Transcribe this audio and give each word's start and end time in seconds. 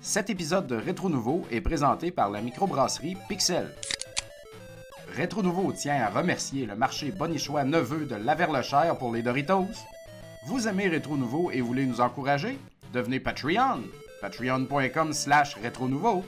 Cet 0.00 0.28
épisode 0.28 0.66
de 0.66 0.76
Rétro 0.76 1.08
Nouveau 1.08 1.46
est 1.50 1.62
présenté 1.62 2.10
par 2.10 2.30
la 2.30 2.42
microbrasserie 2.42 3.16
Pixel. 3.26 3.74
Rétro 5.16 5.42
Nouveau 5.42 5.72
tient 5.72 5.96
à 5.96 6.10
remercier 6.10 6.66
le 6.66 6.76
marché 6.76 7.10
Bonichois 7.10 7.64
Neveu 7.64 8.04
de 8.04 8.16
Laverlechère 8.16 8.98
pour 8.98 9.14
les 9.14 9.22
Doritos. 9.22 9.66
Vous 10.46 10.68
aimez 10.68 10.88
Rétro 10.88 11.16
Nouveau 11.16 11.50
et 11.50 11.60
voulez 11.60 11.86
nous 11.86 12.00
encourager? 12.00 12.58
Devenez 12.92 13.18
Patreon. 13.18 13.82
Patreon.com 14.20 15.12
slash 15.12 15.56
Rétro 15.56 15.88
Nouveau. 15.88 16.24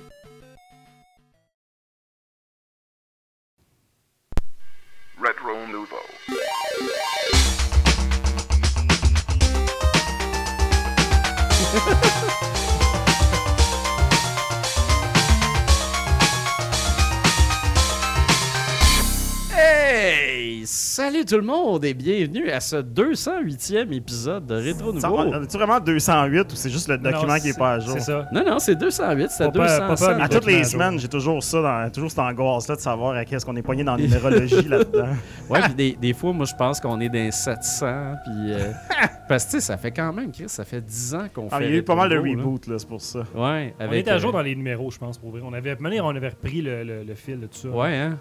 Salut 20.96 21.26
tout 21.26 21.36
le 21.36 21.42
monde 21.42 21.84
et 21.84 21.92
bienvenue 21.92 22.48
à 22.50 22.58
ce 22.58 22.76
208e 22.76 23.92
épisode 23.92 24.46
de 24.46 24.54
Rétro 24.54 24.98
Ça, 24.98 25.08
Nouveau. 25.10 25.24
on 25.24 25.42
est-tu 25.42 25.58
vraiment 25.58 25.78
208 25.78 26.50
ou 26.50 26.56
c'est 26.56 26.70
juste 26.70 26.88
le 26.88 26.96
document 26.96 27.34
Non, 27.34 27.38
qui 27.38 27.48
est 27.48 27.52
c'est- 27.52 27.58
pas 27.58 27.72
à 27.74 27.80
jour? 27.80 27.96
C'est 27.98 28.00
ça. 28.00 28.26
Non, 28.32 28.42
non, 28.42 28.58
c'est 28.58 28.76
208, 28.76 29.30
c'était 29.30 29.44
Pas 29.44 29.50
peur, 29.50 29.78
pas 29.78 29.88
200. 29.90 30.06
peur, 30.06 30.22
À 30.22 30.28
toutes 30.30 30.46
les 30.46 30.64
semaines, 30.64 30.98
j'ai 30.98 31.08
toujours 31.08 31.42
ça, 31.42 31.60
dans, 31.60 31.90
toujours 31.92 32.08
cette 32.08 32.20
angoisse-là 32.20 32.76
de 32.76 32.80
savoir 32.80 33.14
à 33.14 33.26
qu'est-ce 33.26 33.44
qu'on 33.44 33.56
est 33.56 33.62
pogné 33.62 33.84
dans 33.84 33.94
la 33.96 34.02
numérologie 34.04 34.62
là-dedans. 34.68 35.08
Ouais, 35.50 35.60
puis 35.64 35.74
des, 35.74 35.92
des 36.00 36.14
fois, 36.14 36.32
moi, 36.32 36.46
je 36.46 36.54
pense 36.54 36.80
qu'on 36.80 36.98
est 36.98 37.10
dans 37.10 37.30
700. 37.30 38.14
Puis, 38.24 38.52
euh, 38.54 38.72
parce 39.28 39.44
que, 39.44 39.50
tu 39.50 39.56
sais, 39.56 39.66
ça 39.66 39.76
fait 39.76 39.90
quand 39.90 40.14
même, 40.14 40.32
Chris, 40.32 40.44
ça 40.48 40.64
fait 40.64 40.80
10 40.80 41.14
ans 41.14 41.26
qu'on 41.34 41.48
Ah, 41.50 41.58
fait. 41.58 41.66
il 41.66 41.70
y 41.72 41.74
a 41.74 41.76
eu 41.76 41.82
pas 41.82 41.94
mal 41.94 42.08
de 42.08 42.14
là. 42.14 42.22
reboots, 42.22 42.68
là, 42.68 42.78
c'est 42.78 42.88
pour 42.88 43.02
ça. 43.02 43.18
Ouais, 43.34 43.74
On 43.78 43.84
avec. 43.84 44.00
était 44.00 44.12
à 44.12 44.16
jour 44.16 44.30
euh, 44.30 44.32
dans 44.32 44.40
les 44.40 44.56
numéros, 44.56 44.90
je 44.90 44.96
pense, 44.98 45.18
pour 45.18 45.30
vrai. 45.30 45.42
On 45.44 45.52
avait, 45.52 45.76
on 45.78 46.08
avait 46.16 46.28
repris 46.30 46.62
le, 46.62 46.84
le- 46.84 47.02
le 47.04 47.14
fil 47.14 47.38
de 47.38 47.48
tout 47.48 47.58
ça. 47.58 47.68
Ouais, 47.68 47.94
hein? 47.98 48.16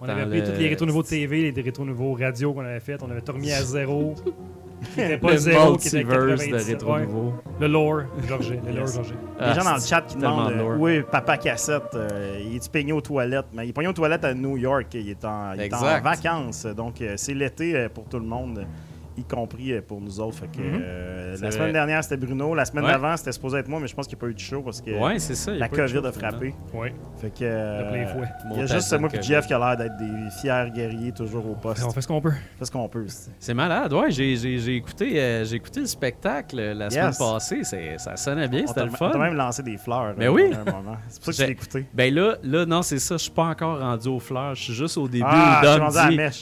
On 0.00 0.08
avait 0.08 0.24
repris 0.24 0.40
le- 0.40 0.46
tous 0.52 0.58
les 0.60 0.68
rétro 0.68 0.86
nouveaux 0.86 1.02
TV, 1.02 1.50
les 1.50 1.62
rétro 1.62 1.84
nouveaux 1.84 2.14
radio 2.14 2.52
qu'on 2.52 2.60
avait 2.64 2.80
fait. 2.80 3.02
On 3.02 3.10
avait 3.10 3.20
tout 3.22 3.32
remis 3.32 3.52
à 3.52 3.62
zéro. 3.62 4.14
qui 4.94 5.00
était 5.00 5.16
pas 5.18 5.30
le 5.32 5.36
zéro, 5.38 5.76
qui 5.76 5.88
était 5.88 6.04
multiverse 6.04 6.26
de 6.26 6.36
97. 6.50 6.66
Rétro 6.74 6.92
Ouais. 6.94 7.02
Nouveau. 7.06 7.32
Le 7.60 7.66
lore, 7.68 8.00
Georges. 8.28 8.50
Le 8.50 8.72
lore, 8.72 8.86
Yes. 8.86 8.94
Georges. 8.96 9.14
Ah, 9.40 9.48
les 9.48 9.54
gens 9.54 9.64
dans 9.64 9.74
le 9.74 9.80
c'est 9.80 9.88
chat 9.88 10.02
qui 10.02 10.16
demandent 10.16 10.52
euh, 10.52 10.76
où 10.76 10.88
est 10.88 11.02
Papa 11.02 11.38
Cassette 11.38 11.94
euh, 11.94 12.38
Il 12.44 12.56
est 12.56 12.70
pogné 12.72 12.92
aux 12.92 13.00
toilettes? 13.00 13.46
Mais 13.54 13.66
il 13.66 13.70
est 13.70 13.72
pogné 13.72 13.88
aux 13.88 13.92
toilettes 13.94 14.24
à 14.24 14.34
New 14.34 14.56
York. 14.58 14.88
Il 14.92 15.08
est 15.08 15.24
en, 15.24 15.54
il 15.54 15.60
est 15.62 15.72
en 15.72 15.78
Exact. 15.78 16.02
vacances. 16.04 16.66
Donc, 16.66 17.00
euh, 17.00 17.14
c'est 17.16 17.32
l'été 17.34 17.74
euh, 17.76 17.88
pour 17.88 18.04
tout 18.04 18.18
le 18.18 18.26
monde, 18.26 18.66
y 19.16 19.24
compris 19.24 19.72
euh, 19.72 19.80
pour 19.86 20.00
nous 20.00 20.20
autres. 20.20 20.36
Fait 20.38 20.46
que, 20.48 20.58
Mhm. 20.60 20.80
euh, 20.82 21.30
la 21.32 21.36
vrai. 21.38 21.50
semaine 21.52 21.72
dernière, 21.72 22.02
c'était 22.02 22.16
Bruno. 22.16 22.54
La 22.54 22.64
semaine 22.64 22.84
Ouais. 22.84 22.92
d'avant, 22.92 23.16
c'était 23.16 23.32
supposé 23.32 23.58
être 23.58 23.68
moi, 23.68 23.78
mais 23.80 23.86
je 23.88 23.94
pense 23.94 24.06
qu'il 24.06 24.16
n'y 24.16 24.20
a 24.20 24.22
pas 24.22 24.30
eu 24.30 24.34
de 24.34 24.38
show 24.40 24.62
parce 24.62 24.80
que 24.80 24.90
Ouais, 24.90 25.18
ça. 25.18 25.50
a 25.50 25.54
la 25.54 25.68
COVID 25.68 25.88
show, 25.92 26.04
a 26.06 26.12
frappé. 26.12 26.54
Oui. 26.72 26.88
Fait 27.20 27.30
que, 27.30 27.38
euh. 27.42 28.14
Il 28.52 28.58
y 28.58 28.62
a 28.62 28.66
juste 28.66 28.98
moi 28.98 29.08
et. 29.12 29.22
Jeff 29.22 29.46
qui 29.46 29.54
a 29.54 29.58
l'air 29.58 29.76
d'être 29.76 29.96
des 29.96 30.30
fiers 30.40 30.70
guerriers 30.74 31.12
toujours 31.12 31.48
au 31.48 31.54
poste. 31.54 31.84
On 31.86 31.90
fait 31.90 32.00
ce 32.00 32.08
qu'on 32.08 32.20
peut. 32.20 32.32
Fais 32.58 32.64
ce 32.64 32.70
qu'on 32.70 32.88
peut. 32.88 33.06
c'est- 33.38 33.54
malade, 33.54 33.92
ouais. 33.92 34.10
J'ai 34.10 34.36
j'ai- 34.36 34.58
j'ai 34.58 34.76
écouté, 34.76 35.20
euh, 35.20 35.44
j'ai 35.44 35.56
écouté 35.56 35.80
le 35.80 35.86
spectacle 35.86 36.56
la 36.60 36.90
semaine 36.90 37.06
Yes. 37.06 37.18
passée. 37.18 37.62
Ça 37.98 38.16
sonnait 38.16 38.48
bien, 38.48 38.62
On 38.64 38.66
c'était 38.66 38.80
t'a 38.80 38.86
le 38.86 38.92
on 38.92 38.96
fun. 38.96 39.10
t'a 39.10 39.18
même 39.18 39.34
lancé 39.34 39.62
des 39.62 39.76
fleurs. 39.76 40.14
Mais 40.18 40.26
euh, 40.26 40.32
oui. 40.32 40.50
C'est 41.08 41.22
pour 41.22 41.32
ça 41.32 41.42
que 41.42 41.46
J'ai- 41.46 41.52
écouté. 41.52 41.86
Ben 41.94 42.12
là, 42.14 42.36
là 42.42 42.66
non, 42.66 42.82
c'est 42.82 42.98
ça. 42.98 43.16
Je 43.16 43.22
suis 43.22 43.30
pas 43.30 43.44
encore 43.46 43.78
rendu 43.78 44.08
aux 44.08 44.18
fleurs. 44.20 44.54
Je 44.54 44.62
suis 44.64 44.74
juste 44.74 44.96
au 44.96 45.06
début 45.08 45.24
Ah, 45.26 45.62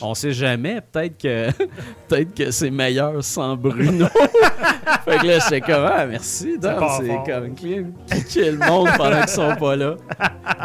on 0.03 0.15
sait 0.15 0.33
jamais. 0.33 0.81
Peut-être 0.81 1.19
que, 1.21 1.51
peut-être 2.09 2.35
que 2.35 2.51
c'est 2.63 2.71
meilleur 2.71 3.25
sans 3.25 3.57
Bruno. 3.57 4.07
fait 5.05 5.19
que 5.19 5.27
là, 5.27 5.39
j'étais 5.41 5.61
comme, 5.61 5.85
ah, 5.85 6.07
merci, 6.07 6.57
Dom. 6.59 6.75
C'est 7.01 7.33
comme 7.33 7.55
clean. 7.57 7.87
Kicker 8.07 8.53
le 8.53 8.59
monde 8.59 8.89
pendant 8.97 9.21
qu'ils 9.21 9.29
sont 9.31 9.57
pas 9.57 9.75
là? 9.75 9.97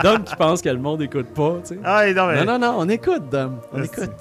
Dom 0.04 0.24
qui 0.24 0.36
pense 0.36 0.62
que 0.62 0.70
le 0.70 0.78
monde 0.78 1.02
écoute 1.02 1.34
pas, 1.34 1.56
tu 1.64 1.74
sais. 1.74 1.80
Ah, 1.84 2.06
non, 2.14 2.28
mais. 2.28 2.46
Non, 2.46 2.60
non, 2.60 2.60
non, 2.60 2.76
on 2.78 2.90
écoute, 2.90 3.24
Dom. 3.32 3.60
On 3.74 3.82
écoute. 3.82 4.12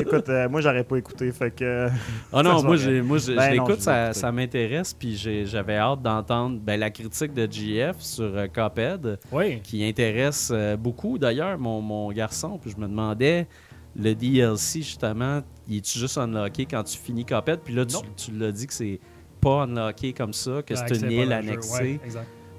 Écoute, 0.00 0.28
euh, 0.30 0.48
moi, 0.48 0.62
j'aurais 0.62 0.82
pas 0.82 0.96
écouté. 0.96 1.30
Fait 1.30 1.50
que. 1.50 1.88
Ah 2.32 2.42
non, 2.42 2.62
moi, 2.62 2.76
j'ai, 2.76 3.02
moi 3.02 3.18
j'ai- 3.18 3.36
Ben 3.36 3.48
je 3.48 3.52
l'écoute, 3.52 3.80
ça, 3.82 4.32
m'intéresse, 4.32 4.94
puis 4.94 5.14
j'ai- 5.14 5.44
j'avais 5.44 5.76
hâte 5.76 6.00
d'entendre 6.00 6.58
ben, 6.58 6.80
la 6.80 6.88
critique 6.90 7.34
de 7.34 7.46
GF 7.50 7.96
sur 8.00 8.32
euh. 8.34 9.16
Oui. 9.30 9.60
qui 9.62 9.84
intéresse 9.86 10.50
euh, 10.52 10.76
beaucoup 10.76 11.18
d'ailleurs 11.18 11.58
mon, 11.58 11.82
mon 11.82 12.10
garçon. 12.12 12.58
Puis 12.60 12.70
je 12.70 12.80
me 12.80 12.88
demandais, 12.88 13.46
le 13.94 14.14
DLC 14.14 14.80
justement, 14.80 15.42
il 15.68 15.76
est-tu 15.78 15.98
juste 15.98 16.18
unlocké 16.18 16.64
quand 16.66 16.82
tu 16.82 16.96
finis 16.98 17.24
Cuphead? 17.24 17.60
Puis 17.64 17.74
là, 17.74 17.84
tu, 17.86 17.96
tu 18.16 18.32
l'as 18.32 18.52
dit 18.52 18.66
que 18.66 18.72
c'est 18.74 18.98
pas 19.40 19.62
unlocké 19.64 20.12
comme 20.12 20.32
ça, 20.32 20.62
que 20.66 20.74
c'est 20.74 21.00
une 21.02 21.10
île 21.12 21.32
annexée. 21.32 22.00
Ouais. 22.04 22.10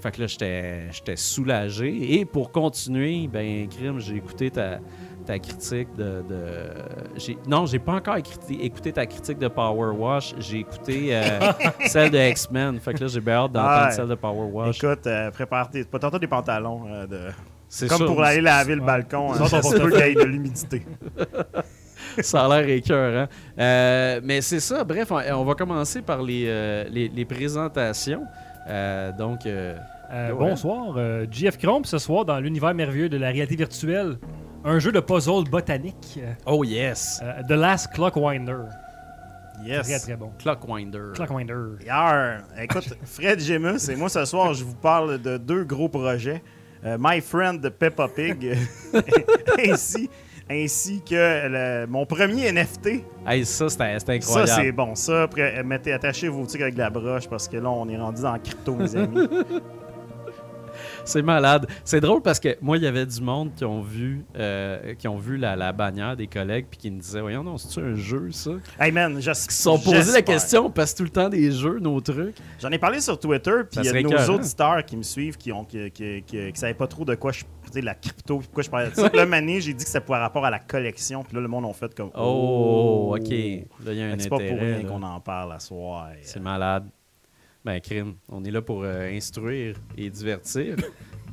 Fait 0.02 0.12
que 0.12 0.22
là, 0.22 0.28
j'étais 0.28 1.16
soulagé. 1.18 2.20
Et 2.20 2.24
pour 2.25 2.52
continuer, 2.53 3.28
ben, 3.28 3.68
Crime, 3.68 4.00
j'ai 4.00 4.16
écouté 4.16 4.50
ta, 4.50 4.80
ta 5.25 5.38
critique 5.40 5.90
de. 5.97 6.24
de- 6.30 7.30
non, 7.50 7.66
j'ai 7.66 7.80
pas 7.80 7.96
encore 7.96 8.16
écouté, 8.16 8.64
écouté 8.64 8.94
ta 8.94 9.06
critique 9.06 9.40
de 9.40 9.50
Power 9.50 9.94
Wash. 9.97 10.34
J'ai 10.40 10.59
écouté 10.59 11.09
euh, 11.18 11.52
celle 11.88 12.12
de 12.12 12.18
X-Men. 12.30 12.80
Fait 12.80 12.94
que 12.94 13.02
là, 13.03 13.08
j'ai 13.08 13.20
bien 13.20 13.34
hâte 13.34 13.52
d'entendre 13.52 13.86
Ouais. 13.88 13.91
celle 13.91 14.08
de 14.08 14.16
Power 14.16 14.50
Wash. 14.50 14.81
Écoute, 14.81 15.06
euh, 15.08 15.31
prépare 15.31 15.70
tes. 15.70 15.84
Pas 15.84 16.00
des 16.18 16.28
pantalons. 16.28 16.84
euh, 16.88 17.06
de... 17.06 17.20
C'est 17.68 17.88
Comme 17.88 17.97
sûr. 17.97 18.08
pour 18.08 18.24
aller 18.24 18.40
laver 18.41 18.76
le 18.76 18.81
balcon. 18.81 19.34
Hein, 19.34 19.46
ça 19.47 19.62
se 19.62 19.76
peut 19.78 19.91
qu'il 19.91 20.00
y 20.00 20.09
ait 20.12 20.16
de 20.16 20.24
l'humidité. 20.24 20.86
Ça 22.22 22.46
a 22.46 22.47
l'air 22.62 22.70
écœurant. 22.70 23.28
Euh, 23.59 24.20
mais 24.24 24.42
c'est 24.42 24.59
ça. 24.59 24.84
Bref, 24.84 25.12
on, 25.12 25.20
on 25.34 25.44
va 25.46 25.53
commencer 25.56 26.02
par 26.02 26.22
les, 26.22 26.46
euh, 26.47 26.86
les, 26.90 27.08
les 27.09 27.25
présentations. 27.25 28.24
Euh, 28.70 29.12
donc, 29.18 29.46
euh, 29.46 29.75
Euh, 30.12 30.31
Ouais. 30.31 30.50
Bonsoir. 30.50 30.96
euh, 30.97 31.25
JF 31.30 31.58
Cromp, 31.59 31.84
ce 31.86 31.97
soir, 32.00 32.25
dans 32.25 32.40
l'univers 32.40 32.74
merveilleux 32.74 33.09
de 33.09 33.18
la 33.18 33.28
réalité 33.30 33.56
virtuelle, 33.56 34.18
un 34.66 34.80
jeu 34.80 34.92
de 34.92 35.00
puzzle 35.00 35.44
botanique, 35.50 36.20
oh 36.47 36.64
yes, 36.64 37.20
euh, 37.24 37.44
The 37.47 37.52
Last 37.52 37.94
Clockwinder. 37.94 38.62
Yes. 39.64 39.88
Très, 39.88 40.00
très 40.00 40.16
bon. 40.16 40.31
Clockwinder. 40.40 41.12
Clockwinder. 41.14 41.78
Hier, 41.84 42.41
écoute, 42.59 42.90
Fred 43.06 43.40
Gemus 43.40 43.90
et 43.90 43.96
moi 43.96 44.09
ce 44.09 44.24
soir, 44.26 44.53
je 44.56 44.64
vous 44.64 44.76
parle 44.76 45.22
de 45.22 45.38
deux 45.38 45.64
gros 45.64 45.90
projets. 45.90 46.41
Euh, 46.86 46.97
My 47.00 47.20
Friend 47.22 47.70
Peppa 47.70 48.08
Pig, 48.08 48.58
ainsi, 49.70 50.09
ainsi 50.49 51.01
que 51.01 51.47
le- 51.47 51.87
mon 51.87 52.05
premier 52.05 52.51
NFT. 52.51 53.03
Hey, 53.27 53.45
ça, 53.45 53.69
c'était 53.69 53.99
c'était 53.99 54.21
Ça, 54.21 54.39
incroyable. 54.39 54.61
c'est 54.63 54.71
bon. 54.71 54.95
Ça, 54.95 55.23
après, 55.23 55.63
mettez, 55.63 55.91
attachez 55.93 56.27
vos 56.27 56.45
tics 56.45 56.61
avec 56.61 56.73
de 56.73 56.79
la 56.79 56.89
broche 56.89 57.27
parce 57.29 57.47
que 57.47 57.57
là, 57.57 57.69
on 57.69 57.87
est 57.89 57.97
rendu 57.97 58.21
dans 58.21 58.33
le 58.33 58.39
crypto, 58.39 58.73
mes 58.75 58.95
amis. 58.95 59.27
C'est 61.06 61.22
malade. 61.22 61.67
C'est 61.84 62.00
drôle 62.01 62.22
parce 62.22 62.40
que 62.40 62.57
moi, 62.62 62.78
il 62.78 62.84
y 62.84 62.88
avait 62.88 63.06
du 63.06 63.22
monde 63.22 63.51
qui 63.56 63.66
ont 63.66 63.81
vu, 63.81 64.23
euh, 64.38 64.94
qui 64.95 65.07
ont 65.07 65.17
vu 65.17 65.38
la, 65.38 65.56
la 65.56 65.72
bannière 65.73 66.16
des 66.16 66.28
collègues 66.28 66.67
puis 66.69 66.78
qui 66.79 66.91
me 66.91 67.00
disaient 67.00 67.22
Voyons, 67.22 67.44
non, 67.44 67.57
c'est-tu 67.57 67.79
un 67.79 67.95
jeu, 67.95 68.29
ça? 68.31 68.51
Hey 68.79 68.91
man, 68.91 69.19
j'es- 69.19 69.31
Qui 69.31 69.56
se 69.56 69.63
sont 69.63 69.78
posé 69.79 70.12
la 70.12 70.22
question 70.22 70.69
parce 70.69 70.91
que 70.94 70.97
tout 71.00 71.03
le 71.03 71.09
temps 71.09 71.29
des 71.29 71.51
jeux, 71.51 71.79
nos 71.79 72.00
trucs. 72.01 72.35
J'en 72.59 72.69
ai 72.69 72.78
parlé 72.79 73.00
sur 73.01 73.19
Twitter, 73.19 73.51
puis 73.69 73.75
Ça 73.75 73.81
il 73.81 73.85
y 73.85 73.90
a 73.90 73.94
nos 74.03 74.09
auditeurs 74.35 74.85
qui 74.85 74.97
me 74.97 75.03
suivent 75.03 75.38
qui 75.38 75.51
ont 75.51 75.63
qui, 75.66 75.90
qui, 75.91 76.23
qui- 76.23 76.51
qui 76.51 76.59
savaient 76.59 76.73
pas 76.73 76.88
trop 76.88 77.06
de 77.06 77.16
quoi 77.16 77.31
je 77.31 77.44
sais, 77.72 77.81
la 77.81 77.94
crypto, 77.96 78.40
pourquoi 78.40 78.63
je 78.63 78.69
parlais 78.69 78.90
de 78.90 78.96
ça. 78.96 79.09
Mané, 79.25 79.61
j'ai 79.61 79.73
dit 79.73 79.84
que 79.84 79.90
c'était 79.90 80.03
pour 80.03 80.16
rapport 80.16 80.44
à 80.46 80.50
la 80.50 80.59
collection, 80.59 81.23
puis 81.23 81.35
là, 81.35 81.41
le 81.41 81.47
monde 81.47 81.66
a 81.66 81.73
fait 81.73 81.94
comme 81.94 82.09
Oh, 82.16 83.16
ok. 83.16 83.29
Là, 83.29 83.91
il 83.91 83.94
y 83.97 84.01
a 84.01 84.06
un 84.07 84.16
C'est 84.19 84.29
pas 84.29 84.38
pour 84.38 84.46
rien 84.59 84.84
qu'on 84.84 85.03
en 85.03 85.19
parle 85.19 85.53
à 85.53 85.59
soir. 85.59 86.09
C'est 86.23 86.40
malade. 86.40 86.85
Ben, 87.66 87.80
crime. 87.81 88.14
On 88.30 88.44
est 88.44 88.52
là 88.52 88.62
pour 88.62 88.84
euh, 88.84 89.09
instruire 89.12 89.75
et 89.97 90.09
divertir. 90.09 90.75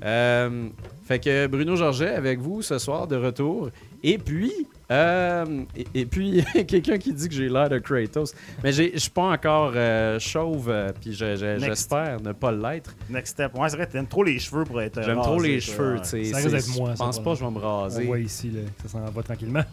Euh, 0.05 0.69
fait 1.07 1.19
que 1.19 1.47
Bruno 1.47 1.75
Georget 1.75 2.11
avec 2.11 2.39
vous 2.39 2.61
ce 2.61 2.77
soir 2.79 3.07
de 3.07 3.17
retour. 3.17 3.71
Et 4.03 4.19
puis, 4.19 4.53
euh, 4.91 5.63
et, 5.75 5.87
et 5.95 6.05
puis 6.05 6.45
quelqu'un 6.67 6.99
qui 6.99 7.15
dit 7.15 7.31
que 7.31 7.35
j'ai 7.35 7.49
l'air 7.49 7.71
de 7.71 7.79
Kratos. 7.79 8.35
Mais 8.63 8.73
j'ai- 8.73 8.93
je 8.93 8.99
suis 8.99 9.11
pas 9.11 9.23
encore 9.33 9.73
euh, 9.75 10.19
chauve, 10.19 10.69
euh, 10.69 10.93
puis 11.01 11.15
j'espère 11.15 12.21
ne 12.21 12.33
pas 12.33 12.53
l'être. 12.53 12.95
Next 13.09 13.33
step. 13.33 13.55
Ouais, 13.55 13.71
c'est 13.71 13.77
vrai, 13.77 13.87
t'aimes 13.87 14.07
trop 14.07 14.23
les 14.23 14.39
cheveux 14.39 14.65
pour 14.65 14.83
être. 14.83 15.03
J'aime 15.03 15.17
trop 15.23 15.41
les 15.41 15.61
cheveux. 15.61 15.97
tu 16.03 16.09
sais. 16.09 16.25
Ça 16.25 16.47
risque 16.47 16.77
moi, 16.77 16.91
Je 16.93 16.99
pense 16.99 17.19
pas 17.19 17.33
que 17.33 17.39
je 17.41 17.45
vais 17.47 17.51
me 17.51 17.57
On 17.57 17.81
raser. 17.85 18.05
voit 18.05 18.19
ici, 18.19 18.51
là, 18.51 18.61
ça 18.83 18.89
s'en 18.91 19.03
va 19.03 19.23
tranquillement. 19.23 19.65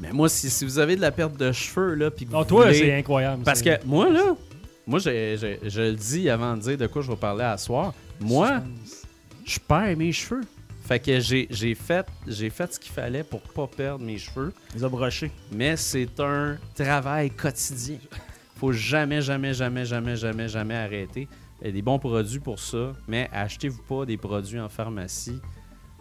Mais 0.00 0.12
moi, 0.12 0.30
si, 0.30 0.48
si 0.48 0.64
vous 0.64 0.78
avez 0.78 0.96
de 0.96 1.02
la 1.02 1.12
perte 1.12 1.36
de 1.36 1.52
cheveux, 1.52 1.92
là, 1.94 2.10
puis 2.10 2.24
que 2.24 2.32
Non, 2.32 2.38
vous 2.38 2.44
toi, 2.46 2.64
voulez- 2.64 2.78
c'est 2.78 2.94
incroyable. 2.94 3.42
Parce 3.44 3.60
que 3.60 3.84
moi, 3.84 4.08
là, 4.08 4.34
moi, 4.90 4.98
je 4.98 5.80
le 5.80 5.94
dis 5.94 6.28
avant 6.28 6.56
de 6.56 6.62
dire 6.62 6.76
de 6.76 6.88
quoi 6.88 7.00
je 7.00 7.08
vais 7.08 7.16
parler 7.16 7.44
à 7.44 7.56
soir. 7.56 7.94
Moi, 8.18 8.60
je 9.44 9.60
perds 9.60 9.96
mes 9.96 10.10
cheveux. 10.10 10.40
Fait 10.82 10.98
que 10.98 11.20
j'ai 11.20 11.46
j'ai 11.48 11.76
fait, 11.76 12.04
j'ai 12.26 12.50
fait 12.50 12.74
ce 12.74 12.80
qu'il 12.80 12.90
fallait 12.90 13.22
pour 13.22 13.40
pas 13.40 13.68
perdre 13.68 14.04
mes 14.04 14.18
cheveux. 14.18 14.52
Les 14.74 14.82
a 14.82 14.88
brochés. 14.88 15.30
Mais 15.52 15.76
c'est 15.76 16.18
un 16.18 16.58
travail 16.74 17.30
quotidien. 17.30 17.98
Faut 18.56 18.72
jamais, 18.72 19.22
jamais, 19.22 19.54
jamais, 19.54 19.84
jamais, 19.84 20.16
jamais, 20.16 20.48
jamais 20.48 20.74
arrêter. 20.74 21.28
Il 21.60 21.68
y 21.68 21.70
a 21.70 21.72
des 21.72 21.82
bons 21.82 22.00
produits 22.00 22.40
pour 22.40 22.58
ça, 22.58 22.92
mais 23.06 23.30
achetez-vous 23.32 23.82
pas 23.82 24.04
des 24.04 24.16
produits 24.16 24.58
en 24.58 24.68
pharmacie. 24.68 25.40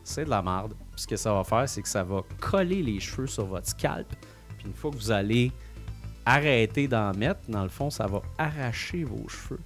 C'est 0.03 0.25
de 0.25 0.31
la 0.31 0.41
merde. 0.41 0.73
Puis 0.93 1.01
ce 1.01 1.07
que 1.07 1.15
ça 1.15 1.31
va 1.31 1.43
faire, 1.43 1.69
c'est 1.69 1.83
que 1.83 1.87
ça 1.87 2.03
va 2.03 2.23
coller 2.39 2.81
les 2.81 2.99
cheveux 2.99 3.27
sur 3.27 3.45
votre 3.45 3.67
scalp. 3.67 4.07
Puis 4.57 4.65
une 4.65 4.73
fois 4.73 4.89
que 4.89 4.95
vous 4.95 5.11
allez 5.11 5.51
arrêter 6.33 6.87
d'en 6.87 7.13
mettre, 7.13 7.39
dans 7.47 7.63
le 7.63 7.69
fond, 7.69 7.89
ça 7.89 8.07
va 8.07 8.21
arracher 8.37 9.03
vos 9.03 9.27
cheveux. 9.27 9.59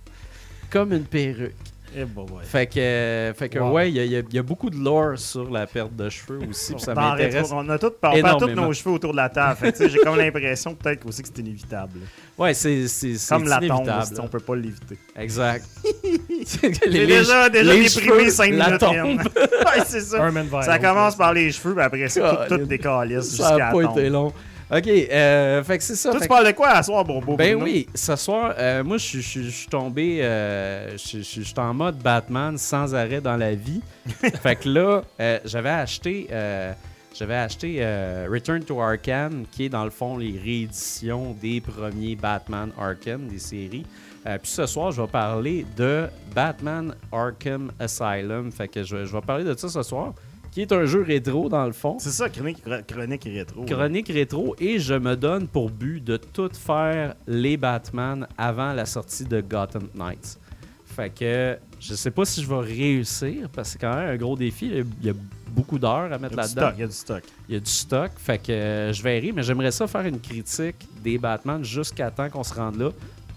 comme 0.69 0.91
une 0.93 1.03
perruque. 1.05 1.53
Eh, 1.95 2.05
bah, 2.05 2.23
ouais. 2.23 2.43
Fait 2.43 2.65
que, 2.65 2.79
euh, 2.79 3.33
fait 3.35 3.47
que 3.49 3.59
Wow. 3.59 3.71
ouais, 3.73 3.91
il 3.91 3.95
y, 3.95 3.99
a- 3.99 4.19
y 4.21 4.25
y 4.35 4.41
beaucoup 4.41 4.71
de 4.71 4.77
lore 4.77 5.19
sur 5.19 5.47
la 5.51 5.67
perte 5.67 5.95
de 5.95 6.09
cheveux 6.09 6.39
aussi, 6.49 6.73
ça 6.79 6.95
m'intéresse. 6.95 7.51
on 7.51 7.69
a 7.69 7.77
tout, 7.77 7.91
on 8.01 8.11
perd 8.19 8.39
tous 8.39 8.47
nos 8.49 8.73
cheveux 8.73 8.95
autour 8.95 9.11
de 9.11 9.17
la 9.17 9.29
table. 9.29 9.71
J'ai 9.79 9.99
comme 9.99 10.17
l'impression 10.17 10.73
peut-être 10.73 11.05
aussi 11.05 11.21
que 11.21 11.27
c'est 11.27 11.37
inévitable. 11.41 11.99
Ouais, 12.35 12.55
c'est 12.55 12.87
c'est- 12.87 13.13
c'est 13.19 13.35
Comme 13.35 13.47
la 13.47 13.59
tombe, 13.59 13.87
on 14.17 14.27
peut 14.27 14.39
pas 14.39 14.55
l'éviter. 14.55 14.97
Exact. 15.15 15.63
J'ai 16.89 17.05
déjà, 17.05 17.49
déjà 17.49 17.73
les 17.73 17.83
déprimé 17.83 17.89
cheveux, 18.21 18.29
5 18.31 18.53
la 18.53 18.65
minutes. 18.65 18.79
tombe. 18.79 18.95
in. 18.95 19.17
ouais, 19.77 19.83
c'est 19.85 20.01
ça. 20.01 20.31
Ça 20.63 20.79
commence 20.79 21.15
par 21.15 21.31
les 21.33 21.51
cheveux, 21.51 21.75
puis 21.75 21.83
après 21.83 22.09
ça, 22.09 22.21
tout, 22.21 22.35
tout 22.43 22.49
Colin. 22.55 22.65
décalisse 22.65 23.25
Ça 23.25 23.29
jusqu'à 23.29 23.47
a 23.47 23.57
la 23.59 23.65
pas 23.71 23.83
tombe. 23.83 23.99
été 23.99 24.09
long. 24.09 24.33
OK, 24.71 24.87
euh, 24.87 25.63
fait 25.63 25.77
que 25.77 25.83
c'est 25.83 25.95
ça. 25.95 26.09
Toi, 26.11 26.19
fait 26.19 26.25
tu 26.25 26.29
que- 26.29 26.33
parles 26.33 26.47
de 26.47 26.51
quoi 26.53 26.69
à 26.69 26.83
soir, 26.83 27.03
Bobo? 27.03 27.35
Ben 27.35 27.55
Bruno? 27.57 27.65
oui, 27.65 27.87
ce 27.93 28.15
soir, 28.15 28.53
euh, 28.57 28.83
moi, 28.83 28.97
je 28.97 29.19
suis- 29.19 29.67
tombé, 29.69 30.19
euh, 30.23 30.97
je 30.97 31.21
suis 31.21 31.53
en 31.57 31.73
mode 31.73 31.97
Batman 31.97 32.57
sans 32.57 32.95
arrêt 32.95 33.21
dans 33.21 33.37
la 33.37 33.53
vie. 33.55 33.81
fait 34.41 34.55
que 34.55 34.69
là, 34.69 35.03
euh, 35.19 35.39
j'avais 35.45 35.69
acheté, 35.69 36.27
euh, 36.31 36.71
j'avais 37.13 37.35
acheté 37.35 37.85
Return 38.31 38.63
to 38.63 38.81
Arkham, 38.81 39.45
qui 39.51 39.65
est 39.65 39.69
dans 39.69 39.83
le 39.83 39.91
fond 39.91 40.17
les 40.17 40.39
rééditions 40.43 41.35
des 41.41 41.61
premiers 41.61 42.15
Batman 42.15 42.71
Arkham, 42.79 43.27
des 43.27 43.39
séries. 43.39 43.85
Puis 44.25 44.51
ce 44.51 44.65
soir, 44.65 44.91
je 44.91 45.01
vais 45.01 45.07
parler 45.07 45.65
de 45.77 46.07
Batman 46.33 46.95
Arkham 47.11 47.71
Asylum. 47.79 48.51
Fait 48.51 48.67
que 48.69 48.81
je, 48.83 49.05
je 49.05 49.11
vais 49.11 49.21
parler 49.21 49.43
de 49.43 49.53
ça 49.55 49.67
ce 49.69 49.83
soir, 49.83 50.13
qui 50.53 50.61
est 50.61 50.71
un 50.71 50.85
jeu 50.85 51.01
rétro 51.01 51.49
dans 51.49 51.65
le 51.65 51.71
fond. 51.71 51.97
C'est 51.99 52.11
ça, 52.11 52.29
chronique, 52.29 52.63
chronique 52.87 53.23
rétro. 53.23 53.65
Chronique 53.65 54.07
rétro 54.09 54.55
et 54.59 54.77
je 54.79 54.93
me 54.93 55.15
donne 55.15 55.47
pour 55.47 55.69
but 55.71 56.03
de 56.03 56.17
tout 56.17 56.49
faire 56.53 57.15
les 57.27 57.57
Batman 57.57 58.27
avant 58.37 58.71
la 58.73 58.85
sortie 58.85 59.25
de 59.25 59.41
Gotham 59.41 59.87
Knights. 59.95 60.37
Fait 60.85 61.09
que 61.09 61.57
je 61.79 61.95
sais 61.95 62.11
pas 62.11 62.23
si 62.23 62.43
je 62.43 62.47
vais 62.47 62.59
réussir 62.59 63.49
parce 63.51 63.69
que 63.69 63.73
c'est 63.73 63.79
quand 63.79 63.95
même 63.95 64.09
un 64.09 64.15
gros 64.15 64.35
défi. 64.35 64.71
Il 65.01 65.07
y 65.07 65.09
a- 65.09 65.13
beaucoup 65.49 65.77
d'heures 65.77 66.11
à 66.11 66.17
mettre 66.17 66.35
là-dedans. 66.35 66.71
il 66.75 66.81
y 66.81 66.83
a 66.83 66.87
du 66.87 66.93
stock. 66.93 67.23
Il 67.47 67.53
y 67.53 67.57
a 67.57 67.59
du 67.59 67.69
stock. 67.69 68.11
Fait 68.17 68.39
que 68.39 68.91
je 68.93 69.03
verrai, 69.03 69.31
mais 69.31 69.43
j'aimerais 69.43 69.71
ça 69.71 69.85
faire 69.87 70.05
une 70.05 70.19
critique 70.19 70.77
des 71.03 71.17
Batman 71.19 71.63
jusqu'à 71.63 72.09
temps 72.09 72.27
qu'on 72.29 72.43
se 72.43 72.53
rende 72.55 72.77
là. 72.77 72.89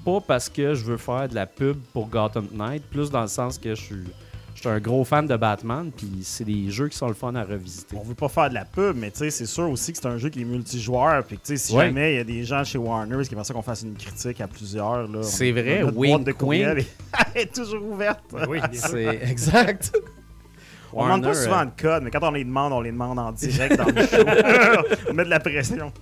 Pas 0.05 0.21
parce 0.27 0.49
que 0.49 0.73
je 0.75 0.85
veux 0.85 0.97
faire 0.97 1.29
de 1.29 1.35
la 1.35 1.45
pub 1.47 1.77
pour 1.93 2.09
Gotham 2.09 2.47
Knight, 2.55 2.83
plus 2.85 3.11
dans 3.11 3.21
le 3.23 3.27
sens 3.29 3.59
que 3.59 3.75
je 3.75 3.83
suis, 3.83 4.05
je 4.57 4.61
suis 4.63 4.69
un 4.71 4.81
gros 4.81 5.05
fan 5.05 5.27
de 5.27 5.37
Batman, 5.37 5.91
puis 5.95 6.09
c'est 6.23 6.45
des 6.45 6.71
jeux 6.71 6.89
qui 6.89 6.97
sont 6.97 7.07
le 7.09 7.15
fun 7.15 7.35
à 7.37 7.45
revisiter. 7.45 7.95
On 7.97 8.03
veut 8.03 8.15
pas 8.15 8.29
faire 8.29 8.49
de 8.49 8.55
la 8.55 8.65
pub, 8.65 8.97
mais 8.97 9.11
tu 9.11 9.19
sais, 9.19 9.31
c'est 9.31 9.47
sûr 9.47 9.71
aussi 9.71 9.93
que 9.93 9.99
c'est 9.99 10.09
un 10.09 10.17
jeu 10.19 10.31
qui 10.31 10.41
est 10.41 10.45
multijoueur. 10.45 11.23
Puis 11.25 11.37
que 11.37 11.43
tu 11.47 11.57
sais, 11.57 11.67
si 11.67 11.75
Ouais. 11.77 11.85
jamais 11.87 12.15
il 12.15 12.17
y 12.17 12.21
a 12.21 12.25
des 12.25 12.43
gens 12.43 12.65
chez 12.65 12.79
Warner 12.79 13.23
qui 13.29 13.35
pensent 13.35 13.53
qu'on 13.53 13.61
fasse 13.63 13.83
une 13.83 13.95
critique 13.95 14.41
à 14.41 14.49
plusieurs, 14.49 15.07
là. 15.09 15.23
C'est 15.23 15.53
vrai, 15.53 15.81
notre 15.83 15.97
wink, 15.99 16.13
boîte 16.15 16.25
de 16.25 16.33
courriel 16.33 16.77
wink. 16.79 16.89
est- 17.35 17.41
est 17.43 17.55
toujours 17.55 17.83
ouverte. 17.85 18.25
Ben 18.33 18.47
Oui. 18.49 18.59
C'est 18.73 19.21
exact. 19.31 19.93
On 20.93 21.05
demande 21.05 21.25
pas 21.25 21.35
souvent 21.35 21.61
euh, 21.61 21.65
de 21.67 21.83
code, 21.83 22.03
mais 22.05 22.11
quand 22.11 22.27
on 22.27 22.31
les 22.31 22.45
demande, 22.45 22.73
on 22.73 22.81
les 22.81 22.93
demande 22.93 23.19
en 23.19 23.31
direct 23.33 23.77
dans 23.77 23.85
le 23.85 24.07
show. 24.07 24.97
on 25.11 25.13
met 25.13 25.25
de 25.25 25.29
la 25.31 25.41
pression. 25.41 25.93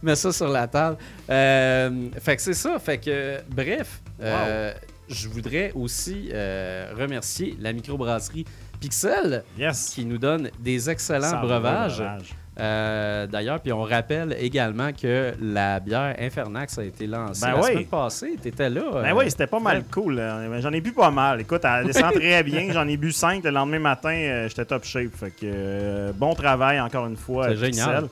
mets 0.00 0.14
ça 0.14 0.30
sur 0.30 0.46
la 0.48 0.68
table. 0.68 0.96
Euh, 1.28 2.08
fait 2.20 2.36
que 2.36 2.42
c'est 2.42 2.54
ça. 2.54 2.78
Fait 2.78 2.98
que, 2.98 3.40
bref, 3.50 4.00
euh, 4.20 4.72
je 5.08 5.28
voudrais 5.28 5.72
aussi 5.74 6.30
euh, 6.32 6.92
remercier 6.98 7.56
la 7.60 7.72
microbrasserie 7.72 8.44
Pixel 8.80 9.44
Yes. 9.58 9.90
qui 9.94 10.04
nous 10.04 10.18
donne 10.18 10.50
des 10.58 10.90
excellents 10.90 11.40
breuvages. 11.40 11.96
breuvage. 11.98 12.34
Euh, 12.60 13.26
D'ailleurs, 13.26 13.58
puis 13.60 13.72
on 13.72 13.82
rappelle 13.82 14.36
également 14.38 14.92
que 14.92 15.32
la 15.40 15.80
bière 15.80 16.14
Infernax 16.20 16.78
a 16.78 16.84
été 16.84 17.06
lancée 17.06 17.40
Ben 17.46 17.52
la 17.54 17.60
oui. 17.60 17.70
semaine 17.72 17.86
passée. 17.86 18.36
T'étais 18.40 18.70
là. 18.70 18.82
Ben 18.92 19.06
euh, 19.06 19.18
oui, 19.18 19.24
c'était 19.30 19.48
pas 19.48 19.58
mal 19.58 19.82
cool. 19.92 20.22
J'en 20.60 20.72
ai 20.72 20.80
bu 20.80 20.92
pas 20.92 21.10
mal. 21.10 21.40
Écoute, 21.40 21.62
elle 21.64 21.86
descend 21.86 22.12
très 22.14 22.42
bien. 22.44 22.68
J'en 22.72 22.86
ai 22.86 22.96
bu 22.96 23.10
5. 23.10 23.42
Le 23.42 23.50
lendemain 23.50 23.80
matin, 23.80 24.10
euh, 24.14 24.48
j'étais 24.48 24.64
top 24.66 24.84
shape. 24.84 25.14
Fait 25.16 25.30
que 25.30 25.36
euh, 25.44 26.12
bon 26.14 26.34
travail 26.34 26.80
encore 26.80 27.06
une 27.06 27.16
fois. 27.16 27.48
C'est 27.48 27.56
génial. 27.56 28.08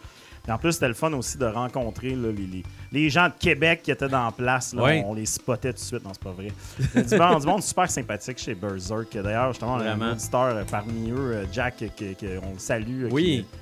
Et 0.48 0.50
en 0.50 0.58
plus, 0.58 0.72
c'était 0.72 0.88
le 0.88 0.94
fun 0.94 1.12
aussi 1.12 1.38
de 1.38 1.44
rencontrer 1.46 2.10
là, 2.16 2.28
les, 2.32 2.46
les- 2.46 2.64
les 2.90 3.08
gens 3.10 3.26
de 3.28 3.32
Québec 3.38 3.80
qui 3.82 3.90
étaient 3.92 4.08
dans 4.08 4.24
la 4.26 4.32
place. 4.32 4.74
là. 4.74 4.82
Oui. 4.82 5.02
On, 5.06 5.10
on 5.10 5.14
les 5.14 5.24
spottait 5.26 5.72
tout 5.72 5.78
de 5.78 5.84
suite. 5.84 6.04
Non, 6.04 6.10
c'est 6.12 6.22
pas 6.22 6.32
vrai. 6.32 6.48
Il 6.78 6.84
y 6.84 6.98
a 6.98 7.02
du, 7.04 7.16
monde, 7.16 7.40
du 7.40 7.46
monde 7.46 7.62
super 7.62 7.88
sympathique 7.90 8.38
chez 8.38 8.54
Berserk. 8.54 9.16
D'ailleurs, 9.16 9.52
justement, 9.52 9.76
Vraiment. 9.78 10.04
un 10.06 10.12
auditeur 10.12 10.42
euh, 10.56 10.64
parmi 10.70 11.10
eux, 11.10 11.16
euh, 11.18 11.44
Jack, 11.52 11.76
que- 11.78 12.12
que- 12.14 12.38
on 12.42 12.54
le 12.54 12.58
salue. 12.58 13.04
euh, 13.04 13.08
Oui. 13.12 13.46
qui- 13.50 13.58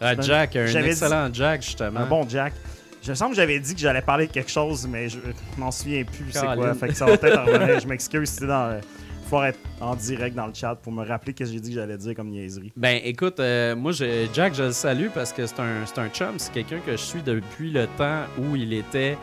Ah, 0.00 0.14
Jack, 0.20 0.56
un 0.56 0.66
excellent 0.66 1.28
Jack, 1.32 1.62
justement. 1.62 2.00
un 2.00 2.06
bon 2.06 2.28
Jack. 2.28 2.52
Je 3.02 3.10
me 3.10 3.14
sens 3.14 3.28
que 3.30 3.36
j'avais 3.36 3.58
dit 3.60 3.74
que 3.74 3.80
j'allais 3.80 4.00
parler 4.02 4.26
de 4.26 4.32
quelque 4.32 4.50
chose, 4.50 4.86
mais 4.88 5.08
je 5.10 5.18
je 5.18 5.60
m'en 5.60 5.70
souviens 5.70 6.04
plus 6.04 6.32
c'est 6.32 6.40
quoi. 6.40 6.72
Fait 6.74 6.88
que 6.88 6.94
ça 6.94 7.04
va 7.04 7.16
peut-être 7.18 7.38
en 7.38 7.44
revenir. 7.52 7.78
Je 7.80 7.86
m'excuse 7.86 8.28
si 8.28 8.34
c'était 8.36 8.46
dans. 8.46 8.80
Euh, 9.24 9.28
faut 9.28 9.42
être 9.42 9.58
en 9.80 9.94
direct 9.96 10.36
dans 10.36 10.46
le 10.46 10.54
chat 10.54 10.74
pour 10.76 10.92
me 10.92 11.04
rappeler 11.06 11.32
ce 11.32 11.44
que 11.44 11.50
j'ai 11.50 11.60
dit 11.60 11.70
que 11.70 11.74
j'allais 11.76 11.96
dire 11.96 12.14
comme 12.14 12.28
niaiserie. 12.28 12.72
Ben 12.76 13.00
écoute, 13.04 13.40
euh, 13.40 13.74
moi 13.76 13.92
je- 13.92 14.26
Jack, 14.32 14.54
je 14.54 14.64
le 14.64 14.72
salue 14.72 15.08
parce 15.14 15.32
que 15.32 15.46
c'est 15.46 15.60
un, 15.60 15.82
un 15.96 16.08
chum, 16.10 16.34
c'est 16.38 16.52
quelqu'un 16.52 16.78
que 16.84 16.92
je 16.92 16.96
suis 16.96 17.22
depuis 17.22 17.70
le 17.70 17.86
temps 17.98 18.22
où 18.38 18.56
il 18.56 18.72
était 18.72 19.16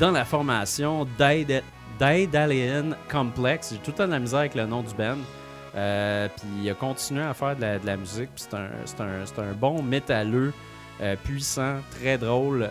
dans 0.00 0.10
la 0.10 0.24
formation 0.24 1.06
d'Aid- 1.18 1.62
Daedalian 1.98 2.90
Complex. 3.10 3.70
J'ai 3.72 3.78
tout 3.78 3.90
le 3.92 3.96
temps 3.96 4.06
de 4.06 4.12
la 4.12 4.18
misère 4.18 4.40
avec 4.40 4.54
le 4.54 4.66
nom 4.66 4.82
du 4.82 4.94
band. 4.94 5.16
Euh, 5.76 6.28
puis 6.36 6.46
il 6.62 6.70
a 6.70 6.74
continué 6.74 7.22
à 7.22 7.34
faire 7.34 7.56
de 7.56 7.86
la, 7.86 7.96
musique. 7.96 8.28
Puis 8.34 8.44
c'est 8.46 8.54
un, 8.54 9.04
un- 9.04 9.42
un 9.50 9.52
bon 9.52 9.82
métalleux, 9.82 10.52
euh, 11.00 11.16
puissant, 11.24 11.76
très 11.98 12.16
drôle. 12.18 12.68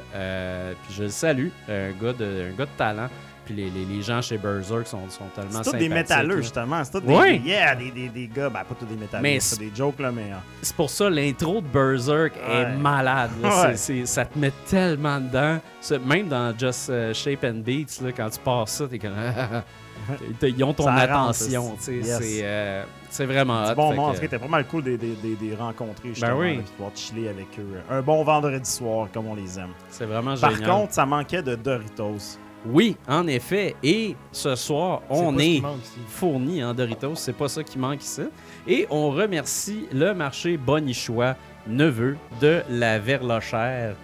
Puis 0.86 0.95
je 0.95 1.03
le 1.03 1.09
salue, 1.09 1.47
un 1.69 1.91
gars 1.91 2.13
de, 2.13 2.51
un 2.53 2.57
gars 2.57 2.65
de 2.65 2.77
talent. 2.77 3.09
Puis 3.45 3.53
les, 3.55 3.69
les- 3.69 3.85
les 3.85 4.01
gens 4.01 4.21
chez 4.21 4.37
Berserk 4.37 4.87
sont, 4.87 5.09
sont 5.09 5.25
tellement 5.35 5.61
C'est 5.63 5.71
tous 5.71 5.77
des 5.77 5.89
métalleux, 5.89 6.35
là. 6.35 6.41
justement. 6.41 6.83
C'est 6.83 6.91
tous 6.91 7.01
des, 7.01 7.39
des- 7.39 7.49
yeah, 7.49 7.75
des, 7.75 7.91
des, 7.91 8.09
des 8.09 8.27
gars. 8.27 8.49
Ben, 8.49 8.59
pas 8.63 8.75
tous 8.79 8.85
des 8.85 8.95
métalleux. 8.95 9.21
Mais 9.23 9.39
c'est 9.39 9.55
c'est- 9.55 9.61
des 9.69 9.71
jokes, 9.75 9.99
là, 9.99 10.11
mais. 10.11 10.31
euh, 10.31 10.35
C'est 10.61 10.75
pour 10.75 10.89
ça 10.89 11.09
l'intro 11.09 11.61
de 11.61 11.67
Berserk 11.67 12.33
Ouais. 12.35 12.61
est 12.61 12.75
malade. 12.77 13.31
là. 13.41 13.49
Ouais. 13.67 13.75
C'est- 13.75 13.99
c'est- 14.01 14.05
ça 14.05 14.25
te 14.25 14.37
met 14.39 14.51
tellement 14.69 15.19
dedans. 15.19 15.59
Même 16.05 16.27
dans 16.29 16.57
Just 16.57 16.89
euh, 16.89 17.13
Shape 17.13 17.43
and 17.43 17.61
Beats, 17.65 18.01
là, 18.01 18.11
quand 18.15 18.29
tu 18.29 18.39
passes 18.39 18.71
ça, 18.71 18.87
t'es 18.87 18.99
comme. 18.99 19.11
Ils 20.41 20.63
ont 20.65 20.73
ton 20.73 20.83
Ça 20.85 20.93
attention. 20.95 21.77
sais, 21.79 21.95
yes. 21.95 22.17
C'est 22.19 22.41
euh, 22.43 22.83
c'est 23.09 23.25
vraiment 23.25 23.65
C'est 23.67 23.71
hot, 23.71 23.75
bon 23.75 24.11
cas, 24.11 24.17
c'était 24.19 24.39
pas 24.39 24.47
mal 24.47 24.65
cool 24.65 24.83
de 24.83 24.97
les 25.41 25.55
rencontrer, 25.55 26.09
justement. 26.09 26.37
oui. 26.39 26.47
là, 26.57 26.61
puis 26.61 26.63
de 26.63 26.69
pouvoir 26.75 26.91
chiller 26.95 27.29
avec 27.29 27.47
eux. 27.59 27.79
Un 27.89 28.01
bon 28.01 28.21
vendredi 28.23 28.69
soir, 28.69 29.07
comme 29.13 29.27
on 29.27 29.35
les 29.35 29.57
aime. 29.59 29.69
C'est 29.89 30.05
vraiment 30.05 30.35
Par 30.35 30.51
génial. 30.55 30.69
contre, 30.69 30.93
ça 30.93 31.05
manquait 31.05 31.41
de 31.43 31.55
Doritos. 31.55 32.37
Oui, 32.65 32.95
en 33.07 33.27
effet. 33.27 33.75
Et 33.83 34.15
ce 34.31 34.55
soir, 34.55 35.01
on 35.10 35.38
est 35.38 35.62
fourni 36.08 36.63
en 36.63 36.74
Doritos. 36.74 37.15
C'est 37.15 37.34
pas 37.34 37.48
ça 37.50 37.63
qui 37.63 37.77
manque 37.77 38.03
ici. 38.03 38.22
Et 38.67 38.88
on 38.89 39.10
remercie 39.12 39.88
le 39.91 40.13
marché 40.13 40.58
Bonichois, 40.58 41.36
neveu 41.67 42.15
de 42.41 42.62
la 42.70 43.00
Verlochère. 43.00 43.96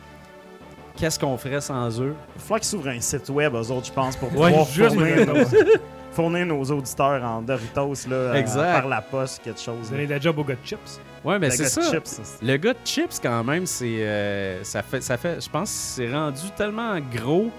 Qu'est-ce 0.98 1.18
qu'on 1.18 1.38
ferait 1.38 1.62
sans 1.62 2.02
eux? 2.02 2.14
Il 2.36 2.42
faudra 2.42 2.60
qu'ils 2.60 2.68
s'ouvrent 2.68 2.90
un 2.90 3.00
site 3.00 3.30
web, 3.30 3.54
eux 3.56 3.72
autres, 3.72 3.88
je 3.88 3.94
pense, 3.94 4.18
pour 4.18 4.30
Ouais, 4.38 4.50
pouvoir 4.50 4.66
juste 4.68 4.96
fournir, 4.96 5.26
nos, 5.28 5.46
fournir 6.12 6.46
nos 6.46 6.64
auditeurs 6.66 7.24
en 7.24 7.42
Doritos 7.42 7.94
là, 8.10 8.16
euh, 8.16 8.44
par 8.74 8.88
la 8.90 9.02
poste, 9.02 9.42
quelque 9.42 9.62
chose. 9.62 9.90
Donner 9.90 10.08
la 10.08 10.20
job 10.20 10.38
au 10.40 10.44
gars 10.44 10.56
de 10.62 10.68
chips. 10.68 11.00
Ouais, 11.24 11.40
mais 11.40 11.48
La 11.48 11.54
c'est 11.56 11.64
gotte 11.64 11.72
ça. 11.86 11.92
chips, 11.92 12.06
ça. 12.08 12.24
Le 12.42 12.58
gars 12.58 12.74
de 12.74 12.80
chips, 12.84 13.20
quand 13.24 13.44
même, 13.46 13.66
c'est. 13.66 13.86
euh, 14.04 14.62
ça 14.66 14.82
fait. 14.84 15.00
Ça 15.02 15.16
fait. 15.16 15.40
Je 15.42 15.50
pense 15.50 15.70
que 15.70 15.78
c'est 15.78 16.12
rendu 16.14 16.42
tellement 16.58 16.98
gros 17.16 17.50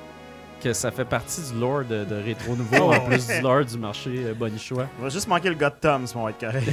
que 0.61 0.73
ça 0.73 0.91
fait 0.91 1.05
partie 1.05 1.41
du 1.53 1.59
lore 1.59 1.85
de, 1.85 2.05
de 2.05 2.15
Rétro 2.15 2.55
Nouveau, 2.55 2.93
en 2.95 3.01
plus 3.01 3.27
du 3.27 3.41
lore 3.41 3.65
du 3.65 3.79
marché 3.79 4.11
euh, 4.25 4.35
Bonichois. 4.35 4.87
On 4.99 5.05
va 5.05 5.09
juste 5.09 5.27
manquer 5.29 5.49
le 5.49 5.55
gars 5.55 5.71
de 5.71 5.77
Tom, 5.81 6.07
si 6.07 6.17
on 6.17 6.25
va 6.25 6.31
être 6.31 6.41
correct. 6.41 6.69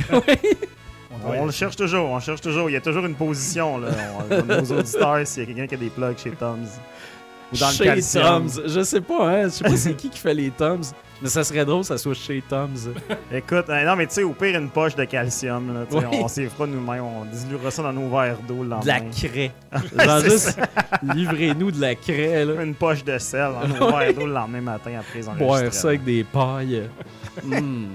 On 1.25 1.46
le 1.46 1.51
cherche 1.51 1.75
toujours, 1.75 2.10
on 2.10 2.20
cherche 2.20 2.41
toujours. 2.41 2.70
Il 2.70 2.74
y 2.74 2.75
a 2.75 2.82
toujours 2.82 3.06
une 3.06 3.15
position. 3.15 3.79
Là. 3.79 3.89
On, 4.29 4.44
nos 4.44 4.77
auditeurs, 4.77 5.25
s'il 5.25 5.44
y 5.44 5.46
a 5.46 5.48
quelqu'un 5.48 5.67
qui 5.67 5.75
a 5.75 5.77
des 5.77 5.89
plugs 5.89 6.17
chez 6.17 6.32
Tom's. 6.32 6.79
Ou 7.51 7.58
dans 7.58 7.70
chez 7.70 7.96
le. 7.96 8.22
Tom's. 8.22 8.62
Je 8.65 8.84
sais 8.84 9.01
pas, 9.01 9.29
hein. 9.29 9.44
Je 9.46 9.50
sais 9.50 9.63
pas 9.63 9.77
c'est 9.77 9.94
qui 9.96 10.10
qui 10.10 10.20
fait 10.20 10.34
les 10.34 10.51
Tom's. 10.51 10.94
Mais 11.21 11.29
ça 11.29 11.43
serait 11.43 11.65
drôle 11.65 11.81
que 11.81 11.88
ça 11.88 11.97
soit 11.97 12.13
chez 12.13 12.43
Tom's. 12.47 12.89
Écoute, 13.31 13.65
euh, 13.69 13.83
non, 13.86 13.95
mais 13.95 14.05
tu 14.07 14.13
sais, 14.15 14.24
au 14.24 14.33
pire, 14.33 14.59
une 14.59 14.69
poche 14.69 14.95
de 14.95 15.03
calcium. 15.05 15.74
Là, 15.74 15.86
tu 15.89 15.97
sais, 16.00 16.05
Oui. 16.05 16.17
On 16.21 16.27
s'y 16.27 16.45
pas 16.45 16.67
nous-mêmes. 16.67 17.03
On 17.03 17.25
diluera 17.25 17.71
ça 17.71 17.81
dans 17.83 17.93
nos 17.93 18.09
verres 18.09 18.38
d'eau 18.47 18.63
le 18.63 18.69
De 18.69 18.69
la 18.88 19.00
lendemain. 19.00 19.12
craie. 19.12 19.51
Genre 20.05 20.19
juste, 20.21 20.59
livrez-nous 21.01 21.71
de 21.71 21.81
la 21.81 21.95
craie, 21.95 22.45
là. 22.45 22.62
Une 22.62 22.75
poche 22.75 23.03
de 23.03 23.17
sel 23.17 23.50
dans 23.51 23.67
nos 23.67 23.97
verres 23.97 24.13
d'eau 24.13 24.27
le 24.27 24.33
lendemain 24.33 24.62
matin 24.62 24.91
après 25.00 25.19
les 25.21 25.43
Boire 25.43 25.74
ça 25.74 25.88
avec 25.89 26.03
des 26.03 26.24
pailles. 26.24 26.83
Hmm. 27.43 27.86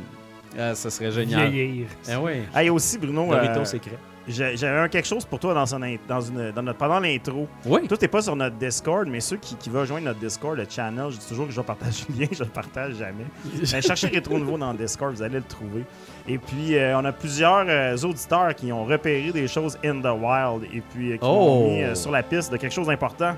Ah, 0.56 0.74
ça 0.74 0.88
serait 0.90 1.10
génial. 1.10 1.50
Vieillir. 1.50 1.86
Ah 2.08 2.20
ouais. 2.20 2.42
Hey, 2.54 2.70
aussi, 2.70 2.96
Bruno, 2.96 3.26
Doritos, 3.26 3.60
euh, 3.60 3.64
c'est 3.64 3.78
craie. 3.80 3.90
j'ai- 3.92 4.11
j'avais 4.28 4.78
un 4.78 4.88
quelque 4.88 5.08
chose 5.08 5.24
pour 5.24 5.38
toi 5.40 5.52
dans, 5.54 5.66
son 5.66 5.82
in- 5.82 5.96
dans, 6.08 6.20
une, 6.20 6.52
dans 6.52 6.62
notre, 6.62 6.78
pendant 6.78 7.00
l'intro. 7.00 7.48
Oui. 7.66 7.88
Toi, 7.88 7.96
t'es 7.98 8.08
pas 8.08 8.22
sur 8.22 8.36
notre 8.36 8.56
Discord, 8.56 9.08
mais 9.08 9.20
ceux 9.20 9.36
qui, 9.36 9.56
qui 9.56 9.68
veulent 9.70 9.86
joindre 9.86 10.04
notre 10.06 10.20
Discord, 10.20 10.56
le 10.56 10.64
channel, 10.68 11.06
je 11.10 11.16
dis 11.18 11.26
toujours 11.26 11.46
que 11.46 11.52
je 11.52 11.60
vais 11.60 11.66
partager 11.66 12.04
le 12.08 12.20
lien, 12.20 12.26
je 12.32 12.44
le 12.44 12.50
partage 12.50 12.94
jamais. 12.94 13.24
Mais 13.72 13.82
cherchez 13.82 14.06
Rétro 14.06 14.38
Nouveau 14.38 14.56
dans 14.58 14.72
le 14.72 14.78
Discord, 14.78 15.12
vous 15.14 15.22
allez 15.22 15.36
le 15.38 15.42
trouver. 15.42 15.84
Et 16.28 16.38
puis, 16.38 16.76
euh, 16.76 16.96
on 16.98 17.04
a 17.04 17.12
plusieurs 17.12 17.64
euh, 17.68 17.96
auditeurs 18.04 18.54
qui 18.54 18.70
ont 18.72 18.84
repéré 18.84 19.32
des 19.32 19.48
choses 19.48 19.76
in 19.84 20.00
the 20.00 20.06
wild 20.16 20.64
et 20.72 20.80
puis 20.92 21.12
euh, 21.12 21.16
qui 21.16 21.20
Oh! 21.24 21.26
ont 21.64 21.70
mis 21.74 21.82
euh, 21.82 21.94
sur 21.96 22.10
la 22.12 22.22
piste 22.22 22.52
de 22.52 22.56
quelque 22.58 22.72
chose 22.74 22.86
d'important. 22.86 23.34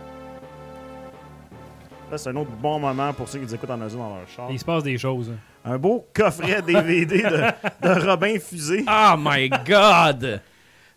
Ça, 2.11 2.19
c'est 2.19 2.29
un 2.31 2.37
autre 2.37 2.51
bon 2.61 2.79
moment 2.79 3.13
pour 3.13 3.29
ceux 3.29 3.39
qui 3.39 3.47
nous 3.47 3.55
écoutent 3.55 3.71
en 3.71 3.81
audio 3.81 3.97
dans 3.99 4.17
leur 4.17 4.29
char. 4.29 4.47
Il 4.51 4.59
se 4.59 4.65
passe 4.65 4.83
des 4.83 4.99
choses. 4.99 5.31
hein. 5.31 5.39
Un 5.65 5.79
beau 5.79 6.07
coffret 6.13 6.61
DVD 6.61 7.23
de, 7.23 7.29
de 7.83 8.07
Robin 8.07 8.35
Fusé. 8.39 8.85
Oh 8.87 9.15
my 9.19 9.49
god! 9.49 10.43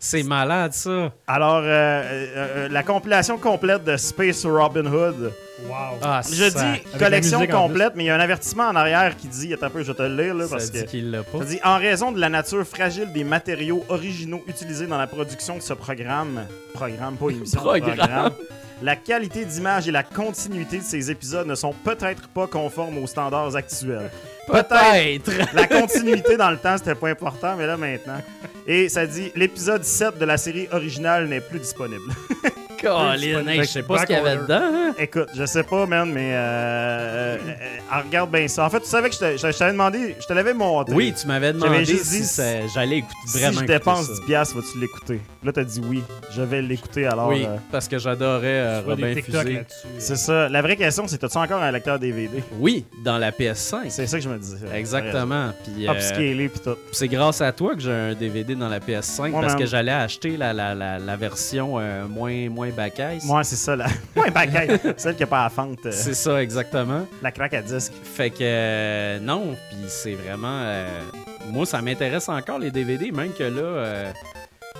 C'est 0.00 0.22
malade, 0.22 0.72
ça. 0.74 1.12
Alors, 1.26 1.56
euh, 1.56 1.62
euh, 1.64 2.26
euh, 2.36 2.68
la 2.68 2.82
compilation 2.84 3.36
complète 3.36 3.82
de 3.82 3.96
Space 3.96 4.46
Robin 4.46 4.86
Hood. 4.86 5.32
Wow. 5.68 5.74
Ah, 6.02 6.20
Je 6.30 6.48
ça- 6.50 6.72
dis 6.72 6.98
collection 6.98 7.44
complète, 7.48 7.94
mais 7.96 8.04
il 8.04 8.06
y 8.06 8.10
a 8.10 8.14
un 8.14 8.20
avertissement 8.20 8.68
en 8.68 8.76
arrière 8.76 9.16
qui 9.16 9.26
dit, 9.26 9.52
attends 9.52 9.66
un 9.66 9.70
peu, 9.70 9.82
je 9.82 9.88
vais 9.90 9.94
te 9.98 10.02
le 10.02 10.22
lire 10.22 10.34
là, 10.34 10.44
ça 10.44 10.50
parce 10.50 10.70
dit 10.70 10.84
que... 10.84 10.86
qu'il 10.88 11.10
l'a 11.10 11.24
pas. 11.24 11.38
Ça 11.38 11.44
dit 11.46 11.58
en 11.64 11.78
raison 11.78 12.12
de 12.12 12.20
la 12.20 12.28
nature 12.28 12.64
fragile 12.64 13.12
des 13.12 13.24
matériaux 13.24 13.84
originaux 13.88 14.40
utilisés 14.46 14.86
dans 14.86 14.98
la 14.98 15.08
production 15.08 15.56
de 15.56 15.62
ce 15.62 15.72
programme, 15.72 16.46
programme 16.74 17.16
pas 17.16 17.28
émission, 17.30 17.60
Programme. 17.60 17.96
programme, 17.96 18.32
la 18.82 18.94
qualité 18.94 19.44
d'image 19.44 19.88
et 19.88 19.90
la 19.90 20.04
continuité 20.04 20.78
de 20.78 20.84
ces 20.84 21.10
épisodes 21.10 21.48
ne 21.48 21.56
sont 21.56 21.72
peut-être 21.84 22.28
pas 22.28 22.46
conformes 22.46 22.98
aux 22.98 23.08
standards 23.08 23.56
actuels. 23.56 24.10
Peut-être! 24.48 25.30
La 25.54 25.66
continuité 25.66 26.36
dans 26.36 26.50
le 26.50 26.56
temps, 26.56 26.76
c'était 26.78 26.94
pas 26.94 27.08
important, 27.08 27.54
mais 27.56 27.66
là 27.66 27.76
maintenant. 27.76 28.20
Et 28.66 28.88
ça 28.88 29.06
dit 29.06 29.30
l'épisode 29.36 29.84
7 29.84 30.18
de 30.18 30.24
la 30.24 30.36
série 30.36 30.68
originale 30.72 31.28
n'est 31.28 31.40
plus 31.40 31.58
disponible. 31.58 32.12
Colin, 32.80 33.46
hey, 33.48 33.60
je 33.60 33.64
sais 33.64 33.82
pas 33.82 33.98
ce 33.98 34.06
qu'il 34.06 34.16
y 34.16 34.18
avait 34.18 34.36
dedans. 34.36 34.60
hein? 34.62 34.94
Écoute, 34.98 35.28
je 35.34 35.44
sais 35.44 35.62
pas, 35.62 35.86
man, 35.86 36.10
mais 36.12 36.32
euh, 36.34 36.38
euh, 36.38 37.36
euh, 37.48 38.00
regarde 38.04 38.30
bien 38.30 38.46
ça. 38.48 38.64
En 38.66 38.70
fait, 38.70 38.80
tu 38.80 38.86
savais 38.86 39.08
que 39.10 39.14
je 39.14 39.20
te- 39.20 39.36
je 39.36 39.52
je 39.52 39.58
t'avais 39.58 39.72
demandé, 39.72 40.16
je 40.20 40.26
te 40.26 40.32
l'avais 40.32 40.54
montré. 40.54 40.94
Oui, 40.94 41.14
tu 41.20 41.26
m'avais 41.26 41.52
demandé 41.52 41.72
J'avais 41.72 41.84
juste 41.84 42.04
si 42.04 42.20
dit 42.20 42.24
ça- 42.26 42.66
j'allais 42.74 42.98
écouter 42.98 43.14
Si 43.26 43.38
vraiment 43.38 43.52
je 43.52 43.58
écouter 43.58 43.72
dépense 43.72 44.06
ça. 44.06 44.12
10 44.14 44.20
piastres, 44.26 44.56
vas-tu 44.56 44.78
l'écouter? 44.80 45.20
Là, 45.44 45.52
t'as 45.52 45.64
dit 45.64 45.80
oui, 45.88 46.02
je 46.34 46.42
vais 46.42 46.62
l'écouter 46.62 47.06
alors. 47.06 47.28
Oui, 47.28 47.44
euh, 47.46 47.56
parce 47.70 47.88
que 47.88 47.98
j'adorais 47.98 48.46
euh, 48.46 48.82
des 48.82 48.90
Robin 48.90 49.14
TikTok 49.14 49.40
Fusé. 49.42 49.54
là-dessus. 49.54 49.86
c'est 49.98 50.16
ça. 50.16 50.48
La 50.48 50.62
vraie 50.62 50.76
question, 50.76 51.06
c'est 51.06 51.22
as-tu 51.22 51.38
encore 51.38 51.62
un 51.62 51.70
lecteur 51.70 51.98
DVD? 51.98 52.42
Oui, 52.58 52.84
dans 53.04 53.18
la 53.18 53.30
PS5. 53.30 53.84
C'est 53.90 54.06
ça 54.06 54.18
que 54.18 54.24
je 54.24 54.28
me 54.28 54.38
disais. 54.38 54.58
Exactement. 54.74 55.52
Puis 55.64 55.88
euh, 55.88 55.92
Upscalé 55.92 56.48
pis 56.48 56.60
tout. 56.60 56.76
c'est 56.92 57.08
grâce 57.08 57.40
à 57.40 57.52
toi 57.52 57.74
que 57.74 57.80
j'ai 57.80 57.92
un 57.92 58.14
DVD 58.14 58.54
dans 58.54 58.68
la 58.68 58.80
PS5 58.80 59.22
Ouais, 59.22 59.32
parce 59.32 59.52
man. 59.54 59.56
que 59.58 59.66
j'allais 59.66 59.92
acheter 59.92 60.36
la, 60.36 60.52
la, 60.52 60.74
la, 60.74 60.98
la 60.98 61.16
version 61.16 61.78
euh, 61.78 62.06
moins, 62.06 62.48
moins 62.48 62.67
bacaise. 62.70 63.24
Ouais, 63.28 63.44
c'est 63.44 63.56
ça, 63.56 63.76
là. 63.76 63.86
Ouais, 64.16 64.30
baguette. 64.30 65.00
Celle 65.00 65.16
qui 65.16 65.22
a 65.22 65.26
pas 65.26 65.44
la 65.44 65.50
fente. 65.50 65.84
euh, 65.86 65.90
C'est 65.92 66.14
ça, 66.14 66.42
exactement. 66.42 67.06
la 67.22 67.32
craque 67.32 67.54
à 67.54 67.62
disque. 67.62 67.92
Fait 68.02 68.30
que 68.30 68.36
euh, 68.40 69.18
non, 69.20 69.54
puis 69.70 69.78
c'est 69.88 70.14
vraiment. 70.14 70.60
euh, 70.62 70.86
moi, 71.50 71.66
ça 71.66 71.80
m'intéresse 71.82 72.28
encore 72.28 72.58
les 72.58 72.70
DVD, 72.70 73.10
même 73.12 73.32
que 73.32 73.44
là. 73.44 73.60
euh, 73.60 74.12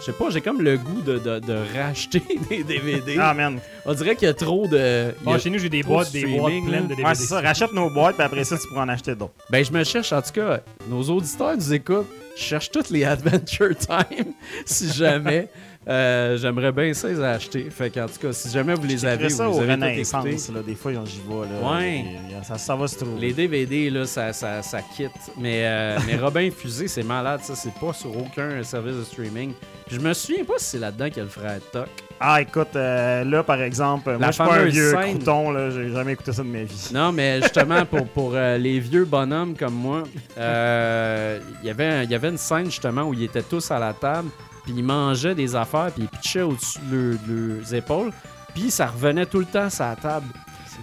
je 0.00 0.04
sais 0.04 0.12
pas, 0.12 0.30
j'ai 0.30 0.40
comme 0.40 0.62
le 0.62 0.76
goût 0.76 1.00
de, 1.00 1.18
de, 1.18 1.40
de 1.40 1.58
racheter 1.76 2.22
des 2.48 2.62
DVD. 2.62 3.16
Ah, 3.18 3.34
man. 3.34 3.58
On 3.84 3.92
dirait 3.94 4.14
qu'il 4.14 4.28
y 4.28 4.30
a 4.30 4.34
trop 4.34 4.68
de. 4.68 5.12
Bon, 5.22 5.32
a- 5.32 5.38
chez 5.40 5.50
nous, 5.50 5.58
j'ai 5.58 5.68
des 5.68 5.82
de 5.82 5.86
boîtes, 5.88 6.12
des 6.12 6.24
boîtes 6.24 6.52
pleines 6.64 6.84
de 6.84 6.88
DVD. 6.90 7.02
Ouais, 7.04 7.14
c'est 7.16 7.24
ça. 7.26 7.40
Rachète 7.40 7.72
nos 7.72 7.90
boîtes, 7.90 8.14
puis 8.14 8.24
après 8.24 8.44
ça, 8.44 8.56
tu 8.56 8.68
pourras 8.68 8.82
en 8.84 8.88
acheter 8.88 9.16
d'autres. 9.16 9.32
Ben, 9.50 9.64
je 9.64 9.72
me 9.72 9.82
cherche, 9.82 10.12
en 10.12 10.22
tout 10.22 10.30
cas, 10.32 10.60
nos 10.88 11.02
auditeurs 11.02 11.56
nous 11.56 11.72
écoutent. 11.74 12.06
Je 12.36 12.42
cherche 12.44 12.70
toutes 12.70 12.90
les 12.90 13.02
Adventure 13.04 13.76
Time, 13.76 14.32
si 14.64 14.92
jamais. 14.92 15.48
Euh, 15.88 16.36
J'aimerais 16.36 16.72
bien 16.72 16.92
ça 16.92 17.08
les 17.08 17.20
acheter. 17.20 17.68
Fait 17.70 17.90
qu'en 17.90 18.06
tout 18.06 18.18
cas, 18.20 18.32
si 18.32 18.50
jamais 18.50 18.74
vous 18.74 18.86
les 18.86 19.04
avez, 19.06 19.28
ça 19.30 19.48
vous 19.48 19.60
avez 19.60 19.72
Renaissance, 19.72 20.50
là. 20.50 20.60
Des 20.62 20.74
fois, 20.74 20.92
j'y 21.04 21.20
vais, 21.20 21.34
là. 21.48 21.70
Ouais. 21.76 21.98
Et, 21.98 22.34
euh, 22.34 22.42
Ça, 22.42 22.58
ça 22.58 22.76
va 22.76 22.86
se 22.86 22.98
trouver. 22.98 23.20
Les 23.20 23.32
DVD, 23.32 23.90
là, 23.90 24.04
ça, 24.06 24.32
ça, 24.32 24.62
ça 24.62 24.82
quitte. 24.82 25.12
Mais, 25.38 25.62
euh, 25.64 25.98
mais 26.06 26.16
Robin 26.16 26.50
Fusé, 26.50 26.88
c'est 26.88 27.02
malade, 27.02 27.40
ça. 27.42 27.54
C'est 27.54 27.74
pas 27.74 27.92
sur 27.92 28.16
aucun 28.16 28.62
service 28.62 28.96
de 28.96 29.04
streaming. 29.04 29.52
Je 29.90 29.98
me 29.98 30.12
souviens 30.12 30.44
pas 30.44 30.54
si 30.58 30.64
c'est 30.66 30.78
là-dedans 30.78 31.06
qu'il 31.08 31.18
y 31.18 31.20
a 31.20 31.24
le 31.24 31.30
frère 31.30 31.58
Toc. 31.72 31.88
Ah, 32.20 32.40
écoute, 32.40 32.74
euh, 32.74 33.22
là, 33.24 33.42
par 33.44 33.62
exemple, 33.62 34.16
moi, 34.18 34.26
je 34.26 34.32
suis 34.32 34.42
pas 34.44 34.54
un 34.56 34.64
vieux 34.64 34.90
scène. 34.90 35.14
crouton, 35.16 35.50
là. 35.52 35.70
J'ai 35.70 35.90
jamais 35.92 36.12
écouté 36.14 36.32
ça 36.32 36.42
de 36.42 36.48
ma 36.48 36.64
vie. 36.64 36.90
Non, 36.92 37.12
mais 37.12 37.40
justement, 37.42 37.84
pour, 37.86 38.06
pour 38.08 38.32
euh, 38.34 38.58
les 38.58 38.80
vieux 38.80 39.04
bonhommes 39.04 39.54
comme 39.56 39.74
moi, 39.74 40.02
euh, 40.36 41.38
il 41.62 41.66
y 41.68 41.70
avait 41.70 42.04
y 42.06 42.14
avait 42.14 42.28
une 42.28 42.38
scène, 42.38 42.66
justement, 42.66 43.02
où 43.04 43.14
ils 43.14 43.22
étaient 43.24 43.42
tous 43.42 43.70
à 43.70 43.78
la 43.78 43.92
table, 43.92 44.30
puis 44.68 44.74
ils 44.76 44.84
mangeaient 44.84 45.34
des 45.34 45.56
affaires, 45.56 45.90
puis 45.94 46.02
ils 46.02 46.08
pitchaient 46.08 46.42
au-dessus 46.42 46.78
de, 46.90 46.96
leur- 46.96 47.18
de 47.26 47.58
leurs 47.60 47.74
épaules, 47.74 48.10
puis 48.54 48.70
ça 48.70 48.86
revenait 48.86 49.24
tout 49.26 49.38
le 49.38 49.46
temps 49.46 49.70
sur 49.70 49.84
la 49.84 49.96
table. 49.96 50.26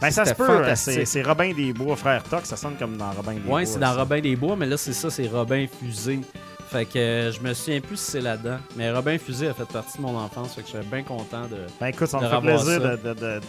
Ben, 0.01 0.09
ça 0.11 0.25
se 0.25 0.33
peut. 0.33 0.63
C'est 0.75 1.21
Robin 1.21 1.53
des 1.53 1.71
Bois, 1.71 1.95
frère 1.95 2.23
Toc. 2.23 2.41
Ça 2.45 2.57
sonne 2.57 2.75
comme 2.77 2.97
dans 2.97 3.11
Robin 3.11 3.33
des 3.33 3.39
Bois. 3.39 3.57
Ouais, 3.57 3.65
c'est 3.65 3.79
dans. 3.79 3.95
Robin 3.95 4.19
des 4.19 4.35
Bois, 4.35 4.55
mais 4.57 4.65
là, 4.65 4.75
c'est 4.75 4.91
ça, 4.93 5.09
c'est 5.09 5.27
Robin 5.27 5.65
Fusé. 5.79 6.19
Fait 6.69 6.85
que 6.85 6.97
euh, 6.97 7.31
je 7.31 7.39
me 7.41 7.53
souviens 7.53 7.79
plus 7.79 7.95
si 7.97 8.11
c'est 8.11 8.21
là-dedans. 8.21 8.57
Mais 8.75 8.91
Robin 8.91 9.17
Fusé 9.19 9.47
a 9.47 9.53
fait 9.53 9.65
partie 9.71 9.97
de 9.97 10.01
mon 10.01 10.17
enfance, 10.17 10.55
fait 10.55 10.63
que 10.63 10.67
je 10.73 10.77
suis 10.79 10.87
bien 10.89 11.03
content 11.03 11.43
de. 11.43 11.57
Ben, 11.79 11.87
écoute, 11.87 12.07
ça 12.07 12.19
me 12.19 12.27
fait 12.27 12.41
plaisir 12.41 12.81
de, 12.81 13.13
de- 13.13 13.41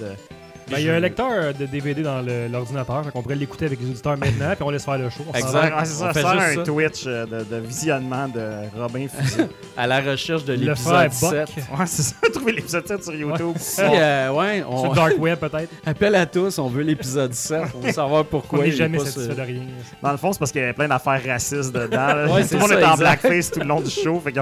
Ben, 0.70 0.78
il 0.78 0.86
y 0.86 0.90
a 0.90 0.94
un 0.94 1.00
lecteur 1.00 1.54
de 1.54 1.66
DVD 1.66 2.02
dans 2.02 2.20
le- 2.22 2.48
l'ordinateur, 2.48 3.04
fait 3.04 3.10
qu'on 3.12 3.22
pourrait 3.22 3.36
l'écouter 3.36 3.66
avec 3.66 3.80
les 3.80 3.86
auditeurs 3.88 4.16
maintenant, 4.16 4.50
puis 4.54 4.62
on 4.64 4.70
laisse 4.70 4.84
faire 4.84 4.98
le 4.98 5.08
show. 5.10 5.24
On 5.28 5.32
Exact. 5.32 5.52
va. 5.52 5.62
Ouais, 5.78 5.84
c'est 5.84 5.92
ça, 5.94 6.04
On 6.10 6.12
fait 6.12 6.22
ça 6.22 6.30
sert 6.32 6.40
juste 6.40 6.52
un 6.52 6.54
ça. 6.56 6.62
Twitch 6.64 7.04
euh, 7.06 7.26
de, 7.26 7.44
de 7.44 7.56
visionnement 7.60 8.28
de 8.28 8.42
Robin 8.76 9.06
Fusé. 9.08 9.42
À 9.78 9.86
la 9.86 10.00
recherche 10.00 10.42
de 10.46 10.54
l'épisode 10.54 11.10
Buck. 11.10 11.12
7. 11.12 11.48
ouais, 11.78 11.86
c'est 11.86 12.02
ça. 12.02 12.14
Trouver 12.32 12.52
l'épisode 12.52 12.86
7 12.88 13.04
sur 13.04 13.14
YouTube. 13.14 13.52
Si, 13.58 13.82
euh, 13.82 14.32
ouais, 14.32 14.60
Sur 14.60 14.72
on 14.72 14.94
Dark 14.94 15.18
Web, 15.18 15.38
peut-être. 15.38 15.68
appelle 15.86 16.14
à 16.14 16.24
tous, 16.24 16.58
on 16.58 16.68
veut 16.68 16.82
l'épisode 16.82 17.34
7. 17.34 17.60
On 17.74 17.80
veut 17.80 17.92
savoir 17.92 18.22
On 18.22 18.24
pourquoi 18.24 18.60
n'est 18.60 18.68
il 18.68 18.72
est 18.72 18.76
jamais 18.76 18.96
pas 18.96 19.04
satisfait 19.04 19.26
sur- 19.26 19.36
de 19.36 19.42
rien. 19.42 19.60
Dans 20.02 20.12
le 20.12 20.16
fond, 20.16 20.32
c'est 20.32 20.38
parce 20.38 20.50
qu'il 20.50 20.62
y 20.62 20.64
avait 20.64 20.72
plein 20.72 20.88
d'affaires 20.88 21.20
racistes 21.26 21.72
dedans. 21.74 22.32
Ouais, 22.34 22.42
tout 22.46 22.54
le 22.54 22.60
monde 22.60 22.72
est 22.72 22.84
en 22.84 22.96
blackface 22.96 23.50
tout 23.50 23.60
le 23.60 23.66
long 23.66 23.80
du 23.82 23.90
show. 23.90 24.18
Fait. 24.24 24.32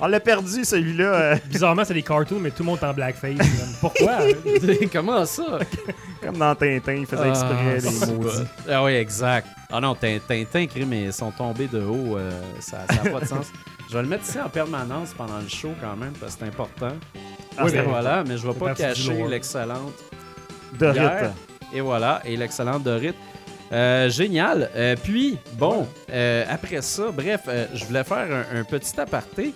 On 0.00 0.06
l'a 0.06 0.20
perdu, 0.20 0.64
celui-là. 0.64 1.34
Bizarrement, 1.50 1.84
c'est 1.84 1.92
des 1.94 2.02
cartoons, 2.02 2.38
mais 2.40 2.50
tout 2.50 2.62
le 2.62 2.64
monde 2.70 2.78
est 2.82 2.86
en 2.86 2.94
blackface. 2.94 3.36
man. 3.36 3.46
Pourquoi? 3.82 4.18
Comment 4.90 5.26
ça? 5.26 5.58
comme 6.22 6.38
dans 6.38 6.54
Tintin, 6.54 6.94
il 6.94 7.06
faisait 7.06 7.28
exprès, 7.28 7.56
Ah, 7.56 7.74
les 7.76 8.12
maudits. 8.12 8.44
pas- 8.66 8.74
Ah 8.74 8.84
oui, 8.84 8.92
exact. 8.92 9.46
Ah 9.70 9.80
non, 9.80 9.94
Tin- 9.94 10.18
Tintin, 10.26 10.66
crime, 10.66 10.92
ils 10.92 11.12
sont 11.12 11.30
tombés 11.30 11.66
de 11.68 11.80
haut. 11.80 12.16
euh, 12.16 12.30
ça 12.60 12.78
n'a 12.90 13.10
pas 13.10 13.20
de 13.20 13.26
sens. 13.28 13.46
Je 13.88 13.94
vais 13.96 14.02
le 14.02 14.08
mettre 14.08 14.24
ici 14.24 14.38
en 14.40 14.48
permanence 14.48 15.14
pendant 15.16 15.38
le 15.38 15.48
show 15.48 15.70
quand 15.80 15.96
même, 15.96 16.12
parce 16.20 16.34
que 16.34 16.40
c'est 16.40 16.46
important. 16.48 16.92
Ah, 17.56 17.64
oui, 17.64 17.72
voilà, 17.86 18.22
mais 18.26 18.36
je 18.36 18.46
vais 18.46 18.52
c'est 18.52 18.58
pas 18.58 18.74
cacher 18.74 19.26
l'excellente 19.28 19.92
De 20.78 20.92
Hier. 20.92 21.20
rite. 21.22 21.30
Et 21.74 21.80
voilà, 21.80 22.20
et 22.24 22.36
l'excellente 22.36 22.82
Dorit. 22.82 23.14
Euh, 23.72 24.08
génial. 24.08 24.70
Euh, 24.74 24.96
puis, 25.02 25.36
bon, 25.54 25.86
après 26.48 26.80
ça, 26.82 27.10
bref, 27.12 27.42
je 27.74 27.84
voulais 27.84 28.04
faire 28.04 28.44
un, 28.52 28.60
un 28.60 28.64
petit 28.64 28.98
aparté. 29.00 29.52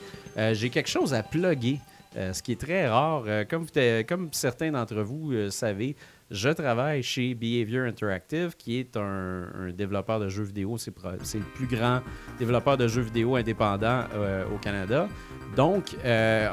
J'ai 0.52 0.70
quelque 0.70 0.88
chose 0.88 1.12
à 1.14 1.22
plugger, 1.22 1.78
euh, 2.16 2.32
ce 2.32 2.42
qui 2.42 2.52
est 2.52 2.60
très 2.60 2.88
rare. 2.88 3.24
Euh, 3.26 3.44
comme, 3.44 4.28
certains 4.32 4.70
d'entre 4.70 5.02
vous 5.02 5.32
euh, 5.32 5.50
savez, 5.50 5.96
je 6.30 6.48
travaille 6.48 7.02
chez 7.02 7.34
Behavior 7.34 7.86
Interactive, 7.86 8.54
qui 8.56 8.78
est 8.78 8.96
un, 8.96 9.70
développeur 9.76 10.18
de 10.18 10.28
jeux 10.28 10.44
vidéo. 10.44 10.76
C'est 10.78 11.38
le 11.38 11.44
plus 11.54 11.66
grand 11.66 12.00
développeur 12.38 12.76
de 12.78 12.88
jeux 12.88 13.02
vidéo 13.02 13.36
indépendant 13.36 14.04
euh, 14.14 14.44
au 14.46 14.56
Canada. 14.58 15.08
Donc, 15.56 15.94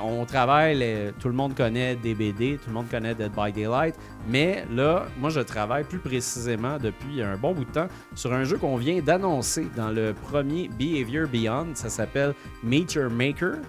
on 0.03 0.25
travaille, 0.25 1.13
tout 1.21 1.29
le 1.29 1.33
monde 1.33 1.55
connaît 1.55 1.95
DBD, 1.95 2.57
tout 2.57 2.67
le 2.67 2.73
monde 2.73 2.89
connaît 2.89 3.15
Dead 3.15 3.31
by 3.31 3.53
Daylight, 3.53 3.95
mais 4.27 4.65
là, 4.69 5.05
moi, 5.17 5.29
je 5.29 5.39
travaille 5.39 5.85
plus 5.85 5.99
précisément 5.99 6.77
depuis 6.77 7.21
un 7.21 7.37
bon 7.37 7.53
bout 7.53 7.63
de 7.63 7.71
temps 7.71 7.87
sur 8.13 8.33
un 8.33 8.43
jeu 8.43 8.57
qu'on 8.57 8.75
vient 8.75 8.99
d'annoncer 9.01 9.67
dans 9.77 9.91
le 9.91 10.13
premier 10.13 10.67
Behavior 10.77 11.29
Beyond. 11.29 11.67
Ça 11.75 11.87
s'appelle 11.87 12.33
Nature 12.61 13.09
Maker. 13.09 13.59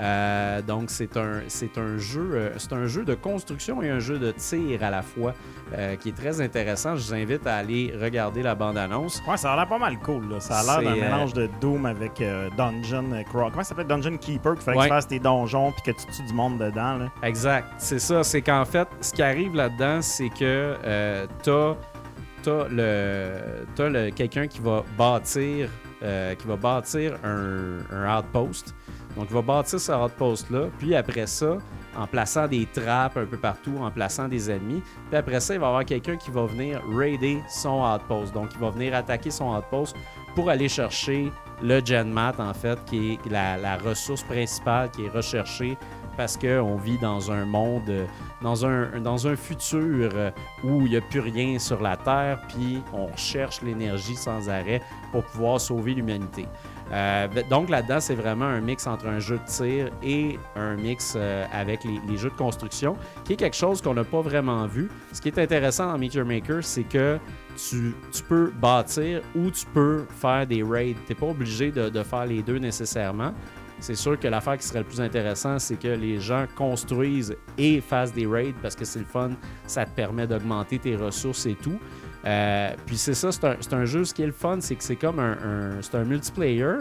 Euh, 0.00 0.60
donc, 0.62 0.90
c'est 0.90 1.16
un, 1.16 1.42
c'est 1.46 1.78
un, 1.78 1.98
jeu, 1.98 2.30
euh, 2.34 2.50
c'est 2.58 2.72
un 2.72 2.86
jeu 2.86 3.04
de 3.04 3.14
construction 3.14 3.80
et 3.82 3.90
un 3.90 4.00
jeu 4.00 4.18
de 4.18 4.32
tir 4.32 4.82
à 4.82 4.90
la 4.90 5.02
fois 5.02 5.34
euh, 5.76 5.94
qui 5.96 6.08
est 6.08 6.16
très 6.16 6.40
intéressant. 6.40 6.96
Je 6.96 7.02
vous 7.06 7.14
invite 7.14 7.46
à 7.46 7.56
aller 7.56 7.94
regarder 8.00 8.42
la 8.42 8.54
bande-annonce. 8.54 9.22
Ouais, 9.28 9.36
ça 9.36 9.52
a 9.52 9.56
l'air 9.56 9.68
pas 9.68 9.78
mal 9.78 9.98
cool. 10.00 10.28
Là. 10.30 10.40
Ça 10.40 10.58
a 10.58 10.80
l'air 10.82 10.90
d'un 10.90 10.98
euh, 10.98 11.04
mélange 11.04 11.32
de 11.32 11.48
Doom 11.60 11.86
avec 11.86 12.22
Dungeon 12.56 13.22
Crawl. 13.30 13.50
Comment 13.50 13.62
ça 13.62 13.68
s'appelle? 13.70 13.86
Dungeon 13.86 14.16
Keeper? 14.16 14.54
Qu'il 14.54 14.62
fallait 14.62 14.78
Ouais. 14.78 14.84
que 14.84 14.88
tu 14.88 14.94
fasses 14.94 15.08
tes 15.08 15.20
donjons 15.20 15.72
puis 15.72 15.92
que 15.92 16.00
tu 16.00 16.06
tues 16.06 16.26
du 16.26 16.32
monde 16.32 16.58
dedans. 16.58 16.96
Là. 16.98 17.08
Exact. 17.22 17.68
C'est 17.78 18.00
ça. 18.00 18.24
C'est 18.24 18.42
qu'en 18.42 18.64
fait, 18.64 18.88
ce 19.00 19.12
qui 19.12 19.22
arrive 19.22 19.54
là-dedans, 19.54 20.02
c'est 20.02 20.28
que 20.30 20.74
t'as 21.42 21.74
t'as 22.42 22.68
le 22.68 23.64
t'as 23.74 23.88
le 23.88 24.10
quelqu'un 24.10 24.46
qui 24.46 24.60
va 24.60 24.82
bâtir 24.98 25.68
euh, 26.02 26.34
qui 26.34 26.46
va 26.46 26.56
bâtir 26.56 27.16
un, 27.24 27.78
un 27.90 28.18
outpost. 28.18 28.74
Donc, 29.16 29.26
il 29.30 29.34
va 29.34 29.42
bâtir 29.42 29.80
ce 29.80 29.92
outpost-là. 29.92 30.66
Puis 30.78 30.94
après 30.94 31.26
ça, 31.26 31.58
en 31.96 32.06
plaçant 32.06 32.48
des 32.48 32.66
trappes 32.66 33.16
un 33.16 33.26
peu 33.26 33.36
partout, 33.36 33.74
en 33.80 33.90
plaçant 33.90 34.28
des 34.28 34.50
ennemis. 34.50 34.82
Puis 35.08 35.16
après 35.16 35.40
ça, 35.40 35.54
il 35.54 35.60
va 35.60 35.66
y 35.66 35.68
avoir 35.68 35.84
quelqu'un 35.84 36.16
qui 36.16 36.30
va 36.30 36.46
venir 36.46 36.82
raider 36.92 37.40
son 37.48 37.84
outpost. 37.84 38.34
Donc, 38.34 38.50
il 38.54 38.60
va 38.60 38.70
venir 38.70 38.94
attaquer 38.94 39.30
son 39.30 39.56
outpost 39.56 39.96
pour 40.34 40.50
aller 40.50 40.68
chercher 40.68 41.30
le 41.62 41.80
Genmat, 41.84 42.34
en 42.38 42.52
fait, 42.52 42.78
qui 42.86 43.12
est 43.12 43.30
la, 43.30 43.76
ressource 43.76 44.22
principale 44.22 44.90
qui 44.90 45.04
est 45.04 45.08
recherchée 45.08 45.76
parce 46.16 46.36
qu'on 46.36 46.76
vit 46.76 46.98
dans 46.98 47.30
un 47.30 47.44
monde, 47.44 48.06
dans 48.40 48.64
un, 48.64 49.00
dans 49.00 49.26
un 49.26 49.34
futur 49.34 50.32
où 50.62 50.82
il 50.82 50.90
n'y 50.90 50.96
a 50.96 51.00
plus 51.00 51.20
rien 51.20 51.58
sur 51.58 51.80
la 51.80 51.96
Terre, 51.96 52.40
puis 52.48 52.82
on 52.92 53.14
cherche 53.16 53.62
l'énergie 53.62 54.14
sans 54.14 54.48
arrêt 54.48 54.80
pour 55.10 55.24
pouvoir 55.24 55.60
sauver 55.60 55.94
l'humanité. 55.94 56.46
Euh, 56.92 57.28
donc 57.50 57.70
là-dedans, 57.70 58.00
c'est 58.00 58.14
vraiment 58.14 58.44
un 58.44 58.60
mix 58.60 58.86
entre 58.86 59.06
un 59.06 59.18
jeu 59.18 59.38
de 59.38 59.50
tir 59.50 59.90
et 60.02 60.38
un 60.56 60.76
mix 60.76 61.14
euh, 61.16 61.44
avec 61.52 61.80
les, 61.84 62.16
jeux 62.16 62.30
de 62.30 62.36
construction, 62.36 62.96
qui 63.24 63.34
est 63.34 63.36
quelque 63.36 63.56
chose 63.56 63.80
qu'on 63.80 63.94
n'a 63.94 64.04
pas 64.04 64.20
vraiment 64.20 64.66
vu. 64.66 64.90
Ce 65.12 65.20
qui 65.20 65.28
est 65.28 65.38
intéressant 65.38 65.92
dans 65.92 65.98
Meteor 65.98 66.24
Maker, 66.24 66.62
c'est 66.62 66.84
que 66.84 67.18
tu, 67.56 67.94
tu 68.12 68.22
peux 68.22 68.52
bâtir 68.60 69.22
ou 69.34 69.50
tu 69.50 69.66
peux 69.66 70.04
faire 70.20 70.46
des 70.46 70.62
raids. 70.62 70.94
Tu 71.06 71.12
n'es 71.12 71.18
pas 71.18 71.26
obligé 71.26 71.70
de, 71.70 71.88
de 71.88 72.02
faire 72.02 72.26
les 72.26 72.42
deux 72.42 72.58
nécessairement. 72.58 73.32
C'est 73.80 73.96
sûr 73.96 74.18
que 74.18 74.28
l'affaire 74.28 74.56
qui 74.56 74.66
serait 74.66 74.78
le 74.78 74.84
plus 74.84 75.00
intéressant, 75.00 75.58
c'est 75.58 75.76
que 75.76 75.88
les 75.88 76.18
gens 76.20 76.46
construisent 76.56 77.36
et 77.58 77.80
fassent 77.80 78.12
des 78.12 78.26
raids 78.26 78.54
parce 78.62 78.74
que 78.74 78.84
c'est 78.84 79.00
le 79.00 79.04
fun, 79.04 79.30
ça 79.66 79.84
te 79.84 79.90
permet 79.90 80.26
d'augmenter 80.26 80.78
tes 80.78 80.96
ressources 80.96 81.46
et 81.46 81.54
tout. 81.54 81.78
Euh, 82.26 82.70
puis 82.86 82.96
c'est 82.96 83.14
ça, 83.14 83.30
c'est 83.32 83.72
un, 83.74 83.84
jeu, 83.84 84.04
ce 84.04 84.14
qui 84.14 84.22
est 84.22 84.26
le 84.26 84.32
fun, 84.32 84.56
c'est 84.60 84.76
que 84.76 84.82
c'est 84.84 84.96
comme 84.96 85.18
un, 85.18 85.32
un- 85.32 85.82
c'est 85.82 85.94
un 85.96 86.04
multiplayer, 86.04 86.76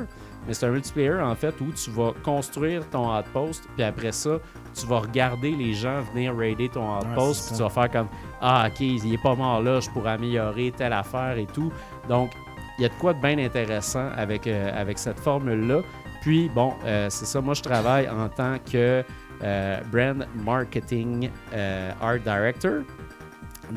mais 0.48 0.54
c'est 0.54 0.66
un 0.66 0.70
multiplayer 0.72 1.20
en 1.22 1.36
fait 1.36 1.54
où 1.60 1.72
tu 1.74 1.92
vas 1.92 2.14
construire 2.24 2.90
ton 2.90 3.14
outpost, 3.18 3.68
puis 3.76 3.84
après 3.84 4.14
ça, 4.14 4.38
tu 4.74 4.88
vas 4.88 5.00
regarder 5.00 5.52
les 5.52 5.74
gens 5.74 6.02
venir 6.14 6.34
raider 6.36 6.70
ton 6.70 6.98
outpost, 6.98 7.48
puis 7.48 7.58
tu 7.58 7.64
vas 7.64 7.70
faire 7.70 7.92
comme 7.92 8.08
Ah, 8.42 8.68
ok, 8.70 8.80
il 8.80 9.14
est 9.14 9.22
pas 9.22 9.36
mort 9.36 9.62
là, 9.62 9.80
je 9.82 9.90
pourrais 9.90 10.12
améliorer 10.14 10.72
telle 10.76 10.94
affaire 10.94 11.38
et 11.38 11.46
tout. 11.48 11.72
Donc, 12.08 12.32
il 12.80 12.84
y 12.84 12.86
a 12.86 12.90
de 12.90 12.94
quoi 12.96 13.14
de 13.14 13.22
bien 13.22 13.38
intéressant 13.38 14.10
avec, 14.16 14.48
euh, 14.48 14.72
avec 14.80 14.98
cette 14.98 15.20
formule-là. 15.20 15.82
Puis, 16.22 16.50
bon, 16.56 16.74
euh, 16.86 17.08
c'est 17.10 17.26
ça, 17.26 17.42
moi 17.42 17.54
je 17.54 17.62
travaille 17.62 18.08
en 18.10 18.30
tant 18.30 18.56
que 18.60 19.04
Brand 19.92 20.26
Marketing 20.46 21.30
Art 22.02 22.20
Director. 22.20 22.84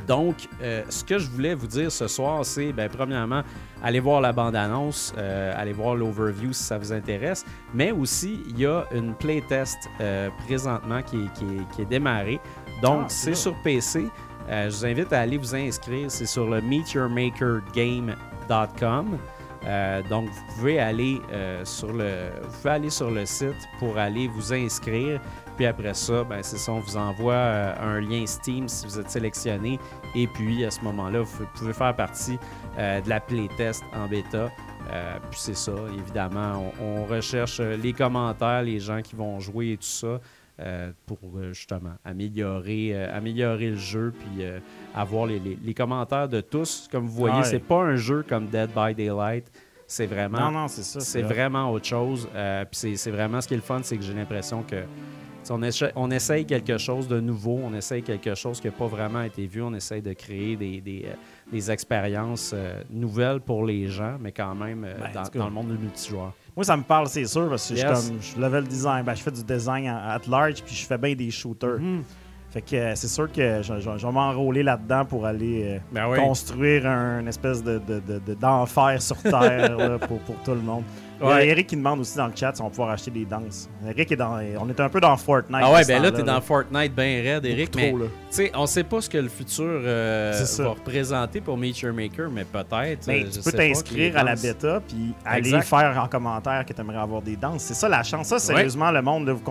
Donc, 0.07 0.49
euh, 0.63 0.83
ce 0.89 1.05
que 1.05 1.19
je 1.19 1.29
voulais 1.31 1.55
vous 1.55 1.67
dire 1.67 1.91
ce 1.93 2.09
soir, 2.09 2.45
c'est, 2.45 2.73
ben, 2.73 2.89
premièrement, 2.89 3.43
allez 3.83 4.01
voir 4.01 4.21
la 4.21 4.33
bande-annonce, 4.33 5.15
euh, 5.17 5.53
allez 5.57 5.73
voir 5.73 5.95
l'overview 5.95 6.53
si 6.53 6.63
ça 6.65 6.77
vous 6.79 6.93
intéresse, 6.93 7.45
mais 7.73 7.93
aussi, 7.93 8.43
il 8.49 8.59
y 8.61 8.67
a 8.67 8.85
une 8.95 9.15
playtest 9.15 9.79
euh, 10.01 10.29
présentement 10.47 11.03
qui 11.03 11.17
est, 11.25 11.33
qui 11.35 11.45
est- 11.45 11.69
qui 11.75 11.83
est 11.83 11.87
démarrée. 11.87 12.41
Donc, 12.83 13.03
Ah, 13.05 13.09
c'est 13.09 13.35
sur 13.35 13.55
PC. 13.63 14.07
Je 14.49 14.69
vous 14.69 14.87
invite 14.87 15.13
à 15.13 15.21
aller 15.23 15.39
vous 15.39 15.55
inscrire. 15.57 16.09
C'est 16.11 16.27
sur 16.27 16.47
le 16.49 16.61
meetyourmakergame.com. 16.61 19.19
Euh, 19.67 20.03
donc, 20.09 20.29
vous 20.29 20.55
pouvez 20.55 20.79
aller 20.79 21.21
euh, 21.33 21.65
sur 21.65 21.93
le, 21.93 22.29
vous 22.43 22.57
pouvez 22.59 22.71
aller 22.75 22.91
sur 22.91 23.11
le 23.11 23.27
site 23.27 23.57
pour 23.81 23.99
aller 23.99 24.29
vous 24.29 24.53
inscrire. 24.53 25.21
Puis 25.57 25.67
après 25.67 25.95
ça, 25.95 26.23
ben, 26.25 26.43
c'est 26.43 26.59
ça, 26.59 26.73
on 26.73 26.81
vous 26.81 26.97
envoie 26.97 27.33
euh, 27.35 27.75
un 27.97 28.01
lien 28.01 28.27
Steam 28.27 28.69
si 28.69 28.87
vous 28.87 28.99
êtes 29.01 29.11
sélectionné. 29.11 29.79
Et 30.15 30.27
puis 30.27 30.65
à 30.65 30.71
ce 30.71 30.81
moment-là, 30.83 31.23
vous 31.23 31.47
pouvez 31.55 31.73
faire 31.73 31.95
partie 31.97 32.39
euh, 32.79 33.01
de 33.01 33.09
la 33.09 33.21
playtest 33.21 33.83
en 33.95 34.07
bêta. 34.07 34.51
Euh, 34.93 35.17
puis 35.31 35.41
c'est 35.41 35.57
ça, 35.57 35.73
évidemment, 35.99 36.73
on, 36.81 37.01
on 37.01 37.05
recherche 37.07 37.61
les 37.61 37.93
commentaires, 37.93 38.63
les 38.63 38.79
gens 38.79 39.01
qui 39.03 39.17
vont 39.17 39.41
jouer 39.41 39.73
et 39.73 39.77
tout 39.77 39.83
ça. 39.85 40.21
euh, 40.59 40.91
pour 41.05 41.19
justement 41.53 41.93
améliorer, 42.03 42.93
euh, 42.95 43.15
améliorer 43.15 43.71
le 43.71 43.77
jeu 43.77 44.11
puis 44.19 44.43
avoir 44.95 45.27
les, 45.27 45.39
les- 45.39 45.59
les 45.63 45.75
commentaires 45.75 46.31
de 46.31 46.41
tous. 46.41 46.89
Comme 46.91 47.05
vous 47.07 47.13
voyez, 47.15 47.37
Ouais. 47.41 47.45
c'est 47.45 47.59
pas 47.59 47.83
un 47.83 47.97
jeu 47.97 48.25
comme 48.27 48.47
Dead 48.47 48.71
by 48.75 48.95
Daylight. 48.95 49.45
C'est 49.87 50.07
vraiment 50.07 50.41
Non, 50.41 50.51
non, 50.63 50.69
c'est 50.69 50.83
ça. 50.83 51.01
c'est 51.01 51.21
vrai. 51.21 51.35
vraiment 51.35 51.71
autre 51.71 51.85
chose. 51.85 52.27
Puis 52.33 52.69
c'est- 52.73 52.97
c'est 52.97 53.11
vraiment 53.11 53.41
ce 53.43 53.49
qui 53.49 53.53
est 53.55 53.59
le 53.59 53.63
fun, 53.63 53.81
c'est 53.83 53.99
que 53.99 54.03
j'ai 54.03 54.15
l'impression 54.15 54.63
que 54.63 54.77
on, 55.51 56.11
essaye 56.11 56.45
quelque 56.45 56.79
chose 56.79 57.09
de 57.09 57.21
nouveau, 57.21 57.61
on 57.63 57.75
essaye 57.75 58.03
quelque 58.03 58.35
chose 58.35 58.61
qui 58.61 58.67
n'a 58.67 58.73
pas 58.73 58.87
vraiment 58.87 59.23
été 59.23 59.47
vu, 59.47 59.63
on 59.63 59.75
essaye 59.75 60.03
de 60.03 60.13
créer 60.13 60.57
des, 60.57 60.81
des, 60.81 61.05
euh, 61.07 61.15
des 61.53 61.71
expériences 61.71 62.53
euh, 62.55 62.83
nouvelles 62.91 63.41
pour 63.41 63.65
les 63.65 63.87
gens, 63.89 64.17
mais 64.21 64.33
quand 64.33 64.55
même 64.55 64.85
euh, 64.85 64.95
Ben, 65.13 65.21
en 65.21 65.39
dans, 65.39 65.45
le 65.47 65.53
monde 65.53 65.69
du 65.69 65.79
multijoueur. 65.79 66.33
Moi, 66.57 66.65
ça 66.65 66.77
me 66.77 66.83
parle, 66.83 67.07
c'est 67.09 67.27
sûr, 67.27 67.49
parce 67.49 67.69
que 67.69 67.77
je 67.77 67.87
comme, 67.87 68.21
je 68.21 68.41
level 68.41 68.65
design. 68.65 69.05
Ben, 69.05 69.15
je 69.15 69.23
fais 69.23 69.31
du 69.31 69.45
design 69.45 69.87
at 69.89 70.21
large, 70.29 70.63
puis 70.63 70.75
je 70.75 70.87
fais 70.87 70.99
bien 70.99 71.15
des 71.15 71.31
shooters. 71.31 71.79
Mhm. 71.81 72.03
Fait 72.51 72.63
que 72.63 72.77
euh, 72.77 72.95
c'est 72.95 73.09
sûr 73.09 73.31
que 73.31 73.61
je, 73.63 73.81
je- 73.81 73.99
je 73.99 74.07
vais 74.07 74.13
m'enrôler 74.13 74.63
là-dedans 74.63 75.05
pour 75.05 75.27
aller 75.27 75.81
Ben 75.93 76.09
oui. 76.09 76.17
construire 76.19 76.87
un 76.87 77.27
espèce 77.27 77.63
de, 77.63 77.79
de- 77.79 78.01
de- 78.01 78.19
de- 78.21 78.35
d'enfer 78.35 79.03
sur 79.03 79.21
Terre 79.21 79.77
là, 79.77 79.99
pour, 79.99 80.19
pour 80.21 80.37
tout 80.43 80.53
le 80.53 80.61
monde. 80.63 80.85
Il 81.21 81.27
y 81.27 81.31
a 81.31 81.35
Ouais. 81.35 81.49
Eric 81.49 81.67
qui 81.69 81.77
demande 81.77 82.01
aussi 82.01 82.17
dans 82.17 82.27
le 82.27 82.37
chat 82.37 82.55
si 82.55 82.61
on 82.61 82.65
va 82.65 82.71
pouvoir 82.71 82.91
acheter 82.91 83.11
des 83.11 83.25
danses. 83.25 83.69
Eric 83.89 84.13
est 84.13 84.17
dans. 84.17 84.39
On 84.61 84.69
est 84.69 84.81
un 84.81 84.89
peu 84.89 85.01
dans 85.01 85.17
Fortnite. 85.17 85.63
Ah 85.65 85.73
ouais, 85.73 85.85
ben 85.87 86.03
là, 86.03 86.13
t'es 86.13 86.23
dans 86.23 86.41
Fortnite 86.41 86.95
bien 86.95 87.23
raide, 87.23 87.45
Eric, 87.47 87.73
Beaucoup 87.73 87.79
mais 87.79 87.89
trop, 87.91 87.99
là. 87.99 88.05
tu 88.07 88.37
sais, 88.37 88.53
on 88.55 88.67
sait 88.67 88.85
pas 88.85 89.01
ce 89.01 89.09
que 89.09 89.19
le 89.19 89.29
futur 89.29 89.65
euh, 89.65 90.45
va 90.59 90.69
représenter 90.69 91.41
pour 91.41 91.57
Your 91.65 91.95
Maker, 91.95 92.31
mais 92.31 92.45
peut-être. 92.45 93.07
Ben, 93.07 93.25
euh, 93.25 93.31
tu 93.33 93.41
peux 93.41 93.53
t'inscrire 93.53 94.17
à 94.19 94.23
la 94.25 94.35
bêta 94.35 94.81
puis 94.87 95.15
aller 95.25 95.61
faire 95.63 95.99
en 96.03 96.09
commentaire 96.09 96.65
que 96.67 96.73
tu 96.73 96.81
aimerais 96.81 96.99
avoir 96.99 97.23
des 97.23 97.37
danses. 97.37 97.63
C'est 97.63 97.75
ça 97.75 97.89
la 97.89 98.03
chance. 98.03 98.27
Ça, 98.29 98.39
sérieusement, 98.39 98.91
le 98.91 99.03
monde, 99.03 99.27
là, 99.27 99.33
vous 99.33 99.43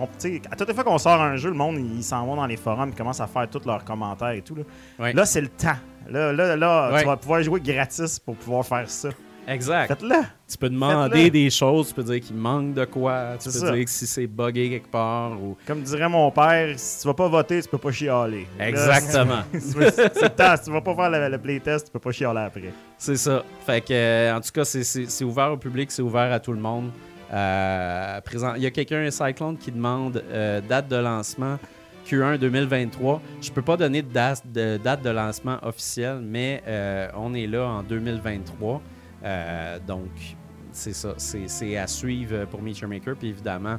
à 0.50 0.56
toutes 0.56 0.68
les 0.68 0.74
fois 0.74 0.84
qu'on 0.84 0.98
sort 0.98 1.20
un 1.20 1.36
jeu, 1.36 1.48
le 1.48 1.56
monde, 1.56 1.78
ils 1.78 2.02
s'en 2.02 2.24
vont 2.26 2.36
dans 2.36 2.46
les 2.46 2.56
forums, 2.56 2.90
ils 2.90 2.94
commencent 2.96 3.20
à 3.20 3.26
faire 3.26 3.48
tous 3.50 3.64
leurs 3.66 3.84
commentaires 3.84 4.30
et 4.30 4.42
tout. 4.42 4.54
Là, 4.54 4.62
Ouais. 4.98 5.12
Là, 5.12 5.26
c'est 5.26 5.40
le 5.40 5.48
temps. 5.48 5.76
Là, 6.08 6.32
là, 6.32 6.56
là 6.56 6.92
Ouais. 6.92 7.00
tu 7.00 7.06
vas 7.06 7.16
pouvoir 7.16 7.42
jouer 7.42 7.60
gratis 7.60 8.18
pour 8.20 8.36
pouvoir 8.36 8.64
faire 8.64 8.88
ça. 8.88 9.08
Exact. 9.48 9.86
Faites-le. 9.88 10.22
Tu 10.48 10.58
peux 10.58 10.68
demander 10.68 11.14
Faites-le. 11.16 11.30
des 11.30 11.50
choses, 11.50 11.88
tu 11.88 11.94
peux 11.94 12.02
dire 12.02 12.20
qu'il 12.20 12.36
manque 12.36 12.74
de 12.74 12.84
quoi, 12.84 13.34
tu 13.38 13.48
C'est 13.50 13.60
peux 13.60 13.66
ça. 13.66 13.72
dire 13.72 13.84
que 13.84 13.90
si 13.90 14.06
c'est 14.06 14.26
buggé 14.26 14.68
quelque 14.70 14.88
part 14.90 15.32
ou. 15.40 15.56
Comme 15.66 15.82
dirait 15.82 16.08
mon 16.08 16.30
père, 16.30 16.74
si 16.78 17.02
tu 17.02 17.06
vas 17.08 17.14
pas 17.14 17.28
voter, 17.28 17.62
tu 17.62 17.68
peux 17.68 17.78
pas 17.78 17.92
chialer. 17.92 18.46
Là, 18.58 18.68
Exactement. 18.68 19.42
c'est 19.52 19.90
c'est 19.90 20.22
le 20.22 20.28
temps. 20.30 20.56
Si 20.56 20.64
tu 20.64 20.70
vas 20.72 20.80
pas 20.80 20.94
faire 20.94 21.10
le, 21.10 21.28
le 21.28 21.38
playtest, 21.38 21.86
tu 21.86 21.92
peux 21.92 21.98
pas 22.00 22.12
chialer 22.12 22.40
après. 22.40 22.72
C'est 22.98 23.16
ça. 23.16 23.42
Fait 23.64 23.80
que, 23.80 23.92
euh, 23.92 24.36
en 24.36 24.40
tout 24.40 24.50
cas, 24.52 24.64
c'est- 24.64 24.84
c'est 24.84 25.06
c'est 25.08 25.24
ouvert 25.24 25.52
au 25.52 25.56
public, 25.56 25.90
c'est 25.90 26.02
ouvert 26.02 26.32
à 26.32 26.40
tout 26.40 26.52
le 26.52 26.60
monde. 26.60 26.90
Euh, 27.32 28.20
présent, 28.22 28.54
il 28.54 28.62
y 28.62 28.66
a 28.66 28.70
quelqu'un, 28.70 29.04
un 29.04 29.10
Cyclone, 29.10 29.56
qui 29.58 29.70
demande 29.72 30.22
euh, 30.30 30.60
date 30.60 30.88
de 30.88 30.96
lancement 30.96 31.58
Q1 32.08 32.38
2023. 32.38 33.20
Je 33.42 33.50
peux 33.50 33.62
pas 33.62 33.76
donner 33.76 34.02
de 34.02 34.12
date 34.12 34.42
de, 34.52 34.76
date 34.76 35.02
de 35.02 35.10
lancement 35.10 35.58
officielle, 35.62 36.20
mais 36.22 36.62
euh, 36.66 37.08
on 37.16 37.34
est 37.34 37.46
là 37.48 37.64
en 37.66 37.82
2023. 37.82 38.80
Euh, 39.24 39.78
donc, 39.86 40.10
c'est 40.72 40.92
ça. 40.92 41.14
C'est 41.16 41.76
à 41.76 41.86
suivre 41.86 42.44
pour 42.46 42.62
Meet 42.62 42.78
Your 42.80 42.90
Maker. 42.90 43.16
Puis 43.16 43.28
évidemment, 43.28 43.78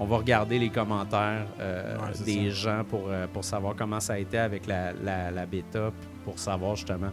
on 0.00 0.06
va 0.06 0.16
regarder 0.16 0.58
les 0.58 0.70
commentaires 0.70 1.46
euh, 1.60 1.96
Ouais, 1.98 2.24
des 2.24 2.50
gens 2.50 2.82
pour, 2.84 3.04
euh, 3.08 3.26
pour 3.32 3.44
savoir 3.44 3.74
comment 3.76 4.00
ça 4.00 4.14
a 4.14 4.18
été 4.18 4.38
avec 4.38 4.66
la, 4.66 4.92
la, 4.92 5.30
la 5.30 5.46
bêta, 5.46 5.90
pour 6.24 6.38
savoir 6.38 6.76
justement 6.76 7.10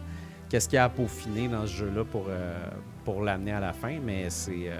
qu'est-ce 0.48 0.68
qu'il 0.68 0.76
y 0.76 0.78
a 0.78 0.84
à 0.84 0.88
peaufiner 0.88 1.48
dans 1.48 1.62
ce 1.66 1.72
jeu-là 1.72 2.04
pour, 2.04 2.26
euh, 2.28 2.56
pour 3.04 3.22
l'amener 3.22 3.52
à 3.52 3.60
la 3.60 3.72
fin. 3.72 3.98
Mais 4.02 4.30
c'est 4.30 4.68
euh, 4.68 4.78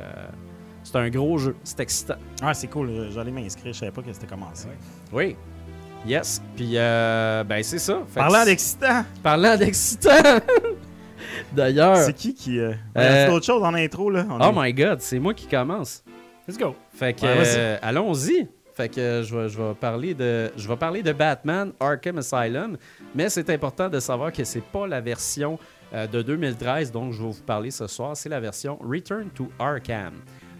c'est 0.82 0.96
un 0.96 1.10
gros 1.10 1.36
jeu. 1.38 1.54
C'est 1.62 1.80
excitant. 1.80 2.14
Ah, 2.42 2.54
c'est 2.54 2.68
cool. 2.68 3.10
J'allais 3.12 3.30
m'inscrire. 3.30 3.72
Je 3.72 3.78
savais 3.78 3.92
pas 3.92 4.02
que 4.02 4.12
c'était 4.12 4.26
commencé. 4.26 4.68
Oui. 5.12 5.36
Yes. 6.06 6.40
Puis, 6.56 6.72
euh, 6.76 7.44
ben, 7.44 7.62
c'est 7.62 7.78
ça. 7.78 8.00
Fait 8.08 8.20
Parlant 8.20 8.44
d'excitant, 8.44 9.04
Parlant 9.22 9.56
d'excitant. 9.56 10.10
D'ailleurs. 11.52 11.96
c'est 11.96 12.12
qui 12.12 12.34
qui. 12.34 12.58
Euh... 12.58 12.72
Euh, 12.96 13.26
C'est 13.26 13.32
autre 13.32 13.46
chose 13.46 13.62
en 13.62 13.74
intro, 13.74 14.10
là. 14.10 14.26
On 14.30 14.38
Oh 14.40 14.50
est- 14.62 14.66
my 14.66 14.72
god, 14.74 15.00
c'est 15.00 15.18
moi 15.18 15.34
qui 15.34 15.46
commence. 15.46 16.02
Let's 16.48 16.58
go. 16.58 16.74
Fait 16.94 17.12
que 17.14 17.22
Ouais, 17.22 17.44
euh, 17.56 17.78
allons-y. 17.82 18.48
Fait 18.74 18.88
que 18.88 19.22
je 19.24 19.36
vais, 19.36 19.48
je 19.48 19.58
vais 19.60 19.74
parler 19.74 20.14
de 20.14 20.50
je 20.56 20.66
vais 20.66 20.76
parler 20.76 21.02
de 21.02 21.12
Batman 21.12 21.72
Arkham 21.80 22.18
Asylum, 22.18 22.76
mais 23.14 23.28
c'est 23.28 23.50
important 23.50 23.88
de 23.88 24.00
savoir 24.00 24.32
que 24.32 24.42
c'est 24.44 24.62
pas 24.62 24.86
la 24.86 25.00
version 25.00 25.58
euh, 25.92 26.06
de 26.06 26.22
2013 26.22 26.90
dont 26.92 27.10
je 27.12 27.20
vais 27.22 27.28
vous 27.30 27.42
parler 27.44 27.70
ce 27.70 27.86
soir, 27.88 28.16
c'est 28.16 28.28
la 28.28 28.40
version 28.40 28.78
Return 28.80 29.28
to 29.34 29.48
Arkham. 29.58 30.12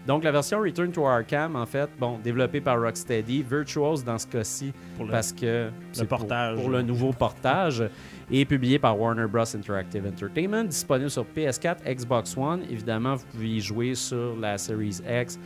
Donc 0.07 0.23
la 0.23 0.31
version 0.31 0.59
Return 0.59 0.91
to 0.91 1.05
Arkham 1.05 1.55
en 1.55 1.65
fait, 1.65 1.89
bon, 1.99 2.17
développée 2.23 2.59
par 2.59 2.79
Rocksteady, 2.81 3.43
Virtuos 3.43 4.03
dans 4.03 4.17
ce 4.17 4.25
cas-ci 4.27 4.73
Pour 4.97 5.05
le- 5.05 5.11
parce 5.11 5.31
que 5.31 5.69
pour- 5.97 6.07
portage. 6.07 6.57
pour, 6.59 6.69
le 6.69 6.81
nouveau 6.81 7.11
portage 7.13 7.83
et 8.31 8.45
publié 8.45 8.79
par 8.79 8.99
Warner 8.99 9.27
Bros 9.27 9.55
Interactive 9.55 10.05
Entertainment, 10.07 10.63
disponible 10.63 11.09
sur 11.11 11.25
PS4, 11.25 11.77
Xbox 11.85 12.35
One. 12.35 12.61
Évidemment, 12.69 13.15
vous 13.15 13.25
pouvez 13.31 13.49
y 13.49 13.61
jouer 13.61 13.93
sur 13.93 14.35
la 14.39 14.57
Series 14.57 15.01
X, 15.07 15.37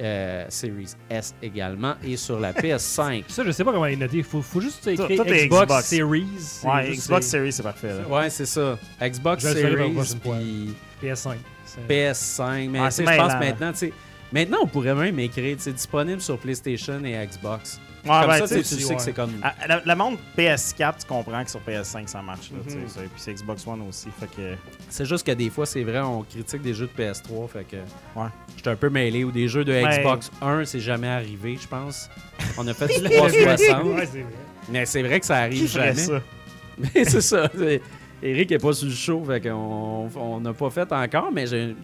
euh, 0.00 0.44
Series 0.48 0.94
S 1.08 1.34
également 1.42 1.94
et 2.04 2.16
sur 2.16 2.38
la 2.40 2.52
PS5. 2.52 3.24
Ça, 3.28 3.44
je 3.44 3.50
sais 3.50 3.64
pas 3.64 3.72
comment 3.72 3.86
il 3.86 3.94
est 3.94 3.96
noté. 3.96 4.22
Faut, 4.22 4.42
faut 4.42 4.60
juste 4.60 4.86
écrire 4.88 5.08
est 5.26 5.46
Xbox, 5.46 5.64
Xbox. 5.66 5.84
Series. 5.86 6.26
Ouais, 6.64 6.90
Xbox 6.96 7.26
Series, 7.26 7.52
c'est 7.52 7.62
parfait. 7.62 7.94
Là. 7.98 8.08
Ouais, 8.08 8.28
c'est 8.28 8.46
ça. 8.46 8.78
Xbox 9.00 9.42
Je 9.42 9.48
le 9.48 9.54
Series 9.54 10.16
puis 10.22 10.74
PS5. 11.02 11.36
C'est- 11.74 11.86
PS5. 12.12 12.68
Mais 12.70 12.78
Ah, 12.80 12.90
je 12.90 13.02
pense 13.02 13.32
maintenant, 13.40 13.72
tu 13.72 13.78
sais, 13.78 13.92
maintenant 14.32 14.58
on 14.62 14.66
pourrait 14.66 14.94
même 14.94 15.18
écrire, 15.18 15.56
c'est 15.58 15.72
disponible 15.72 16.20
sur 16.20 16.38
PlayStation 16.38 17.02
et 17.04 17.26
Xbox. 17.26 17.80
Ouais, 18.04 18.08
Comme 18.10 18.26
ben, 18.30 18.46
ça, 18.46 18.56
tu 18.58 18.64
sais, 18.64 18.84
ouais. 18.86 18.96
que 18.96 19.02
c'est 19.02 19.12
comme. 19.12 19.30
Ah, 19.44 19.54
La, 19.68 19.80
la 19.84 19.94
montre 19.94 20.20
PS4, 20.36 21.02
tu 21.02 21.06
comprends 21.06 21.44
que 21.44 21.50
sur 21.50 21.60
PS5 21.60 22.08
ça 22.08 22.20
marche. 22.20 22.50
Là, 22.50 22.58
tu 22.66 22.70
sais, 22.72 22.76
Mhm. 22.78 22.88
ça. 22.88 23.00
Puis 23.02 23.10
c'est 23.16 23.32
Xbox 23.34 23.64
One 23.64 23.80
aussi. 23.88 24.08
Fait 24.18 24.26
que. 24.26 24.56
C'est 24.88 25.04
juste 25.04 25.24
que 25.24 25.30
des 25.30 25.50
fois, 25.50 25.66
c'est 25.66 25.84
vrai, 25.84 26.00
on 26.00 26.24
critique 26.24 26.62
des 26.62 26.74
jeux 26.74 26.88
de 26.88 27.00
PS3. 27.00 27.46
Fait 27.48 27.62
que. 27.64 27.76
Ouais. 28.18 28.26
J'étais 28.56 28.70
un 28.70 28.74
peu 28.76 28.90
mêlé. 28.90 29.22
Ou 29.22 29.30
des 29.30 29.46
jeux 29.46 29.64
de 29.64 29.72
Ben- 29.72 29.88
Xbox 30.00 30.32
1, 30.40 30.64
c'est 30.64 30.80
jamais 30.80 31.06
arrivé, 31.06 31.56
je 31.62 31.68
pense. 31.68 32.10
On 32.58 32.66
a 32.66 32.74
fait 32.74 32.88
du 33.00 33.08
360. 33.08 33.84
Ouais, 33.84 34.06
c'est 34.10 34.22
vrai. 34.22 34.26
mais 34.68 34.84
c'est 34.84 35.02
vrai 35.04 35.20
que 35.20 35.26
ça 35.26 35.36
arrive 35.36 35.68
jamais. 35.70 35.94
ça? 35.94 36.20
Mais 36.96 37.04
c'est 37.04 37.20
ça. 37.20 37.48
Eric 38.22 38.52
est 38.52 38.58
pas 38.58 38.72
sur 38.72 38.88
le 38.88 38.94
show, 38.94 39.22
fait 39.24 39.40
qu'on 39.40 40.08
on 40.16 40.40
n'a 40.40 40.52
pas 40.52 40.70
fait 40.70 40.90
encore, 40.92 41.30
mais 41.32 41.46
j'ai 41.46 41.74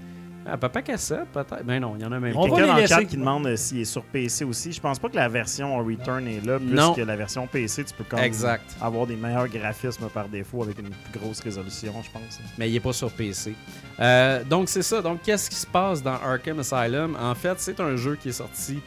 Ah, 0.51 0.57
Papa 0.57 0.81
Cassette, 0.81 1.27
peut-être. 1.33 1.63
Ben 1.65 1.79
non, 1.79 1.95
il 1.99 2.03
y 2.03 2.07
en 2.07 2.13
a 2.13 2.19
même 2.19 2.35
On 2.35 2.49
pas. 2.49 2.55
va 2.61 2.67
dans 2.69 2.77
le 2.77 2.87
chat 2.87 3.05
qui 3.05 3.19
demande 3.19 3.47
euh, 3.49 3.57
s'il 3.57 3.81
est 3.81 3.85
sur 3.85 4.03
PC 4.03 4.45
aussi. 4.47 4.73
Je 4.73 4.81
pense 4.81 4.99
pas 4.99 5.11
que 5.11 5.17
la 5.17 5.29
version 5.29 5.77
Return 5.85 6.27
est 6.27 6.43
là, 6.47 6.59
plus 6.59 6.69
Non. 6.75 6.95
que 6.95 7.03
la 7.03 7.17
version 7.17 7.47
PC, 7.47 7.85
tu 7.85 7.93
peux 7.93 8.05
comme 8.05 8.21
Exact. 8.21 8.65
avoir 8.81 9.07
des 9.07 9.17
meilleurs 9.17 9.49
graphismes 9.49 10.09
par 10.09 10.27
défaut 10.29 10.63
avec 10.63 10.79
une 10.79 10.89
plus 10.89 11.21
grosse 11.21 11.41
résolution, 11.41 11.93
je 12.03 12.11
pense. 12.11 12.41
mais 12.57 12.71
il 12.71 12.73
n'est 12.73 12.81
pas 12.81 12.95
sur 12.95 13.11
PC. 13.11 13.53
Euh, 14.01 14.43
donc 14.45 14.71
c'est 14.71 14.81
ça. 14.83 15.03
Donc 15.03 15.21
qu'est-ce 15.23 15.51
qui 15.51 15.57
se 15.57 15.67
passe 15.67 16.03
dans 16.03 16.15
Arkham 16.15 16.61
Asylum? 16.61 17.15
En 17.21 17.35
fait, 17.35 17.55
c'est 17.59 17.79
un 17.81 17.97
jeu 17.97 18.17
qui 18.17 18.31
est 18.31 18.33
sorti 18.33 18.79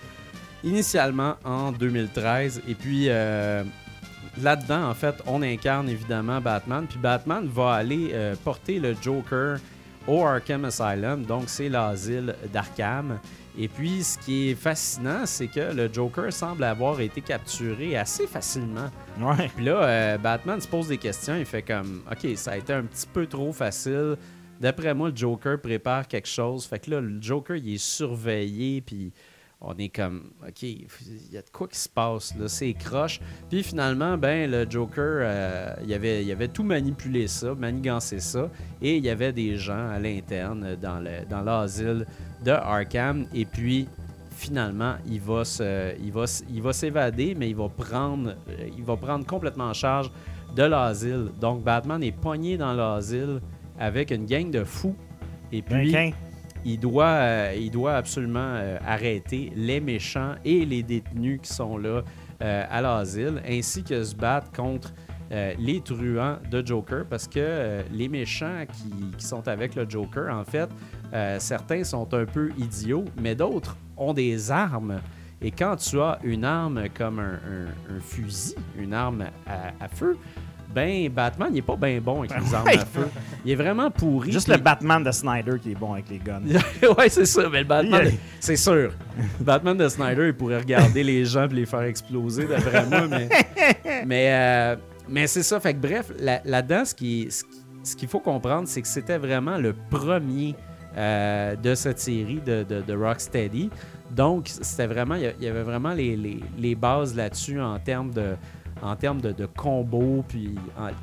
initialement 0.64 1.36
en 1.44 1.72
2013 1.72 2.62
et 2.68 2.74
puis 2.76 3.06
euh, 3.10 3.64
là-dedans, 4.40 4.90
en 4.90 4.94
fait, 4.94 5.16
on 5.26 5.42
incarne 5.42 5.90
évidemment 5.90 6.40
Batman. 6.42 6.86
Puis 6.88 7.00
Batman 7.00 7.48
va 7.48 7.74
aller 7.74 8.12
euh, 8.14 8.36
porter 8.44 8.80
le 8.80 8.96
Joker 9.02 9.58
au 10.08 10.26
Arkham 10.26 10.66
Asylum. 10.66 11.24
Donc 11.24 11.44
c'est 11.48 11.70
l'asile 11.70 12.36
d'Arkham. 12.52 13.20
Et 13.58 13.68
puis 13.68 14.04
ce 14.04 14.18
qui 14.18 14.50
est 14.50 14.56
fascinant, 14.56 15.26
c'est 15.26 15.48
que 15.48 15.74
le 15.74 15.92
Joker 15.92 16.32
semble 16.32 16.64
avoir 16.64 17.02
été 17.02 17.22
capturé 17.22 17.98
assez 17.98 18.26
facilement. 18.26 18.90
Ouais. 19.20 19.52
Puis 19.56 19.66
là, 19.66 19.84
euh, 19.84 20.18
Batman 20.18 20.62
se 20.62 20.68
pose 20.68 20.88
des 20.88 20.98
questions. 20.98 21.36
Il 21.36 21.46
fait 21.46 21.62
comme, 21.62 22.02
OK, 22.10 22.30
ça 22.36 22.52
a 22.52 22.58
été 22.58 22.74
un 22.74 22.84
petit 22.84 23.08
peu 23.12 23.28
trop 23.28 23.52
facile. 23.52 24.16
D'après 24.60 24.94
moi, 24.94 25.10
le 25.10 25.16
Joker 25.16 25.60
prépare 25.60 26.08
quelque 26.08 26.28
chose. 26.28 26.66
Fait 26.66 26.80
que 26.80 26.92
là, 26.92 27.02
le 27.02 27.22
Joker, 27.22 27.58
il 27.58 27.74
est 27.74 27.84
surveillé. 27.84 28.82
Puis 28.82 29.12
on 29.64 29.76
est 29.78 29.90
comme, 29.90 30.32
OK, 30.48 30.64
il 30.64 30.88
y 31.32 31.38
a 31.38 31.42
de 31.42 31.50
quoi 31.52 31.68
qui 31.68 31.78
se 31.78 31.88
passe. 31.88 32.36
là 32.36 32.48
C'est 32.48 32.74
croche. 32.74 33.20
Puis 33.50 33.62
finalement, 33.64 34.18
ben, 34.18 34.50
le 34.50 34.66
Joker, 34.70 35.20
euh, 35.22 35.74
il, 35.86 35.94
avait, 35.94 36.24
il 36.26 36.32
avait 36.32 36.48
tout 36.48 36.64
manipulé 36.64 37.28
ça, 37.28 37.54
manigancé 37.54 38.20
ça. 38.20 38.50
Et 38.82 38.98
il 38.98 39.06
y 39.06 39.10
avait 39.10 39.32
des 39.34 39.58
gens 39.58 39.90
à 39.90 40.00
l'interne 40.00 40.76
dans 40.82 41.00
le- 41.00 41.26
dans 41.30 41.42
l'asile 41.42 42.06
de 42.44 42.52
Arkham. 42.52 43.28
Et 43.36 43.46
puis, 43.46 43.88
finalement, 44.32 44.96
il 45.06 45.22
va 45.22 45.46
se, 45.46 45.96
il 46.02 46.12
va, 46.12 46.26
il 46.50 46.62
va 46.62 46.74
s'évader, 46.74 47.36
mais 47.38 47.50
il 47.50 47.56
va 47.56 47.70
prendre, 47.70 48.30
euh, 48.50 48.70
il 48.76 48.84
va 48.84 48.98
prendre 48.98 49.26
complètement 49.28 49.66
en 49.66 49.74
charge 49.74 50.12
de 50.56 50.64
l'asile. 50.64 51.28
Donc, 51.40 51.64
Batman 51.64 52.02
est 52.04 52.12
pogné 52.12 52.58
dans 52.58 52.74
l'asile 52.74 53.40
avec 53.80 54.10
une 54.12 54.26
gang 54.26 54.50
de 54.50 54.64
fous. 54.64 54.96
Et 55.52 55.62
puis. 55.62 55.92
Il 56.66 56.80
doit, 56.80 57.06
euh, 57.06 57.56
il 57.58 57.72
doit 57.72 57.96
absolument 57.96 58.40
euh, 58.40 58.78
arrêter 58.86 59.52
les 59.56 59.80
méchants 59.80 60.36
et 60.46 60.66
les 60.66 60.84
détenus 60.84 61.40
qui 61.42 61.54
sont 61.54 61.78
là 61.78 62.02
euh, 62.42 62.66
à 62.70 62.82
l'asile, 62.82 63.42
ainsi 63.48 63.84
que 63.84 64.04
se 64.04 64.16
battre 64.16 64.52
contre 64.52 64.94
les 65.58 65.80
truands 65.80 66.40
de 66.52 66.62
Joker, 66.66 67.06
parce 67.10 67.26
que 67.26 67.84
les 67.94 68.10
méchants 68.10 68.66
qui, 69.18 69.26
sont 69.26 69.48
avec 69.48 69.76
le 69.76 69.90
Joker, 69.90 70.36
en 70.36 70.44
fait, 70.44 70.68
certains 71.40 71.86
sont 71.86 72.14
un 72.14 72.26
peu 72.26 72.50
idiots, 72.58 73.06
mais 73.18 73.34
d'autres 73.34 73.78
ont 73.96 74.12
des 74.12 74.52
armes. 74.52 75.00
Et 75.42 75.52
quand 75.52 75.78
tu 75.78 76.02
as 76.02 76.20
une 76.26 76.44
arme 76.44 76.84
comme 76.94 77.20
un, 77.20 78.02
fusil, 78.02 78.56
une 78.78 78.94
arme 78.94 79.24
à 79.48 79.88
feu, 79.88 80.18
ben 80.74 81.10
Batman, 81.10 81.50
il 81.52 81.58
est 81.60 81.62
pas 81.62 81.76
bien 81.76 82.00
bon 82.02 82.20
avec 82.20 82.32
les 82.40 82.54
armes 82.54 82.68
à 82.68 82.86
feu. 82.86 83.08
Il 83.46 83.52
est 83.52 83.56
vraiment 83.56 83.90
pourri. 83.92 84.32
Juste 84.32 84.48
le 84.48 84.58
Batman 84.58 85.04
de 85.04 85.12
Snyder 85.12 85.54
qui 85.62 85.72
est 85.72 85.76
bon 85.80 85.94
avec 85.94 86.10
les 86.10 86.18
guns. 86.20 86.42
ouais, 86.98 87.10
c'est 87.10 87.26
ça, 87.26 87.50
mais 87.52 87.60
le 87.60 87.66
Batman, 87.66 88.12
c'est 88.40 88.56
sûr. 88.56 88.92
Batman 89.40 89.78
de 89.78 89.88
Snyder, 89.90 90.28
il 90.28 90.34
pourrait 90.34 90.60
regarder 90.60 91.04
les 91.04 91.26
gens 91.26 91.46
et 91.50 91.54
les 91.54 91.66
faire 91.66 91.82
exploser, 91.82 92.46
d'après 92.46 92.86
moi, 92.86 93.08
mais, 93.10 93.30
mais, 94.06 94.28
euh, 94.32 94.76
mais 95.10 95.28
c'est 95.28 95.44
ça. 95.44 95.60
Fait 95.60 95.74
que 95.74 95.80
bref, 95.80 96.12
là- 96.20 96.42
là-dedans, 96.46 96.86
ce 96.86 96.96
qui- 96.96 97.28
ce 97.84 97.96
qu'il 97.96 98.08
faut 98.08 98.20
comprendre, 98.20 98.68
c'est 98.68 98.82
que 98.82 98.88
c'était 98.88 99.18
vraiment 99.18 99.58
le 99.58 99.74
premier 99.90 100.56
euh, 100.98 101.56
de 101.56 101.74
cette 101.74 102.00
série 102.00 102.42
de, 102.46 102.64
de, 102.64 102.82
de 102.82 102.94
Rocksteady. 102.94 103.70
Donc, 104.12 104.48
c'était 104.50 104.88
vraiment, 104.88 105.16
il 105.16 105.22
y 105.22 105.26
a- 105.28 105.32
il 105.40 105.46
y 105.46 105.48
avait 105.48 105.64
vraiment 105.64 105.94
les, 105.94 106.16
les- 106.18 106.42
les 106.60 106.76
bases 106.76 107.16
là-dessus 107.16 107.62
en 107.62 107.80
termes 107.80 108.12
de 108.14 108.36
en 108.82 108.96
termes 108.96 109.22
de, 109.22 109.32
de 109.32 109.46
combos, 109.46 110.24
puis 110.28 110.56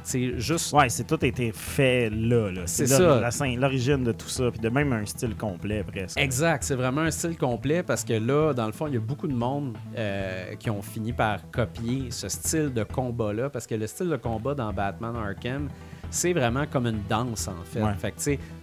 sais, 0.03 0.39
juste 0.39 0.73
Ouais, 0.73 0.89
c'est 0.89 1.07
tout 1.07 1.25
été 1.25 1.53
fait 1.53 2.11
là. 2.11 2.51
là. 2.51 2.63
C'est 2.67 2.89
là, 2.89 3.31
ça. 3.31 3.47
L'origine 3.57 4.05
de 4.05 4.13
tout 4.13 4.29
ça, 4.29 4.51
puis 4.51 4.61
de 4.61 4.69
même 4.69 4.93
un 4.93 5.05
style 5.07 5.35
complet 5.37 5.83
presque. 5.85 6.19
Exact, 6.19 6.63
c'est 6.65 6.75
vraiment 6.75 7.03
un 7.03 7.11
style 7.11 7.37
complet 7.37 7.83
parce 7.83 8.05
que 8.05 8.15
là, 8.15 8.53
dans 8.53 8.67
le 8.67 8.73
fond, 8.73 8.87
il 8.87 8.95
y 8.95 8.97
a 8.97 9.01
beaucoup 9.01 9.29
de 9.29 9.35
monde 9.35 9.77
euh, 9.97 10.55
qui 10.57 10.71
ont 10.71 10.83
fini 10.83 11.13
par 11.13 11.51
copier 11.51 12.11
ce 12.11 12.29
style 12.29 12.73
de 12.73 12.85
combat-là 12.85 13.51
parce 13.51 13.67
que 13.67 13.75
le 13.75 13.87
style 13.87 14.09
de 14.09 14.17
combat 14.17 14.55
dans 14.55 14.73
Batman 14.73 15.15
Arkham, 15.17 15.69
c'est 16.11 16.33
vraiment 16.33 16.65
comme 16.71 16.87
une 16.87 17.03
danse 17.09 17.49
en 17.49 17.63
fait. 17.65 17.83
Ouais. 17.83 17.95
Fait 17.99 18.13
que 18.13 18.21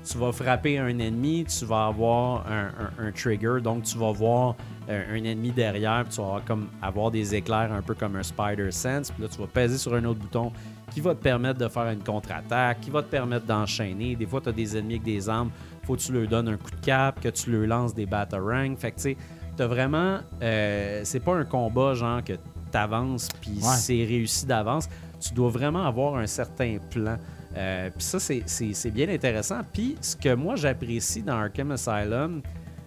tu 0.10 0.18
vas 0.18 0.32
frapper 0.32 0.78
un 0.80 0.98
ennemi, 1.00 1.46
tu 1.46 1.66
vas 1.66 1.88
avoir 1.88 2.46
un, 2.48 2.68
un- 2.68 3.08
un 3.08 3.12
trigger, 3.12 3.60
donc 3.62 3.84
tu 3.84 3.98
vas 3.98 4.12
voir 4.12 4.56
euh, 4.90 5.04
un 5.18 5.24
ennemi 5.24 5.52
derrière, 5.52 6.04
puis 6.06 6.14
tu 6.16 6.22
vas 6.22 6.28
avoir, 6.28 6.46
comme, 6.46 6.68
avoir 6.82 7.12
des 7.12 7.34
éclairs 7.36 7.72
un 7.74 7.82
peu 7.82 7.94
comme 7.96 8.16
un 8.16 8.24
Spider 8.24 8.72
Sense, 8.72 9.12
puis 9.12 9.24
là 9.24 9.30
tu 9.30 9.40
vas 9.40 9.48
peser 9.48 9.78
sur 9.78 9.94
un 9.96 10.04
autre 10.06 10.20
bouton 10.20 10.52
qui 10.92 11.02
va 11.02 11.16
te 11.16 11.22
permettre 11.22 11.60
de 11.60 11.68
faire 11.68 11.90
une 11.90 12.04
contre-attaque, 12.04 12.82
qui 12.82 12.90
va 12.92 13.02
te 13.02 13.10
permettre 13.10 13.46
d'enchaîner. 13.48 14.16
Des 14.16 14.28
fois, 14.28 14.40
tu 14.40 14.50
as 14.50 14.52
des 14.52 14.78
ennemis 14.78 14.94
avec 14.94 15.04
des 15.04 15.28
armes, 15.28 15.50
faut 15.84 15.96
que 15.96 16.02
tu 16.02 16.14
leur 16.14 16.28
donnes 16.28 16.48
un 16.50 16.58
coup 16.58 16.70
de 16.72 16.86
cap, 16.86 17.20
que 17.20 17.30
tu 17.30 17.52
leur 17.52 17.68
lances 17.68 17.94
des 17.96 18.06
batarangs. 18.06 18.76
Fait 18.78 18.92
que 18.92 18.96
tu 18.98 19.02
sais, 19.02 19.18
t'as 19.58 19.66
vraiment. 19.68 20.20
euh, 20.44 21.02
c'est 21.04 21.20
pas 21.20 21.36
un 21.36 21.44
combat 21.44 21.96
genre 21.96 22.24
que 22.24 22.34
t'avances 22.72 23.28
puis 23.42 23.54
Ouais. 23.56 23.76
c'est 23.78 24.06
réussi 24.06 24.46
d'avance. 24.46 24.88
Tu 25.20 25.34
dois 25.34 25.50
vraiment 25.50 25.86
avoir 25.86 26.18
un 26.18 26.28
certain 26.28 26.78
plan. 26.92 27.18
Euh, 27.56 27.90
puis 27.90 28.04
ça, 28.04 28.20
c'est- 28.20 28.44
c'est 28.46 28.74
c'est 28.74 28.92
bien 28.92 29.08
intéressant. 29.10 29.62
Puis 29.74 29.96
ce 30.02 30.16
que 30.16 30.34
moi 30.36 30.56
j'apprécie 30.56 31.22
dans 31.24 31.38
Arkham 31.38 31.72
Asylum, 31.72 32.42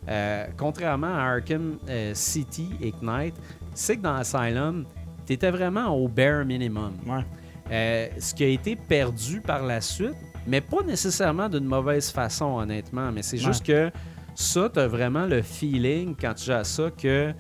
euh, 0.08 0.46
contrairement 0.56 1.14
à 1.14 1.22
Arkham 1.34 1.78
euh, 1.88 2.12
City 2.14 2.68
Ignite, 2.80 3.34
c'est 3.74 3.96
que 3.96 4.02
dans 4.02 4.14
Asylum, 4.16 4.84
tu 5.26 5.32
étais 5.32 5.50
vraiment 5.50 5.88
au 5.96 6.08
bare 6.08 6.44
minimum. 6.44 6.92
Ouais. 7.06 7.24
Euh, 7.70 8.08
ce 8.18 8.34
qui 8.34 8.44
a 8.44 8.48
été 8.48 8.76
perdu 8.76 9.40
par 9.40 9.64
la 9.64 9.80
suite, 9.80 10.14
mais 10.46 10.60
pas 10.60 10.82
nécessairement 10.86 11.48
d'une 11.48 11.64
mauvaise 11.66 12.10
façon, 12.10 12.56
honnêtement. 12.58 13.10
Mais 13.12 13.22
c'est 13.22 13.36
juste 13.38 13.64
que 13.66 13.90
ça, 14.34 14.70
tu 14.72 14.78
as 14.80 14.86
vraiment 14.88 15.26
le 15.26 15.42
feeling 15.42 16.14
quand 16.18 16.32
tu 16.34 16.50
à 16.52 16.64
ça 16.64 16.90
que 16.90 17.32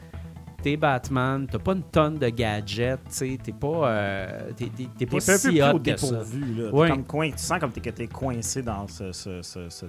t'es 0.62 0.76
Batman, 0.76 1.46
t'as 1.50 1.58
pas 1.58 1.72
une 1.72 1.82
tonne 1.84 2.18
de 2.18 2.28
gadgets, 2.28 3.00
t'es 3.18 3.38
pas, 3.52 3.88
euh, 3.90 4.50
t'es, 4.56 4.66
t'es- 4.66 4.88
t'es 4.98 5.06
pas 5.06 5.12
peu 5.16 5.20
si 5.38 5.62
hot 5.62 5.78
que 5.78 5.96
ça. 5.96 6.16
Là. 6.56 6.70
T'es. 6.86 6.90
Comme 6.90 7.04
coin- 7.04 7.30
tu 7.30 7.38
sens 7.38 7.58
comme 7.60 7.70
t'es, 7.70 7.80
que 7.80 7.90
t'es 7.90 8.06
coincé 8.08 8.62
dans 8.62 8.86
ce, 8.88 9.12
ce, 9.12 9.40
ce, 9.42 9.86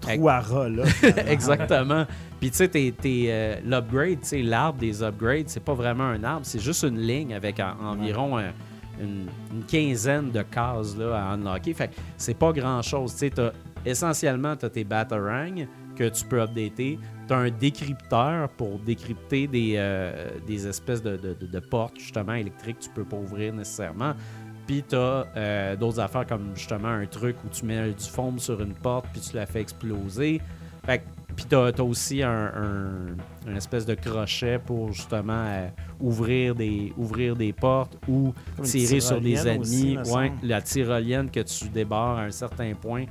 trou 0.00 0.28
à 0.28 0.40
rat, 0.40 0.68
là. 0.68 0.84
Exactement. 1.26 2.04
Puis 2.38 2.50
tu 2.50 2.56
sais, 2.58 2.68
t'es- 2.68 2.94
t'es, 3.00 3.26
euh, 3.28 3.56
l'upgrade, 3.64 4.20
tu 4.20 4.26
sais, 4.28 4.42
l'arbre 4.42 4.78
des 4.78 5.02
upgrades, 5.02 5.48
c'est 5.48 5.64
pas 5.64 5.74
vraiment 5.74 6.04
un 6.04 6.22
arbre, 6.22 6.44
c'est 6.44 6.60
juste 6.60 6.82
une 6.82 6.98
ligne 7.00 7.34
avec 7.34 7.58
en- 7.60 7.92
environ 7.92 8.38
euh, 8.38 8.50
une, 9.00 9.26
une 9.52 9.64
quinzaine 9.64 10.30
de 10.30 10.42
cases 10.42 10.96
là, 10.96 11.16
à 11.16 11.32
unlocker. 11.34 11.72
Fait 11.74 11.88
que 11.88 11.94
c'est 12.18 12.34
pas 12.38 12.52
grand 12.52 12.82
chose. 12.82 13.12
Tu 13.12 13.18
sais, 13.20 13.30
t'as- 13.30 13.52
essentiellement, 13.84 14.54
tu 14.56 14.66
as 14.66 14.70
tes 14.70 14.84
batarangs 14.84 15.64
que 15.96 16.08
tu 16.08 16.24
peux 16.24 16.40
updater. 16.40 16.98
Tu 17.26 17.34
as 17.34 17.36
un 17.38 17.50
décrypteur 17.50 18.48
pour 18.50 18.78
décrypter 18.78 19.46
des, 19.48 19.74
euh, 19.76 20.28
des 20.46 20.66
espèces 20.66 21.02
de, 21.02 21.16
de- 21.16 21.58
portes, 21.60 21.98
justement, 21.98 22.34
électriques 22.34 22.78
que 22.78 22.84
tu 22.84 22.90
peux 22.90 23.04
pas 23.04 23.16
ouvrir 23.16 23.52
nécessairement. 23.52 24.12
Puis 24.66 24.84
tu 24.88 24.94
as 24.96 25.76
d'autres 25.76 26.00
affaires 26.00 26.26
comme 26.26 26.50
justement 26.54 26.88
un 26.88 27.06
truc 27.06 27.36
où 27.44 27.48
tu 27.48 27.64
mets 27.64 27.88
du 27.92 28.04
foam 28.04 28.38
sur 28.38 28.60
une 28.60 28.74
porte 28.74 29.06
puis 29.12 29.20
tu 29.20 29.34
la 29.36 29.46
fais 29.46 29.60
exploser. 29.60 30.40
Fait 30.84 30.98
que- 30.98 31.04
puis 31.34 31.44
tu 31.48 31.54
as, 31.54 31.82
aussi 31.84 32.22
un, 32.22 32.30
un- 32.54 33.50
une 33.50 33.56
espèce 33.56 33.84
de 33.86 33.94
crochet 33.94 34.58
pour 34.58 34.92
justement 34.92 35.44
euh, 35.46 35.68
ouvrir, 36.00 36.54
des, 36.54 36.92
ouvrir 36.96 37.36
des 37.36 37.52
portes 37.52 37.96
ou 38.08 38.32
tirer 38.62 39.00
sur 39.00 39.20
des 39.20 39.34
aussi, 39.58 39.94
ennemis. 39.94 40.10
ouais, 40.10 40.32
la 40.42 40.62
tyrolienne 40.62 41.30
que 41.30 41.40
tu 41.40 41.68
débarres 41.68 42.18
à 42.18 42.22
un 42.22 42.30
certain 42.30 42.72
point. 42.74 43.04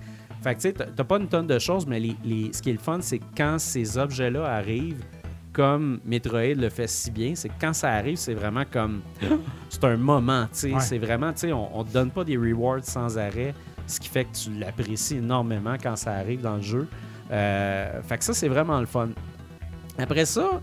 Fait 0.46 0.54
que 0.54 0.62
tu 0.62 0.68
sais, 0.70 0.74
t'as- 0.74 1.04
pas 1.04 1.18
une 1.18 1.28
tonne 1.28 1.48
de 1.48 1.58
choses, 1.58 1.88
mais 1.88 2.00
les, 2.00 2.16
les- 2.24 2.54
ce 2.54 2.62
qui 2.62 2.70
est 2.70 2.74
le 2.74 2.80
fun, 2.80 3.00
c'est 3.02 3.18
que 3.18 3.24
quand 3.36 3.58
ces 3.58 3.98
objets-là 3.98 4.46
arrivent, 4.46 5.04
comme 5.52 6.00
Metroid 6.06 6.54
le 6.56 6.70
fait 6.70 6.88
si 6.88 7.10
bien, 7.10 7.34
c'est 7.34 7.50
que 7.50 7.54
quand 7.60 7.74
ça 7.74 7.90
arrive, 7.94 8.18
c'est 8.18 8.34
vraiment 8.36 8.64
comme. 8.72 9.02
C'est 9.70 9.84
un 9.86 9.98
moment, 9.98 10.44
tu 10.46 10.50
sais. 10.60 10.72
Ouais. 10.74 10.80
C'est 10.82 10.98
vraiment, 11.00 11.34
tu 11.34 11.40
sais, 11.40 11.52
on, 11.52 11.78
on 11.80 11.84
te 11.84 11.92
donne 11.92 12.12
pas 12.12 12.24
des 12.24 12.38
rewards 12.38 12.84
sans 12.84 13.18
arrêt, 13.18 13.54
ce 13.88 14.00
qui 14.00 14.08
fait 14.08 14.24
que 14.26 14.36
tu 14.38 14.52
l'apprécies 14.54 15.16
énormément 15.18 15.76
quand 15.82 15.96
ça 15.96 16.14
arrive 16.14 16.42
dans 16.42 16.58
le 16.58 16.62
jeu. 16.62 16.88
Euh, 17.32 18.02
fait 18.04 18.18
que 18.20 18.24
ça, 18.24 18.34
c'est 18.34 18.48
vraiment 18.48 18.80
le 18.80 18.86
fun. 18.86 19.10
Après 19.98 20.26
ça, 20.26 20.62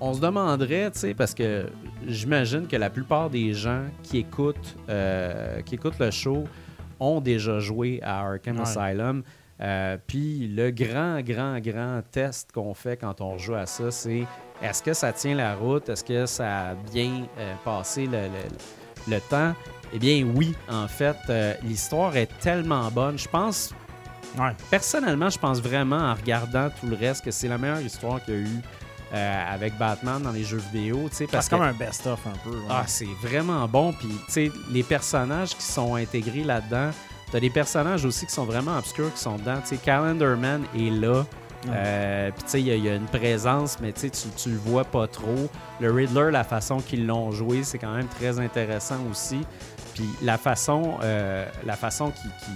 on 0.00 0.14
se 0.14 0.20
demanderait, 0.20 0.90
tu 0.92 1.00
sais, 1.00 1.14
parce 1.14 1.34
que 1.34 1.66
j'imagine 2.06 2.66
que 2.66 2.76
la 2.76 2.88
plupart 2.90 3.28
des 3.28 3.52
gens 3.52 3.82
qui 4.02 4.18
écoutent, 4.18 4.76
euh, 4.88 5.60
qui 5.62 5.74
écoutent 5.74 5.98
le 5.98 6.10
show 6.10 6.44
ont 7.00 7.20
déjà 7.20 7.58
joué 7.58 8.00
à 8.02 8.20
Arkham 8.20 8.56
Ouais. 8.56 8.62
Asylum. 8.62 9.22
Euh, 9.60 9.96
Puis 10.06 10.48
le 10.48 10.70
grand, 10.70 11.20
grand, 11.20 11.58
grand 11.60 12.00
test 12.10 12.50
qu'on 12.52 12.72
fait 12.74 12.96
quand 12.96 13.20
on 13.20 13.36
joue 13.36 13.54
à 13.54 13.66
ça, 13.66 13.90
c'est 13.90 14.24
est-ce 14.62 14.82
que 14.82 14.92
ça 14.94 15.12
tient 15.12 15.34
la 15.34 15.54
route? 15.54 15.88
Est-ce 15.88 16.04
que 16.04 16.24
ça 16.26 16.68
a 16.70 16.74
bien 16.74 17.26
euh, 17.38 17.54
passé 17.64 18.06
le, 18.06 18.12
le- 18.28 19.12
le 19.14 19.20
temps? 19.20 19.54
Eh 19.92 19.98
bien 19.98 20.24
oui, 20.34 20.54
en 20.70 20.86
fait, 20.88 21.16
euh, 21.28 21.52
l'histoire 21.64 22.16
est 22.16 22.30
tellement 22.40 22.90
bonne. 22.90 23.18
Je 23.18 23.28
pense 23.28 23.74
Ouais. 24.38 24.52
personnellement, 24.70 25.28
je 25.28 25.38
pense 25.38 25.60
vraiment 25.60 25.96
en 25.98 26.14
regardant 26.14 26.68
tout 26.80 26.86
le 26.86 26.94
reste 26.94 27.24
que 27.24 27.30
c'est 27.32 27.48
la 27.48 27.58
meilleure 27.58 27.80
histoire 27.80 28.24
qu'il 28.24 28.34
y 28.34 28.36
a 28.36 28.40
eu 28.40 28.60
euh, 29.12 29.54
avec 29.54 29.76
Batman 29.78 30.22
dans 30.22 30.30
les 30.32 30.44
jeux 30.44 30.62
vidéo. 30.72 31.02
Parce 31.02 31.16
C'est 31.16 31.26
que 31.26 31.48
comme 31.50 31.62
un 31.62 31.72
best-of 31.72 32.20
un 32.26 32.38
peu. 32.44 32.50
ouais. 32.56 32.64
ah, 32.70 32.84
c'est 32.86 33.08
vraiment 33.22 33.66
bon. 33.68 33.92
Puis, 33.92 34.50
les 34.70 34.82
personnages 34.82 35.50
qui 35.56 35.62
sont 35.64 35.94
intégrés 35.96 36.44
là-dedans, 36.44 36.90
t'as 37.32 37.40
des 37.40 37.50
personnages 37.50 38.04
aussi 38.04 38.26
qui 38.26 38.32
sont 38.32 38.44
vraiment 38.44 38.76
obscurs 38.78 39.12
qui 39.14 39.20
sont 39.20 39.36
dedans. 39.36 39.60
Sais, 39.64 39.76
Calendar 39.78 40.36
Man 40.36 40.62
est 40.76 40.90
là. 40.90 41.24
Euh, 41.68 42.30
Puis, 42.30 42.42
tu 42.44 42.50
sais, 42.50 42.60
il 42.60 42.66
y, 42.68 42.70
a- 42.70 42.74
il 42.76 42.84
y 42.84 42.88
a 42.88 42.94
une 42.94 43.04
présence, 43.06 43.78
mais 43.82 43.92
tu 43.92 44.10
tu 44.10 44.28
tu 44.34 44.48
le 44.50 44.56
vois 44.56 44.84
pas 44.84 45.06
trop. 45.06 45.50
Le 45.80 45.92
Riddler, 45.92 46.30
la 46.30 46.42
façon 46.44 46.78
qu'ils 46.80 47.06
l'ont 47.06 47.32
joué, 47.32 47.64
c'est 47.64 47.76
quand 47.78 47.94
même 47.94 48.06
très 48.08 48.38
intéressant 48.40 48.96
aussi. 49.10 49.40
Puis, 49.94 50.08
la 50.22 50.38
façon, 50.38 50.94
euh, 51.02 51.44
la 51.66 51.76
façon 51.76 52.10
qui, 52.12 52.28
qui, 52.44 52.52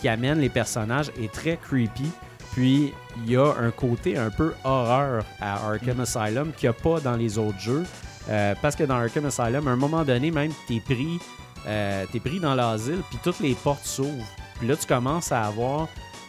qui 0.00 0.08
amène 0.08 0.38
les 0.38 0.48
personnages 0.48 1.10
est 1.20 1.30
très 1.30 1.58
creepy. 1.58 2.10
Puis, 2.52 2.92
il 3.24 3.30
y 3.30 3.36
a 3.36 3.54
un 3.54 3.70
côté 3.70 4.16
un 4.16 4.30
peu 4.30 4.54
horreur 4.64 5.24
à 5.40 5.68
Arkham 5.68 6.00
Asylum 6.00 6.52
qu'il 6.52 6.68
n'y 6.68 6.76
a 6.76 6.78
pas 6.78 7.00
dans 7.00 7.16
les 7.16 7.38
autres 7.38 7.58
jeux. 7.58 7.84
Euh, 8.28 8.54
parce 8.60 8.76
que 8.76 8.84
dans 8.84 8.96
Arkham 8.96 9.26
Asylum, 9.26 9.66
à 9.66 9.70
un 9.70 9.76
moment 9.76 10.04
donné, 10.04 10.30
même, 10.30 10.52
t'es 10.68 10.80
pris, 10.80 11.18
euh, 11.66 12.04
t'es 12.12 12.20
pris 12.20 12.40
dans 12.40 12.54
l'asile, 12.54 13.00
puis 13.08 13.18
toutes 13.22 13.40
les 13.40 13.54
portes 13.54 13.84
s'ouvrent. 13.84 14.26
Puis 14.58 14.68
là, 14.68 14.76
tu 14.76 14.86
commences 14.86 15.32
à 15.32 15.44
avoir 15.44 15.88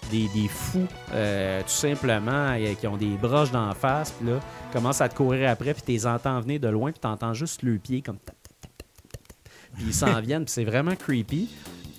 des, 0.09 0.27
des 0.29 0.47
fous, 0.47 0.87
euh, 1.13 1.61
tout 1.61 1.69
simplement, 1.69 2.55
qui 2.79 2.87
ont 2.87 2.97
des 2.97 3.15
broches 3.17 3.51
d'en 3.51 3.73
face, 3.73 4.11
puis 4.11 4.29
là, 4.29 4.39
commencent 4.71 5.01
à 5.01 5.09
te 5.09 5.15
courir 5.15 5.49
après, 5.49 5.73
puis 5.73 5.83
tu 5.85 5.91
les 5.91 6.07
entends 6.07 6.39
venir 6.39 6.59
de 6.59 6.69
loin, 6.69 6.91
puis 6.91 6.99
tu 6.99 7.07
entends 7.07 7.33
juste 7.33 7.61
le 7.61 7.77
pied 7.77 8.01
comme 8.01 8.17
tap, 8.17 8.35
tap, 8.41 8.53
tap, 8.61 8.71
tap, 8.77 8.87
tap, 8.87 9.11
tap. 9.11 9.21
Puis 9.75 9.85
ils 9.87 9.93
s'en 9.93 10.19
viennent, 10.21 10.45
puis 10.45 10.53
c'est 10.53 10.65
vraiment 10.65 10.95
creepy. 10.95 11.49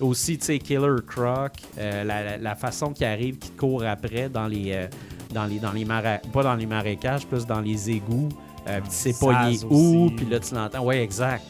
Aussi, 0.02 0.36
tu 0.38 0.44
sais, 0.46 0.58
Killer 0.58 0.96
Croc, 1.06 1.52
euh, 1.78 2.04
la, 2.04 2.22
la- 2.24 2.36
la 2.38 2.54
façon 2.56 2.92
qu'il 2.92 3.06
arrive, 3.06 3.38
qu'il 3.38 3.54
court 3.56 3.84
après 3.84 4.28
dans 4.28 4.46
les, 4.48 4.72
euh, 4.72 4.86
dans 5.32 5.44
les, 5.46 5.58
dans 5.58 5.72
les 5.72 5.84
mara- 5.84 6.18
pas 6.32 6.42
dans 6.42 6.54
les 6.56 6.66
marécages, 6.66 7.26
plus 7.26 7.46
dans 7.46 7.60
les 7.60 7.88
égouts. 7.90 8.28
Euh, 8.68 8.80
puis 8.80 8.90
sais 8.90 9.12
pas 9.18 9.48
il 9.50 9.54
est 9.56 9.64
où, 9.64 10.10
puis 10.16 10.26
là 10.26 10.38
tu 10.40 10.54
l'entends. 10.54 10.84
Ouais, 10.84 11.02
exact. 11.02 11.42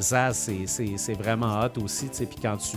Zaz, 0.00 0.36
c'est- 0.36 0.66
c'est 0.66 0.92
c'est 0.96 1.14
vraiment 1.14 1.60
hot 1.60 1.80
aussi, 1.84 2.08
tu 2.08 2.16
sais. 2.16 2.26
Puis 2.26 2.38
quand 2.42 2.56
tu. 2.56 2.76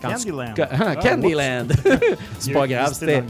Quand 0.00 0.10
Candyland. 0.12 0.54
Ca- 0.56 0.68
Ah, 0.80 0.96
Candyland! 0.96 1.66
c'est 2.38 2.52
pas 2.52 2.66
grave, 2.68 2.92
c'était. 2.94 3.22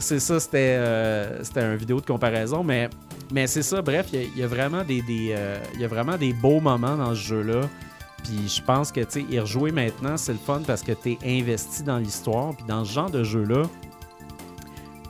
C'est 0.00 0.20
ça, 0.20 0.40
c'était 0.40 0.58
euh, 0.78 1.42
c'était 1.44 1.60
une 1.62 1.76
vidéo 1.76 2.00
de 2.00 2.06
comparaison, 2.06 2.62
mais, 2.64 2.88
mais 3.32 3.46
c'est 3.46 3.62
ça, 3.62 3.82
bref, 3.82 4.06
il 4.12 4.20
y 4.20 4.22
a- 4.22 4.26
il 4.34 4.38
y, 4.38 4.42
a 4.42 4.46
vraiment 4.46 4.82
des, 4.84 5.02
des, 5.02 5.34
euh, 5.36 5.58
il 5.74 5.80
y 5.80 5.84
a 5.84 5.88
vraiment 5.88 6.16
des 6.16 6.32
beaux 6.32 6.60
moments 6.60 6.96
dans 6.96 7.10
ce 7.10 7.20
jeu-là. 7.20 7.60
Puis 8.24 8.48
je 8.48 8.62
pense 8.62 8.90
que, 8.90 9.00
tu 9.00 9.06
sais, 9.10 9.22
y 9.22 9.38
rejouer 9.38 9.70
maintenant, 9.70 10.16
c'est 10.16 10.32
le 10.32 10.38
fun 10.38 10.62
parce 10.66 10.82
que 10.82 10.92
tu 10.92 11.12
es 11.12 11.18
investi 11.40 11.82
dans 11.84 11.98
l'histoire. 11.98 12.54
Puis 12.56 12.64
dans 12.66 12.84
ce 12.84 12.92
genre 12.92 13.10
de 13.10 13.22
jeu-là, 13.22 13.62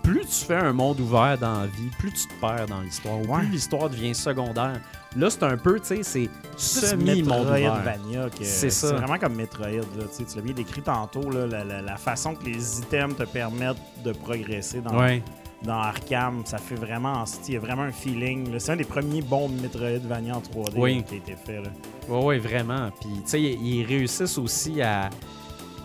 plus 0.02 0.20
tu 0.26 0.44
fais 0.44 0.56
un 0.56 0.72
monde 0.74 1.00
ouvert 1.00 1.38
dans 1.38 1.60
la 1.60 1.66
vie, 1.66 1.88
plus 1.98 2.12
tu 2.12 2.26
te 2.28 2.34
perds 2.40 2.66
dans 2.66 2.80
l'histoire, 2.82 3.18
ou 3.20 3.26
Ouais. 3.32 3.38
plus 3.40 3.48
l'histoire 3.52 3.88
devient 3.88 4.14
secondaire. 4.14 4.78
Là, 5.16 5.30
c'est 5.30 5.44
un 5.44 5.56
peu, 5.56 5.78
tu 5.80 5.86
sais, 5.86 6.02
c'est 6.02 6.28
semi-monde 6.56 7.46
ouvert. 7.46 7.82
C'est 8.42 8.68
ça. 8.70 8.88
C'est 8.88 8.94
vraiment 8.96 9.18
comme 9.18 9.34
Metroid. 9.36 9.68
Là, 9.68 9.80
tu 10.10 10.12
sais, 10.12 10.24
tu 10.24 10.36
l'as 10.36 10.42
bien 10.42 10.52
décrit 10.54 10.82
tantôt, 10.82 11.30
là, 11.30 11.46
la, 11.46 11.64
la- 11.64 11.80
la 11.82 11.96
façon 11.96 12.34
que 12.34 12.44
les 12.44 12.80
items 12.80 13.16
te 13.16 13.22
permettent 13.22 13.76
de 14.04 14.12
progresser 14.12 14.80
dans, 14.80 14.98
Ouais. 14.98 15.22
Dans 15.64 15.80
Arkham, 15.80 16.42
ça 16.44 16.58
fait 16.58 16.74
vraiment. 16.74 17.24
Il 17.48 17.54
y 17.54 17.56
a 17.56 17.60
vraiment 17.60 17.82
un 17.82 17.92
feeling. 17.92 18.58
C'est 18.58 18.72
un 18.72 18.76
des 18.76 18.84
premiers 18.84 19.22
bons 19.22 19.48
Metroidvania 19.48 20.36
en 20.36 20.40
3D 20.40 20.72
Oui. 20.76 20.96
là, 20.96 21.02
qui 21.02 21.14
a 21.14 21.16
été 21.18 21.36
fait. 21.36 21.60
Là. 21.62 21.68
Oui, 22.08 22.20
oui, 22.24 22.38
vraiment. 22.38 22.90
Puis, 23.00 23.10
tu 23.24 23.30
sais, 23.30 23.40
ils 23.40 23.84
réussissent 23.84 24.38
aussi 24.38 24.80
à. 24.82 25.10
Tu 25.10 25.18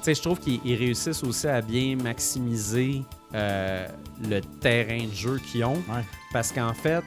sais, 0.01 0.15
je 0.15 0.21
trouve 0.21 0.39
qu'ils 0.39 0.59
ils 0.63 0.75
réussissent 0.75 1.23
aussi 1.23 1.47
à 1.47 1.61
bien 1.61 1.95
maximiser 1.95 3.03
euh, 3.33 3.87
le 4.27 4.39
terrain 4.41 5.05
de 5.05 5.13
jeu 5.13 5.39
qu'ils 5.51 5.65
ont. 5.65 5.73
Ouais. 5.73 6.03
Parce 6.31 6.51
qu'en 6.51 6.73
fait, 6.73 7.03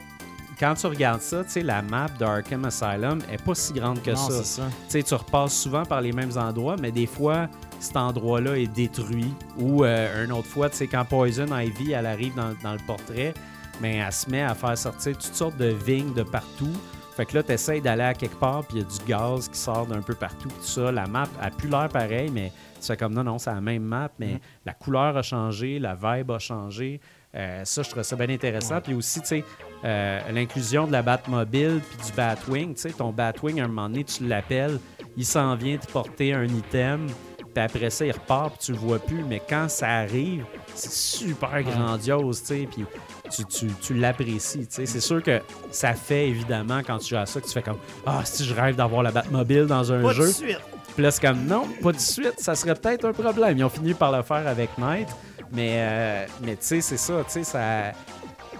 quand 0.59 0.75
tu 0.75 0.87
regardes 0.87 1.21
ça, 1.21 1.43
tu 1.43 1.49
sais, 1.51 1.61
la 1.63 1.81
map 1.81 2.07
d'Arkham 2.19 2.65
Asylum 2.65 3.19
est 3.31 3.43
pas 3.43 3.55
si 3.55 3.73
grande 3.73 4.01
que 4.01 4.11
non, 4.11 4.17
ça. 4.29 4.43
ça. 4.43 4.63
Tu 4.85 4.91
sais, 4.91 5.03
tu 5.03 5.13
repasses 5.15 5.55
souvent 5.55 5.85
par 5.85 6.01
les 6.01 6.11
mêmes 6.11 6.37
endroits, 6.37 6.75
mais 6.79 6.91
des 6.91 7.07
fois, 7.07 7.49
cet 7.83 7.97
endroit-là 7.97 8.57
est 8.57 8.67
détruit. 8.67 9.33
Ou 9.57 9.83
euh, 9.83 10.25
une 10.25 10.31
autre 10.31 10.47
fois, 10.47 10.69
tu 10.69 10.77
sais, 10.77 10.87
quand 10.87 11.05
Poison 11.05 11.45
Ivy, 11.55 11.91
elle 11.91 12.05
arrive 12.05 12.33
dans, 12.35 12.53
dans 12.63 12.73
le 12.73 12.85
portrait, 12.85 13.33
mais 13.81 13.97
elle 13.97 14.11
se 14.11 14.29
met 14.29 14.41
à 14.41 14.55
faire 14.55 14.77
sortir 14.77 15.13
toutes 15.17 15.35
sortes 15.35 15.57
de 15.57 15.67
vignes 15.67 16.13
de 16.13 16.23
partout. 16.23 16.73
Fait 17.15 17.25
que 17.25 17.35
là, 17.35 17.43
tu 17.43 17.51
essaies 17.51 17.79
d'aller 17.79 18.03
à 18.03 18.13
quelque 18.15 18.39
part, 18.39 18.65
puis 18.65 18.77
il 18.77 18.81
y 18.81 18.85
a 18.85 18.87
du 18.87 19.05
gaz 19.05 19.47
qui 19.47 19.57
sort 19.57 19.85
d'un 19.85 20.01
peu 20.01 20.15
partout, 20.15 20.49
tout 20.49 20.63
ça. 20.63 20.91
La 20.91 21.05
map 21.05 21.27
a 21.39 21.51
plus 21.51 21.69
l'air 21.69 21.89
pareil, 21.89 22.31
mais 22.33 22.51
tu 22.81 22.87
fais 22.87 22.97
comme 22.97 23.13
non, 23.13 23.23
non, 23.23 23.37
c'est 23.37 23.51
la 23.51 23.61
même 23.61 23.83
map, 23.83 24.09
mais 24.17 24.41
la 24.65 24.73
couleur 24.73 25.15
a 25.15 25.21
changé, 25.21 25.77
la 25.77 25.93
vibe 25.93 26.31
a 26.31 26.39
changé. 26.39 26.99
Euh, 27.35 27.63
ça, 27.65 27.81
je 27.81 27.89
trouve 27.89 28.03
ça 28.03 28.15
bien 28.15 28.29
intéressant. 28.29 28.81
Puis 28.81 28.93
aussi, 28.93 29.21
tu 29.21 29.27
sais, 29.27 29.45
euh, 29.83 30.19
l'inclusion 30.31 30.87
de 30.87 30.91
la 30.91 31.01
Batmobile 31.01 31.81
puis 31.81 32.07
du 32.07 32.13
Batwing. 32.13 32.73
Tu 32.73 32.81
sais, 32.81 32.91
ton 32.91 33.11
Batwing, 33.11 33.61
à 33.61 33.65
un 33.65 33.67
moment 33.67 33.89
donné, 33.89 34.03
tu 34.03 34.27
l'appelles, 34.27 34.79
il 35.17 35.25
s'en 35.25 35.55
vient 35.55 35.77
te 35.77 35.91
porter 35.91 36.33
un 36.33 36.45
item, 36.45 37.07
puis 37.53 37.63
après 37.63 37.89
ça, 37.89 38.05
il 38.05 38.11
repart, 38.11 38.55
puis 38.55 38.65
tu 38.65 38.71
le 38.71 38.77
vois 38.77 38.99
plus. 38.99 39.23
Mais 39.23 39.41
quand 39.47 39.69
ça 39.69 39.87
arrive, 39.87 40.45
c'est 40.75 40.91
super 40.91 41.61
grandiose, 41.63 42.41
tu 42.41 42.47
sais, 42.47 42.67
puis 42.71 42.85
tu, 43.31 43.45
tu, 43.45 43.67
tu 43.81 43.93
l'apprécies, 43.93 44.67
tu 44.67 44.75
sais. 44.75 44.85
C'est 44.85 45.01
sûr 45.01 45.21
que 45.21 45.41
ça 45.71 45.93
fait, 45.93 46.27
évidemment, 46.29 46.81
quand 46.85 46.97
tu 46.97 47.09
joues 47.09 47.17
à 47.21 47.25
ça, 47.25 47.39
que 47.39 47.45
tu 47.45 47.51
fais 47.53 47.61
comme 47.61 47.77
«Ah, 48.05 48.21
si 48.25 48.43
je 48.45 48.53
rêve 48.53 48.75
d'avoir 48.75 49.03
la 49.03 49.11
Batmobile 49.11 49.65
dans 49.65 49.91
un 49.91 50.01
Pas 50.01 50.13
jeu. 50.13 50.27
de» 50.27 50.31
suite. 50.33 50.59
Puis 50.95 51.03
là, 51.03 51.09
c'est 51.11 51.21
comme 51.21 51.45
non, 51.45 51.67
pas 51.81 51.91
de 51.91 51.99
suite, 51.99 52.35
ça 52.37 52.53
serait 52.55 52.75
peut-être 52.75 53.05
un 53.05 53.13
problème. 53.13 53.57
Ils 53.57 53.63
ont 53.63 53.69
fini 53.69 53.93
par 53.93 54.15
le 54.15 54.21
faire 54.21 54.47
avec 54.47 54.77
Knight, 54.77 55.07
mais, 55.51 55.73
euh, 55.77 56.25
mais 56.43 56.51
tu 56.51 56.57
sais, 56.61 56.81
c'est 56.81 56.97
ça, 56.97 57.23
tu 57.25 57.31
sais, 57.31 57.43
ça. 57.43 57.93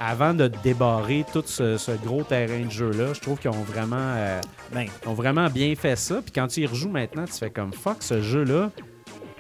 Avant 0.05 0.33
de 0.33 0.49
débarrer 0.63 1.23
tout 1.31 1.43
ce, 1.45 1.77
ce 1.77 1.91
gros 1.91 2.23
terrain 2.23 2.65
de 2.65 2.69
jeu-là, 2.71 3.13
je 3.13 3.21
trouve 3.21 3.37
qu'ils 3.39 3.51
ont 3.51 3.63
vraiment, 3.63 3.95
euh, 3.99 4.41
Ben, 4.73 4.87
ont 5.05 5.13
vraiment 5.13 5.49
bien 5.49 5.73
fait 5.75 5.95
ça. 5.95 6.15
Puis 6.21 6.31
quand 6.33 6.47
tu 6.47 6.61
y 6.61 6.65
rejoues 6.67 6.89
maintenant, 6.89 7.23
tu 7.25 7.33
fais 7.33 7.49
comme 7.49 7.71
fuck, 7.71 7.97
ce 8.03 8.21
jeu-là, 8.21 8.69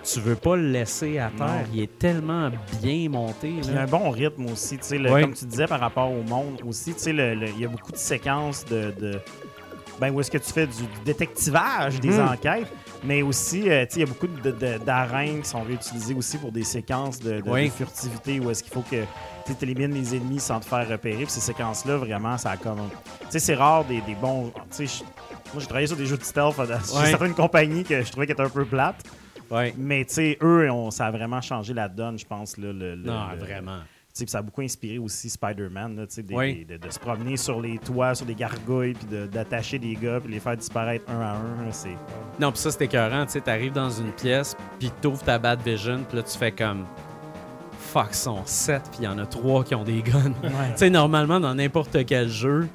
tu 0.03 0.19
veux 0.21 0.35
pas 0.35 0.55
le 0.55 0.69
laisser 0.69 1.17
à 1.19 1.29
terre. 1.37 1.47
Non. 1.47 1.53
Il 1.73 1.81
est 1.81 1.99
tellement 1.99 2.49
bien 2.81 3.09
monté. 3.09 3.53
Il 3.61 3.73
y 3.73 3.77
a 3.77 3.81
un 3.81 3.87
bon 3.87 4.09
rythme 4.09 4.45
aussi, 4.45 4.77
le- 4.97 5.11
Ouais. 5.11 5.21
comme 5.21 5.33
tu 5.33 5.45
disais 5.45 5.65
par 5.67 5.79
rapport 5.81 6.11
au 6.11 6.21
monde 6.23 6.61
aussi, 6.65 6.93
tu 6.93 6.99
sais, 6.99 7.13
le- 7.13 7.35
le- 7.35 7.49
il 7.49 7.59
y 7.61 7.65
a 7.65 7.67
beaucoup 7.69 7.91
de 7.91 7.97
séquences 7.97 8.63
de, 8.65 8.93
de- 8.99 9.19
ben, 9.99 10.11
où 10.13 10.19
est-ce 10.21 10.31
que 10.31 10.37
tu 10.37 10.51
fais 10.51 10.67
du 10.67 10.83
détectivage 11.05 11.99
des 11.99 12.09
Mhm. 12.09 12.27
enquêtes, 12.29 12.67
mais 13.03 13.21
aussi, 13.21 13.69
euh, 13.69 13.85
il 13.95 13.99
y 13.99 14.03
a 14.03 14.05
beaucoup 14.05 14.27
de- 14.27 14.51
de- 14.51 14.77
d'arènes 14.83 15.41
qui 15.41 15.49
sont 15.49 15.61
réutilisées 15.63 16.13
aussi 16.15 16.37
pour 16.37 16.51
des 16.51 16.63
séquences 16.63 17.19
de, 17.19 17.41
de- 17.41 17.49
Oui. 17.49 17.65
de 17.65 17.71
furtivité 17.73 18.39
où 18.39 18.49
est-ce 18.49 18.63
qu'il 18.63 18.73
faut 18.73 18.83
que 18.89 19.03
tu 19.45 19.53
élimines 19.63 19.93
les 19.93 20.15
ennemis 20.15 20.39
sans 20.39 20.59
te 20.59 20.65
faire 20.65 20.87
repérer. 20.87 21.17
Puis 21.23 21.29
ces 21.31 21.41
séquences-là, 21.41 21.97
vraiment, 21.97 22.37
ça 22.37 22.51
a 22.51 22.57
comme... 22.57 22.79
Tu 23.21 23.25
sais, 23.29 23.39
c'est 23.39 23.55
rare 23.55 23.83
des, 23.85 24.01
des 24.01 24.15
bons... 24.15 24.51
Tu 24.75 24.87
sais, 24.87 25.03
moi, 25.53 25.59
j'ai 25.59 25.65
travaillé 25.67 25.87
sur 25.87 25.97
des 25.97 26.05
jeux 26.05 26.17
de 26.17 26.23
stealth 26.23 26.55
chez 26.55 26.61
Ouais. 26.97 27.09
certaines 27.09 27.33
compagnies 27.35 27.83
que 27.83 28.01
je 28.03 28.09
trouvais 28.11 28.25
qu'elles 28.27 28.33
étaient 28.35 28.43
un 28.43 28.49
peu 28.49 28.65
plates. 28.65 29.03
Ouais. 29.51 29.73
Mais 29.77 30.05
tu 30.05 30.13
sais, 30.15 30.37
eux, 30.41 30.69
on- 30.71 30.89
ça 30.89 31.07
a 31.07 31.11
vraiment 31.11 31.41
changé 31.41 31.73
la 31.73 31.87
donne, 31.89 32.17
je 32.17 32.25
pense. 32.25 32.57
Là, 32.57 32.71
le, 32.73 32.95
le- 32.95 33.03
Non, 33.03 33.27
le- 33.33 33.37
vraiment. 33.39 33.79
tu 34.15 34.25
ça 34.27 34.39
a 34.39 34.41
beaucoup 34.41 34.61
inspiré 34.61 34.97
aussi 34.97 35.29
Spider-Man, 35.29 36.07
tu 36.07 36.23
Oui. 36.31 36.65
de, 36.65 36.77
de 36.77 36.89
se 36.89 36.97
promener 36.99 37.35
sur 37.37 37.59
les 37.61 37.77
toits, 37.79 38.15
sur 38.15 38.25
des 38.25 38.35
gargouilles, 38.35 38.93
puis 38.93 39.05
de- 39.07 39.25
d'attacher 39.27 39.77
des 39.79 39.95
gars, 39.95 40.19
puis 40.19 40.31
les 40.33 40.39
faire 40.39 40.55
disparaître 40.57 41.05
un 41.11 41.19
à 41.21 41.31
un. 41.33 41.71
C'est 41.71 41.89
Non, 42.39 42.51
puis 42.51 42.61
ça, 42.61 42.71
c'était 42.71 42.85
écœurant. 42.85 43.25
Tu 43.25 43.33
sais, 43.33 43.41
t'arrives 43.41 43.73
dans 43.73 43.89
une 43.89 44.11
pièce, 44.11 44.55
puis 44.79 44.91
t'ouvres 45.01 45.21
ta 45.23 45.37
Bat 45.37 45.57
Vision, 45.57 46.03
puis 46.07 46.17
là, 46.17 46.23
tu 46.23 46.37
fais 46.37 46.51
comme. 46.51 46.85
Fuck, 47.91 48.13
sont 48.13 48.41
sept, 48.45 48.83
puis 48.91 49.01
il 49.01 49.05
y 49.05 49.07
en 49.07 49.17
a 49.19 49.25
trois 49.25 49.63
qui 49.63 49.75
ont 49.75 49.83
des 49.83 50.01
guns. 50.01 50.33
tu 50.41 50.49
sais, 50.75 50.89
normalement, 50.89 51.39
dans 51.39 51.53
n'importe 51.53 52.05
quel 52.05 52.29
jeu, 52.29 52.67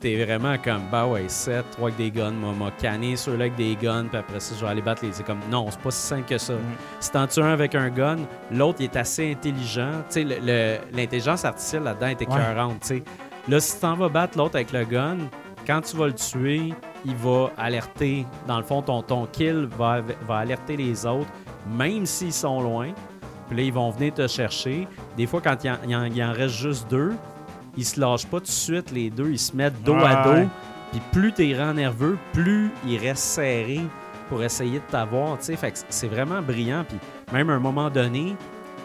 t'es 0.00 0.24
vraiment 0.24 0.56
comme, 0.58 0.82
bah 0.90 1.06
ouais, 1.06 1.28
7, 1.28 1.64
3 1.72 1.88
avec 1.88 1.96
des 1.98 2.10
guns, 2.10 2.30
moi, 2.30 2.52
m'a 2.58 2.70
canné 2.70 3.16
ceux-là 3.16 3.44
avec 3.44 3.56
des 3.56 3.76
guns, 3.76 4.06
puis 4.06 4.18
après 4.18 4.40
ça, 4.40 4.54
je 4.58 4.64
vais 4.64 4.70
aller 4.70 4.82
battre 4.82 5.04
les. 5.04 5.12
C'est 5.12 5.24
comme, 5.24 5.40
non, 5.50 5.66
c'est 5.70 5.80
pas 5.80 5.90
si 5.90 6.00
simple 6.00 6.28
que 6.28 6.38
ça. 6.38 6.54
Si 7.00 7.10
t'en 7.10 7.26
tues 7.26 7.40
un 7.40 7.52
avec 7.52 7.74
un 7.74 7.90
gun, 7.90 8.16
l'autre, 8.50 8.78
il 8.80 8.84
est 8.84 8.96
assez 8.96 9.32
intelligent. 9.32 9.90
Tu 10.10 10.26
sais, 10.26 10.80
l'intelligence 10.92 11.44
artificielle 11.44 11.82
là-dedans 11.82 12.08
est 12.08 12.22
écœurante, 12.22 12.80
tu 12.80 12.86
sais. 12.88 13.02
Là, 13.48 13.60
si 13.60 13.78
t'en 13.78 13.94
vas 13.94 14.08
battre 14.08 14.38
l'autre 14.38 14.56
avec 14.56 14.72
le 14.72 14.84
gun, 14.84 15.18
quand 15.66 15.80
tu 15.82 15.96
vas 15.96 16.06
le 16.06 16.14
tuer, 16.14 16.72
il 17.04 17.14
va 17.16 17.50
alerter. 17.56 18.26
Dans 18.46 18.58
le 18.58 18.64
fond, 18.64 18.82
ton, 18.82 19.02
ton 19.02 19.26
kill 19.26 19.68
va, 19.76 20.00
va 20.26 20.36
alerter 20.36 20.76
les 20.76 21.06
autres, 21.06 21.30
même 21.68 22.06
s'ils 22.06 22.32
sont 22.32 22.60
loin. 22.60 22.88
Puis 23.50 23.58
là, 23.58 23.64
ils 23.64 23.72
vont 23.72 23.90
venir 23.90 24.14
te 24.14 24.26
chercher. 24.28 24.86
Des 25.16 25.26
fois, 25.26 25.40
quand 25.42 25.56
il 25.64 25.70
en, 25.96 26.04
il 26.04 26.22
en- 26.22 26.32
reste 26.32 26.54
juste 26.54 26.88
deux, 26.88 27.14
ils 27.76 27.84
se 27.84 27.98
lâchent 28.00 28.26
pas 28.26 28.38
tout 28.38 28.44
de 28.46 28.50
suite, 28.50 28.92
les 28.92 29.10
deux. 29.10 29.30
Ils 29.30 29.38
se 29.40 29.56
mettent 29.56 29.82
dos 29.82 29.96
à 29.96 30.22
dos. 30.22 30.48
Puis 30.92 31.00
plus 31.12 31.32
t'es 31.32 31.54
rend 31.58 31.74
nerveux, 31.74 32.16
plus 32.32 32.70
ils 32.86 32.96
restent 32.96 33.24
serrés 33.24 33.80
pour 34.28 34.40
essayer 34.42 34.78
de 34.78 34.84
t'avoir. 34.88 35.36
c'est 35.40 36.06
vraiment 36.08 36.40
brillant. 36.40 36.84
Puis 36.88 36.98
même 37.32 37.50
à 37.50 37.54
un 37.54 37.58
moment 37.58 37.90
donné, 37.90 38.36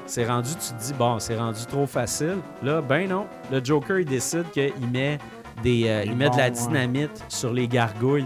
c'est 0.08 0.25
rendu, 0.25 0.49
tu 0.51 0.73
te 0.73 0.84
dis, 0.84 0.93
bon, 0.93 1.19
c'est 1.19 1.38
rendu 1.38 1.63
trop 1.67 1.86
facile. 1.86 2.38
Là, 2.63 2.82
ben 2.82 3.08
non. 3.08 3.28
Le 3.51 3.63
Joker, 3.63 3.99
il 3.99 4.06
décide 4.06 4.49
qu'il 4.51 4.71
met, 4.91 5.19
des, 5.63 5.88
euh, 5.88 6.04
il 6.06 6.15
met 6.15 6.30
de 6.30 6.38
la 6.38 6.45
ouais. 6.45 6.51
dynamite 6.51 7.23
sur 7.30 7.54
les 7.54 7.67
gargouilles. 7.67 8.25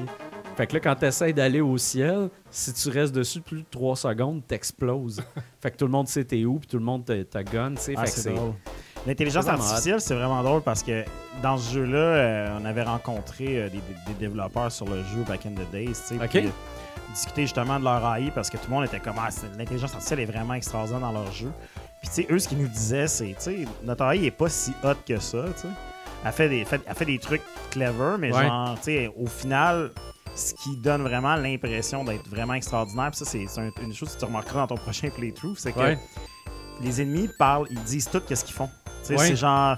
Fait 0.59 0.67
que 0.67 0.73
là, 0.73 0.81
quand 0.81 0.95
tu 0.95 1.05
essaies 1.05 1.31
d'aller 1.31 1.61
au 1.61 1.77
ciel, 1.77 2.29
si 2.51 2.73
tu 2.73 2.89
restes 2.89 3.15
dessus 3.15 3.39
plus 3.39 3.61
de 3.61 3.65
3 3.71 3.95
secondes, 3.95 4.45
t'exploses. 4.45 5.23
fait 5.61 5.71
que 5.71 5.77
tout 5.77 5.85
le 5.85 5.91
monde 5.91 6.09
sait 6.09 6.25
t'es 6.25 6.43
où, 6.43 6.59
puis 6.59 6.67
tout 6.67 6.77
le 6.77 6.83
monde 6.83 7.05
te 7.05 7.43
gun, 7.43 7.75
tu 7.75 7.81
sais. 7.81 7.93
Ah, 7.95 8.05
fait 8.05 8.11
que 8.11 8.19
c'est 8.19 8.33
drôle. 8.33 8.55
L'intelligence 9.07 9.47
artificielle, 9.47 10.01
c'est 10.01 10.15
vraiment 10.15 10.43
drôle 10.43 10.61
parce 10.61 10.83
que 10.83 11.05
dans 11.41 11.57
ce 11.57 11.75
jeu-là, 11.75 11.97
euh, 11.97 12.57
on 12.61 12.65
avait 12.65 12.83
rencontré 12.83 13.45
euh, 13.57 13.69
des, 13.69 13.79
développeurs 14.19 14.69
sur 14.69 14.85
le 14.89 15.01
jeu 15.03 15.23
back 15.25 15.45
in 15.45 15.51
the 15.51 15.71
days, 15.71 15.93
tu 15.93 15.93
sais. 15.93 16.15
Ok. 16.15 16.29
puis, 16.29 16.47
euh, 16.47 17.13
discuter 17.13 17.43
justement 17.43 17.79
de 17.79 17.85
leur 17.85 18.05
AI 18.15 18.29
parce 18.29 18.49
que 18.49 18.57
tout 18.57 18.65
le 18.67 18.75
monde 18.75 18.83
était 18.83 18.99
comme 18.99 19.15
ah, 19.17 19.29
l'intelligence 19.57 19.93
artificielle 19.93 20.19
est 20.19 20.25
vraiment 20.25 20.55
extraordinaire 20.55 20.99
dans 20.99 21.13
leur 21.13 21.31
jeu. 21.31 21.53
Puis 22.01 22.09
tu 22.09 22.15
sais, 22.15 22.27
eux, 22.29 22.37
ce 22.37 22.49
qu'ils 22.49 22.57
nous 22.57 22.67
disaient, 22.67 23.07
c'est 23.07 23.27
tu 23.27 23.35
sais, 23.37 23.57
notre 23.85 24.03
AI 24.03 24.25
est 24.25 24.31
pas 24.31 24.49
si 24.49 24.73
hot 24.83 24.95
que 25.07 25.21
ça, 25.21 25.45
tu 25.55 25.61
sais. 25.61 25.67
Elle 26.25 26.33
fait 26.33 26.49
des, 26.49 26.65
fait- 26.65 26.81
elle 26.85 26.95
fait 26.95 27.05
des 27.05 27.17
trucs 27.17 27.43
clever, 27.71 28.17
mais 28.19 28.33
Ouais. 28.33 28.45
genre, 28.45 28.75
tu 28.75 28.83
sais, 28.83 29.13
au 29.17 29.27
final, 29.27 29.91
ce 30.39 30.53
qui 30.55 30.77
donne 30.77 31.01
vraiment 31.03 31.35
l'impression 31.35 32.03
d'être 32.03 32.27
vraiment 32.29 32.53
extraordinaire, 32.53 33.11
puis 33.11 33.19
ça, 33.19 33.25
c'est 33.25 33.45
c'est 33.47 33.61
un- 33.61 33.71
une 33.81 33.93
chose 33.93 34.13
que 34.15 34.19
tu 34.19 34.25
remarqueras 34.25 34.61
dans 34.61 34.75
ton 34.75 34.77
prochain 34.83 35.09
playthrough, 35.09 35.55
c'est 35.57 35.71
que 35.73 35.79
Ouais. 35.79 35.99
les 36.81 37.01
ennemis 37.01 37.29
parlent, 37.37 37.67
ils 37.69 37.83
disent 37.83 38.09
tout 38.09 38.21
qu'est-ce 38.21 38.45
qu'ils 38.45 38.55
font. 38.55 38.69
Ouais. 39.09 39.17
C'est 39.17 39.35
genre, 39.35 39.77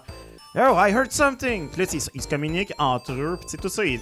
oh, 0.56 0.76
I 0.78 0.92
heard 0.92 1.12
something. 1.12 1.70
Puis 1.70 1.82
là, 1.86 1.88
ils, 1.92 2.02
ils 2.14 2.22
se 2.22 2.28
communiquent 2.28 2.74
entre 2.78 3.14
eux. 3.14 3.38
Puis 3.48 3.58
tout 3.58 3.70
ça 3.70 3.86
est 3.86 4.00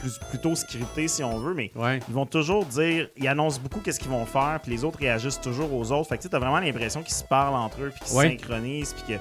plus, 0.00 0.18
plutôt 0.30 0.54
scripté 0.54 1.08
si 1.08 1.22
on 1.24 1.38
veut, 1.38 1.54
mais 1.54 1.70
Ouais. 1.74 2.00
ils 2.08 2.14
vont 2.14 2.26
toujours 2.26 2.64
dire, 2.66 3.08
ils 3.16 3.28
annoncent 3.28 3.60
beaucoup 3.60 3.80
qu'est-ce 3.80 4.00
qu'ils 4.00 4.10
vont 4.10 4.26
faire, 4.26 4.58
puis 4.62 4.70
les 4.72 4.84
autres 4.84 4.98
réagissent 4.98 5.40
toujours 5.40 5.72
aux 5.72 5.92
autres. 5.92 6.08
Fait 6.08 6.18
que 6.18 6.22
tu 6.22 6.28
t'as 6.28 6.38
vraiment 6.38 6.60
l'impression 6.60 7.02
qu'ils 7.02 7.14
se 7.14 7.24
parlent 7.24 7.54
entre 7.54 7.80
eux, 7.82 7.90
puis 7.90 8.00
qu'ils 8.00 8.08
se 8.08 8.22
synchronisent, 8.22 8.94
puis 8.94 9.14
que. 9.16 9.20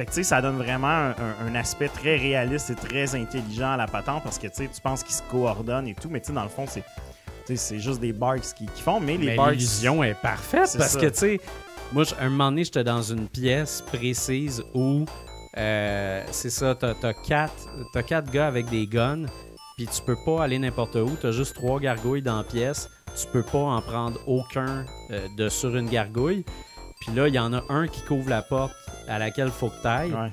Fait 0.00 0.06
que 0.06 0.12
tu 0.12 0.14
sais, 0.16 0.22
ça 0.22 0.40
donne 0.40 0.56
vraiment 0.56 0.86
un, 0.88 1.10
un- 1.10 1.46
un 1.46 1.54
aspect 1.56 1.88
très 1.88 2.16
réaliste 2.16 2.70
et 2.70 2.74
très 2.74 3.14
intelligent 3.14 3.72
à 3.72 3.76
la 3.76 3.86
patente 3.86 4.22
parce 4.24 4.38
que 4.38 4.46
tu 4.46 4.54
sais, 4.54 4.68
tu 4.74 4.80
penses 4.80 5.02
qu'ils 5.02 5.14
se 5.14 5.22
coordonnent 5.30 5.88
et 5.88 5.94
tout, 5.94 6.08
mais 6.08 6.20
tu 6.20 6.28
sais, 6.28 6.32
dans 6.32 6.42
le 6.42 6.48
fond, 6.48 6.64
c'est. 6.66 6.82
C'est 7.54 7.80
juste 7.80 8.00
des 8.00 8.12
barks 8.14 8.54
qui, 8.56 8.64
qui 8.66 8.80
font, 8.80 8.98
mais 9.00 9.16
les 9.18 9.26
Mais 9.26 9.36
barks. 9.36 9.50
l'illusion 9.52 10.02
est 10.04 10.14
parfaite 10.14 10.74
parce 10.78 10.92
ça. 10.92 11.00
que, 11.00 11.06
tu 11.06 11.16
sais, 11.18 11.40
moi, 11.92 12.04
je- 12.04 12.14
un 12.18 12.30
moment 12.30 12.50
donné, 12.50 12.64
j'étais 12.64 12.84
dans 12.84 13.02
une 13.02 13.28
pièce 13.28 13.82
précise 13.82 14.62
où, 14.72 15.04
euh, 15.58 16.22
c'est 16.30 16.48
ça, 16.50 16.74
t'as 16.74 16.94
as 17.02 17.12
quatre, 17.12 17.68
quatre 18.06 18.30
gars 18.30 18.46
avec 18.46 18.70
des 18.70 18.86
guns, 18.86 19.26
puis 19.76 19.86
tu 19.86 20.00
peux 20.00 20.16
pas 20.24 20.44
aller 20.44 20.58
n'importe 20.58 20.94
où, 20.94 21.10
t'as 21.20 21.32
juste 21.32 21.54
trois 21.56 21.78
gargouilles 21.80 22.22
dans 22.22 22.36
la 22.38 22.44
pièce, 22.44 22.88
tu 23.20 23.26
peux 23.32 23.42
pas 23.42 23.58
en 23.58 23.82
prendre 23.82 24.18
aucun 24.28 24.86
euh, 25.10 25.26
de 25.36 25.48
sur 25.48 25.76
une 25.76 25.88
gargouille. 25.90 26.44
Puis 27.00 27.14
là, 27.14 27.28
il 27.28 27.34
y 27.34 27.38
en 27.38 27.52
a 27.52 27.62
un 27.70 27.86
qui 27.88 28.02
couvre 28.02 28.28
la 28.28 28.42
porte 28.42 28.74
à 29.08 29.18
laquelle 29.18 29.46
il 29.46 29.52
faut 29.52 29.68
que 29.68 29.82
t'ailles. 29.82 30.12
Ouais. 30.12 30.32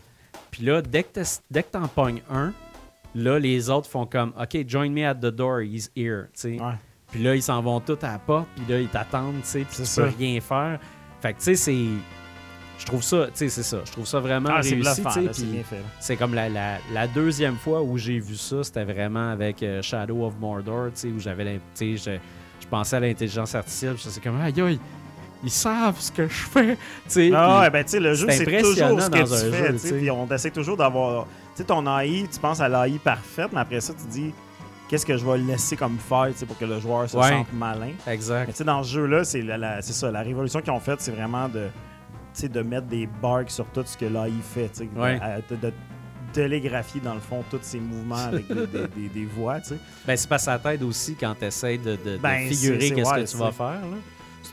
Puis 0.51 0.63
là, 0.63 0.81
dès 0.81 1.03
que 1.03 1.19
que 1.19 1.59
t'en 1.61 1.87
pognes 1.87 2.21
un, 2.29 2.53
là, 3.15 3.39
les 3.39 3.69
autres 3.69 3.89
font 3.89 4.05
comme, 4.05 4.33
OK, 4.39 4.67
join 4.67 4.89
me 4.89 5.05
at 5.05 5.15
the 5.15 5.27
door, 5.27 5.61
he's 5.61 5.89
here, 5.95 6.25
tu. 6.39 6.59
Puis 7.11 7.23
là, 7.23 7.35
ils 7.35 7.41
s'en 7.41 7.61
vont 7.61 7.79
tous 7.79 7.97
à 8.03 8.11
la 8.13 8.19
porte, 8.19 8.47
puis 8.55 8.65
là, 8.67 8.81
ils 8.81 8.89
t'attendent, 8.89 9.41
tu 9.43 9.59
puis 9.63 9.77
tu 9.77 9.85
ça. 9.85 10.03
peux 10.03 10.09
rien 10.17 10.41
faire. 10.41 10.79
Fait 11.21 11.33
que, 11.33 11.37
tu 11.39 11.45
sais, 11.45 11.55
c'est... 11.55 11.85
Je 12.79 12.85
trouve 12.85 13.01
ça, 13.01 13.25
tu 13.27 13.31
sais, 13.35 13.49
c'est 13.49 13.63
ça. 13.63 13.77
Je 13.85 13.91
trouve 13.91 14.05
ça 14.05 14.19
vraiment 14.19 14.49
Ah, 14.51 14.61
c'est 14.61 14.75
réussi, 14.75 15.01
tu 15.01 15.09
c'est 15.11 15.31
puis 15.31 15.43
bien 15.51 15.63
fait. 15.63 15.77
là. 15.77 15.81
c'est 15.99 16.15
comme 16.15 16.35
la, 16.35 16.47
la- 16.47 16.77
la 16.93 17.07
deuxième 17.07 17.55
fois 17.55 17.81
où 17.81 17.97
j'ai 17.97 18.19
vu 18.19 18.35
ça, 18.35 18.63
c'était 18.63 18.83
vraiment 18.83 19.31
avec 19.31 19.63
euh, 19.63 19.81
Shadow 19.81 20.25
of 20.25 20.35
Mordor, 20.39 20.87
tu 20.87 20.91
sais, 20.95 21.07
où 21.07 21.19
j'avais, 21.19 21.59
tu 21.75 21.97
sais, 21.97 22.19
je, 22.19 22.19
je 22.61 22.67
pensais 22.67 22.97
à 22.97 22.99
l'intelligence 22.99 23.55
artificielle, 23.55 23.95
puis 23.95 24.05
c'est 24.09 24.21
comme, 24.21 24.39
aïe, 24.41 24.53
aïe, 24.61 24.79
ils 25.43 25.51
savent 25.51 25.99
ce 25.99 26.11
que 26.11 26.27
je 26.27 26.33
fais, 26.33 26.75
tu 26.75 26.79
sais. 27.07 27.31
Ah 27.33 27.61
ouais, 27.61 27.69
ben 27.69 27.83
tu 27.83 27.91
sais, 27.91 27.99
le 27.99 28.13
jeu, 28.13 28.27
c'est 28.29 28.45
toujours 28.45 29.01
ce 29.01 29.09
que 29.09 29.17
dans 29.17 29.23
tu 29.23 29.79
fais. 29.87 29.99
jeu, 30.05 30.11
on 30.11 30.27
essaie 30.27 30.51
toujours 30.51 30.77
d'avoir. 30.77 31.25
Tu 31.55 31.57
sais, 31.57 31.63
ton 31.63 31.85
AI, 31.99 32.27
tu 32.31 32.39
penses 32.39 32.59
à 32.59 32.67
l'AI 32.69 32.99
parfaite, 33.03 33.49
mais 33.53 33.59
après 33.61 33.79
ça, 33.81 33.93
tu 33.93 34.07
dis 34.07 34.33
qu'est-ce 34.89 35.05
que 35.05 35.17
je 35.17 35.25
vais 35.25 35.37
laisser 35.37 35.75
comme 35.75 35.97
faire 35.97 36.27
pour 36.47 36.57
que 36.57 36.65
le 36.65 36.79
joueur 36.79 37.09
se 37.09 37.17
Ouais. 37.17 37.29
sente 37.29 37.51
malin. 37.53 37.91
Exact. 38.07 38.61
dans 38.63 38.83
ce 38.83 38.93
jeu-là, 38.93 39.23
c'est 39.23 39.41
la, 39.41 39.81
ça. 39.81 40.11
La 40.11 40.21
révolution 40.21 40.61
qu'ils 40.61 40.71
ont 40.71 40.79
faite, 40.79 41.01
c'est 41.01 41.11
vraiment 41.11 41.49
de, 41.49 41.67
de 42.47 42.61
mettre 42.61 42.87
des 42.87 43.07
barques 43.21 43.49
sur 43.51 43.65
tout 43.65 43.83
ce 43.85 43.97
que 43.97 44.05
l'AI 44.05 44.31
fait. 44.53 44.71
de- 44.79 45.55
de, 45.55 45.61
de 45.67 45.73
télégraphier, 46.33 47.01
dans 47.01 47.13
le 47.15 47.19
fond, 47.19 47.43
tous 47.49 47.59
ses 47.61 47.79
mouvements 47.79 48.15
avec 48.17 48.47
des, 48.47 48.67
des- 48.67 48.87
des- 48.95 49.09
des 49.09 49.25
voix. 49.25 49.57
Ben, 50.05 50.15
c'est 50.17 50.29
pas 50.29 50.37
ça 50.37 50.59
t'aide 50.59 50.83
aussi 50.83 51.15
quand 51.19 51.33
tu 51.39 51.45
essaies 51.45 51.77
de, 51.77 51.95
de- 51.95 52.17
Ben, 52.17 52.47
figurer 52.47 52.91
qu'est-ce 52.91 53.09
ouais, 53.09 53.23
que 53.23 53.29
tu 53.29 53.37
vas 53.37 53.51
faire, 53.51 53.67
là. 53.81 53.97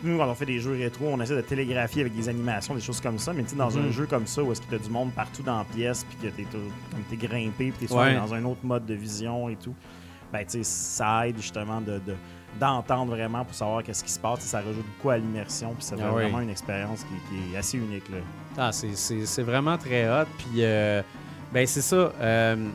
Nous, 0.05 0.19
quand 0.19 0.29
on 0.29 0.35
fait 0.35 0.47
des 0.47 0.61
jeux 0.61 0.73
rétro, 0.79 1.07
on 1.11 1.21
essaie 1.21 1.35
de 1.35 1.41
télégraphier 1.41 2.03
avec 2.03 2.15
des 2.15 2.29
animations, 2.29 2.75
des 2.75 2.81
choses 2.81 3.01
comme 3.01 3.19
ça. 3.19 3.33
Mais 3.33 3.43
tu 3.43 3.51
sais, 3.51 3.57
dans 3.57 3.71
Mhm. 3.71 3.87
un 3.89 3.91
jeu 3.91 4.07
comme 4.07 4.27
ça, 4.27 4.43
où 4.43 4.53
est-ce 4.53 4.61
que 4.61 4.69
tu 4.69 4.75
as 4.75 4.79
du 4.79 4.91
monde 4.91 5.11
partout 5.13 5.43
dans 5.43 5.59
la 5.59 5.65
pièce, 5.65 6.05
puis 6.05 6.29
que 6.31 6.35
tu 6.35 6.43
es, 7.15 7.17
grimpé, 7.17 7.73
puis 7.77 7.87
tu 7.87 7.93
es 7.93 7.97
Ouais. 7.97 8.15
dans 8.15 8.33
un 8.35 8.45
autre 8.45 8.61
mode 8.63 8.85
de 8.87 8.95
vision 8.95 9.49
et 9.49 9.57
tout, 9.57 9.75
ben 10.33 10.41
tu 10.45 10.51
sais, 10.59 10.63
ça 10.63 11.27
aide 11.29 11.37
justement 11.39 11.81
de. 11.81 11.99
de- 12.07 12.17
d'entendre 12.61 13.11
vraiment 13.17 13.45
pour 13.45 13.53
savoir 13.53 13.83
qu'est-ce 13.83 14.05
qui 14.05 14.13
se 14.13 14.19
passe. 14.21 14.39
Ça 14.43 14.59
rajoute 14.59 14.85
beaucoup 14.97 15.11
à 15.11 15.19
l'immersion, 15.19 15.75
puis 15.75 15.83
ça 15.85 15.97
fait 15.97 16.05
Ah 16.07 16.13
oui. 16.15 16.23
vraiment 16.23 16.39
une 16.39 16.51
expérience 16.51 17.01
qui, 17.01 17.35
qui 17.49 17.53
est 17.53 17.57
assez 17.59 17.77
unique. 17.79 18.09
Là. 18.11 18.19
Ah, 18.57 18.71
c'est 18.71 19.43
vraiment 19.43 19.77
très 19.77 20.09
hot. 20.09 20.27
Puis, 20.39 20.63
euh, 20.63 21.03
ben, 21.53 21.67
c'est 21.67 21.81
ça. 21.81 22.13
euh, 22.21 22.69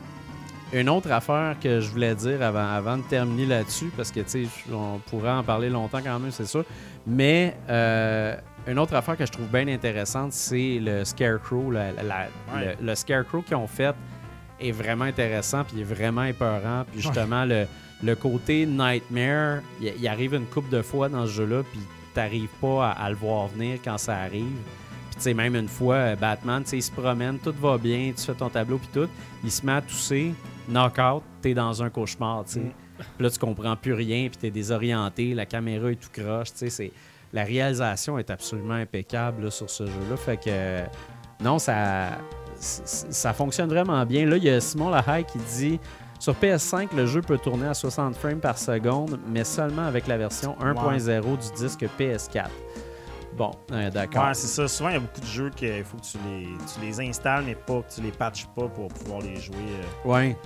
une 0.72 0.88
autre 0.88 1.10
affaire 1.10 1.56
que 1.62 1.80
je 1.80 1.88
voulais 1.90 2.14
dire 2.14 2.42
avant, 2.42 2.66
avant 2.68 2.96
de 2.98 3.02
terminer 3.02 3.46
là-dessus, 3.46 3.90
parce 3.96 4.10
que, 4.12 4.20
tu 4.20 4.46
sais, 4.46 4.48
on 4.72 4.98
pourrait 5.10 5.30
en 5.32 5.42
parler 5.42 5.68
longtemps 5.68 6.00
quand 6.02 6.18
même, 6.18 6.30
c'est 6.30 6.46
sûr. 6.46 6.64
Mais 7.06 7.56
euh, 7.68 8.36
une 8.68 8.78
autre 8.78 8.94
affaire 8.94 9.16
que 9.16 9.26
je 9.26 9.32
trouve 9.32 9.48
bien 9.48 9.66
intéressante, 9.68 10.32
c'est 10.32 10.78
le 10.80 11.04
Scarecrow. 11.04 11.70
la- 11.70 11.92
la- 11.92 12.02
la- 12.02 12.28
Ouais. 12.54 12.76
le, 12.80 12.86
le 12.86 12.94
Scarecrow 12.94 13.42
qu'ils 13.42 13.56
ont 13.56 13.66
fait 13.66 13.94
est 14.60 14.72
vraiment 14.72 15.04
intéressant, 15.06 15.64
puis 15.64 15.76
il 15.78 15.80
est 15.80 15.84
vraiment 15.94 16.24
épeurant. 16.24 16.84
Puis 16.92 17.00
justement, 17.00 17.44
le, 17.44 17.66
le 18.02 18.14
côté 18.14 18.66
Nightmare, 18.66 19.60
il, 19.80 19.92
il 19.98 20.06
arrive 20.08 20.34
une 20.34 20.46
couple 20.46 20.70
de 20.70 20.82
fois 20.82 21.08
dans 21.08 21.26
ce 21.26 21.32
jeu-là, 21.32 21.62
puis 21.70 21.80
t'arrives 22.14 22.48
pas 22.60 22.90
à, 22.90 23.04
à 23.04 23.10
le 23.10 23.16
voir 23.16 23.48
venir 23.48 23.78
quand 23.82 23.98
ça 23.98 24.16
arrive. 24.18 24.44
Puis 25.10 25.16
tu 25.16 25.22
sais, 25.22 25.34
même 25.34 25.56
une 25.56 25.68
fois, 25.68 25.94
euh, 25.96 26.16
Batman, 26.16 26.62
tu 26.62 26.70
sais, 26.70 26.76
il 26.78 26.82
se 26.82 26.92
promène, 26.92 27.38
tout 27.38 27.54
va 27.60 27.78
bien, 27.78 28.12
tu 28.16 28.22
fais 28.24 28.34
ton 28.34 28.48
tableau, 28.50 28.78
puis 28.78 28.88
tout. 28.92 29.08
Il 29.42 29.50
se 29.50 29.64
met 29.64 29.72
à 29.72 29.80
tousser, 29.80 30.34
knock-out, 30.70 31.22
t'es 31.42 31.54
dans 31.54 31.82
un 31.82 31.90
cauchemar, 31.90 32.44
tu 32.44 32.52
sais. 32.52 32.60
Mm. 32.60 32.72
Là, 33.20 33.30
tu 33.30 33.38
comprends 33.38 33.76
plus 33.76 33.94
rien, 33.94 34.28
puis 34.28 34.36
t'es 34.38 34.50
désorienté, 34.50 35.34
la 35.34 35.46
caméra 35.46 35.90
est 35.90 35.96
tout 35.96 36.10
croche, 36.12 36.52
tu 36.52 36.68
sais. 36.70 36.92
La 37.32 37.44
réalisation 37.44 38.18
est 38.18 38.30
absolument 38.30 38.74
impeccable 38.74 39.44
là, 39.44 39.50
sur 39.50 39.70
ce 39.70 39.86
jeu-là. 39.86 40.16
Fait 40.16 40.36
que, 40.36 40.82
non, 41.42 41.58
ça, 41.58 42.18
ça 42.56 43.32
fonctionne 43.32 43.68
vraiment 43.68 44.04
bien. 44.04 44.26
Là, 44.26 44.36
il 44.36 44.44
y 44.44 44.50
a 44.50 44.60
Simon 44.60 44.90
Lahaye 44.90 45.24
qui 45.24 45.38
dit 45.38 45.80
sur 46.18 46.34
PS5, 46.34 46.94
le 46.94 47.06
jeu 47.06 47.22
peut 47.22 47.38
tourner 47.38 47.66
à 47.66 47.74
60 47.74 48.14
frames 48.14 48.40
par 48.40 48.58
seconde, 48.58 49.18
mais 49.28 49.42
seulement 49.42 49.86
avec 49.86 50.06
la 50.06 50.18
version 50.18 50.54
1.0 50.60 51.22
du 51.22 51.52
disque 51.56 51.86
PS4. 51.98 52.48
Bon, 53.36 53.52
euh, 53.72 53.90
d'accord. 53.90 54.26
Ouais, 54.26 54.34
c'est 54.34 54.48
ça. 54.48 54.68
Souvent, 54.68 54.90
il 54.90 54.94
y 54.94 54.96
a 54.96 55.00
beaucoup 55.00 55.20
de 55.20 55.26
jeux 55.26 55.50
qu'il 55.50 55.82
faut 55.82 55.96
que 55.96 56.02
tu 56.02 56.18
les, 56.28 56.48
tu 56.74 56.80
les 56.84 57.08
installes, 57.08 57.44
mais 57.46 57.54
pas 57.54 57.80
que 57.80 57.94
tu 57.94 58.02
les 58.02 58.10
patches 58.10 58.46
pas 58.54 58.68
pour 58.68 58.88
pouvoir 58.88 59.22
les 59.22 59.36
jouer 59.36 59.56
euh, 59.56 60.08
ouais. 60.08 60.36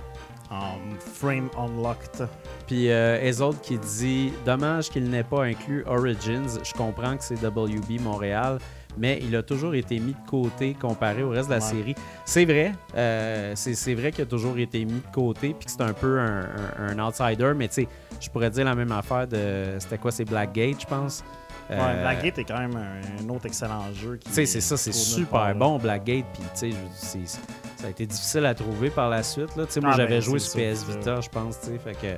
En 0.51 0.77
frame 0.99 1.49
unlocked. 1.57 2.27
Puis 2.67 2.89
euh, 2.91 3.19
Ezold 3.21 3.59
qui 3.61 3.77
dit 3.77 4.31
Dommage 4.45 4.89
qu'il 4.89 5.09
n'ait 5.09 5.23
pas 5.23 5.43
inclus 5.43 5.83
Origins. 5.87 6.59
Je 6.63 6.73
comprends 6.73 7.17
que 7.17 7.23
c'est 7.23 7.35
WB 7.43 7.99
Montréal, 8.01 8.59
mais 8.97 9.19
il 9.21 9.35
a 9.35 9.43
toujours 9.43 9.75
été 9.75 9.99
mis 9.99 10.13
de 10.13 10.29
côté 10.29 10.73
comparé 10.79 11.23
au 11.23 11.29
reste 11.29 11.49
de 11.49 11.55
la 11.55 11.59
Ouais. 11.59 11.65
série. 11.65 11.95
C'est 12.25 12.45
vrai. 12.45 12.73
euh, 12.95 13.53
c'est 13.55 13.73
c'est 13.75 13.93
vrai 13.95 14.11
qu'il 14.11 14.23
a 14.23 14.27
toujours 14.27 14.57
été 14.57 14.85
mis 14.85 14.93
de 15.01 15.13
côté, 15.13 15.53
puis 15.57 15.65
que 15.65 15.71
c'est 15.71 15.81
un 15.81 15.93
peu 15.93 16.19
un, 16.19 16.47
un- 16.79 16.97
un 16.97 17.07
outsider, 17.07 17.53
mais 17.55 17.67
tu 17.67 17.73
sais, 17.75 17.87
je 18.21 18.29
pourrais 18.29 18.49
dire 18.49 18.65
la 18.65 18.75
même 18.75 18.91
affaire 18.91 19.27
de. 19.27 19.75
C'était 19.79 19.97
quoi 19.97 20.11
C'est 20.11 20.25
Blackgate, 20.25 20.81
je 20.81 20.85
pense? 20.87 21.23
Ouais, 21.69 21.75
Euh, 21.79 22.01
Blackgate 22.01 22.37
est 22.39 22.43
quand 22.43 22.59
même 22.59 22.75
un, 22.75 23.23
un 23.25 23.29
autre 23.29 23.47
excellent 23.47 23.91
jeu. 23.93 24.19
Tu 24.23 24.31
sais, 24.31 24.45
c'est 24.45 24.61
ça, 24.61 24.77
c'est 24.77 24.91
super 24.93 25.55
bon, 25.55 25.77
Blackgate. 25.79 26.25
Puis, 26.33 26.43
tu 26.71 26.71
sais, 26.99 27.39
ça 27.77 27.87
a 27.87 27.89
été 27.89 28.05
difficile 28.05 28.45
à 28.45 28.53
trouver 28.53 28.89
par 28.91 29.09
la 29.09 29.23
suite. 29.23 29.55
Là. 29.55 29.65
Moi, 29.81 29.91
Ah, 29.93 29.97
j'avais 29.97 30.15
ben, 30.15 30.21
joué 30.21 30.39
sur 30.39 30.53
PS 30.59 30.83
Vita, 30.87 31.21
je 31.21 31.29
pense. 31.29 31.57
Fait 31.57 31.93
que, 31.93 32.17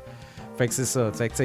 fait 0.58 0.68
que 0.68 0.74
c'est 0.74 0.86
ça. 0.86 1.12
Fait 1.14 1.30
que, 1.30 1.36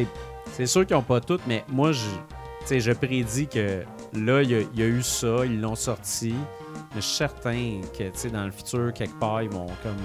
c'est 0.52 0.66
sûr 0.66 0.84
qu'ils 0.86 0.96
n'ont 0.96 1.02
pas 1.02 1.20
toutes, 1.20 1.46
mais 1.46 1.64
moi, 1.68 1.92
je, 1.92 2.78
je 2.78 2.92
prédis 2.92 3.46
que 3.46 3.82
là, 4.14 4.42
il 4.42 4.50
y, 4.50 4.54
a- 4.56 4.60
il 4.74 4.80
y 4.80 4.82
a 4.82 4.86
eu 4.86 5.02
ça, 5.02 5.44
ils 5.44 5.60
l'ont 5.60 5.76
sorti. 5.76 6.34
Mais 6.94 7.00
je 7.00 7.06
suis 7.06 7.16
certain 7.16 7.80
que, 7.96 8.04
tu 8.04 8.10
sais, 8.14 8.30
dans 8.30 8.44
le 8.44 8.50
futur, 8.50 8.92
quelque 8.92 9.18
part, 9.18 9.42
ils 9.42 9.48
vont 9.50 9.66
comme 9.82 9.96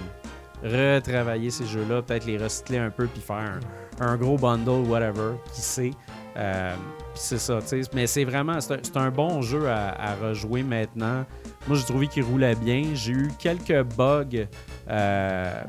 retravailler 0.64 1.50
ces 1.50 1.66
jeux-là, 1.66 2.02
peut-être 2.02 2.26
les 2.26 2.38
recycler 2.38 2.78
un 2.78 2.90
peu, 2.90 3.08
puis 3.08 3.22
faire 3.22 3.60
un, 4.00 4.06
un 4.06 4.18
gros 4.18 4.38
bundle, 4.38 4.88
whatever, 4.88 5.34
qui 5.54 5.62
sait. 5.62 5.92
Euh, 6.38 6.76
c'est 7.16 7.40
ça, 7.40 7.60
tu 7.62 7.68
sais. 7.68 7.82
Mais 7.94 8.06
c'est 8.06 8.24
vraiment, 8.26 8.60
c'est 8.62 8.96
un, 8.98 9.10
bon 9.10 9.42
jeu 9.42 9.68
à, 9.68 9.90
à 10.12 10.16
rejouer 10.16 10.62
maintenant. 10.62 11.26
Moi, 11.68 11.78
j'ai 11.78 11.84
trouvé 11.86 12.08
qu'il 12.08 12.24
roulait 12.24 12.54
bien. 12.56 12.84
J'ai 12.94 13.14
eu 13.14 13.30
quelques 13.40 13.84
bugs. 13.96 14.46
euh, 14.90 15.64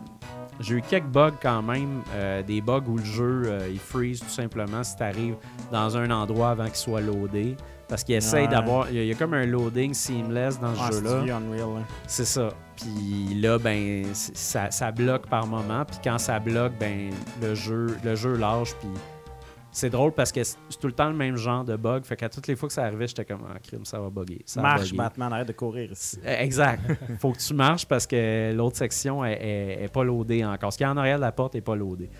j'ai 0.60 0.74
eu 0.74 0.82
quelques 0.82 1.06
bugs 1.06 1.32
quand 1.40 1.62
même. 1.62 2.02
euh, 2.14 2.42
des 2.42 2.60
bugs 2.60 2.82
où 2.86 2.98
le 2.98 3.04
jeu, 3.04 3.42
euh, 3.46 3.68
il 3.70 3.78
freeze 3.78 4.20
tout 4.20 4.28
simplement 4.28 4.82
si 4.82 4.96
tu 4.96 5.02
arrives 5.04 5.36
dans 5.72 5.96
un 5.96 6.10
endroit 6.10 6.50
avant 6.50 6.66
qu'il 6.66 6.74
soit 6.76 7.00
loadé. 7.00 7.56
Parce 7.88 8.04
qu'il 8.04 8.16
essaye 8.16 8.42
Ouais. 8.42 8.48
d'avoir. 8.48 8.90
Il 8.90 8.96
y, 8.96 8.98
a- 8.98 9.02
il 9.04 9.08
y 9.08 9.12
a 9.12 9.14
comme 9.14 9.32
un 9.32 9.46
loading 9.46 9.94
seamless 9.94 10.60
dans 10.60 10.74
ce 10.74 10.80
Ah, 10.82 10.90
jeu-là. 10.92 11.34
hein. 11.34 11.82
C'est 12.06 12.26
ça. 12.26 12.50
Puis 12.76 13.40
là, 13.40 13.58
ben, 13.58 14.04
ça, 14.12 14.70
ça 14.70 14.90
bloque 14.92 15.26
par 15.28 15.46
moment. 15.46 15.86
Puis 15.86 15.96
quand 16.04 16.18
ça 16.18 16.38
bloque, 16.38 16.72
ben, 16.78 17.08
le 17.40 17.54
jeu, 17.54 17.96
le 18.04 18.14
jeu 18.14 18.34
lâche. 18.36 18.74
Puis 18.78 18.90
c'est 19.78 19.90
drôle 19.90 20.12
parce 20.12 20.32
que 20.32 20.42
c'est 20.44 20.56
tout 20.80 20.86
le 20.88 20.92
temps 20.92 21.08
le 21.08 21.14
même 21.14 21.36
genre 21.36 21.64
de 21.64 21.76
bug. 21.76 22.04
Fait 22.04 22.16
qu'à 22.16 22.28
toutes 22.28 22.46
les 22.46 22.56
fois 22.56 22.68
que 22.68 22.72
ça 22.74 22.84
arrivait, 22.84 23.06
j'étais 23.06 23.24
comme, 23.24 23.42
ah, 23.48 23.58
crime, 23.60 23.84
ça 23.84 24.00
va 24.00 24.10
bugger. 24.10 24.42
Ça 24.44 24.60
va 24.60 24.68
Marche, 24.68 24.82
bugger. 24.82 24.96
Batman, 24.96 25.32
arrête 25.32 25.48
de 25.48 25.52
courir 25.52 25.90
ici. 25.92 26.18
Euh, 26.24 26.40
Exact. 26.40 26.80
Faut 27.20 27.32
que 27.32 27.38
tu 27.38 27.54
marches 27.54 27.86
parce 27.86 28.06
que 28.06 28.52
l'autre 28.54 28.76
section 28.76 29.24
est, 29.24 29.32
est- 29.34 29.84
est 29.84 29.92
pas 29.92 30.04
loadée 30.04 30.44
encore. 30.44 30.72
Ce 30.72 30.78
qui 30.78 30.84
est 30.84 30.86
en 30.88 30.96
arrière 30.96 31.16
de 31.16 31.22
la 31.22 31.32
porte 31.32 31.54
est 31.54 31.60
pas 31.60 31.76
loadé. 31.76 32.10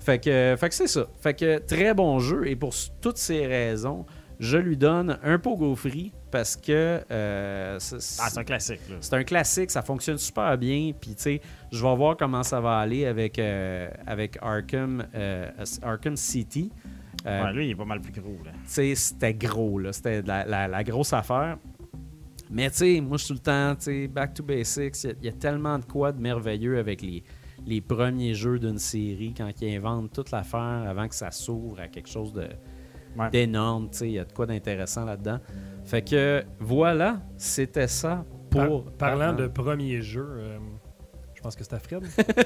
Fait 0.00 0.18
que, 0.18 0.56
fait 0.58 0.68
que 0.68 0.74
c'est 0.74 0.88
ça. 0.88 1.06
Fait 1.20 1.34
que 1.34 1.58
très 1.58 1.94
bon 1.94 2.18
jeu 2.18 2.48
et 2.48 2.56
pour 2.56 2.74
toutes 3.00 3.18
ces 3.18 3.46
raisons, 3.46 4.04
je 4.40 4.56
lui 4.58 4.76
donne 4.76 5.18
un 5.22 5.38
pogo 5.38 5.76
free 5.76 6.12
parce 6.32 6.56
que 6.56 7.00
euh, 7.10 7.78
c'est- 7.78 8.18
Ah, 8.20 8.28
c'est 8.28 8.38
un 8.40 8.44
classique, 8.44 8.80
c'est 9.00 9.14
un 9.14 9.22
classique, 9.22 9.70
ça 9.70 9.82
fonctionne 9.82 10.18
super 10.18 10.58
bien. 10.58 10.90
Puis, 10.98 11.14
tu 11.14 11.22
sais, 11.22 11.40
je 11.70 11.80
vais 11.86 11.94
voir 11.94 12.16
comment 12.16 12.42
ça 12.42 12.58
va 12.60 12.78
aller 12.78 13.06
avec, 13.06 13.38
euh, 13.38 13.88
avec 14.06 14.38
Arkham, 14.42 15.06
euh, 15.14 15.48
Arkham 15.82 16.16
City. 16.16 16.72
Euh, 17.26 17.44
Ouais, 17.44 17.52
lui, 17.52 17.66
il 17.66 17.70
est 17.70 17.74
pas 17.76 17.84
mal 17.84 18.00
plus 18.00 18.12
gros, 18.20 18.36
là. 18.44 18.50
tu 18.52 18.58
sais, 18.66 18.94
c'était 18.94 19.34
gros, 19.34 19.78
là. 19.78 19.92
C'était 19.92 20.22
la, 20.22 20.44
la- 20.44 20.68
la 20.68 20.84
grosse 20.84 21.12
affaire. 21.12 21.56
Mais, 22.50 22.68
tu 22.70 22.76
sais, 22.78 23.00
moi, 23.00 23.16
je 23.16 23.24
suis 23.24 23.34
tout 23.34 23.40
le 23.40 23.44
temps, 23.44 23.74
tu 23.76 23.84
sais, 23.84 24.08
back 24.08 24.34
to 24.34 24.42
basics. 24.42 25.04
Il 25.04 25.06
y 25.06 25.10
a- 25.10 25.14
il 25.20 25.24
y, 25.26 25.28
a 25.28 25.32
tellement 25.32 25.78
de 25.78 25.84
quoi 25.84 26.12
de 26.12 26.20
merveilleux 26.20 26.78
avec 26.78 27.00
les, 27.00 27.22
les 27.64 27.80
premiers 27.80 28.34
jeux 28.34 28.58
d'une 28.58 28.78
série 28.78 29.32
quand 29.36 29.50
ils 29.60 29.76
inventent 29.76 30.12
toute 30.12 30.30
l'affaire 30.32 30.84
avant 30.88 31.06
que 31.08 31.14
ça 31.14 31.30
s'ouvre 31.30 31.80
à 31.80 31.88
quelque 31.88 32.08
chose 32.08 32.32
de 32.32 32.48
Ouais. 33.16 33.30
d'énorme. 33.30 33.88
Tu 33.90 33.98
sais, 33.98 34.06
il 34.08 34.12
y 34.14 34.18
a 34.18 34.24
de 34.24 34.32
quoi 34.32 34.46
d'intéressant 34.46 35.04
là-dedans. 35.04 35.38
Fait 35.84 36.02
que, 36.02 36.42
voilà, 36.58 37.20
c'était 37.36 37.86
ça 37.88 38.24
pour. 38.50 38.84
Par- 38.84 39.16
parlant 39.16 39.32
de 39.32 39.46
premier 39.46 40.00
jeu, 40.02 40.26
euh, 40.38 40.58
pense 41.42 41.56
que 41.56 41.64
c'est 41.64 41.74
à 41.74 41.78
Fred. 41.78 42.02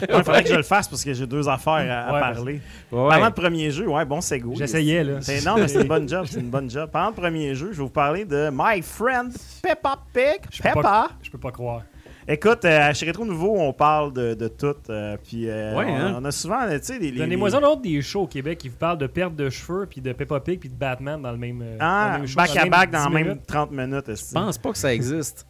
Il 0.09 0.25
faudrait 0.25 0.43
que 0.43 0.49
je 0.51 0.55
le 0.55 0.63
fasse 0.63 0.89
parce 0.89 1.05
que 1.05 1.13
j'ai 1.13 1.27
deux 1.27 1.49
affaires 1.49 2.07
à, 2.09 2.19
parler. 2.19 2.61
Ouais. 2.91 3.09
Parlant 3.09 3.29
de 3.29 3.35
premier 3.35 3.71
jeu, 3.71 3.87
ouais, 3.89 4.05
bon, 4.05 4.21
c'est 4.21 4.39
go. 4.39 4.55
J'essayais, 4.57 5.05
là. 5.05 5.21
C'est- 5.21 5.45
Non, 5.45 5.57
mais 5.57 5.69
c'est 5.69 5.83
une 5.83 5.89
bonne 5.89 6.09
job, 6.09 6.27
c'est 6.29 6.41
une 6.41 6.51
bonne 6.51 6.71
job. 6.71 6.91
Parlant 6.91 7.11
de 7.11 7.17
premier 7.17 7.55
jeu, 7.55 7.69
je 7.73 7.77
vais 7.79 7.83
vous 7.85 7.89
parler 7.91 8.25
de 8.25 8.51
My 8.53 8.83
Friend 8.83 9.33
Peppa 9.63 9.97
Pig. 10.13 10.41
Je 10.51 10.63
peux 10.63 10.69
Peppa! 10.71 10.83
pas- 10.83 11.11
Je 11.23 11.31
peux 11.31 11.39
pas 11.39 11.53
croire. 11.53 11.83
Écoute, 12.29 12.65
euh, 12.65 12.93
chez 12.93 13.07
Rétro 13.07 13.25
Nouveau, 13.25 13.55
on 13.57 13.73
parle 13.73 14.13
de, 14.13 14.35
de 14.35 14.49
tout. 14.49 14.75
euh, 14.91 15.17
puis 15.23 15.49
euh, 15.49 15.77
Ouais, 15.77 15.85
on, 15.89 15.95
hein? 15.95 16.15
on 16.21 16.25
a 16.25 16.33
souvent, 16.33 16.67
tu 16.69 16.79
sais, 16.83 16.99
des. 16.99 17.13
Donnez-moi 17.13 17.51
les- 17.51 17.55
un 17.55 17.63
autre 17.63 17.83
des 17.83 18.03
shows 18.03 18.23
au 18.23 18.27
Québec 18.27 18.59
qui 18.59 18.69
vous 18.69 18.77
parlent 18.77 18.99
de 18.99 19.07
perte 19.07 19.37
de 19.37 19.49
cheveux, 19.49 19.87
puis 19.89 20.01
de 20.01 20.13
Peppa 20.13 20.41
Pig, 20.41 20.59
puis 20.59 20.69
de 20.69 20.75
Batman 20.75 21.23
dans 21.23 21.31
le 21.31 21.39
même. 21.39 21.63
euh, 21.63 21.79
dans 21.79 21.85
Ah, 21.85 22.11
le 22.15 22.19
même 22.19 22.27
show, 22.27 22.37
back 22.37 22.53
dans 22.53 22.61
à 22.61 22.65
le 22.65 22.71
back 22.71 22.91
10 22.91 22.97
dans 23.05 23.11
même 23.11 23.27
minutes. 23.29 23.47
30 23.47 23.71
minutes. 23.71 24.05
Je 24.09 24.33
pense 24.35 24.59
pas 24.59 24.73
que 24.73 24.79
ça 24.79 24.93
existe. 24.93 25.47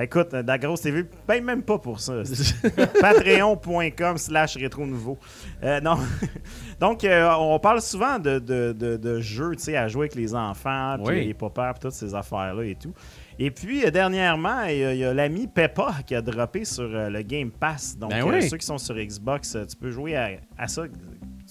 Écoute, 0.00 0.34
euh, 0.34 0.42
de 0.42 0.48
la 0.48 0.58
grosse 0.58 0.80
TV, 0.80 1.04
ben 1.28 1.44
même 1.44 1.62
pas 1.62 1.78
pour 1.78 2.00
ça. 2.00 2.14
Patreon.com 3.00 4.18
slash 4.18 4.56
rétro 4.56 4.84
nouveau. 4.86 5.18
Euh, 5.62 5.80
non. 5.80 5.96
Donc, 6.80 7.04
euh, 7.04 7.30
on 7.38 7.58
parle 7.60 7.80
souvent 7.80 8.18
de, 8.18 8.38
de, 8.38 8.72
de, 8.72 8.96
de 8.96 9.20
jeux, 9.20 9.52
tu 9.56 9.62
sais, 9.64 9.76
à 9.76 9.86
jouer 9.88 10.06
avec 10.06 10.14
les 10.16 10.34
enfants, 10.34 10.96
puis 11.04 11.14
Oui. 11.20 11.26
les 11.26 11.34
papas, 11.34 11.72
puis 11.74 11.80
toutes 11.82 11.92
ces 11.92 12.14
affaires-là 12.14 12.64
et 12.64 12.74
tout. 12.74 12.92
Et 13.38 13.50
puis, 13.50 13.84
euh, 13.84 13.90
dernièrement, 13.90 14.62
il 14.64 14.78
y 14.96 15.04
a, 15.04 15.14
l'ami 15.14 15.46
Peppa 15.46 15.94
qui 16.06 16.14
a 16.14 16.22
droppé 16.22 16.64
sur 16.64 16.88
le 16.88 17.22
Game 17.22 17.50
Pass. 17.50 17.96
Donc, 17.96 18.10
Ben 18.10 18.22
oui. 18.24 18.48
ceux 18.48 18.56
qui 18.56 18.66
sont 18.66 18.78
sur 18.78 18.96
Xbox, 18.96 19.56
tu 19.68 19.76
peux 19.76 19.90
jouer 19.90 20.16
à, 20.16 20.30
à 20.58 20.66
ça 20.68 20.82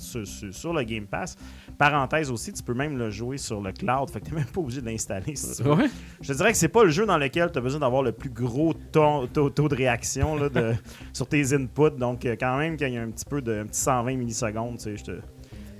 sur, 0.03 0.27
sur- 0.27 0.53
sur 0.53 0.73
le 0.73 0.83
Game 0.83 1.05
Pass. 1.07 1.35
Parenthèse 1.77 2.29
aussi, 2.29 2.53
tu 2.53 2.61
peux 2.61 2.73
même 2.73 2.97
le 2.97 3.09
jouer 3.09 3.37
sur 3.37 3.61
le 3.61 3.71
cloud. 3.71 4.09
Fait 4.09 4.19
que 4.19 4.25
t'es 4.25 4.35
même 4.35 4.45
pas 4.45 4.61
obligé 4.61 4.81
de 4.81 4.85
l'installer 4.85 5.35
si 5.35 5.55
tu 5.57 5.63
veux. 5.63 5.73
Ouais. 5.73 5.89
Je 6.21 6.31
te 6.31 6.37
dirais 6.37 6.51
que 6.51 6.57
c'est 6.57 6.67
pas 6.67 6.83
le 6.83 6.89
jeu 6.91 7.05
dans 7.05 7.17
lequel 7.17 7.51
tu 7.51 7.57
as 7.57 7.61
besoin 7.61 7.79
d'avoir 7.79 8.03
le 8.03 8.11
plus 8.11 8.29
gros 8.29 8.73
taux, 8.91 9.25
taux 9.27 9.67
de 9.69 9.75
réaction 9.75 10.35
là, 10.35 10.49
de- 10.49 10.73
sur 11.13 11.27
tes 11.27 11.53
inputs. 11.53 11.97
Donc, 11.97 12.25
euh, 12.25 12.35
quand 12.39 12.57
même, 12.57 12.77
quand 12.77 12.85
il 12.85 12.93
y 12.93 12.97
a 12.97 13.01
un 13.01 13.09
petit 13.11 13.25
peu 13.25 13.41
de 13.41 13.61
un 13.61 13.65
petit 13.65 13.79
120 13.79 14.15
millisecondes, 14.17 14.77
tu 14.77 14.83
sais, 14.83 14.97
je 14.97 15.03
te... 15.03 15.11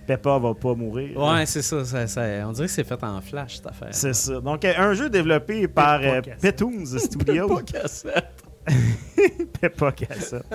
Peppa 0.06 0.38
va 0.38 0.54
pas 0.54 0.74
mourir. 0.76 1.18
Ouais, 1.18 1.46
c'est 1.46 1.62
ça, 1.62 1.86
ça- 1.86 2.08
ça- 2.08 2.22
On 2.46 2.52
dirait 2.52 2.68
que 2.68 2.74
c'est 2.74 2.84
fait 2.84 3.02
en 3.04 3.22
flash, 3.22 3.56
cette 3.58 3.68
affaire. 3.68 3.88
C'est 3.92 4.14
ça. 4.14 4.42
Donc, 4.42 4.66
un 4.66 4.94
jeu 4.94 5.10
développé 5.10 5.66
par 5.70 6.02
Peppa 6.02 6.16
euh, 6.18 6.22
Cassette. 6.22 6.42
Pas. 8.66 8.72
Peppa 9.62 9.92
Cassette. 9.94 10.46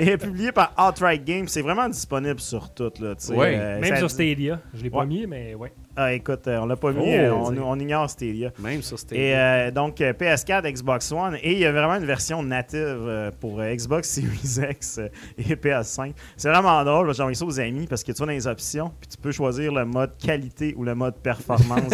Et 0.00 0.16
publié 0.16 0.52
par 0.52 0.72
Outright 0.78 1.24
Games. 1.24 1.46
C'est 1.48 1.60
vraiment 1.62 1.88
disponible 1.88 2.40
sur 2.40 2.72
tout. 2.72 2.90
Là. 3.00 3.14
Euh, 3.30 3.80
Même 3.80 3.84
ça 3.90 3.96
sur 3.98 4.06
dit- 4.08 4.14
Stadia. 4.14 4.60
Je 4.74 4.82
l'ai 4.82 4.90
pas 4.90 4.98
Ouais. 5.00 5.06
mis, 5.06 5.26
mais 5.26 5.54
ouais. 5.54 5.72
Ah, 5.94 6.12
écoute, 6.14 6.46
euh, 6.48 6.58
on 6.58 6.66
l'a 6.66 6.76
pas 6.76 6.90
mis. 6.92 7.00
Oh, 7.02 7.06
euh, 7.06 7.30
on, 7.32 7.56
on 7.58 7.78
ignore 7.78 8.08
Stadia. 8.08 8.50
Même 8.58 8.80
sur 8.82 8.98
Stadia. 8.98 9.22
Et 9.22 9.36
euh, 9.36 9.70
donc 9.70 10.00
euh, 10.00 10.12
PS4, 10.14 10.70
Xbox 10.72 11.12
One, 11.12 11.36
et 11.42 11.52
il 11.52 11.58
y 11.58 11.66
a 11.66 11.72
vraiment 11.72 11.96
une 11.96 12.06
version 12.06 12.42
native 12.42 12.80
euh, 12.80 13.30
pour 13.40 13.60
euh, 13.60 13.74
Xbox 13.74 14.08
Series 14.08 14.70
X 14.70 14.98
euh, 14.98 15.08
et 15.36 15.54
PS5. 15.54 16.12
C'est 16.36 16.48
vraiment 16.48 16.82
drôle, 16.84 17.12
j'ai 17.14 17.20
envoyé 17.22 17.34
ça 17.34 17.44
aux 17.44 17.60
amis 17.60 17.86
parce 17.86 18.02
que 18.02 18.12
tu 18.12 18.18
vas 18.20 18.26
dans 18.26 18.32
les 18.32 18.46
options, 18.46 18.90
puis 19.00 19.08
tu 19.10 19.18
peux 19.18 19.32
choisir 19.32 19.70
le 19.72 19.84
mode 19.84 20.16
qualité 20.16 20.74
ou 20.76 20.84
le 20.84 20.94
mode 20.94 21.16
performance. 21.16 21.92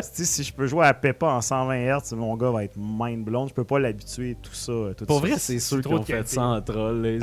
Si 0.00 0.42
je 0.44 0.52
peux 0.52 0.66
jouer 0.66 0.86
à 0.86 0.94
Peppa 0.94 1.26
en 1.26 1.40
120 1.40 1.98
Hz, 1.98 2.14
mon 2.14 2.36
gars 2.36 2.50
va 2.50 2.64
être 2.64 2.76
mind 2.78 3.24
blown. 3.24 3.48
Je 3.48 3.54
peux 3.54 3.64
pas 3.64 3.78
l'habituer 3.78 4.36
tout 4.40 4.54
ça. 4.54 4.72
euh, 4.72 4.94
Tout 4.94 5.06
Pour 5.06 5.20
vrai, 5.20 5.32
c'est 5.38 5.58
sûr 5.58 5.82
qu'ils 5.82 5.92
ont 5.92 6.02
fait 6.02 6.26
ça 6.28 6.42
en 6.42 6.60
troll. 6.62 7.18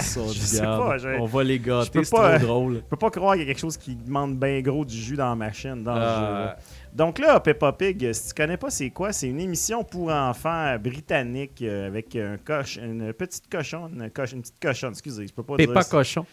On 1.20 1.26
va 1.26 1.44
les 1.44 1.60
gâter, 1.60 2.04
c'est 2.04 2.16
trop 2.16 2.38
drôle. 2.38 2.76
Je 2.76 2.90
peux 2.90 2.98
pas 2.98 3.10
croire 3.10 3.34
qu'il 3.34 3.42
y 3.42 3.46
a 3.46 3.48
quelque 3.48 3.60
chose 3.62 3.78
qui 3.78 3.96
demande 3.96 4.38
bien 4.38 4.62
gros 4.62 4.86
du 4.86 4.96
jus 4.96 5.16
dans 5.16 5.30
la 5.30 5.36
machine, 5.56 5.84
dans 5.84 5.96
le 5.96 6.02
jeu. 6.02 6.06
Euh, 6.08 6.46
là. 6.46 6.58
Donc 6.94 7.20
là, 7.20 7.40
Peppa 7.40 7.72
Pig, 7.74 8.12
si 8.14 8.28
tu 8.30 8.34
connais 8.34 8.58
pas 8.58 8.70
c'est 8.70 8.90
quoi, 8.90 9.12
c'est 9.12 9.28
une 9.28 9.40
émission 9.40 9.84
pour 9.84 10.12
enfants 10.12 10.66
euh, 10.68 10.78
britannique 10.78 11.62
euh, 11.62 11.88
avec 11.88 12.16
un 12.16 12.38
coche, 12.38 12.78
une 12.78 13.12
petite 13.14 13.50
cochonne, 13.50 14.02
une, 14.02 14.10
coche- 14.10 14.34
une 14.34 14.42
petite 14.42 14.60
cochonne, 14.62 14.92
excusez, 14.92 15.28
je 15.28 15.34
peux 15.34 15.44
pas 15.44 15.56
Peppa 15.58 15.82
dire. 15.82 15.90
Cochon. 15.90 16.26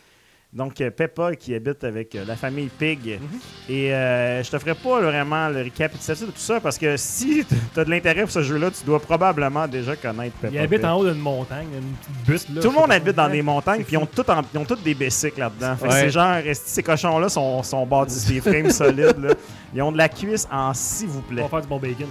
Donc 0.53 0.78
euh, 0.82 0.90
Peppa 0.90 1.34
qui 1.34 1.55
habite 1.55 1.82
avec 1.82 2.14
euh, 2.14 2.24
la 2.26 2.36
famille 2.36 2.68
Pig. 2.68 3.18
Mhm. 3.20 3.38
Et 3.70 3.94
euh, 3.94 4.42
je 4.42 4.50
te 4.50 4.59
ferai 4.59 4.74
pas 4.74 5.00
vraiment 5.00 5.48
le 5.48 5.62
récapitulatif 5.62 6.26
de 6.26 6.30
tout 6.32 6.38
ça 6.38 6.61
parce 6.61 6.76
que 6.76 6.98
si 6.98 7.42
tu 7.74 7.80
as 7.80 7.84
de 7.86 7.90
l'intérêt 7.90 8.20
pour 8.22 8.30
ce 8.30 8.42
jeu-là, 8.42 8.70
tu 8.70 8.84
dois 8.84 9.00
probablement 9.00 9.66
déjà 9.66 9.96
connaître 9.96 10.36
Peppa 10.36 10.53
Il 10.53 10.59
habite 10.59 10.80
Pig. 10.82 10.84
en 10.90 10.96
haut 10.98 11.05
d'une 11.11 11.18
montagne, 11.22 11.68
une 11.74 11.94
petite 11.94 12.26
buste. 12.26 12.48
Là, 12.55 12.61
Tout 12.61 12.68
le 12.70 12.74
monde 12.74 12.92
habite 12.92 13.16
dans 13.16 13.30
des 13.30 13.40
montagnes, 13.40 13.82
puis 13.82 13.94
ils 13.94 13.98
ont, 13.98 14.07
ils 14.53 14.59
ont 14.59 14.64
tous 14.66 14.76
des 14.82 14.92
bicycles 14.94 15.40
là-dedans. 15.40 15.74
Fait 15.76 15.88
que 15.88 15.92
Ouais. 15.92 16.00
c'est 16.00 16.11
genre, 16.11 16.36
ces 16.53 16.82
cochons-là 16.82 17.30
sont, 17.30 17.62
sont 17.62 17.86
bâtis 17.86 18.26
des 18.28 18.40
frames 18.42 18.70
solides. 18.70 19.16
là. 19.20 19.34
Ils 19.74 19.80
ont 19.80 19.90
de 19.92 19.96
la 19.96 20.11
cuisse 20.11 20.46
en 20.53 20.74
s'il 20.74 21.09
vous 21.09 21.20
On 21.20 21.32
plaît. 21.32 21.42
va 21.42 21.48
faire 21.48 21.62
du 21.62 21.68
bon 21.68 21.78
bacon. 21.78 22.07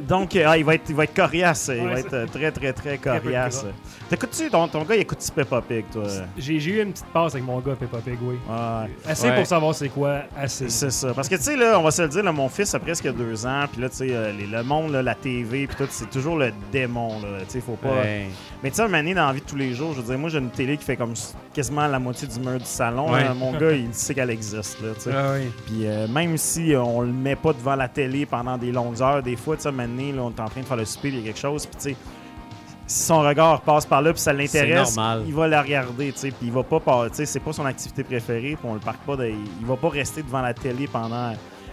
Donc, 0.00 0.34
euh, 0.36 0.44
ah, 0.46 0.56
il, 0.58 0.64
va 0.64 0.74
être, 0.74 0.88
il 0.88 0.94
va 0.94 1.04
être 1.04 1.14
coriace. 1.14 1.70
il 1.74 1.82
Ouais, 1.84 1.92
va 1.94 2.00
être 2.00 2.12
euh, 2.14 2.26
très, 2.26 2.50
très, 2.52 2.72
très 2.72 2.98
coriace. 2.98 3.64
T'écoutes-tu, 4.08 4.50
ton, 4.50 4.68
ton 4.68 4.82
gars, 4.82 4.96
il 4.96 5.00
écoute-tu 5.00 5.30
Peppa 5.32 5.60
Pig, 5.62 5.84
toi? 5.90 6.02
J'ai 6.36 6.60
j'ai 6.60 6.70
eu 6.72 6.82
une 6.82 6.92
petite 6.92 7.06
passe 7.06 7.34
avec 7.34 7.44
mon 7.44 7.58
gars 7.60 7.74
Peppa 7.74 7.98
Pig, 7.98 8.18
oui. 8.22 8.36
Ouais. 8.48 8.90
Assez 9.10 9.28
Ouais. 9.28 9.36
pour 9.36 9.46
savoir 9.46 9.74
c'est 9.74 9.88
quoi, 9.88 10.20
assez. 10.36 10.68
C'est 10.68 10.90
ça. 10.90 11.12
Parce 11.14 11.28
que, 11.28 11.36
tu 11.36 11.42
sais, 11.42 11.56
là, 11.56 11.78
on 11.78 11.82
va 11.82 11.90
se 11.90 12.02
le 12.02 12.08
dire, 12.08 12.22
là, 12.22 12.32
mon 12.32 12.48
fils 12.48 12.74
a 12.74 12.78
presque 12.78 13.10
deux 13.14 13.46
ans, 13.46 13.64
puis 13.72 13.80
là, 13.80 13.88
tu 13.88 13.96
sais, 13.96 14.08
euh, 14.10 14.32
les- 14.32 14.46
le 14.46 14.62
monde, 14.62 14.92
là, 14.92 15.02
la 15.02 15.14
TV, 15.14 15.66
puis 15.66 15.76
tout, 15.76 15.86
c'est 15.90 16.10
toujours 16.10 16.36
le 16.36 16.52
démon, 16.70 17.20
là. 17.22 17.38
Tu 17.40 17.52
sais, 17.54 17.60
faut 17.60 17.76
pas... 17.76 17.88
Ouais. 17.88 18.26
Mais 18.62 18.70
tu 18.70 18.76
sais, 18.76 18.88
donné, 18.88 19.14
dans 19.14 19.26
la 19.26 19.32
vie 19.32 19.40
de 19.40 19.46
tous 19.46 19.56
les 19.56 19.72
jours, 19.74 19.92
je 19.94 20.00
veux 20.00 20.06
dire, 20.06 20.18
moi, 20.18 20.28
j'ai 20.28 20.38
une 20.38 20.50
télé 20.50 20.76
qui 20.76 20.84
fait 20.84 20.96
comme 20.96 21.14
quasiment 21.54 21.86
la 21.86 21.98
moitié 21.98 22.28
du 22.28 22.38
mur 22.40 22.58
du 22.58 22.64
salon. 22.64 23.10
Ouais. 23.12 23.24
là. 23.24 23.34
Mon 23.34 23.52
gars, 23.52 23.72
il 23.72 23.92
sait 23.94 24.14
qu'elle 24.14 24.30
existe, 24.30 24.80
là, 24.82 24.88
tu 24.94 25.00
sais. 25.02 25.10
Ah 25.14 25.32
oui. 25.34 25.50
Puis 25.66 25.86
euh, 25.86 26.06
même 26.08 26.36
si 26.36 26.74
on 26.76 27.00
le 27.00 27.12
met 27.12 27.36
pas 27.36 27.52
devant 27.52 27.74
la 27.76 27.88
télé 27.88 28.26
pendant 28.26 28.56
des 28.58 28.70
longues 28.72 29.00
heures, 29.02 29.22
des 29.22 29.36
fois, 29.36 29.56
tu 29.56 29.62
sais, 29.62 29.72
là, 30.12 30.22
on 30.22 30.30
est 30.30 30.40
en 30.40 30.48
train 30.48 30.60
de 30.60 30.66
faire 30.66 30.76
le 30.76 30.84
souper, 30.84 31.08
il 31.08 31.16
y 31.18 31.20
a 31.20 31.24
quelque 31.24 31.38
chose, 31.40 31.66
puis 31.66 31.76
tu 31.76 31.82
sais, 31.90 31.96
si 32.86 33.02
son 33.04 33.20
regard 33.22 33.62
passe 33.62 33.86
par 33.86 34.02
là, 34.02 34.12
puis 34.12 34.20
ça 34.20 34.32
normal. 34.96 35.22
il 35.26 35.34
va 35.34 35.48
la 35.48 35.62
regarder, 35.62 36.12
tu 36.12 36.18
sais, 36.18 36.28
puis 36.28 36.48
il 36.48 36.52
va 36.52 36.62
pas, 36.62 36.80
par- 36.80 37.08
tu 37.10 37.16
sais, 37.16 37.26
c'est 37.26 37.40
pas 37.40 37.52
son 37.52 37.64
activité 37.64 38.04
préférée, 38.04 38.56
puis 38.60 38.64
on 38.68 38.74
le 38.74 38.80
parque 38.80 39.00
pas, 39.06 39.16
de- 39.16 39.26
il 39.60 39.66
va 39.66 39.76
pas 39.76 39.88
rester 39.88 40.22
devant 40.22 40.42
la 40.42 40.52
télé 40.54 40.86
pendant 40.86 41.32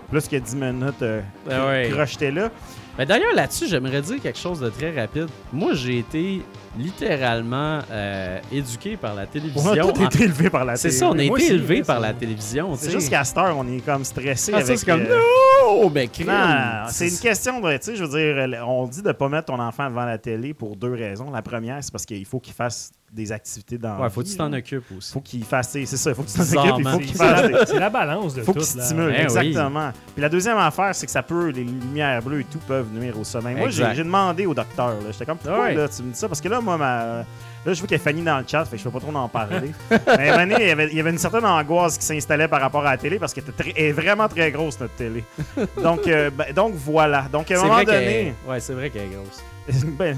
plus 0.09 0.27
que 0.27 0.35
10 0.37 0.55
minutes 0.55 1.01
euh, 1.01 1.21
ouais. 1.47 1.89
crocheté 1.89 2.31
là. 2.31 2.49
Ben, 2.97 3.05
D'ailleurs, 3.05 3.33
là-dessus, 3.33 3.67
j'aimerais 3.67 4.01
dire 4.01 4.21
quelque 4.21 4.37
chose 4.39 4.59
de 4.59 4.69
très 4.69 4.93
rapide. 4.99 5.27
Moi, 5.53 5.73
j'ai 5.73 5.99
été 5.99 6.41
littéralement 6.77 7.79
euh, 7.91 8.39
éduqué 8.51 8.97
par 8.97 9.13
la 9.15 9.23
On 9.23 9.25
télévision. 9.25 9.71
a 9.71 9.75
tous 9.93 10.01
En- 10.01 10.05
été 10.05 10.23
élevés 10.23 10.49
par 10.49 10.65
la 10.65 10.75
C'est 10.75 10.89
télé. 10.89 10.99
ça, 10.99 11.07
on 11.09 11.17
a 11.19 11.23
été 11.23 11.31
aussi, 11.31 11.51
élevé 11.51 11.75
ouais, 11.77 11.83
par 11.83 11.97
c'est- 11.97 12.01
la 12.07 12.13
télévision. 12.13 12.75
C'est 12.75 12.91
juste 12.91 13.09
qu'à 13.09 13.23
cette 13.23 13.37
heure, 13.37 13.57
on 13.57 13.67
est 13.67 13.79
comme 13.85 14.03
stressé 14.05 14.51
Ah, 14.55 14.59
avec... 14.59 14.77
c'est 14.77 14.85
comme 14.85 15.01
euh, 15.01 15.89
ben. 15.89 16.09
Non, 16.25 16.89
c'est 16.89 17.09
une 17.09 17.17
question 17.19 17.59
de, 17.59 17.71
tu 17.77 17.83
sais, 17.83 17.95
je 17.95 18.03
veux 18.03 18.17
dire, 18.49 18.67
on 18.67 18.87
dit 18.87 19.01
de 19.01 19.11
pas 19.11 19.29
mettre 19.29 19.47
ton 19.53 19.59
enfant 19.59 19.89
devant 19.89 20.05
la 20.05 20.17
télé 20.17 20.53
pour 20.53 20.75
deux 20.75 20.93
raisons. 20.93 21.29
La 21.31 21.41
première, 21.41 21.83
c'est 21.83 21.91
parce 21.91 22.05
qu'il 22.05 22.25
faut 22.25 22.39
qu'il 22.39 22.53
fasse 22.53 22.91
des 23.11 23.31
activités 23.31 23.77
dans 23.77 23.99
Ouais, 23.99 24.09
faut 24.09 24.21
que 24.23 24.27
tu 24.27 24.37
t'en 24.37 24.51
occupes 24.53 24.85
aussi. 24.97 25.11
faut 25.11 25.19
qu'il 25.19 25.43
fasse, 25.43 25.69
c'est 25.71 25.85
ça, 25.85 26.11
il 26.11 26.15
faut 26.15 26.23
que 26.23 26.29
tu 26.29 26.33
t'en 26.37 26.43
occupes, 26.43 26.79
il 26.79 26.87
faut 26.91 26.97
qu'il 26.99 27.07
C'est 27.09 27.17
fasse 27.17 27.69
c'est 27.69 27.79
la 27.79 27.89
balance 27.89 28.33
de 28.33 28.41
faut 28.41 28.53
tout. 28.53 28.59
qu'il 28.59 28.77
là. 28.77 28.83
stimule, 28.85 29.09
Eh 29.13 29.17
oui. 29.17 29.23
exactement. 29.23 29.91
Puis 30.13 30.21
la 30.21 30.29
deuxième 30.29 30.57
affaire, 30.57 30.95
c'est 30.95 31.05
que 31.05 31.11
ça 31.11 31.21
peut, 31.23 31.49
les 31.49 31.63
lumières 31.65 32.21
bleues 32.21 32.41
et 32.41 32.45
tout 32.45 32.59
peuvent 32.59 32.87
nuire 32.93 33.19
au 33.19 33.23
sommeil. 33.23 33.55
Moi, 33.55 33.69
j'ai 33.69 33.83
demandé 33.95 34.45
au 34.45 34.53
docteur. 34.53 34.89
là. 34.89 35.11
J'étais 35.11 35.25
comme, 35.25 35.37
pourquoi 35.37 35.61
Ouais. 35.65 35.75
là, 35.75 35.87
tu 35.89 36.03
me 36.03 36.11
dis 36.13 36.17
ça? 36.17 36.27
Parce 36.27 36.39
que 36.41 36.47
là, 36.49 36.61
moi, 36.61 36.77
ma... 36.77 37.23
Là, 37.63 37.73
je 37.73 37.79
vois 37.79 37.87
qu'il 37.87 37.95
y 37.97 37.99
a 37.99 38.03
Fanny 38.03 38.23
dans 38.23 38.39
le 38.39 38.43
chat, 38.47 38.65
fait 38.65 38.71
que 38.71 38.77
je 38.79 38.83
peux 38.85 38.89
pas 38.89 38.99
trop 39.05 39.15
en 39.15 39.27
parler. 39.29 39.71
Mais 39.91 40.29
à 40.29 40.33
un 40.33 40.37
moment 40.47 40.53
donné, 40.53 40.55
il 40.63 40.67
y, 40.67 40.71
avait, 40.71 40.87
il 40.87 40.97
y 40.97 40.99
avait 40.99 41.11
une 41.11 41.19
certaine 41.19 41.45
angoisse 41.45 41.95
qui 41.97 42.05
s'installait 42.05 42.47
par 42.47 42.59
rapport 42.59 42.83
à 42.83 42.91
la 42.91 42.97
télé 42.97 43.19
parce 43.19 43.33
qu'elle 43.35 43.43
est 43.75 43.91
vraiment 43.91 44.27
très 44.27 44.49
grosse, 44.51 44.79
notre 44.79 44.95
télé. 44.95 45.23
Donc, 45.83 46.07
euh, 46.07 46.31
ben, 46.35 46.45
donc 46.55 46.73
voilà. 46.75 47.25
Donc, 47.31 47.51
à 47.51 47.59
un 47.59 47.63
moment 47.63 47.83
donné... 47.83 48.27
est- 48.29 48.35
Ouais, 48.49 48.59
c'est 48.59 48.73
vrai 48.73 48.89
qu'elle 48.89 49.03
est 49.03 49.13
grosse. 49.13 49.43
ben, 49.99 50.17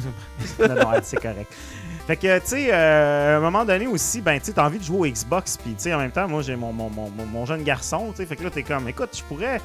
non, 0.59 0.67
non, 0.75 0.91
c'est 1.01 1.19
correct. 1.21 1.51
Fait 2.07 2.17
que, 2.17 2.37
tu 2.39 2.47
sais, 2.47 2.67
euh, 2.73 3.35
à 3.35 3.37
un 3.37 3.39
moment 3.39 3.63
donné 3.63 3.87
aussi, 3.87 4.19
ben, 4.19 4.37
tu 4.39 4.47
sais, 4.47 4.51
t'as 4.53 4.65
envie 4.65 4.77
de 4.79 4.83
jouer 4.83 5.09
au 5.09 5.11
Xbox, 5.11 5.55
puis, 5.57 5.73
tu 5.73 5.83
sais, 5.83 5.93
en 5.93 5.99
même 5.99 6.11
temps, 6.11 6.27
moi, 6.27 6.41
j'ai 6.41 6.55
mon, 6.57 6.73
mon, 6.73 6.89
mon, 6.89 7.09
mon- 7.09 7.45
jeune 7.45 7.63
garçon, 7.63 8.07
tu 8.11 8.17
sais, 8.17 8.25
fait 8.25 8.35
que 8.35 8.43
là, 8.43 8.49
t'es 8.49 8.63
comme, 8.63 8.89
écoute, 8.89 9.11
je 9.17 9.23
pourrais 9.23 9.61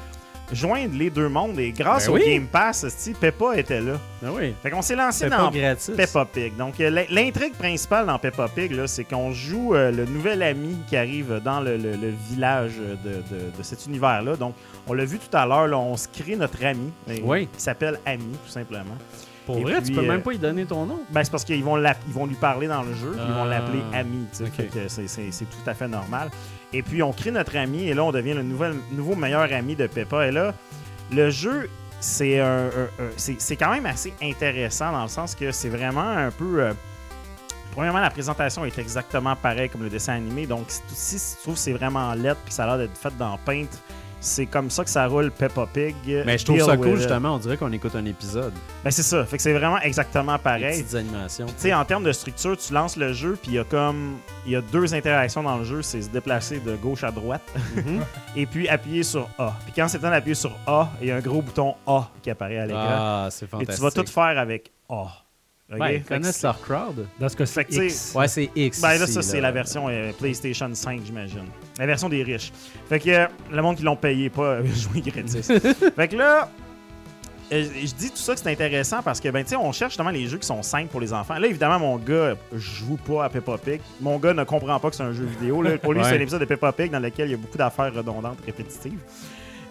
joindre 0.53 0.95
les 0.97 1.09
deux 1.09 1.27
mondes, 1.27 1.59
et 1.59 1.71
grâce 1.73 2.05
Ben 2.07 2.11
au 2.13 2.15
oui. 2.15 2.23
Game 2.25 2.47
Pass, 2.47 2.83
tu 3.03 3.11
Peppa 3.11 3.55
était 3.57 3.81
là. 3.81 3.99
Ah 4.25 4.29
oui. 4.33 4.55
Fait 4.63 4.71
qu'on 4.71 4.81
s'est 4.81 4.95
lancé 4.95 5.25
C'est 5.25 5.29
dans 5.29 5.51
gratis. 5.51 5.91
Peppa 5.95 6.25
Pig. 6.25 6.55
Donc, 6.57 6.79
euh, 6.79 6.89
l'in- 6.89 7.05
l'intrigue 7.09 7.53
principale 7.53 8.07
dans 8.07 8.17
Peppa 8.17 8.47
Pig, 8.47 8.71
là, 8.71 8.87
c'est 8.87 9.03
qu'on 9.03 9.31
joue 9.31 9.75
euh, 9.75 9.91
le 9.91 10.05
nouvel 10.05 10.41
ami 10.41 10.75
qui 10.87 10.95
arrive 10.97 11.39
dans 11.43 11.59
le, 11.59 11.75
le- 11.77 11.91
le 11.97 12.13
village 12.31 12.71
de, 12.77 13.09
de- 13.35 13.51
de 13.55 13.63
cet 13.63 13.85
univers-là. 13.85 14.37
Donc, 14.37 14.55
on 14.87 14.93
l'a 14.93 15.05
vu 15.05 15.19
tout 15.19 15.37
à 15.37 15.45
l'heure, 15.45 15.67
là, 15.67 15.77
on 15.77 15.95
se 15.97 16.07
crée 16.07 16.35
notre 16.35 16.63
ami, 16.65 16.91
euh, 17.09 17.17
Oui. 17.21 17.47
qui 17.55 17.61
s'appelle 17.61 17.99
Ami, 18.05 18.35
tout 18.45 18.51
simplement. 18.51 18.97
Pour 19.53 19.57
Et 19.59 19.63
vrai, 19.63 19.81
puis, 19.81 19.89
tu 19.89 19.93
peux 19.93 20.01
euh, 20.01 20.07
même 20.07 20.21
pas 20.21 20.33
y 20.33 20.37
donner 20.37 20.65
ton 20.65 20.85
nom. 20.85 20.99
Ben, 21.09 21.23
c'est 21.23 21.31
parce 21.31 21.43
qu'ils 21.43 21.63
vont, 21.63 21.75
l'app- 21.75 22.01
ils 22.07 22.13
vont 22.13 22.25
lui 22.25 22.35
parler 22.35 22.67
dans 22.67 22.83
le 22.83 22.93
jeu, 22.93 23.11
puis 23.11 23.21
ils 23.27 23.33
vont 23.33 23.43
Ah. 23.43 23.47
l'appeler 23.47 23.81
ami. 23.93 24.25
tu 24.31 24.37
sais. 24.37 24.43
Ok. 24.43 24.51
Fait 24.55 24.63
que 24.67 24.87
c'est, 24.87 25.07
c'est- 25.07 25.31
c'est 25.31 25.45
tout 25.45 25.67
à 25.67 25.73
fait 25.73 25.87
normal. 25.87 26.29
Et 26.71 26.83
puis, 26.83 27.01
on 27.01 27.11
crée 27.11 27.31
notre 27.31 27.57
ami, 27.57 27.87
et 27.87 27.93
là, 27.93 28.03
on 28.03 28.11
devient 28.11 28.33
le 28.35 28.43
nouvel, 28.43 28.75
nouveau 28.91 29.15
meilleur 29.15 29.51
ami 29.51 29.75
de 29.75 29.87
Peppa. 29.87 30.27
Et 30.27 30.31
là, 30.31 30.53
le 31.11 31.29
jeu, 31.31 31.69
c'est, 31.99 32.39
un- 32.39 32.67
un- 32.67 33.03
un- 33.03 33.09
c'est, 33.17 33.41
c'est 33.41 33.55
quand 33.55 33.71
même 33.71 33.85
assez 33.87 34.13
intéressant 34.21 34.91
dans 34.91 35.01
le 35.03 35.09
sens 35.09 35.33
que 35.35 35.51
c'est 35.51 35.69
vraiment 35.69 36.07
un 36.09 36.31
peu. 36.31 36.61
euh, 36.63 36.73
Premièrement, 37.71 37.99
la 37.99 38.09
présentation 38.09 38.65
est 38.65 38.77
exactement 38.79 39.35
pareille 39.35 39.69
comme 39.69 39.83
le 39.83 39.89
dessin 39.89 40.13
animé. 40.13 40.47
Donc, 40.47 40.65
si 40.69 40.81
tu 40.89 40.95
si 40.95 41.35
tu 41.35 41.41
trouves 41.43 41.53
que 41.53 41.59
c'est 41.59 41.71
vraiment 41.71 42.13
lettre 42.13 42.39
puis 42.43 42.49
que 42.49 42.53
ça 42.55 42.63
a 42.63 42.67
l'air 42.67 42.77
d'être 42.79 42.97
fait 42.97 43.15
dans 43.17 43.37
Paint, 43.45 43.67
c'est 44.21 44.45
comme 44.45 44.69
ça 44.69 44.83
que 44.83 44.89
ça 44.89 45.07
roule 45.07 45.31
Peppa 45.31 45.65
Pig. 45.73 45.95
Mais 46.25 46.37
je 46.37 46.45
trouve 46.45 46.59
ça 46.61 46.75
cool, 46.77 46.89
it. 46.89 46.97
justement. 46.97 47.35
On 47.35 47.37
dirait 47.37 47.57
qu'on 47.57 47.71
écoute 47.71 47.95
un 47.95 48.05
épisode. 48.05 48.53
Ben, 48.83 48.91
c'est 48.91 49.03
ça. 49.03 49.25
Fait 49.25 49.37
que 49.37 49.43
c'est 49.43 49.53
vraiment 49.53 49.79
exactement 49.79 50.33
Des 50.35 50.43
pareil. 50.43 50.81
petites 50.83 50.95
animations. 50.95 51.45
Tu 51.45 51.53
sais, 51.57 51.73
en 51.73 51.85
termes 51.85 52.03
de 52.03 52.11
structure, 52.11 52.57
tu 52.57 52.73
lances 52.73 52.97
le 52.97 53.13
jeu, 53.13 53.37
puis 53.41 53.51
il 53.51 53.55
y 53.55 53.59
a 53.59 53.63
comme. 53.63 54.17
Il 54.45 54.51
y 54.51 54.55
a 54.55 54.61
deux 54.61 54.93
interactions 54.93 55.43
dans 55.43 55.57
le 55.57 55.63
jeu 55.63 55.81
c'est 55.81 56.01
se 56.01 56.09
déplacer 56.09 56.59
de 56.59 56.75
gauche 56.75 57.03
à 57.03 57.11
droite, 57.11 57.41
Mhm. 57.75 58.01
et 58.35 58.45
puis 58.45 58.67
appuyer 58.67 59.03
sur 59.03 59.29
A. 59.37 59.53
Puis 59.65 59.73
quand 59.75 59.87
c'est 59.87 59.99
temps 59.99 60.09
d'appuyer 60.09 60.35
sur 60.35 60.51
A, 60.67 60.89
il 61.01 61.07
y 61.07 61.11
a 61.11 61.15
un 61.15 61.21
gros 61.21 61.41
bouton 61.41 61.75
A 61.87 62.09
qui 62.21 62.29
apparaît 62.29 62.57
à 62.59 62.65
l'écran. 62.65 62.85
Ah, 62.87 63.27
c'est 63.31 63.45
et 63.45 63.47
fantastique. 63.49 63.75
tu 63.75 63.81
vas 63.81 63.91
tout 64.03 64.11
faire 64.11 64.37
avec 64.39 64.71
A. 64.89 65.07
Ok? 65.71 65.79
Ouais, 65.79 65.97
ils 65.97 66.03
connaissent 66.03 66.37
c'est- 66.37 66.47
leur 66.47 66.59
crowd. 66.59 67.05
Dans 67.19 67.29
ce 67.29 67.35
tu 67.35 67.45
sais, 67.45 67.65
X. 67.69 68.13
Ouais, 68.15 68.27
c'est 68.27 68.49
X. 68.55 68.81
Ben 68.81 68.97
là, 68.97 69.05
ça, 69.05 69.21
c'est 69.21 69.39
la 69.39 69.51
version 69.51 69.85
euh, 69.87 70.11
PlayStation 70.17 70.67
5, 70.73 71.01
j'imagine. 71.05 71.45
La 71.79 71.85
version 71.85 72.09
des 72.09 72.21
riches. 72.23 72.51
Fait 72.89 72.99
que 72.99 73.09
euh, 73.09 73.25
le 73.49 73.61
monde 73.61 73.77
qui 73.77 73.83
l'ont 73.83 73.95
payé, 73.95 74.29
pas 74.29 74.41
euh, 74.41 74.63
joué 74.75 75.01
gratis. 75.01 75.47
fait 75.95 76.07
que 76.09 76.15
là, 76.17 76.49
euh, 77.53 77.63
je 77.63 77.95
dis 77.95 78.11
tout 78.11 78.17
ça 78.17 78.33
que 78.33 78.41
c'est 78.41 78.51
intéressant 78.51 79.01
parce 79.01 79.21
que, 79.21 79.29
ben, 79.29 79.43
tu 79.43 79.51
sais, 79.51 79.55
on 79.55 79.71
cherche 79.71 79.93
justement 79.93 80.09
les 80.09 80.27
jeux 80.27 80.37
qui 80.37 80.45
sont 80.45 80.61
simples 80.61 80.89
pour 80.89 80.99
les 80.99 81.13
enfants. 81.13 81.39
Là, 81.39 81.47
évidemment, 81.47 81.79
mon 81.79 81.97
gars 81.97 82.35
joue 82.53 82.97
pas 82.97 83.23
à 83.23 83.29
Peppa 83.29 83.57
Pig. 83.57 83.79
Mon 84.01 84.19
gars 84.19 84.33
ne 84.33 84.43
comprend 84.43 84.77
pas 84.79 84.89
que 84.89 84.95
c'est 84.97 85.03
un 85.03 85.13
jeu 85.13 85.23
vidéo. 85.23 85.61
Là. 85.61 85.77
Pour 85.77 85.93
lui, 85.93 86.03
c'est 86.03 86.17
un 86.17 86.21
épisode 86.21 86.41
de 86.41 86.45
Peppa 86.45 86.73
Pig 86.73 86.91
dans 86.91 86.99
lequel 86.99 87.29
il 87.29 87.31
y 87.31 87.35
a 87.35 87.37
beaucoup 87.37 87.57
d'affaires 87.57 87.93
redondantes, 87.93 88.39
répétitives. 88.45 88.99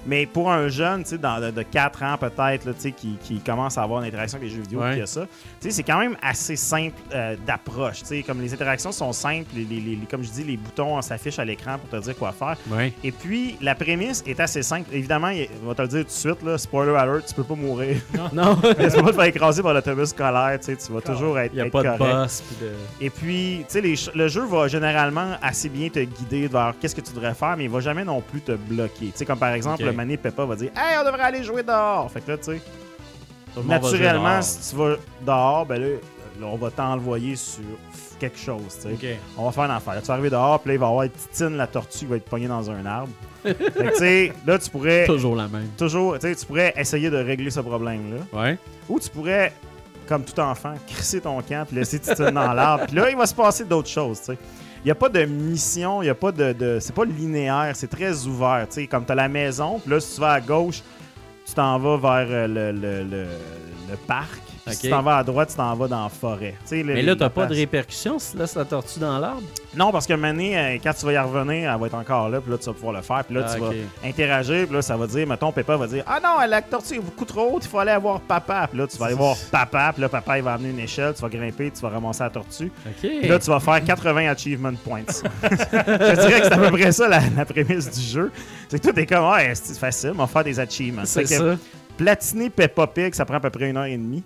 Mais 0.09 0.25
pour 0.27 0.51
un 0.51 0.69
jeune, 0.69 1.03
tu 1.03 1.11
sais, 1.11 1.19
dans- 1.19 1.39
de, 1.41 1.51
de 1.51 1.63
4 1.63 2.03
ans 2.03 2.17
peut-être, 2.19 2.65
là, 2.65 2.73
tu 2.73 2.81
sais, 2.81 2.93
qui, 2.93 3.17
qui 3.23 3.41
commence 3.41 3.77
à 3.77 3.83
avoir 3.83 4.01
une 4.01 4.09
interaction 4.09 4.39
avec 4.39 4.49
les 4.49 4.55
jeux 4.57 4.63
vidéo, 4.63 4.81
Ouais. 4.81 4.95
qui 4.97 5.03
a 5.03 5.07
ça, 5.07 5.23
tu 5.23 5.29
sais, 5.61 5.71
c'est 5.71 5.83
quand 5.83 5.99
même 5.99 6.17
assez 6.23 6.57
simple 6.57 6.95
euh, 7.15 7.37
d'approche. 7.47 7.99
tu 8.01 8.07
sais, 8.07 8.23
Comme 8.23 8.41
les 8.41 8.53
interactions 8.55 8.91
sont 8.91 9.13
simples, 9.13 9.49
les, 9.55 9.65
les- 9.65 9.81
les- 9.81 9.99
comme 10.11 10.23
je 10.25 10.31
dis, 10.31 10.45
les 10.45 10.57
boutons 10.57 11.01
s'affichent 11.03 11.39
à 11.39 11.45
l'écran 11.45 11.77
pour 11.79 11.91
te 11.91 12.03
dire 12.03 12.17
quoi 12.17 12.33
faire. 12.33 12.57
Ouais. 12.71 12.93
Et 13.05 13.13
puis, 13.13 13.57
la 13.61 13.75
prémisse 13.75 14.25
est 14.27 14.41
assez 14.41 14.63
simple. 14.63 14.89
Évidemment, 14.93 15.29
il- 15.29 15.49
on 15.63 15.69
va 15.69 15.75
te 15.75 15.83
le 15.83 15.89
dire 15.89 16.01
tout 16.01 16.07
de 16.07 16.11
suite, 16.11 16.43
là, 16.43 16.57
spoiler 16.57 16.95
alert, 16.97 17.27
tu 17.27 17.35
peux 17.35 17.45
pas 17.45 17.55
mourir. 17.55 17.97
Non, 18.33 18.57
tu 18.63 18.63
peux 18.63 18.75
pas 18.77 18.89
te 19.11 19.13
faire 19.13 19.25
écraser 19.25 19.63
par 19.63 19.75
l'autobus 19.75 20.09
scolaire, 20.09 20.59
tu 20.59 20.67
sais, 20.67 20.77
tu 20.77 20.91
vas 20.93 21.01
toujours 21.03 21.39
être, 21.39 21.53
il 21.53 21.57
n'y 21.57 21.63
a 21.63 21.67
être 21.67 21.73
pas 21.73 21.83
de 21.83 21.89
correct. 21.99 22.15
boss. 22.15 22.43
puis 22.49 22.67
de... 22.67 22.73
Et 23.05 23.11
puis, 23.11 23.65
tu 23.69 23.97
sais, 23.97 24.11
le 24.15 24.29
jeu 24.29 24.45
va 24.47 24.69
généralement 24.69 25.33
assez 25.43 25.69
bien 25.69 25.89
te 25.91 26.01
guider 26.01 26.47
vers 26.49 26.73
qu'est-ce 26.81 26.95
que 26.95 27.01
tu 27.03 27.13
devrais 27.13 27.35
faire, 27.35 27.57
mais 27.59 27.65
il 27.65 27.71
va 27.71 27.81
jamais 27.81 28.05
non 28.05 28.21
plus 28.23 28.41
te 28.41 28.53
bloquer. 28.53 29.07
Tu 29.07 29.13
sais, 29.17 29.25
comme 29.27 29.39
par 29.39 29.53
exemple. 29.53 29.83
Mané 29.99 30.17
Peppa 30.17 30.45
va 30.45 30.55
dire 30.57 30.71
Hey, 30.77 30.97
on 31.01 31.05
devrait 31.05 31.23
aller 31.23 31.43
jouer 31.43 31.63
dehors. 31.63 32.11
Fait 32.11 32.21
que 32.21 32.31
là, 32.31 32.39
tu 32.39 32.45
sais, 32.45 32.61
naturellement, 33.65 34.41
si 34.43 34.71
tu 34.71 34.77
vas 34.77 34.97
dehors, 35.27 35.67
ben 35.67 35.81
là, 35.81 35.89
là, 36.41 36.47
on 36.47 36.57
va 36.57 36.71
t'envoyer 36.71 37.35
sur 37.37 37.63
quelque 38.21 38.39
chose, 38.39 38.77
tu 38.83 38.83
sais. 38.83 38.97
On 39.37 39.45
va 39.45 39.53
faire 39.53 39.65
une 39.65 39.71
affaire. 39.73 40.01
Tu 40.01 40.07
vas 40.07 40.15
arriver 40.15 40.31
dehors, 40.31 40.61
puis 40.61 40.69
là, 40.71 40.75
il 40.75 40.81
va 40.81 40.87
y 40.87 40.91
avoir 40.91 41.07
Titine, 41.11 41.57
la 41.57 41.67
tortue, 41.67 41.99
qui 41.99 42.07
va 42.07 42.17
être 42.17 42.25
pognée 42.25 42.49
dans 42.49 42.71
un 42.71 42.85
arbre. 42.87 43.13
fait 43.43 43.55
que, 43.55 43.89
tu 43.91 43.97
sais, 43.99 44.33
là, 44.47 44.59
tu 44.59 44.71
pourrais 44.71 45.07
Toujours 45.07 45.37
la 45.37 45.49
même. 45.49 45.69
toujours, 45.77 46.15
tu 46.19 46.29
sais, 46.29 46.35
tu 46.35 46.47
pourrais 46.47 46.73
essayer 46.77 47.11
de 47.11 47.17
régler 47.17 47.51
ce 47.51 47.61
problème-là. 47.61 48.41
Ouais. 48.41 48.59
Ou 48.89 48.99
tu 49.01 49.09
pourrais, 49.11 49.53
comme 50.09 50.25
tout 50.25 50.39
enfant, 50.41 50.75
crisser 50.87 51.21
ton 51.21 51.41
camp 51.43 51.65
puis 51.67 51.77
laisser 51.77 51.99
Titine 52.01 52.31
dans 52.31 52.53
l'arbre. 52.53 52.87
Puis 52.87 52.97
là, 52.97 53.11
il 53.11 53.17
va 53.17 53.27
se 53.27 53.35
passer 53.35 53.65
d'autres 53.65 53.89
choses, 53.89 54.19
tu 54.21 54.27
sais. 54.33 54.39
Il 54.85 54.87
n'y 54.87 54.91
a 54.91 54.95
pas 54.95 55.09
de 55.09 55.25
mission, 55.25 56.03
il 56.03 56.09
a 56.09 56.15
pas 56.15 56.33
de... 56.33 56.79
c'est 56.81 56.95
pas 56.95 57.05
linéaire, 57.05 57.73
c'est 57.75 57.89
très 57.89 58.27
ouvert. 58.27 58.67
Comme 58.91 59.05
tu 59.05 59.13
as 59.13 59.15
la 59.15 59.29
maison, 59.29 59.79
puis 59.81 59.91
là, 59.91 60.01
si 60.01 60.15
tu 60.15 60.21
vas 60.21 60.33
à 60.33 60.41
gauche, 60.41 60.83
tu 61.45 61.55
t'en 61.55 61.79
vas 61.79 61.97
vers 61.97 62.29
euh, 62.31 62.47
le, 62.73 63.27
le 63.91 63.97
parc. 64.07 64.48
Puis 64.69 64.77
Si 64.77 64.83
tu 64.83 64.91
t'en 64.91 65.03
vas 65.03 65.19
à 65.19 65.25
droite, 65.25 65.49
tu 65.51 65.57
t'en 65.57 65.75
vas 65.75 65.89
dans 65.89 66.03
la 66.05 66.09
forêt. 66.09 66.55
Tu 66.63 66.69
sais, 66.69 66.83
le- 66.83 66.95
Mais 66.95 67.03
là, 67.03 67.15
t'as 67.17 67.29
pas 67.29 67.47
de 67.47 67.55
répercussions 67.55 68.19
si 68.19 68.33
tu 68.33 68.39
laisses 68.39 68.55
la 68.55 68.65
tortue 68.65 68.99
dans 69.01 69.19
l'arbre? 69.19 69.43
Non, 69.77 69.93
parce 69.93 70.07
que 70.07 70.15
Mané, 70.15 70.59
euh, 70.59 70.79
quand 70.83 70.93
tu 70.99 71.05
vas 71.07 71.13
y 71.13 71.19
revenir, 71.19 71.71
elle 71.73 71.81
va 71.81 71.87
être 71.87 71.95
encore 71.95 72.29
là, 72.31 72.41
puis 72.41 72.51
là, 72.51 72.59
tu 72.59 72.67
vas 72.67 72.73
pouvoir 72.73 72.93
le 72.95 73.03
faire. 73.03 73.23
Puis 73.25 73.35
là, 73.35 73.45
Ah, 73.47 73.55
tu 73.55 73.61
ok. 73.61 73.67
vas 74.03 74.09
interagir, 74.09 74.67
puis 74.67 74.75
là, 74.75 74.83
ça 74.83 74.97
va 74.97 75.07
dire, 75.07 75.27
mettons, 75.27 75.53
Peppa 75.53 75.77
va 75.77 75.87
dire 75.87 76.03
Ah 76.07 76.19
non, 76.23 76.37
la 76.49 76.63
tortue 76.63 76.95
est 76.95 77.01
beaucoup 77.01 77.25
trop 77.25 77.55
haute, 77.55 77.65
il 77.65 77.69
faut 77.69 77.79
aller 77.79 77.97
voir 78.01 78.21
papa. 78.21 78.67
Puis 78.71 78.79
là, 78.79 78.87
tu 78.87 78.97
vas 78.97 79.07
aller 79.07 79.15
voir 79.15 79.37
papa, 79.51 79.91
puis 79.93 80.03
là, 80.03 80.09
papa, 80.09 80.39
il 80.39 80.45
va 80.45 80.55
amener 80.55 80.71
une 80.71 80.81
échelle, 80.81 81.15
tu 81.15 81.23
vas 81.23 81.29
grimper, 81.29 81.71
tu 81.71 81.81
vas 81.83 81.91
ramasser 81.91 82.23
la 82.23 82.31
tortue. 82.31 82.73
Puis 83.01 83.29
là, 83.29 83.39
tu 83.39 83.51
vas 83.51 83.61
faire 83.61 83.83
80 83.85 84.29
achievement 84.31 84.73
points. 84.85 85.03
Je 85.43 86.15
dirais 86.21 86.41
que 86.41 86.47
c'est 86.47 86.53
à 86.53 86.59
peu 86.59 86.71
près 86.71 86.93
ça 86.93 87.09
la, 87.09 87.21
la 87.37 87.45
prémisse 87.45 87.91
du 87.91 88.01
jeu. 88.01 88.33
C'est 88.69 88.83
que 88.83 88.89
tout 88.91 88.99
est 88.99 89.07
comme, 89.07 89.31
ouais, 89.33 89.53
c'est 89.55 89.79
facile, 89.79 90.11
on 90.15 90.19
va 90.19 90.27
faire 90.27 90.45
des 90.45 90.59
achievements. 90.59 91.03
C'est 91.05 91.27
ça. 91.27 91.57
Platiner 91.97 92.49
Peppa 92.51 92.87
Pig, 92.87 93.15
ça 93.15 93.25
prend 93.25 93.37
à 93.37 93.41
peu 93.41 93.51
près 93.51 93.69
une 93.71 93.77
heure 93.77 93.85
et 93.85 93.97
demie. 93.97 94.23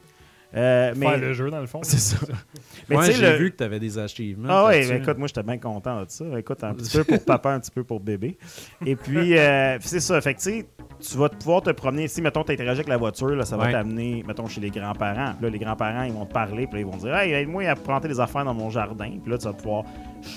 Euh, 0.55 0.93
mais 0.97 1.07
Faire 1.07 1.19
le 1.19 1.33
jeu, 1.33 1.51
dans 1.51 1.61
le 1.61 1.67
fond. 1.67 1.81
c'est 1.83 1.99
ça. 1.99 2.17
Mais 2.89 2.97
Ouais, 2.97 3.09
tu 3.09 3.15
j'ai 3.15 3.31
le- 3.33 3.37
vu 3.39 3.51
que 3.53 3.57
t'avais 3.57 3.79
des 3.79 3.97
achievements. 3.99 4.49
ah 4.51 4.67
ouais, 4.67 4.73
là-dessus. 4.81 4.93
ben 4.93 5.03
écoute, 5.03 5.19
moi 5.19 5.29
j'étais 5.29 5.43
bien 5.45 5.57
content 5.59 6.01
de 6.03 6.07
ça. 6.11 6.25
Écoute, 6.39 6.63
un 6.65 6.75
petit 6.75 6.91
peu 6.99 7.05
pour 7.05 7.25
papa, 7.25 7.51
un 7.53 7.61
petit 7.61 7.71
peu 7.71 7.85
pour 7.85 8.01
bébé. 8.01 8.37
Et 8.85 8.97
puis, 8.97 9.39
euh, 9.39 9.79
c'est 9.81 10.01
ça. 10.01 10.21
Fait 10.21 10.35
que 10.35 10.41
tu 10.41 10.51
sais, 10.51 10.67
tu 11.01 11.17
vas 11.17 11.29
pouvoir 11.31 11.63
te 11.63 11.71
promener. 11.71 12.07
Si, 12.09 12.21
mettons, 12.21 12.45
tu 12.45 12.53
interagis 12.53 12.81
avec 12.81 12.89
la 12.89 12.97
voiture, 12.99 13.29
là, 13.29 13.45
ça 13.45 13.57
va 13.57 13.65
Ouais. 13.67 13.73
t'amener, 13.73 14.23
mettons, 14.27 14.47
chez 14.49 14.61
les 14.61 14.71
grands-parents. 14.71 15.35
Là, 15.41 15.49
les 15.51 15.59
grands-parents, 15.59 16.03
ils 16.03 16.13
vont 16.13 16.27
te 16.27 16.33
parler, 16.33 16.67
puis 16.67 16.75
là, 16.75 16.81
ils 16.81 16.87
vont 16.87 16.99
te 16.99 17.05
dire 17.05 17.15
Hey, 17.17 17.33
aide-moi 17.33 17.65
à 17.69 17.75
planter 17.77 18.09
des 18.09 18.21
affaires 18.21 18.45
dans 18.45 18.55
mon 18.55 18.69
jardin. 18.69 19.11
Puis 19.23 19.31
là, 19.31 19.39
tu 19.39 19.45
vas 19.45 19.53
pouvoir 19.55 19.85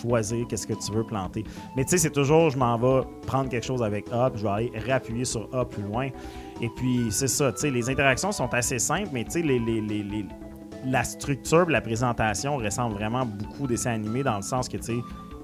choisir 0.02 0.48
qu'est-ce 0.48 0.68
que 0.68 0.74
tu 0.74 0.92
veux 0.94 1.04
planter. 1.04 1.44
Mais 1.76 1.84
tu 1.84 1.90
sais, 1.92 1.98
c'est 1.98 2.12
toujours, 2.12 2.52
je 2.52 2.58
m'en 2.58 2.78
vais 2.78 3.06
prendre 3.28 3.50
quelque 3.50 3.66
chose 3.66 3.84
avec 3.84 4.06
A, 4.14 4.30
puis 4.30 4.40
je 4.40 4.46
vais 4.46 4.52
aller 4.52 4.72
réappuyer 4.76 5.26
sur 5.26 5.50
A 5.54 5.66
plus 5.66 5.84
loin. 5.84 6.10
Et 6.62 6.70
puis, 6.70 7.08
c'est 7.12 7.28
ça. 7.28 7.52
Tu 7.52 7.60
sais, 7.62 7.72
les 7.72 7.90
interactions 7.90 8.32
sont 8.32 8.54
assez 8.54 8.80
simples, 8.80 9.10
mais 9.12 9.24
tu 9.26 9.32
sais, 9.32 9.42
les, 9.42 9.60
les, 9.60 9.82
les, 9.82 10.04
les- 10.04 10.26
la 10.88 11.04
structure 11.04 11.68
la 11.68 11.82
présentation 11.82 12.58
ressemble 12.58 12.94
vraiment 12.96 13.26
beaucoup 13.26 13.64
au 13.64 13.68
dessin 13.68 13.92
animé 13.94 14.22
dans 14.24 14.36
le 14.36 14.44
sens 14.44 14.70
que, 14.70 14.78
tu 14.78 14.84
sais, 14.84 14.96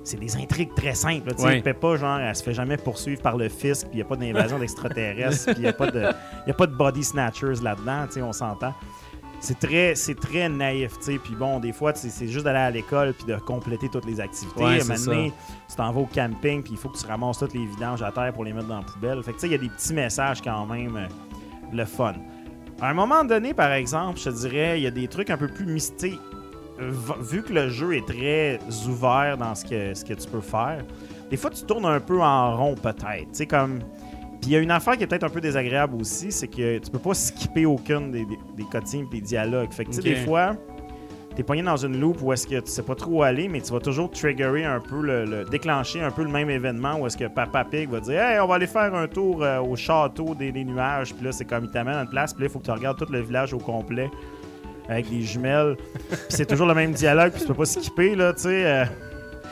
c'est 0.04 0.20
des 0.20 0.36
intrigues 0.36 0.74
très 0.76 0.94
simples. 0.96 1.32
Tu 1.34 1.42
sais, 1.42 1.48
Ouais. 1.48 1.62
Peppa, 1.62 1.96
genre, 1.96 2.20
elle 2.20 2.36
se 2.36 2.44
fait 2.44 2.54
jamais 2.54 2.78
poursuivre 2.78 3.22
par 3.22 3.38
le 3.38 3.50
fisc, 3.50 3.88
puis 3.88 3.94
il 3.94 3.96
n'y 3.98 4.02
a 4.02 4.06
pas 4.06 4.16
d'invasion 4.16 4.58
d'extraterrestres, 4.60 5.46
puis 5.46 5.56
il 5.58 5.62
n'y 5.62 5.68
a, 5.68 5.74
pas 5.74 5.90
de- 5.92 6.08
y 6.48 6.52
a 6.52 6.54
pas 6.54 6.68
de 6.68 6.76
body 6.76 7.04
snatchers 7.04 7.62
là-dedans, 7.64 8.06
tu 8.08 8.14
sais, 8.14 8.22
on 8.22 8.34
s'entend. 8.34 8.74
C'est 9.42 9.60
très, 9.60 9.96
c'est 9.96 10.14
très 10.14 10.48
naïf, 10.48 11.00
tu 11.00 11.06
sais. 11.06 11.18
Puis 11.18 11.34
bon, 11.34 11.60
des 11.60 11.74
fois, 11.74 11.94
c'est 11.96 12.28
juste 12.28 12.46
d'aller 12.46 12.60
à 12.60 12.70
l'école 12.70 13.14
puis 13.14 13.26
de 13.26 13.36
compléter 13.40 13.90
toutes 13.90 14.06
les 14.06 14.20
activités. 14.20 14.64
Ouais, 14.64 14.80
ça. 14.82 14.96
tu 14.96 15.76
t'en 15.76 15.92
vas 15.92 16.02
au 16.02 16.06
camping 16.06 16.62
puis 16.62 16.74
il 16.74 16.78
faut 16.78 16.90
que 16.90 16.98
tu 16.98 17.08
ramasses 17.08 17.40
toutes 17.40 17.56
les 17.56 17.66
vidanges 17.66 18.04
à 18.04 18.12
terre 18.12 18.32
pour 18.34 18.46
les 18.46 18.54
mettre 18.54 18.68
dans 18.68 18.78
la 18.78 18.84
poubelle. 18.84 19.22
Fait 19.24 19.32
que 19.32 19.38
tu 19.38 19.42
sais, 19.42 19.48
il 19.48 19.52
y 19.54 19.56
a 19.56 19.58
des 19.58 19.70
petits 19.70 19.94
messages 19.96 20.44
quand 20.44 20.68
même 20.68 20.96
euh, 20.96 21.08
le 21.74 21.86
fun. 21.86 22.14
À 22.80 22.90
un 22.90 22.94
moment 22.94 23.24
donné, 23.24 23.56
par 23.56 23.72
exemple, 23.72 24.20
je 24.20 24.26
te 24.26 24.30
dirais, 24.30 24.80
il 24.80 24.84
y 24.84 24.88
a 24.88 24.92
des 24.92 25.08
trucs 25.08 25.32
un 25.32 25.38
peu 25.38 25.48
plus 25.48 25.66
mystiques. 25.66 26.22
Vu 26.80 27.42
que 27.42 27.54
le 27.54 27.70
jeu 27.70 27.96
est 27.96 28.08
très 28.08 28.60
ouvert 28.88 29.38
dans 29.38 29.56
ce 29.56 29.66
que, 29.66 29.94
ce 29.96 30.06
que 30.06 30.14
tu 30.14 30.28
peux 30.28 30.42
faire, 30.42 30.84
des 31.32 31.38
fois 31.38 31.50
tu 31.50 31.64
tournes 31.64 31.86
un 31.86 32.00
peu 32.00 32.22
en 32.22 32.58
rond 32.58 32.76
peut-être. 32.76 33.32
Tu 33.32 33.34
sais, 33.34 33.46
comme. 33.48 33.80
Puis 34.42 34.50
il 34.50 34.54
y 34.54 34.56
a 34.56 34.60
une 34.60 34.72
affaire 34.72 34.98
qui 34.98 35.04
est 35.04 35.08
peut-être 35.08 35.24
un 35.24 35.30
peu 35.30 35.40
désagréable 35.42 35.96
aussi, 36.02 36.32
c'est 36.32 36.48
que 36.48 36.80
tu 36.80 36.90
peux 36.90 36.98
pas 37.00 37.14
skipper 37.14 37.66
aucune 37.68 38.12
des, 38.12 38.26
des, 38.26 38.38
des 38.58 38.64
cutscenes 38.64 39.06
et 39.12 39.16
des 39.16 39.22
dialogues. 39.22 39.72
Fait 39.72 39.86
que 39.86 39.92
tu 39.92 39.98
sais, 39.98 40.02
des 40.02 40.16
fois, 40.26 40.56
t'es 41.36 41.44
pogné 41.44 41.62
dans 41.62 41.78
une 41.78 42.00
loop 42.00 42.18
où 42.24 42.34
est-ce 42.34 42.48
que 42.48 42.60
tu 42.60 42.72
sais 42.72 42.82
pas 42.82 42.96
trop 42.96 43.12
où 43.12 43.24
aller, 43.24 43.48
mais 43.48 43.62
tu 43.62 43.72
vas 43.72 43.80
toujours 43.80 44.10
triggerer 44.10 44.66
un 44.66 44.80
peu, 44.80 45.00
le, 45.02 45.26
le- 45.26 45.46
déclencher 45.46 46.02
un 46.02 46.10
peu 46.10 46.24
le 46.24 46.30
même 46.32 46.50
événement 46.50 46.96
où 47.00 47.06
est-ce 47.06 47.18
que 47.18 47.26
Papa 47.26 47.64
Pig 47.66 47.90
va 47.90 48.00
dire 48.00 48.20
Hey, 48.20 48.40
on 48.40 48.48
va 48.48 48.56
aller 48.56 48.66
faire 48.68 48.94
un 48.96 49.08
tour 49.08 49.44
euh, 49.44 49.60
au 49.62 49.76
château 49.76 50.34
des, 50.34 50.52
des 50.52 50.64
nuages. 50.66 51.14
Puis 51.14 51.24
là, 51.24 51.32
c'est 51.32 51.46
comme 51.46 51.66
il 51.66 51.72
t'amène 51.72 51.96
à 51.96 52.02
une 52.02 52.10
place, 52.10 52.34
puis 52.34 52.42
là, 52.42 52.48
il 52.50 52.52
faut 52.52 52.60
que 52.60 52.66
tu 52.66 52.72
regardes 52.72 52.98
tout 52.98 53.12
le 53.12 53.22
village 53.22 53.54
au 53.54 53.60
complet 53.60 54.10
avec 54.90 55.08
des 55.10 55.22
jumelles. 55.22 55.78
puis 56.10 56.18
c'est 56.30 56.48
toujours 56.48 56.68
le 56.68 56.74
même 56.74 56.92
dialogue, 56.94 57.32
puis 57.32 57.42
tu 57.42 57.48
peux 57.48 57.54
pas 57.54 57.66
skipper, 57.66 58.16
là, 58.16 58.34
tu 58.34 58.42
sais. 58.42 58.66
euh. 58.66 58.86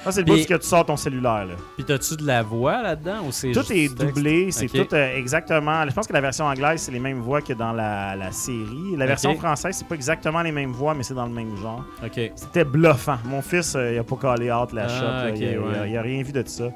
Ça, 0.09 0.15
c'est 0.15 0.21
le 0.21 0.25
bout 0.25 0.47
que 0.47 0.53
tu 0.55 0.67
sors 0.67 0.85
ton 0.85 0.97
cellulaire, 0.97 1.45
là. 1.45 1.53
Puis 1.75 1.83
t'as-tu 1.85 2.15
de 2.15 2.25
la 2.25 2.41
voix 2.41 2.81
là-dedans 2.81 3.25
ou 3.27 3.31
c'est 3.31 3.51
Tout 3.51 3.71
est 3.71 3.87
doublé, 3.95 4.51
c'est 4.51 4.67
tout 4.87 4.95
euh, 4.95 5.15
exactement. 5.17 5.85
Je 5.87 5.93
pense 5.93 6.07
que 6.07 6.13
la 6.13 6.21
version 6.21 6.45
anglaise, 6.45 6.81
c'est 6.81 6.91
les 6.91 6.99
mêmes 6.99 7.19
voix 7.19 7.41
que 7.41 7.53
dans 7.53 7.73
la, 7.73 8.15
la 8.15 8.31
série. 8.31 8.95
La 8.97 9.05
version 9.05 9.31
française, 9.35 9.75
c'est 9.77 9.87
pas 9.87 9.95
exactement 9.95 10.41
les 10.41 10.51
mêmes 10.51 10.71
voix, 10.71 10.93
mais 10.93 11.03
c'est 11.03 11.13
dans 11.13 11.25
le 11.27 11.33
même 11.33 11.55
genre. 11.57 11.83
C'était 12.35 12.63
bluffant. 12.63 13.17
Mon 13.25 13.41
fils, 13.41 13.75
euh, 13.75 13.93
il 13.93 13.99
a 13.99 14.03
pas 14.03 14.15
collé 14.15 14.49
hâte 14.49 14.73
la 14.73 14.85
Ah, 14.85 14.87
shot. 14.89 15.05
là. 15.05 15.29
il, 15.29 15.41
il 15.41 15.47
a- 15.81 15.87
il 15.87 15.97
a 15.97 16.01
rien 16.01 16.23
vu 16.23 16.31
de 16.31 16.43
ça. 16.47 16.69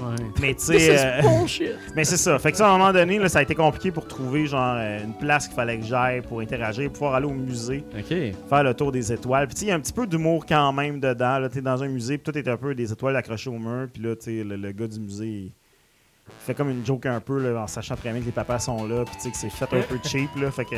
Ouais. 0.00 0.14
Mais 0.40 0.54
tu 0.54 0.60
sais. 0.78 0.96
euh, 0.98 1.22
mais 1.96 2.04
c'est 2.04 2.16
ça. 2.16 2.38
Fait 2.38 2.52
que 2.52 2.56
ça, 2.58 2.68
à 2.68 2.74
un 2.74 2.78
moment 2.78 2.92
donné, 2.92 3.18
là, 3.18 3.28
ça 3.28 3.40
a 3.40 3.42
été 3.42 3.54
compliqué 3.54 3.90
pour 3.90 4.06
trouver 4.06 4.46
genre 4.46 4.76
euh, 4.78 5.04
une 5.04 5.14
place 5.14 5.46
qu'il 5.46 5.56
fallait 5.56 5.78
que 5.78 5.84
j'aille 5.84 6.20
pour 6.22 6.40
interagir, 6.40 6.90
pouvoir 6.92 7.14
aller 7.14 7.26
au 7.26 7.32
musée, 7.32 7.84
Ok. 7.98 8.08
faire 8.48 8.62
le 8.64 8.74
tour 8.74 8.92
des 8.92 9.12
étoiles. 9.12 9.46
Puis 9.46 9.54
tu 9.54 9.60
sais, 9.60 9.66
il 9.66 9.68
y 9.70 9.72
a 9.72 9.74
un 9.74 9.80
petit 9.80 9.92
peu 9.92 10.06
d'humour 10.06 10.46
quand 10.46 10.72
même 10.72 11.00
dedans. 11.00 11.38
Là, 11.38 11.48
t'es 11.48 11.60
dans 11.62 11.82
un 11.82 11.88
musée, 11.88 12.18
puis 12.18 12.32
tout 12.32 12.38
est 12.38 12.48
un 12.48 12.56
peu 12.56 12.74
des 12.74 12.92
étoiles 12.92 13.16
accrochées 13.16 13.50
au 13.50 13.58
mur. 13.58 13.88
Puis 13.92 14.02
là, 14.02 14.14
tu 14.16 14.24
sais, 14.26 14.44
le, 14.44 14.56
le 14.56 14.72
gars 14.72 14.86
du 14.86 15.00
musée, 15.00 15.26
il 15.26 15.52
fait 16.46 16.54
comme 16.54 16.70
une 16.70 16.84
joke 16.84 17.06
un 17.06 17.20
peu 17.20 17.38
là, 17.38 17.60
en 17.62 17.66
sachant 17.66 17.96
très 17.96 18.10
bien 18.10 18.20
que 18.20 18.26
les 18.26 18.32
papas 18.32 18.58
sont 18.58 18.86
là, 18.86 19.04
puis 19.04 19.14
tu 19.16 19.22
sais 19.22 19.30
que 19.30 19.36
c'est 19.36 19.50
fait 19.50 19.76
un 19.76 19.82
peu 19.82 19.98
cheap. 20.04 20.30
Là, 20.36 20.50
fait 20.50 20.64
que 20.64 20.76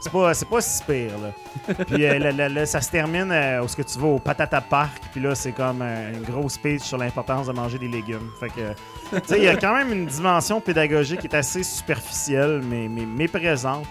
c'est 0.00 0.10
pas, 0.12 0.34
c'est 0.34 0.48
pas 0.48 0.60
si 0.60 0.82
pire. 0.84 1.12
Là. 1.22 1.74
Puis 1.86 2.04
euh, 2.06 2.18
là, 2.48 2.66
ça 2.66 2.80
se 2.80 2.90
termine 2.90 3.30
euh, 3.30 3.62
où 3.62 3.68
ce 3.68 3.76
que 3.76 3.82
tu 3.82 3.98
vas 3.98 4.08
au 4.08 4.18
Patata 4.18 4.60
Park, 4.60 4.90
puis 5.12 5.20
là, 5.20 5.34
c'est 5.34 5.52
comme 5.52 5.80
euh, 5.82 6.12
une 6.12 6.22
grosse 6.22 6.54
speech 6.54 6.82
sur 6.82 6.98
l'importance 6.98 7.46
de 7.46 7.52
manger 7.52 7.78
des 7.78 7.88
légumes. 7.88 8.30
Fait 8.40 8.48
que, 8.48 8.72
tu 9.20 9.28
sais, 9.28 9.38
il 9.38 9.44
y 9.44 9.48
a 9.48 9.56
quand 9.56 9.74
même 9.74 9.92
une 9.92 10.06
dimension 10.06 10.60
pédagogique 10.60 11.20
qui 11.20 11.26
est 11.28 11.36
assez 11.36 11.62
superficielle, 11.62 12.60
mais, 12.64 12.88
mais, 12.88 13.06
mais 13.06 13.28
présente. 13.28 13.86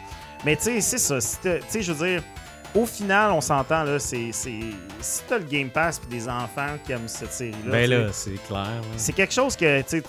Mais 0.45 0.55
tu 0.55 0.63
sais, 0.63 0.81
c'est 0.81 0.97
ça. 0.97 1.19
Tu 1.41 1.49
sais, 1.69 1.81
je 1.81 1.93
veux 1.93 2.07
dire, 2.07 2.23
au 2.73 2.85
final, 2.85 3.31
on 3.31 3.41
s'entend, 3.41 3.83
là, 3.83 3.99
c'est. 3.99 4.29
c'est- 4.31 4.59
Si 5.01 5.23
t'as 5.27 5.37
le 5.39 5.43
Game 5.45 5.69
Pass 5.69 5.99
puis 5.99 6.07
des 6.09 6.27
enfants 6.29 6.77
qui 6.85 6.91
aiment 6.93 7.07
cette 7.07 7.33
série-là, 7.33 7.71
Ben 7.71 7.89
là, 7.89 8.07
c'est 8.13 8.41
clair. 8.47 8.81
c'est 8.97 9.13
quelque 9.13 9.33
chose 9.33 9.55
que, 9.55 9.81
tu 9.81 10.01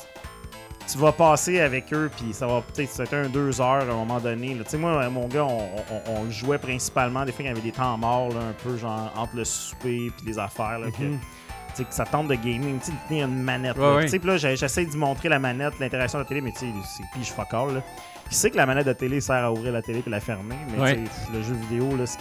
tu 0.91 0.99
vas 0.99 1.13
passer 1.13 1.61
avec 1.61 1.93
eux, 1.93 2.11
puis 2.17 2.33
ça 2.33 2.47
va 2.47 2.61
peut-être 2.61 2.91
c'était 2.91 3.17
un 3.17 3.29
deux 3.29 3.61
heures 3.61 3.83
à 3.89 3.93
un 3.93 3.97
moment 3.97 4.21
donné. 4.21 4.57
Tu 4.57 4.63
sais, 4.67 4.77
moi, 4.79 5.09
mon 5.11 5.27
gars, 5.29 5.45
on, 5.45 5.59
on- 5.59 6.17
on 6.21 6.25
le 6.25 6.31
jouait 6.31 6.59
principalement. 6.59 7.25
Des 7.25 7.33
fois, 7.33 7.45
il 7.45 7.49
y 7.49 7.51
avait 7.51 7.61
des 7.61 7.73
temps 7.73 7.97
morts, 7.97 8.29
là, 8.31 8.41
un 8.51 8.53
peu 8.63 8.77
genre 8.77 9.13
entre 9.17 9.37
le 9.37 9.45
souper 9.45 10.11
puis 10.17 10.27
les 10.27 10.39
affaires. 10.39 10.79
Là, 10.79 10.87
tu 10.97 11.19
sais, 11.75 11.85
que 11.85 11.95
ça 11.95 12.05
tente 12.05 12.29
de 12.29 12.35
gaming, 12.35 12.79
tu 12.81 12.93
tenir 13.09 13.27
une 13.27 13.43
manette. 13.43 13.79
Ouais, 13.79 14.03
là. 14.03 14.09
sais, 14.09 14.19
puis 14.19 14.29
là, 14.29 14.37
j'essaie 14.37 14.85
de 14.85 14.91
lui 14.91 14.99
montrer 14.99 15.29
la 15.29 15.39
manette, 15.39 15.79
l'interaction 15.81 16.19
de 16.19 16.25
la 16.25 16.29
télé, 16.29 16.41
mais 16.41 16.53
tu 16.53 16.59
sais, 16.61 16.67
c'est 16.97 17.05
pige 17.19 17.31
fuck 17.33 17.53
all, 17.55 17.75
là. 17.75 17.81
Il 18.31 18.35
sait 18.37 18.51
que 18.51 18.57
la 18.57 18.67
manette 18.67 18.87
de 18.87 18.93
télé 18.95 19.21
sert 19.21 19.45
à 19.45 19.53
ouvrir 19.53 19.73
la 19.73 19.83
télé 19.83 20.01
puis 20.01 20.11
la 20.11 20.21
fermer, 20.21 20.57
mais 20.71 20.81
Ouais. 20.83 21.05
le 21.33 21.43
jeu 21.43 21.55
vidéo, 21.55 21.97
là, 21.97 22.07
c'est 22.07 22.19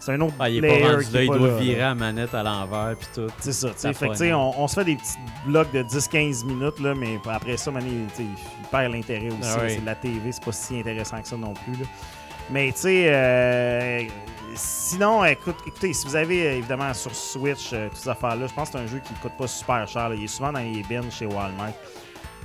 c'est 0.00 0.12
un 0.12 0.20
autre 0.22 0.34
Ah, 0.40 0.48
il 0.50 0.56
est 0.56 0.60
player 0.60 0.80
pas 0.82 0.92
rendu 0.92 1.04
qui 1.04 1.12
là, 1.12 1.20
est 1.20 1.24
il 1.24 1.28
pas 1.28 1.38
doit 1.38 1.48
là, 1.48 1.56
virer 1.58 1.78
la 1.80 1.94
manette 1.94 2.34
à 2.34 2.42
l'envers 2.42 2.96
puis 2.98 3.08
tout. 3.14 3.26
C'est 3.38 3.52
ça, 3.52 3.68
tu. 3.70 3.94
Fait 3.94 4.08
que, 4.08 4.32
on, 4.32 4.60
on 4.62 4.66
se 4.66 4.74
fait 4.74 4.84
des 4.84 4.96
petits 4.96 5.18
blocs 5.46 5.70
de 5.72 5.82
10-15 5.82 6.44
minutes, 6.46 6.80
là, 6.80 6.94
mais 6.94 7.18
après 7.30 7.56
ça, 7.56 7.70
il 7.80 8.36
perd 8.70 8.92
l'intérêt 8.92 9.28
aussi. 9.28 9.50
Ah. 9.54 9.68
C'est 9.68 9.80
de 9.80 9.86
la 9.86 9.94
TV, 9.94 10.32
c'est 10.32 10.44
pas 10.44 10.52
si 10.52 10.80
intéressant 10.80 11.20
que 11.20 11.28
ça 11.28 11.36
non 11.36 11.54
plus. 11.54 11.72
là. 11.74 11.86
Mais, 12.50 12.72
tu 12.72 12.80
sais, 12.80 13.04
euh, 13.08 14.02
sinon, 14.54 15.24
écoute, 15.24 15.56
écoutez, 15.66 15.92
si 15.92 16.04
vous 16.06 16.16
avez 16.16 16.56
évidemment 16.56 16.92
sur 16.94 17.14
Switch 17.14 17.70
euh, 17.72 17.88
toutes 17.88 17.98
ces 17.98 18.08
affaires-là, 18.08 18.46
je 18.48 18.54
pense 18.54 18.70
que 18.70 18.78
c'est 18.78 18.84
un 18.84 18.88
jeu 18.88 18.98
qui 18.98 19.14
coûte 19.14 19.36
pas 19.38 19.46
super 19.46 19.86
cher. 19.86 20.08
là. 20.08 20.14
Il 20.16 20.24
est 20.24 20.28
souvent 20.28 20.52
dans 20.52 20.58
les 20.58 20.82
bins 20.82 21.08
chez 21.10 21.26
Walmart. 21.26 21.72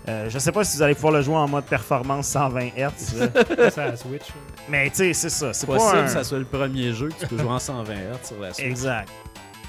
Euh, 0.08 0.30
je 0.30 0.38
sais 0.38 0.52
pas 0.52 0.64
si 0.64 0.78
vous 0.78 0.84
allez 0.84 0.94
pouvoir 0.94 1.14
le 1.14 1.22
jouer 1.22 1.36
en 1.36 1.48
mode 1.48 1.66
performance 1.66 2.28
120 2.28 2.68
Hz. 2.78 2.90
Ça, 3.72 3.86
la 3.88 3.96
Switch. 3.98 4.28
mais 4.70 4.90
tu 4.92 4.98
sais, 4.98 5.14
c'est 5.14 5.30
ça. 5.30 5.52
C'est 5.54 5.66
pas 5.66 5.74
Possible 5.78 5.98
un... 5.98 6.04
que 6.04 6.10
ça 6.12 6.24
soit 6.24 6.38
le 6.40 6.46
premier 6.46 6.94
jeu 6.94 7.10
que 7.10 7.22
tu 7.22 7.28
peux 7.28 7.38
jouer 7.40 7.50
en 7.52 7.60
120 7.60 7.94
Hz 7.94 7.98
sur 8.28 8.40
la 8.40 8.54
Switch. 8.54 8.66
Exact. 8.68 9.10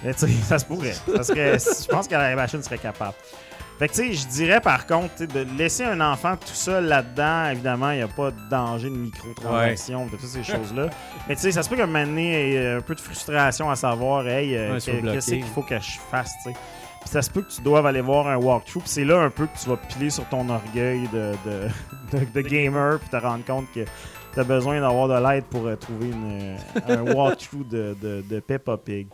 Mais 0.04 0.12
tu 0.12 0.20
sais, 0.20 0.28
ça 0.46 0.58
se 0.58 0.64
pourrait. 0.66 0.92
Ça 0.92 1.22
serait- 1.22 1.58
je 1.82 1.88
pense 1.88 2.06
que 2.06 2.14
la 2.14 2.36
machine 2.36 2.62
serait 2.62 2.76
capable. 2.78 3.14
Fait 3.78 3.88
que 3.88 3.94
tu 3.94 4.08
sais, 4.08 4.12
je 4.14 4.26
dirais 4.28 4.60
par 4.60 4.86
contre, 4.86 5.14
tu 5.16 5.24
sais, 5.24 5.26
de 5.26 5.46
laisser 5.58 5.84
un 5.84 6.00
enfant 6.00 6.36
tout 6.36 6.46
seul 6.54 6.84
là-dedans, 6.86 7.50
évidemment, 7.50 7.90
il 7.90 7.98
n'y 7.98 8.02
a 8.02 8.08
pas 8.08 8.30
de 8.30 8.36
danger 8.50 8.88
de 8.90 8.94
microtransaction, 8.96 10.06
de 10.06 10.10
toutes 10.12 10.20
ces 10.20 10.42
choses-là. 10.42 10.88
Mais 11.28 11.34
tu 11.36 11.42
sais, 11.42 11.52
ça 11.52 11.62
se 11.62 11.68
peut 11.68 11.76
moment 11.76 12.04
donné, 12.06 12.46
il 12.48 12.52
y 12.52 12.56
ait 12.56 12.72
un 12.72 12.80
peu 12.80 12.94
de 12.94 13.00
frustration 13.00 13.70
à 13.70 13.76
savoir, 13.76 14.26
hey, 14.28 14.54
euh, 14.56 14.72
Ouais, 14.74 14.78
que- 14.80 15.12
qu'est-ce 15.12 15.30
qu'il 15.30 15.44
faut 15.44 15.62
que 15.62 15.78
je 15.78 15.98
fasse, 16.10 16.32
tu 16.44 16.52
sais. 16.52 16.56
Ça 17.06 17.22
se 17.22 17.30
peut 17.30 17.42
que 17.42 17.50
tu 17.50 17.62
doives 17.62 17.86
aller 17.86 18.00
voir 18.02 18.26
un 18.26 18.36
walkthrough. 18.36 18.82
C'est 18.84 19.04
là 19.04 19.18
un 19.20 19.30
peu 19.30 19.46
que 19.46 19.58
tu 19.58 19.68
vas 19.70 19.76
piler 19.76 20.10
sur 20.10 20.24
ton 20.28 20.48
orgueil 20.48 21.08
de, 21.12 21.32
de, 21.46 21.68
de- 22.18 22.26
de 22.34 22.40
gamer, 22.40 22.98
puis 22.98 23.08
te 23.08 23.16
rendre 23.16 23.44
compte 23.44 23.66
que 23.74 23.84
tu 24.34 24.40
as 24.40 24.44
besoin 24.44 24.80
d'avoir 24.80 25.08
de 25.08 25.26
l'aide 25.26 25.44
pour 25.44 25.66
euh, 25.66 25.76
trouver 25.76 26.08
une, 26.08 26.30
euh, 26.32 26.56
un 26.88 27.02
walkthrough 27.14 27.66
de, 27.68 27.96
de, 28.02 28.22
de 28.28 28.40
Peppa 28.40 28.76
Pig. 28.76 29.06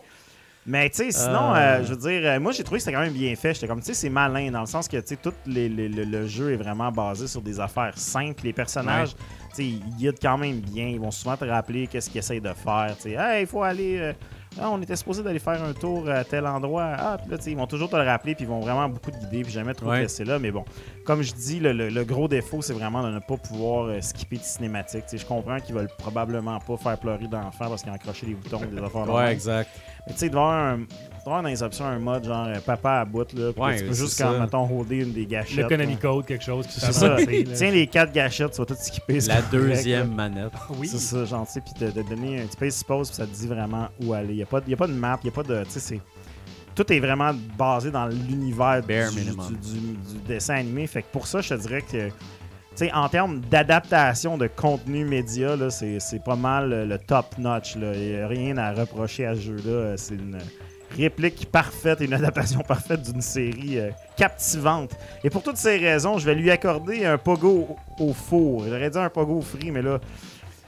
Mais 0.65 0.89
tu 0.89 0.97
sais, 0.97 1.11
sinon, 1.11 1.53
euh, 1.55 1.83
je 1.83 1.93
veux 1.93 1.97
dire, 2.09 2.21
euh, 2.23 2.39
moi 2.39 2.53
j'ai 2.53 2.63
trouvé 2.63 2.77
que 2.79 2.85
c'était 2.85 2.95
quand 2.95 3.03
même 3.03 3.11
bien 3.13 3.35
fait. 3.35 3.53
J'étais 3.53 3.67
comme, 3.67 3.81
tu 3.81 3.87
sais, 3.87 3.93
c'est 3.93 4.09
malin 4.09 4.49
dans 4.49 4.61
le 4.61 4.65
sens 4.65 4.87
que, 4.87 4.95
tu 4.97 5.07
sais, 5.07 5.15
tout 5.17 5.33
les- 5.45 5.67
les- 5.67 5.89
le, 5.89 6.05
le 6.05 6.25
jeu 6.25 6.53
est 6.53 6.57
vraiment 6.57 6.89
basé 6.89 7.27
sur 7.27 7.41
des 7.41 7.59
affaires 7.59 7.97
simples. 7.97 8.43
Les 8.45 8.53
personnages, 8.53 9.13
tu 9.49 9.55
sais, 9.55 9.65
ils 9.65 9.83
guident 9.97 10.19
quand 10.21 10.37
même 10.37 10.61
bien. 10.61 10.87
Ils 10.87 10.99
vont 11.01 11.11
souvent 11.11 11.35
te 11.35 11.43
rappeler 11.45 11.87
qu'est-ce 11.87 12.09
qu'ils 12.09 12.19
essayent 12.19 12.39
de 12.41 12.53
faire. 12.53 12.93
Tu 12.95 13.09
sais, 13.09 13.11
hey, 13.11 13.41
il 13.43 13.47
faut 13.47 13.61
aller. 13.61 14.13
Ah, 14.61 14.69
on 14.71 14.81
était 14.81 14.95
supposé 14.95 15.23
d'aller 15.23 15.39
faire 15.39 15.61
un 15.63 15.73
tour 15.73 16.09
à 16.09 16.23
tel 16.23 16.45
endroit. 16.45 16.91
Ah, 16.97 17.17
puis 17.19 17.31
là, 17.31 17.37
ils 17.47 17.57
vont 17.57 17.67
toujours 17.67 17.89
te 17.89 17.95
le 17.95 18.03
rappeler, 18.03 18.35
puis 18.35 18.45
ils 18.45 18.47
vont 18.47 18.59
vraiment 18.59 18.87
beaucoup 18.89 19.11
te 19.11 19.17
guider, 19.17 19.43
puis 19.43 19.51
jamais 19.51 19.73
trop 19.73 19.85
te 19.87 19.91
Ouais. 19.91 20.01
laisser 20.01 20.23
là. 20.25 20.39
Mais 20.39 20.51
bon, 20.51 20.63
comme 21.05 21.21
je 21.21 21.33
dis, 21.33 21.59
le, 21.59 21.73
le- 21.73 21.89
le 21.89 22.03
gros 22.03 22.27
défaut, 22.27 22.61
c'est 22.61 22.73
vraiment 22.73 23.03
de 23.03 23.09
ne 23.09 23.19
pas 23.19 23.37
pouvoir 23.37 23.85
euh, 23.85 24.01
skipper 24.01 24.37
de 24.37 24.43
cinématique. 24.43 25.03
Tu 25.05 25.09
sais, 25.11 25.17
je 25.17 25.25
comprends 25.25 25.59
qu'ils 25.59 25.75
veulent 25.75 25.89
probablement 25.97 26.59
pas 26.59 26.77
faire 26.77 26.97
pleurer 26.97 27.27
d'enfants 27.27 27.69
parce 27.69 27.81
qu'ils 27.81 27.91
ont 27.91 27.95
accroché 27.95 28.25
les 28.25 28.35
boutons 28.35 28.59
des 28.59 28.77
affaires. 28.81 29.09
Ouais, 29.13 29.31
exact. 29.31 29.69
Mais 30.07 30.13
tu 30.13 30.19
sais, 30.19 30.29
devant 30.29 30.51
un, 30.51 30.79
dans 31.25 31.41
les 31.41 31.63
options 31.63 31.85
un 31.85 31.99
mode 31.99 32.25
genre 32.25 32.47
euh, 32.47 32.59
papa 32.65 32.91
à 33.01 33.05
bout, 33.05 33.31
là, 33.33 33.51
Ouais, 33.55 33.77
tu 33.77 33.85
peux 33.85 33.93
juste, 33.93 34.21
quand, 34.21 34.37
mettons, 34.39 34.79
holder 34.79 34.97
une 34.97 35.13
des 35.13 35.25
gâchettes. 35.25 35.69
Là. 35.95 35.95
Code, 36.01 36.25
quelque 36.25 36.43
chose. 36.43 36.67
qui 36.67 36.79
C'est 36.79 36.91
ça. 36.91 37.15
Tiens, 37.55 37.71
les 37.71 37.87
quatre 37.87 38.11
gâchettes, 38.11 38.51
tu 38.51 38.57
vas 38.57 38.65
tout 38.65 38.75
skipper. 38.77 39.21
c'est 39.21 39.27
La 39.29 39.35
correct, 39.41 39.51
deuxième 39.53 40.13
manette. 40.13 40.51
Oui. 40.77 40.87
C'est 40.89 40.97
ça, 40.99 41.23
genre, 41.23 41.45
tu 41.47 41.53
sais, 41.53 41.61
puis 41.61 41.73
de, 41.85 41.91
de 41.91 42.01
donner 42.09 42.41
un 42.41 42.45
petit 42.45 42.57
peu 42.57 42.67
de 42.67 42.85
pause, 42.85 43.07
puis 43.09 43.15
ça 43.15 43.25
te 43.25 43.31
dit 43.33 43.47
vraiment 43.47 43.87
où 44.03 44.13
aller. 44.13 44.33
Il 44.33 44.35
n'y 44.37 44.43
a, 44.43 44.45
pas 44.45 44.59
y 44.67 44.73
a 44.73 44.77
pas 44.77 44.87
de 44.87 44.93
map, 44.93 45.17
il 45.23 45.27
n'y 45.27 45.31
a 45.31 45.35
pas 45.35 45.43
de. 45.43 45.63
Tu 45.63 45.69
sais, 45.71 45.79
c'est. 45.79 46.01
Tout 46.75 46.91
est 46.91 46.99
vraiment 46.99 47.31
basé 47.57 47.91
dans 47.91 48.07
l'univers 48.07 48.81
du- 49.61 50.13
du 50.13 50.19
dessin 50.27 50.55
animé. 50.55 50.87
Fait 50.87 51.03
que 51.03 51.07
pour 51.11 51.27
ça, 51.27 51.39
je 51.39 51.49
te 51.49 51.53
dirais 51.61 51.83
que. 51.83 52.09
Tu 52.75 52.85
sais, 52.87 52.91
en 52.93 53.07
termes 53.07 53.39
d'adaptation 53.51 54.37
de 54.37 54.47
contenu 54.47 55.05
média, 55.05 55.55
là, 55.55 55.69
c'est, 55.69 55.99
pas 56.25 56.35
mal 56.35 56.69
le, 56.69 56.85
le 56.85 56.97
top 56.97 57.37
notch. 57.37 57.75
là. 57.75 57.91
Il 57.93 58.11
n'y 58.15 58.17
a 58.19 58.27
rien 58.27 58.57
à 58.57 58.73
reprocher 58.73 59.25
à 59.27 59.35
ce 59.35 59.41
jeu-là. 59.41 59.95
C'est 59.95 60.15
une 60.15 60.39
réplique 60.97 61.51
parfaite 61.51 62.01
et 62.01 62.05
une 62.05 62.13
adaptation 62.13 62.59
parfaite 62.67 63.01
d'une 63.03 63.21
série 63.21 63.77
euh, 63.79 63.89
captivante. 64.17 64.91
Et 65.23 65.29
pour 65.29 65.43
toutes 65.43 65.57
ces 65.57 65.77
raisons, 65.77 66.17
je 66.17 66.25
vais 66.25 66.35
lui 66.35 66.49
accorder 66.49 67.05
un 67.05 67.17
pogo 67.19 67.77
au, 67.99 68.05
au 68.09 68.13
four. 68.13 68.65
J'aurais 68.67 68.89
dit 68.89 68.97
un 68.97 69.09
pogo 69.09 69.41
frit, 69.41 69.69
mais 69.71 69.81
là, 69.83 69.99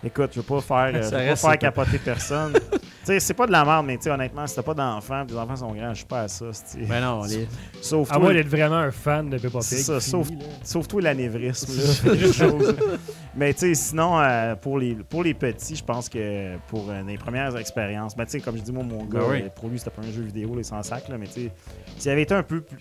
écoute, 0.04 0.30
je 0.34 0.42
veux 0.42 0.46
pas 0.46 0.62
faire, 0.62 0.92
euh, 0.96 1.02
je 1.02 1.16
veux 1.16 1.30
pas 1.30 1.36
faire 1.36 1.50
pas- 1.52 1.58
capoter 1.58 1.98
personne. 1.98 2.54
tu 3.06 3.12
sais, 3.12 3.20
c'est 3.20 3.34
pas 3.36 3.46
de 3.46 3.52
la 3.52 3.64
merde, 3.64 3.86
mais 3.86 3.98
tu 3.98 4.04
sais, 4.04 4.12
honnêtement, 4.12 4.46
si 4.48 4.56
t'as 4.56 4.64
pas 4.64 4.74
d'enfants, 4.74 5.24
les 5.30 5.36
enfants 5.38 5.56
sont 5.56 5.72
grands, 5.74 5.90
je 5.92 5.98
suis 5.98 6.06
pas 6.06 6.22
à 6.22 6.28
ça. 6.28 6.46
c'est- 6.52 6.80
Ben 6.88 7.02
non, 7.02 7.24
les... 7.24 7.48
Sauf 7.82 8.10
À 8.12 8.16
toi, 8.16 8.24
moins 8.24 8.34
d'être 8.34 8.48
vraiment 8.50 8.78
un 8.78 8.92
fan 8.92 9.30
de 9.30 9.38
Peppa 9.38 9.60
Pig. 9.60 9.62
c'est 9.68 9.78
ça, 9.78 10.00
sauf, 10.00 10.28
sauf 10.64 10.88
toi 10.88 11.02
l'anévrisme. 11.02 11.72
Mais 13.38 13.54
tu 13.54 13.60
sais, 13.60 13.74
sinon, 13.76 14.18
euh, 14.20 14.56
pour, 14.56 14.80
les, 14.80 14.96
pour 14.96 15.22
les 15.24 15.34
petits, 15.34 15.76
je 15.76 15.84
pense 15.84 16.08
que 16.08 16.56
pour 16.70 16.90
euh, 16.90 17.04
les 17.06 17.18
premières 17.18 17.56
expériences, 17.58 18.16
ben, 18.16 18.24
tu 18.26 18.32
sais, 18.32 18.40
comme 18.40 18.56
je 18.56 18.62
dis, 18.62 18.72
moi, 18.72 18.84
mon 18.84 19.04
gars, 19.04 19.20
Ben 19.20 19.30
oui. 19.30 19.42
euh, 19.44 19.50
pour 19.54 19.68
lui, 19.68 19.78
c'était 19.78 19.92
pas 19.92 20.02
un 20.04 20.12
jeu 20.12 20.22
vidéo, 20.22 20.56
les 20.56 20.64
sans 20.64 20.82
sac, 20.84 21.10
là, 21.10 21.18
mais 21.18 21.28
tu 21.28 21.34
sais, 21.34 21.52
s'il 21.98 22.12
avait 22.12 22.22
été 22.22 22.34
un 22.34 22.44
peu, 22.44 22.62
plus, 22.62 22.78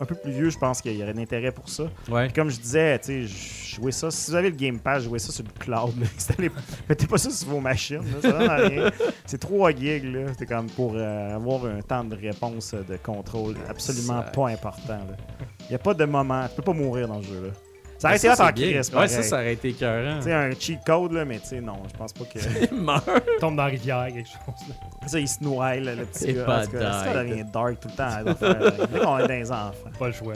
un 0.00 0.04
peu 0.06 0.14
plus 0.14 0.32
vieux, 0.32 0.48
je 0.48 0.56
pense 0.58 0.80
qu'il 0.80 0.96
y 0.96 1.02
aurait 1.02 1.12
d'intérêt 1.12 1.52
pour 1.52 1.68
ça. 1.68 1.84
Ouais. 2.08 2.24
Puis 2.24 2.32
comme 2.32 2.48
je 2.50 2.58
disais, 2.58 2.98
tu 3.00 3.26
sais, 3.28 3.74
jouez 3.76 3.92
ça. 3.92 4.10
Si 4.10 4.30
vous 4.30 4.36
avez 4.36 4.48
le 4.50 4.56
Game 4.56 4.78
Pass, 4.78 5.02
jouez 5.04 5.18
ça 5.18 5.30
sur 5.30 5.44
le 5.44 5.50
cloud. 5.58 5.92
là. 6.00 6.06
Mettez 6.88 7.06
pas 7.06 7.18
ça 7.18 7.28
sur 7.30 7.48
vos 7.48 7.60
machines. 7.60 8.02
là, 8.22 8.30
Ça 8.30 8.54
rien. 8.56 8.90
C'est 9.26 9.38
3 9.72 9.80
gigs. 9.80 10.04
là. 10.12 10.20
C'est 10.38 10.46
comme 10.46 10.66
pour 10.70 10.92
euh, 10.94 11.34
avoir 11.34 11.64
un 11.66 11.80
temps 11.82 12.04
de 12.04 12.16
réponse 12.16 12.74
euh, 12.74 12.82
de 12.88 12.96
contrôle 12.96 13.54
absolument 13.68 14.22
pas 14.34 14.48
important. 14.48 14.98
Il 15.62 15.68
n'y 15.70 15.74
a 15.74 15.78
pas 15.78 15.94
de 15.94 16.04
moment. 16.04 16.46
Tu 16.48 16.56
peux 16.56 16.62
pas 16.62 16.72
mourir 16.72 17.08
dans 17.08 17.20
ce 17.22 17.26
jeu-là. 17.28 17.48
Ça 17.98 18.08
Ben, 18.10 18.14
aurait 18.14 18.16
été 18.18 18.28
hot 18.30 18.34
c'est 18.36 18.42
en 18.42 18.50
bien. 18.52 18.70
crise, 18.70 18.92
Ouais, 18.94 19.08
ça, 19.08 19.22
ça 19.24 19.36
aurait 19.36 19.52
été 19.54 19.68
écœurant. 19.70 20.18
Tu 20.18 20.22
sais, 20.24 20.32
un 20.32 20.50
cheat 20.52 20.78
code, 20.86 21.12
là, 21.12 21.24
mais 21.24 21.40
tu 21.40 21.46
sais, 21.48 21.60
non, 21.60 21.78
je 21.92 21.96
pense 21.96 22.12
pas 22.12 22.24
que. 22.26 22.74
Meurt. 22.74 23.04
Tombe 23.40 23.56
dans 23.56 23.64
la 23.64 23.70
rivière, 23.70 24.06
quelque 24.06 24.28
chose. 24.28 24.68
là. 24.68 25.08
ça, 25.08 25.18
il 25.18 25.26
se 25.26 25.42
noie, 25.42 25.74
là, 25.76 25.96
le 25.96 26.04
petit 26.04 26.32
gars. 26.32 26.44
pas 26.44 26.62
En 26.62 26.64
tout 26.66 26.72
cas, 26.78 27.04
Ça 27.04 27.24
devient 27.24 27.44
dark 27.52 27.80
tout 27.80 27.88
le 27.88 27.96
temps. 27.96 28.86
Dès 28.92 28.98
qu'on 29.00 29.18
est 29.18 29.22
dans 29.26 29.34
les 29.34 29.50
enfants. 29.50 29.90
Pas 29.98 30.06
le 30.06 30.12
choix. 30.12 30.34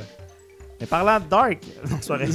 Mais 0.82 0.86
parlant 0.86 1.20
de 1.20 1.26
Dark. 1.26 1.58
Parlant- 2.08 2.26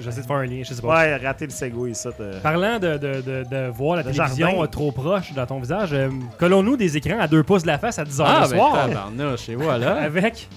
J'essaie 0.00 0.20
de 0.20 0.26
faire 0.26 0.36
un 0.36 0.46
lien, 0.46 0.62
je 0.64 0.74
sais 0.74 0.80
pas. 0.80 0.88
Ouais, 0.96 1.16
raté 1.16 1.46
le 1.46 1.50
segway, 1.50 1.92
ça. 1.92 2.10
Parlant 2.40 2.78
de, 2.78 2.96
de, 2.98 3.20
de, 3.20 3.44
de 3.50 3.68
voir 3.70 3.96
la 3.96 4.04
télévision 4.04 4.46
jardin. 4.50 4.66
trop 4.68 4.92
proche 4.92 5.32
dans 5.34 5.44
ton 5.46 5.58
visage, 5.58 5.92
euh, 5.92 6.08
collons-nous 6.38 6.76
des 6.76 6.96
écrans 6.96 7.18
à 7.18 7.26
deux 7.26 7.42
pouces 7.42 7.62
de 7.62 7.66
la 7.66 7.78
face 7.78 7.98
à 7.98 8.04
10h 8.04 8.22
Ah, 8.24 8.42
le 8.44 8.50
ben, 8.50 8.56
soir 8.56 8.86
tabarnouche, 8.88 9.48
et 9.48 9.56
voilà. 9.56 9.94
avec 10.04 10.48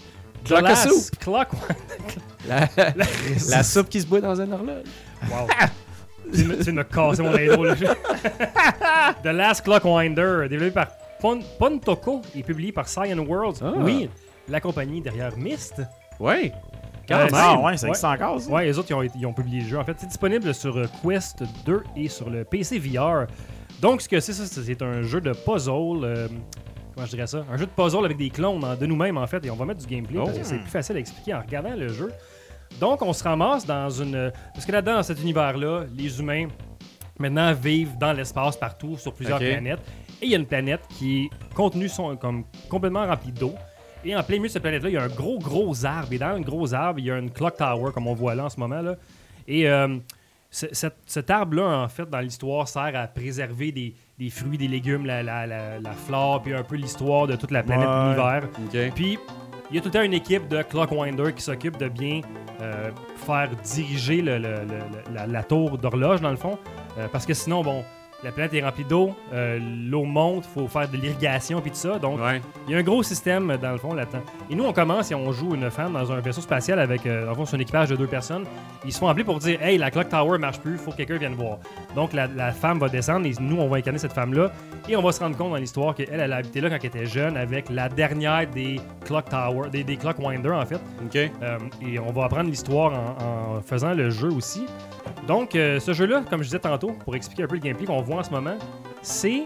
The 0.43 0.47
Clock 0.49 0.59
à 0.59 0.61
Last 0.61 0.87
soupe. 0.89 1.19
Clock. 1.19 1.47
La, 2.47 2.69
la 3.49 3.63
soupe 3.63 3.89
qui 3.89 3.99
se 3.99 4.05
boit 4.05 4.21
dans 4.21 4.39
un 4.39 4.51
horloge. 4.51 4.83
Wow. 5.27 5.47
tu 6.31 6.43
me- 6.45 6.63
tu 6.63 6.71
me 6.71 6.83
casser 6.83 7.23
mon 7.23 7.33
intro. 7.35 7.65
Là. 7.65 7.75
The 9.23 9.27
Last 9.27 9.63
Clockwinder, 9.63 10.47
développé 10.49 10.71
par 10.71 10.87
Pon 11.19 11.39
Pontoko 11.57 12.21
et 12.35 12.43
publié 12.43 12.71
par 12.71 12.87
Cyan 12.87 13.17
Worlds. 13.17 13.61
Ah. 13.63 13.71
Oui, 13.77 14.07
la 14.47 14.59
compagnie 14.61 15.01
derrière 15.01 15.35
Myst. 15.37 15.81
Ouais. 16.19 16.51
Quand. 17.07 17.27
Ah 17.33 17.59
ouais, 17.61 17.77
ça 17.77 17.83
Ouais. 17.85 17.89
existe 17.89 18.05
encore, 18.05 18.39
ça? 18.41 18.51
Ouais, 18.51 18.65
les 18.65 18.77
autres, 18.79 18.87
ils 18.89 18.93
ont, 18.95 19.03
ils 19.03 19.25
ont 19.25 19.33
publié 19.33 19.61
le 19.61 19.67
jeu. 19.67 19.77
En 19.77 19.83
fait, 19.83 19.95
c'est 19.97 20.07
disponible 20.07 20.53
sur 20.53 20.75
euh, 20.77 20.85
Quest 21.03 21.43
2 21.65 21.83
et 21.95 22.07
sur 22.09 22.29
le 22.29 22.43
PC 22.43 22.79
VR. 22.79 23.25
Donc, 23.81 24.01
ce 24.01 24.09
que 24.09 24.19
c'est, 24.19 24.33
ça, 24.33 24.45
c'est 24.45 24.81
un 24.81 25.01
jeu 25.03 25.21
de 25.21 25.31
puzzle. 25.33 26.03
euh, 26.03 26.27
comment 26.93 27.05
je 27.05 27.11
dirais 27.11 27.27
ça? 27.27 27.43
Un 27.51 27.57
jeu 27.57 27.65
de 27.65 27.71
puzzle 27.71 28.05
avec 28.05 28.17
des 28.17 28.29
clones 28.29 28.63
hein, 28.63 28.75
de 28.79 28.85
nous-mêmes, 28.85 29.17
en 29.17 29.27
fait. 29.27 29.45
Et 29.45 29.49
on 29.51 29.55
va 29.55 29.65
mettre 29.65 29.85
du 29.85 29.87
gameplay 29.93 30.17
parce 30.17 30.31
que 30.37 30.41
Oh. 30.43 30.47
c'est 30.47 30.57
plus 30.59 30.69
facile 30.69 30.95
à 30.95 30.99
expliquer 30.99 31.33
en 31.33 31.41
regardant 31.41 31.75
le 31.75 31.87
jeu. 31.89 32.11
Donc, 32.79 33.01
on 33.01 33.13
se 33.13 33.23
ramasse 33.23 33.65
dans 33.65 33.89
une. 33.89 34.31
Parce 34.53 34.65
que 34.65 34.71
là-dedans, 34.71 34.95
dans 34.95 35.03
cet 35.03 35.21
univers-là, 35.21 35.83
les 35.95 36.19
humains, 36.19 36.47
maintenant, 37.19 37.53
vivent 37.53 37.97
dans 37.99 38.13
l'espace 38.13 38.57
partout, 38.57 38.97
sur 38.97 39.13
plusieurs 39.13 39.39
planètes. 39.39 39.79
Et 40.21 40.25
il 40.27 40.31
y 40.31 40.35
a 40.35 40.37
une 40.37 40.45
planète 40.45 40.81
qui 40.97 41.25
est 41.25 41.29
contenue 41.53 41.89
comme 42.19 42.45
complètement 42.69 43.05
remplie 43.05 43.31
d'eau. 43.33 43.53
Et 44.05 44.15
en 44.15 44.21
plein 44.23 44.35
milieu 44.37 44.47
de 44.47 44.53
cette 44.53 44.61
planète-là, 44.61 44.89
il 44.89 44.93
y 44.93 44.97
a 44.97 45.03
un 45.03 45.07
gros, 45.07 45.39
gros 45.39 45.83
arbre. 45.85 46.13
Et 46.13 46.17
dans 46.19 46.27
un 46.27 46.41
gros 46.41 46.73
arbre, 46.73 46.99
il 46.99 47.05
y 47.05 47.11
a 47.11 47.17
une 47.17 47.31
clock 47.31 47.57
tower, 47.57 47.91
comme 47.93 48.07
on 48.07 48.13
voit 48.13 48.35
là 48.35 48.45
en 48.45 48.49
ce 48.49 48.59
moment. 48.59 48.81
Là. 48.81 48.95
Et 49.47 49.67
euh, 49.67 49.97
ce- 50.51 50.67
cet, 50.73 50.95
cet 51.07 51.29
arbre-là, 51.31 51.63
en 51.83 51.87
fait, 51.87 52.07
dans 52.09 52.19
l'histoire, 52.19 52.67
sert 52.67 52.91
à 52.95 53.07
préserver 53.07 53.71
des, 53.71 53.95
des 54.19 54.29
fruits, 54.29 54.57
des 54.59 54.67
légumes, 54.67 55.05
la, 55.05 55.23
la, 55.23 55.47
la, 55.47 55.79
la 55.79 55.91
flore, 55.91 56.41
puis 56.43 56.53
un 56.53 56.63
peu 56.63 56.75
l'histoire 56.75 57.25
de 57.27 57.35
toute 57.35 57.51
la 57.51 57.63
planète, 57.63 57.87
Ouais. 57.87 58.03
l'univers. 58.03 58.91
Puis, 58.93 59.17
il 59.71 59.75
y 59.75 59.79
a 59.79 59.81
tout 59.81 59.87
le 59.87 59.93
temps 59.93 60.03
une 60.03 60.13
équipe 60.13 60.47
de 60.47 60.61
Clockwinder 60.61 61.33
qui 61.33 61.41
s'occupe 61.41 61.77
de 61.77 61.89
bien 61.89 62.21
euh, 62.61 62.91
faire 63.25 63.49
diriger 63.63 64.21
le- 64.21 64.37
le- 64.37 64.53
le- 64.65 65.13
la, 65.15 65.25
la 65.25 65.43
tour 65.43 65.77
d'horloge, 65.79 66.21
dans 66.21 66.29
le 66.29 66.37
fond. 66.37 66.59
Euh, 66.99 67.07
parce 67.11 67.25
que 67.25 67.33
sinon, 67.33 67.63
bon, 67.63 67.83
la 68.25 68.31
planète 68.31 68.53
est 68.55 68.61
remplie 68.63 68.83
d'eau, 68.83 69.15
euh, 69.33 69.59
l'eau 69.87 70.03
monte, 70.03 70.45
il 70.49 70.61
faut 70.61 70.67
faire 70.67 70.89
de 70.89 70.97
l'irrigation, 70.97 71.61
puis 71.61 71.69
tout 71.71 71.77
ça. 71.77 71.99
Donc, 71.99 72.19
Ouais. 72.19 72.41
il 72.67 72.73
y 72.73 72.75
a 72.75 72.79
un 72.79 72.83
gros 72.83 73.03
système 73.03 73.55
dans 73.61 73.71
le 73.71 73.77
fond 73.77 73.93
là-dedans. 73.93 74.21
Et 74.49 74.55
nous, 74.55 74.65
on 74.65 74.73
commence 74.73 75.11
et 75.11 75.15
on 75.15 75.31
joue 75.31 75.53
une 75.55 75.69
femme 75.69 75.93
dans 75.93 76.11
un 76.11 76.19
vaisseau 76.19 76.41
spatial 76.41 76.79
avec, 76.79 77.05
euh, 77.05 77.29
en 77.31 77.35
fond, 77.35 77.45
c'est 77.45 77.55
un 77.55 77.59
équipage 77.59 77.89
de 77.89 77.95
deux 77.95 78.07
personnes. 78.07 78.43
Ils 78.83 78.91
se 78.91 78.97
font 78.99 79.07
appeler 79.07 79.23
pour 79.23 79.37
dire 79.39 79.61
Hey, 79.61 79.77
la 79.77 79.91
clock 79.91 80.09
tower 80.09 80.37
marche 80.39 80.59
plus, 80.59 80.77
faut 80.77 80.89
que 80.91 80.97
quelqu'un 80.97 81.17
vienne 81.17 81.35
voir. 81.35 81.59
Donc, 81.95 82.13
la, 82.13 82.25
la 82.27 82.51
femme 82.51 82.79
va 82.79 82.89
descendre 82.89 83.27
et 83.27 83.33
nous, 83.39 83.57
on 83.57 83.67
va 83.67 83.77
incarner 83.77 83.99
cette 83.99 84.13
femme-là. 84.13 84.51
Et 84.89 84.95
on 84.97 85.01
va 85.03 85.11
se 85.11 85.19
rendre 85.19 85.37
compte 85.37 85.51
dans 85.51 85.55
l'histoire 85.57 85.93
qu'elle, 85.93 86.09
elle 86.11 86.33
a 86.33 86.37
habité 86.37 86.61
là 86.61 86.69
quand 86.69 86.77
elle 86.79 86.85
était 86.87 87.05
jeune 87.05 87.37
avec 87.37 87.69
la 87.69 87.89
dernière 87.89 88.47
des 88.49 88.79
clock 89.05 89.29
tower, 89.29 89.69
des, 89.71 89.83
des 89.83 89.97
clock 89.97 90.17
winder 90.19 90.49
en 90.51 90.65
fait. 90.65 90.79
OK. 91.05 91.15
Euh, 91.15 91.57
et 91.87 91.99
on 91.99 92.11
va 92.11 92.25
apprendre 92.25 92.49
l'histoire 92.49 92.91
en, 92.93 93.57
en 93.57 93.61
faisant 93.61 93.93
le 93.93 94.09
jeu 94.09 94.31
aussi. 94.31 94.65
Donc, 95.27 95.55
euh, 95.55 95.79
ce 95.79 95.93
jeu-là, 95.93 96.21
comme 96.29 96.39
je 96.41 96.47
disais 96.47 96.59
tantôt, 96.59 96.91
pour 97.03 97.15
expliquer 97.15 97.43
un 97.43 97.47
peu 97.47 97.55
le 97.55 97.61
gameplay 97.61 97.85
qu'on 97.85 98.01
voit 98.01 98.17
en 98.17 98.23
ce 98.23 98.29
moment, 98.31 98.55
c'est 99.01 99.43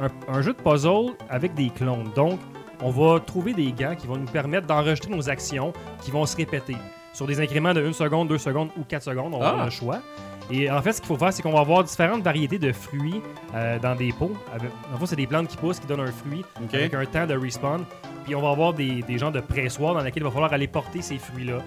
un, 0.00 0.08
un 0.32 0.42
jeu 0.42 0.52
de 0.52 0.58
puzzle 0.62 1.14
avec 1.28 1.54
des 1.54 1.70
clones. 1.70 2.10
Donc, 2.14 2.38
on 2.80 2.90
va 2.90 3.20
trouver 3.20 3.52
des 3.52 3.72
gants 3.72 3.94
qui 3.96 4.06
vont 4.06 4.16
nous 4.16 4.26
permettre 4.26 4.66
d'enregistrer 4.66 5.10
nos 5.10 5.28
actions 5.28 5.72
qui 6.02 6.10
vont 6.10 6.24
se 6.26 6.36
répéter 6.36 6.76
sur 7.12 7.26
des 7.26 7.40
incréments 7.40 7.74
de 7.74 7.84
1 7.84 7.92
seconde, 7.92 8.28
2 8.28 8.38
secondes 8.38 8.70
ou 8.78 8.84
4 8.84 9.02
secondes. 9.02 9.34
On 9.34 9.38
va 9.40 9.46
Ah. 9.46 9.50
avoir 9.50 9.64
le 9.66 9.70
choix. 9.70 9.98
Et 10.50 10.70
en 10.70 10.82
fait, 10.82 10.92
ce 10.92 11.00
qu'il 11.00 11.06
faut 11.08 11.16
faire, 11.16 11.32
c'est 11.32 11.42
qu'on 11.42 11.52
va 11.52 11.60
avoir 11.60 11.84
différentes 11.84 12.22
variétés 12.22 12.58
de 12.58 12.72
fruits 12.72 13.20
euh, 13.54 13.78
dans 13.78 13.94
des 13.94 14.12
pots. 14.12 14.32
En 14.92 14.98
fait, 14.98 15.06
c'est 15.06 15.16
des 15.16 15.26
plantes 15.26 15.48
qui 15.48 15.56
poussent, 15.56 15.78
qui 15.78 15.86
donnent 15.86 16.00
un 16.00 16.10
fruit 16.12 16.44
avec 16.72 16.94
un 16.94 17.04
temps 17.06 17.26
de 17.26 17.34
respawn. 17.36 17.84
Puis 18.24 18.34
on 18.34 18.40
va 18.42 18.50
avoir 18.50 18.72
des, 18.72 19.02
des 19.02 19.18
genres 19.18 19.30
de 19.32 19.40
pressoirs 19.40 19.94
dans 19.94 20.00
lesquels 20.00 20.22
il 20.22 20.26
va 20.26 20.30
falloir 20.30 20.52
aller 20.52 20.66
porter 20.68 21.00
ces 21.02 21.18
fruits-là. 21.18 21.58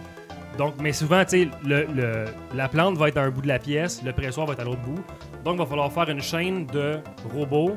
Donc, 0.57 0.75
mais 0.81 0.93
souvent, 0.93 1.23
tu 1.25 1.43
sais, 1.43 1.49
le, 1.65 1.85
le- 1.93 2.25
la 2.55 2.69
plante 2.69 2.97
va 2.97 3.09
être 3.09 3.17
à 3.17 3.21
un 3.23 3.29
bout 3.29 3.41
de 3.41 3.47
la 3.47 3.59
pièce, 3.59 4.01
le 4.03 4.13
pressoir 4.13 4.47
va 4.47 4.53
être 4.53 4.61
à 4.61 4.63
l'autre 4.63 4.81
bout. 4.81 5.03
Donc, 5.43 5.55
il 5.55 5.59
va 5.59 5.65
falloir 5.65 5.91
faire 5.91 6.09
une 6.09 6.21
chaîne 6.21 6.65
de 6.67 6.99
robots 7.33 7.75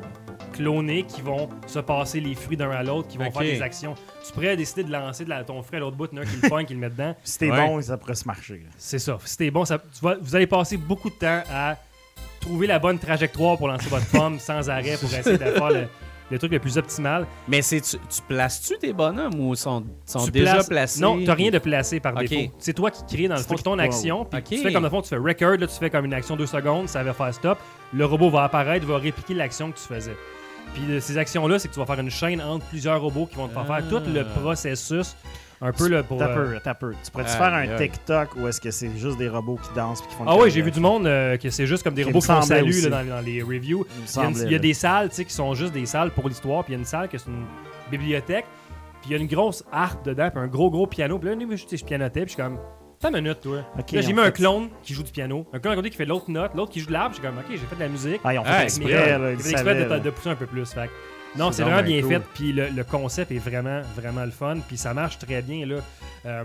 clonés 0.53 1.03
qui 1.03 1.21
vont 1.21 1.49
se 1.67 1.79
passer 1.79 2.19
les 2.19 2.35
fruits 2.35 2.57
d'un 2.57 2.71
à 2.71 2.81
l'autre, 2.83 3.07
qui 3.09 3.17
vont 3.17 3.29
faire 3.31 3.41
des 3.41 3.61
actions. 3.61 3.95
Tu 4.25 4.31
pourrais 4.33 4.55
décider 4.55 4.83
de 4.83 4.91
lancer 4.91 5.25
de 5.25 5.29
la- 5.29 5.43
ton 5.43 5.61
fruit 5.61 5.77
à 5.77 5.79
l'autre 5.81 5.97
bout, 5.97 6.07
il 6.11 6.15
y 6.15 6.19
en 6.19 6.23
a 6.23 6.25
un 6.25 6.29
qui 6.29 6.41
le 6.41 6.49
pogne, 6.49 6.65
qui 6.65 6.73
le 6.73 6.79
met 6.79 6.89
dedans. 6.89 7.15
Si 7.23 7.37
t'es 7.37 7.51
Ouais. 7.51 7.67
bon, 7.67 7.81
ça 7.81 7.97
pourrait 7.97 8.15
se 8.15 8.25
marcher. 8.25 8.63
C'est 8.77 8.99
ça. 8.99 9.17
Si 9.25 9.37
t'es 9.37 9.51
bon, 9.51 9.65
ça, 9.65 9.77
tu 9.77 9.99
vas- 10.03 10.17
vous 10.19 10.35
allez 10.35 10.47
passer 10.47 10.77
beaucoup 10.77 11.09
de 11.09 11.15
temps 11.15 11.43
à 11.51 11.75
trouver 12.39 12.67
la 12.67 12.79
bonne 12.79 12.97
trajectoire 12.97 13.57
pour 13.57 13.67
lancer 13.67 13.89
votre 13.89 14.07
pomme 14.07 14.39
sans 14.39 14.69
arrêt 14.69 14.95
pour 14.99 15.13
essayer 15.13 15.37
de 15.37 15.43
faire 15.43 15.69
le, 15.69 15.87
le 16.31 16.37
truc 16.39 16.51
le 16.51 16.59
plus 16.59 16.77
optimal. 16.77 17.25
Mais 17.47 17.61
c'est 17.61 17.81
tu, 17.81 17.97
tu 17.97 18.21
places-tu 18.27 18.77
tes 18.77 18.93
bonhommes 18.93 19.39
ou 19.39 19.55
sont, 19.55 19.83
sont 20.05 20.25
Tu 20.25 20.31
déjà 20.31 20.53
places- 20.55 20.67
placés? 20.69 21.01
Non, 21.01 21.19
t'as 21.25 21.33
rien 21.33 21.51
de 21.51 21.59
placé 21.59 21.99
par 21.99 22.15
défaut. 22.15 22.51
C'est 22.59 22.73
toi 22.73 22.91
qui 22.91 23.03
crée 23.05 23.27
dans 23.27 23.35
le 23.35 23.41
fond 23.41 23.55
qui 23.55 23.63
ton 23.63 23.79
action. 23.79 24.25
Puis 24.25 24.41
tu 24.43 24.57
fais 24.63 24.71
comme 24.73 24.83
le 24.83 24.89
fond, 24.89 25.01
tu 25.01 25.09
fais 25.09 25.17
record, 25.17 25.57
là, 25.57 25.67
tu 25.67 25.75
fais 25.79 25.89
comme 25.89 26.05
une 26.05 26.13
action 26.13 26.35
deux 26.35 26.45
secondes, 26.45 26.87
ça 26.87 27.03
va 27.03 27.13
faire 27.13 27.33
stop. 27.33 27.57
Le 27.93 28.05
robot 28.05 28.29
va 28.29 28.43
apparaître, 28.43 28.85
va 28.85 28.97
répliquer 28.97 29.33
l'action 29.33 29.71
que 29.71 29.77
tu 29.77 29.83
faisais. 29.83 30.15
Puis 30.73 31.01
ces 31.01 31.17
actions-là, 31.17 31.57
c'est 31.57 31.67
que 31.67 31.73
tu 31.73 31.79
vas 31.79 31.85
faire 31.87 31.99
une 31.99 32.11
chaîne 32.11 32.41
entre 32.41 32.63
plusieurs 32.67 33.01
robots 33.01 33.25
qui 33.25 33.35
vont 33.35 33.47
te 33.47 33.53
faire 33.53 33.65
Ah. 33.67 33.81
faire 33.81 33.89
tout 33.89 34.01
le 34.13 34.23
processus. 34.41 35.15
Un 35.61 35.73
peu 35.73 35.89
le 35.89 36.03
pour. 36.03 36.17
T'as 36.17 36.29
euh, 36.29 36.35
peu, 36.53 36.59
t'as 36.63 36.73
peu. 36.73 36.93
Tu 37.03 37.11
pourrais-tu 37.11 37.31
Aïe, 37.31 37.37
faire 37.37 37.53
un. 37.53 37.77
TikTok 37.77 38.35
où 38.37 38.47
est-ce 38.47 38.61
que 38.61 38.71
c'est 38.71 38.95
juste 38.97 39.17
des 39.17 39.27
robots 39.27 39.59
qui 39.61 39.73
dansent 39.75 40.01
puis 40.01 40.09
qui 40.09 40.15
font 40.15 40.23
Ah 40.25 40.37
ouais, 40.37 40.49
j'ai 40.49 40.61
vu 40.61 40.71
du 40.71 40.79
monde 40.79 41.05
euh, 41.05 41.37
que 41.37 41.49
c'est 41.49 41.65
juste 41.67 41.83
comme 41.83 41.93
des 41.93 42.03
Qui 42.03 42.07
robots 42.09 42.19
qui 42.21 42.27
font 42.27 42.41
salut 42.41 42.81
là, 42.89 43.03
dans, 43.03 43.25
les 43.25 43.41
reviews. 43.41 43.85
Il 44.15 44.43
y 44.43 44.47
a, 44.47 44.51
là. 44.51 44.59
des 44.59 44.73
salles 44.73 45.09
tu 45.09 45.15
sais, 45.15 45.25
qui 45.25 45.33
sont 45.33 45.53
juste 45.53 45.73
des 45.73 45.85
salles 45.85 46.11
pour 46.11 46.29
l'histoire, 46.29 46.63
puis 46.63 46.73
il 46.73 46.75
y 46.75 46.77
a 46.77 46.79
une 46.79 46.85
salle 46.85 47.09
que 47.09 47.17
c'est 47.17 47.29
une 47.29 47.45
bibliothèque, 47.91 48.45
puis 49.01 49.09
il 49.09 49.11
y 49.11 49.15
a 49.15 49.17
une 49.17 49.27
grosse 49.27 49.65
harpe 49.71 50.05
dedans, 50.05 50.29
puis 50.29 50.39
un 50.39 50.47
gros 50.47 50.69
gros 50.71 50.87
piano. 50.87 51.19
Puis 51.19 51.29
là, 51.29 51.35
je, 51.37 51.75
je 51.75 51.83
pianotais, 51.83 52.21
puis 52.21 52.29
je 52.29 52.33
suis 52.35 52.41
comme, 52.41 52.57
t'as 52.99 53.09
une 53.09 53.15
minute, 53.15 53.41
toi. 53.41 53.59
Ok, 53.77 53.91
là, 53.91 54.01
j'ai 54.01 54.13
mis 54.13 54.19
un 54.21 54.31
clone 54.31 54.69
qui 54.81 54.93
joue 54.93 55.03
du 55.03 55.11
piano, 55.11 55.45
un 55.51 55.59
clone 55.59 55.73
à 55.73 55.75
côté 55.75 55.89
qui 55.89 55.97
fait 55.97 56.05
l'autre 56.05 56.29
note, 56.31 56.51
l'autre 56.55 56.71
qui 56.71 56.79
joue 56.79 56.87
de 56.87 56.93
l'arbre. 56.93 57.15
Je 57.15 57.19
suis 57.19 57.27
comme, 57.27 57.37
ok, 57.37 57.45
j'ai 57.49 57.57
fait 57.57 57.75
de 57.75 57.81
la 57.81 57.89
musique. 57.89 58.21
Ah, 58.23 58.33
ils 58.33 58.39
ont 58.39 58.43
fait 58.45 58.49
Ah, 58.53 58.63
exprès, 58.63 58.91
là, 58.91 59.31
J'ai 59.31 59.33
ils 59.33 59.41
fait 59.41 59.51
exprès 59.51 59.75
de, 59.75 59.89
là. 59.89 59.99
de 59.99 60.09
pousser 60.09 60.29
un 60.29 60.35
peu 60.35 60.45
plus. 60.45 60.71
Fait. 60.71 60.89
Non, 61.37 61.51
C'est 61.51 61.63
vraiment 61.63 61.83
bien 61.83 62.01
cool. 62.01 62.09
fait, 62.11 62.21
puis 62.33 62.51
le, 62.53 62.69
le 62.69 62.83
concept 62.83 63.31
est 63.31 63.37
vraiment, 63.37 63.81
vraiment 63.95 64.25
le 64.25 64.31
fun, 64.31 64.57
puis 64.67 64.77
ça 64.77 64.93
marche 64.93 65.19
très 65.19 65.41
bien. 65.41 65.65
Là. 65.65 65.75
Euh, 66.25 66.43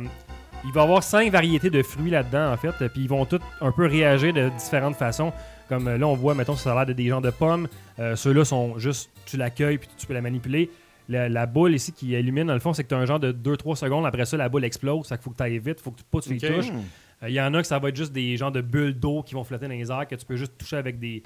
il 0.64 0.72
va 0.72 0.80
y 0.82 0.85
avoir 0.85 1.03
cinq 1.03 1.30
variétés 1.32 1.70
de 1.70 1.82
fruits 1.82 2.11
là-dedans, 2.11 2.53
en 2.53 2.57
fait, 2.57 2.72
puis 2.89 3.03
ils 3.03 3.09
vont 3.09 3.24
tous 3.26 3.41
un 3.61 3.72
peu 3.72 3.87
réagir 3.87 4.32
de 4.32 4.49
différentes 4.51 4.97
façons. 4.97 5.32
Comme 5.68 5.89
euh, 5.89 5.99
là, 5.99 6.07
on 6.07 6.14
voit, 6.14 6.35
mettons, 6.35 6.57
ça 6.57 6.72
a 6.72 6.74
l'air 6.74 6.87
de 6.87 6.93
des 6.93 7.09
genres 7.09 7.22
de 7.22 7.30
pommes. 7.30 7.68
Euh, 7.99 8.14
Ceux-là 8.16 8.45
sont 8.45 8.78
juste, 8.78 9.11
tu 9.26 9.37
l'accueilles, 9.37 9.78
puis 9.78 9.89
tu 9.97 10.07
peux 10.07 10.14
la 10.14 10.20
manipuler. 10.20 10.70
La, 11.09 11.28
la 11.28 11.45
boule 11.47 11.74
ici 11.74 11.93
qui 11.93 12.12
illumine, 12.12 12.47
dans 12.47 12.55
le 12.55 12.61
fond, 12.61 12.72
c'est 12.72 12.82
que 12.85 12.89
tu 12.89 12.95
as 12.95 12.99
un 12.99 13.05
genre 13.07 13.20
de 13.20 13.30
2-3 13.32 13.76
secondes. 13.76 14.07
Après 14.07 14.24
ça, 14.24 14.37
la 14.39 14.49
boule 14.49 14.64
explose. 14.64 15.07
Ça 15.07 15.16
qu'il 15.16 15.24
faut 15.24 15.30
que 15.30 15.37
tu 15.37 15.43
ailles 15.43 15.59
vite, 15.59 15.80
faut 15.80 15.91
que 15.91 15.99
tu 15.99 16.05
pas 16.11 16.20
tu 16.20 16.30
les 16.32 16.39
touches. 16.39 16.70
Euh, 17.22 17.28
Il 17.28 17.35
y 17.35 17.41
en 17.41 17.53
a 17.53 17.61
que 17.61 17.66
ça 17.66 17.78
va 17.78 17.89
être 17.91 17.97
juste 17.97 18.12
des 18.12 18.37
genres 18.39 18.53
de 18.53 18.61
bulles 18.62 18.99
d'eau 18.99 19.22
qui 19.22 19.35
vont 19.35 19.45
flotter 19.45 19.66
dans 19.66 19.72
les 19.74 19.91
airs, 19.91 20.07
que 20.09 20.14
tu 20.14 20.24
peux 20.24 20.37
juste 20.37 20.57
toucher 20.57 20.76
avec 20.76 20.99
des, 20.99 21.22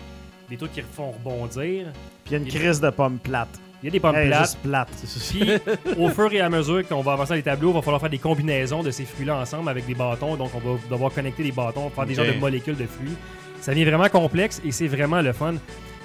des 0.49 0.57
trucs 0.57 0.73
qui 0.73 0.81
font 0.83 1.13
rebondir. 1.13 1.87
Puis 2.29 2.31
il 2.31 2.33
y 2.33 2.35
a 2.37 2.39
une 2.39 2.49
crise 2.49 2.81
de 2.81 2.91
pommes 2.91 3.18
plates. 3.18 3.59
Il 3.83 3.87
y 3.87 3.89
a 3.89 3.93
des 3.93 4.01
pommes 4.01 4.14
Elle 4.16 4.26
est 4.26 4.31
plates. 4.31 4.41
juste 4.43 4.59
plate. 4.59 4.89
Puis, 5.31 5.51
au 6.05 6.09
fur 6.09 6.33
et 6.33 6.41
à 6.41 6.49
mesure 6.51 6.87
qu'on 6.87 7.01
va 7.01 7.12
avancer 7.12 7.31
dans 7.31 7.35
les 7.37 7.43
tableaux, 7.43 7.70
il 7.70 7.74
va 7.74 7.83
falloir 7.83 8.01
faire 8.01 8.11
des 8.11 8.18
combinaisons 8.18 8.83
de 8.83 8.91
ces 8.91 9.05
fruits-là 9.05 9.37
ensemble 9.37 9.68
avec 9.70 9.87
des 9.87 9.95
bâtons. 9.95 10.35
Donc, 10.37 10.51
on 10.55 10.59
va 10.59 10.79
devoir 10.91 11.12
connecter 11.12 11.45
des 11.45 11.53
bâtons, 11.53 11.89
faire 11.91 12.05
des 12.05 12.18
Ok. 12.18 12.24
genres 12.26 12.35
de 12.35 12.41
molécules 12.41 12.76
de 12.76 12.87
fruits. 12.87 13.16
Ça 13.61 13.72
devient 13.72 13.85
vraiment 13.85 14.09
complexe 14.09 14.61
et 14.64 14.72
c'est 14.72 14.89
vraiment 14.89 15.20
le 15.22 15.33
fun. 15.33 15.55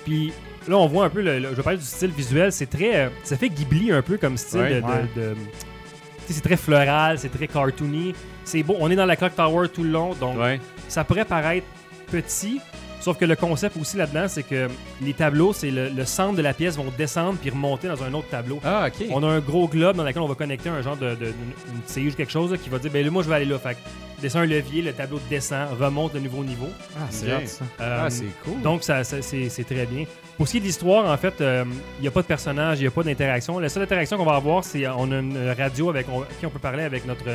Puis, 0.05 0.31
là, 0.67 0.77
on 0.77 0.85
voit 0.87 1.05
un 1.05 1.09
peu, 1.09 1.21
le, 1.21 1.39
le- 1.39 1.49
je 1.49 1.55
vais 1.55 1.63
parler 1.63 1.79
du 1.79 1.85
style 1.85 2.11
visuel. 2.11 2.51
C'est 2.51 2.67
très. 2.69 2.95
euh, 2.95 3.09
Ça 3.23 3.37
fait 3.37 3.49
Ghibli 3.49 3.91
un 3.91 4.01
peu 4.03 4.17
comme 4.17 4.37
style 4.37 4.59
Ouais. 4.59 4.75
de. 4.75 4.81
de- 4.81 4.85
Ouais. 4.85 5.01
de- 5.15 5.33
tu 5.33 6.27
sais, 6.27 6.33
c'est 6.35 6.41
très 6.41 6.57
floral, 6.57 7.17
c'est 7.17 7.29
très 7.29 7.47
cartoony. 7.47 8.13
C'est 8.45 8.61
beau. 8.61 8.75
On 8.79 8.91
est 8.91 8.95
dans 8.95 9.05
la 9.07 9.15
Clock 9.15 9.35
Tower 9.35 9.67
tout 9.69 9.83
le 9.83 9.89
long. 9.89 10.13
Donc, 10.13 10.37
Ouais. 10.37 10.59
ça 10.87 11.03
pourrait 11.03 11.25
paraître 11.25 11.65
petit, 12.11 12.61
sauf 13.03 13.17
que 13.17 13.25
le 13.25 13.35
concept 13.35 13.75
aussi 13.77 13.97
là-dedans, 13.97 14.27
c'est 14.27 14.43
que 14.43 14.67
les 15.01 15.13
tableaux, 15.13 15.53
c'est 15.53 15.69
le, 15.71 15.89
le 15.89 16.05
centre 16.05 16.35
de 16.37 16.41
la 16.41 16.53
pièce 16.53 16.77
vont 16.77 16.91
descendre 16.97 17.37
puis 17.39 17.49
remonter 17.49 17.87
dans 17.87 18.01
un 18.03 18.13
autre 18.13 18.29
tableau. 18.29 18.59
Ah, 18.63 18.87
OK. 18.87 19.05
On 19.11 19.21
a 19.23 19.27
un 19.27 19.39
gros 19.39 19.67
globe 19.67 19.97
dans 19.97 20.03
lequel 20.03 20.21
on 20.21 20.27
va 20.27 20.35
connecter 20.35 20.69
un 20.69 20.81
genre 20.81 20.97
de, 20.97 21.13
de- 21.15 21.27
une 21.27 21.81
tige 21.85 22.15
quelque 22.15 22.31
chose 22.31 22.51
là, 22.51 22.57
qui 22.57 22.69
va 22.69 22.79
dire 22.79 22.91
ben 22.91 23.03
là, 23.05 23.11
moi 23.11 23.21
je 23.23 23.29
vais 23.29 23.35
aller 23.35 23.45
là. 23.45 23.59
Fait 23.59 23.73
que 23.75 23.79
descend 24.21 24.43
un 24.43 24.45
levier, 24.45 24.81
le 24.81 24.93
tableau 24.93 25.19
descend, 25.29 25.67
remonte 25.79 26.13
de 26.13 26.19
nouveau 26.19 26.43
niveau. 26.45 26.69
Ah, 26.97 27.01
c'est 27.09 27.33
Ok. 27.33 27.41
hot, 27.43 27.47
ça. 27.47 27.65
Euh, 27.81 28.03
Ah, 28.05 28.09
c'est 28.09 28.25
cool. 28.45 28.61
donc 28.61 28.83
ça, 28.83 29.03
ça- 29.03 29.21
c'est, 29.21 29.49
c'est 29.49 29.65
très 29.65 29.85
bien. 29.85 30.05
Pour 30.37 30.47
ce 30.47 30.53
qui 30.53 30.57
est 30.57 30.61
de 30.61 30.65
l'histoire, 30.65 31.05
en 31.11 31.17
fait, 31.17 31.41
euh, 31.41 31.65
il 31.99 32.01
n'y 32.03 32.07
a 32.07 32.11
pas 32.11 32.21
de 32.21 32.27
personnage, 32.27 32.79
il 32.79 32.83
n'y 32.83 32.87
a 32.87 32.91
pas 32.91 33.03
d'interaction. 33.03 33.59
La 33.59 33.67
seule 33.69 33.83
interaction 33.83 34.17
qu'on 34.17 34.25
va 34.25 34.35
avoir, 34.35 34.63
c'est 34.63 34.85
euh, 34.85 34.93
on 34.97 35.11
a 35.11 35.19
une 35.19 35.37
radio 35.57 35.89
avec 35.89 36.07
on- 36.09 36.21
qui 36.39 36.45
on 36.45 36.49
peut 36.49 36.59
parler 36.59 36.83
avec 36.83 37.05
notre 37.05 37.27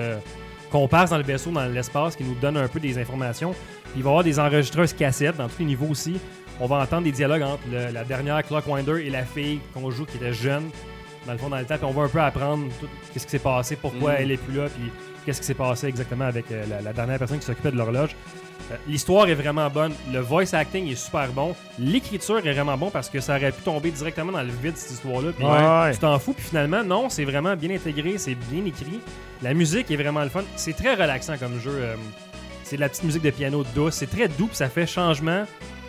euh, 0.68 0.72
comparse 0.72 1.10
dans 1.10 1.16
le 1.18 1.22
vaisseau, 1.24 1.50
dans 1.50 1.66
l'espace, 1.66 2.16
qui 2.16 2.24
nous 2.24 2.34
donne 2.34 2.56
un 2.56 2.68
peu 2.68 2.80
des 2.80 2.98
informations. 2.98 3.52
Puis 3.52 3.92
il 3.96 4.02
va 4.02 4.08
y 4.08 4.12
avoir 4.12 4.24
des 4.24 4.38
enregistreuses 4.38 4.92
cassettes 4.92 5.36
dans 5.36 5.48
tous 5.48 5.60
les 5.60 5.64
niveaux 5.66 5.88
aussi. 5.90 6.18
On 6.60 6.66
va 6.66 6.76
entendre 6.76 7.04
des 7.04 7.12
dialogues 7.12 7.42
entre 7.42 7.62
le- 7.70 7.92
la 7.92 8.04
dernière 8.04 8.42
Clockwinder 8.42 8.96
et 9.06 9.10
la 9.10 9.24
fille 9.24 9.60
qu'on 9.74 9.90
joue 9.90 10.04
qui 10.04 10.16
était 10.16 10.32
jeune. 10.32 10.70
dans 11.26 11.32
le 11.32 11.38
fond, 11.38 11.50
dans 11.50 11.58
le 11.58 11.66
temps, 11.66 11.76
puis 11.76 11.84
on 11.84 11.90
va 11.90 12.04
un 12.04 12.08
peu 12.08 12.20
apprendre 12.22 12.64
tout 12.80 12.86
ce 13.14 13.24
qui 13.24 13.30
s'est 13.30 13.38
passé, 13.38 13.76
pourquoi 13.76 14.12
Mhm. 14.12 14.16
elle 14.20 14.30
est 14.30 14.36
plus 14.38 14.56
là, 14.56 14.66
puis 14.68 14.90
qu'est-ce 15.24 15.40
qui 15.40 15.46
s'est 15.46 15.54
passé 15.54 15.86
exactement 15.86 16.24
avec 16.24 16.50
euh, 16.50 16.64
la, 16.68 16.80
la 16.80 16.92
dernière 16.92 17.18
personne 17.18 17.38
qui 17.38 17.46
s'occupait 17.46 17.70
de 17.70 17.76
l'horloge. 17.76 18.16
Euh, 18.70 18.76
L'histoire 18.86 19.28
est 19.28 19.34
vraiment 19.34 19.68
bonne, 19.70 19.92
le 20.12 20.20
voice 20.20 20.52
acting 20.54 20.90
est 20.90 20.94
super 20.94 21.28
bon, 21.28 21.54
l'écriture 21.78 22.38
est 22.46 22.52
vraiment 22.52 22.76
bon 22.76 22.90
parce 22.90 23.08
que 23.08 23.20
ça 23.20 23.36
aurait 23.36 23.52
pu 23.52 23.62
tomber 23.62 23.90
directement 23.90 24.32
dans 24.32 24.42
le 24.42 24.50
vide 24.62 24.76
cette 24.76 24.90
histoire-là. 24.92 25.30
puis 25.34 25.44
Ouais. 25.44 25.92
Tu 25.92 25.98
t'en 25.98 26.18
fous, 26.18 26.32
puis 26.34 26.44
finalement, 26.44 26.82
non, 26.84 27.08
c'est 27.08 27.24
vraiment 27.24 27.56
bien 27.56 27.70
intégré, 27.74 28.18
c'est 28.18 28.34
bien 28.34 28.64
écrit. 28.66 29.00
La 29.42 29.54
musique 29.54 29.90
est 29.90 29.96
vraiment 29.96 30.22
le 30.22 30.28
fun. 30.28 30.42
C'est 30.56 30.74
très 30.76 30.94
relaxant 30.94 31.38
comme 31.38 31.58
jeu. 31.60 31.70
euh, 31.74 31.94
c'est 32.64 32.76
de 32.76 32.80
la 32.82 32.88
petite 32.90 33.04
musique 33.04 33.22
de 33.22 33.30
piano 33.30 33.64
douce. 33.74 33.94
C'est 33.94 34.10
très 34.10 34.28
doux, 34.28 34.48
puis 34.48 34.56
ça 34.56 34.68
fait 34.68 34.86
changement 34.86 35.44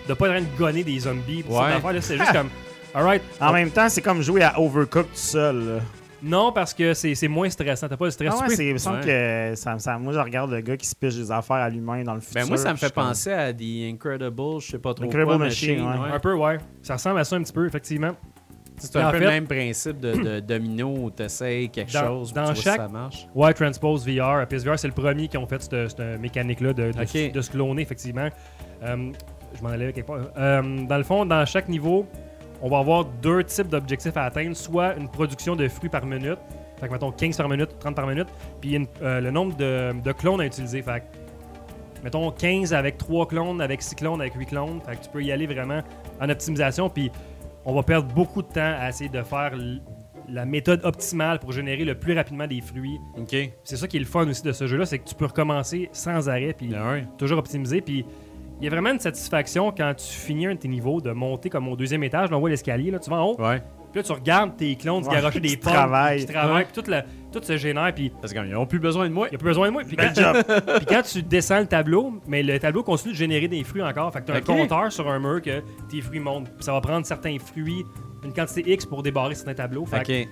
de 0.07 0.13
pas 0.13 0.27
être 0.27 0.31
en 0.31 0.35
train 0.37 0.45
de 0.53 0.57
gonner 0.57 0.83
des 0.85 0.99
zombies. 0.99 1.43
Ouais. 1.49 2.01
C'est 2.01 2.17
juste 2.17 2.31
comme. 2.33 2.49
Alright. 2.93 3.21
En 3.41 3.51
même 3.51 3.71
temps, 3.71 3.89
c'est 3.89 4.01
comme 4.01 4.21
jouer 4.21 4.43
à 4.43 4.57
Overcooked 4.59 5.07
tout 5.11 5.17
seul. 5.17 5.81
Non, 6.21 6.51
parce 6.51 6.73
que 6.73 6.93
c'est 6.93 7.15
c'est 7.15 7.27
moins 7.27 7.49
stressant. 7.49 7.87
T'as 7.87 7.95
pas 7.97 8.05
le 8.05 8.11
stress. 8.11 8.33
Ah 8.37 8.45
Tu 8.49 8.55
ouais, 8.57 8.67
il 8.67 8.73
me 8.73 8.77
semble 8.77 8.99
que 9.01 9.53
ça, 9.55 9.77
ça- 9.79 9.97
moi, 9.97 10.11
je 10.13 10.19
regarde 10.19 10.51
le 10.51 10.59
gars 10.61 10.75
qui 10.75 10.85
se 10.87 10.95
piche 10.95 11.15
des 11.15 11.31
affaires 11.31 11.57
à 11.57 11.69
lui-même 11.69 12.03
dans 12.03 12.13
le 12.15 12.19
futur. 12.19 12.41
Ben 12.41 12.47
moi, 12.47 12.57
ça 12.57 12.71
me 12.71 12.77
fait 12.77 12.87
suis 12.87 12.93
comme- 12.95 13.05
penser 13.07 13.31
à 13.31 13.53
The 13.53 13.61
Incredible, 13.93 14.59
je 14.59 14.67
sais 14.71 14.79
pas 14.79 14.93
trop 14.93 15.05
Incredible 15.05 15.27
quoi, 15.27 15.37
Machine, 15.37 15.83
Machine. 15.83 16.01
ouais. 16.01 16.09
ouais. 16.09 16.15
Un 16.15 16.19
peu, 16.19 16.33
ouais. 16.33 16.57
Ça 16.81 16.95
ressemble 16.95 17.19
à 17.19 17.23
ça 17.23 17.35
un 17.37 17.43
petit 17.43 17.53
peu, 17.53 17.65
effectivement. 17.65 18.11
C'est 18.81 18.95
un 18.95 19.07
En 19.09 19.11
peu 19.11 19.17
fait- 19.17 19.23
le 19.25 19.29
même 19.29 19.47
principe 19.47 19.99
de, 19.99 20.13
de 20.13 20.39
domino 20.47 20.87
où 20.87 21.11
tu 21.11 21.23
essayes 21.23 21.69
quelque 21.69 21.91
Dans- 21.93 22.07
chose, 22.07 22.33
dans 22.33 22.45
puis 22.45 22.53
tu 22.53 22.63
vois 22.63 22.63
chaque- 22.63 22.81
si 22.81 22.87
ça 22.87 22.87
marche. 22.87 23.27
Ouais, 23.35 23.53
Transpose 23.53 24.05
VR. 24.07 24.45
PSVR, 24.47 24.79
c'est 24.79 24.87
le 24.87 24.93
premier 24.93 25.27
qui 25.27 25.37
ont 25.37 25.45
fait 25.47 25.61
cette, 25.61 25.89
cette 25.89 26.19
mécanique-là 26.21 26.71
de, 26.73 26.91
de, 26.93 27.01
Ok. 27.01 27.31
de 27.33 27.41
se 27.41 27.51
cloner, 27.51 27.81
effectivement. 27.81 28.29
Euh, 28.83 29.11
je 29.57 29.61
m'en 29.61 29.69
allais 29.69 29.91
quelque 29.91 30.07
part. 30.07 30.19
Euh, 30.37 30.85
dans 30.85 30.97
le 30.97 31.03
fond, 31.03 31.25
dans 31.25 31.45
chaque 31.45 31.67
niveau, 31.67 32.05
on 32.61 32.69
va 32.69 32.79
avoir 32.79 33.05
deux 33.05 33.43
types 33.43 33.67
d'objectifs 33.67 34.15
à 34.17 34.23
atteindre. 34.25 34.55
Soit 34.55 34.95
une 34.97 35.09
production 35.09 35.55
de 35.55 35.67
fruits 35.67 35.89
par 35.89 36.05
minute. 36.05 36.39
Fait 36.79 36.87
que, 36.87 36.93
mettons, 36.93 37.11
15 37.11 37.37
par 37.37 37.49
minute, 37.49 37.69
30 37.79 37.95
par 37.95 38.07
minute. 38.07 38.27
Puis 38.61 38.75
une- 38.75 38.87
euh, 39.01 39.19
le 39.21 39.31
nombre 39.31 39.55
de, 39.57 39.93
de 40.01 40.11
clones 40.11 40.41
à 40.41 40.45
utiliser. 40.45 40.81
Fait 40.81 41.01
que, 41.01 42.03
mettons, 42.03 42.31
15 42.31 42.73
avec 42.73 42.97
3 42.97 43.27
clones, 43.27 43.61
avec 43.61 43.81
6 43.81 43.95
clones, 43.95 44.21
avec 44.21 44.33
8 44.35 44.45
clones. 44.47 44.79
Fait 44.85 44.95
que 44.95 45.03
tu 45.03 45.09
peux 45.09 45.23
y 45.23 45.31
aller 45.31 45.45
vraiment 45.47 45.81
en 46.21 46.29
optimisation. 46.29 46.89
Puis 46.89 47.11
on 47.65 47.73
va 47.73 47.83
perdre 47.83 48.13
beaucoup 48.13 48.41
de 48.41 48.47
temps 48.47 48.75
à 48.79 48.89
essayer 48.89 49.09
de 49.09 49.21
faire 49.23 49.51
la 50.31 50.45
méthode 50.45 50.81
optimale 50.85 51.39
pour 51.39 51.51
générer 51.51 51.83
le 51.83 51.95
plus 51.95 52.13
rapidement 52.13 52.45
des 52.47 52.61
fruits. 52.61 52.99
Ok. 53.17 53.35
C'est 53.63 53.77
ça 53.77 53.87
qui 53.87 53.97
est 53.97 54.01
le 54.01 54.05
fun 54.05 54.27
aussi 54.27 54.43
de 54.43 54.51
ce 54.51 54.67
jeu-là, 54.67 54.85
c'est 54.85 54.99
que 54.99 55.07
tu 55.09 55.15
peux 55.15 55.25
recommencer 55.25 55.89
sans 55.91 56.29
arrêt, 56.29 56.53
puis 56.55 56.69
ouais. 56.71 57.05
toujours 57.17 57.39
optimiser. 57.39 57.81
Puis 57.81 58.05
il 58.59 58.65
y 58.65 58.67
a 58.67 58.69
vraiment 58.71 58.91
une 58.91 58.99
satisfaction 58.99 59.71
quand 59.71 59.93
tu 59.95 60.05
finis 60.05 60.47
un 60.47 60.53
de 60.55 60.59
tes 60.59 60.67
niveaux 60.67 60.99
de 61.01 61.11
monter 61.11 61.49
comme 61.49 61.67
au 61.67 61.75
deuxième 61.75 62.03
étage. 62.03 62.29
Là, 62.29 62.37
on 62.37 62.39
voit 62.39 62.49
l'escalier, 62.49 62.91
là, 62.91 62.99
tu 62.99 63.09
vas 63.09 63.17
en 63.17 63.25
haut, 63.31 63.35
Ouais. 63.41 63.59
puis 63.91 64.01
là, 64.01 64.03
tu 64.03 64.11
regardes 64.11 64.57
tes 64.57 64.75
clones 64.75 65.03
se 65.03 65.09
Ouais, 65.09 65.15
garocher 65.15 65.39
des 65.39 65.55
pommes, 65.57 65.71
travaillent. 65.73 66.25
qui 66.25 66.33
travaillent, 66.33 66.65
puis 66.65 66.81
tout, 66.83 66.89
le- 66.91 67.01
tout 67.31 67.41
se 67.43 67.57
génère, 67.57 67.93
puis 67.95 68.11
Parce 68.21 68.33
qu'ils 68.33 68.41
n'ont 68.43 68.65
plus 68.65 68.79
besoin 68.79 69.07
de 69.07 69.13
moi. 69.13 69.27
il 69.27 69.31
n'y 69.31 69.35
a 69.35 69.39
plus 69.39 69.47
besoin 69.47 69.67
de 69.67 69.71
moi. 69.73 69.83
Puis 69.87 69.95
quand, 69.95 70.13
job. 70.13 70.37
puis 70.77 70.85
quand 70.87 71.01
tu 71.03 71.21
descends 71.23 71.59
le 71.59 71.67
tableau, 71.67 72.13
mais 72.27 72.43
le 72.43 72.59
tableau 72.59 72.83
continue 72.83 73.13
de 73.13 73.17
générer 73.17 73.47
des 73.47 73.63
fruits 73.63 73.81
encore. 73.83 74.11
Fait 74.11 74.21
que 74.21 74.25
tu 74.25 74.31
as 74.31 74.35
un 74.35 74.41
compteur 74.41 74.91
sur 74.91 75.09
un 75.09 75.19
mur 75.19 75.41
que 75.41 75.61
tes 75.89 76.01
fruits 76.01 76.19
montent. 76.19 76.45
Puis 76.55 76.63
ça 76.65 76.73
va 76.73 76.81
prendre 76.81 77.05
certains 77.05 77.37
fruits, 77.39 77.83
une 78.25 78.33
quantité 78.33 78.73
X 78.73 78.85
pour 78.85 79.03
débarrer 79.03 79.35
certains 79.35 79.53
tableaux. 79.53 79.85
Fait 79.85 80.03
que 80.05 80.21
Ok. 80.23 80.27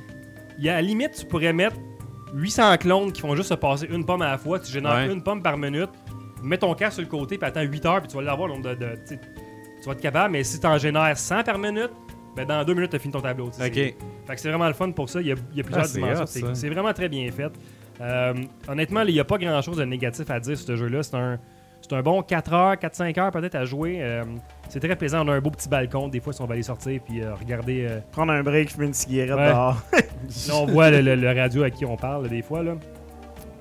il 0.59 0.65
y 0.65 0.69
a, 0.69 0.73
à 0.73 0.75
la 0.77 0.81
limite, 0.81 1.11
tu 1.17 1.25
pourrais 1.25 1.53
mettre 1.53 1.77
800 2.33 2.75
clones 2.77 3.11
qui 3.13 3.21
font 3.21 3.35
juste 3.35 3.49
se 3.49 3.53
passer 3.53 3.87
une 3.89 4.05
pomme 4.05 4.21
à 4.21 4.31
la 4.31 4.37
fois. 4.37 4.59
Tu 4.59 4.69
génères 4.71 4.91
Ouais. 5.07 5.13
une 5.13 5.23
pomme 5.23 5.41
par 5.41 5.57
minute. 5.57 5.89
Mets 6.43 6.57
ton 6.57 6.73
casque 6.73 6.93
sur 6.93 7.01
le 7.01 7.07
côté, 7.07 7.37
puis 7.37 7.47
attends 7.47 7.61
8 7.61 7.85
heures, 7.85 7.99
puis 8.01 8.07
tu 8.09 8.15
vas 8.15 8.21
l'avoir. 8.23 8.47
le 8.47 8.55
nombre 8.55 8.69
De, 8.69 8.75
de- 8.75 8.95
tu 9.09 9.85
vas 9.85 9.91
être 9.93 10.01
capable, 10.01 10.31
mais 10.33 10.43
si 10.43 10.59
tu 10.59 10.65
en 10.67 10.77
génères 10.77 11.17
100 11.17 11.43
par 11.43 11.57
minute, 11.57 11.91
ben 12.35 12.45
dans 12.45 12.63
deux 12.63 12.73
minutes, 12.73 12.89
tu 12.91 12.95
as 12.95 12.99
fini 12.99 13.11
ton 13.13 13.21
tableau. 13.21 13.45
Ok. 13.47 13.53
Fait 13.59 13.95
que 14.27 14.39
c'est 14.39 14.49
vraiment 14.49 14.67
le 14.67 14.73
fun 14.73 14.91
pour 14.91 15.09
ça. 15.09 15.21
Il 15.21 15.27
y 15.27 15.31
a, 15.31 15.35
il 15.51 15.57
y 15.57 15.61
a 15.61 15.63
plusieurs 15.63 15.85
Ah, 15.85 15.87
c'est 15.87 15.99
dimensions. 15.99 16.53
C'est 16.55 16.69
vraiment 16.69 16.93
très 16.93 17.09
bien 17.09 17.29
fait. 17.31 17.51
Euh, 18.01 18.33
honnêtement, 18.67 19.01
il 19.01 19.13
n'y 19.13 19.19
a 19.19 19.23
pas 19.23 19.37
grand 19.37 19.61
chose 19.61 19.77
de 19.77 19.85
négatif 19.85 20.29
à 20.29 20.39
dire 20.39 20.55
sur 20.57 20.67
ce 20.67 20.75
jeu-là. 20.75 21.01
C'est 21.03 21.15
un, 21.15 21.39
c'est 21.81 21.93
un 21.93 22.01
bon 22.03 22.21
4 22.21 22.53
heures, 22.53 22.73
4-5 22.75 23.19
heures 23.19 23.31
peut-être 23.31 23.55
à 23.55 23.65
jouer. 23.65 23.97
Euh, 24.01 24.23
c'est 24.69 24.79
très 24.79 24.95
plaisant. 24.95 25.25
On 25.25 25.29
a 25.29 25.33
un 25.35 25.41
beau 25.41 25.49
petit 25.49 25.67
balcon. 25.69 26.07
Des 26.09 26.19
fois, 26.19 26.31
si 26.33 26.41
on 26.41 26.45
va 26.45 26.53
aller 26.53 26.63
sortir 26.63 26.99
puis 27.07 27.21
euh, 27.23 27.33
regarder 27.33 27.87
euh, 27.89 27.99
Prendre 28.11 28.33
un 28.33 28.43
break, 28.43 28.69
fumer 28.71 28.87
une 28.87 28.93
cigarette 28.93 29.35
Ouais. 29.35 29.49
dehors. 29.49 29.81
Là, 30.47 30.53
on 30.55 30.65
voit 30.67 30.91
le, 30.91 31.01
le- 31.01 31.15
le 31.15 31.27
radio 31.39 31.63
à 31.63 31.69
qui 31.71 31.85
on 31.85 31.95
parle 31.95 32.23
là, 32.23 32.29
des 32.29 32.41
fois. 32.43 32.61
Là. 32.61 32.75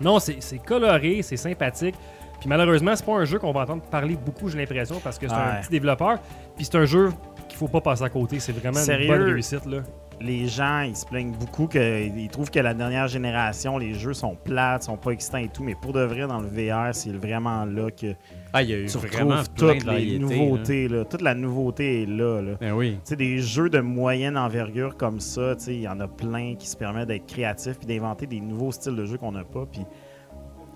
Non, 0.01 0.19
c'est 0.19 0.37
c'est 0.43 0.59
coloré, 0.59 1.23
c'est 1.23 1.37
sympathique. 1.37 1.95
Puis 2.41 2.49
malheureusement, 2.49 2.95
c'est 2.95 3.05
pas 3.07 3.15
un 3.17 3.25
jeu 3.25 3.39
qu'on 3.39 3.53
va 3.53 3.63
entendre 3.63 3.83
parler 3.83 4.17
beaucoup, 4.17 4.49
j'ai 4.49 4.59
l'impression, 4.59 5.01
parce 5.03 5.19
que 5.19 5.29
c'est 5.29 5.35
un 5.35 5.61
petit 5.61 5.71
développeur. 5.71 6.19
Puis 6.57 6.65
c'est 6.67 6.77
un 6.77 6.85
jeu 6.85 7.11
qu'il 7.49 7.59
faut 7.59 7.69
pas 7.69 7.81
passer 7.81 8.03
à 8.05 8.09
côté. 8.11 8.39
C'est 8.41 8.53
vraiment 8.53 8.79
Sérieux? 8.79 9.07
une 9.13 9.19
bonne 9.19 9.33
réussite. 9.33 9.67
Là. 9.67 9.79
Les 10.19 10.49
gens, 10.49 10.81
ils 10.81 10.97
se 10.97 11.05
plaignent 11.05 11.35
beaucoup 11.39 11.67
qu'ils 11.67 12.29
trouvent 12.31 12.51
que 12.51 12.59
la 12.59 12.73
dernière 12.73 13.07
génération, 13.07 13.77
les 13.77 13.93
jeux 13.93 14.15
sont 14.15 14.35
plates, 14.35 14.85
sont 14.85 14.97
pas 14.97 15.11
excitants 15.11 15.37
et 15.39 15.49
tout. 15.49 15.63
Mais 15.63 15.75
pour 15.75 15.93
de 15.93 16.01
vrai, 16.01 16.27
dans 16.27 16.41
le 16.41 16.49
VR, 16.49 16.95
c'est 16.95 17.13
vraiment 17.13 17.67
là 17.67 17.91
que 17.91 18.15
Ah, 18.55 18.63
il 18.63 18.71
y 18.71 18.73
a 18.73 18.79
eu 18.79 18.87
tu 18.87 18.97
vraiment 18.97 19.43
plein 19.55 19.75
toutes 19.75 19.85
de 19.85 19.91
les 19.91 20.19
nouveautés. 20.19 20.89
Là. 20.89 21.05
Toute 21.05 21.21
la 21.21 21.35
nouveauté 21.35 22.03
est 22.03 22.07
là. 22.07 22.41
là. 22.41 22.53
Ben 22.59 22.73
oui. 22.73 22.93
Tu 23.05 23.11
sais, 23.11 23.17
des 23.17 23.39
jeux 23.41 23.69
de 23.69 23.81
moyenne 23.81 24.39
envergure 24.39 24.97
comme 24.97 25.21
ça, 25.21 25.55
tu 25.55 25.65
sais, 25.65 25.75
il 25.75 25.83
y 25.83 25.89
en 25.89 26.01
a 26.01 26.09
plein 26.09 26.55
qui 26.59 26.67
se 26.67 26.77
permettent 26.79 27.09
d'être 27.09 27.27
créatifs 27.27 27.77
puis 27.79 27.87
d'inventer 27.87 28.27
des 28.27 28.41
nouveaux 28.41 28.73
styles 28.73 28.97
de 28.97 29.05
jeu 29.05 29.19
qu'on 29.19 29.33
n'a 29.33 29.45
pas. 29.45 29.67
Puis 29.71 29.83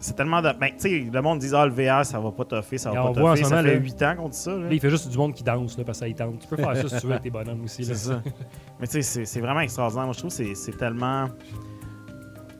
c'est 0.00 0.16
tellement 0.16 0.40
de. 0.42 0.50
Ben, 0.58 0.70
tu 0.70 0.74
sais, 0.78 1.10
le 1.12 1.22
monde 1.22 1.38
dit, 1.38 1.50
ah, 1.54 1.66
le 1.66 1.72
VR, 1.72 2.04
ça 2.04 2.18
va 2.18 2.32
pas 2.32 2.44
toffer, 2.44 2.78
ça 2.78 2.90
va 2.90 3.04
on 3.04 3.12
pas 3.12 3.20
voit 3.20 3.30
en 3.30 3.34
toffer. 3.34 3.44
ce 3.44 3.50
Ça 3.50 3.56
moment, 3.56 3.68
fait 3.68 3.74
là- 3.76 3.80
8 3.80 4.02
ans 4.02 4.14
qu'on 4.16 4.28
dit 4.28 4.36
ça. 4.36 4.50
là. 4.52 4.58
Là, 4.58 4.68
il 4.72 4.80
fait 4.80 4.90
juste 4.90 5.08
du 5.10 5.16
monde 5.18 5.34
qui 5.34 5.44
danse 5.44 5.78
là, 5.78 5.84
parce 5.84 6.00
que 6.00 6.08
ça 6.08 6.14
tente. 6.14 6.38
Tu 6.40 6.46
peux 6.48 6.56
faire 6.56 6.76
ça 6.76 6.88
si 6.88 7.00
tu 7.00 7.06
veux 7.06 7.12
avec 7.12 7.22
tes 7.22 7.30
bonhommes 7.30 7.62
aussi. 7.64 7.82
là. 7.82 7.88
C'est 7.94 8.08
ça. 8.08 8.22
Mais 8.80 8.86
tu 8.86 8.92
sais, 8.94 9.02
c'est- 9.02 9.24
c'est 9.26 9.40
vraiment 9.40 9.60
extraordinaire. 9.60 10.04
Moi, 10.06 10.14
je 10.14 10.18
trouve 10.18 10.30
que 10.30 10.36
c'est- 10.36 10.54
c'est 10.54 10.76
tellement. 10.76 11.26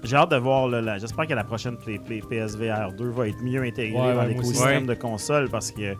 J'ai 0.03 0.16
hâte 0.16 0.30
de 0.30 0.36
voir. 0.36 0.68
là, 0.68 0.99
J'espère 0.99 1.26
que 1.26 1.34
la 1.34 1.45
prochaine 1.45 1.76
Play- 1.76 1.99
Play- 1.99 2.22
PSVR 2.28 2.93
2 2.97 3.11
va 3.11 3.28
être 3.28 3.43
mieux 3.43 3.62
intégrée 3.62 3.99
Ouais, 4.01 4.07
ouais, 4.09 4.14
dans 4.14 4.20
aussi. 4.20 4.28
l'écosystème 4.28 4.82
Ouais. 4.88 4.95
de 4.95 5.01
console 5.01 5.49
parce 5.51 5.70
que 5.72 5.93
tu 5.93 5.99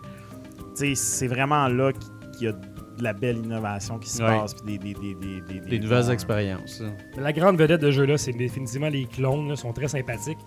sais, 0.73 0.95
c'est 0.95 1.27
vraiment 1.27 1.67
là 1.67 1.91
qu'il 2.37 2.47
y 2.47 2.49
a 2.49 2.53
de 2.53 3.03
la 3.03 3.13
belle 3.13 3.37
innovation 3.37 3.99
qui 3.99 4.09
se 4.09 4.21
Ouais. 4.23 4.29
passe. 4.39 4.53
Puis 4.55 4.77
des, 4.79 4.93
des, 4.93 4.93
des, 4.95 5.15
des, 5.15 5.41
des, 5.41 5.59
Des 5.69 5.79
nouvelles 5.79 6.03
bons- 6.05 6.11
expériences. 6.11 6.81
La 7.17 7.31
grande 7.31 7.57
vedette 7.57 7.81
de 7.81 7.91
jeu-là, 7.91 8.17
c'est 8.17 8.31
définitivement 8.33 8.89
les 8.89 9.05
clones. 9.05 9.47
Là, 9.49 9.55
sont 9.55 9.71
très 9.73 9.87
sympathiques. 9.87 10.37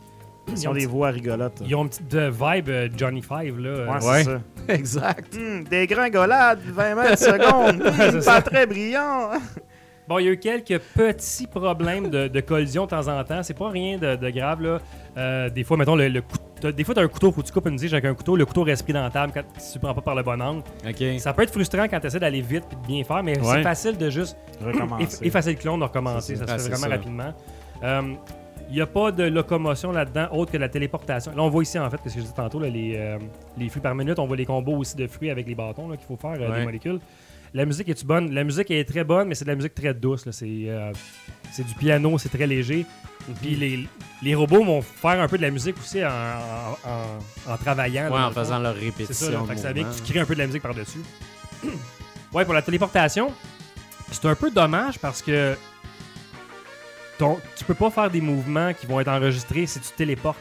Ils 0.48 0.68
ont 0.68 0.72
des 0.72 0.86
voix 0.86 1.08
rigolotes. 1.10 1.62
Ils 1.66 1.74
ont 1.74 1.82
une 1.84 1.88
petite 1.88 2.10
de 2.10 2.28
vibe 2.30 2.68
euh, 2.68 2.88
Johnny 2.96 3.22
Five. 3.22 3.58
Là, 3.58 3.92
Ouais, 3.92 4.00
c'est 4.00 4.08
Ouais. 4.08 4.24
ça. 4.24 4.40
exact. 4.74 5.34
Hum, 5.36 5.64
des 5.64 5.86
gringolades, 5.86 6.60
20 6.64 6.94
mètres 6.94 7.18
secondes. 7.18 7.82
Hum, 7.82 7.92
C'est 7.96 8.12
pas 8.12 8.20
ça. 8.36 8.42
très 8.42 8.66
brillant. 8.66 9.30
Bon, 10.06 10.18
il 10.18 10.26
y 10.26 10.28
a 10.28 10.32
eu 10.32 10.36
quelques 10.38 10.78
petits 10.94 11.46
problèmes 11.46 12.10
de, 12.10 12.28
de 12.28 12.40
collision 12.40 12.84
de 12.84 12.90
temps 12.90 13.08
en 13.08 13.24
temps. 13.24 13.42
C'est 13.42 13.56
pas 13.56 13.70
rien 13.70 13.96
de, 13.96 14.16
de 14.16 14.30
grave, 14.30 14.60
là. 14.60 14.78
Euh, 15.16 15.48
des 15.48 15.64
fois, 15.64 15.78
mettons, 15.78 15.96
le, 15.96 16.08
le 16.08 16.20
coup- 16.20 16.36
t'as- 16.60 16.72
des 16.72 16.84
fois, 16.84 16.92
tu 16.94 17.00
as 17.00 17.04
un 17.04 17.08
couteau, 17.08 17.32
faut 17.32 17.40
que 17.40 17.46
tu 17.46 17.52
coupes 17.54 17.66
une 17.68 17.76
tige 17.76 17.94
avec 17.94 18.04
un 18.04 18.12
couteau. 18.12 18.36
Le 18.36 18.44
couteau 18.44 18.64
reste 18.64 18.82
pris 18.82 18.92
dans 18.92 19.02
la 19.02 19.08
table 19.08 19.32
quand, 19.32 19.42
tu 19.72 19.78
prends 19.78 19.94
pas 19.94 20.02
par 20.02 20.14
le 20.14 20.22
bon 20.22 20.38
angle. 20.42 20.62
OK. 20.86 21.02
Ça 21.20 21.32
peut 21.32 21.42
être 21.44 21.52
frustrant 21.52 21.84
quand 21.88 22.00
tu 22.00 22.06
essaies 22.08 22.20
d'aller 22.20 22.42
vite 22.42 22.64
et 22.70 22.74
de 22.74 22.86
bien 22.86 23.02
faire, 23.02 23.22
mais 23.22 23.38
Ouais. 23.38 23.44
c'est 23.56 23.62
facile 23.62 23.96
de 23.96 24.10
juste 24.10 24.36
Recommencer. 24.62 25.04
eff- 25.06 25.26
effacer 25.26 25.52
le 25.52 25.58
clone, 25.58 25.78
de 25.80 25.84
recommencer. 25.84 26.36
Ça 26.36 26.46
ça. 26.46 26.58
se 26.58 26.64
fait 26.64 26.74
vraiment 26.76 26.84
ça. 26.84 26.96
rapidement. 26.96 27.34
Euh, 27.82 28.02
Il 28.74 28.78
n'y 28.78 28.82
a 28.82 28.88
pas 28.88 29.12
de 29.12 29.22
locomotion 29.22 29.92
là-dedans 29.92 30.26
autre 30.32 30.50
que 30.50 30.56
la 30.56 30.68
téléportation. 30.68 31.30
Là, 31.30 31.42
on 31.44 31.48
voit 31.48 31.62
ici, 31.62 31.78
en 31.78 31.88
fait, 31.88 31.98
ce 31.98 32.02
que 32.02 32.10
je 32.10 32.18
disais 32.22 32.32
tantôt, 32.34 32.58
là, 32.58 32.68
les, 32.68 32.94
euh, 32.96 33.18
les 33.56 33.68
fruits 33.68 33.80
par 33.80 33.94
minute. 33.94 34.18
On 34.18 34.26
voit 34.26 34.36
les 34.36 34.44
combos 34.46 34.78
aussi 34.78 34.96
de 34.96 35.06
fruits 35.06 35.30
avec 35.30 35.46
les 35.46 35.54
bâtons 35.54 35.88
qu'il 35.90 36.00
faut 36.08 36.16
faire, 36.16 36.32
euh, 36.40 36.50
Ouais. 36.50 36.58
des 36.58 36.64
molécules. 36.64 36.98
La 37.52 37.64
musique 37.66 37.88
est 37.88 38.04
bonne? 38.04 38.32
La 38.34 38.42
musique 38.42 38.68
est 38.72 38.84
très 38.84 39.04
bonne, 39.04 39.28
mais 39.28 39.36
c'est 39.36 39.44
de 39.44 39.50
la 39.50 39.54
musique 39.54 39.76
très 39.76 39.94
douce. 39.94 40.28
C'est 40.32 40.44
euh, 40.66 40.90
c'est 41.52 41.64
du 41.64 41.72
piano, 41.74 42.18
c'est 42.18 42.30
très 42.30 42.48
léger. 42.48 42.84
Puis 43.40 43.54
les, 43.54 43.86
les 44.24 44.34
robots 44.34 44.64
vont 44.64 44.82
faire 44.82 45.20
un 45.20 45.28
peu 45.28 45.36
de 45.36 45.42
la 45.42 45.52
musique 45.52 45.76
aussi 45.78 46.04
en, 46.04 46.08
en- 46.08 47.50
en- 47.50 47.52
en 47.52 47.56
travaillant. 47.56 48.10
Ouais, 48.10 48.18
en 48.18 48.26
le 48.30 48.34
fond. 48.34 48.40
faisant 48.40 48.58
leur 48.58 48.74
C'est 48.74 48.80
répétition. 48.86 49.30
ça, 49.40 49.46
Fait 49.46 49.54
que 49.54 49.60
ça 49.60 49.72
vient 49.72 49.86
tu 49.88 50.02
crées 50.02 50.18
un 50.18 50.24
peu 50.24 50.34
de 50.34 50.40
la 50.40 50.46
musique 50.48 50.62
par-dessus. 50.62 50.98
ouais, 52.32 52.44
pour 52.44 52.54
la 52.54 52.62
téléportation, 52.62 53.32
c'est 54.10 54.24
un 54.26 54.34
peu 54.34 54.50
dommage 54.50 54.98
parce 54.98 55.22
que 55.22 55.56
ton, 57.18 57.38
tu 57.56 57.64
peux 57.64 57.74
pas 57.74 57.90
faire 57.90 58.10
des 58.10 58.20
mouvements 58.20 58.72
qui 58.74 58.86
vont 58.86 59.00
être 59.00 59.08
enregistrés 59.08 59.66
si 59.66 59.80
tu 59.80 59.90
téléportes. 59.96 60.38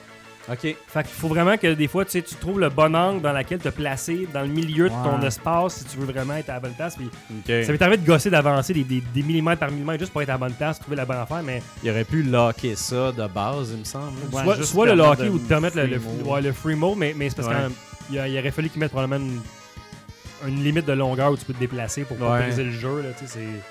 OK. 0.49 0.59
Fait 0.59 0.75
qu'il 1.03 1.13
faut 1.13 1.29
vraiment 1.29 1.55
que 1.57 1.73
des 1.73 1.87
fois, 1.87 2.03
tu 2.03 2.11
sais, 2.11 2.21
tu 2.21 2.35
trouves 2.35 2.59
le 2.59 2.67
bon 2.67 2.93
angle 2.95 3.21
dans 3.21 3.31
lequel 3.31 3.59
te 3.59 3.69
placer 3.69 4.27
dans 4.33 4.41
le 4.41 4.49
milieu 4.49 4.89
de 4.89 4.93
ton 5.03 5.21
espace 5.21 5.75
si 5.77 5.85
tu 5.85 5.97
veux 5.97 6.05
vraiment 6.05 6.33
être 6.35 6.49
à 6.49 6.55
la 6.55 6.59
bonne 6.59 6.73
place. 6.73 6.97
Puis 6.97 7.05
OK. 7.05 7.63
Ça 7.65 7.71
m'est 7.71 7.81
arrivé 7.81 7.95
de 7.97 8.05
gosser, 8.05 8.29
d'avancer 8.29 8.73
des, 8.73 8.83
des- 8.83 8.99
des 9.13 9.23
millimètres 9.23 9.59
par 9.61 9.71
millimètre 9.71 9.99
juste 10.01 10.11
pour 10.11 10.21
être 10.21 10.27
à 10.29 10.33
la 10.33 10.37
bonne 10.39 10.51
place, 10.53 10.81
trouver 10.81 10.97
la 10.97 11.05
bonne 11.05 11.15
affaire, 11.15 11.41
mais 11.43 11.63
Il 11.81 11.89
aurait 11.91 12.03
pu 12.03 12.23
locker 12.23 12.75
ça 12.75 13.13
de 13.13 13.25
base, 13.27 13.69
il 13.71 13.79
me 13.79 13.83
semble. 13.85 14.17
Ouais, 14.33 14.43
soit, 14.43 14.55
juste 14.57 14.73
soit 14.73 14.85
le 14.85 14.97
permettre 14.97 15.09
locker 15.21 15.23
de 15.23 15.29
ou 15.35 15.39
de 15.39 15.47
permettre 15.47 15.77
le, 15.77 15.85
le, 15.85 15.99
free 15.99 16.11
mode. 16.17 16.27
ouais, 16.27 16.41
le 16.41 16.51
free 16.51 16.75
mode, 16.75 16.97
mais, 16.97 17.13
mais 17.15 17.29
c'est 17.29 17.35
parce 17.37 17.47
Ouais. 17.47 17.55
qu'il 18.09 18.15
il 18.27 18.37
aurait 18.39 18.51
fallu 18.51 18.67
qu'ils 18.69 18.81
mettent 18.81 18.91
probablement 18.91 19.25
une, 19.25 19.39
une 20.49 20.61
limite 20.61 20.85
de 20.85 20.91
longueur 20.93 21.31
où 21.31 21.37
tu 21.37 21.45
peux 21.45 21.53
te 21.53 21.59
déplacer 21.59 22.03
pour 22.03 22.17
pas 22.17 22.33
Ouais. 22.33 22.41
briser 22.43 22.65
le 22.65 22.71
jeu. 22.71 23.01
Là, 23.01 23.09
tu 23.17 23.25
sais, 23.25 23.39
c'est- 23.39 23.61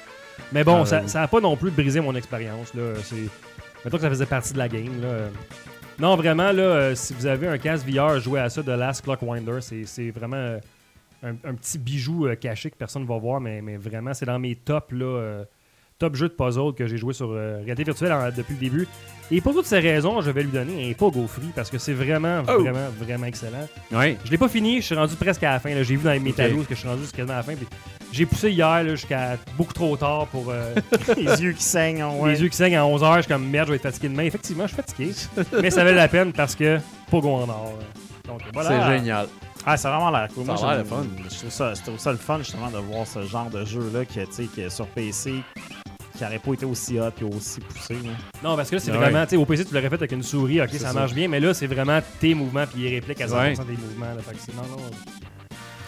mais 0.53 0.65
bon, 0.65 0.83
Ah, 0.83 0.87
ça 0.87 1.01
oui. 1.03 1.09
ça 1.09 1.23
a 1.23 1.29
pas 1.29 1.41
non 1.41 1.57
plus 1.57 1.71
brisé 1.71 2.01
mon 2.01 2.15
expérience. 2.15 2.73
Mettons 2.75 3.97
que 3.97 4.03
ça 4.03 4.09
faisait 4.09 4.27
partie 4.27 4.53
de 4.53 4.59
la 4.59 4.69
game. 4.69 5.01
Là. 5.03 5.29
Non, 5.99 6.17
vraiment, 6.17 6.53
là, 6.53 6.63
euh, 6.63 6.95
si 6.95 7.13
vous 7.15 7.27
avez 7.27 7.49
un 7.49 7.59
casque 7.59 7.87
VR, 7.89 8.19
jouez 8.21 8.41
à 8.41 8.49
ça 8.49 8.63
de 8.63 8.73
Last 8.73 9.03
Clockwinder. 9.05 9.61
C'est 9.61 9.85
c'est 9.85 10.11
vraiment 10.11 10.37
euh, 10.37 10.59
un, 11.23 11.31
un 11.45 11.55
petit 11.55 11.79
bijou 11.79 12.27
euh, 12.27 12.35
caché 12.35 12.71
que 12.71 12.77
personne 12.77 13.03
ne 13.03 13.09
va 13.09 13.19
voir, 13.19 13.41
mais, 13.41 13.61
mais 13.61 13.77
vraiment, 13.77 14.15
c'est 14.15 14.27
dans 14.27 14.39
mes 14.39 14.55
tops 14.55 14.93
là, 14.93 15.05
euh, 15.05 15.45
top 16.03 16.17
jeu 16.17 16.29
de 16.29 16.35
puzzle 16.35 16.75
que 16.77 16.87
j'ai 16.87 16.97
joué 16.97 17.13
sur 17.15 17.31
euh, 17.31 17.59
réalité 17.65 17.85
virtuelle 17.85 18.13
en- 18.13 18.29
depuis 18.37 18.55
le 18.55 18.61
début. 18.61 18.89
Et 19.31 19.41
pour 19.41 19.55
toutes 19.55 19.67
ces 19.67 19.79
raisons, 19.79 20.21
je 20.21 20.31
vais 20.31 20.43
lui 20.43 20.51
donner 20.51 20.91
un 20.91 20.93
Pogo 20.95 21.27
Free 21.27 21.51
parce 21.55 21.71
que 21.71 21.79
c'est 21.79 21.93
vraiment, 21.95 22.43
Oh. 22.49 22.61
vraiment, 22.61 22.89
vraiment 23.01 23.27
excellent. 23.27 23.67
Ouais. 23.93 24.19
Je 24.25 24.31
l'ai 24.31 24.37
pas 24.37 24.49
fini, 24.49 24.81
je 24.81 24.87
suis 24.87 24.95
rendu 24.95 25.15
presque 25.15 25.43
à 25.45 25.53
la 25.53 25.61
fin. 25.61 25.71
là. 25.75 25.83
J'ai 25.83 25.97
vu 25.97 26.03
dans 26.05 26.11
les 26.11 26.19
métallos 26.19 26.65
que 26.65 26.75
je 26.75 26.81
suis 26.81 26.89
rendu 26.89 27.03
quasiment 27.07 27.35
à 27.35 27.37
la 27.37 27.43
fin. 27.43 27.55
puis 27.55 27.67
J'ai 28.13 28.27
poussé 28.27 28.51
hier 28.51 28.67
là, 28.83 28.89
jusqu'à 28.91 29.37
beaucoup 29.57 29.73
trop 29.73 29.97
tard 29.97 30.27
pour 30.27 30.47
euh, 30.51 30.75
Les 31.17 31.41
yeux 31.43 31.53
qui 31.53 31.63
saignent, 31.63 32.05
ouais. 32.05 32.33
les 32.33 32.43
yeux 32.43 32.49
qui 32.49 32.57
saignent 32.57 32.77
à 32.77 32.83
11h. 32.83 33.17
Je 33.17 33.21
suis 33.23 33.29
comme 33.33 33.47
merde, 33.49 33.69
je 33.69 33.73
vais 33.73 33.77
être 33.77 33.83
fatigué 33.85 34.09
demain. 34.09 34.25
Effectivement, 34.25 34.67
je 34.67 34.75
suis 34.75 34.83
fatigué. 34.83 35.13
mais 35.63 35.71
ça 35.71 35.83
valait 35.85 35.97
la 35.97 36.09
peine 36.09 36.33
parce 36.33 36.55
que 36.55 36.79
Pogo 37.11 37.31
en 37.31 37.49
or. 37.49 37.73
Donc 38.27 38.41
voilà. 38.53 38.69
C'est 38.87 38.99
génial. 38.99 39.29
Ah, 39.65 39.77
c'est 39.77 39.87
vraiment 39.89 40.11
l'air 40.11 40.27
cool. 40.35 40.45
Ça 40.45 40.53
a 40.53 40.57
Moi, 40.57 40.75
l'air 40.75 40.85
j'aime- 40.85 40.99
le 40.99 41.25
fun. 41.25 41.25
Je 41.31 41.37
trouve, 41.39 41.51
ça, 41.51 41.73
je 41.75 41.83
trouve 41.83 41.99
ça 41.99 42.11
le 42.11 42.19
fun, 42.19 42.39
justement, 42.39 42.69
de 42.69 42.79
voir 42.79 43.07
ce 43.07 43.23
genre 43.23 43.49
de 43.49 43.65
jeu-là 43.65 44.05
qui, 44.05 44.19
tu 44.19 44.27
sais, 44.33 44.45
qui 44.47 44.61
est 44.63 44.71
sur 44.71 44.87
PC, 44.89 45.35
qui 46.23 46.29
n'aurait 46.29 46.39
pas 46.39 46.53
été 46.53 46.65
aussi 46.67 47.01
hot 47.01 47.11
et 47.21 47.25
aussi 47.25 47.61
poussé. 47.61 47.95
là. 47.95 48.11
Non, 48.45 48.55
parce 48.57 48.71
que 48.71 48.77
là, 48.77 48.81
c'est 48.81 48.91
Ouais. 48.93 48.97
vraiment, 48.99 49.25
tu 49.25 49.31
sais, 49.31 49.37
au 49.37 49.45
PC, 49.45 49.65
tu 49.65 49.75
l'aurais 49.75 49.89
fait 49.89 49.95
avec 49.97 50.13
une 50.13 50.23
souris, 50.23 50.61
ok, 50.63 50.71
ça, 50.73 50.79
ça. 50.89 50.93
marche 50.93 51.15
bien, 51.15 51.27
mais 51.29 51.41
là, 51.41 51.53
c'est 51.53 51.67
vraiment 51.67 51.99
tes 52.21 52.35
mouvements, 52.35 52.65
puis 52.67 52.83
il 52.83 52.95
réplique 52.95 53.21
à 53.21 53.27
100% 53.27 53.37
Ouais. 53.37 53.55
des 53.75 53.77
mouvements. 53.83 54.07
Là, 54.15 54.23
fait 54.27 54.35
que 54.35 54.41
c'est, 54.47 54.55
non, 54.55 54.63
non. 54.63 54.77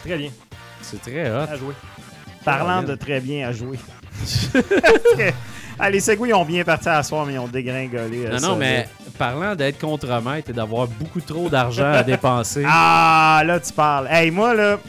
Très 0.03 0.17
bien, 0.17 0.29
C'est 0.81 1.01
très 1.01 1.29
hot. 1.31 1.47
à 1.49 1.55
jouer. 1.55 1.73
Parlant 2.43 2.83
de 2.83 2.95
très 2.95 3.19
bien 3.21 3.47
à 3.47 3.51
jouer. 3.53 3.79
ah, 5.79 5.89
les 5.89 5.99
segways 5.99 6.33
ont 6.33 6.45
bien 6.45 6.63
parti 6.63 6.87
à 6.89 7.01
soir, 7.03 7.25
mais 7.25 7.33
ils 7.33 7.39
ont 7.39 7.47
dégringolé. 7.47 8.25
euh, 8.25 8.31
Non, 8.33 8.37
ça, 8.39 8.47
non, 8.49 8.55
mais 8.55 8.77
là. 8.83 8.85
parlant 9.17 9.55
d'être 9.55 9.79
contre-maître 9.79 10.49
et 10.49 10.53
d'avoir 10.53 10.87
beaucoup 10.87 11.21
trop 11.21 11.49
d'argent 11.49 11.91
à 11.91 12.03
dépenser. 12.03 12.63
Ah, 12.67 13.41
là, 13.45 13.59
tu 13.59 13.73
parles. 13.73 14.07
Hey, 14.09 14.31
moi, 14.31 14.53
là, 14.53 14.79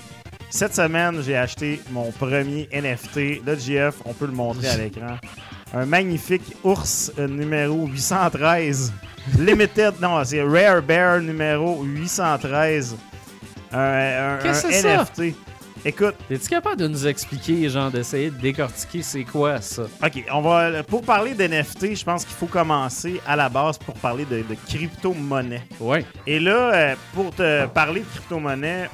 cette 0.50 0.74
semaine, 0.74 1.20
j'ai 1.22 1.36
acheté 1.36 1.80
mon 1.90 2.10
premier 2.12 2.68
NFT. 2.72 3.44
Là, 3.44 3.54
JF, 3.56 3.96
on 4.04 4.12
peut 4.14 4.26
le 4.26 4.32
montrer 4.32 4.68
à 4.68 4.76
l'écran. 4.76 5.16
Un 5.74 5.84
magnifique 5.86 6.54
ours 6.64 7.12
euh, 7.18 7.26
numéro 7.28 7.86
813. 7.86 8.92
Limited, 9.38 9.94
non, 10.00 10.22
c'est 10.24 10.42
Rare 10.42 10.80
Bear 10.82 11.20
numéro 11.20 11.82
813. 11.82 12.96
Un, 13.72 13.78
un- 13.78 14.38
Qu'est-ce 14.42 14.66
un 14.66 14.68
que 14.68 14.74
c'est 14.74 14.82
ça? 14.82 15.02
NFT. 15.04 15.34
Écoute, 15.84 16.14
Es-tu 16.30 16.48
capable 16.48 16.78
de 16.80 16.88
nous 16.88 17.06
expliquer, 17.06 17.68
genre, 17.68 17.90
d'essayer 17.92 18.30
de 18.30 18.36
décortiquer 18.40 19.02
c'est 19.02 19.22
quoi 19.24 19.60
ça? 19.60 19.82
OK, 20.04 20.24
on 20.32 20.40
va 20.40 20.82
pour 20.82 21.02
parler 21.02 21.34
d'NFT, 21.34 21.94
je 21.94 22.04
pense 22.04 22.24
qu'il 22.24 22.34
faut 22.34 22.46
commencer 22.46 23.20
à 23.26 23.36
la 23.36 23.48
base 23.48 23.78
pour 23.78 23.94
parler 23.94 24.24
de, 24.24 24.38
de 24.38 24.56
crypto-monnaie. 24.68 25.62
Ouais. 25.78 26.04
Et 26.26 26.40
là, 26.40 26.72
euh, 26.74 26.94
pour 27.14 27.32
te 27.32 27.66
parler 27.66 28.00
de 28.00 28.06
crypto-monnaie, 28.06 28.88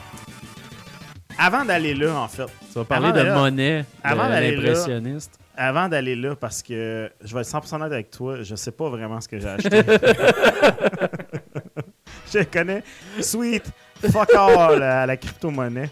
avant 1.39 1.65
d'aller 1.65 1.95
là, 1.95 2.15
en 2.17 2.29
fait, 2.29 2.47
Tu 2.73 2.79
vas 2.79 2.85
parler 2.85 3.13
de 3.13 3.31
monnaie, 3.33 3.85
avant 4.03 4.29
d'aller 4.29 4.57
là- 4.57 4.63
l'impressionniste. 4.63 5.39
avant 5.57 5.89
d'aller 5.89 6.17
là, 6.17 6.35
parce 6.37 6.63
que 6.63 7.11
je 7.25 7.35
vais 7.35 7.41
être 7.41 7.47
100% 7.49 7.77
honnête 7.77 7.93
avec 7.93 8.11
toi, 8.11 8.43
je 8.43 8.55
sais 8.55 8.73
pas 8.73 8.89
vraiment 8.89 9.21
ce 9.21 9.29
que 9.29 9.39
j'ai 9.39 9.49
acheté. 9.49 9.83
je 12.33 12.43
connais 12.45 12.83
Sweet 13.21 13.65
Fuck 14.11 14.35
All 14.35 14.83
à 14.83 15.07
la 15.07 15.17
crypto-monnaie. 15.17 15.91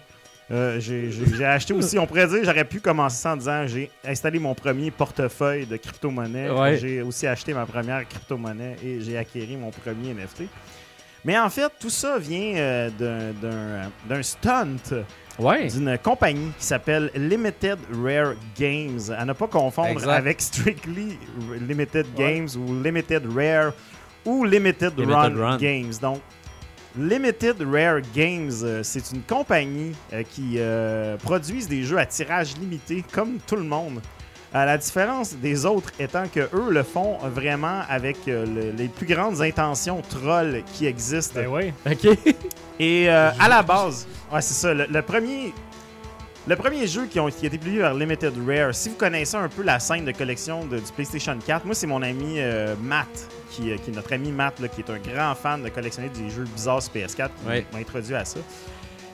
Euh, 0.53 0.81
j'ai 0.81 1.45
acheté 1.45 1.73
aussi, 1.73 1.97
on 1.97 2.09
pourrait 2.09 2.27
dire, 2.27 2.41
j'aurais 2.43 2.65
pu 2.65 2.81
commencer 2.81 3.29
en 3.29 3.37
disant 3.37 3.69
j'ai 3.69 3.89
installé 4.05 4.41
mon 4.41 4.53
premier 4.55 4.91
portefeuille 4.91 5.65
de 5.65 5.77
crypto-monnaie. 5.77 6.51
Ouais. 6.51 6.77
J'ai 6.77 7.03
aussi 7.03 7.29
acheté 7.29 7.55
ma 7.55 7.67
première 7.67 8.07
crypto-monnaie 8.09 8.75
et 8.85 9.01
j'ai 9.01 9.17
acquéri 9.17 9.57
mon 9.57 9.71
premier 9.71 10.13
NFT. 10.13 10.49
Mais 11.25 11.39
en 11.39 11.49
fait, 11.51 11.71
tout 11.79 11.91
ça 11.91 12.19
vient 12.19 12.57
euh, 12.57 12.91
d'un 14.09 14.23
stunt 14.23 15.05
Ouais. 15.41 15.69
d'une 15.69 15.99
compagnie 15.99 16.53
qui 16.59 16.65
s'appelle 16.65 17.11
Limited 17.15 17.79
Rare 18.03 18.35
Games. 18.59 19.01
À 19.17 19.25
ne 19.25 19.33
pas 19.33 19.47
confondre 19.47 19.89
Exact. 19.89 20.11
avec 20.11 20.41
Strictly 20.41 21.19
Limited 21.67 22.07
Games 22.17 22.49
ou 22.57 22.81
Limited 22.83 23.25
Rare 23.35 23.73
ou 24.25 24.45
Limited, 24.45 24.93
Limited 24.99 25.15
Run, 25.15 25.35
Run. 25.37 25.57
Games. 25.57 25.93
Donc, 26.01 26.21
Limited 26.99 27.57
Rare 27.63 28.01
Games, 28.15 28.53
euh, 28.63 28.83
c'est 28.83 29.13
une 29.13 29.23
compagnie 29.23 29.93
euh, 30.13 30.23
qui 30.29 30.55
euh, 30.57 31.17
produise 31.19 31.69
des 31.69 31.85
jeux 31.85 31.99
à 31.99 32.07
tirage 32.07 32.57
limité 32.57 33.05
comme 33.13 33.39
tout 33.47 33.57
le 33.57 33.63
monde. 33.63 34.01
À 34.53 34.67
la 34.67 34.77
différence 34.79 35.35
des 35.37 35.65
autres 35.65 35.91
étant 36.01 36.25
que 36.27 36.41
eux 36.41 36.71
le 36.71 36.83
font 36.83 37.19
vraiment 37.19 37.83
avec 37.89 38.17
euh, 38.27 38.45
le- 38.47 38.71
les 38.77 38.89
plus 38.89 39.07
grandes 39.07 39.41
intentions 39.41 40.03
trolls 40.03 40.63
qui 40.75 40.87
existent. 40.87 41.41
Ben 41.41 41.47
oui. 41.49 41.73
OK. 41.91 42.19
Et 42.81 43.09
euh, 43.09 43.31
à 43.39 43.49
la 43.49 43.63
base, 43.63 44.09
ouais, 44.33 44.41
c'est 44.41 44.55
ça. 44.55 44.75
Le, 44.75 44.87
le 44.91 45.03
premier, 45.03 45.53
le 46.49 46.57
premier 46.57 46.87
jeu 46.89 47.07
qui, 47.07 47.21
ont, 47.21 47.29
qui 47.29 47.45
a 47.45 47.47
été 47.49 47.59
publié 47.59 47.81
par 47.83 47.95
Limited 47.95 48.33
Rare, 48.45 48.75
si 48.75 48.89
vous 48.89 48.97
connaissez 48.97 49.37
un 49.37 49.49
peu 49.49 49.63
la 49.63 49.79
scène 49.79 50.05
de 50.05 50.13
collection 50.13 50.65
de- 50.65 50.79
du 50.79 50.93
PlayStation 50.97 51.39
4, 51.47 51.65
moi, 51.65 51.75
c'est 51.77 51.87
mon 51.87 52.03
ami 52.03 52.37
euh, 52.39 52.75
Matt, 52.83 53.07
qui, 53.51 53.71
euh, 53.71 53.77
qui 53.77 53.91
est 53.91 53.95
notre 53.95 54.13
ami 54.15 54.33
Matt, 54.33 54.59
là, 54.59 54.67
qui 54.67 54.81
est 54.81 54.91
un 54.91 54.99
grand 54.99 55.35
fan 55.37 55.63
de 55.63 55.69
collectionner 55.69 56.09
des 56.09 56.29
jeux 56.31 56.45
bizarres 56.57 56.83
sur 56.83 56.93
PS4, 56.93 57.29
qui 57.43 57.49
Ouais. 57.49 57.65
m'a 57.73 57.79
introduit 57.79 58.15
à 58.17 58.25
ça. 58.25 58.41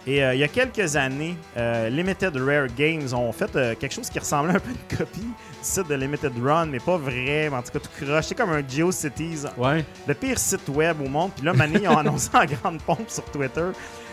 Et 0.08 0.22
euh, 0.22 0.34
il 0.34 0.40
y 0.40 0.44
a 0.44 0.48
quelques 0.48 0.94
années, 0.94 1.36
euh, 1.56 1.88
Limited 1.88 2.36
Rare 2.36 2.68
Games 2.76 3.12
ont 3.12 3.32
fait 3.32 3.54
euh, 3.56 3.74
quelque 3.74 3.92
chose 3.92 4.08
qui 4.08 4.18
ressemblait 4.20 4.54
un 4.54 4.60
peu 4.60 4.68
à 4.70 4.72
une 4.92 4.96
copie 4.98 5.20
du 5.20 5.26
site 5.62 5.88
de 5.88 5.94
Limited 5.96 6.32
Run, 6.40 6.66
mais 6.66 6.78
pas 6.78 6.96
vrai, 6.96 7.48
mais 7.50 7.56
en 7.56 7.62
tout 7.62 7.72
cas 7.72 7.80
tout 7.80 8.04
croche. 8.04 8.24
C'est 8.26 8.36
comme 8.36 8.50
un 8.52 8.62
GeoCities 8.66 9.46
Ouais. 9.56 9.84
le 10.06 10.14
pire 10.14 10.38
site 10.38 10.68
web 10.68 11.00
au 11.04 11.08
monde. 11.08 11.32
Puis 11.34 11.44
là, 11.44 11.52
Mané, 11.54 11.80
ils 11.82 11.88
ont 11.88 11.98
annoncé 11.98 12.30
en 12.34 12.44
grande 12.44 12.80
pompe 12.82 13.08
sur 13.10 13.24
Twitter 13.24 13.64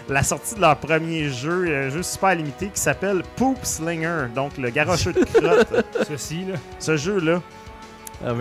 la 0.09 0.21
sortie 0.23 0.55
de 0.55 0.61
leur 0.61 0.75
premier 0.77 1.29
jeu, 1.29 1.67
un 1.85 1.89
jeu 1.89 2.01
super 2.03 2.35
limité 2.35 2.67
qui 2.73 2.81
s'appelle 2.81 3.21
Poop 3.37 3.57
Slinger, 3.63 4.25
donc 4.35 4.57
le 4.57 4.69
garocheux 4.69 5.13
de 5.13 5.23
crotte. 5.33 5.85
Ceci, 6.09 6.43
là. 6.45 6.55
Ce 6.79 6.97
jeu-là, 6.97 7.41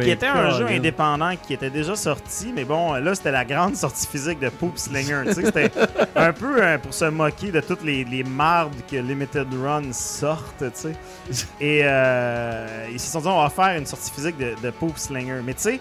qui 0.03 0.11
était 0.11 0.26
un 0.26 0.51
jeu 0.51 0.66
indépendant 0.68 1.35
qui 1.37 1.55
était 1.55 1.70
déjà 1.70 1.97
sorti, 1.97 2.53
mais 2.55 2.64
bon, 2.64 2.95
là, 2.95 3.14
c'était 3.14 3.30
la 3.33 3.45
grande 3.45 3.74
sortie 3.76 4.07
physique 4.07 4.39
de 4.39 4.49
Poop 4.49 4.78
Slinger. 4.78 5.33
C'était 5.35 5.70
un 6.16 6.33
peu 6.33 6.62
euh, 6.62 6.78
pour 6.78 6.95
se 6.95 7.07
moquer 7.07 7.51
de 7.51 7.61
toutes 7.61 7.83
les, 7.83 8.05
les 8.05 8.22
mardes 8.24 8.74
que 8.91 8.97
Limited 8.97 9.49
Run 9.62 9.93
sortent, 9.93 10.59
tu 10.59 10.66
sais. 10.74 10.93
Et 11.61 11.80
euh, 11.85 12.87
ils 12.93 13.01
se 13.01 13.11
sont 13.11 13.20
dit, 13.20 13.28
on 13.28 13.43
va 13.43 13.51
faire 13.51 13.76
une 13.78 13.87
sortie 13.87 14.11
physique 14.11 14.37
de, 14.39 14.55
de 14.62 14.70
Poop 14.70 14.97
Slinger. 14.99 15.41
Mais 15.45 15.55
tu 15.55 15.62
sais, 15.62 15.80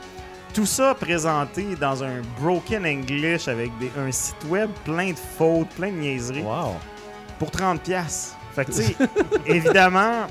tout 0.54 0.66
ça 0.66 0.95
présenté 0.95 1.66
dans 1.80 2.04
un 2.04 2.22
broken 2.41 2.86
English 2.86 3.47
avec 3.47 3.72
des- 3.80 3.91
un 3.99 4.12
site 4.12 4.43
web 4.49 4.70
plein 4.84 5.12
de 5.12 5.18
fautes, 5.38 5.70
plein 5.78 5.88
de 5.91 5.97
niaiseries 5.97 6.41
Wow. 6.43 6.76
pour 7.39 7.52
30 7.52 7.82
pièces. 7.82 8.36
Fait 8.56 8.66
que 8.66 8.72
tu 8.72 8.82
sais, 8.84 8.95
évidemment, 9.45 10.28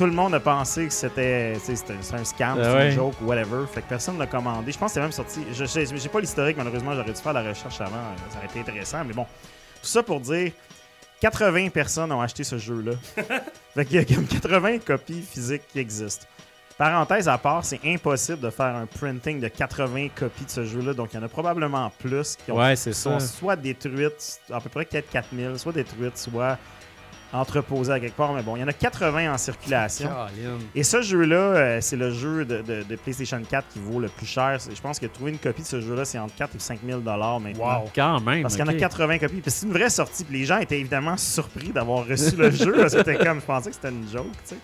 tout 0.00 0.06
le 0.06 0.12
monde 0.12 0.34
a 0.34 0.40
pensé 0.40 0.86
que 0.86 0.92
c'était 0.94 1.52
un 2.14 2.24
scam, 2.24 2.58
c'est 2.58 2.72
ouais. 2.72 2.88
une 2.88 2.94
joke, 2.94 3.16
whatever. 3.20 3.66
Fait 3.70 3.82
que 3.82 3.88
personne 3.90 4.16
l'a 4.18 4.26
commandé. 4.26 4.72
Je 4.72 4.78
pense 4.78 4.92
que 4.92 4.94
c'est 4.94 5.00
même 5.02 5.12
sorti. 5.12 5.44
Je 5.52 5.66
sais- 5.66 5.84
j'ai 5.94 6.08
pas 6.08 6.20
l'historique, 6.20 6.56
malheureusement, 6.56 6.94
j'aurais 6.94 7.12
dû 7.12 7.20
faire 7.20 7.34
la 7.34 7.42
recherche 7.42 7.78
avant. 7.82 8.00
Ça 8.30 8.38
aurait 8.38 8.46
été 8.46 8.60
intéressant, 8.60 9.04
mais 9.04 9.12
bon. 9.12 9.24
Tout 9.24 9.88
ça 9.88 10.02
pour 10.02 10.20
dire 10.20 10.52
80 11.20 11.68
personnes 11.68 12.10
ont 12.12 12.22
acheté 12.22 12.44
ce 12.44 12.56
jeu-là. 12.56 12.92
fait 13.74 13.84
qu'il 13.84 13.96
y 13.96 13.98
a 13.98 14.04
comme 14.06 14.26
80 14.26 14.78
copies 14.78 15.20
physiques 15.20 15.68
qui 15.70 15.80
existent. 15.80 16.24
Parenthèse 16.78 17.28
à 17.28 17.36
part, 17.36 17.62
c'est 17.62 17.80
impossible 17.84 18.40
de 18.40 18.48
faire 18.48 18.74
un 18.74 18.86
printing 18.86 19.38
de 19.38 19.48
80 19.48 20.08
copies 20.16 20.46
de 20.46 20.50
ce 20.50 20.64
jeu-là. 20.64 20.94
Donc, 20.94 21.10
il 21.12 21.16
y 21.16 21.18
en 21.20 21.24
a 21.24 21.28
probablement 21.28 21.92
plus 21.98 22.36
qui 22.42 22.50
ont 22.52 22.56
Ouais, 22.56 22.74
sont 22.74 22.90
ça. 22.94 23.20
soit 23.20 23.56
détruites, 23.56 24.40
à 24.50 24.62
peu 24.62 24.70
près 24.70 24.86
peut-être 24.86 25.10
4000, 25.10 25.58
soit 25.58 25.72
détruites, 25.72 26.16
soit 26.16 26.56
entreposées 27.32 27.92
à 27.92 28.00
quelque 28.00 28.16
part. 28.16 28.32
Mais 28.32 28.42
bon, 28.42 28.56
il 28.56 28.60
y 28.60 28.64
en 28.64 28.68
a 28.68 28.72
80 28.72 29.32
en 29.32 29.38
circulation. 29.38 30.10
Et 30.74 30.82
ce 30.82 31.02
jeu-là, 31.02 31.36
euh, 31.36 31.78
c'est 31.80 31.96
le 31.96 32.10
jeu 32.12 32.44
de, 32.44 32.62
de- 32.62 32.82
de 32.82 32.96
PlayStation 32.96 33.40
4 33.48 33.68
qui 33.72 33.78
vaut 33.78 34.00
le 34.00 34.08
plus 34.08 34.26
cher. 34.26 34.58
Je 34.74 34.80
pense 34.80 34.98
que 34.98 35.06
trouver 35.06 35.30
une 35.32 35.38
copie 35.38 35.62
de 35.62 35.66
ce 35.66 35.80
jeu-là, 35.80 36.04
c'est 36.04 36.18
entre 36.18 36.34
4 36.36 36.56
et 36.56 36.58
5 36.58 36.80
000 36.84 37.00
maintenant. 37.00 37.38
Wow. 37.82 37.90
Quand 37.94 38.20
même. 38.20 38.42
Parce 38.42 38.54
qu'il 38.56 38.64
y 38.64 38.68
en 38.68 38.72
a 38.72 38.74
ok. 38.74 38.78
80 38.78 39.18
copies. 39.18 39.40
Puis 39.40 39.50
c'est 39.50 39.66
une 39.66 39.72
vraie 39.72 39.90
sortie. 39.90 40.24
Puis 40.24 40.38
les 40.40 40.44
gens 40.44 40.58
étaient 40.58 40.80
évidemment 40.80 41.16
surpris 41.16 41.68
d'avoir 41.70 42.06
reçu 42.06 42.36
le 42.36 42.50
jeu 42.50 42.72
parce 42.72 42.92
que 42.94 42.98
c'était 43.04 43.16
comme, 43.24 43.40
je 43.40 43.46
pensais 43.46 43.70
que 43.70 43.76
c'était 43.76 43.90
une 43.90 44.08
joke, 44.10 44.26
tu 44.44 44.54
sais. 44.54 44.56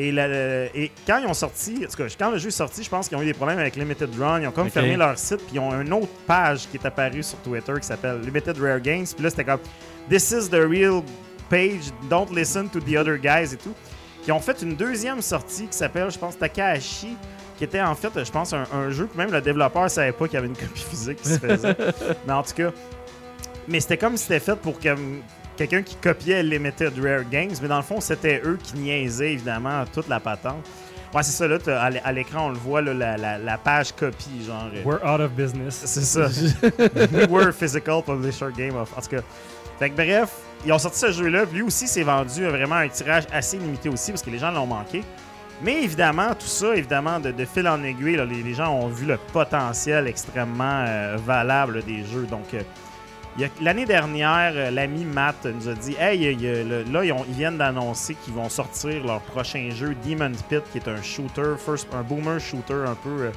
Et, 0.00 0.12
la- 0.12 0.66
et 0.76 0.92
quand 1.06 1.18
ils 1.18 1.26
ont 1.26 1.34
sorti, 1.34 1.84
en 1.84 1.90
tout 1.90 1.96
cas, 1.96 2.04
quand 2.16 2.30
le 2.30 2.38
jeu 2.38 2.48
est 2.48 2.52
sorti, 2.52 2.84
je 2.84 2.88
pense 2.88 3.08
qu'ils 3.08 3.18
ont 3.18 3.22
eu 3.22 3.26
des 3.26 3.34
problèmes 3.34 3.58
avec 3.58 3.74
Limited 3.74 4.10
Run. 4.16 4.40
Ils 4.42 4.46
ont 4.46 4.52
comme 4.52 4.68
Ok. 4.68 4.72
fermé 4.74 4.96
leur 4.96 5.18
site, 5.18 5.38
puis 5.38 5.54
ils 5.54 5.58
ont 5.58 5.72
une 5.80 5.92
autre 5.92 6.06
page 6.24 6.68
qui 6.70 6.76
est 6.76 6.86
apparue 6.86 7.24
sur 7.24 7.38
Twitter 7.38 7.72
qui 7.80 7.86
s'appelle 7.86 8.20
Limited 8.20 8.56
Rare 8.60 8.78
Games. 8.80 9.06
Puis 9.12 9.24
là, 9.24 9.30
c'était 9.30 9.44
comme 9.44 9.58
This 10.08 10.30
is 10.30 10.48
the 10.50 10.54
real 10.54 11.02
page, 11.48 11.90
don't 12.08 12.30
listen 12.34 12.68
to 12.68 12.80
the 12.80 12.96
other 12.96 13.16
guys 13.18 13.52
et 13.54 13.56
tout. 13.56 13.74
Qui 14.24 14.32
ont 14.32 14.40
fait 14.40 14.60
une 14.62 14.74
deuxième 14.74 15.22
sortie 15.22 15.66
qui 15.68 15.76
s'appelle, 15.76 16.10
je 16.10 16.18
pense, 16.18 16.36
Takahashi, 16.38 17.16
qui 17.56 17.64
était 17.64 17.80
en 17.80 17.94
fait, 17.94 18.10
je 18.24 18.30
pense, 18.30 18.52
un, 18.52 18.64
un 18.72 18.90
jeu 18.90 19.06
que 19.06 19.16
même 19.16 19.30
le 19.32 19.40
développeur 19.40 19.90
savait 19.90 20.12
pas 20.12 20.26
qu'il 20.26 20.34
y 20.34 20.36
avait 20.38 20.48
une 20.48 20.56
copie 20.56 20.82
physique 20.88 21.22
qui 21.22 21.28
se 21.30 21.38
faisait. 21.38 21.76
Mais 22.26 22.32
en 22.32 22.42
tout 22.42 22.54
cas, 22.54 22.70
mais 23.66 23.80
c'était 23.80 23.96
comme 23.98 24.16
si 24.16 24.24
c'était 24.24 24.40
fait 24.40 24.56
pour 24.56 24.78
que 24.80 24.88
quelqu'un 25.56 25.82
qui 25.82 25.94
copiait 25.96 26.42
Limited 26.42 26.92
Rare 27.02 27.24
Games, 27.30 27.50
mais 27.60 27.68
dans 27.68 27.76
le 27.76 27.82
fond, 27.82 28.00
c'était 28.00 28.40
eux 28.44 28.58
qui 28.62 28.76
niaisaient 28.78 29.32
évidemment 29.34 29.84
toute 29.92 30.08
la 30.08 30.20
patente. 30.20 30.64
Ouais, 31.14 31.22
c'est 31.22 31.32
ça, 31.32 31.46
là, 31.48 31.58
à 31.82 31.90
l'é- 31.90 32.00
à 32.04 32.12
l'écran, 32.12 32.46
on 32.46 32.50
le 32.50 32.58
voit, 32.58 32.80
là, 32.82 32.94
la, 32.94 33.16
la- 33.16 33.38
la 33.38 33.58
page 33.58 33.92
copie, 33.92 34.44
genre. 34.46 34.68
euh, 34.74 34.82
We're 34.84 35.02
out 35.04 35.20
of 35.20 35.32
business. 35.32 35.82
C'est 35.84 36.02
ça. 36.02 36.28
We 37.12 37.26
were 37.28 37.52
physical 37.52 38.02
publisher 38.02 38.50
game 38.56 38.76
of. 38.76 38.90
En 38.96 39.00
tout 39.02 39.08
cas. 39.16 39.22
Fait 39.78 39.90
que 39.90 39.94
bref, 39.96 40.30
ils 40.66 40.72
ont 40.72 40.78
sorti 40.78 40.98
ce 40.98 41.12
jeu-là. 41.12 41.44
Lui 41.52 41.62
aussi 41.62 41.86
s'est 41.86 42.02
vendu 42.02 42.44
à 42.44 42.50
vraiment 42.50 42.76
un 42.76 42.88
tirage 42.88 43.24
assez 43.32 43.58
limité 43.58 43.88
aussi 43.88 44.10
parce 44.10 44.22
que 44.22 44.30
les 44.30 44.38
gens 44.38 44.50
l'ont 44.50 44.66
manqué. 44.66 45.02
Mais 45.62 45.82
évidemment, 45.82 46.34
tout 46.34 46.46
ça, 46.46 46.74
évidemment, 46.76 47.18
de, 47.18 47.44
fil 47.44 47.66
en 47.66 47.82
aiguille, 47.82 48.16
là, 48.16 48.24
les, 48.24 48.54
gens 48.54 48.72
ont 48.72 48.88
vu 48.88 49.06
le 49.06 49.16
potentiel 49.32 50.06
extrêmement 50.06 50.84
euh, 50.86 51.16
valable 51.16 51.82
des 51.82 52.04
jeux. 52.04 52.26
Donc, 52.26 52.54
euh, 52.54 53.48
l'année 53.60 53.84
dernière, 53.84 54.52
euh, 54.54 54.70
l'ami 54.70 55.04
Matt 55.04 55.46
nous 55.46 55.68
a 55.68 55.74
dit 55.74 55.96
Hey, 55.98 56.36
là, 56.92 57.04
ils, 57.04 57.34
viennent 57.34 57.58
d'annoncer 57.58 58.14
qu'ils 58.14 58.34
vont 58.34 58.48
sortir 58.48 59.04
leur 59.04 59.20
prochain 59.20 59.68
jeu, 59.70 59.96
Demon's 60.06 60.42
Pit, 60.42 60.62
qui 60.70 60.78
est 60.78 60.88
un 60.88 61.02
shooter, 61.02 61.54
first, 61.58 61.88
un 61.92 62.02
boomer 62.02 62.38
shooter 62.38 62.84
un 62.86 62.94
peu 62.94 63.30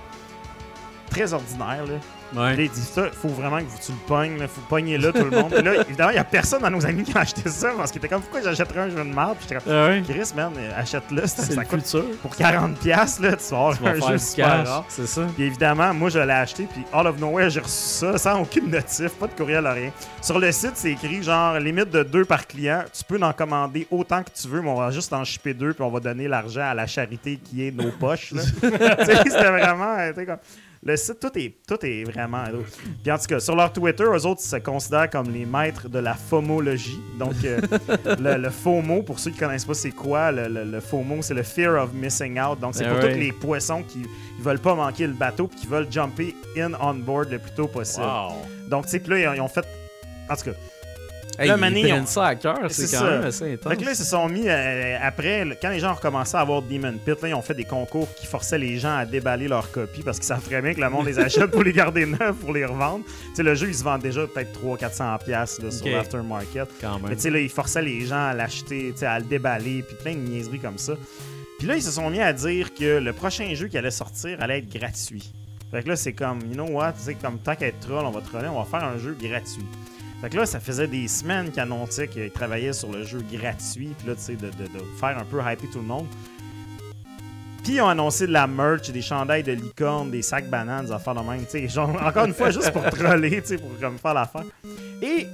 très 1.09 1.33
ordinaire. 1.33 1.85
Là. 1.87 1.95
Ouais. 2.35 2.55
Là, 2.55 2.61
il 2.63 2.69
dit 2.69 2.81
ça, 2.81 3.09
faut 3.11 3.27
vraiment 3.29 3.59
que 3.59 3.63
tu 3.85 3.91
le 3.91 3.97
pognes, 4.07 4.37
là, 4.39 4.47
faut 4.47 4.61
pogner 4.69 4.97
là 4.97 5.11
tout 5.11 5.23
le 5.23 5.31
monde. 5.31 5.51
Puis 5.53 5.63
là, 5.63 5.81
évidemment, 5.87 6.11
il 6.11 6.15
y 6.15 6.19
a 6.19 6.23
personne 6.23 6.61
dans 6.61 6.69
nos 6.69 6.85
amis 6.85 7.03
qui 7.03 7.17
a 7.17 7.21
acheté 7.21 7.49
ça 7.49 7.71
parce 7.75 7.91
qu'il 7.91 7.99
était 7.99 8.07
comme 8.07 8.21
pourquoi 8.21 8.41
j'achèterais 8.41 8.79
un 8.79 8.89
jeu 8.89 8.95
de 8.95 9.03
merde. 9.03 9.35
Puis 9.37 9.47
j'étais 9.49 9.55
comme 9.61 9.73
Ah 9.73 9.87
ouais. 9.87 10.03
Chris, 10.07 10.31
man, 10.35 10.51
achète-le, 10.77 11.27
ça, 11.27 11.43
le 11.49 11.67
coûte 11.67 11.81
futur. 11.83 12.05
pour 12.21 12.33
40$, 12.35 12.75
piastres, 12.75 13.21
là, 13.21 13.35
tu 13.35 13.43
vas 13.51 13.57
avoir 13.57 13.77
un 13.85 14.11
jeu 14.11 14.17
super 14.17 14.67
rare. 14.67 14.85
C'est 14.87 15.07
ça. 15.07 15.21
Puis 15.35 15.43
évidemment, 15.43 15.93
moi 15.93 16.09
je 16.09 16.19
l'ai 16.19 16.31
acheté, 16.31 16.67
puis 16.71 16.83
all 16.93 17.07
of 17.07 17.19
nowhere, 17.19 17.49
j'ai 17.49 17.59
reçu 17.59 17.71
ça 17.71 18.17
sans 18.17 18.41
aucune 18.41 18.69
notif, 18.69 19.09
pas 19.13 19.27
de 19.27 19.33
courriel, 19.33 19.67
rien. 19.67 19.91
Sur 20.21 20.39
le 20.39 20.51
site, 20.51 20.73
c'est 20.75 20.91
écrit 20.91 21.21
genre 21.23 21.59
limite 21.59 21.89
de 21.89 22.03
deux 22.03 22.25
par 22.25 22.47
client. 22.47 22.83
Tu 22.93 23.03
peux 23.03 23.21
en 23.21 23.33
commander 23.33 23.87
autant 23.91 24.23
que 24.23 24.29
tu 24.29 24.47
veux, 24.47 24.61
mais 24.61 24.69
on 24.69 24.75
va 24.75 24.91
juste 24.91 25.11
en 25.13 25.23
shipper 25.23 25.53
deux, 25.53 25.73
puis 25.73 25.83
on 25.83 25.89
va 25.89 25.99
donner 25.99 26.27
l'argent 26.27 26.61
à 26.63 26.73
la 26.73 26.87
charité 26.87 27.37
qui 27.43 27.67
est 27.67 27.71
nos 27.71 27.91
poches. 27.91 28.31
là. 28.31 28.41
tu 28.61 29.05
sais, 29.05 29.15
c'était 29.25 29.49
vraiment. 29.51 29.97
tu 30.09 30.15
sais, 30.15 30.25
comme- 30.25 30.37
Le 30.83 30.95
site, 30.97 31.19
tout 31.19 31.37
est, 31.37 31.55
tout 31.67 31.77
est 31.85 32.03
vraiment. 32.05 32.43
Puis 33.03 33.11
en 33.11 33.17
tout 33.19 33.25
cas, 33.27 33.39
sur 33.39 33.55
leur 33.55 33.71
Twitter, 33.71 34.03
eux 34.03 34.25
autres 34.25 34.41
ils 34.43 34.47
se 34.49 34.55
considèrent 34.55 35.11
comme 35.11 35.29
les 35.29 35.45
maîtres 35.45 35.87
de 35.87 35.99
la 35.99 36.15
FOMologie. 36.15 36.99
Donc, 37.19 37.33
euh, 37.45 37.61
le, 38.19 38.37
le 38.37 38.49
FOMO, 38.49 39.03
pour 39.03 39.19
ceux 39.19 39.29
qui 39.29 39.37
connaissent 39.37 39.65
pas 39.65 39.75
c'est 39.75 39.91
quoi, 39.91 40.31
le, 40.31 40.47
le- 40.47 40.63
le 40.63 40.79
FOMO, 40.79 41.21
c'est 41.21 41.35
le 41.35 41.43
Fear 41.43 41.83
of 41.83 41.93
Missing 41.93 42.39
Out. 42.41 42.59
Donc, 42.59 42.73
c'est 42.73 42.85
Ah 42.85 42.89
pour 42.95 42.99
tous 43.01 43.15
les 43.19 43.31
poissons 43.31 43.83
qui 43.83 43.99
ils 44.39 44.43
veulent 44.43 44.57
pas 44.59 44.73
manquer 44.73 45.05
le 45.05 45.13
bateau 45.13 45.45
puis 45.47 45.59
qui 45.59 45.67
veulent 45.67 45.91
jumper 45.91 46.35
in 46.57 46.71
on 46.81 46.95
board 46.95 47.29
le 47.29 47.37
plus 47.37 47.51
tôt 47.51 47.67
possible. 47.67 48.05
Donc, 48.67 48.85
tu 48.85 48.91
sais, 48.91 49.03
là, 49.07 49.35
ils 49.35 49.41
ont 49.41 49.47
fait. 49.47 49.65
En 50.31 50.35
tout 50.35 50.45
cas, 50.45 50.51
Hey, 51.41 51.47
Là, 51.47 51.55
ils 51.55 51.59
Mané, 51.59 51.81
prennent 51.83 52.03
on- 52.03 52.05
ça 52.05 52.25
à 52.27 52.35
cœur, 52.35 52.59
C'est 52.69 52.83
quand 52.83 52.99
ça. 53.03 53.09
même 53.11 53.23
assez 53.23 53.53
intense. 53.53 53.71
Fait 53.73 53.77
que 53.79 53.85
là, 53.85 53.91
ils 53.91 53.95
se 53.97 54.03
sont 54.03 54.29
mis, 54.29 54.43
euh, 54.47 54.97
après, 55.01 55.57
quand 55.61 55.69
les 55.69 55.79
gens 55.79 55.91
ont 55.91 55.95
recommencé 55.95 56.37
à 56.37 56.41
avoir 56.41 56.61
Demon 56.61 56.93
Pit, 57.03 57.19
là, 57.21 57.27
ils 57.29 57.33
ont 57.33 57.41
fait 57.41 57.53
des 57.55 57.63
concours 57.65 58.07
qui 58.15 58.27
forçaient 58.27 58.57
les 58.59 58.77
gens 58.77 58.95
à 58.95 59.05
déballer 59.05 59.47
leurs 59.47 59.71
copies 59.71 60.03
parce 60.03 60.17
qu'ils 60.17 60.27
savent 60.27 60.43
très 60.43 60.61
bien 60.61 60.73
que 60.73 60.81
le 60.81 60.89
monde 60.89 61.07
les 61.07 61.17
achète 61.19 61.51
pour 61.51 61.63
les 61.63 61.73
garder 61.73 62.05
neufs, 62.05 62.35
pour 62.39 62.53
les 62.53 62.63
revendre. 62.65 63.03
Tu 63.05 63.35
sais, 63.35 63.43
le 63.43 63.55
jeu, 63.55 63.67
il 63.69 63.75
se 63.75 63.83
vend 63.83 63.97
déjà 63.97 64.27
peut-être 64.27 64.51
300-400$ 64.53 65.17
piastres, 65.25 65.63
là, 65.63 65.71
sur 65.71 65.85
l'aftermarket. 65.87 66.69
Mais 67.09 67.15
tu 67.15 67.21
sais, 67.23 67.29
là, 67.31 67.39
ils 67.39 67.49
forçaient 67.49 67.81
les 67.81 68.05
gens 68.05 68.27
à 68.27 68.33
l'acheter, 68.33 68.91
tu 68.93 68.99
sais, 68.99 69.05
à 69.07 69.17
le 69.17 69.25
déballer, 69.25 69.83
puis 69.83 69.95
plein 69.95 70.13
de 70.13 70.19
niaiseries 70.19 70.59
comme 70.59 70.77
ça. 70.77 70.93
Puis 71.57 71.67
là, 71.67 71.75
ils 71.75 71.81
se 71.83 71.91
sont 71.91 72.09
mis 72.09 72.19
à 72.21 72.33
dire 72.33 72.73
que 72.73 72.99
le 72.99 73.13
prochain 73.13 73.53
jeu 73.55 73.67
qui 73.67 73.77
allait 73.77 73.91
sortir 73.91 74.37
allait 74.41 74.59
être 74.59 74.69
gratuit. 74.71 75.31
Fait 75.71 75.81
que 75.83 75.87
là, 75.89 75.95
c'est 75.95 76.13
comme, 76.13 76.39
you 76.49 76.53
know 76.53 76.67
what, 76.69 76.91
tu 76.93 77.03
sais, 77.05 77.13
comme 77.15 77.39
tant 77.39 77.55
qu'à 77.55 77.67
être 77.67 77.79
troll, 77.79 78.05
on 78.05 78.11
va 78.11 78.19
troller, 78.21 78.47
on 78.47 78.61
va 78.61 78.65
faire 78.65 78.83
un 78.87 78.97
jeu 78.97 79.15
gratuit. 79.19 79.63
Fait 80.21 80.29
que 80.29 80.37
là, 80.37 80.45
ça 80.45 80.59
faisait 80.59 80.87
des 80.87 81.07
semaines 81.07 81.49
qu'ils 81.51 81.61
annonçaient 81.61 82.07
qu'ils 82.07 82.29
travaillaient 82.31 82.73
sur 82.73 82.91
le 82.91 83.03
jeu 83.03 83.19
gratuit, 83.31 83.95
puis 83.97 84.07
là, 84.07 84.15
tu 84.15 84.21
sais, 84.21 84.35
de, 84.35 84.47
de- 84.47 84.67
de 84.67 84.83
faire 84.99 85.17
un 85.17 85.25
peu 85.25 85.39
hyper 85.39 85.69
tout 85.71 85.79
le 85.79 85.85
monde. 85.85 86.07
Puis 87.63 87.73
ils 87.73 87.81
ont 87.81 87.87
annoncé 87.89 88.25
de 88.27 88.31
la 88.31 88.47
merch, 88.47 88.89
des 88.91 89.01
chandails 89.01 89.43
de 89.43 89.51
licorne, 89.51 90.09
des 90.11 90.21
sacs 90.21 90.49
bananes, 90.49 90.85
des 90.85 90.91
affaires 90.91 91.15
de 91.15 91.21
même, 91.27 91.43
tu 91.45 91.51
sais, 91.51 91.67
genre, 91.67 91.89
encore 92.05 92.25
une 92.25 92.33
fois, 92.33 92.51
juste 92.51 92.71
pour 92.71 92.83
troller, 92.89 93.41
tu 93.41 93.47
sais, 93.49 93.57
pour 93.57 93.71
comme 93.79 93.97
faire 93.97 94.13
l'affaire. 94.13 94.43
Et 95.01 95.27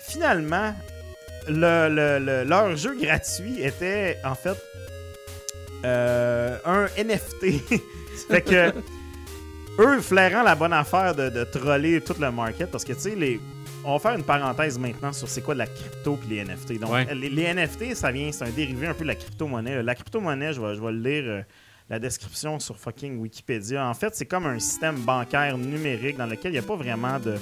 finalement, 0.00 0.74
le, 1.48 1.88
le- 1.88 2.24
le- 2.24 2.44
leur 2.44 2.74
jeu 2.76 2.96
gratuit 2.98 3.60
était 3.62 4.16
en 4.24 4.34
fait 4.34 4.56
euh, 5.84 6.56
un 6.64 6.86
NFT. 7.02 7.62
fait 8.30 8.42
que 8.42 8.72
eux 9.80 10.00
flairant 10.00 10.42
la 10.42 10.54
bonne 10.54 10.72
affaire 10.72 11.14
de, 11.14 11.28
de 11.30 11.44
troller 11.44 12.00
tout 12.00 12.14
le 12.20 12.30
market 12.30 12.70
parce 12.70 12.84
que 12.84 12.92
tu 12.92 13.00
sais 13.00 13.14
les 13.16 13.40
on 13.84 13.92
va 13.94 13.98
faire 13.98 14.14
une 14.18 14.24
parenthèse 14.24 14.78
maintenant 14.78 15.12
sur 15.12 15.28
c'est 15.28 15.40
quoi 15.42 15.54
de 15.54 15.58
la 15.58 15.66
crypto 15.66 16.16
puis 16.16 16.28
les 16.36 16.44
NFT. 16.44 16.78
Donc 16.80 16.92
Ouais. 16.92 17.14
les, 17.14 17.28
les 17.28 17.52
NFT 17.54 17.94
ça 17.94 18.10
vient 18.12 18.30
c'est 18.32 18.44
un 18.44 18.50
dérivé 18.50 18.86
un 18.86 18.94
peu 18.94 19.02
de 19.04 19.08
la 19.08 19.14
crypto-monnaie. 19.14 19.82
La 19.82 19.94
crypto-monnaie, 19.94 20.52
je 20.52 20.60
vais, 20.60 20.74
je 20.74 20.80
vais 20.80 20.92
le 20.92 20.98
lire 20.98 21.24
euh, 21.26 21.42
la 21.90 21.98
description 21.98 22.58
sur 22.60 22.78
fucking 22.78 23.18
Wikipédia. 23.18 23.86
En 23.86 23.94
fait, 23.94 24.14
c'est 24.14 24.24
comme 24.26 24.46
un 24.46 24.58
système 24.58 24.96
bancaire 25.00 25.58
numérique 25.58 26.16
dans 26.16 26.26
lequel 26.26 26.52
il 26.52 26.54
n'y 26.54 26.58
a 26.58 26.62
pas 26.62 26.76
vraiment 26.76 27.18
de 27.18 27.36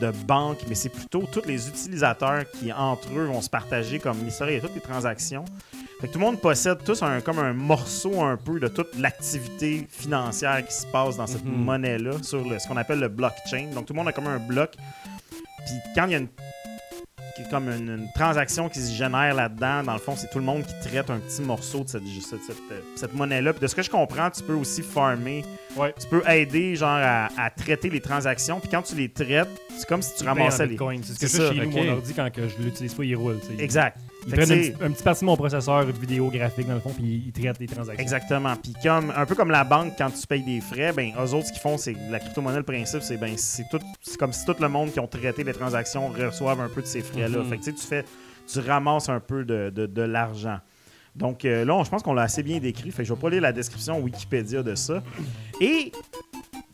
de 0.00 0.12
banque, 0.24 0.58
mais 0.68 0.76
c'est 0.76 0.88
plutôt 0.88 1.24
tous 1.32 1.42
les 1.48 1.66
utilisateurs 1.68 2.44
qui, 2.52 2.72
entre 2.72 3.08
eux, 3.12 3.24
vont 3.24 3.40
se 3.40 3.50
partager 3.50 3.98
comme 3.98 4.24
l'historique 4.24 4.58
et 4.58 4.60
toutes 4.60 4.76
les 4.76 4.80
transactions. 4.80 5.44
Fait 6.00 6.06
que 6.06 6.12
tout 6.12 6.20
le 6.20 6.26
monde 6.26 6.40
possède 6.40 6.78
tous 6.84 7.02
un, 7.02 7.20
comme 7.20 7.40
un 7.40 7.52
morceau 7.52 8.22
un 8.22 8.36
peu 8.36 8.60
de 8.60 8.68
toute 8.68 8.96
l'activité 8.96 9.88
financière 9.90 10.64
qui 10.64 10.72
se 10.72 10.86
passe 10.86 11.16
dans 11.16 11.26
cette 11.26 11.44
Mhm. 11.44 11.64
monnaie-là, 11.64 12.12
sur 12.22 12.48
le- 12.48 12.60
ce 12.60 12.68
qu'on 12.68 12.76
appelle 12.76 13.00
le 13.00 13.08
blockchain. 13.08 13.70
Donc 13.74 13.86
tout 13.86 13.92
le 13.92 13.98
monde 13.98 14.06
a 14.06 14.12
comme 14.12 14.28
un 14.28 14.38
bloc. 14.38 14.76
Puis 15.66 15.74
quand 15.94 16.06
il 16.06 16.12
y 16.12 16.14
a 16.14 16.18
une, 16.18 16.28
comme 17.50 17.68
une, 17.70 17.88
une 17.88 18.08
transaction 18.14 18.68
qui 18.68 18.80
se 18.80 18.92
génère 18.92 19.34
là-dedans, 19.34 19.82
dans 19.82 19.94
le 19.94 19.98
fond, 19.98 20.14
c'est 20.16 20.28
tout 20.30 20.38
le 20.38 20.44
monde 20.44 20.62
qui 20.64 20.74
traite 20.88 21.08
un 21.10 21.18
petit 21.18 21.40
morceau 21.42 21.84
de 21.84 21.88
cette, 21.88 22.02
cette, 22.28 22.42
cette, 22.42 22.56
cette 22.96 23.14
monnaie-là. 23.14 23.52
Puis 23.52 23.62
de 23.62 23.66
ce 23.66 23.74
que 23.74 23.82
je 23.82 23.90
comprends, 23.90 24.30
tu 24.30 24.42
peux 24.42 24.54
aussi 24.54 24.82
farmer. 24.82 25.44
Ouais. 25.76 25.94
Tu 25.98 26.06
peux 26.06 26.22
aider 26.28 26.76
genre 26.76 26.98
à, 27.02 27.28
à 27.38 27.50
traiter 27.50 27.88
les 27.88 28.00
transactions. 28.00 28.60
Puis 28.60 28.68
quand 28.68 28.82
tu 28.82 28.94
les 28.94 29.08
traites, 29.08 29.48
c'est 29.76 29.88
comme 29.88 30.02
si 30.02 30.14
tu 30.16 30.24
ramassais 30.24 30.66
les. 30.66 30.76
C'est 30.76 31.14
ce 31.14 31.18
que 31.18 31.26
C'est 31.26 31.38
je 31.38 31.42
fais 31.42 31.48
ça, 31.48 31.54
chez 31.54 31.60
nous, 31.60 31.70
ok. 31.70 31.86
mon 31.86 31.92
ordi, 31.92 32.14
quand 32.14 32.30
que 32.30 32.48
je 32.48 32.56
l'utilise 32.62 32.94
pas, 32.94 33.04
il 33.04 33.16
roule. 33.16 33.38
Exact. 33.58 33.96
Ils 34.26 34.32
prennent 34.34 34.52
un 34.82 34.86
un 34.86 34.90
petit 34.90 35.02
partie 35.02 35.20
de 35.22 35.26
mon 35.26 35.36
processeur 35.36 35.84
vidéo 35.86 36.28
graphique, 36.30 36.66
dans 36.68 36.74
le 36.74 36.80
fond, 36.80 36.92
puis 36.92 37.24
ils 37.26 37.32
traitent 37.32 37.58
les 37.58 37.66
transactions. 37.66 38.02
Exactement. 38.02 38.54
Puis 38.56 38.74
comme 38.82 39.12
un 39.16 39.24
peu 39.26 39.34
comme 39.34 39.50
la 39.50 39.64
banque 39.64 39.94
quand 39.96 40.10
tu 40.10 40.26
payes 40.26 40.42
des 40.42 40.60
frais, 40.60 40.92
ben 40.92 41.12
eux 41.18 41.34
autres 41.34 41.46
ce 41.46 41.52
qu'ils 41.52 41.60
font 41.62 41.78
c'est 41.78 41.96
la 42.10 42.18
crypto-monnaie 42.18 42.58
le 42.58 42.62
principe 42.62 43.02
c'est 43.02 43.16
ben 43.16 43.32
c'est 43.36 43.64
tout 43.70 43.80
c'est 44.02 44.16
comme 44.18 44.32
si 44.32 44.44
tout 44.44 44.56
le 44.60 44.68
monde 44.68 44.92
qui 44.92 45.00
ont 45.00 45.06
traité 45.06 45.42
les 45.44 45.52
transactions 45.54 46.08
reçoivent 46.08 46.60
un 46.60 46.68
peu 46.68 46.82
de 46.82 46.86
ces 46.86 47.00
frais 47.00 47.28
là. 47.28 47.38
Mhm. 47.38 47.48
Fait 47.48 47.56
que 47.58 47.64
tu 47.64 47.70
sais 47.70 47.76
tu 47.76 47.86
fais 47.86 48.04
tu 48.52 48.58
ramasses 48.68 49.08
un 49.08 49.20
peu 49.20 49.44
de, 49.44 49.70
de- 49.70 49.86
de 49.86 50.02
l'argent. 50.02 50.58
Donc 51.16 51.44
euh, 51.44 51.64
là, 51.64 51.74
on- 51.74 51.84
je 51.84 51.90
pense 51.90 52.02
qu'on 52.02 52.14
l'a 52.14 52.22
assez 52.22 52.42
bien 52.42 52.58
décrit. 52.58 52.90
Fait 52.90 53.02
que 53.02 53.08
je 53.08 53.14
vais 53.14 53.20
pas 53.20 53.30
lire 53.30 53.42
la 53.42 53.52
description 53.52 53.98
Wikipédia 54.00 54.62
de 54.62 54.74
ça. 54.74 55.02
Et 55.60 55.92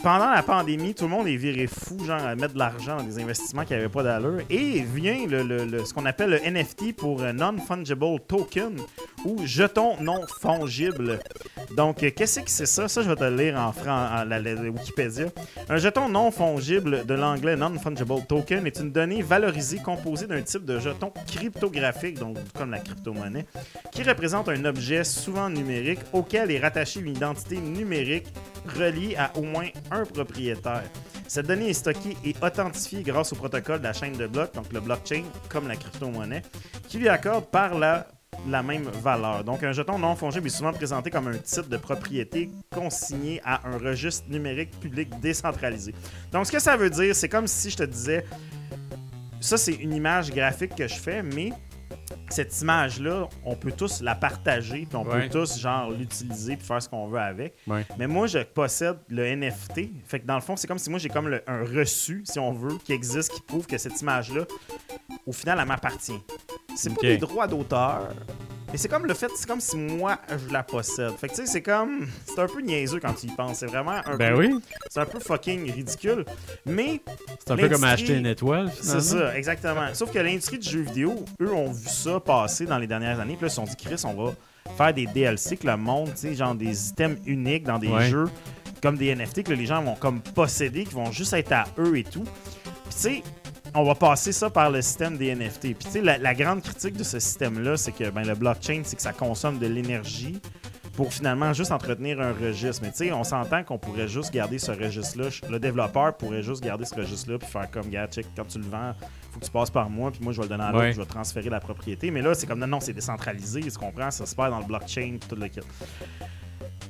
pendant 0.03 0.31
la 0.31 0.43
pandémie, 0.43 0.95
tout 0.95 1.05
le 1.05 1.11
monde 1.11 1.27
est 1.27 1.37
viré 1.37 1.67
fou, 1.67 1.99
genre 2.05 2.23
à 2.23 2.35
mettre 2.37 2.55
de 2.55 2.59
l'argent 2.59 2.97
dans 2.99 3.03
des 3.05 3.19
investissements 3.21 3.65
qui 3.65 3.73
n'avaient 3.73 3.89
pas 3.89 4.03
d'allure. 4.03 4.41
Et 4.51 4.83
vient 4.83 5.27
le, 5.27 5.43
le- 5.43 5.65
le- 5.65 5.85
ce 5.85 5.93
qu'on 5.95 6.07
appelle 6.07 6.31
le 6.31 6.39
NFT 6.51 6.95
pour 6.97 7.23
euh, 7.23 7.33
Non-Fungible 7.33 8.21
Token 8.29 8.77
ou 9.25 9.45
jeton 9.47 9.97
non 10.01 10.21
fongible. 10.41 11.19
Donc, 11.77 12.03
euh, 12.03 12.11
qu'est-ce 12.15 12.41
que 12.41 12.51
c'est 12.51 12.67
ça? 12.67 12.89
Ça, 12.89 13.03
je 13.03 13.09
vais 13.09 13.17
te 13.17 13.25
le 13.25 13.37
lire 13.37 13.57
en, 13.59 13.69
en 13.89 14.25
la, 14.25 14.39
la- 14.39 14.55
la 14.55 14.71
Wikipédia. 14.71 15.27
Un 15.69 15.77
jeton 15.79 16.09
non 16.09 16.31
fongible 16.31 17.05
de 17.07 17.15
l'anglais 17.15 17.57
Non-Fungible 17.57 18.27
Token 18.29 18.67
est 18.67 18.79
une 18.79 18.93
donnée 18.93 19.23
valorisée 19.23 19.79
composée 19.79 20.27
d'un 20.27 20.43
type 20.43 20.65
de 20.65 20.79
jeton 20.79 21.13
cryptographique, 21.27 22.19
donc 22.19 22.37
comme 22.55 22.71
la 22.71 22.79
crypto-monnaie, 22.79 23.47
qui 23.93 24.03
représente 24.03 24.49
un 24.49 24.65
objet 24.65 25.05
souvent 25.05 25.49
numérique 25.49 26.01
auquel 26.13 26.51
est 26.51 26.59
rattachée 26.59 27.01
une 27.01 27.09
identité 27.17 27.57
numérique 27.59 28.27
reliée 28.79 29.17
à 29.17 29.31
au 29.37 29.43
moins 29.43 29.67
un 29.91 30.05
propriétaire. 30.05 30.85
Cette 31.29 31.47
donnée 31.47 31.71
est 31.71 31.75
stockée 31.75 32.17
et 32.25 32.35
authentifiée 32.43 33.03
grâce 33.03 33.33
au 33.33 33.37
protocole 33.37 33.79
de 33.79 33.85
la 33.85 33.93
chaîne 33.93 34.17
de 34.17 34.27
blocs, 34.27 34.55
donc 34.55 34.73
le 34.73 34.81
blockchain, 34.81 35.25
comme 35.49 35.69
la 35.69 35.77
crypto-monnaie, 35.77 36.43
qui 36.89 36.99
lui 36.99 37.09
accorde 37.09 37.47
par 37.47 37.77
la, 37.77 38.07
la 38.49 38.63
même 38.63 38.85
valeur. 38.85 39.43
Donc, 39.43 39.63
un 39.63 39.73
jeton 39.73 39.99
non 39.99 40.15
fongible 40.15 40.47
est 40.47 40.51
souvent 40.51 40.73
présenté 40.73 41.11
comme 41.11 41.29
un 41.29 41.39
titre 41.39 41.69
de 41.69 41.77
propriété 41.77 42.51
consigné 42.73 43.41
à 43.45 43.67
un 43.69 43.79
registre 43.79 44.29
numérique 44.29 44.79
public 44.79 45.09
décentralisé. 45.21 45.95
Donc, 46.33 46.47
ce 46.47 46.53
que 46.53 46.61
ça 46.61 46.77
veut 46.77 46.91
dire, 46.91 47.15
c'est 47.15 47.29
comme 47.29 47.47
si 47.47 47.71
je 47.71 47.77
te 47.77 47.85
disais, 47.85 48.25
ça, 49.41 49.57
c'est 49.57 49.75
une 49.75 49.93
image 49.93 50.31
graphique 50.31 50.75
que 50.75 50.89
je 50.89 50.95
fais, 50.95 51.23
mais 51.23 51.53
cette 52.29 52.61
image-là, 52.61 53.29
on 53.45 53.55
peut 53.55 53.73
tous 53.73 54.01
la 54.03 54.15
partager, 54.15 54.87
puis 54.89 54.97
on 54.97 55.05
Ouais. 55.05 55.29
peut 55.29 55.39
tous, 55.39 55.59
genre, 55.59 55.91
l'utiliser, 55.91 56.57
puis 56.57 56.67
faire 56.67 56.83
ce 56.83 56.89
qu'on 56.89 57.07
veut 57.09 57.19
avec. 57.21 57.55
Ouais. 57.67 57.87
Mais 57.99 58.07
moi, 58.07 58.27
je 58.27 58.39
possède 58.41 58.97
le 59.09 59.25
NFT. 59.25 59.91
Fait 60.05 60.21
que 60.21 60.27
dans 60.27 60.35
le 60.35 60.41
fond, 60.41 60.57
c'est 60.57 60.67
comme 60.67 60.79
si 60.79 60.91
moi, 60.91 60.99
j'ai 60.99 61.09
comme 61.09 61.29
le- 61.29 61.43
un 61.47 61.63
reçu, 61.65 62.23
si 62.25 62.39
on 62.39 62.53
veut, 62.53 62.77
qui 62.85 62.93
existe, 62.93 63.33
qui 63.33 63.41
prouve 63.43 63.67
que 63.67 63.79
cette 63.79 64.01
image-là, 64.01 64.43
au 65.27 65.33
final, 65.33 65.59
elle 65.61 65.69
m'appartient. 65.69 66.21
C'est 66.75 66.91
Ok. 66.91 66.97
pas 67.01 67.07
des 67.07 67.19
droits 67.19 67.47
d'auteur. 67.47 68.09
Mais 68.73 68.79
c'est 68.79 68.89
comme 68.89 69.07
le 69.07 69.15
fait, 69.15 69.31
c'est 69.37 69.47
comme 69.49 69.61
si 69.61 69.77
moi, 69.77 70.19
je 70.29 70.53
la 70.53 70.63
possède. 70.63 71.13
Fait 71.19 71.29
que 71.29 71.35
tu 71.35 71.43
sais, 71.43 71.47
c'est 71.47 71.63
comme. 71.63 72.07
C'est 72.27 72.41
un 72.41 72.47
peu 72.49 72.61
niaiseux 72.61 72.99
quand 73.01 73.13
tu 73.15 73.27
y 73.27 73.31
penses. 73.31 73.59
C'est 73.59 73.67
vraiment 73.67 74.01
un 74.05 74.17
Ben 74.17 74.35
peu. 74.35 74.41
oui. 74.41 74.55
C'est 74.91 75.01
un 75.01 75.07
peu 75.07 75.21
fucking 75.21 75.71
ridicule. 75.73 76.25
Mais 76.67 77.01
C'est 77.45 77.53
un 77.53 77.57
peu 77.57 77.69
comme 77.69 77.85
acheter 77.85 78.17
une 78.17 78.27
étoile, 78.27 78.71
c'est 78.81 79.01
ça, 79.01 79.37
exactement. 79.37 79.87
Sauf 79.95 80.13
que 80.13 80.19
l'industrie 80.19 80.59
du 80.59 80.69
jeu 80.69 80.81
vidéo, 80.81 81.25
eux, 81.41 81.53
ont 81.53 81.71
vu 81.71 81.89
ça 81.89 82.19
passer 82.21 82.67
dans 82.67 82.79
les 82.79 82.87
dernières 82.87 83.21
années. 83.21 83.35
Puis 83.37 83.43
là, 83.43 83.49
ils 83.49 83.51
se 83.51 83.57
sont 83.57 83.65
dit, 83.65 83.77
Chris, 83.77 84.03
on 84.05 84.15
va 84.15 84.33
faire 84.77 84.93
des 84.93 85.07
DLC 85.07 85.57
que 85.57 85.67
le 85.67 85.77
monde, 85.77 86.11
tu 86.15 86.23
sais, 86.23 86.35
genre 86.35 86.55
des 86.55 86.89
items 86.89 87.19
uniques 87.25 87.65
dans 87.65 87.79
des 87.79 87.89
Ouais. 87.89 88.09
jeux 88.11 88.29
comme 88.83 88.97
des 88.99 89.15
NFT 89.15 89.43
que 89.45 89.53
les 89.53 89.65
gens 89.67 89.83
vont 89.83 89.95
comme 89.95 90.21
posséder, 90.21 90.85
qui 90.85 90.95
vont 90.95 91.11
juste 91.11 91.33
être 91.33 91.53
à 91.53 91.65
eux 91.79 91.97
et 91.97 92.05
tout. 92.05 92.25
Puis 92.25 92.73
tu 92.91 92.91
sais, 92.91 93.23
on 93.77 93.85
va 93.85 93.95
passer 93.95 94.33
ça 94.33 94.51
par 94.51 94.71
le 94.71 94.83
système 94.83 95.17
des 95.17 95.35
NFT. 95.35 95.61
Puis 95.61 95.75
tu 95.81 95.91
sais, 95.91 96.01
la, 96.03 96.19
la 96.19 96.35
grande 96.35 96.63
critique 96.63 96.97
de 96.97 97.05
ce 97.05 97.19
système-là, 97.21 97.77
c'est 97.77 97.93
que 97.93 98.11
ben, 98.11 98.27
le 98.27 98.35
blockchain, 98.35 98.83
c'est 98.85 98.97
que 98.97 99.03
ça 99.03 99.13
consomme 99.13 99.59
de 99.59 99.67
l'énergie. 99.67 100.41
pour 100.95 101.13
finalement 101.13 101.53
juste 101.53 101.73
entretenir 101.73 102.19
un 102.23 102.33
registre. 102.33 102.81
Mais 102.83 102.91
tu 102.91 102.97
sais, 102.99 103.13
on 103.13 103.23
s'entend 103.23 103.63
qu'on 103.65 103.77
pourrait 103.79 104.09
juste 104.09 104.33
garder 104.33 104.59
ce 104.59 104.73
registre-là. 104.73 105.29
Le 105.51 105.59
développeur 105.59 106.17
pourrait 106.17 106.43
juste 106.43 106.63
garder 106.65 106.87
ce 106.87 106.95
registre-là 106.95 107.37
puis 107.39 107.47
faire 107.49 107.71
comme, 107.71 107.91
gars, 107.91 108.07
check, 108.07 108.25
quand 108.35 108.47
tu 108.47 108.57
le 108.59 108.65
vends, 108.65 108.95
faut 109.31 109.39
que 109.41 109.45
tu 109.45 109.51
passes 109.51 109.69
par 109.71 109.91
moi, 109.91 110.11
puis 110.11 110.21
moi, 110.23 110.33
je 110.33 110.39
vais 110.39 110.45
le 110.45 110.49
donner 110.49 110.65
à 110.65 110.73
l'autre, 110.73 110.85
Ouais. 110.85 110.93
je 110.95 110.99
vais 110.99 111.05
transférer 111.07 111.51
la 111.51 111.61
propriété. 111.61 112.11
Mais 112.11 112.23
là, 112.23 112.33
c'est 112.33 112.47
comme, 112.47 112.61
non, 112.61 112.67
non, 112.67 112.81
c'est 112.81 112.95
décentralisé, 112.95 113.61
tu 113.61 113.71
comprends? 113.73 114.11
Ça 114.11 114.25
se 114.25 114.35
perd 114.35 114.49
dans 114.53 114.61
le 114.61 114.65
blockchain, 114.65 115.19
tout 115.29 115.37
le 115.37 115.49
kit. 115.49 115.61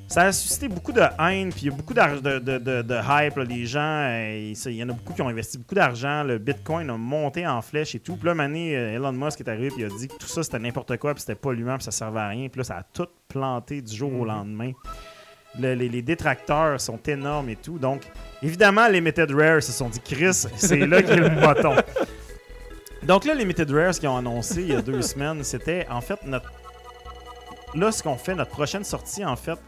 Ça 0.09 0.23
a 0.23 0.33
suscité 0.33 0.69
beaucoup 0.69 0.93
de 0.93 1.01
haine, 1.01 1.51
puis 1.51 1.62
il 1.62 1.66
y 1.66 1.69
a 1.69 1.77
beaucoup 1.77 1.93
de, 1.93 2.39
de, 2.39 2.59
de- 2.59 2.83
de 2.83 2.95
hype. 3.09 3.37
là. 3.37 3.45
Les 3.45 3.66
gens, 3.66 3.81
euh, 3.83 4.53
il 4.66 4.73
y 4.77 4.83
en 4.85 4.89
a 4.89 4.93
beaucoup 4.93 5.12
qui 5.12 5.20
ont 5.20 5.28
investi 5.28 5.59
beaucoup 5.59 5.74
d'argent. 5.74 6.23
Le 6.23 6.39
Bitcoin 6.39 6.89
a 6.91 6.97
monté 6.97 7.45
en 7.47 7.61
flèche 7.61 7.97
et 7.97 7.99
tout. 7.99 8.15
Puis 8.16 8.27
là, 8.28 8.35
Mané, 8.35 8.70
Elon 8.73 9.12
Musk 9.12 9.41
est 9.41 9.49
arrivé, 9.49 9.69
puis 9.69 9.81
il 9.83 9.87
a 9.87 9.89
dit 9.89 10.07
que 10.07 10.15
tout 10.15 10.28
ça, 10.28 10.43
c'était 10.45 10.61
n'importe 10.61 10.97
quoi, 10.99 11.12
puis 11.12 11.20
c'était 11.23 11.35
polluant, 11.35 11.74
puis 11.77 11.85
ça 11.85 11.91
servait 11.91 12.20
à 12.20 12.28
rien. 12.28 12.49
Puis 12.49 12.59
là, 12.59 12.65
ça 12.65 12.77
a 12.77 12.83
tout 12.85 13.09
planté 13.28 13.83
du 13.83 13.95
jour 13.95 14.12
au 14.12 14.24
lendemain. 14.24 14.70
Le- 15.59 15.74
les, 15.74 15.89
les 15.89 16.03
détracteurs 16.03 16.81
sont 16.81 17.01
énormes 17.07 17.49
et 17.49 17.57
tout. 17.57 17.78
Donc, 17.78 18.03
évidemment, 18.43 18.87
les 18.87 18.95
Limited 19.01 19.31
Rare 19.33 19.62
se 19.62 19.73
sont 19.73 19.89
dit, 19.89 20.01
Chris, 20.01 20.33
c'est 20.57 20.87
là 20.87 21.03
qu'est 21.03 21.16
le 21.16 21.31
bâton. 21.31 21.74
Donc 23.03 23.24
là, 23.24 23.35
les 23.35 23.41
Limited 23.41 23.70
Rares 23.70 23.93
qui 23.99 24.07
ont 24.07 24.16
annoncé 24.16 24.62
il 24.62 24.69
y 24.69 24.74
a 24.77 24.83
deux 24.83 25.03
semaines, 25.03 25.43
c'était 25.45 25.87
en 25.91 26.01
fait 26.01 26.19
notre. 26.24 26.51
Là, 27.74 27.93
ce 27.93 28.03
qu'on 28.03 28.16
fait, 28.16 28.35
notre 28.35 28.51
prochaine 28.53 28.85
sortie, 28.85 29.24
en 29.24 29.37
fait, 29.37 29.59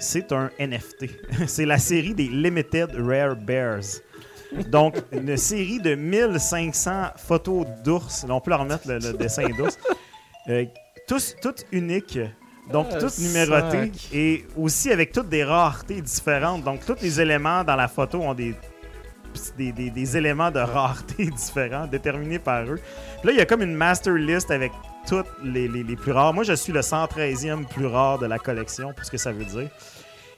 c'est 0.00 0.32
un 0.32 0.50
NFT. 0.58 1.06
c'est 1.46 1.66
la 1.66 1.78
série 1.78 2.14
des 2.14 2.24
Limited 2.28 2.90
Rare 2.98 3.36
Bears. 3.36 4.00
Donc, 4.68 4.96
une 5.12 5.36
série 5.36 5.78
de 5.78 5.94
1500 5.94 7.10
photos 7.16 7.66
d'ours. 7.84 8.26
On 8.28 8.40
peut 8.40 8.50
leur 8.50 8.60
remettre 8.60 8.88
le, 8.88 8.98
le 8.98 9.12
dessin 9.12 9.48
d'ours. 9.56 9.78
Euh, 10.48 10.64
tous, 11.06 11.36
toutes 11.40 11.64
uniques. 11.70 12.18
Donc, 12.72 12.88
Ah, 12.92 12.98
toutes 12.98 13.18
numérotées. 13.18 13.92
sac. 13.92 14.08
Et 14.12 14.44
aussi 14.56 14.90
avec 14.90 15.12
toutes 15.12 15.28
des 15.28 15.44
raretés 15.44 16.00
différentes. 16.00 16.64
Donc, 16.64 16.84
tous 16.84 16.96
les 17.00 17.20
éléments 17.20 17.62
dans 17.62 17.76
la 17.76 17.86
photo 17.88 18.18
ont 18.22 18.34
des, 18.34 18.54
des, 19.56 19.70
des- 19.72 19.90
des 19.90 20.16
éléments 20.16 20.50
de 20.50 20.58
rareté 20.60 21.26
différents 21.36 21.86
déterminés 21.86 22.38
par 22.40 22.64
eux. 22.64 22.80
Puis 23.20 23.26
là, 23.28 23.32
il 23.32 23.36
y 23.38 23.40
a 23.40 23.46
comme 23.46 23.62
une 23.62 23.74
master 23.74 24.14
list 24.14 24.50
avec 24.50 24.72
toutes 25.08 25.26
les, 25.42 25.68
les- 25.68 25.82
les 25.82 25.96
plus 25.96 26.12
rares. 26.12 26.32
Moi, 26.34 26.44
je 26.44 26.52
suis 26.52 26.72
le 26.72 26.80
113e 26.80 27.66
plus 27.66 27.86
rare 27.86 28.18
de 28.18 28.26
la 28.26 28.38
collection, 28.38 28.92
pour 28.92 29.04
ce 29.04 29.10
que 29.10 29.16
ça 29.18 29.32
veut 29.32 29.44
dire. 29.44 29.68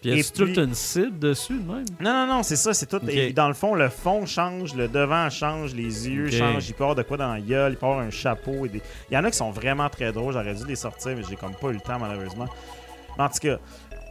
Puis 0.00 0.10
y 0.10 0.12
a 0.14 0.16
toute 0.46 0.56
une 0.56 0.74
cible 0.74 1.18
dessus, 1.20 1.58
de 1.60 1.72
même? 1.72 1.84
Non, 2.00 2.12
non, 2.12 2.26
non, 2.26 2.42
c'est 2.42 2.56
ça, 2.56 2.74
c'est 2.74 2.86
tout. 2.86 2.98
Et 3.08 3.32
dans 3.32 3.46
le 3.46 3.54
fond, 3.54 3.74
le 3.76 3.88
fond 3.88 4.26
change, 4.26 4.74
le 4.74 4.88
devant 4.88 5.30
change, 5.30 5.74
les 5.74 6.08
yeux 6.08 6.28
changent, 6.38 6.68
il 6.68 6.74
peut 6.74 6.82
avoir 6.82 6.96
de 6.96 7.02
quoi 7.02 7.16
dans 7.16 7.32
la 7.32 7.40
gueule, 7.40 7.72
il 7.72 7.76
peut 7.78 7.86
avoir 7.86 8.00
un 8.00 8.10
chapeau. 8.10 8.66
Et 8.66 8.68
des... 8.68 8.82
Il 9.10 9.14
y 9.14 9.16
en 9.16 9.22
a 9.24 9.30
qui 9.30 9.36
sont 9.36 9.52
vraiment 9.52 9.88
très 9.88 10.10
drôles, 10.10 10.32
j'aurais 10.32 10.54
dû 10.54 10.64
les 10.66 10.74
sortir, 10.74 11.14
mais 11.16 11.22
j'ai 11.28 11.36
comme 11.36 11.54
pas 11.54 11.68
eu 11.68 11.74
le 11.74 11.80
temps 11.80 12.00
malheureusement. 12.00 12.48
En 13.16 13.28
tout 13.28 13.38
cas, 13.40 13.58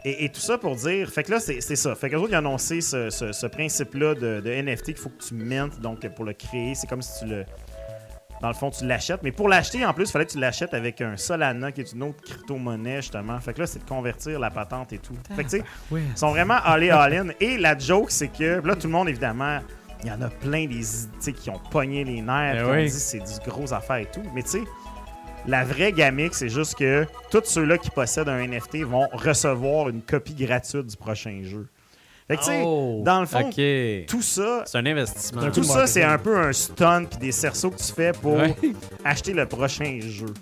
et, 0.04 0.24
et 0.24 0.28
tout 0.30 0.40
ça 0.40 0.56
pour 0.56 0.76
dire, 0.76 1.10
fait 1.10 1.24
que 1.24 1.30
là, 1.32 1.40
c'est 1.40 1.60
ça. 1.60 1.94
Fait 1.94 2.08
que 2.08 2.16
les 2.16 2.20
autres, 2.22 2.30
ils 2.32 2.36
ont 2.36 2.38
annoncé 2.38 2.80
ce, 2.80 3.10
ce- 3.10 3.32
ce 3.32 3.46
principe-là 3.46 4.14
de, 4.14 4.40
de 4.40 4.50
NFT 4.50 4.84
qu'il 4.86 4.96
faut 4.96 5.10
que 5.10 5.22
tu 5.22 5.34
mintes, 5.34 5.78
donc 5.80 6.08
pour 6.14 6.24
le 6.24 6.32
créer, 6.32 6.74
c'est 6.74 6.86
comme 6.86 7.02
si 7.02 7.20
tu 7.20 7.26
le. 7.30 7.44
Dans 8.42 8.48
le 8.48 8.54
fond, 8.54 8.70
tu 8.70 8.84
l'achètes. 8.84 9.22
Mais 9.22 9.30
pour 9.30 9.48
l'acheter, 9.48 9.86
en 9.86 9.94
plus, 9.94 10.08
il 10.08 10.10
fallait 10.10 10.26
que 10.26 10.32
tu 10.32 10.40
l'achètes 10.40 10.74
avec 10.74 11.00
un 11.00 11.16
Solana, 11.16 11.70
qui 11.70 11.80
est 11.80 11.92
une 11.92 12.02
autre 12.02 12.20
crypto-monnaie, 12.22 12.96
justement. 12.96 13.38
Fait 13.38 13.54
que 13.54 13.60
là, 13.60 13.66
c'est 13.68 13.78
de 13.78 13.88
convertir 13.88 14.40
la 14.40 14.50
patente 14.50 14.92
et 14.92 14.98
tout. 14.98 15.14
Fait 15.36 15.44
que 15.44 15.48
tu 15.48 15.58
sais, 15.58 15.64
ils 15.92 16.18
sont 16.18 16.30
vraiment 16.30 16.58
allés 16.64 16.90
all-in. 16.90 17.28
Et 17.38 17.56
la 17.56 17.78
joke, 17.78 18.10
c'est 18.10 18.28
que 18.28 18.60
là, 18.66 18.74
tout 18.74 18.88
le 18.88 18.92
monde, 18.92 19.08
évidemment, 19.08 19.60
il 20.02 20.08
y 20.08 20.12
en 20.12 20.20
a 20.20 20.28
plein 20.28 20.66
des, 20.66 21.32
qui 21.32 21.50
ont 21.50 21.60
pogné 21.70 22.02
les 22.02 22.20
nerfs, 22.20 22.54
Ben 22.54 22.64
qui 22.64 22.64
ont 22.64 22.84
dit 22.84 22.90
c'est 22.90 23.18
du 23.20 23.48
gros 23.48 23.72
affaire 23.72 23.98
et 23.98 24.08
tout. 24.12 24.22
Mais 24.34 24.42
tu 24.42 24.48
sais, 24.50 24.62
la 25.46 25.64
vraie 25.64 25.92
gamique, 25.92 26.34
c'est 26.34 26.48
juste 26.48 26.74
que 26.74 27.06
tous 27.30 27.44
ceux-là 27.44 27.78
qui 27.78 27.90
possèdent 27.90 28.28
un 28.28 28.44
NFT 28.44 28.78
vont 28.78 29.06
recevoir 29.12 29.88
une 29.88 30.02
copie 30.02 30.34
gratuite 30.34 30.86
du 30.86 30.96
prochain 30.96 31.42
jeu. 31.44 31.68
Fait 32.32 32.36
que 32.38 32.42
tu 32.44 32.50
sais, 32.50 32.62
Oh, 32.64 33.00
dans 33.04 33.20
le 33.20 33.26
fond, 33.26 33.50
tout 34.08 34.22
ça, 34.22 34.64
un 34.74 34.86
investissement. 34.86 35.40
C'est 35.42 35.46
un 35.46 35.50
tout 35.50 35.60
coup 35.60 35.66
de 35.66 35.72
ça, 35.72 35.86
c'est 35.86 36.02
un 36.04 36.18
peu 36.18 36.38
un 36.38 36.52
stunt 36.52 37.04
puis 37.04 37.18
des 37.18 37.32
cerceaux 37.32 37.70
que 37.70 37.78
tu 37.78 37.92
fais 37.92 38.12
pour 38.12 38.34
Ouais. 38.36 38.54
acheter 39.04 39.32
le 39.32 39.46
prochain 39.46 39.98
jeu. 40.00 40.32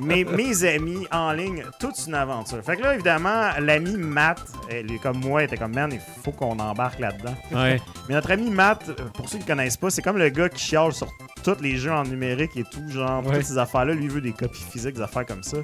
Mais 0.00 0.24
mes 0.36 0.62
amis 0.64 1.06
en 1.10 1.32
ligne, 1.32 1.64
toute 1.80 1.94
une 2.06 2.14
aventure. 2.14 2.62
Fait 2.62 2.76
que 2.76 2.82
là, 2.82 2.94
évidemment, 2.94 3.50
l'ami 3.58 3.96
Matt, 3.96 4.40
elle 4.70 4.92
est 4.92 4.98
comme 4.98 5.18
moi, 5.18 5.42
était 5.44 5.56
comme, 5.56 5.74
man, 5.74 5.90
il 5.92 6.00
faut 6.22 6.32
qu'on 6.32 6.58
embarque 6.58 6.98
là-dedans. 7.00 7.34
Ouais. 7.52 7.80
Mais 8.08 8.14
notre 8.14 8.30
ami 8.30 8.50
Matt, 8.50 8.84
pour 9.14 9.28
ceux 9.28 9.38
qui 9.38 9.44
ne 9.44 9.48
connaissent 9.48 9.76
pas, 9.78 9.90
c'est 9.90 10.02
comme 10.02 10.18
le 10.18 10.28
gars 10.28 10.48
qui 10.48 10.62
chiale 10.62 10.92
sur 10.92 11.08
tous 11.42 11.56
les 11.62 11.76
jeux 11.76 11.92
en 11.92 12.04
numérique 12.04 12.56
et 12.56 12.64
tout, 12.64 12.86
genre, 12.90 13.24
Ouais. 13.26 13.36
toutes 13.36 13.46
ces 13.46 13.58
affaires-là. 13.58 13.94
Lui, 13.94 14.04
il 14.04 14.10
veut 14.10 14.20
des 14.20 14.32
copies 14.32 14.62
physiques, 14.70 14.94
des 14.96 15.02
affaires 15.02 15.24
comme 15.26 15.42
ça. 15.42 15.56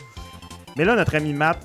Mais 0.76 0.84
là, 0.84 0.96
notre 0.96 1.14
ami 1.14 1.32
Matt 1.34 1.58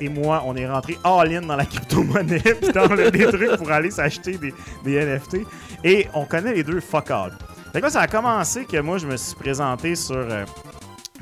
et 0.00 0.08
moi, 0.08 0.42
on 0.46 0.56
est 0.56 0.66
rentré 0.68 0.98
all-in 1.04 1.42
dans 1.42 1.56
la 1.56 1.64
crypto-monnaie, 1.66 2.38
puis 2.40 2.72
dans 2.72 2.86
le- 2.94 3.10
des 3.10 3.26
trucs 3.26 3.56
pour 3.56 3.70
aller 3.70 3.90
s'acheter 3.90 4.36
des, 4.38 4.54
des 4.84 5.04
NFT. 5.04 5.38
Et 5.84 6.06
on 6.14 6.24
connaît 6.24 6.54
les 6.54 6.62
deux 6.64 6.80
fuck 6.80 7.10
all. 7.10 7.32
Fait 7.72 7.80
que 7.80 7.86
là, 7.86 7.90
ça 7.90 8.00
a 8.02 8.06
commencé 8.06 8.64
que 8.64 8.76
moi, 8.78 8.98
je 8.98 9.06
me 9.06 9.16
suis 9.16 9.34
présenté 9.34 9.94
sur 9.96 10.14
euh, 10.16 10.44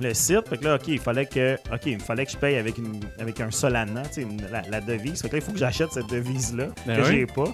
le 0.00 0.12
site. 0.14 0.48
Fait 0.48 0.58
que 0.58 0.64
là, 0.64 0.74
OK, 0.76 0.88
il 0.88 0.98
fallait 1.00 1.26
que, 1.26 1.54
OK, 1.72 1.80
il 1.86 1.98
fallait 2.00 2.26
que 2.26 2.32
je 2.32 2.36
paye 2.36 2.56
avec, 2.56 2.76
une, 2.78 3.00
avec 3.18 3.40
un 3.40 3.50
Solana, 3.50 4.02
tu 4.02 4.14
sais, 4.14 4.22
une- 4.22 4.42
la, 4.50 4.62
la 4.70 4.80
devise. 4.80 5.22
Fait 5.22 5.28
que 5.28 5.36
là, 5.36 5.38
il 5.42 5.44
faut 5.44 5.52
que 5.52 5.58
j'achète 5.58 5.92
cette 5.92 6.08
devise-là, 6.08 6.66
Ben 6.86 6.96
que 6.98 7.08
oui. 7.08 7.08
j'ai 7.10 7.26
pas. 7.26 7.44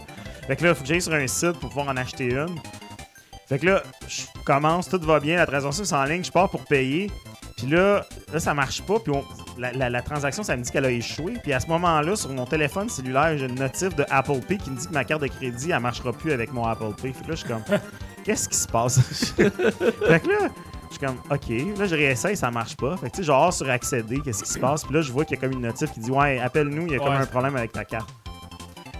Fait 0.47 0.57
que 0.57 0.65
là, 0.65 0.71
il 0.71 0.75
faut 0.75 0.83
que 0.83 0.89
j'aille 0.89 1.03
sur 1.03 1.13
un 1.15 1.27
site 1.27 1.53
pour 1.61 1.69
pouvoir 1.71 1.89
en 1.89 1.97
acheter 1.97 2.25
une. 2.33 2.57
Fait 3.49 3.59
que 3.59 3.67
là, 3.67 3.83
je 4.09 4.23
commence, 4.45 4.89
tout 4.91 5.01
va 5.01 5.21
bien, 5.21 5.37
la 5.37 5.47
transaction 5.47 5.83
c'est 5.85 5.95
en 5.95 6.05
ligne, 6.05 6.23
je 6.25 6.31
pars 6.33 6.51
pour 6.51 6.65
payer. 6.65 7.11
Puis 7.59 7.67
là, 7.67 8.07
là, 8.33 8.39
ça 8.41 8.55
marche 8.55 8.81
pas. 8.83 9.01
Puis 9.01 9.13
on- 9.13 9.25
la, 9.59 9.73
la- 9.73 9.91
la 9.91 10.01
transaction, 10.01 10.43
ça 10.45 10.57
me 10.57 10.63
dit 10.63 10.71
qu'elle 10.71 10.85
a 10.85 10.91
échoué. 10.91 11.35
Puis 11.43 11.53
à 11.53 11.59
ce 11.61 11.67
moment-là, 11.67 12.15
sur 12.15 12.31
mon 12.31 12.47
téléphone 12.47 12.89
cellulaire, 12.89 13.37
j'ai 13.37 13.47
une 13.47 13.57
notif 13.57 13.95
de 13.97 14.05
Apple 14.11 14.39
Pay 14.47 14.59
qui 14.59 14.71
me 14.71 14.77
dit 14.77 14.87
que 14.87 14.93
ma 14.95 15.05
carte 15.05 15.23
de 15.23 15.27
crédit, 15.27 15.73
elle 15.73 15.81
marchera 15.81 16.13
plus 16.13 16.31
avec 16.33 16.53
mon 16.53 16.65
Apple 16.65 16.93
Pay. 17.03 17.13
Fait 17.13 17.25
que 17.25 17.29
là, 17.31 17.35
je 17.35 17.41
suis 17.41 17.49
comme, 17.49 17.63
qu'est-ce 18.25 18.49
qui 18.49 18.57
se 18.57 18.69
passe? 18.69 19.01
fait 19.37 19.51
que 19.51 20.29
là, 20.29 20.49
je 20.91 20.97
suis 20.97 21.05
comme, 21.05 21.17
OK. 21.31 21.79
Là, 21.79 21.87
je 21.87 21.95
réessaye, 21.97 22.37
ça 22.37 22.51
marche 22.53 22.77
pas. 22.77 22.97
Fait 22.97 23.11
que 23.11 23.17
tu 23.17 23.23
sais, 23.23 23.27
genre 23.27 23.53
sur 23.53 23.69
accéder, 23.69 24.21
qu'est-ce 24.21 24.45
qui 24.45 24.51
se 24.51 24.59
passe? 24.61 24.85
Puis 24.85 24.95
là, 24.95 25.01
je 25.03 25.11
vois 25.13 25.25
qu'il 25.25 25.37
y 25.37 25.39
a 25.39 25.43
comme 25.43 25.53
une 25.53 25.67
notif 25.67 25.91
qui 25.93 25.99
dit, 26.01 26.11
ouais, 26.13 26.39
appelle-nous, 26.39 26.87
il 26.87 26.93
y 26.93 26.97
a 26.97 26.99
comme 27.01 27.09
un 27.13 27.27
problème 27.27 27.57
avec 27.57 27.73
ta 27.73 27.85
carte. 27.85 28.09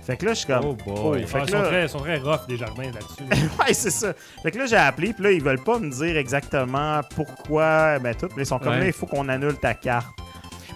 Fait 0.09 0.17
que 0.17 0.25
là, 0.25 0.33
je 0.33 0.39
suis 0.39 0.47
comme, 0.47 0.65
Oh 0.65 0.75
boy. 0.75 1.27
Fait 1.27 1.39
Ah, 1.39 1.45
que 1.45 1.49
ils, 1.49 1.51
sont 1.53 1.63
très, 1.63 1.89
sont 1.89 1.99
très 1.99 2.17
rough, 2.17 2.47
des 2.49 2.57
jardins 2.57 2.85
là-dessus. 2.85 3.25
ouais, 3.61 3.75
c'est 3.75 3.91
ça. 3.91 4.15
Fait 4.43 4.51
que 4.51 4.57
là, 4.57 4.65
j'ai 4.65 4.77
appelé, 4.77 5.13
puis 5.13 5.23
là, 5.23 5.33
ils 5.33 5.43
veulent 5.43 5.63
pas 5.63 5.79
me 5.79 5.91
dire 5.91 6.17
exactement 6.17 7.03
pourquoi, 7.15 7.99
ben 7.99 8.15
tout. 8.15 8.29
Mais 8.35 8.45
ils 8.45 8.47
sont 8.47 8.59
comme 8.59 8.69
Ouais. 8.73 8.81
là, 8.81 8.87
il 8.87 8.93
faut 8.95 9.05
qu'on 9.07 9.29
annule 9.29 9.57
ta 9.59 9.75
carte. 9.75 10.07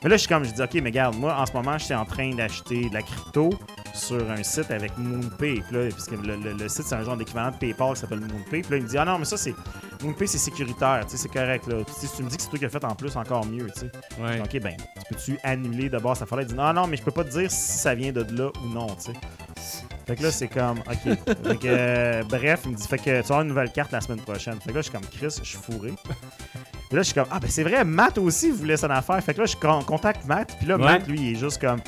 Mais 0.04 0.10
là, 0.10 0.16
je 0.16 0.20
suis 0.20 0.28
comme, 0.28 0.44
je 0.44 0.50
dis, 0.52 0.60
OK, 0.62 0.74
mais 0.74 0.90
regarde, 0.90 1.16
moi, 1.16 1.34
en 1.38 1.46
ce 1.46 1.52
moment, 1.54 1.78
je 1.78 1.84
suis 1.86 1.94
en 1.94 2.04
train 2.04 2.34
d'acheter 2.34 2.90
de 2.90 2.94
la 2.94 3.00
crypto 3.00 3.50
sur 3.94 4.31
un 4.31 4.43
site 4.43 4.70
avec 4.70 4.97
MoonPay. 4.98 5.62
Puis 5.69 5.77
là, 5.77 5.89
puisque 5.90 6.12
le, 6.12 6.36
le- 6.36 6.52
le 6.55 6.69
site, 6.69 6.86
c'est 6.86 6.94
un 6.94 7.05
genre 7.05 7.16
d'équivalent 7.16 7.51
de 7.51 7.56
PayPal 7.56 7.94
qui 7.94 8.01
s'appelle 8.01 8.20
MoonPay. 8.20 8.62
Puis 8.62 8.70
là, 8.70 8.77
il 8.78 8.82
me 8.85 8.89
dit, 8.89 8.98
ah 8.98 9.05
non, 9.05 9.19
mais 9.19 9.24
ça, 9.24 9.36
c'est. 9.36 9.55
MoonPay, 10.02 10.27
c'est 10.27 10.39
sécuritaire, 10.39 11.02
tu 11.06 11.12
sais, 11.12 11.16
c'est 11.16 11.28
correct, 11.32 11.66
là. 11.69 11.77
Si 11.97 12.09
tu 12.16 12.23
me 12.24 12.28
dis 12.28 12.36
que 12.36 12.43
c'est 12.43 12.48
toi 12.48 12.59
qui 12.59 12.64
as 12.64 12.69
fait 12.70 12.85
en 12.85 12.94
plus, 12.97 13.14
encore 13.16 13.47
mieux, 13.47 13.69
tu 13.73 13.81
sais. 13.81 13.93
Ouais. 14.20 14.40
OK, 14.40 14.60
ben, 14.60 14.77
tu 14.77 15.14
peux-tu 15.14 15.39
annuler 15.44 15.89
d'abord 15.89 16.16
ça 16.16 16.27
fallait 16.27 16.44
dit 16.44 16.55
non, 16.55 16.73
non, 16.73 16.89
mais 16.89 16.97
je 16.97 17.02
peux 17.02 17.12
pas 17.12 17.23
te 17.23 17.31
dire 17.31 17.48
si 17.51 17.78
ça 17.78 17.94
vient 17.94 18.10
de 18.10 18.23
là 18.36 18.51
ou 18.64 18.69
non, 18.69 18.89
tu 18.97 19.12
sais. 19.12 19.81
Fait 20.06 20.16
que 20.16 20.24
là, 20.24 20.32
c'est 20.32 20.48
comme, 20.48 20.81
OK. 20.81 20.85
Fait 21.44 21.56
que, 21.56 21.66
euh, 21.66 22.23
bref, 22.28 22.62
il 22.64 22.73
me 22.73 22.77
dit, 22.77 22.86
fait 22.89 22.98
que 22.98 23.05
tu 23.05 23.10
vas 23.12 23.19
avoir 23.20 23.43
une 23.43 23.48
nouvelle 23.48 23.70
carte 23.70 23.93
la 23.93 24.01
semaine 24.01 24.20
prochaine. 24.20 24.55
Fait 24.60 24.70
que 24.70 24.74
là, 24.74 24.81
je 24.81 24.90
suis 24.90 24.93
comme, 24.93 25.06
Chris, 25.09 25.36
je 25.39 25.44
suis 25.48 25.59
fourré. 25.59 25.93
Puis 26.02 26.97
là, 26.97 26.98
je 26.98 27.02
suis 27.02 27.14
comme, 27.14 27.28
ah, 27.31 27.39
ben 27.39 27.48
c'est 27.48 27.62
vrai, 27.62 27.85
Matt 27.85 28.19
aussi 28.19 28.51
voulait 28.51 28.77
son 28.77 28.90
affaire. 28.90 29.23
Fait 29.23 29.35
que 29.35 29.40
là, 29.40 29.47
je 29.47 29.55
con- 29.56 29.85
contacte 29.85 30.24
Matt. 30.27 30.56
Puis 30.59 30.66
là, 30.66 30.77
Ouais. 30.77 30.82
Matt, 30.85 31.06
lui, 31.06 31.20
il 31.20 31.32
est 31.32 31.39
juste 31.39 31.60
comme 31.60 31.78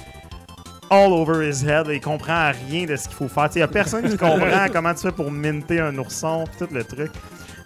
all 0.94 1.12
over 1.12 1.42
his 1.42 1.64
head. 1.64 1.86
Il 1.90 2.00
comprend 2.00 2.52
rien 2.68 2.86
de 2.86 2.96
ce 2.96 3.08
qu'il 3.08 3.16
faut 3.16 3.28
faire. 3.28 3.48
Il 3.54 3.58
y 3.58 3.62
a 3.62 3.68
personne 3.68 4.08
qui 4.08 4.16
comprend 4.16 4.66
comment 4.72 4.94
tu 4.94 5.02
fais 5.02 5.12
pour 5.12 5.30
minter 5.30 5.80
un 5.80 5.96
ourson, 5.98 6.44
tout 6.58 6.68
le 6.72 6.84
truc. 6.84 7.10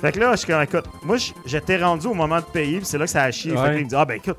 Fait 0.00 0.12
que 0.12 0.20
là, 0.20 0.32
je 0.32 0.38
suis 0.38 0.46
comme, 0.46 0.62
écoute, 0.62 0.84
moi, 1.02 1.16
j'étais 1.44 1.76
rendu 1.76 2.06
au 2.06 2.14
moment 2.14 2.38
de 2.38 2.44
payer, 2.44 2.78
puis 2.78 2.86
c'est 2.86 2.98
là 2.98 3.04
que 3.04 3.10
ça 3.10 3.24
a 3.24 3.30
chié. 3.30 3.50
Fait 3.50 3.70
que 3.70 3.76
il 3.78 3.84
me 3.84 3.88
dit, 3.88 3.96
ah, 3.96 4.04
ben 4.04 4.14
écoute, 4.14 4.38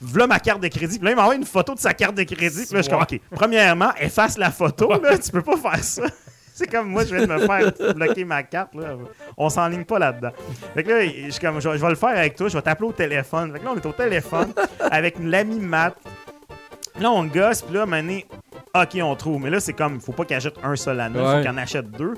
voilà 0.00 0.26
ma 0.26 0.40
carte 0.40 0.60
de 0.60 0.68
crédit. 0.68 0.98
Puis 0.98 1.04
là, 1.04 1.12
il 1.12 1.16
m'envoie 1.16 1.36
une 1.36 1.44
photo 1.44 1.74
de 1.74 1.78
sa 1.78 1.94
carte 1.94 2.16
de 2.16 2.24
crédit. 2.24 2.64
Puis 2.66 2.74
là, 2.74 2.78
je 2.78 2.82
suis 2.82 2.90
comme, 2.90 3.02
OK, 3.02 3.20
premièrement, 3.30 3.90
efface 4.00 4.36
la 4.36 4.50
photo, 4.50 4.90
là, 5.00 5.16
tu 5.18 5.30
peux 5.30 5.42
pas 5.42 5.56
faire 5.56 5.84
ça. 5.84 6.02
C'est 6.54 6.66
comme 6.66 6.88
moi, 6.90 7.04
je 7.06 7.14
de 7.14 7.24
me 7.26 7.38
faire 7.46 7.94
bloquer 7.94 8.24
ma 8.24 8.42
carte. 8.42 8.74
Là. 8.74 8.96
On 9.38 9.48
s'enligne 9.48 9.84
pas 9.84 9.98
là-dedans. 9.98 10.32
Fait 10.74 10.82
que 10.82 10.90
là, 10.90 11.06
je, 11.06 11.30
suis 11.30 11.40
comme, 11.40 11.58
je, 11.58 11.68
vais- 11.68 11.78
je 11.78 11.82
vais 11.82 11.88
le 11.88 11.94
faire 11.94 12.10
avec 12.10 12.34
toi. 12.36 12.48
Je 12.48 12.56
vais 12.56 12.62
t'appeler 12.62 12.88
au 12.88 12.92
téléphone. 12.92 13.52
Fait 13.52 13.60
que 13.60 13.64
là, 13.64 13.70
on 13.72 13.76
est 13.76 13.86
au 13.86 13.92
téléphone 13.92 14.52
avec 14.90 15.16
l'ami 15.20 15.58
Matt. 15.58 15.94
Là, 16.98 17.10
on 17.10 17.24
gosse. 17.24 17.62
Puis 17.62 17.74
là, 17.74 17.86
mané, 17.86 18.26
OK, 18.74 18.98
on 19.02 19.14
trouve. 19.16 19.42
Mais 19.42 19.50
là, 19.50 19.60
c'est 19.60 19.72
comme, 19.72 19.94
il 19.96 20.00
faut 20.00 20.12
pas 20.12 20.24
qu'il 20.24 20.36
achète 20.36 20.54
un 20.62 20.76
Solana. 20.76 21.18
Il 21.18 21.20
Ouais. 21.24 21.34
faut 21.36 21.40
qu'il 21.40 21.50
en 21.50 21.56
achète 21.58 21.90
deux. 21.90 22.14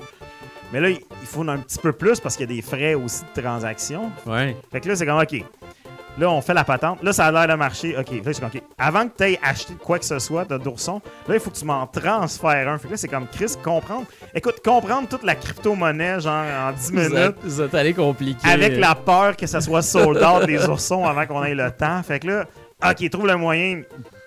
Mais 0.71 0.79
là, 0.79 0.89
il 0.89 0.99
faut 1.25 1.47
un 1.47 1.57
petit 1.59 1.77
peu 1.77 1.91
plus 1.91 2.19
parce 2.19 2.35
qu'il 2.35 2.49
y 2.49 2.51
a 2.51 2.55
des 2.55 2.61
frais 2.63 2.95
aussi 2.95 3.23
de 3.35 3.41
transaction. 3.41 4.11
Ouais. 4.25 4.57
Fait 4.71 4.81
que 4.81 4.89
là, 4.89 4.95
c'est 4.95 5.05
comme, 5.05 5.19
OK. 5.19 5.43
Là, 6.19 6.29
on 6.29 6.41
fait 6.41 6.53
la 6.53 6.63
patente. 6.63 7.01
Là, 7.01 7.11
ça 7.11 7.25
a 7.25 7.31
l'air 7.31 7.47
de 7.47 7.53
marcher. 7.55 7.95
OK. 7.97 8.09
Là, 8.11 8.33
c'est 8.33 8.39
comme, 8.39 8.49
OK. 8.53 8.61
Avant 8.77 9.07
que 9.07 9.17
tu 9.17 9.23
aies 9.23 9.39
acheté 9.43 9.73
quoi 9.75 9.97
que 9.99 10.05
ce 10.05 10.19
soit 10.19 10.45
de 10.45 10.57
d'ourson, 10.57 11.01
là, 11.27 11.35
il 11.35 11.39
faut 11.39 11.49
que 11.49 11.55
tu 11.57 11.65
m'en 11.65 11.87
transfères 11.87 12.67
un. 12.69 12.77
Fait 12.77 12.85
que 12.87 12.91
là, 12.93 12.97
c'est 12.97 13.07
comme, 13.07 13.27
Chris, 13.27 13.53
comprendre. 13.63 14.05
Écoute, 14.33 14.61
comprendre 14.63 15.07
toute 15.07 15.23
la 15.23 15.33
crypto-monnaie, 15.35 16.19
genre, 16.19 16.45
en 16.45 16.71
10 16.71 16.91
Vous 16.91 16.97
minutes. 16.99 17.35
vous 17.43 17.61
êtes 17.61 17.73
allé 17.73 17.93
compliqué. 17.93 18.47
Avec 18.47 18.77
la 18.77 18.93
peur 18.95 19.35
que 19.37 19.47
ça 19.47 19.59
soit 19.61 19.81
sold 19.81 20.21
out 20.23 20.45
des 20.45 20.67
oursons 20.67 21.05
avant 21.05 21.25
qu'on 21.25 21.43
ait 21.43 21.55
le 21.55 21.71
temps. 21.71 22.01
Fait 22.03 22.19
que 22.19 22.27
là, 22.27 22.45
OK, 22.87 23.09
trouve 23.09 23.27
le 23.27 23.35
moyen. 23.37 23.81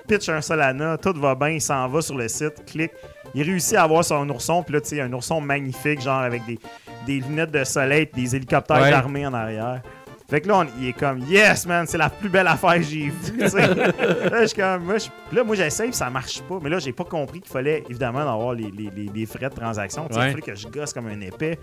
Pitch 0.06 0.28
un 0.28 0.40
Solana, 0.40 0.96
tout 0.98 1.12
va 1.18 1.34
bien, 1.34 1.48
il 1.50 1.60
s'en 1.60 1.86
va 1.88 2.00
sur 2.00 2.16
le 2.16 2.28
site, 2.28 2.64
clique. 2.66 2.92
Il 3.34 3.42
réussit 3.42 3.76
à 3.76 3.82
avoir 3.82 4.04
son 4.04 4.28
ourson, 4.30 4.62
puis 4.62 4.74
là, 4.74 4.80
tu 4.80 4.88
sais, 4.90 5.00
un 5.00 5.12
ourson 5.12 5.40
magnifique, 5.40 6.00
genre 6.00 6.20
avec 6.20 6.44
des, 6.46 6.58
des 7.06 7.20
lunettes 7.20 7.50
de 7.50 7.64
soleil, 7.64 8.08
des 8.14 8.34
hélicoptères 8.36 8.80
Ouais. 8.82 8.90
d'armée 8.90 9.26
en 9.26 9.34
arrière. 9.34 9.82
Fait 10.28 10.40
que 10.40 10.48
là, 10.48 10.58
on- 10.58 10.66
il 10.80 10.88
est 10.88 10.92
comme, 10.92 11.20
yes, 11.20 11.66
man, 11.66 11.86
c'est 11.86 11.98
la 11.98 12.10
plus 12.10 12.28
belle 12.28 12.48
affaire 12.48 12.74
que 12.74 12.82
j'ai 12.82 13.10
vue. 13.10 13.38
là, 13.38 14.40
je 14.42 14.46
suis 14.46 14.56
comme, 14.60 14.82
moi, 14.84 14.98
je- 14.98 15.36
là, 15.36 15.44
moi, 15.44 15.54
j'essaye, 15.54 15.92
ça 15.92 16.10
marche 16.10 16.40
pas. 16.42 16.58
Mais 16.60 16.68
là, 16.68 16.80
j'ai 16.80 16.92
pas 16.92 17.04
compris 17.04 17.40
qu'il 17.40 17.50
fallait, 17.52 17.84
évidemment, 17.88 18.18
avoir 18.20 18.52
les, 18.54 18.70
les, 18.72 18.90
les- 18.94 19.10
les 19.14 19.26
frais 19.26 19.48
de 19.48 19.54
transaction. 19.54 20.08
Tu 20.08 20.14
sais, 20.14 20.18
Ouais. 20.20 20.26
Il 20.26 20.30
fallait 20.30 20.42
que 20.42 20.54
je 20.56 20.66
gosse 20.66 20.92
comme 20.92 21.06
un 21.06 21.20
épais. 21.20 21.58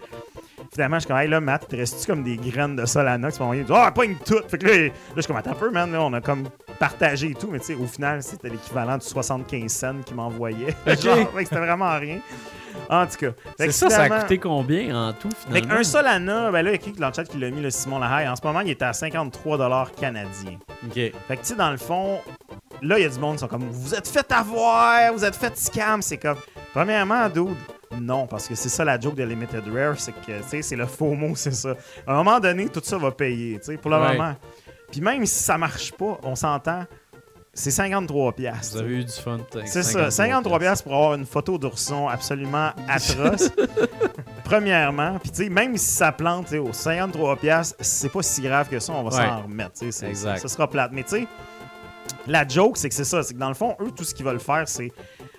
Finalement, 0.72 0.96
je 0.96 1.02
suis 1.02 1.08
comme, 1.10 1.18
hey, 1.18 1.28
là, 1.28 1.42
Matt, 1.42 1.68
te 1.68 1.76
reste-tu 1.76 2.08
comme 2.08 2.24
des 2.24 2.38
graines 2.38 2.78
de 2.78 2.86
Solana 2.86 3.28
envoyé? 3.38 3.62
Il 3.64 3.66
dit, 3.68 3.74
Ah, 3.76 3.92
pas 3.92 4.06
une 4.06 4.16
toute. 4.18 4.50
Fait 4.50 4.58
que 4.58 4.66
là, 4.66 4.78
là, 4.78 4.90
je 5.18 5.22
suis 5.22 5.28
comme, 5.28 5.36
attends 5.38 5.52
un 5.52 5.56
peu, 5.56 5.70
man. 5.70 5.92
Là, 5.92 6.02
on 6.02 6.14
a 6.14 6.22
comme 6.22 6.46
partagé 6.80 7.32
et 7.32 7.36
tout. 7.36 7.50
Mais 7.52 7.60
tu 7.60 7.66
sais, 7.66 7.76
au 7.76 7.86
final, 7.86 8.24
c'était 8.24 8.50
l'équivalent 8.50 8.98
du 8.98 9.06
75 9.06 9.70
cents 9.72 9.96
qu'il 10.06 10.16
m'envoyait. 10.16 10.74
Genre, 11.02 11.18
fait 11.32 11.44
que 11.44 11.50
c'était 11.50 11.58
vraiment 11.58 12.00
rien. 12.00 12.20
En 12.90 13.06
tout 13.08 13.18
cas. 13.18 13.32
Fait 13.58 13.66
C'est 13.66 13.72
ça, 13.72 13.90
ça 13.90 14.02
a 14.04 14.10
coûté 14.22 14.38
combien 14.38 15.10
en 15.10 15.14
tout, 15.14 15.30
fait 15.32 15.48
finalement? 15.60 15.74
un 15.76 15.84
Solana, 15.84 16.52
ben 16.52 16.62
là, 16.64 16.70
il 16.70 16.74
y 16.74 16.76
a 16.76 16.78
quelqu'un 16.78 17.02
dans 17.02 17.08
le 17.08 17.14
chat 17.14 17.24
qui 17.26 17.38
l'a 17.38 17.50
mis, 17.50 17.62
le 17.62 17.70
Simon 17.70 18.00
Lahaye. 18.00 18.28
En 18.28 18.36
ce 18.36 18.42
moment, 18.46 18.60
il 18.62 18.70
est 18.70 18.82
à 18.82 18.94
53 18.94 19.90
canadiens. 20.00 20.58
OK. 20.86 20.94
Fait 20.94 21.12
que, 21.30 21.34
tu 21.34 21.40
sais, 21.44 21.56
dans 21.56 21.72
le 21.72 21.78
fond, 21.78 22.20
là, 22.82 23.00
il 23.00 23.04
y 23.04 23.06
a 23.06 23.10
du 23.10 23.20
monde 23.20 23.34
qui 23.36 23.40
sont 23.40 23.48
comme 23.48 23.68
Vous 23.70 23.94
êtes 23.96 24.08
fait 24.08 24.32
avoir, 24.32 25.14
vous 25.14 25.24
êtes 25.26 25.36
fait 25.36 25.58
scam. 25.58 26.02
C'est 26.02 26.18
comme, 26.18 26.38
premièrement, 26.74 27.30
dude, 27.30 27.56
non, 28.00 28.26
parce 28.28 28.48
que 28.48 28.56
c'est 28.56 28.70
ça 28.70 28.84
la 28.84 29.00
joke 29.00 29.16
de 29.16 29.24
Limited 29.24 29.64
Rare, 29.74 29.96
c'est 29.98 30.12
que, 30.14 30.38
tu 30.42 30.50
sais, 30.50 30.62
c'est 30.62 30.76
le 30.76 30.86
faux 30.88 31.14
mot, 31.14 31.36
c'est 31.36 31.54
ça. 31.54 31.76
À 32.08 32.14
un 32.14 32.16
moment 32.16 32.40
donné, 32.40 32.68
tout 32.70 32.82
ça 32.84 32.98
va 32.98 33.12
payer, 33.12 33.60
tu 33.60 33.66
sais, 33.66 33.78
pour 33.78 33.92
le 33.92 33.98
Ouais. 33.98 34.14
moment. 34.18 34.36
Puis 34.92 35.02
même 35.02 35.26
si 35.26 35.44
ça 35.44 35.58
marche 35.58 35.92
pas, 35.94 36.20
on 36.24 36.36
s'entend, 36.36 36.86
c'est 37.54 37.72
53 37.72 38.34
piastres. 38.34 38.76
Vous 38.78 38.82
avez 38.82 38.96
eu 39.00 39.04
du 39.04 39.12
fun. 39.12 39.38
C'est 39.66 39.84
ça, 39.84 40.10
53 40.10 40.60
piastres 40.60 40.84
pour 40.86 40.94
avoir 40.96 41.14
une 41.14 41.26
photo 41.26 41.58
d'ourson 41.58 42.08
absolument 42.08 42.72
atroce. 42.88 43.50
Premièrement, 44.44 45.18
puis 45.20 45.32
tu 45.32 45.44
sais, 45.44 45.50
même 45.50 45.78
si 45.78 45.86
ça 45.94 46.12
plante, 46.12 46.52
aux 46.54 46.74
53 46.74 47.38
piastres, 47.38 47.76
c'est 47.80 48.10
pas 48.12 48.22
si 48.22 48.42
grave 48.42 48.70
que 48.70 48.80
ça, 48.80 48.94
on 48.94 49.04
va 49.04 49.16
Ouais. 49.18 49.26
s'en 49.28 49.42
remettre, 49.44 49.72
tu 49.80 49.92
sais, 49.92 50.14
ça 50.14 50.38
sera 50.48 50.70
plate. 50.70 50.92
Mais 50.94 51.04
tu 51.04 51.10
sais, 51.10 51.28
la 52.28 52.48
joke, 52.48 52.78
c'est 52.78 52.90
que 52.90 52.96
c'est 52.96 53.04
ça, 53.06 53.24
c'est 53.24 53.34
que 53.34 53.40
dans 53.40 53.48
le 53.50 53.54
fond, 53.56 53.76
eux, 53.82 53.92
tout 53.96 54.04
ce 54.04 54.14
qu'ils 54.14 54.26
veulent 54.26 54.40
faire, 54.40 54.68
c'est 54.68 54.92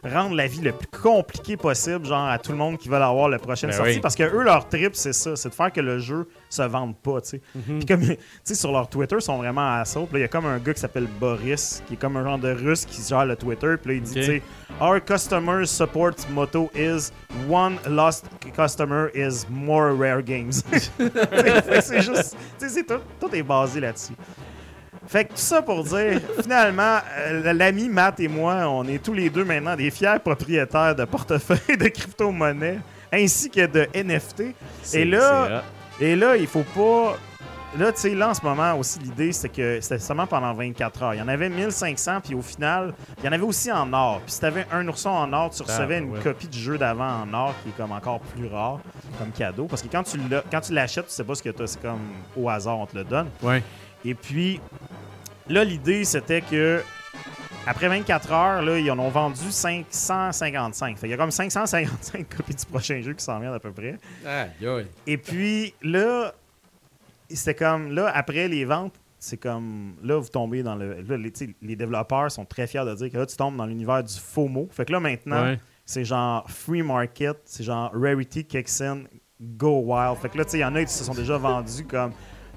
rendre 0.05 0.35
la 0.35 0.47
vie 0.47 0.60
le 0.60 0.72
plus 0.72 0.89
compliquée 0.89 1.56
possible, 1.56 2.06
genre 2.06 2.28
à 2.28 2.39
tout 2.39 2.52
le 2.52 2.59
monde 2.59 2.78
qui 2.78 2.89
veut 2.89 2.97
avoir 2.97 3.28
le 3.28 3.39
prochain 3.39 3.68
Ben 3.68 3.74
sortie, 3.74 3.94
oui. 3.94 4.01
parce 4.01 4.14
que 4.14 4.22
eux, 4.22 4.43
leur 4.43 4.68
trip, 4.68 4.94
c'est 4.94 5.12
ça, 5.12 5.36
c'est 5.36 5.48
de 5.48 5.55
faire 5.55 5.72
que 5.72 5.81
le 5.81 5.98
jeu 5.98 6.28
se 6.48 6.62
vende 6.62 6.97
pas, 6.97 7.20
tu 7.20 7.31
sais. 7.31 7.40
Mhm. 7.55 7.78
Puis 7.78 7.86
comme, 7.86 8.01
tu 8.06 8.16
sais, 8.44 8.55
sur 8.55 8.72
leur 8.72 8.89
Twitter, 8.89 9.16
ils 9.18 9.22
sont 9.22 9.39
vraiment 9.39 9.78
à 9.81 9.85
ça. 9.85 10.01
Puis 10.01 10.18
il 10.18 10.20
y 10.20 10.24
a 10.24 10.28
comme 10.28 10.47
un 10.47 10.59
gars 10.59 10.74
qui 10.74 10.81
s'appelle 10.81 11.09
Boris, 11.18 11.82
qui 11.86 11.94
est 11.94 11.97
comme 11.97 12.16
un 12.16 12.24
genre 12.24 12.39
de 12.39 12.52
russe 12.52 12.85
qui 12.85 13.02
gère 13.02 13.26
le 13.26 13.36
Twitter. 13.36 13.76
Puis 13.82 13.90
là, 13.93 13.97
il 13.97 14.02
dit, 14.02 14.14
tu 14.14 14.24
sais, 14.24 14.43
Our 14.81 15.01
customer 15.01 15.66
support 15.66 16.14
motto 16.31 16.70
is 16.74 17.12
One 17.48 17.78
lost 17.89 18.26
customer 18.55 19.10
is 19.14 19.47
more 19.48 19.93
rare 19.93 20.22
games. 20.22 20.62
C'est 21.81 22.02
juste, 22.02 22.36
tu 22.59 22.68
sais, 22.68 22.68
c'est 22.68 22.85
tout, 22.85 23.01
tout 23.20 23.35
est 23.35 23.43
basé 23.43 23.81
là-dessus. 23.81 24.14
Fait 25.06 25.24
que 25.24 25.31
tout 25.31 25.36
ça 25.39 25.62
pour 25.62 25.85
dire, 25.85 26.20
finalement, 26.43 26.98
euh, 27.18 27.52
l'ami 27.52 27.89
Matt 27.89 28.18
et 28.20 28.28
moi, 28.28 28.66
on 28.68 28.85
est 28.89 29.02
tous 29.02 29.12
les 29.12 29.31
deux 29.31 29.44
maintenant 29.44 29.76
des 29.76 29.90
fiers 29.90 30.18
propriétaires 30.22 30.94
de 30.94 31.05
portefeuilles 31.05 31.76
de 31.78 31.89
crypto-monnaies 31.89 32.78
ainsi 33.12 33.51
que 33.51 33.66
de 33.66 33.86
NFT. 33.94 34.55
Et 34.94 35.05
là, 35.05 35.62
et 36.01 36.16
là, 36.16 36.36
il 36.36 36.47
faut 36.47 36.64
pas. 36.74 37.16
Là, 37.76 37.90
tu 37.90 38.02
sais, 38.02 38.14
là, 38.14 38.28
en 38.28 38.35
ce 38.35 38.43
moment 38.44 38.74
aussi, 38.78 39.01
l'idée, 39.01 39.32
c'est 39.32 39.48
que 39.48 39.81
c'était 39.81 39.98
seulement 39.98 40.28
pendant 40.28 40.55
24 40.55 41.02
heures. 41.02 41.14
Il 41.14 41.18
y 41.18 41.22
en 41.22 41.26
avait 41.26 41.48
1500, 41.48 42.20
puis 42.22 42.32
au 42.36 42.40
final, 42.40 42.94
il 43.18 43.24
y 43.24 43.28
en 43.28 43.32
avait 43.32 43.43
aussi 43.43 43.70
en 43.72 43.93
or. 43.93 44.20
Puis 44.24 44.31
si 44.35 44.40
t'avais 44.40 44.64
un 44.72 44.86
ourson 44.86 45.10
en 45.10 45.32
or, 45.32 45.51
tu 45.51 45.60
recevais 45.64 45.97
Ah, 45.97 45.98
une 45.98 46.10
ouais. 46.12 46.20
copie 46.20 46.47
du 46.47 46.56
jeu 46.59 46.78
d'avant 46.78 47.22
en 47.24 47.35
or, 47.35 47.52
qui 47.64 47.70
est 47.70 47.76
comme 47.76 47.90
encore 47.90 48.20
plus 48.20 48.47
rare, 48.47 48.78
comme 49.18 49.32
cadeau. 49.32 49.64
Parce 49.64 49.82
que 49.82 49.89
quand 49.89 50.05
tu 50.05 50.18
l'as- 50.31 50.44
quand 50.52 50.60
tu 50.60 50.72
l'achètes, 50.72 51.09
tu 51.09 51.12
sais 51.14 51.24
pas 51.24 51.35
ce 51.35 51.43
que 51.43 51.51
t'as. 51.51 51.66
C'est 51.66 51.82
comme 51.82 51.98
au 52.36 52.48
hasard, 52.48 52.78
on 52.78 52.86
te 52.86 52.97
le 52.97 53.02
donne. 53.02 53.26
Ouais. 53.43 53.60
Et 54.05 54.14
puis, 54.14 54.60
là, 55.48 55.64
l'idée, 55.64 56.05
c'était 56.05 56.40
que 56.43 56.82
après 57.66 57.89
24 57.89 58.32
heures, 58.32 58.62
là, 58.62 58.78
ils 58.78 58.90
en 58.90 58.98
ont 58.98 59.09
vendu 59.09 59.51
555. 59.51 60.97
Fait 60.98 61.01
qu'il 61.01 61.10
y 61.10 61.14
a 61.14 61.16
comme 61.16 61.31
555 61.31 62.28
copies 62.36 62.55
du 62.55 62.66
prochain 62.66 63.01
jeu 63.01 63.14
qui 63.14 63.24
s'en 63.24 63.40
viennent 63.40 63.55
à 63.55 63.60
peu 63.60 63.72
près. 63.72 63.98
Et 65.06 65.16
puis 65.16 65.74
là, 65.82 66.35
c'était 67.31 67.55
comme 67.55 67.93
là, 67.93 68.10
après 68.14 68.48
les 68.48 68.64
ventes, 68.64 68.94
c'est 69.18 69.39
comme 69.39 69.94
là, 70.02 70.18
vous 70.18 70.28
tombez 70.28 70.62
dans 70.62 70.74
le. 70.74 71.01
Là, 71.01 71.16
les, 71.16 71.76
développeurs 71.76 72.31
sont 72.31 72.44
très 72.44 72.66
fiers 72.66 72.85
de 72.85 72.94
dire 72.94 73.10
que 73.10 73.16
là, 73.16 73.24
tu 73.24 73.36
tombes 73.36 73.56
dans 73.56 73.64
l'univers 73.64 74.05
du 74.05 74.14
FOMO. 74.14 74.68
Fait 74.70 74.85
que 74.85 74.93
là, 74.93 75.01
maintenant, 75.01 75.43
Ouais. 75.44 75.59
c'est 75.86 76.05
genre 76.05 76.44
free 76.51 76.82
market, 76.82 77.39
c'est 77.47 77.64
genre 77.64 77.90
rarity 77.94 78.44
kicks 78.44 78.82
in, 78.82 79.05
go 79.40 79.81
wild. 79.86 80.18
Fait 80.18 80.28
que 80.28 80.36
là, 80.36 80.44
tu 80.44 80.51
sais, 80.51 80.59
il 80.59 80.60
y 80.60 80.64
en 80.64 80.74
a 80.74 80.85
qui 80.85 80.93
se 80.93 81.05
sont 81.05 81.14
déjà 81.14 81.39
vendus 81.39 81.85
comme 81.85 82.12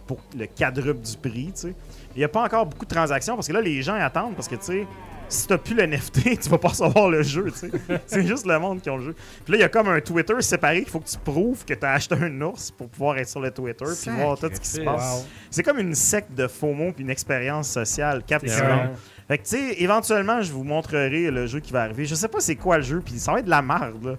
pour 0.07 0.19
le 0.37 0.47
quadruple 0.47 1.01
du 1.01 1.17
prix, 1.17 1.51
tu 1.53 1.61
sais. 1.61 1.75
Il 2.15 2.19
n'y 2.19 2.23
a 2.23 2.29
pas 2.29 2.43
encore 2.43 2.65
beaucoup 2.65 2.85
de 2.85 2.89
transactions 2.89 3.35
parce 3.35 3.47
que 3.47 3.53
là, 3.53 3.61
les 3.61 3.81
gens 3.81 3.95
attendent 3.95 4.35
parce 4.35 4.47
que, 4.47 4.55
tu 4.55 4.63
sais, 4.63 4.87
si 5.29 5.45
t'as 5.45 5.57
plus 5.57 5.75
le 5.75 5.85
NFT, 5.85 6.39
tu 6.41 6.49
vas 6.49 6.57
pas 6.57 6.69
recevoir 6.69 7.09
le 7.09 7.21
jeu, 7.21 7.51
tu 7.51 7.57
sais. 7.57 7.71
C'est 8.07 8.25
juste 8.25 8.45
le 8.45 8.57
monde 8.57 8.81
qui 8.81 8.89
a 8.89 8.95
le 8.95 9.03
jeu. 9.03 9.15
Puis 9.43 9.51
là, 9.51 9.57
il 9.57 9.61
y 9.61 9.63
a 9.63 9.69
comme 9.69 9.89
un 9.89 9.99
Twitter 9.99 10.33
séparé 10.39 10.81
qu'il 10.81 10.89
faut 10.89 10.99
que 10.99 11.09
tu 11.09 11.17
prouves 11.17 11.65
que 11.65 11.73
tu 11.73 11.85
as 11.85 11.91
acheté 11.91 12.15
un 12.15 12.41
ours 12.41 12.71
pour 12.71 12.89
pouvoir 12.89 13.17
être 13.17 13.29
sur 13.29 13.41
le 13.41 13.51
Twitter 13.51 13.85
puis 14.01 14.11
voir 14.11 14.37
tout 14.39 14.49
ce 14.51 14.59
qui 14.59 14.67
se 14.67 14.81
passe. 14.81 15.27
C'est 15.51 15.63
comme 15.63 15.79
une 15.79 15.95
secte 15.95 16.31
de 16.33 16.47
FOMO 16.47 16.93
puis 16.93 17.03
une 17.03 17.09
expérience 17.09 17.69
sociale 17.69 18.23
captivante. 18.23 18.91
Fait 19.27 19.37
que, 19.37 19.43
tu 19.43 19.57
sais, 19.57 19.75
éventuellement, 19.81 20.41
je 20.41 20.53
vous 20.53 20.63
montrerai 20.63 21.29
le 21.29 21.47
jeu 21.47 21.59
qui 21.59 21.73
va 21.73 21.81
arriver. 21.81 22.05
Je 22.05 22.15
sais 22.15 22.29
pas 22.29 22.39
c'est 22.39 22.55
quoi 22.55 22.77
le 22.77 22.83
jeu, 22.83 23.01
puis 23.03 23.19
ça 23.19 23.33
va 23.33 23.39
être 23.39 23.45
de 23.45 23.49
la 23.49 23.61
merde, 23.61 24.03
là. 24.03 24.15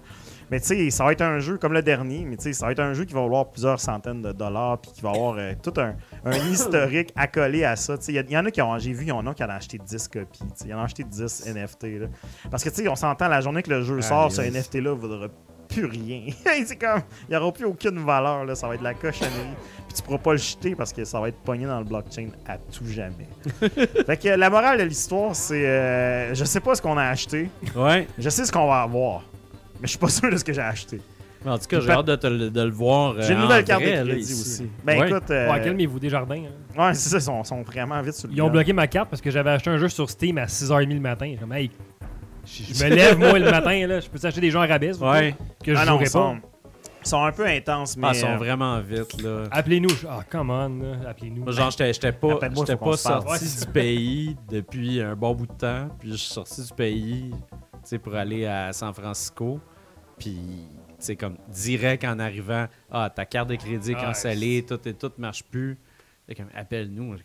Mais 0.51 0.59
tu 0.59 0.67
sais, 0.67 0.89
ça 0.89 1.03
va 1.05 1.11
être 1.11 1.21
un 1.21 1.39
jeu 1.39 1.57
comme 1.57 1.73
le 1.73 1.81
dernier, 1.81 2.25
mais 2.25 2.37
tu 2.37 2.43
sais, 2.43 2.53
ça 2.53 2.65
va 2.65 2.71
être 2.71 2.79
un 2.79 2.93
jeu 2.93 3.05
qui 3.05 3.13
va 3.13 3.21
valoir 3.21 3.49
plusieurs 3.49 3.79
centaines 3.79 4.21
de 4.21 4.31
dollars, 4.31 4.79
puis 4.79 4.91
qui 4.91 5.01
va 5.01 5.09
avoir 5.11 5.35
euh, 5.37 5.53
tout 5.61 5.73
un, 5.77 5.95
un 6.25 6.31
historique 6.51 7.11
accolé 7.15 7.63
à 7.63 7.75
ça. 7.75 7.97
Tu 7.97 8.05
sais, 8.05 8.13
il 8.13 8.29
y 8.29 8.33
y, 8.33 8.37
en 8.37 8.45
a 8.45 8.51
qui 8.51 8.61
ont, 8.61 8.77
j'ai 8.79 8.93
vu, 8.93 9.05
il 9.05 9.09
y 9.09 9.11
en 9.11 9.25
a 9.27 9.33
qui 9.33 9.43
en 9.43 9.47
ont 9.47 9.51
acheté 9.51 9.77
10 9.77 10.07
copies. 10.07 10.39
tu 10.39 10.45
sais. 10.55 10.65
Il 10.65 10.71
y 10.71 10.73
en 10.73 10.79
a 10.79 10.83
acheté 10.83 11.03
10 11.03 11.45
NFT, 11.53 11.83
là. 11.99 12.07
Parce 12.49 12.63
que, 12.63 12.69
tu 12.69 12.75
sais, 12.83 12.87
on 12.87 12.95
s'entend, 12.95 13.27
la 13.27 13.41
journée 13.41 13.61
que 13.63 13.69
le 13.69 13.83
jeu 13.83 14.01
sort, 14.01 14.25
Aïe, 14.25 14.31
ce. 14.31 14.41
NFT-là 14.41 14.93
vaudra 14.93 15.27
plus 15.67 15.85
rien. 15.85 16.23
c'est 16.65 16.75
comme, 16.77 17.01
il 17.27 17.31
n'y 17.31 17.37
aura 17.37 17.51
plus 17.51 17.65
aucune 17.65 17.99
valeur, 18.03 18.43
là. 18.45 18.55
Ça 18.55 18.67
va 18.67 18.73
être 18.73 18.79
de 18.79 18.85
la 18.85 18.95
cochonnerie. 18.95 19.55
Puis 19.87 19.97
tu 19.97 20.01
pourras 20.01 20.17
pas 20.17 20.31
le 20.31 20.37
jeter 20.39 20.75
parce 20.75 20.91
que 20.91 21.05
ça 21.05 21.19
va 21.19 21.29
être 21.29 21.37
pogné 21.37 21.65
dans 21.65 21.77
le 21.79 21.85
blockchain 21.85 22.29
à 22.47 22.57
tout 22.57 22.85
jamais. 22.87 23.27
fait 24.05 24.17
que 24.17 24.29
la 24.29 24.49
morale 24.49 24.79
de 24.79 24.83
l'histoire, 24.83 25.35
c'est. 25.35 25.67
euh, 25.67 26.33
je 26.33 26.43
sais 26.43 26.59
pas 26.59 26.73
ce 26.75 26.81
qu'on 26.81 26.97
a 26.97 27.03
acheté. 27.05 27.49
Ouais. 27.75 28.07
Je 28.17 28.29
sais 28.29 28.45
ce 28.45 28.51
qu'on 28.51 28.67
va 28.67 28.81
avoir. 28.81 29.23
Mais 29.79 29.87
je 29.87 29.89
suis 29.89 29.97
pas 29.99 30.07
sûr 30.09 30.29
de 30.31 30.37
ce 30.37 30.43
que 30.43 30.53
j'ai 30.53 30.61
acheté. 30.61 30.99
Mais 31.45 31.51
En 31.51 31.57
tout 31.57 31.67
cas, 31.67 31.79
j'ai 31.79 31.89
hâte 31.91 32.05
de, 32.05 32.15
te 32.17 32.27
le- 32.27 32.49
de 32.49 32.61
le 32.61 32.69
voir. 32.71 33.11
euh, 33.13 33.21
J'ai 33.21 33.31
une 33.33 33.39
nouvelle 33.39 33.63
carte 33.63 33.81
de 33.81 33.87
crédit 34.03 34.21
aussi. 34.33 34.69
Ben 34.83 34.99
Ouais. 34.99 35.09
écoute. 35.09 35.31
euh, 35.31 35.49
Ouais, 35.49 35.61
calmez-vous, 35.61 35.97
Desjardins. 35.99 36.43
hein. 36.75 36.87
ouais, 36.87 36.93
c'est 36.93 37.07
ça, 37.09 37.17
ils 37.17 37.21
sont, 37.21 37.43
sont 37.45 37.61
vraiment 37.61 38.01
vite 38.01 38.13
sur 38.15 38.27
le 38.27 38.33
Ils 38.33 38.41
ont 38.41 38.49
bloqué 38.49 38.73
ma 38.73 38.87
carte 38.87 39.09
parce 39.09 39.21
que 39.21 39.31
j'avais 39.31 39.51
acheté 39.51 39.69
un 39.69 39.77
jeu 39.77 39.87
sur 39.87 40.09
Steam 40.09 40.37
à 40.37 40.45
6h30 40.47 40.93
le 40.93 40.99
matin. 40.99 41.33
Comme, 41.39 41.53
hey, 41.53 41.71
je 42.45 42.83
me 42.83 42.89
lève, 42.93 43.17
moi, 43.17 43.39
le 43.39 43.49
matin, 43.49 43.87
là, 43.87 44.01
je 44.01 44.09
peux 44.09 44.19
acheter 44.27 44.41
des 44.41 44.51
jeux 44.51 44.59
en 44.59 44.67
rabais, 44.67 44.93
Ouais. 44.97 45.33
que 45.63 45.73
je 45.73 45.79
Ah 45.79 45.85
non, 45.85 45.93
jouerai 45.93 46.03
ils 46.05 46.09
sont, 46.09 46.35
pas. 46.41 46.47
ils 47.05 47.07
sont 47.07 47.23
un 47.23 47.31
peu 47.31 47.45
intenses, 47.47 47.95
mais. 47.95 48.07
Ah, 48.07 48.11
ils 48.13 48.19
sont 48.19 48.27
euh, 48.27 48.37
vraiment 48.37 48.77
vite, 48.81 49.21
là. 49.21 49.43
Appelez-nous. 49.51 49.95
Ah, 50.09 50.19
come 50.29 50.49
on, 50.49 50.67
là, 50.83 51.09
appelez-nous. 51.09 51.43
Moi, 51.43 51.53
genre, 51.53 51.71
j'étais 51.71 52.11
pas, 52.11 52.35
pas 52.37 52.97
sorti 52.97 53.59
du 53.65 53.65
pays 53.71 54.35
depuis 54.51 54.99
un 55.01 55.15
bon 55.15 55.33
bout 55.35 55.47
de 55.47 55.53
temps. 55.53 55.87
Puis 56.01 56.11
je 56.11 56.15
suis 56.17 56.33
sorti 56.33 56.61
du 56.65 56.73
pays, 56.73 57.31
pour 57.97 58.13
aller 58.15 58.45
à 58.45 58.71
San 58.73 58.93
Francisco. 58.93 59.59
Puis, 60.17 60.35
tu 60.35 60.95
sais, 60.99 61.15
comme 61.15 61.37
direct 61.47 62.03
en 62.03 62.19
arrivant, 62.19 62.67
ah, 62.91 63.09
ta 63.09 63.25
carte 63.25 63.49
de 63.49 63.55
crédit 63.55 63.91
est 63.91 63.95
Ah, 63.97 64.05
cancellée, 64.07 64.65
tout 64.67 64.79
et 64.87 64.93
tout 64.93 65.11
marche 65.17 65.43
plus. 65.43 65.77
Appelle-nous. 66.55 67.15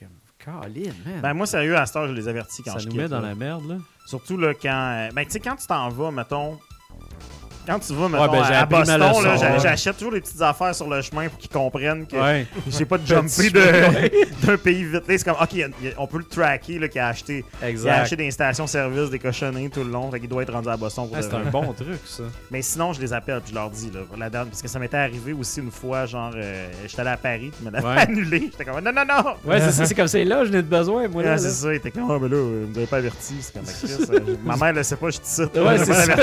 Colin, 0.43 0.93
man. 1.07 1.21
Ben 1.23 1.35
moi, 1.35 1.47
sérieux, 1.47 1.77
à 1.77 1.87
cette 1.87 1.97
heure, 1.97 2.09
je 2.09 2.13
les 2.13 2.29
avertis 2.29 2.63
quand 2.63 2.73
ça 2.73 2.79
je 2.79 2.87
nous 2.87 2.93
quitte, 2.93 3.01
met 3.03 3.09
dans 3.09 3.21
là. 3.21 3.29
la 3.29 3.35
merde, 3.35 3.67
là. 3.69 3.77
Surtout 4.07 4.37
là, 4.37 4.53
quand. 4.55 4.69
euh, 5.09 5.11
Ben, 5.15 5.25
tu 5.25 5.31
sais, 5.33 5.41
quand 5.41 5.57
tu 5.57 5.67
t'en 5.67 5.89
vas, 5.89 6.11
mettons. 6.11 6.59
Quand 7.67 7.79
tu 7.79 7.95
vas, 7.95 8.09
mettons, 8.09 8.31
ben, 8.31 8.45
j'ai 8.47 8.55
à 8.55 8.67
Boston, 8.67 9.03
ouais. 9.03 9.59
j'achète 9.63 9.97
toujours 9.97 10.13
des 10.13 10.21
petites 10.21 10.41
affaires 10.43 10.75
sur 10.75 10.89
le 10.89 11.01
chemin 11.01 11.29
pour 11.29 11.39
qu'ils 11.39 11.49
comprennent 11.51 12.07
que 12.07 12.17
Ouais. 12.17 12.47
j'ai 12.69 12.85
pas 12.85 12.99
de 12.99 13.07
jumper 13.07 13.51
de- 13.51 14.47
d'un 14.47 14.57
pays 14.59 14.85
vite. 14.85 15.05
C'est 15.07 15.25
comme, 15.25 15.37
OK, 15.41 15.65
on 15.97 16.07
peut 16.07 16.19
le 16.19 16.25
tracker, 16.25 16.79
là, 16.79 16.89
qui 16.89 16.99
a 16.99 17.09
acheté. 17.09 17.45
Il 17.61 17.65
a 17.65 17.71
Exact. 17.71 17.91
acheté 18.03 18.17
des 18.17 18.31
stations-service, 18.31 19.09
des 19.11 19.19
cochonneries 19.19 19.71
tout 19.71 19.83
le 19.83 19.91
long. 19.91 20.11
Fait 20.11 20.21
qu'il 20.21 20.29
doit 20.29 20.43
être 20.43 20.53
rendu 20.53 20.69
à 20.69 20.77
Boston 20.77 21.09
pour 21.09 21.17
c'est 21.23 21.33
un 21.35 21.51
bon 21.51 21.73
truc, 21.73 22.01
ça. 22.05 22.25
Mais 22.51 22.61
sinon, 22.61 22.93
je 22.93 23.01
les 23.01 23.13
appelle 23.13 23.41
puis 23.41 23.51
je 23.51 23.55
leur 23.55 23.71
dis, 23.71 23.91
là, 23.91 24.01
la 24.19 24.31
parce 24.31 24.61
que 24.61 24.69
ça 24.69 24.79
m'était 24.79 24.97
arrivé 24.99 25.33
aussi 25.33 25.61
une 25.61 25.71
fois, 25.71 26.05
genre, 26.07 26.33
euh, 26.37 26.69
j'étais 26.87 27.01
allé 27.01 27.11
à 27.11 27.17
Paris, 27.17 27.51
puis 27.57 27.67
Ouais. 27.83 27.99
annulé. 27.99 28.51
J'étais 28.53 28.65
comme, 28.65 28.81
non, 28.85 28.93
non, 28.93 29.05
non! 29.07 29.31
Ouais, 29.45 29.61
c'est 29.61 29.73
ça, 29.73 29.87
c'est 29.87 29.95
comme 29.95 30.09
c'est 30.09 30.25
là, 30.25 30.45
je 30.45 30.51
n'ai 30.51 30.63
de 30.63 30.69
besoin, 30.69 31.09
moi, 31.09 31.23
Ouais, 31.23 31.29
là. 31.31 31.39
c'est 31.39 31.51
ça, 31.51 31.73
il 31.73 31.77
était 31.77 31.91
comme, 31.91 32.11
ah, 32.11 32.19
mais 32.21 32.29
là, 32.29 32.37
vous 32.37 32.67
m'avez 32.75 32.87
pas 32.87 32.99
averti. 32.99 33.37
C'est 33.41 33.53
comme, 33.55 33.65
euh, 34.29 34.37
ma 34.45 34.57
mère, 34.57 34.75
elle 34.77 34.85
sait 34.85 34.97
pas, 34.97 35.09
je 35.11 35.17
dis 35.19 35.23
ça. 35.25 35.45
Ouais, 35.45 35.79
c'est 35.79 35.93
ça. 35.95 36.15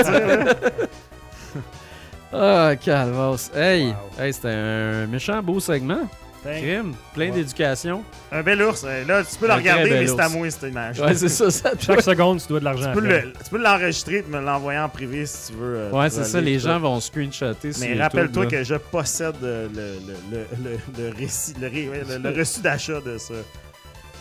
Ah, 2.32 2.74
calvas. 2.82 3.50
Hey, 3.54 3.88
Wow. 3.88 4.22
hey 4.24 4.32
c'était 4.32 4.48
un 4.48 5.06
méchant 5.06 5.42
beau 5.42 5.60
segment. 5.60 6.08
Crime, 6.44 6.94
plein 7.14 7.26
Ouais. 7.26 7.36
d'éducation. 7.36 8.02
Un 8.32 8.42
bel 8.42 8.60
ours. 8.62 8.82
euh, 8.84 9.04
Là, 9.06 9.22
tu 9.22 9.36
peux 9.38 9.46
le 9.46 9.52
regarder, 9.52 9.90
mais 9.90 10.06
c'est 10.08 10.18
à 10.18 10.28
moi, 10.28 10.50
cette 10.50 10.68
image. 10.72 10.98
Ouais, 10.98 11.14
c'est 11.14 11.28
ça, 11.28 11.52
ça. 11.52 11.70
Chaque 11.78 12.00
seconde, 12.00 12.40
tu 12.40 12.48
dois 12.48 12.58
de 12.58 12.64
l'argent. 12.64 12.92
Tu 12.92 12.98
peux, 13.00 13.06
après. 13.06 13.22
le- 13.26 13.32
tu 13.32 13.50
peux 13.50 13.58
l'enregistrer 13.62 14.16
et 14.16 14.22
me 14.28 14.40
l'envoyer 14.40 14.80
en 14.80 14.88
privé 14.88 15.24
si 15.24 15.52
tu 15.52 15.58
veux. 15.58 15.76
euh, 15.76 15.90
Ouais, 15.92 16.10
c'est 16.10 16.24
ça, 16.24 16.40
les 16.40 16.58
gens 16.58 16.70
ça. 16.70 16.78
vont 16.78 16.98
screenshotter 16.98 17.70
Mais 17.80 17.94
rappelle-toi 17.94 18.46
que 18.46 18.64
je 18.64 18.74
possède 18.74 19.36
le, 19.40 19.68
le, 19.72 19.94
le, 20.32 20.46
le, 20.64 20.78
le 21.10 21.14
récit, 21.16 21.54
le, 21.60 21.68
le- 21.68 22.18
le 22.30 22.30
reçu 22.36 22.60
d'achat 22.60 23.00
de, 23.00 23.18
ce, 23.18 23.34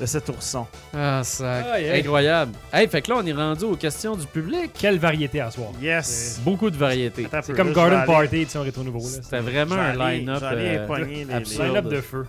de 0.02 0.06
cet 0.08 0.28
ourson. 0.30 0.66
Ah, 0.96 1.22
aïe. 1.74 2.00
Incroyable. 2.00 2.54
Hey, 2.74 2.88
fait 2.88 3.04
que 3.04 3.12
là, 3.12 3.18
on 3.22 3.26
est 3.26 3.34
rendu 3.34 3.66
aux 3.66 3.76
questions 3.76 4.16
du 4.16 4.26
public. 4.26 4.72
Quelle 4.74 4.98
variété 4.98 5.40
à 5.40 5.52
soir. 5.52 5.70
Yes! 5.80 6.42
Beaucoup 6.44 6.72
de 6.72 6.76
variétés. 6.78 7.28
C'est 7.44 7.54
comme 7.56 7.72
Garden 7.72 8.04
Party, 8.06 8.46
tu 8.46 8.50
sais, 8.52 8.58
en 8.58 8.64
rétro 8.64 8.84
nouveau. 8.84 8.98
là. 9.00 9.20
C'était 9.22 9.40
vraiment 9.40 9.76
un 9.76 9.94
line-up. 9.94 10.42
Euh, 10.44 10.88
pogner 10.88 11.26
les, 11.26 11.34
absurde. 11.34 11.68
Line-up 11.68 11.86
de 11.86 12.02
feu. 12.02 12.26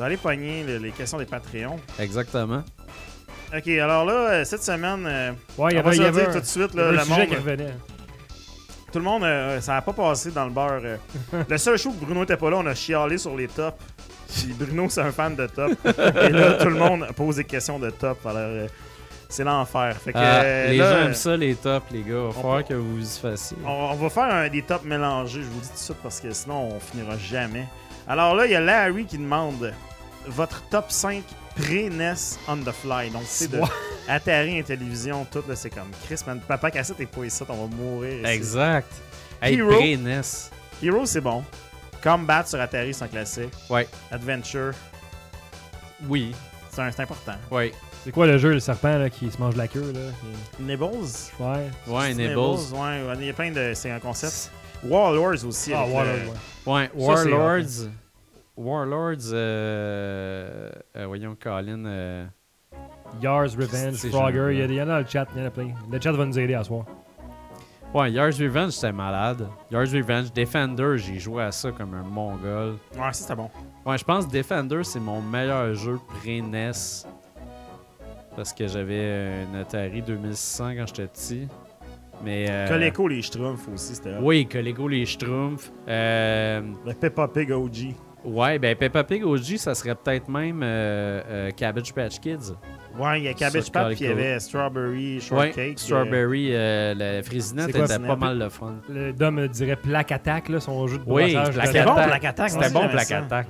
aller 0.00 0.16
pogner 0.16 0.64
les, 0.64 0.78
les 0.80 0.90
questions 0.90 1.18
des 1.18 1.24
Patreons. 1.26 1.78
Exactement. 2.00 2.64
Ok, 3.56 3.68
alors 3.68 4.04
là, 4.04 4.12
euh, 4.12 4.44
cette 4.44 4.64
semaine, 4.64 5.04
euh, 5.06 5.30
Ouais, 5.56 5.70
il 5.72 5.76
y 5.76 5.80
on 5.80 5.82
va 5.84 5.92
se 5.92 5.96
y 6.02 6.10
dire 6.10 6.32
tout 6.32 6.40
de 6.40 6.44
suite, 6.44 6.74
là, 6.74 6.90
le 6.90 6.98
sujet 6.98 7.10
monde, 7.16 7.28
qui 7.28 7.36
revenait. 7.36 7.74
tout 8.92 8.98
le 8.98 9.04
monde, 9.04 9.22
euh, 9.22 9.60
ça 9.60 9.74
n'a 9.74 9.82
pas 9.82 9.92
passé 9.92 10.32
dans 10.32 10.46
le 10.46 10.50
beurre. 10.50 10.80
euh. 10.82 10.96
le 11.48 11.58
seul 11.58 11.78
show 11.78 11.92
que 11.92 12.04
Bruno 12.04 12.24
était 12.24 12.36
pas 12.36 12.50
là, 12.50 12.56
on 12.56 12.66
a 12.66 12.74
chialé 12.74 13.18
sur 13.18 13.36
les 13.36 13.46
tops. 13.46 13.76
Bruno, 14.58 14.88
c'est 14.88 15.00
un 15.02 15.12
fan 15.12 15.34
de 15.36 15.46
top. 15.46 15.72
Et 15.84 16.30
là, 16.30 16.54
tout 16.54 16.68
le 16.68 16.76
monde 16.76 17.06
pose 17.16 17.36
des 17.36 17.44
questions 17.44 17.78
de 17.78 17.90
top. 17.90 18.24
Alors, 18.26 18.36
euh, 18.40 18.66
c'est 19.28 19.44
l'enfer. 19.44 19.96
Fait 19.96 20.12
que, 20.12 20.18
Ah, 20.18 20.42
euh, 20.42 20.70
les 20.70 20.76
là, 20.78 20.92
gens 21.00 21.06
aiment 21.06 21.14
ça, 21.14 21.36
les 21.36 21.54
tops, 21.54 21.90
les 21.92 22.02
gars. 22.02 22.06
Il 22.08 22.26
va 22.26 22.32
falloir 22.32 22.64
que 22.64 22.74
vous 22.74 23.00
y 23.00 23.18
fassiez. 23.20 23.56
On, 23.64 23.70
on 23.92 23.94
va 23.94 24.10
faire 24.10 24.24
un, 24.24 24.48
des 24.48 24.62
tops 24.62 24.84
mélangés, 24.84 25.40
je 25.42 25.46
vous 25.48 25.60
dis 25.60 25.68
tout 25.68 25.74
de 25.74 25.78
suite, 25.78 25.96
parce 26.02 26.20
que 26.20 26.30
sinon, 26.32 26.74
on 26.76 26.80
finira 26.80 27.16
jamais. 27.18 27.66
Alors 28.06 28.34
là, 28.34 28.46
il 28.46 28.52
y 28.52 28.54
a 28.54 28.60
Larry 28.60 29.06
qui 29.06 29.18
demande 29.18 29.72
votre 30.26 30.62
top 30.68 30.86
5 30.90 31.22
pré-NES 31.56 32.14
on 32.48 32.56
the 32.58 32.72
fly. 32.72 33.10
Donc, 33.10 33.22
c'est 33.26 33.50
de. 33.50 33.60
Atari, 34.08 34.58
Intellivision, 34.58 35.24
tout, 35.30 35.42
là, 35.48 35.56
c'est 35.56 35.70
comme 35.70 35.90
Chris, 36.06 36.20
man, 36.26 36.40
papa 36.46 36.70
cassette 36.70 37.00
et 37.00 37.06
pas 37.06 37.24
ici, 37.24 37.42
on 37.48 37.66
va 37.66 37.76
mourir. 37.76 38.18
ici. 38.22 38.30
Exact. 38.32 38.88
Hey, 39.40 39.56
Hero. 39.56 39.70
pré-NES. 39.76 40.20
Hero, 40.82 41.06
c'est 41.06 41.20
bon. 41.22 41.42
Combat 42.04 42.44
sur 42.44 42.60
Atari, 42.60 42.92
c'est 42.92 43.04
un 43.04 43.08
classique. 43.08 43.50
Ouais. 43.70 43.88
Adventure, 44.12 44.72
Oui. 46.06 46.34
c'est 46.70 46.82
un- 46.82 46.90
c'est 46.92 47.02
important. 47.02 47.32
Ouais. 47.50 47.72
C'est 48.04 48.12
quoi 48.12 48.26
le 48.26 48.36
jeu, 48.36 48.52
le 48.52 48.60
serpent 48.60 48.98
là, 48.98 49.08
qui 49.08 49.30
se 49.30 49.38
mange 49.38 49.56
la 49.56 49.66
queue? 49.66 49.90
Là? 49.92 50.00
Nibbles? 50.60 50.86
Ouais. 51.40 51.70
Ouais, 51.88 52.08
C'est 52.08 52.14
Nibbles. 52.14 52.38
Ouais, 52.74 52.78
ouais, 53.08 53.14
il 53.20 53.24
y 53.26 53.30
a 53.30 53.32
plein 53.32 53.50
de. 53.50 53.72
C'est 53.74 53.90
un 53.90 53.98
concept. 54.00 54.50
Warlords 54.84 55.46
aussi. 55.46 55.72
Ah, 55.72 55.80
avec 55.84 55.94
ouais, 55.96 56.02
le- 56.04 56.10
ouais, 56.10 56.18
ouais. 56.66 56.90
Ouais, 57.06 57.16
Ça, 57.16 57.22
c'est 57.22 57.32
Warlords. 57.32 57.90
Warlords, 58.56 59.32
euh, 59.32 60.70
euh, 60.96 61.06
voyons, 61.06 61.34
Colin. 61.42 61.84
euh, 61.86 62.26
Yars, 63.22 63.48
Revenge, 63.58 63.96
Frogger, 64.10 64.34
jeux-là. 64.34 64.52
il 64.52 64.58
y, 64.58 64.62
a- 64.62 64.64
il 64.66 64.74
y 64.74 64.80
en 64.80 64.84
a 64.84 64.86
dans 64.86 64.98
le 64.98 65.06
chat, 65.06 65.26
il 65.34 65.40
y 65.40 65.44
en 65.44 65.46
a 65.46 65.50
plein. 65.50 65.68
Le 65.90 66.00
chat 66.00 66.12
va 66.12 66.24
nous 66.26 66.38
aider 66.38 66.54
à 66.54 66.64
soir. 66.64 66.84
Ouais, 67.94 68.10
Yars 68.10 68.32
Revenge, 68.40 68.72
c'était 68.72 68.92
malade. 68.92 69.48
Yars 69.70 69.86
Revenge, 69.92 70.32
Defender, 70.32 70.94
j'ai 70.98 71.18
joué 71.20 71.44
à 71.44 71.52
ça 71.52 71.70
comme 71.70 71.94
un 71.94 72.02
mongol. 72.02 72.72
Ouais, 72.96 73.00
ça 73.04 73.12
c'était 73.12 73.36
bon. 73.36 73.48
Ouais, 73.86 73.96
je 73.96 74.04
pense 74.04 74.26
Defender, 74.28 74.80
c'est 74.82 74.98
mon 75.00 75.22
meilleur 75.22 75.72
jeu 75.74 75.98
pré-NES. 76.20 76.72
Parce 78.34 78.52
que 78.52 78.66
j'avais 78.66 79.46
un 79.54 79.60
Atari 79.60 80.02
2600 80.02 80.72
quand 80.76 80.86
j'étais 80.88 81.06
petit. 81.06 81.48
Mais. 82.24 82.46
euh, 82.48 82.66
Coleco, 82.68 83.06
les 83.06 83.22
Schtroumpfs 83.22 83.68
aussi, 83.72 83.94
c'était. 83.94 84.16
Oui, 84.20 84.46
Coleco 84.46 84.88
les 84.88 85.06
Schtroumpfs. 85.06 85.70
Euh, 85.86 86.62
Le 86.84 86.94
Peppa 86.94 87.28
Pig 87.28 87.52
OG. 87.52 87.94
Ouais, 88.24 88.58
ben 88.58 88.74
Peppa 88.76 89.04
Pig 89.04 89.24
OG, 89.24 89.56
ça 89.56 89.74
serait 89.74 89.94
peut-être 89.94 90.28
même 90.28 90.60
euh, 90.62 91.22
euh, 91.28 91.50
Cabbage 91.50 91.92
Patch 91.92 92.20
Kids. 92.20 92.54
Ouais, 92.98 93.20
il 93.20 93.24
y 93.24 93.28
a 93.28 93.34
Cabbage 93.34 93.70
Patch, 93.72 93.96
puis 93.96 94.04
il 94.04 94.08
y 94.08 94.12
avait 94.12 94.38
Strawberry 94.38 95.20
Shortcake. 95.20 95.56
Ouais, 95.56 95.70
euh, 95.70 95.76
Strawberry, 95.76 96.48
euh, 96.52 96.94
la 96.94 97.18
était 97.18 97.30
c'est 97.30 98.06
pas 98.06 98.16
mal 98.16 98.38
le 98.38 98.48
fun. 98.48 98.74
Le 98.88 99.12
Dom 99.12 99.34
me 99.34 99.48
dirait 99.48 99.76
Plaque 99.76 100.12
Attack, 100.12 100.48
là, 100.48 100.60
son 100.60 100.86
jeu 100.86 100.98
de 100.98 101.02
Oui, 101.06 101.34
brassage. 101.34 101.56
De- 101.56 101.66
C'était 101.66 101.84
bon, 101.84 101.92
Attack. 101.92 102.06
Plaque 102.08 102.24
Attack. 102.24 102.50
C'était 102.50 102.70
bon, 102.70 102.88
Plaque. 102.88 103.10
Attack. 103.10 103.46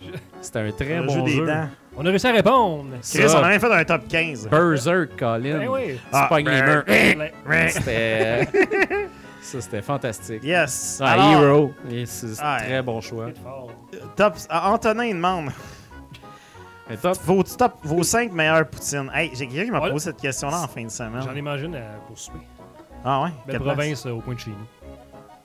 C'était 0.40 0.58
un 0.60 0.70
très 0.70 1.00
bon 1.00 1.08
jeu 1.14 1.22
des 1.22 1.30
jeu. 1.32 1.46
dents. 1.46 1.68
On 1.96 2.06
a 2.06 2.10
réussi 2.10 2.26
à 2.28 2.32
répondre. 2.32 2.86
Ça. 3.00 3.18
Chris, 3.18 3.28
on 3.34 3.38
a 3.42 3.48
même 3.48 3.60
fait 3.60 3.72
un 3.72 3.84
top 3.84 4.08
15. 4.08 4.48
Berserk, 4.48 5.16
Colin. 5.18 5.58
Ben 5.58 5.68
oui. 5.68 5.98
Ah, 6.12 6.28
les 6.36 6.44
murs. 6.44 6.84
Ouais. 7.48 7.68
C'était. 7.68 8.48
ça, 9.48 9.60
c'était 9.60 9.82
fantastique. 9.82 10.42
Yes. 10.44 11.00
Ah, 11.02 11.12
Alors, 11.12 11.42
Hero. 11.42 11.72
C'est 12.06 12.26
un 12.40 12.44
Ah, 12.44 12.58
très 12.60 12.82
bon 12.82 13.00
choix. 13.00 13.26
Top, 14.16 14.34
ah, 14.48 14.72
Antonin 14.72 15.04
il 15.04 15.14
demande 15.14 15.50
Mais 16.88 16.96
top. 16.96 17.18
vos, 17.24 17.42
top, 17.42 17.74
vos 17.82 18.02
5 18.02 18.32
meilleures 18.32 18.66
poutines. 18.68 19.10
Hey, 19.14 19.30
j'ai 19.34 19.46
quelqu'un 19.46 19.64
qui 19.64 19.70
m'a 19.70 19.78
Voilà. 19.78 19.92
posé 19.92 20.06
cette 20.06 20.20
question-là 20.20 20.62
en 20.62 20.68
fin 20.68 20.84
de 20.84 20.88
semaine. 20.88 21.22
J'en 21.22 21.34
ai 21.34 21.42
mangé 21.42 21.66
une 21.66 21.74
euh, 21.74 21.96
pour 22.06 22.18
souper. 22.18 22.38
Ah 23.04 23.22
ouais? 23.24 23.30
Belle 23.46 23.60
province 23.60 24.06
euh, 24.06 24.12
au 24.12 24.20
coin 24.20 24.34
de 24.34 24.40
chez 24.40 24.50
nous. 24.50 24.56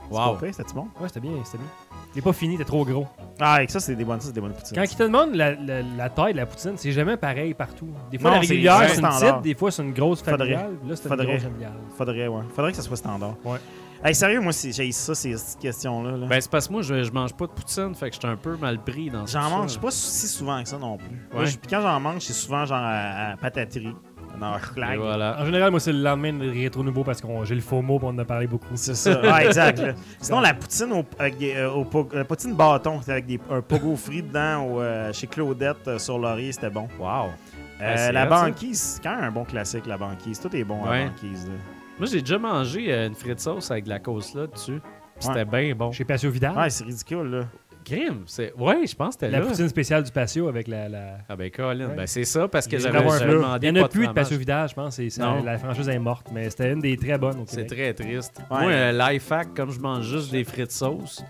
Wow. 0.10 0.38
C'était-tu 0.40 0.74
bon? 0.76 0.88
Ouais, 1.00 1.08
c'était 1.08 1.22
bien, 1.22 1.32
c'était 1.46 1.58
bien. 1.58 1.68
Il 2.14 2.20
est 2.20 2.22
pas 2.22 2.34
fini, 2.34 2.58
t'es 2.58 2.66
trop 2.66 2.86
gros. 2.86 3.08
Ah, 3.40 3.56
avec 3.56 3.72
ça, 3.72 3.80
c'est 3.80 3.96
des 3.96 4.04
bonnes, 4.06 4.20
ça, 4.20 4.28
c'est 4.28 4.34
des 4.34 4.42
bonnes 4.42 4.54
poutines. 4.54 4.76
Quand 4.78 4.84
ils 4.84 4.96
te 4.96 5.02
demandent 5.04 5.34
la, 5.34 5.56
la- 5.56 5.82
la 5.82 6.10
taille 6.10 6.34
de 6.34 6.38
la 6.38 6.46
poutine, 6.46 6.74
c'est 6.76 6.92
jamais 6.92 7.18
pareil 7.18 7.54
partout. 7.56 7.88
Des 8.12 8.20
fois, 8.20 8.30
Non, 8.32 8.36
la 8.38 8.44
c'est- 8.44 8.50
régulière, 8.50 8.80
c'est 8.90 8.96
c'est 8.96 9.02
une 9.02 9.08
petite, 9.08 9.42
des 9.42 9.56
fois, 9.56 9.72
c'est 9.72 9.82
une 9.82 9.94
grosse 9.94 10.20
Faudrait. 10.22 10.38
familiale. 10.38 10.72
Là, 10.88 10.96
c'est 10.96 11.04
une 11.04 11.10
Faudrait. 11.10 11.26
grosse 11.26 11.42
familiale. 11.44 11.74
Faudrait, 11.98 12.28
ouais. 12.28 12.42
Faudrait 12.56 12.72
que 12.72 12.78
ça 12.78 12.84
soit 12.84 12.98
standard. 12.98 13.34
Ouais. 13.44 13.58
Hey, 14.06 14.14
sérieux, 14.14 14.42
moi, 14.42 14.52
j'ai 14.52 14.92
ça, 14.92 15.16
ces 15.16 15.32
petites 15.32 15.60
questions-là. 15.60 16.18
là. 16.18 16.28
Ben, 16.28 16.42
c'est 16.42 16.52
parce 16.52 16.68
que 16.68 16.74
moi, 16.74 16.82
je, 16.82 17.04
je 17.04 17.12
mange 17.12 17.34
pas 17.34 17.48
de 17.48 17.52
poutine, 17.52 17.96
fait 17.96 18.10
que 18.10 18.16
j'étais 18.16 18.28
un 18.28 18.36
peu 18.36 18.58
mal 18.58 18.78
pris 18.84 19.10
dans 19.10 19.26
J'en 19.26 19.44
tout 19.44 19.50
ça. 19.50 19.50
mange 19.50 19.80
pas 19.80 19.92
si 19.92 20.28
souvent 20.28 20.62
que 20.62 20.68
ça 20.68 20.78
non 20.78 20.98
plus. 20.98 21.26
Moi, 21.32 21.44
Ouais. 21.44 21.48
je- 21.48 21.58
quand 21.70 21.80
j'en 21.82 22.00
mange, 22.02 22.22
c'est 22.22 22.34
souvent 22.34 22.66
genre 22.66 22.80
à, 22.82 23.32
à 23.32 23.38
pataterie. 23.38 23.96
Dans 24.40 24.56
Et 24.58 24.98
voilà. 24.98 25.38
En 25.40 25.46
général, 25.46 25.70
moi, 25.70 25.80
c'est 25.80 25.94
le 25.94 26.02
lendemain 26.02 26.34
de 26.34 26.50
rétro 26.50 26.84
nouveau 26.84 27.04
parce 27.04 27.22
que 27.22 27.28
j'ai 27.44 27.54
le 27.54 27.62
faux 27.62 27.84
mot, 27.84 28.00
on 28.02 28.08
en 28.08 28.18
a 28.18 28.26
parlé 28.26 28.48
beaucoup. 28.48 28.66
C'est 28.76 28.96
ça. 28.96 29.22
Ah, 29.24 29.46
exact. 29.46 29.78
là. 29.80 29.94
Sinon, 30.20 30.42
la 30.42 30.56
poutine 30.56 30.92
au, 30.92 31.06
avec 31.20 31.38
des, 31.38 31.54
euh, 31.56 31.70
au 31.72 31.86
po- 31.86 32.10
la 32.12 32.26
poutine 32.26 32.56
bâton, 32.56 33.00
c'était 33.00 33.12
avec 33.12 33.28
des, 33.28 33.40
un 33.52 33.62
pogo 33.62 33.96
frit 33.96 34.24
dedans 34.24 34.64
au, 34.66 34.82
euh, 34.82 35.14
chez 35.14 35.28
Claudette 35.28 35.88
euh, 35.88 36.00
sur 36.00 36.18
Laurier, 36.18 36.52
c'était 36.52 36.72
bon. 36.72 36.88
Wow. 37.00 37.30
Euh, 37.82 38.12
la 38.12 38.26
banquise, 38.26 38.82
c'est 38.82 39.04
quand 39.04 39.16
même 39.16 39.26
un 39.26 39.32
bon 39.32 39.44
classique, 39.46 39.86
la 39.86 39.98
banquise. 39.98 40.40
Tout 40.40 40.54
est 40.56 40.64
bon, 40.64 40.84
Ouais. 40.84 41.04
la 41.04 41.10
banquise. 41.12 41.46
là. 41.48 41.54
Moi, 42.00 42.08
j'ai 42.08 42.22
déjà 42.22 42.38
mangé 42.40 42.92
euh, 42.92 43.08
une 43.08 43.16
frite 43.16 43.40
sauce 43.40 43.70
avec 43.72 43.86
de 43.86 43.90
la 43.90 44.00
sauce 44.00 44.34
là 44.34 44.48
dessus. 44.48 44.80
Puis 44.82 45.28
C'était 45.28 45.46
bien 45.46 45.76
bon. 45.76 45.92
Chez 45.92 46.04
Patio 46.06 46.32
Vidal, 46.32 46.58
Ouais, 46.58 46.70
c'est 46.70 46.84
ridicule, 46.84 47.28
là. 47.30 47.46
Crime, 47.84 48.24
c'est. 48.26 48.54
Ouais, 48.58 48.86
je 48.88 48.96
pense 48.96 49.16
que 49.16 49.22
c'était 49.22 49.30
la 49.32 49.40
là. 49.40 49.46
poutine 49.46 49.68
spéciale 49.70 50.04
du 50.04 50.12
patio 50.12 50.48
avec 50.48 50.68
la. 50.68 50.90
la... 50.90 51.18
Ah 51.30 51.36
ben 51.36 51.50
Colin, 51.52 51.90
Ouais. 51.90 51.96
ben 51.96 52.08
c'est 52.08 52.24
ça 52.26 52.48
parce 52.48 52.68
que 52.68 52.78
j'avais 52.78 53.00
demandé 53.00 53.68
Il 53.68 53.78
y 53.78 53.80
en 53.82 53.84
a 53.84 53.88
plus 53.90 54.08
de. 54.08 54.14
Patio 54.14 54.38
Vidal, 54.38 54.70
je 54.70 54.74
pense. 54.74 54.98
et 55.00 55.10
ça- 55.10 55.24
Non. 55.26 55.44
la 55.44 55.58
franchise 55.58 55.90
est 55.90 56.00
morte, 56.00 56.28
mais 56.34 56.50
c'était 56.50 56.72
une 56.74 56.80
des 56.80 56.98
très 56.98 57.18
bonnes 57.18 57.44
C'est 57.48 57.66
très 57.66 57.94
triste. 57.94 58.40
Ouais. 58.52 58.60
Moi, 58.62 58.72
euh, 58.72 59.10
life 59.12 59.32
hack, 59.32 59.54
comme 59.56 59.72
je 59.72 59.80
mange 59.80 60.06
juste 60.06 60.32
des 60.32 60.44
frites 60.44 60.72
sauce, 60.72 61.24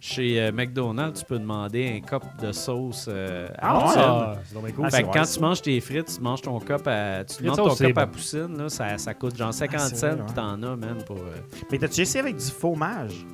chez 0.00 0.40
euh, 0.40 0.52
McDonald's, 0.52 1.20
tu 1.20 1.26
peux 1.26 1.38
demander 1.38 1.96
un 1.96 2.00
cup 2.06 2.22
de 2.40 2.52
sauce 2.52 3.06
euh, 3.08 3.48
à 3.58 3.70
Ah, 3.76 3.80
poutine. 3.80 4.00
Ah, 4.04 4.34
c'est 4.44 4.72
cool. 4.72 4.84
Ah, 4.86 4.90
fait 4.90 5.02
que 5.02 5.08
quand 5.12 5.24
tu 5.24 5.40
manges 5.40 5.62
tes 5.62 5.80
frites, 5.80 6.14
tu 6.16 6.20
manges 6.20 6.42
ton 6.42 6.58
cup 6.60 6.86
à. 6.86 7.24
Tu 7.24 7.42
demandes 7.42 7.56
ton 7.56 7.74
cup 7.74 7.98
à 7.98 8.06
bon. 8.06 8.12
poutine, 8.12 8.56
là, 8.58 8.68
ça, 8.68 8.98
ça 8.98 9.14
coûte 9.14 9.36
genre 9.36 9.52
50 9.54 9.80
Ah, 9.82 9.88
cents, 9.88 10.10
puis 10.12 10.20
ouais. 10.20 10.26
t'en 10.34 10.62
as, 10.62 10.76
man, 10.76 10.98
pour. 11.06 11.16
euh, 11.18 11.36
Mais 11.72 11.78
t'as-tu 11.78 12.02
essayé 12.02 12.20
avec 12.20 12.36
du 12.36 12.44
fromage? 12.44 13.26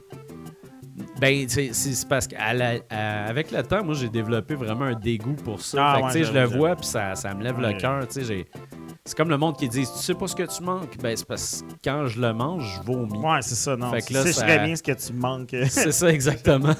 Ben, 1.22 1.46
c'est 1.48 2.08
parce 2.08 2.26
qu'avec 2.26 3.52
le 3.52 3.62
temps, 3.62 3.84
moi, 3.84 3.94
j'ai 3.94 4.08
développé 4.08 4.56
vraiment 4.56 4.86
un 4.86 4.94
dégoût 4.94 5.34
pour 5.34 5.60
ça. 5.62 5.78
Ah, 5.80 5.94
fait 5.94 6.00
que, 6.00 6.06
ouais, 6.06 6.12
tu 6.12 6.18
sais, 6.18 6.24
je 6.24 6.32
le 6.36 6.44
vois, 6.46 6.74
puis 6.74 6.86
ça, 6.86 7.14
ça 7.14 7.32
me 7.32 7.44
lève 7.44 7.58
Ouais. 7.60 7.72
le 7.74 7.78
cœur. 7.78 8.04
C'est 9.04 9.16
comme 9.16 9.30
le 9.30 9.36
monde 9.38 9.56
qui 9.56 9.68
dit 9.68 9.82
Tu 9.82 9.98
sais 10.02 10.14
pas 10.14 10.26
ce 10.26 10.34
que 10.34 10.42
tu 10.42 10.62
manques 10.64 10.96
Ben, 11.00 11.16
c'est 11.16 11.26
parce 11.26 11.62
que 11.62 11.74
quand 11.84 12.06
je 12.08 12.20
le 12.20 12.32
mange, 12.32 12.76
je 12.76 12.82
vomis. 12.92 13.18
Ouais, 13.18 13.40
c'est 13.40 13.54
ça, 13.54 13.76
non. 13.76 13.90
Fait 13.92 14.00
que 14.00 14.06
Tu 14.06 14.14
sais 14.14 14.32
ça- 14.32 14.42
très 14.46 14.58
bien 14.64 14.74
ce 14.74 14.82
que 14.82 14.92
tu 14.92 15.12
manques. 15.12 15.54
C'est 15.68 15.92
ça, 15.92 16.08
exactement. 16.08 16.74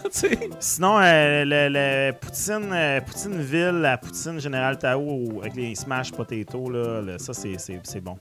Sinon, 0.60 0.98
euh, 1.00 1.44
le, 1.44 1.68
le 1.68 2.12
Poutine, 2.12 2.70
euh, 2.72 3.00
Poutine 3.00 3.40
Ville, 3.42 3.78
la 3.80 3.96
Poutine 3.98 4.40
Général 4.40 4.76
Tao 4.78 5.40
avec 5.40 5.54
les 5.54 5.74
smash 5.76 6.10
potato, 6.12 6.68
là, 6.68 7.00
là, 7.00 7.18
ça, 7.18 7.32
c'est 7.32 8.00
bon. 8.00 8.16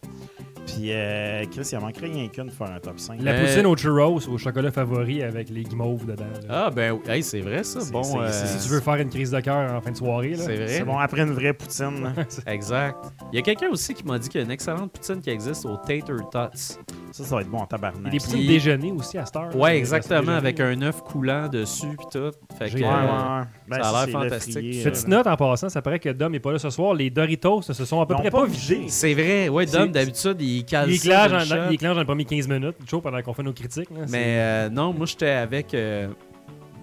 Puis, 0.73 0.91
euh, 0.91 1.43
Chris, 1.51 1.67
il 1.71 1.77
en 1.77 1.81
manquerait 1.81 2.07
rien 2.07 2.27
qu'une 2.27 2.45
pour 2.49 2.65
faire 2.67 2.75
un 2.75 2.79
top 2.79 2.99
5. 2.99 3.21
La 3.21 3.31
Euh, 3.31 3.45
poutine 3.45 3.65
au 3.65 3.75
churros, 3.75 4.19
au 4.29 4.37
chocolat 4.37 4.71
favori 4.71 5.21
avec 5.23 5.49
les 5.49 5.63
guimauves 5.63 6.05
dedans. 6.05 6.23
là. 6.47 6.65
Ah, 6.67 6.69
ben, 6.69 6.93
oui. 6.93 6.99
hey, 7.09 7.23
c'est 7.23 7.41
vrai, 7.41 7.63
ça. 7.63 7.81
C'est- 7.81 7.91
Bon, 7.91 8.03
c'est- 8.03 8.17
euh, 8.17 8.31
c'est- 8.31 8.59
Si 8.59 8.67
tu 8.67 8.73
veux 8.73 8.79
faire 8.79 8.95
une 8.95 9.09
crise 9.09 9.31
de 9.31 9.39
cœur 9.39 9.73
en 9.73 9.81
fin 9.81 9.91
de 9.91 9.97
soirée, 9.97 10.31
là. 10.31 10.37
c'est 10.45 10.55
vrai. 10.55 10.67
C'est 10.67 10.83
bon, 10.83 10.97
après 10.97 11.21
une 11.21 11.31
vraie 11.33 11.53
Poutine. 11.53 12.03
là. 12.03 12.13
Exact. 12.53 12.95
Il 13.31 13.35
y 13.35 13.39
a 13.39 13.41
quelqu'un 13.41 13.69
aussi 13.69 13.93
qui 13.93 14.05
m'a 14.05 14.17
dit 14.19 14.29
qu'il 14.29 14.39
y 14.39 14.43
a 14.43 14.45
une 14.45 14.51
excellente 14.51 14.91
poutine 14.91 15.19
qui 15.21 15.29
existe 15.29 15.65
au 15.65 15.77
Tater 15.77 16.01
Tots. 16.31 16.77
Ça, 17.11 17.23
ça 17.25 17.35
va 17.35 17.41
être 17.41 17.49
bon 17.49 17.57
en 17.57 17.61
Il 17.61 17.63
y 17.63 17.63
a 17.63 17.67
tabarnak. 17.67 18.11
des 18.11 18.17
poutines 18.19 18.37
Puis- 18.39 18.47
déjeuner 18.47 18.91
aussi 18.93 19.17
à 19.17 19.25
cette 19.25 19.35
heure. 19.35 19.55
Ouais, 19.55 19.77
exactement, 19.77 20.31
avec 20.31 20.59
un 20.61 20.81
œuf 20.81 21.01
coulant 21.03 21.47
dessus 21.49 21.87
puis 21.97 22.07
tout. 22.11 22.31
Fait 22.57 22.65
que, 22.65 22.77
J'ai- 22.77 22.83
Ouais, 22.83 22.89
ouais, 22.89 22.95
euh, 22.95 23.39
ouais. 23.39 23.45
Ben, 23.67 23.83
ça 23.83 23.89
a 23.89 23.91
l'air 23.91 23.99
c'est 24.01 24.05
le 24.07 24.11
fantastique. 24.11 24.53
frier, 24.53 24.83
Petite 24.83 25.05
euh, 25.07 25.09
note 25.09 25.27
en 25.27 25.35
passant, 25.35 25.69
ça 25.69 25.81
paraît 25.81 25.99
que 25.99 26.09
Dom 26.09 26.31
n'est 26.31 26.39
pas 26.39 26.51
là 26.53 26.59
ce 26.59 26.69
soir. 26.69 26.93
Les 26.93 27.09
Doritos 27.09 27.61
se 27.63 27.73
sont 27.85 27.99
à 28.01 28.05
peu 28.05 28.13
Ils 28.13 28.17
ont 28.17 28.19
près 28.21 28.31
pas 28.31 28.39
pas 28.41 28.45
vidés. 28.45 28.85
C'est 28.87 29.13
vrai, 29.13 29.49
ouais, 29.49 29.67
C'est- 29.67 29.77
Dom, 29.77 29.91
d'habitude, 29.91 30.37
il 30.39 30.60
cale 30.63 30.89
Il 30.91 30.99
ça 30.99 31.27
dans, 31.27 31.39
shot. 31.39 31.55
il 31.69 31.73
éclenche 31.75 31.93
dans 31.95 31.99
les 32.01 32.05
premiers 32.05 32.25
15 32.25 32.47
minutes, 32.47 32.75
chaud 32.89 33.01
pendant 33.01 33.21
qu'on 33.21 33.33
fait 33.33 33.43
nos 33.43 33.53
critiques. 33.53 33.89
là. 33.91 34.01
C'est- 34.05 34.11
Mais 34.11 34.25
euh, 34.39 34.69
non, 34.69 34.93
moi, 34.93 35.05
j'étais 35.05 35.29
avec... 35.29 35.73
euh, 35.73 36.09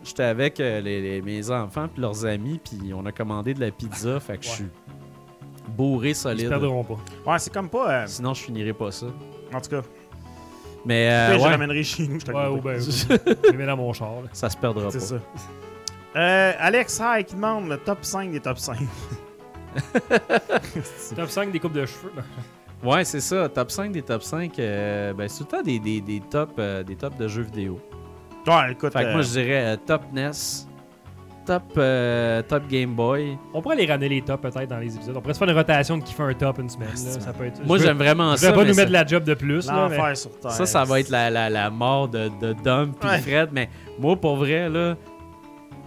j'étais 0.04 0.22
avec 0.24 0.60
euh, 0.60 0.80
les, 0.80 1.00
les- 1.00 1.22
mes 1.22 1.50
enfants 1.50 1.88
puis 1.92 2.00
leurs 2.02 2.24
amis, 2.24 2.60
puis 2.62 2.92
on 2.94 3.04
a 3.06 3.12
commandé 3.12 3.54
de 3.54 3.60
la 3.60 3.70
pizza, 3.70 4.20
fait 4.20 4.38
que 4.38 4.44
je 4.44 4.48
Ouais. 4.50 4.54
suis 4.56 4.66
bourré 5.76 6.10
Ils 6.10 6.14
se 6.14 6.22
solide. 6.22 6.48
perdront 6.48 6.84
pas. 6.84 6.96
Ouais, 7.26 7.38
c'est 7.38 7.52
comme 7.52 7.68
pas. 7.68 7.90
euh, 8.02 8.04
Sinon, 8.06 8.34
je 8.34 8.42
finirais 8.42 8.72
pas 8.72 8.90
ça. 8.90 9.06
en 9.52 9.60
tout 9.60 9.70
cas, 9.70 9.82
Mais 10.86 11.10
euh, 11.10 11.34
je 11.38 11.42
ouais, 11.42 11.50
ramènerai 11.50 11.82
chez 11.82 12.06
nous. 12.08 12.18
Je 12.20 12.24
te 12.24 12.30
Ouais, 12.32 12.46
ou 12.46 12.60
ben, 12.60 12.80
je 12.80 13.50
les 13.50 13.56
mets 13.56 13.66
dans 13.66 13.76
mon 13.76 13.92
char. 13.92 14.22
là. 14.22 14.28
ça 14.32 14.48
se 14.48 14.56
perdra 14.56 14.84
pas. 14.84 14.90
C'est 14.90 15.00
ça. 15.00 15.16
Euh, 16.16 16.52
Alex 16.58 17.00
High 17.04 17.26
qui 17.26 17.34
demande 17.34 17.68
le 17.68 17.76
top 17.76 17.98
5 18.02 18.30
des 18.32 18.40
top 18.40 18.58
5. 18.58 18.78
Top 21.16 21.28
5 21.28 21.52
des 21.52 21.60
coupes 21.60 21.72
de 21.74 21.84
cheveux. 21.86 22.12
Ouais, 22.84 23.04
c'est 23.04 23.20
ça. 23.20 23.48
Top 23.48 23.70
5 23.70 23.90
des 23.92 24.02
top 24.02 24.22
5, 24.22 24.58
euh, 24.58 25.12
ben, 25.12 25.28
c'est 25.28 25.38
tout 25.40 25.48
le 25.52 25.56
temps 25.58 25.62
des, 25.64 25.78
des, 25.78 26.00
des 26.00 26.20
tops, 26.20 26.52
euh, 26.58 26.82
des 26.82 26.94
tops 26.96 27.16
de 27.16 27.26
jeux 27.28 27.42
vidéo. 27.42 27.80
Ouais, 28.46 28.72
écoute. 28.72 28.92
Fait 28.92 29.02
que 29.02 29.08
euh, 29.08 29.12
moi, 29.12 29.22
je 29.22 29.28
dirais 29.30 29.64
euh, 29.74 29.76
top 29.84 30.02
NES, 30.12 30.30
top, 31.44 31.62
euh, 31.76 32.40
top 32.42 32.68
Game 32.68 32.94
Boy. 32.94 33.36
On 33.52 33.60
pourrait 33.60 33.76
les 33.76 33.86
ramener 33.86 34.08
les 34.08 34.22
tops 34.22 34.40
peut-être 34.40 34.68
dans 34.70 34.78
les 34.78 34.94
épisodes. 34.94 35.16
On 35.16 35.20
pourrait 35.20 35.34
se 35.34 35.38
faire 35.38 35.48
une 35.48 35.56
rotation 35.56 35.98
de 35.98 36.04
qui 36.04 36.14
fait 36.14 36.22
un 36.22 36.34
top 36.34 36.58
une 36.60 36.68
semaine. 36.68 36.88
là. 36.90 37.20
Ça 37.20 37.32
peut 37.32 37.46
être. 37.46 37.66
Moi, 37.66 37.78
j'aime 37.78 37.98
vraiment 37.98 38.36
Je 38.36 38.42
vais 38.42 38.46
ça. 38.48 38.52
pas 38.52 38.62
mais 38.62 38.68
nous 38.68 38.74
ça- 38.74 38.80
mettre 38.82 38.88
de 38.90 38.92
la 38.96 39.06
job 39.06 39.24
de 39.24 39.34
plus. 39.34 39.66
Là, 39.66 39.88
mais- 39.90 39.96
L'enfer 39.96 40.16
sur 40.16 40.38
Terre. 40.38 40.50
Ça, 40.52 40.66
ça 40.66 40.84
va 40.84 41.00
être 41.00 41.10
la, 41.10 41.30
la, 41.30 41.50
la 41.50 41.70
mort 41.70 42.08
de, 42.08 42.30
de 42.40 42.52
Dom 42.62 42.92
puis 42.98 43.08
Ouais. 43.08 43.18
Fred. 43.18 43.48
Mais 43.52 43.68
moi, 43.98 44.14
pour 44.16 44.36
vrai, 44.36 44.68
là, 44.68 44.94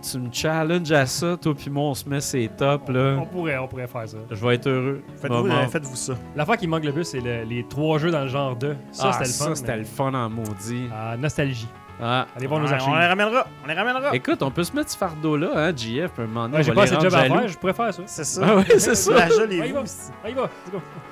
tu 0.01 0.17
me 0.19 0.31
challenges 0.31 0.91
à 0.91 1.05
ça, 1.05 1.37
toi 1.37 1.53
puis 1.55 1.69
moi, 1.69 1.83
on 1.85 1.93
se 1.93 2.07
met 2.07 2.21
ces 2.21 2.47
tops, 2.49 2.83
On 2.89 2.91
là. 2.91 3.25
pourrait, 3.31 3.57
on 3.57 3.67
pourrait 3.67 3.87
faire 3.87 4.07
ça. 4.07 4.17
Je 4.29 4.45
vais 4.45 4.55
être 4.55 4.67
heureux. 4.67 5.01
Faites-vous 5.21 5.47
euh, 5.47 5.67
faites-vous 5.67 5.95
ça. 5.95 6.13
L'affaire 6.35 6.57
qui 6.57 6.67
manque 6.67 6.83
le 6.83 6.91
plus, 6.93 7.03
c'est 7.05 7.19
le- 7.19 7.43
les 7.43 7.65
trois 7.67 7.97
jeux 7.99 8.11
dans 8.11 8.21
le 8.21 8.27
genre 8.27 8.55
2. 8.55 8.75
Ça, 8.91 9.07
Ah, 9.09 9.13
c'était 9.13 9.25
le 9.27 9.33
fun. 9.33 9.45
Ça, 9.45 9.55
c'était 9.55 9.71
mais- 9.73 9.77
le 9.79 9.85
fun 9.85 10.13
en 10.13 10.29
maudit. 10.29 10.87
Ah, 10.93 11.15
nostalgie. 11.17 11.67
Ah. 12.03 12.25
Allez 12.35 12.47
voir 12.47 12.59
nos 12.59 12.71
archives. 12.73 12.89
on 12.91 12.97
les 12.97 13.05
ramènera. 13.05 13.45
On 13.63 13.67
les 13.67 13.73
ramènera. 13.75 14.15
Écoute, 14.15 14.41
on 14.41 14.49
peut 14.49 14.63
se 14.63 14.75
mettre 14.75 14.89
ce 14.89 14.97
fardeau-là, 14.97 15.49
hein, 15.55 15.71
JF, 15.75 16.09
un 16.17 16.25
moment 16.25 16.43
donné, 16.49 16.55
Ouais, 16.55 16.59
on 16.61 16.63
J'ai 16.63 16.71
va 16.71 16.75
pas 16.75 16.81
assez 16.83 16.95
de 16.95 17.01
job 17.01 17.13
à 17.13 17.21
faire, 17.25 17.47
je 17.47 17.73
faire 17.73 17.93
ça. 17.93 18.01
C'est 18.07 18.23
ça. 18.23 18.41
Ah 18.43 18.55
ouais, 18.55 18.65
c'est 18.79 18.95
ça. 18.95 19.13
La 19.13 19.25
On 19.25 19.27
y 19.27 19.31
gelez-vous. 19.33 19.73
va. 19.75 19.83
On 20.25 20.27
y 20.27 20.33
va. 20.33 20.49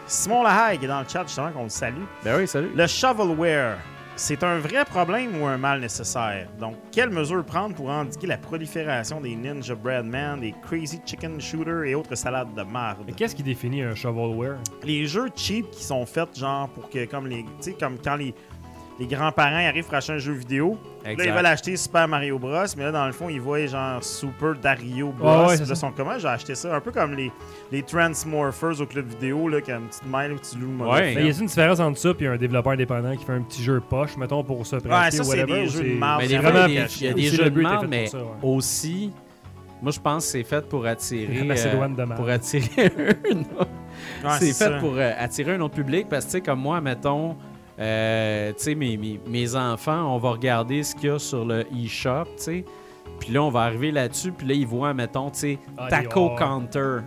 Simon 0.07 0.41
Lahaye 0.43 0.79
qui 0.79 0.85
est 0.85 0.87
dans 0.87 1.01
le 1.01 1.05
chat, 1.07 1.21
justement, 1.27 1.51
qu'on 1.51 1.63
le 1.63 1.69
salue. 1.69 2.01
Ben 2.23 2.37
oui, 2.39 2.47
salut. 2.47 2.71
Le 2.75 2.87
shovelware, 2.87 3.77
c'est 4.19 4.43
un 4.43 4.59
vrai 4.59 4.83
problème 4.83 5.41
ou 5.41 5.45
un 5.45 5.57
mal 5.57 5.79
nécessaire? 5.79 6.49
Donc, 6.59 6.75
quelles 6.91 7.09
mesures 7.09 7.45
prendre 7.45 7.73
pour 7.73 7.89
endiguer 7.89 8.27
la 8.27 8.37
prolifération 8.37 9.21
des 9.21 9.33
Ninja 9.33 9.75
Breadman, 9.75 10.41
des 10.41 10.53
Crazy 10.61 10.99
Chicken 11.05 11.39
Shooter 11.39 11.89
et 11.89 11.95
autres 11.95 12.15
salades 12.15 12.53
de 12.53 12.63
marde? 12.63 12.99
Mais 13.07 13.13
qu'est-ce 13.13 13.33
qui 13.33 13.43
définit 13.43 13.81
un 13.81 13.95
shovelware? 13.95 14.57
Les 14.83 15.05
jeux 15.05 15.29
cheap 15.35 15.71
qui 15.71 15.83
sont 15.85 16.05
faits, 16.05 16.37
genre, 16.37 16.67
pour 16.69 16.89
que, 16.89 17.05
comme 17.05 17.27
les. 17.27 17.43
Tu 17.43 17.49
sais, 17.61 17.71
comme 17.79 17.97
quand 17.97 18.17
les. 18.17 18.35
Les 18.99 19.07
grands-parents 19.07 19.65
arrivent 19.65 19.85
pour 19.85 19.93
acheter 19.93 20.11
un 20.11 20.17
jeu 20.17 20.33
vidéo. 20.33 20.77
Là, 21.05 21.13
ils 21.13 21.31
veulent 21.31 21.45
acheter 21.45 21.77
Super 21.77 22.05
Mario 22.07 22.37
Bros. 22.37 22.65
Mais 22.75 22.83
là, 22.83 22.91
dans 22.91 23.05
le 23.05 23.13
fond, 23.13 23.29
ils 23.29 23.39
voient 23.39 23.65
genre 23.65 24.03
Super 24.03 24.55
Dario 24.55 25.13
Bros. 25.13 25.43
Ouais, 25.43 25.47
ouais, 25.47 25.57
sont 25.75 25.91
comment 25.95 26.19
j'ai 26.19 26.27
acheté 26.27 26.53
ça? 26.53 26.75
Un 26.75 26.81
peu 26.81 26.91
comme 26.91 27.13
les, 27.13 27.31
les 27.71 27.81
Transmorphers 27.81 28.81
au 28.81 28.85
club 28.85 29.07
vidéo, 29.07 29.47
là, 29.47 29.61
qui 29.61 29.71
a 29.71 29.77
une 29.77 29.87
petite 29.87 30.05
mail 30.05 30.33
où 30.33 30.37
tu 30.39 30.59
loues 30.59 30.71
le. 30.73 30.91
Ouais. 30.91 31.15
Mais 31.15 31.21
y 31.27 31.29
a 31.37 31.39
une 31.39 31.45
différence 31.47 31.79
entre 31.79 31.97
ça 31.97 32.09
et 32.19 32.27
un 32.27 32.35
développeur 32.35 32.73
indépendant 32.73 33.15
qui 33.15 33.23
fait 33.23 33.31
un 33.31 33.41
petit 33.41 33.63
jeu 33.63 33.79
poche, 33.79 34.17
mettons, 34.17 34.43
pour 34.43 34.65
se 34.67 34.75
prêter 34.75 34.89
Ouais, 34.89 35.11
ça, 35.11 35.21
ou 35.21 35.23
c'est 35.25 35.29
whatever, 35.43 35.61
des 35.61 35.67
ou 35.67 35.71
jeux 35.71 35.83
de 35.83 35.95
fois, 36.51 36.65
il 36.67 36.73
y 36.73 36.77
a- 36.79 36.87
il 37.11 37.13
des 37.13 37.23
jeux 37.23 37.37
de 37.45 37.49
pour 37.79 37.87
mais 37.89 38.07
ça, 38.07 38.17
ouais. 38.17 38.23
aussi, 38.43 39.13
moi, 39.81 39.93
je 39.93 39.99
pense 40.01 40.25
que 40.25 40.31
c'est 40.31 40.43
fait 40.43 40.67
pour 40.67 40.85
attirer. 40.85 41.33
La 41.39 41.43
Macédoine 41.45 41.95
de 41.95 42.01
euh, 42.01 42.05
pour 42.17 42.27
attirer 42.29 42.67
un 43.31 43.39
autre- 43.61 43.69
Ouais, 44.23 44.29
c'est 44.39 44.45
fait 44.47 44.51
ça. 44.53 44.71
pour 44.71 44.95
euh, 44.97 45.11
attirer 45.17 45.53
un 45.53 45.61
autre 45.61 45.75
public 45.75 46.07
parce 46.09 46.25
que, 46.25 46.31
tu 46.31 46.37
sais, 46.37 46.41
comme 46.41 46.59
moi, 46.59 46.81
mettons, 46.81 47.37
euh, 47.79 48.49
tu 48.57 48.63
sais, 48.63 48.75
mes, 48.75 48.97
mes, 48.97 49.19
mes 49.27 49.55
enfants, 49.55 50.13
on 50.15 50.17
va 50.17 50.31
regarder 50.31 50.83
ce 50.83 50.95
qu'il 50.95 51.09
y 51.09 51.11
a 51.13 51.19
sur 51.19 51.45
le 51.45 51.61
e-shop, 51.85 52.25
tu 52.37 52.43
sais. 52.43 52.65
Puis 53.19 53.31
là, 53.33 53.41
on 53.43 53.49
va 53.49 53.61
arriver 53.61 53.91
là-dessus, 53.91 54.31
puis 54.31 54.47
là, 54.47 54.53
ils 54.53 54.67
voient, 54.67 54.93
mettons, 54.93 55.29
tu 55.29 55.39
sais, 55.39 55.59
Ah, 55.77 55.87
Taco 55.89 56.29
des- 56.29 56.35
Counter. 56.35 56.97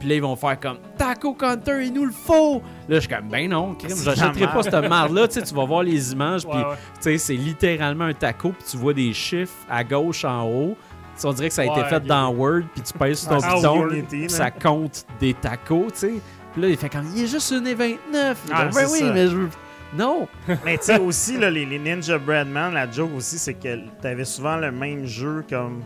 Puis 0.00 0.08
là, 0.08 0.14
ils 0.16 0.22
vont 0.22 0.36
faire 0.36 0.58
comme 0.60 0.78
Taco 0.98 1.32
Counter, 1.34 1.80
il 1.86 1.92
nous 1.92 2.04
le 2.04 2.12
faut. 2.12 2.60
Là, 2.88 2.96
je 2.96 3.00
suis 3.00 3.08
comme, 3.08 3.28
ben 3.28 3.48
non, 3.48 3.74
crime, 3.74 3.96
j'achèterai 3.96 4.46
pas 4.48 4.62
cette 4.62 4.88
marde-là. 4.88 5.26
Tu 5.28 5.34
sais, 5.34 5.42
tu 5.42 5.54
vas 5.54 5.64
voir 5.64 5.82
les 5.82 6.12
images, 6.12 6.42
puis 6.46 6.58
Ouais, 6.58 6.64
ouais. 6.64 6.74
tu 6.96 7.02
sais, 7.02 7.18
c'est 7.18 7.34
littéralement 7.36 8.04
un 8.04 8.12
taco, 8.12 8.50
puis 8.50 8.64
tu 8.70 8.76
vois 8.76 8.92
des 8.92 9.12
chiffres 9.12 9.54
à 9.70 9.82
gauche 9.82 10.24
en 10.24 10.44
haut. 10.46 10.76
Tu 11.14 11.20
sais, 11.20 11.26
on 11.28 11.32
dirait 11.32 11.48
que 11.48 11.54
ça 11.54 11.62
a 11.62 11.66
été 11.66 11.80
Ouais, 11.80 11.88
fait 11.88 12.00
dans 12.04 12.28
Word, 12.34 12.62
puis 12.74 12.82
tu 12.82 12.92
pèses 12.92 13.20
sur 13.20 13.28
ton 13.30 13.38
Ah, 13.42 13.54
bouton, 13.54 13.88
puis 14.08 14.28
ça 14.28 14.50
compte 14.50 15.06
des 15.20 15.32
tacos, 15.32 15.86
tu 15.92 15.98
sais. 15.98 16.12
Puis 16.52 16.62
là, 16.62 16.68
il 16.68 16.76
fait 16.76 16.88
comme, 16.90 17.06
il 17.16 17.22
est 17.24 17.26
juste 17.26 17.50
une 17.52 17.66
et 17.66 17.74
29. 17.74 17.98
Il 18.46 18.50
est 18.50 18.54
Ah, 18.54 18.64
ben 18.74 18.86
oui, 18.92 18.98
ça. 18.98 19.12
mais 19.12 19.26
je 19.28 19.36
veux. 19.36 19.48
Non! 19.96 20.26
Mais 20.64 20.76
tu 20.78 20.84
sais, 20.84 20.98
aussi, 20.98 21.38
là, 21.38 21.50
les, 21.50 21.64
les 21.64 21.78
Ninja 21.78 22.18
Breadman, 22.18 22.72
la 22.74 22.90
joke 22.90 23.14
aussi, 23.16 23.38
c'est 23.38 23.54
que 23.54 23.78
t'avais 24.00 24.24
souvent 24.24 24.56
le 24.56 24.70
même 24.72 25.06
jeu 25.06 25.44
comme 25.48 25.82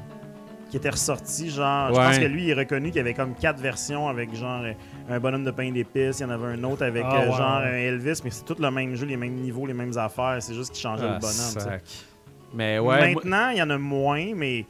qui 0.70 0.76
était 0.76 0.90
ressorti. 0.90 1.48
Genre, 1.51 1.89
je 1.89 1.94
pense 1.94 2.18
que 2.18 2.24
lui, 2.26 2.44
il 2.44 2.51
est 2.51 2.55
reconnu 2.55 2.89
qu'il 2.89 2.98
y 2.98 3.01
avait 3.01 3.14
comme 3.14 3.35
quatre 3.35 3.59
versions 3.60 4.09
avec 4.09 4.35
genre 4.35 4.62
euh, 4.64 4.72
un 5.09 5.18
bonhomme 5.18 5.44
de 5.44 5.51
pain 5.51 5.70
d'épices. 5.72 6.18
Il 6.20 6.22
y 6.22 6.24
en 6.26 6.30
avait 6.30 6.59
un 6.59 6.64
autre 6.64 6.85
avec 6.85 7.05
Ah, 7.06 7.22
euh, 7.22 7.30
ouais, 7.30 7.36
genre 7.36 7.56
un 7.56 7.72
Elvis, 7.72 8.20
mais 8.24 8.30
c'est 8.30 8.44
tout 8.44 8.56
le 8.59 8.70
même 8.70 8.94
jeu, 8.94 9.06
les 9.06 9.16
mêmes 9.16 9.35
niveaux, 9.35 9.66
les 9.66 9.72
mêmes 9.74 9.97
affaires. 9.97 10.36
C'est 10.40 10.55
juste 10.55 10.72
qu'il 10.72 10.82
changeait 10.82 11.06
Ah, 11.09 11.14
le 11.14 11.20
bonhomme. 11.20 11.32
sais. 11.35 11.60
sac. 11.60 11.82
Mais 12.55 12.78
ouais. 12.78 13.14
Maintenant, 13.14 13.48
il 13.51 13.59
y 13.59 13.62
en 13.62 13.70
a 13.70 13.78
moins, 13.78 14.35
mais 14.35 14.66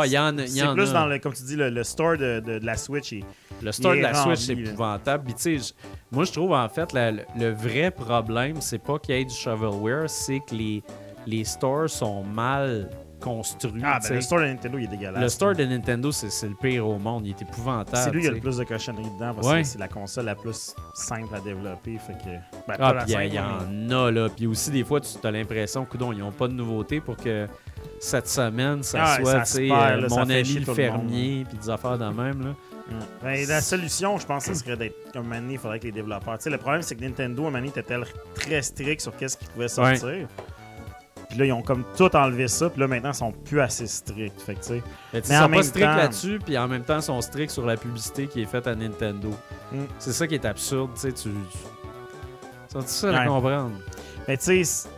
Ah, 0.00 0.06
il 0.06 0.12
y 0.12 0.18
en 0.18 0.36
y 0.38 0.62
en 0.62 0.74
plus 0.74 0.90
a. 0.90 0.92
dans 0.92 1.06
le, 1.06 1.18
comme 1.18 1.32
tu 1.32 1.42
dis, 1.44 1.56
le, 1.56 1.70
le 1.70 1.84
store 1.84 2.16
de, 2.16 2.40
de- 2.40 2.58
de 2.58 2.66
la 2.66 2.76
Switch. 2.76 3.12
il- 3.12 3.24
Le 3.62 3.72
store 3.72 3.92
de 3.92 3.98
est 3.98 4.02
la 4.02 4.14
Switch, 4.14 4.40
c'est 4.40 4.52
épouvantable. 4.52 5.24
Puis, 5.24 5.34
tu 5.34 5.58
sais, 5.58 5.74
moi, 6.12 6.24
je 6.24 6.32
trouve, 6.32 6.52
en 6.52 6.68
fait, 6.68 6.92
la- 6.92 7.10
le, 7.12 7.22
le 7.38 7.50
vrai 7.52 7.90
problème, 7.90 8.60
c'est 8.60 8.78
pas 8.82 8.98
qu'il 8.98 9.14
y 9.14 9.20
ait 9.20 9.24
du 9.24 9.34
shovelware, 9.34 10.08
c'est 10.10 10.40
que 10.48 10.54
les, 10.54 10.82
les 11.26 11.44
stores 11.44 11.88
sont 11.90 12.22
mal 12.22 12.90
construits. 13.18 13.80
Ah, 13.82 13.98
ben 14.06 14.14
le 14.14 14.20
store 14.20 14.40
de 14.40 14.44
Nintendo, 14.44 14.76
il 14.78 14.84
est 14.84 14.88
dégueulasse. 14.88 15.22
le 15.22 15.28
store 15.30 15.54
de 15.54 15.64
Nintendo, 15.64 16.12
c'est 16.12 16.46
le 16.48 16.54
pire 16.54 16.86
au 16.86 16.98
monde. 16.98 17.26
Il 17.26 17.30
est 17.30 17.40
épouvantable. 17.42 17.96
C'est 17.96 18.10
lui 18.10 18.20
qui 18.20 18.28
a 18.28 18.30
le 18.30 18.40
plus 18.40 18.58
de 18.58 18.64
cochonneries 18.64 19.04
dedans 19.18 19.32
parce 19.34 19.46
Ouais. 19.48 19.62
que 19.62 19.66
c'est 19.68 19.78
la 19.78 19.88
console 19.88 20.26
la 20.26 20.34
plus 20.34 20.74
simple 20.94 21.34
à 21.34 21.40
développer. 21.40 21.96
Fait 21.98 22.12
que, 22.12 22.28
ben, 22.68 22.76
Ah, 22.78 22.92
puis 23.06 23.14
il 23.14 23.34
y, 23.34 23.40
en 23.40 23.90
a, 23.90 24.10
là. 24.10 24.28
Puis 24.28 24.46
aussi, 24.46 24.70
des 24.70 24.84
fois, 24.84 25.00
tu 25.00 25.08
as 25.26 25.30
l'impression, 25.30 25.86
coudon, 25.86 26.12
ils 26.12 26.18
n'ont 26.18 26.30
pas 26.30 26.46
de 26.46 26.52
nouveauté 26.52 27.00
pour 27.00 27.16
que 27.16 27.46
cette 28.00 28.28
semaine, 28.28 28.82
ça 28.82 28.98
Ah, 29.02 29.16
soit, 29.20 29.32
ça 29.32 29.44
se 29.44 29.58
perd, 29.58 29.72
euh, 29.72 30.00
là, 30.02 30.08
ça 30.08 30.14
mon 30.16 30.30
ami 30.30 30.54
le 30.54 30.74
fermier, 30.74 31.46
puis 31.48 31.58
des 31.58 31.70
affaires 31.70 31.98
de 31.98 32.04
même, 32.06 32.42
là. 32.44 32.54
Ouais. 32.88 32.94
Ben, 33.44 33.48
la 33.48 33.60
solution, 33.60 34.16
je 34.18 34.26
pense, 34.26 34.44
ce 34.44 34.54
serait 34.54 34.76
d'être 34.76 35.12
comme 35.12 35.28
donné, 35.28 35.54
il 35.54 35.58
faudrait 35.58 35.80
que 35.80 35.86
les 35.86 35.92
développeurs. 35.92 36.38
Tu 36.38 36.44
sais, 36.44 36.50
le 36.50 36.58
problème, 36.58 36.82
c'est 36.82 36.94
que 36.94 37.02
Nintendo, 37.02 37.46
à 37.48 37.50
donné, 37.50 37.68
était 37.68 37.82
très 38.34 38.62
strict 38.62 39.00
sur 39.00 39.16
qu'est-ce 39.16 39.36
qui 39.36 39.46
pouvait 39.46 39.66
sortir. 39.68 40.28
Puis 41.28 41.38
là, 41.38 41.44
ils 41.46 41.52
ont 41.52 41.62
comme 41.62 41.82
tout 41.96 42.14
enlevé 42.14 42.46
ça. 42.46 42.70
Puis 42.70 42.80
là, 42.80 42.86
maintenant, 42.86 43.10
ils 43.10 43.14
sont 43.16 43.32
plus 43.32 43.60
assez 43.60 43.88
stricts. 43.88 44.40
Fait 44.40 44.54
que, 44.54 44.64
sais. 44.64 44.82
Mais 45.12 45.18
ils 45.18 45.24
sont 45.24 45.48
pas 45.48 45.62
stricts 45.64 45.86
temps- 45.88 45.96
là-dessus, 45.96 46.38
puis 46.44 46.56
en 46.56 46.68
même 46.68 46.84
temps, 46.84 46.98
ils 46.98 47.02
sont 47.02 47.20
stricts 47.20 47.50
sur 47.50 47.66
la 47.66 47.76
publicité 47.76 48.28
qui 48.28 48.42
est 48.42 48.46
faite 48.46 48.68
à 48.68 48.76
Nintendo. 48.76 49.30
Mm. 49.72 49.78
C'est 49.98 50.12
ça 50.12 50.28
qui 50.28 50.34
est 50.36 50.44
absurde, 50.44 50.90
tu 50.94 51.00
sais, 51.00 51.12
tu... 51.12 51.30
C'est 52.68 52.88
ça 52.88 53.08
à 53.08 53.20
Ouais. 53.22 53.26
comprendre. 53.26 53.72
Mais 54.28 54.36
tu 54.36 54.64
sais, 54.64 54.88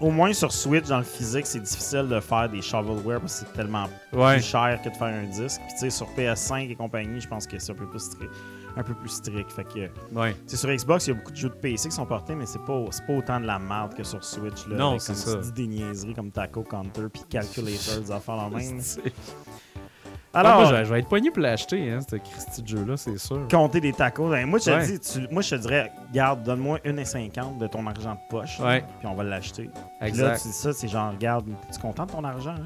au 0.00 0.10
moins 0.10 0.32
sur 0.32 0.50
Switch, 0.52 0.86
dans 0.86 0.98
le 0.98 1.04
physique, 1.04 1.46
c'est 1.46 1.60
difficile 1.60 2.08
de 2.08 2.20
faire 2.20 2.48
des 2.48 2.62
shovelware 2.62 3.20
parce 3.20 3.40
que 3.40 3.46
c'est 3.46 3.52
tellement 3.52 3.86
Ouais. 4.12 4.34
plus 4.36 4.44
cher 4.46 4.80
que 4.82 4.88
de 4.88 4.94
faire 4.94 5.08
un 5.08 5.24
disque. 5.24 5.60
Puis 5.66 5.74
tu 5.74 5.78
sais, 5.80 5.90
sur 5.90 6.06
PS5 6.16 6.70
et 6.70 6.74
compagnie, 6.74 7.20
je 7.20 7.28
pense 7.28 7.46
que 7.46 7.58
c'est 7.58 7.72
un 7.72 7.74
peu 7.76 7.86
plus 7.86 8.00
strict. 8.00 8.30
Un 8.76 8.82
peu 8.84 8.94
plus 8.94 9.08
strict. 9.08 9.50
Fait 9.50 9.64
que, 9.64 9.90
Ouais. 10.16 10.36
sur 10.46 10.68
Xbox, 10.70 11.06
il 11.06 11.10
y 11.10 11.12
a 11.12 11.16
beaucoup 11.16 11.32
de 11.32 11.36
jeux 11.36 11.48
de 11.48 11.54
PC 11.54 11.88
qui 11.88 11.94
sont 11.94 12.06
portés, 12.06 12.34
mais 12.36 12.46
c'est 12.46 12.60
pas, 12.64 12.80
pas 13.06 13.12
autant 13.12 13.40
de 13.40 13.46
la 13.46 13.58
merde 13.58 13.94
que 13.94 14.04
sur 14.04 14.22
Switch. 14.24 14.66
Là, 14.68 14.76
Non, 14.76 14.98
c'est 15.00 15.14
ça. 15.16 15.34
tu 15.36 15.42
dis, 15.42 15.52
des 15.52 15.66
niaiseries 15.66 16.14
comme 16.14 16.30
Taco 16.30 16.62
Counter 16.62 17.06
puis 17.12 17.22
Calculator, 17.28 18.00
des 18.00 18.10
affaires 18.12 18.34
en 18.36 18.50
même. 18.50 18.80
Alors, 20.32 20.52
Ah, 20.52 20.60
moi, 20.70 20.84
je, 20.84 20.92
vais 20.92 21.00
être 21.00 21.08
poigné 21.08 21.30
pour 21.32 21.42
l'acheter, 21.42 21.90
hein, 21.90 21.98
ce 22.08 22.14
Christy 22.16 22.62
de 22.62 22.68
jeu-là, 22.68 22.96
c'est 22.96 23.18
sûr. 23.18 23.48
compter 23.50 23.80
des 23.80 23.92
tacos. 23.92 24.28
Ben, 24.30 24.46
moi, 24.46 24.60
je 24.60 24.66
te 24.66 24.70
Ouais. 24.70 24.86
dis, 24.86 25.00
tu- 25.00 25.26
moi, 25.32 25.42
je 25.42 25.50
te 25.50 25.54
dirais, 25.56 25.90
garde, 26.12 26.44
donne-moi 26.44 26.78
1,50 26.84 27.58
de 27.58 27.66
ton 27.66 27.84
argent 27.86 28.12
de 28.14 28.20
poche. 28.30 28.60
Ouais. 28.60 28.84
Puis 29.00 29.08
on 29.08 29.14
va 29.14 29.24
l'acheter. 29.24 29.68
Exact. 30.00 30.22
Là, 30.28 30.36
tu 30.38 30.46
dis 30.48 30.54
ça, 30.54 30.72
c'est 30.72 30.86
genre, 30.86 31.10
regarde, 31.10 31.46
tu 31.72 31.80
content 31.80 32.06
de 32.06 32.12
ton 32.12 32.22
argent? 32.22 32.50
hein? 32.52 32.64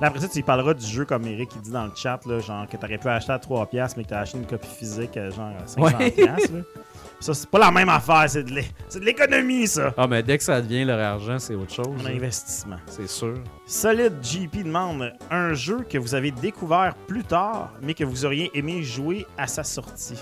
Là, 0.00 0.06
après 0.08 0.20
ça, 0.20 0.28
tu 0.28 0.38
y 0.38 0.42
parleras 0.42 0.72
du 0.72 0.86
jeu 0.86 1.04
comme 1.04 1.26
Eric 1.26 1.50
qui 1.50 1.58
dit 1.58 1.70
dans 1.70 1.84
le 1.84 1.92
chat, 1.94 2.18
là, 2.24 2.38
genre 2.40 2.66
que 2.66 2.78
t'aurais 2.78 2.96
pu 2.96 3.08
acheter 3.08 3.32
à 3.32 3.38
3$, 3.38 3.94
mais 3.98 4.04
que 4.04 4.08
t'as 4.08 4.20
acheté 4.20 4.38
une 4.38 4.46
copie 4.46 4.66
physique 4.68 5.14
à 5.18 5.28
genre 5.28 5.50
à 5.62 5.66
500$. 5.66 5.98
Ouais. 5.98 6.10
piastres, 6.12 6.52
là. 6.54 6.60
Ça, 7.22 7.34
c'est 7.34 7.48
pas 7.48 7.60
la 7.60 7.70
même 7.70 7.88
affaire, 7.88 8.24
c'est 8.28 8.42
de 8.42 9.04
l'économie, 9.04 9.68
ça. 9.68 9.94
Ah, 9.96 10.08
mais 10.08 10.24
dès 10.24 10.36
que 10.38 10.42
ça 10.44 10.60
devient 10.60 10.84
leur 10.84 10.98
argent, 10.98 11.38
c'est 11.38 11.54
autre 11.54 11.72
chose. 11.72 11.86
Un 12.00 12.08
là. 12.08 12.16
investissement. 12.16 12.78
C'est 12.86 13.06
sûr. 13.08 13.34
Solid 13.64 14.14
GP 14.20 14.64
demande 14.64 15.12
un 15.30 15.54
jeu 15.54 15.86
que 15.88 15.98
vous 15.98 16.16
avez 16.16 16.32
découvert 16.32 16.96
plus 17.06 17.22
tard, 17.22 17.70
mais 17.80 17.94
que 17.94 18.02
vous 18.02 18.24
auriez 18.24 18.50
aimé 18.54 18.82
jouer 18.82 19.24
à 19.38 19.46
sa 19.46 19.62
sortie. 19.62 20.18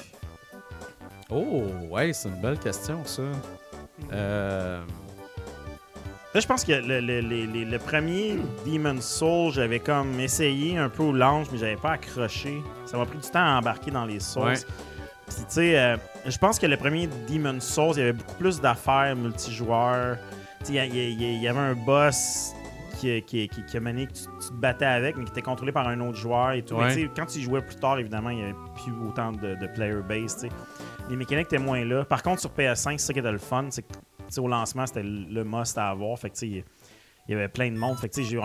Oh, 1.31 1.63
ouais, 1.91 2.13
c'est 2.13 2.29
une 2.29 2.41
belle 2.41 2.59
question, 2.59 3.01
ça. 3.07 3.23
Euh... 4.13 4.83
Là, 6.35 6.41
je 6.41 6.47
pense 6.47 6.65
que 6.65 6.73
le, 6.73 7.01
le- 7.01 7.21
le- 7.23 7.47
le- 7.47 7.65
le 7.65 7.79
premier 7.79 8.37
Demon's 8.67 9.05
Soul, 9.07 9.53
j'avais 9.53 9.81
comme 9.81 10.21
essayé 10.21 10.77
un 10.79 10.89
peu 10.89 11.03
au 11.05 11.13
launch, 11.13 11.47
mais 11.51 11.59
j'avais 11.59 11.77
pas 11.77 11.93
accroché. 11.93 12.63
Ça 12.85 12.97
m'a 12.99 13.07
pris 13.07 13.19
du 13.19 13.29
temps 13.29 13.41
à 13.45 13.59
embarquer 13.59 13.91
dans 13.91 14.05
les 14.05 14.21
Souls. 14.21 14.45
Ouais. 14.45 14.55
Puis, 15.27 15.37
tu 15.39 15.45
sais, 15.49 15.79
euh, 15.79 15.97
je 16.27 16.39
pense 16.39 16.59
que 16.59 16.67
le 16.67 16.77
premier 16.77 17.09
Demon's 17.29 17.65
Souls, 17.65 17.93
il 17.97 17.99
y 17.99 18.03
avait 18.03 18.13
beaucoup 18.13 18.35
plus 18.37 18.61
d'affaires 18.61 19.17
multijoueurs. 19.17 20.19
Il 20.69 20.75
y, 20.75 20.79
y 20.79 21.41
y 21.41 21.49
avait 21.49 21.59
un 21.59 21.75
boss 21.75 22.53
qui, 22.99 23.23
qui, 23.23 23.49
qui, 23.49 23.65
qui 23.65 23.77
a 23.77 23.81
mené 23.81 24.07
que 24.07 24.13
tu, 24.13 24.25
tu 24.41 24.49
te 24.49 24.53
battais 24.53 24.85
avec, 24.85 25.17
mais 25.17 25.25
qui 25.25 25.31
était 25.31 25.43
contrôlé 25.43 25.73
par 25.73 25.89
un 25.89 25.99
autre 26.01 26.19
joueur 26.19 26.53
et 26.53 26.63
tout. 26.63 26.75
Ouais. 26.75 26.95
Mais 26.95 27.09
quand 27.17 27.27
tu 27.27 27.41
jouais 27.41 27.63
plus 27.63 27.77
tard, 27.77 27.99
évidemment, 27.99 28.31
il 28.31 28.37
n'y 28.37 28.43
avait 28.45 28.55
plus 28.75 28.93
autant 29.09 29.33
de, 29.33 29.55
de 29.55 29.67
player 29.69 30.03
base. 30.07 30.35
tu 30.35 30.41
sais. 30.43 30.49
Les 31.09 31.17
mécaniques 31.17 31.47
étaient 31.47 31.59
moins 31.59 31.85
là. 31.85 32.05
Par 32.05 32.23
contre, 32.23 32.41
sur 32.41 32.51
PS5, 32.51 32.93
c'est 32.93 33.07
ça 33.07 33.13
qui 33.13 33.19
était 33.19 33.33
le 33.33 33.39
fun. 33.39 33.69
C'est 33.71 34.41
au 34.41 34.47
lancement, 34.49 34.87
c'était 34.87 35.03
le 35.03 35.45
must 35.45 35.77
à 35.79 35.89
avoir. 35.89 36.19
Fait 36.19 36.31
que 36.31 36.37
il 36.45 36.63
y 37.29 37.35
avait 37.35 37.49
plein 37.49 37.71
de 37.71 37.77
monde. 37.77 37.97
Fait 37.99 38.09
que 38.09 38.23
j'ai 38.23 38.39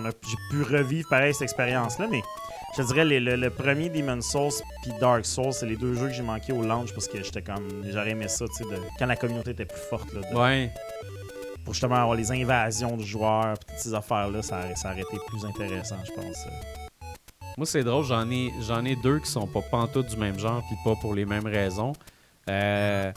pu 0.52 0.64
revivre 0.64 1.07
pareil 1.10 1.34
cette 1.34 1.43
expérience-là. 1.43 2.07
Mais 2.10 2.22
je 2.77 2.84
dirais, 2.84 3.06
les- 3.06 3.19
le, 3.19 3.35
le 3.35 3.49
premier 3.49 3.89
Demon's 3.89 4.30
Souls 4.30 4.52
puis 4.84 4.91
Dark 4.99 5.26
Souls, 5.26 5.53
c'est 5.53 5.65
les 5.65 5.76
deux 5.76 5.93
jeux 5.95 6.07
que 6.07 6.14
j'ai 6.14 6.23
manqué 6.23 6.52
au 6.53 6.61
launch 6.61 6.91
parce 6.93 7.07
que 7.07 7.22
j'étais 7.23 7.41
comme. 7.41 7.84
J'aurais 7.89 8.11
aimé 8.11 8.27
ça, 8.27 8.45
tu 8.47 8.64
sais, 8.64 8.69
quand 8.99 9.06
la 9.06 9.15
communauté 9.15 9.52
était 9.52 9.65
plus 9.65 9.81
forte. 9.89 10.11
Là, 10.14 10.22
de- 10.30 10.35
Ouais. 10.38 10.72
pour 11.64 11.73
justement 11.73 11.95
avoir 11.95 12.15
les 12.15 12.31
invasions 12.31 12.95
de 12.97 13.03
joueurs, 13.03 13.57
pis 13.60 13.65
toutes 13.68 13.77
ces 13.80 13.93
affaires-là, 13.93 14.41
ça, 14.41 14.76
ça 14.76 14.91
aurait 14.91 15.02
été 15.02 15.18
plus 15.27 15.45
intéressant, 15.45 15.97
je 16.06 16.11
pense. 16.11 16.38
Moi, 17.57 17.65
c'est 17.65 17.84
drôle, 17.84 18.03
j'en 18.03 18.30
ai, 18.30 18.52
j'en 18.68 18.84
ai 18.84 18.95
deux 18.97 19.19
qui 19.19 19.30
sont 19.31 19.47
pas 19.47 19.61
pantoute 19.61 20.07
du 20.07 20.18
même 20.18 20.38
genre, 20.38 20.61
puis 20.68 20.76
pas 20.84 20.95
pour 20.99 21.14
les 21.14 21.26
mêmes 21.26 21.47
raisons. 21.47 21.93
Euh, 22.49 23.11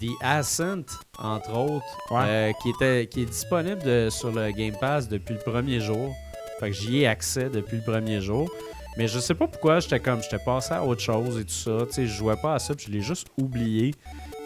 The 0.00 0.10
Ascent, 0.20 0.82
entre 1.18 1.56
autres, 1.56 1.84
Ouais. 2.10 2.22
euh, 2.26 2.52
qui, 2.60 2.70
était, 2.70 3.06
qui 3.06 3.22
est 3.22 3.26
disponible 3.26 3.80
de- 3.82 4.08
sur 4.10 4.32
le 4.32 4.50
Game 4.50 4.74
Pass 4.80 5.08
depuis 5.08 5.34
le 5.34 5.40
premier 5.40 5.78
jour. 5.78 6.12
Fait 6.58 6.70
que 6.70 6.76
j'y 6.76 7.02
ai 7.02 7.06
accès 7.06 7.48
depuis 7.48 7.76
le 7.76 7.84
premier 7.84 8.20
jour. 8.20 8.50
Mais 8.96 9.08
je 9.08 9.18
sais 9.18 9.34
pas 9.34 9.46
pourquoi, 9.48 9.80
j'étais 9.80 9.98
comme, 10.00 10.22
j'étais 10.22 10.38
passé 10.38 10.72
à 10.74 10.84
autre 10.84 11.00
chose 11.00 11.38
et 11.38 11.44
tout 11.44 11.50
ça. 11.52 11.78
Tu 11.86 11.92
sais, 11.92 12.06
je 12.06 12.12
jouais 12.14 12.36
pas 12.36 12.54
à 12.54 12.58
ça, 12.58 12.74
puis 12.74 12.86
je 12.86 12.92
l'ai 12.92 13.00
juste 13.00 13.26
oublié. 13.38 13.92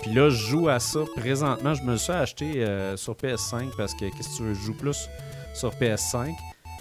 Puis 0.02 0.12
là, 0.14 0.30
je 0.30 0.36
joue 0.36 0.68
à 0.68 0.78
ça 0.78 1.00
présentement. 1.16 1.74
Je 1.74 1.82
me 1.82 1.92
le 1.92 1.98
suis 1.98 2.12
acheté 2.12 2.64
euh, 2.64 2.96
sur 2.96 3.14
PS5 3.14 3.70
parce 3.76 3.94
que, 3.94 4.06
qu'est-ce 4.16 4.28
que 4.30 4.36
tu 4.36 4.42
veux, 4.44 4.54
je 4.54 4.60
joue 4.60 4.74
plus 4.74 5.08
sur 5.54 5.70
PS5. 5.74 6.34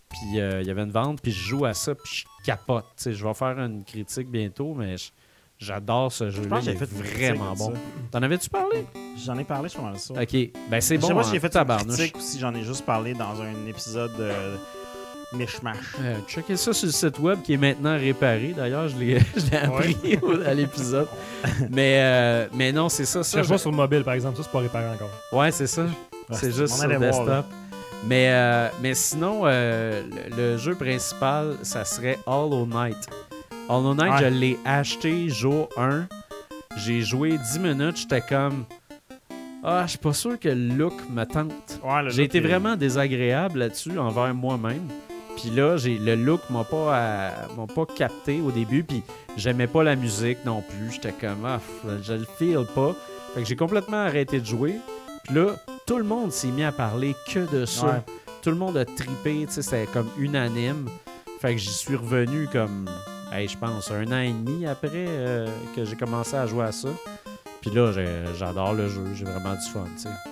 Puis 0.10 0.40
euh, 0.40 0.62
il 0.62 0.68
y 0.68 0.72
avait 0.72 0.84
une 0.84 0.92
vente, 0.92 1.22
puis 1.22 1.32
je 1.32 1.40
joue 1.50 1.66
à 1.66 1.74
ça, 1.74 1.94
puis 1.94 2.24
je 2.24 2.26
capote. 2.46 2.86
Tu 2.96 3.04
sais, 3.04 3.14
je 3.14 3.26
vais 3.26 3.34
faire 3.34 3.60
une 3.60 3.84
critique 3.84 4.30
bientôt, 4.30 4.74
mais 4.74 4.96
je- 4.98 5.10
j'adore 5.60 6.12
ce 6.12 6.30
jeu-là. 6.30 6.48
pense 6.50 6.66
que 6.66 6.70
Il 6.70 6.76
est 6.76 6.78
fait 6.78 6.86
vraiment 6.86 7.54
bon. 7.56 7.74
T'en 8.12 8.22
avais-tu 8.22 8.50
parlé? 8.50 8.86
J'en 9.26 9.38
ai 9.38 9.44
parlé, 9.44 9.68
je 9.68 9.76
pense 9.78 10.04
ça. 10.06 10.14
Ok. 10.14 10.36
Ben 10.70 10.80
c'est 10.80 10.96
je 10.96 11.02
bon. 11.02 11.08
sais 11.08 11.14
pas 11.14 11.20
hein, 11.20 11.24
si 11.24 11.32
j'ai 11.32 11.40
fait 11.40 11.48
une 11.48 11.54
tabarnouche. 11.54 11.96
critique 11.98 12.16
ou 12.18 12.22
si 12.22 12.40
j'en 12.40 12.54
ai 12.56 12.64
juste 12.64 12.86
parlé 12.86 13.14
dans 13.16 13.42
un 13.42 13.66
épisode 13.68 14.14
euh, 14.20 14.56
mishmash. 15.34 15.78
Euh, 16.02 16.16
checkez 16.28 16.56
ça 16.58 16.74
sur 16.74 16.86
le 16.88 16.92
site 16.92 17.20
web 17.20 17.42
qui 17.42 17.54
est 17.54 17.58
maintenant 17.58 17.98
réparé. 17.98 18.54
D'ailleurs, 18.56 18.88
je 18.88 18.98
l'ai 18.98 19.20
je 19.36 19.52
l'ai 19.52 19.58
appris 19.58 19.98
à 20.46 20.54
l'épisode. 20.54 21.08
mais, 21.70 21.98
euh, 22.00 22.48
mais 22.54 22.72
non, 22.72 22.90
c'est 22.90 23.06
ça. 23.06 23.24
Ça 23.24 23.38
cherche 23.38 23.48
je- 23.48 23.52
pas 23.54 23.58
sur 23.58 23.72
le 23.72 23.78
mobile, 23.78 24.04
par 24.04 24.14
exemple. 24.14 24.38
Ça, 24.38 24.44
c'est 24.44 24.52
pas 24.52 24.60
réparé 24.60 24.86
encore. 24.88 25.10
Ouais, 25.32 25.52
c'est 25.52 25.68
ça. 25.68 25.84
Ouais, 25.84 25.90
c'est 26.32 26.52
juste 26.52 26.76
sur 26.76 26.88
voir, 26.88 27.00
desktop. 27.00 27.46
mais, 28.06 28.28
euh, 28.32 28.68
mais 28.82 28.94
sinon, 28.94 29.42
euh, 29.46 30.04
le, 30.32 30.36
le 30.54 30.58
jeu 30.58 30.76
principal, 30.76 31.56
ça 31.62 31.86
serait 31.86 32.20
Hollow 32.26 32.66
Knight. 32.66 33.08
Hollow 33.70 33.94
Knight, 33.94 34.12
Ouais. 34.14 34.20
je 34.22 34.26
l'ai 34.28 34.60
acheté 34.66 35.30
jour 35.30 35.70
1. 35.78 36.06
J'ai 36.78 37.02
joué 37.02 37.38
10 37.38 37.60
minutes, 37.60 37.98
j'étais 37.98 38.22
comme. 38.22 38.66
Ah, 39.64 39.84
je 39.86 39.92
suis 39.92 39.98
pas 40.00 40.14
sûr 40.14 40.40
que 40.40 40.48
le 40.50 40.76
look 40.76 40.94
me 41.10 41.24
tente. 41.26 41.80
Ouais, 41.84 42.04
le 42.04 42.10
J'ai 42.12 42.24
été 42.24 42.38
est- 42.38 42.42
vraiment 42.42 42.76
désagréable 42.76 43.60
là-dessus 43.60 43.98
envers 43.98 44.34
moi-même. 44.34 44.88
Puis 45.38 45.52
là, 45.52 45.78
j'ai 45.78 46.00
le 46.00 46.16
look 46.16 46.42
m'a 46.50 46.64
pas 46.64 46.98
euh, 46.98 47.30
m'a 47.56 47.68
pas 47.68 47.86
capté 47.86 48.42
au 48.42 48.52
début. 48.52 48.84
Puis 48.84 49.04
j'aimais 49.38 49.68
pas 49.68 49.84
la 49.84 49.96
musique 49.96 50.40
non 50.46 50.64
plus. 50.64 50.94
J'étais 50.94 51.12
comme 51.12 51.46
ah, 51.46 51.60
je 52.02 52.14
le 52.14 52.26
feel 52.38 52.66
pas. 52.74 52.96
Fait 53.34 53.44
que 53.44 53.48
j'ai 53.48 53.56
complètement 53.56 53.98
arrêté 53.98 54.40
de 54.40 54.46
jouer. 54.46 54.78
Puis 55.24 55.36
là, 55.36 55.56
tout 55.86 55.98
le 55.98 56.04
monde 56.04 56.32
s'est 56.32 56.48
mis 56.48 56.64
à 56.64 56.72
parler 56.72 57.16
que 57.28 57.50
de 57.56 57.66
ça. 57.66 57.86
Ouais. 57.86 58.04
Tout 58.42 58.50
le 58.50 58.56
monde 58.56 58.78
a 58.78 58.86
tripé. 58.86 59.46
Tu 59.46 59.54
sais, 59.54 59.62
c'était 59.62 59.86
comme 59.86 60.10
unanime. 60.18 60.90
Fait 61.40 61.54
que 61.54 61.60
j'y 61.60 61.70
suis 61.70 61.96
revenu 61.96 62.48
comme, 62.52 62.90
hey, 63.32 63.48
je 63.48 63.58
pense, 63.58 63.92
un 63.92 64.12
an 64.12 64.22
et 64.22 64.34
demi 64.34 64.66
après 64.66 64.90
euh, 65.08 65.48
que 65.76 65.86
j'ai 65.86 65.96
commencé 65.96 66.36
à 66.36 66.48
jouer 66.48 66.66
à 66.66 66.72
ça. 66.72 66.90
Puis 67.68 67.76
là, 67.76 67.92
j'adore 68.38 68.74
le 68.74 68.88
jeu. 68.88 69.04
J'ai 69.14 69.26
vraiment 69.26 69.54
du 69.56 69.70
fun. 69.70 69.86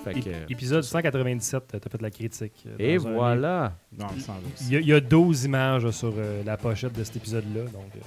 Fait 0.04 0.14
que, 0.14 0.20
Ép- 0.30 0.46
Épisode 0.52 0.84
197, 0.84 1.64
t'as 1.68 1.80
fait 1.90 2.02
la 2.02 2.10
critique. 2.10 2.64
euh, 2.68 2.76
et 2.80 2.98
voilà. 2.98 3.74
Non. 3.98 4.08
Il 4.62 4.74
y, 4.74 4.76
a, 4.78 4.80
il 4.80 4.88
y 4.88 4.94
a 4.94 5.00
12 5.00 5.46
images 5.46 5.90
sur 5.92 6.14
euh, 6.18 6.44
la 6.46 6.56
pochette 6.58 6.94
de 6.94 7.04
cet 7.04 7.18
épisode-là. 7.18 7.64
Donc, 7.72 7.90
euh, 7.96 8.00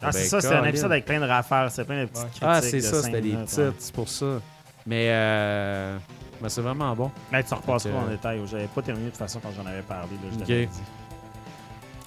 Ah, 0.00 0.12
c'est 0.12 0.20
Ben, 0.22 0.28
ça, 0.28 0.40
c'était 0.40 0.54
un 0.54 0.64
épisode 0.64 0.92
avec 0.92 1.04
plein 1.04 1.20
de 1.20 1.26
rafales, 1.26 1.70
c'est 1.70 1.84
plein 1.84 2.02
de 2.02 2.06
petites 2.06 2.22
Ouais. 2.24 2.30
critiques. 2.30 2.42
Ah, 2.48 2.60
c'est 2.62 2.76
de 2.78 2.82
ça, 2.82 3.02
c'était 3.02 3.20
des 3.20 3.34
ouais. 3.36 3.44
c'est 3.78 3.92
pour 3.92 4.08
ça. 4.08 4.40
Mais, 4.86 5.06
euh, 5.10 5.96
mais 6.40 6.48
c'est 6.48 6.60
vraiment 6.60 6.94
bon. 6.96 7.10
Mais 7.30 7.42
tu 7.44 7.54
repasses 7.54 7.84
Donc, 7.84 7.92
pas 7.92 7.98
euh, 8.00 8.04
en 8.06 8.08
détail. 8.08 8.40
J'avais 8.50 8.66
pas 8.66 8.82
terminé 8.82 9.06
de 9.06 9.10
toute 9.10 9.18
façon 9.18 9.38
quand 9.40 9.50
j'en 9.56 9.64
avais 9.66 9.82
parlé. 9.82 10.10
Là, 10.14 10.28
je 10.32 10.38
Ok. 10.38 10.46
t'avais 10.46 10.66
dit. 10.66 10.80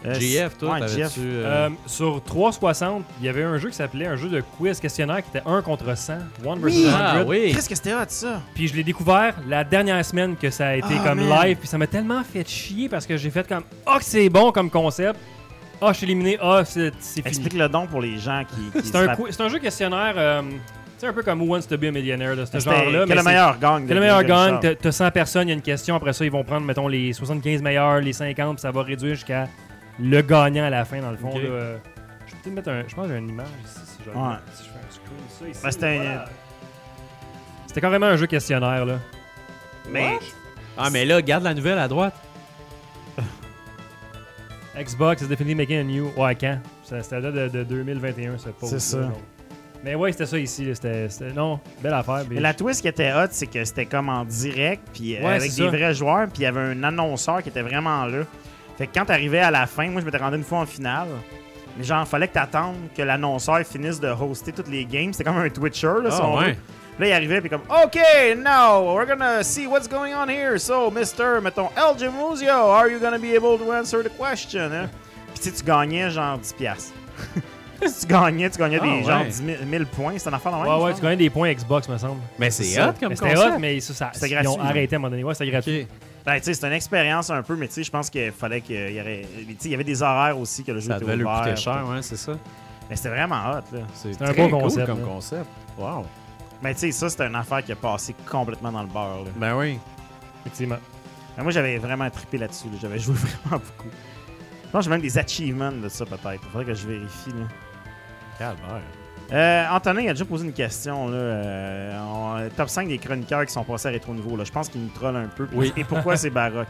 Euh, 0.05 0.13
GF, 0.19 0.57
toi, 0.57 0.79
ouais. 0.79 0.87
GF. 0.87 1.13
euh, 1.17 1.45
euh, 1.45 1.69
sur 1.87 2.21
360, 2.23 3.03
il 3.19 3.25
y 3.25 3.29
avait 3.29 3.43
un 3.43 3.57
jeu 3.57 3.69
qui 3.69 3.75
s'appelait 3.75 4.05
un 4.07 4.15
jeu 4.15 4.29
de 4.29 4.41
quiz 4.57 4.79
questionnaire 4.79 5.23
qui 5.23 5.29
était 5.35 5.47
1 5.47 5.61
contre 5.61 5.95
100. 5.97 6.13
1 6.45 6.55
versus 6.57 6.85
100. 6.85 6.89
Ah 6.95 7.23
oui! 7.25 7.51
Qu'est-ce 7.53 7.69
que 7.69 7.75
c'était 7.75 7.93
hot, 7.93 8.05
ça? 8.07 8.41
Puis 8.53 8.67
je 8.67 8.75
l'ai 8.75 8.83
découvert 8.83 9.35
la 9.47 9.63
dernière 9.63 10.03
semaine 10.05 10.35
que 10.35 10.49
ça 10.49 10.67
a 10.67 10.75
été 10.75 10.93
Ah, 10.99 11.07
comme 11.09 11.27
man. 11.27 11.43
live. 11.47 11.57
Puis 11.57 11.67
ça 11.67 11.77
m'a 11.77 11.87
tellement 11.87 12.23
fait 12.23 12.47
chier 12.47 12.87
parce 12.89 13.05
que 13.07 13.17
j'ai 13.17 13.29
fait 13.31 13.47
comme 13.47 13.63
Ah, 13.85 13.97
que 13.97 14.05
c'est 14.05 14.29
bon 14.29 14.51
comme 14.51 14.69
concept. 14.69 15.19
Ah, 15.81 15.87
je 15.91 15.97
suis 15.97 16.05
éliminé. 16.05 16.37
Ah, 16.41 16.61
c'est 16.65 16.91
c'est 16.99 17.15
fini. 17.21 17.27
Explique 17.27 17.53
le 17.53 17.67
don 17.67 17.87
pour 17.87 18.01
les 18.01 18.17
gens 18.17 18.43
qui. 18.47 18.79
qui 18.81 18.87
C'est 18.87 18.95
un, 18.97 19.07
un 19.45 19.49
jeu 19.49 19.59
questionnaire. 19.59 20.13
euh, 20.17 20.41
c'est 20.97 21.07
un 21.07 21.13
peu 21.13 21.23
comme 21.23 21.41
Who 21.41 21.47
Wants 21.53 21.63
to 21.67 21.77
be 21.77 21.85
a 21.85 21.91
Millionaire 21.91 22.37
de 22.37 22.45
ce 22.45 22.57
genre-là. 22.59 23.03
Quel 23.05 23.17
le 23.17 23.21
c'est- 23.21 23.23
meilleur 23.27 23.59
gang? 23.59 23.85
Quel 23.85 23.95
le 23.95 24.01
meilleur 24.01 24.23
gang, 24.23 24.59
t'as- 24.61 24.75
t'as 24.75 24.91
100 24.93 25.11
personnes, 25.11 25.47
il 25.47 25.51
y 25.51 25.53
a 25.53 25.55
une 25.55 25.61
question, 25.61 25.95
après 25.95 26.13
ça, 26.13 26.23
ils 26.23 26.31
vont 26.31 26.43
prendre, 26.45 26.65
mettons, 26.65 26.87
les 26.87 27.11
75 27.11 27.61
meilleurs, 27.61 27.99
les 27.99 28.13
50, 28.13 28.55
puis 28.55 28.61
ça 28.61 28.71
va 28.71 28.81
réduire 28.83 29.15
jusqu'à 29.15 29.49
le 29.99 30.21
gagnant 30.21 30.65
à 30.65 30.69
la 30.69 30.85
fin, 30.85 30.99
dans 31.01 31.11
le 31.11 31.17
fond. 31.17 31.37
Là. 31.37 31.43
Euh, 31.45 31.77
Je 32.27 32.31
vais 32.31 32.37
peut-être 32.43 32.55
mettre 32.55 32.69
un. 32.69 32.83
Je 32.87 32.95
pense 32.95 33.05
que 33.07 33.13
j'ai 33.13 33.19
une 33.19 33.29
image 33.29 33.47
ici, 33.63 33.79
si 33.85 33.97
je, 34.05 34.09
Ouais. 34.09 34.35
si 34.53 34.63
je 34.63 34.69
fais 34.69 34.79
un 34.79 34.91
screen 34.91 35.19
ça 35.29 35.47
ici. 35.47 35.59
Ben, 35.63 35.71
c'était 35.71 35.85
un- 35.87 36.03
voilà. 36.03 36.25
C'était 37.67 37.81
carrément 37.81 38.05
un 38.07 38.15
jeu 38.17 38.27
questionnaire, 38.27 38.85
là. 38.85 38.99
Mais. 39.91 40.17
Ah, 40.77 40.89
mais 40.89 41.05
là, 41.05 41.21
garde 41.21 41.43
la 41.43 41.53
nouvelle 41.53 41.77
à 41.79 41.87
droite. 41.87 42.15
Xbox 44.77 45.21
is 45.21 45.27
definitely 45.27 45.55
making 45.55 45.77
a 45.77 45.83
new. 45.83 46.11
Ouais, 46.17 46.35
quand? 46.35 46.59
Ça- 46.83 47.01
C'était 47.01 47.21
là 47.21 47.31
de, 47.31 47.47
de 47.47 47.63
2021, 47.63 48.37
ce 48.37 48.49
pause. 48.49 48.69
C'est 48.69 48.79
ça. 48.79 49.11
Mais 49.83 49.95
ouais, 49.95 50.11
c'était 50.11 50.25
ça 50.25 50.37
ici. 50.37 50.65
là. 50.65 50.75
C'était. 50.75 51.09
c'était- 51.09 51.31
Non, 51.33 51.59
belle 51.81 51.93
affaire. 51.93 52.23
Mais 52.29 52.39
la 52.41 52.53
twist 52.53 52.81
qui 52.81 52.87
était 52.87 53.13
hot, 53.13 53.27
c'est 53.31 53.47
que 53.47 53.63
c'était 53.63 53.85
comme 53.85 54.09
en 54.09 54.25
direct, 54.25 54.81
puis 54.93 55.15
euh, 55.15 55.19
Ouais, 55.21 55.35
avec 55.35 55.51
des 55.51 55.63
ça. 55.63 55.67
vrais 55.67 55.93
joueurs, 55.93 56.27
puis 56.27 56.39
il 56.41 56.43
y 56.43 56.47
avait 56.47 56.59
un 56.61 56.83
annonceur 56.83 57.41
qui 57.43 57.49
était 57.49 57.61
vraiment 57.61 58.05
là. 58.05 58.23
Fait 58.77 58.87
que 58.87 58.93
quand 58.93 59.05
t'arrivais 59.05 59.39
à 59.39 59.51
la 59.51 59.65
fin, 59.67 59.89
moi 59.89 60.01
je 60.01 60.05
m'étais 60.05 60.17
rendu 60.17 60.37
une 60.37 60.43
fois 60.43 60.59
en 60.59 60.65
finale, 60.65 61.07
mais 61.77 61.83
genre, 61.83 62.07
fallait 62.07 62.27
que 62.27 62.33
t'attendes 62.33 62.75
que 62.95 63.01
l'annonceur 63.01 63.59
finisse 63.65 63.99
de 63.99 64.07
hoster 64.09 64.51
toutes 64.51 64.67
les 64.69 64.85
games. 64.85 65.11
C'était 65.13 65.23
comme 65.25 65.37
un 65.37 65.49
Twitcher, 65.49 65.93
là, 66.03 66.11
si 66.11 66.19
Ah, 66.21 66.27
veut. 66.27 66.45
ouais. 66.47 66.57
Là, 66.97 67.07
il 67.07 67.11
arrivait, 67.11 67.41
puis 67.41 67.49
comme, 67.49 67.63
OK, 67.69 67.97
now, 68.37 68.93
we're 68.95 69.05
gonna 69.05 69.43
see 69.43 69.67
what's 69.67 69.87
going 69.87 70.13
on 70.13 70.29
here. 70.29 70.57
So, 70.57 70.89
Mr. 70.89 71.41
mettons, 71.41 71.69
El 71.75 71.97
Jamuzio, 71.99 72.49
are 72.71 72.87
you 72.89 72.99
gonna 72.99 73.17
be 73.19 73.35
able 73.35 73.57
to 73.57 73.71
answer 73.73 74.01
the 74.03 74.09
question? 74.17 74.71
Hein? 74.71 74.89
Puis 75.33 75.43
tu 75.43 75.49
sais, 75.49 75.51
tu 75.57 75.63
gagnais 75.65 76.09
genre 76.09 76.37
10$. 76.39 76.53
piastres. 76.57 76.93
si 77.85 78.07
tu 78.07 78.13
gagnais, 78.13 78.49
tu 78.49 78.57
gagnais 78.57 78.79
Ah, 78.81 78.85
des 78.85 79.03
genre 79.03 79.19
ouais. 79.21 79.27
10 79.27 79.43
000, 79.45 79.57
1000 79.65 79.85
points. 79.87 80.13
C'était 80.17 80.29
un 80.29 80.33
affaire 80.33 80.53
même, 80.53 80.61
Ouais, 80.65 80.83
ouais, 80.85 80.93
tu 80.93 81.01
gagnais 81.01 81.17
des 81.17 81.29
points 81.29 81.51
Xbox, 81.53 81.89
me 81.89 81.97
semble. 81.97 82.21
Mais 82.39 82.49
C'est 82.49 82.63
c'est 82.63 82.75
ça. 82.75 82.89
hot 82.89 82.93
comme 82.97 83.09
Mais 83.09 83.15
C'était 83.17 83.33
concept. 83.35 83.53
hot, 83.55 83.59
mais 83.59 83.79
ça, 83.81 83.93
ça 83.93 84.11
C'était 84.13 84.29
ils 84.29 84.37
ont 84.37 84.41
gratuit, 84.43 84.63
là. 84.63 84.69
arrêté 84.69 84.95
à 84.95 84.97
un 84.97 84.99
moment 85.01 85.09
donné. 85.11 85.23
Ouais, 85.25 85.33
c'était 85.33 85.51
gratuit. 85.51 85.87
Ben, 86.25 86.37
tu 86.39 86.45
sais, 86.45 86.53
c'est 86.55 86.65
une 86.65 86.73
expérience 86.73 87.29
un 87.29 87.43
peu, 87.43 87.55
mais 87.55 87.67
tu 87.67 87.75
sais, 87.75 87.83
je 87.83 87.91
pense 87.91 88.09
qu'il 88.09 88.31
fallait 88.31 88.61
qu'il 88.61 88.91
y 88.91 88.99
aurait. 88.99 89.21
Tu 89.23 89.45
sais, 89.59 89.65
il 89.65 89.71
y 89.71 89.73
avait 89.75 89.83
des 89.83 90.01
horaires 90.01 90.39
aussi 90.39 90.63
que 90.63 90.71
le 90.71 90.79
jeu 90.79 90.87
Ça 90.89 90.95
était 90.95 91.05
devait 91.05 91.17
lui 91.17 91.23
ouvert. 91.23 91.41
coûter 91.43 91.55
cher, 91.55 91.85
ouais, 91.87 92.01
c'est 92.01 92.17
ça. 92.17 92.33
Mais 92.89 92.95
c'était 92.95 93.09
vraiment 93.09 93.51
hot, 93.51 93.75
là. 93.75 93.81
C'est 93.93 94.21
un 94.21 94.33
bon 94.33 94.49
cool 94.49 94.61
concept, 94.61 94.85
comme 94.87 94.99
là. 95.01 95.05
concept. 95.05 95.45
Wow. 95.77 96.05
Mais 96.63 96.73
tu 96.73 96.79
sais, 96.79 96.91
ça, 96.91 97.09
c'était 97.09 97.27
une 97.27 97.35
affaire 97.35 97.63
qui 97.63 97.71
a 97.71 97.75
passé 97.75 98.15
complètement 98.29 98.71
dans 98.71 98.81
le 98.81 98.87
beurre, 98.89 99.23
là. 99.25 99.31
Ben 99.35 99.55
oui. 99.55 99.79
Effectivement. 100.41 100.77
Mais 101.37 101.43
moi, 101.43 101.51
j'avais 101.51 101.77
vraiment 101.77 102.09
trippé 102.09 102.37
là-dessus, 102.39 102.67
là. 102.69 102.77
J'avais 102.81 102.97
joué 102.99 103.15
vraiment 103.45 103.63
beaucoup. 103.63 103.89
Je 104.65 104.69
pense 104.71 104.79
que 104.79 104.83
j'ai 104.85 104.89
même 104.89 105.01
des 105.01 105.17
achievements 105.17 105.71
de 105.71 105.89
ça, 105.89 106.05
peut-être. 106.05 106.41
Il 106.43 106.49
faudrait 106.49 106.65
que 106.65 106.73
je 106.73 106.87
vérifie, 106.87 107.29
là. 107.29 107.45
Calvaire. 108.39 108.81
Euh, 109.33 109.65
Antonin 109.71 110.07
a 110.07 110.11
déjà 110.13 110.25
posé 110.25 110.45
une 110.45 110.53
question. 110.53 111.07
Là, 111.09 111.17
euh, 111.17 111.99
on- 111.99 112.49
top 112.55 112.69
5 112.69 112.87
des 112.87 112.97
chroniqueurs 112.99 113.45
qui 113.45 113.51
sont 113.53 113.63
passés 113.63 113.87
à 113.87 113.91
Rétro 113.91 114.13
Nouveau. 114.13 114.37
Là. 114.37 114.43
Je 114.43 114.51
pense 114.51 114.69
qu'il 114.69 114.81
nous 114.81 114.89
troll 114.89 115.15
un 115.15 115.27
peu. 115.27 115.47
Oui. 115.53 115.73
Et 115.75 115.83
pourquoi 115.83 116.15
c'est 116.15 116.29
baroque? 116.29 116.67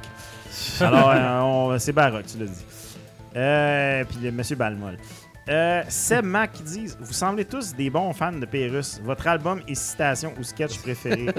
Alors, 0.80 1.72
euh, 1.72 1.78
c'est 1.80 1.92
baroque, 1.92 2.26
tu 2.28 2.38
l'as 2.38 2.46
dit. 2.46 2.66
Euh, 3.36 4.04
puis 4.06 4.20
le 4.24 4.32
monsieur 4.32 4.56
Balmol. 4.56 4.98
Euh, 5.50 5.84
Seb 5.90 6.24
Mac 6.26 6.54
qui 6.54 6.64
dit 6.64 6.88
Vous 7.00 7.14
semblez 7.14 7.44
tous 7.46 7.76
des 7.76 7.90
bons 7.90 8.14
fans 8.14 8.32
de 8.32 8.46
Pérus. 8.46 9.00
Votre 9.04 9.28
album 9.28 9.62
et 9.68 9.76
citation 9.76 10.34
ou 10.40 10.44
sketch 10.44 10.80
préféré? 10.80 11.26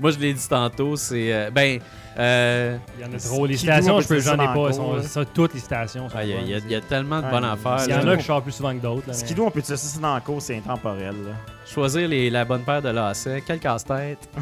Moi, 0.00 0.10
je 0.10 0.18
l'ai 0.18 0.34
dit 0.34 0.48
tantôt, 0.48 0.96
c'est. 0.96 1.50
ben. 1.52 1.78
Euh, 2.18 2.76
Il 2.98 3.02
y 3.02 3.08
en 3.08 3.12
a 3.14 3.18
trop. 3.18 3.46
Les 3.46 3.56
doit 3.56 4.00
je 4.00 4.08
peux, 4.08 4.20
j'en 4.20 4.34
ai 4.34 4.36
pas. 4.38 4.72
sont, 4.72 5.02
cours, 5.02 5.24
toutes 5.34 5.54
les 5.54 5.60
citations. 5.60 6.08
sont 6.08 6.16
ah, 6.18 6.24
Il 6.24 6.30
y, 6.30 6.32
a- 6.32 6.36
bonnes. 6.36 6.44
il 6.46 6.50
y 6.50 6.54
a- 6.54 6.58
il 6.58 6.70
y 6.70 6.74
a 6.74 6.80
tellement 6.80 7.20
de 7.20 7.24
Ouais, 7.26 7.30
bonnes 7.30 7.44
affaires. 7.44 7.78
il 7.86 7.90
y 7.90 7.94
en 7.94 8.08
a 8.08 8.14
que 8.16 8.20
je 8.22 8.26
sors 8.26 8.42
plus 8.42 8.52
souvent 8.52 8.72
que 8.74 8.80
d'autres. 8.82 9.12
Skidoo, 9.14 9.46
on 9.46 9.50
peut 9.50 9.60
dire 9.60 9.76
ça 9.78 9.88
c'est 9.88 10.00
dans 10.00 10.14
le 10.14 10.20
cours, 10.20 10.40
c'est 10.42 10.56
intemporel. 10.56 11.14
là. 11.26 11.32
choisir 11.64 12.06
les, 12.06 12.28
la 12.28 12.44
bonne 12.44 12.62
paire 12.62 12.82
de 12.82 12.90
lacets. 12.90 13.42
Quel 13.46 13.58
casse-tête? 13.58 14.18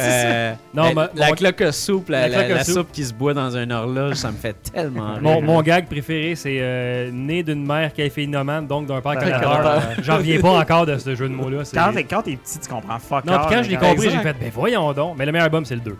Euh, 0.00 0.54
Non, 0.72 0.84
la, 1.14 1.32
cloque 1.32 1.64
soupe, 1.72 2.08
la, 2.08 2.26
La 2.26 2.64
soupe. 2.64 2.90
qui 2.92 3.04
se 3.04 3.12
boit 3.12 3.34
dans 3.34 3.54
un 3.58 3.70
horloge, 3.70 4.14
ça 4.14 4.30
me 4.30 4.36
fait 4.38 4.54
tellement 4.72 5.12
rire. 5.14 5.20
Mon, 5.22 5.42
mon 5.42 5.60
gag 5.60 5.86
préféré, 5.86 6.34
c'est 6.34 6.56
euh, 6.60 7.10
né 7.12 7.42
d'une 7.42 7.66
mère 7.66 7.92
caféinomane, 7.92 8.66
donc 8.66 8.86
d'un 8.86 9.02
père 9.02 9.18
canadeur. 9.18 9.60
Euh, 9.66 9.80
J'en 10.02 10.16
reviens 10.16 10.40
pas 10.40 10.58
encore 10.60 10.86
de 10.86 10.96
ce 10.96 11.14
jeu 11.14 11.28
de 11.28 11.34
mots-là. 11.34 11.64
Quand 12.08 12.22
t'es 12.22 12.36
petit, 12.36 12.58
tu 12.58 12.68
comprends 12.70 12.98
fuck 12.98 13.26
Non, 13.26 13.38
quand 13.50 13.62
je 13.62 13.68
l'ai 13.68 13.76
compris, 13.76 14.08
j'ai 14.08 14.18
fait, 14.18 14.32
ben 14.40 14.50
voyons 14.54 14.90
donc. 14.94 15.16
Mais 15.18 15.26
le 15.26 15.32
meilleur 15.32 15.44
album, 15.44 15.64
c'est 15.66 15.74
le 15.74 15.82
2. 15.82 15.96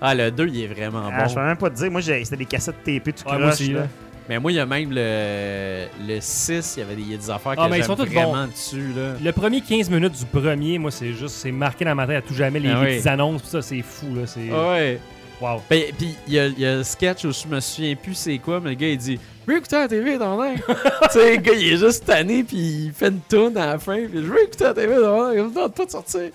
Ah, 0.00 0.14
le 0.14 0.30
2, 0.30 0.48
il 0.48 0.64
est 0.64 0.66
vraiment 0.66 1.02
Ah, 1.12 1.26
Je 1.28 1.34
bon. 1.34 1.40
peux 1.40 1.46
même 1.46 1.56
pas 1.56 1.70
te 1.70 1.76
dire. 1.76 1.90
Moi, 1.90 2.00
j'ai- 2.00 2.24
c'était 2.24 2.36
des 2.36 2.44
cassettes 2.44 2.82
TP 2.84 3.12
tout 3.12 3.28
Ouais, 3.30 3.38
croche. 3.38 3.60
là. 3.68 3.86
Mais 4.28 4.38
moi, 4.38 4.52
il 4.52 4.54
y 4.54 4.58
a 4.60 4.64
même 4.66 4.90
le, 4.90 5.84
le 6.06 6.18
6, 6.20 6.74
il 6.76 6.80
y 6.80 6.82
avait 6.82 6.94
des, 6.96 7.02
il 7.02 7.10
y 7.12 7.14
a 7.14 7.18
des 7.18 7.30
affaires 7.30 7.52
que 7.56 7.60
Ah, 7.60 7.68
mais 7.68 7.76
ils 7.76 7.82
j'aime 7.82 7.86
sont 7.88 7.96
tous 7.96 8.10
vraiment 8.10 8.46
dessus. 8.46 8.92
Là. 8.96 9.14
Le 9.22 9.32
premier 9.32 9.60
15 9.60 9.90
minutes 9.90 10.14
du 10.18 10.24
premier, 10.24 10.78
moi, 10.78 10.90
c'est 10.90 11.12
juste, 11.12 11.34
c'est 11.36 11.52
marqué 11.52 11.84
dans 11.84 11.94
ma 11.94 12.06
tête 12.06 12.16
à 12.18 12.22
tout 12.22 12.34
jamais. 12.34 12.58
Les, 12.58 12.70
Ah 12.70 12.80
les 12.80 12.86
oui. 12.86 12.94
petites 12.94 13.06
annonces, 13.06 13.42
pis 13.42 13.48
ça, 13.48 13.60
c'est 13.62 13.82
fou, 13.82 14.14
là. 14.14 14.22
C'est. 14.26 14.50
Ouais. 14.50 14.98
Wow. 15.40 15.60
Ben, 15.68 15.82
Puis 15.98 16.14
il 16.26 16.32
y, 16.32 16.38
a- 16.38 16.46
il 16.46 16.58
y 16.58 16.64
a 16.66 16.76
le 16.76 16.84
sketch 16.84 17.24
où 17.24 17.32
je 17.32 17.46
me 17.48 17.60
souviens 17.60 17.94
plus 17.96 18.14
c'est 18.14 18.38
quoi, 18.38 18.60
mais 18.60 18.70
le 18.70 18.76
gars 18.76 18.88
il 18.88 18.96
dit 18.96 19.18
Je 19.46 19.52
veux 19.52 19.58
écouter 19.58 19.76
la 19.76 19.88
TV 19.88 20.16
dans 20.16 20.40
l'air. 20.42 20.54
tu 20.66 20.74
sais, 21.10 21.32
le 21.36 21.42
gars 21.42 21.52
il 21.54 21.72
est 21.72 21.76
juste 21.76 22.06
tanné, 22.06 22.44
puis 22.44 22.56
il 22.86 22.92
fait 22.92 23.08
une 23.08 23.20
toune 23.28 23.56
à 23.58 23.66
la 23.66 23.78
fin, 23.78 23.96
puis 23.96 24.10
je 24.22 24.26
veux 24.32 24.42
écouter 24.44 24.64
la 24.64 24.72
TV 24.74 24.94
dans 24.94 25.28
l'air, 25.30 25.42
il 25.44 25.48
me 25.50 25.54
tente 25.54 25.74
pas 25.74 25.84
de 25.84 25.90
sortir. 25.90 26.30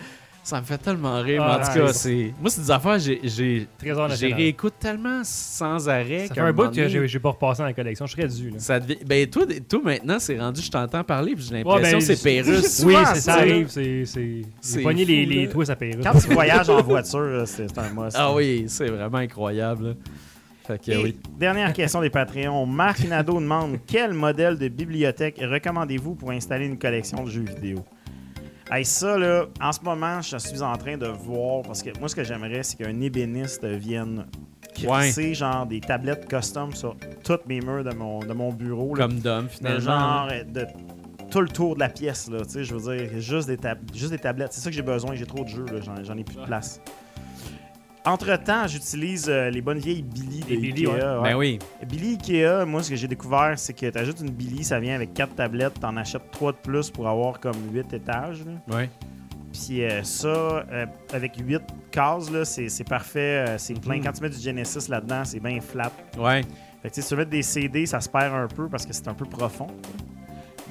Ça 0.49 0.59
me 0.61 0.65
fait 0.65 0.79
tellement 0.79 1.21
rire, 1.21 1.43
mais 1.45 1.51
Ah, 1.51 1.59
en 1.59 1.61
tout 1.73 1.79
ouais, 1.79 1.85
cas, 1.85 1.93
c'est-. 1.93 2.33
Moi, 2.41 2.49
c'est 2.49 2.61
des 2.61 2.71
affaires, 2.71 2.97
j'ai- 2.97 3.19
j'ai 3.23 3.67
national. 3.85 4.33
réécoute 4.33 4.73
tellement 4.79 5.21
sans 5.23 5.87
arrêt. 5.87 6.25
Ça 6.27 6.33
fait 6.33 6.41
un 6.41 6.51
bout 6.51 6.71
que 6.71 6.87
j'ai 6.87 7.07
j'ai 7.07 7.19
pas 7.19 7.29
repassé 7.29 7.59
dans 7.59 7.65
la 7.67 7.73
collection. 7.73 8.07
Je 8.07 8.13
serais 8.13 8.27
dû, 8.27 8.49
là. 8.49 8.55
Ça 8.57 8.79
devient... 8.79 8.97
Ben, 9.05 9.27
toi, 9.29 9.45
toi, 9.69 9.79
maintenant, 9.83 10.17
c'est 10.17 10.39
rendu, 10.39 10.59
je 10.61 10.71
t'entends 10.71 11.03
parler, 11.03 11.35
puis 11.35 11.43
j'ai 11.47 11.51
Ouais, 11.53 11.63
l'impression 11.63 11.99
ben, 11.99 12.07
que 12.07 12.15
c'est 12.15 12.23
Pérus. 12.23 12.83
Oui, 12.85 12.93
ça, 12.95 13.13
c'est 13.13 13.21
ça 13.21 13.35
là. 13.35 13.41
arrive. 13.43 13.67
C'est. 13.69 14.05
c'est- 14.05 14.41
C'est 14.59 14.77
J'ai 14.79 14.83
pogné 14.83 15.05
les, 15.05 15.47
twists 15.49 15.69
à 15.69 15.75
Pérus. 15.75 16.03
Quand 16.03 16.17
tu 16.19 16.27
voyages 16.33 16.69
en 16.69 16.81
voiture, 16.81 17.43
c'est 17.45 17.67
c'est 17.67 17.77
un 17.77 17.89
must. 17.93 18.17
Ah 18.19 18.33
oui, 18.33 18.65
c'est 18.67 18.87
vraiment 18.87 19.19
incroyable. 19.19 19.89
là. 19.89 19.93
Fait 20.65 20.83
que 20.83 20.91
Et 20.91 20.97
oui. 20.97 21.17
Dernière 21.39 21.73
question 21.73 22.01
des 22.01 22.09
Patreons. 22.09 22.65
Marc 22.65 23.03
Nadeau 23.07 23.39
demande 23.39 23.77
quel 23.87 24.13
modèle 24.13 24.57
de 24.57 24.67
bibliothèque 24.67 25.39
recommandez-vous 25.41 26.15
pour 26.15 26.31
installer 26.31 26.65
une 26.65 26.77
collection 26.79 27.23
de 27.23 27.29
jeux 27.29 27.45
vidéo? 27.45 27.83
Hey, 28.71 28.85
ça, 28.85 29.17
là, 29.17 29.45
en 29.61 29.71
ce 29.71 29.81
moment, 29.81 30.21
je 30.21 30.37
suis 30.37 30.61
en 30.61 30.75
train 30.77 30.95
de 30.97 31.07
voir, 31.07 31.63
parce 31.63 31.81
que 31.81 31.89
moi, 31.99 32.07
ce 32.07 32.15
que 32.15 32.23
j'aimerais, 32.23 32.61
c'est 32.63 32.77
qu'un 32.77 33.01
ébéniste 33.01 33.65
vienne 33.65 34.27
crisser 34.75 35.33
genre 35.33 35.65
des 35.65 35.81
tablettes 35.81 36.27
custom 36.27 36.73
sur 36.73 36.95
toutes 37.23 37.47
mes 37.47 37.61
murs 37.61 37.83
de 37.83 37.93
mon, 37.95 38.19
de 38.19 38.31
mon 38.33 38.51
bureau. 38.53 38.93
là. 38.95 39.05
Comme 39.07 39.19
Dom, 39.19 39.45
de 39.45 39.49
finalement. 39.49 39.79
genre 39.79 40.29
euh, 40.31 40.43
de 40.43 40.67
tout 41.31 41.41
le 41.41 41.47
tour 41.49 41.75
de 41.75 41.79
la 41.79 41.89
pièce, 41.89 42.29
là, 42.29 42.39
tu 42.43 42.49
sais, 42.49 42.63
je 42.63 42.75
veux 42.75 42.95
dire, 42.95 43.19
juste 43.19 43.47
des, 43.47 43.57
tab- 43.57 43.79
juste 43.93 44.11
des 44.11 44.19
tablettes. 44.19 44.53
C'est 44.53 44.61
ça 44.61 44.69
que 44.69 44.75
j'ai 44.75 44.81
besoin, 44.83 45.15
j'ai 45.15 45.25
trop 45.25 45.43
de 45.43 45.49
jeux, 45.49 45.65
là, 45.65 45.79
j'en, 45.81 46.03
j'en 46.03 46.17
ai 46.17 46.23
plus 46.23 46.37
de 46.37 46.45
place. 46.45 46.79
Entre-temps, 48.05 48.65
j'utilise 48.67 49.27
euh, 49.29 49.49
les 49.49 49.61
bonnes 49.61 49.77
vieilles 49.79 50.01
Billy 50.01 50.39
de 50.41 50.49
Les 50.49 50.57
Billy, 50.57 50.85
Ikea. 50.87 50.93
ouais. 50.93 51.03
ouais. 51.03 51.21
Ben 51.31 51.35
oui. 51.35 51.59
Billy 51.87 52.11
Ikea, 52.13 52.65
moi, 52.65 52.81
ce 52.81 52.89
que 52.89 52.95
j'ai 52.95 53.07
découvert, 53.07 53.53
c'est 53.57 53.73
que 53.73 53.89
tu 53.89 53.97
ajoutes 53.97 54.21
une 54.21 54.31
Billy, 54.31 54.63
ça 54.63 54.79
vient 54.79 54.95
avec 54.95 55.13
4 55.13 55.35
tablettes, 55.35 55.79
t'en 55.79 55.95
achètes 55.97 56.31
3 56.31 56.53
de 56.53 56.57
plus 56.57 56.89
pour 56.89 57.07
avoir 57.07 57.39
comme 57.39 57.57
8 57.73 57.93
étages. 57.93 58.43
là. 58.45 58.75
Ouais. 58.75 58.89
Puis 59.51 59.83
euh, 59.83 60.01
ça, 60.03 60.27
euh, 60.27 60.85
avec 61.11 61.33
8 61.37 61.61
cases, 61.91 62.31
là, 62.31 62.45
c'est, 62.45 62.69
c'est 62.69 62.83
parfait, 62.87 63.45
euh, 63.47 63.57
c'est 63.57 63.79
plein. 63.79 63.97
Mhm. 63.97 64.03
Quand 64.03 64.11
tu 64.13 64.21
mets 64.21 64.29
du 64.29 64.39
Genesis 64.39 64.87
là-dedans, 64.89 65.25
c'est 65.25 65.39
bien 65.39 65.59
flat. 65.59 65.91
Ouais. 66.17 66.43
Fait 66.81 66.89
que, 66.89 66.93
tu 66.93 66.95
sais, 66.95 67.01
si 67.01 67.07
tu 67.09 67.13
veux 67.15 67.19
mettre 67.19 67.31
des 67.31 67.41
CD, 67.41 67.85
ça 67.85 67.99
se 67.99 68.07
perd 68.07 68.33
un 68.33 68.47
peu 68.47 68.69
parce 68.69 68.85
que 68.85 68.93
c'est 68.93 69.07
un 69.07 69.13
peu 69.13 69.25
profond. 69.25 69.67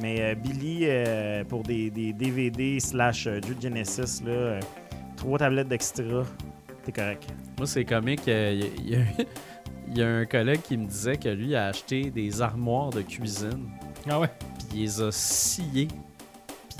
Mais 0.00 0.16
euh, 0.20 0.34
Billy, 0.36 0.82
euh, 0.84 1.42
pour 1.44 1.62
des, 1.64 1.90
des 1.90 2.12
DVD 2.12 2.78
slash 2.80 3.26
euh, 3.26 3.40
jeux 3.46 3.54
de 3.56 3.60
Genesis, 3.60 4.22
là, 4.24 4.30
euh, 4.30 4.60
trois 5.16 5.38
tablettes 5.40 5.68
d'extra, 5.68 6.22
t'es 6.92 7.00
correct. 7.00 7.26
Moi, 7.58 7.66
c'est 7.66 7.84
comique. 7.84 8.26
euh, 8.28 8.52
Il 8.54 8.60
y, 8.60 8.64
a- 8.64 8.68
il 8.78 8.90
y 8.90 8.96
a- 8.96 9.24
il 9.88 9.98
y 9.98 10.02
a 10.02 10.08
un 10.08 10.24
collègue 10.26 10.62
qui 10.62 10.76
me 10.76 10.86
disait 10.86 11.16
que 11.16 11.28
lui 11.28 11.54
a 11.54 11.66
acheté 11.66 12.10
des 12.10 12.40
armoires 12.42 12.90
de 12.90 13.02
cuisine, 13.02 13.68
Ah 14.08 14.20
ouais? 14.20 14.28
puis 14.70 14.78
il 14.78 14.82
les 14.82 15.02
a 15.02 15.10
sciées, 15.12 15.88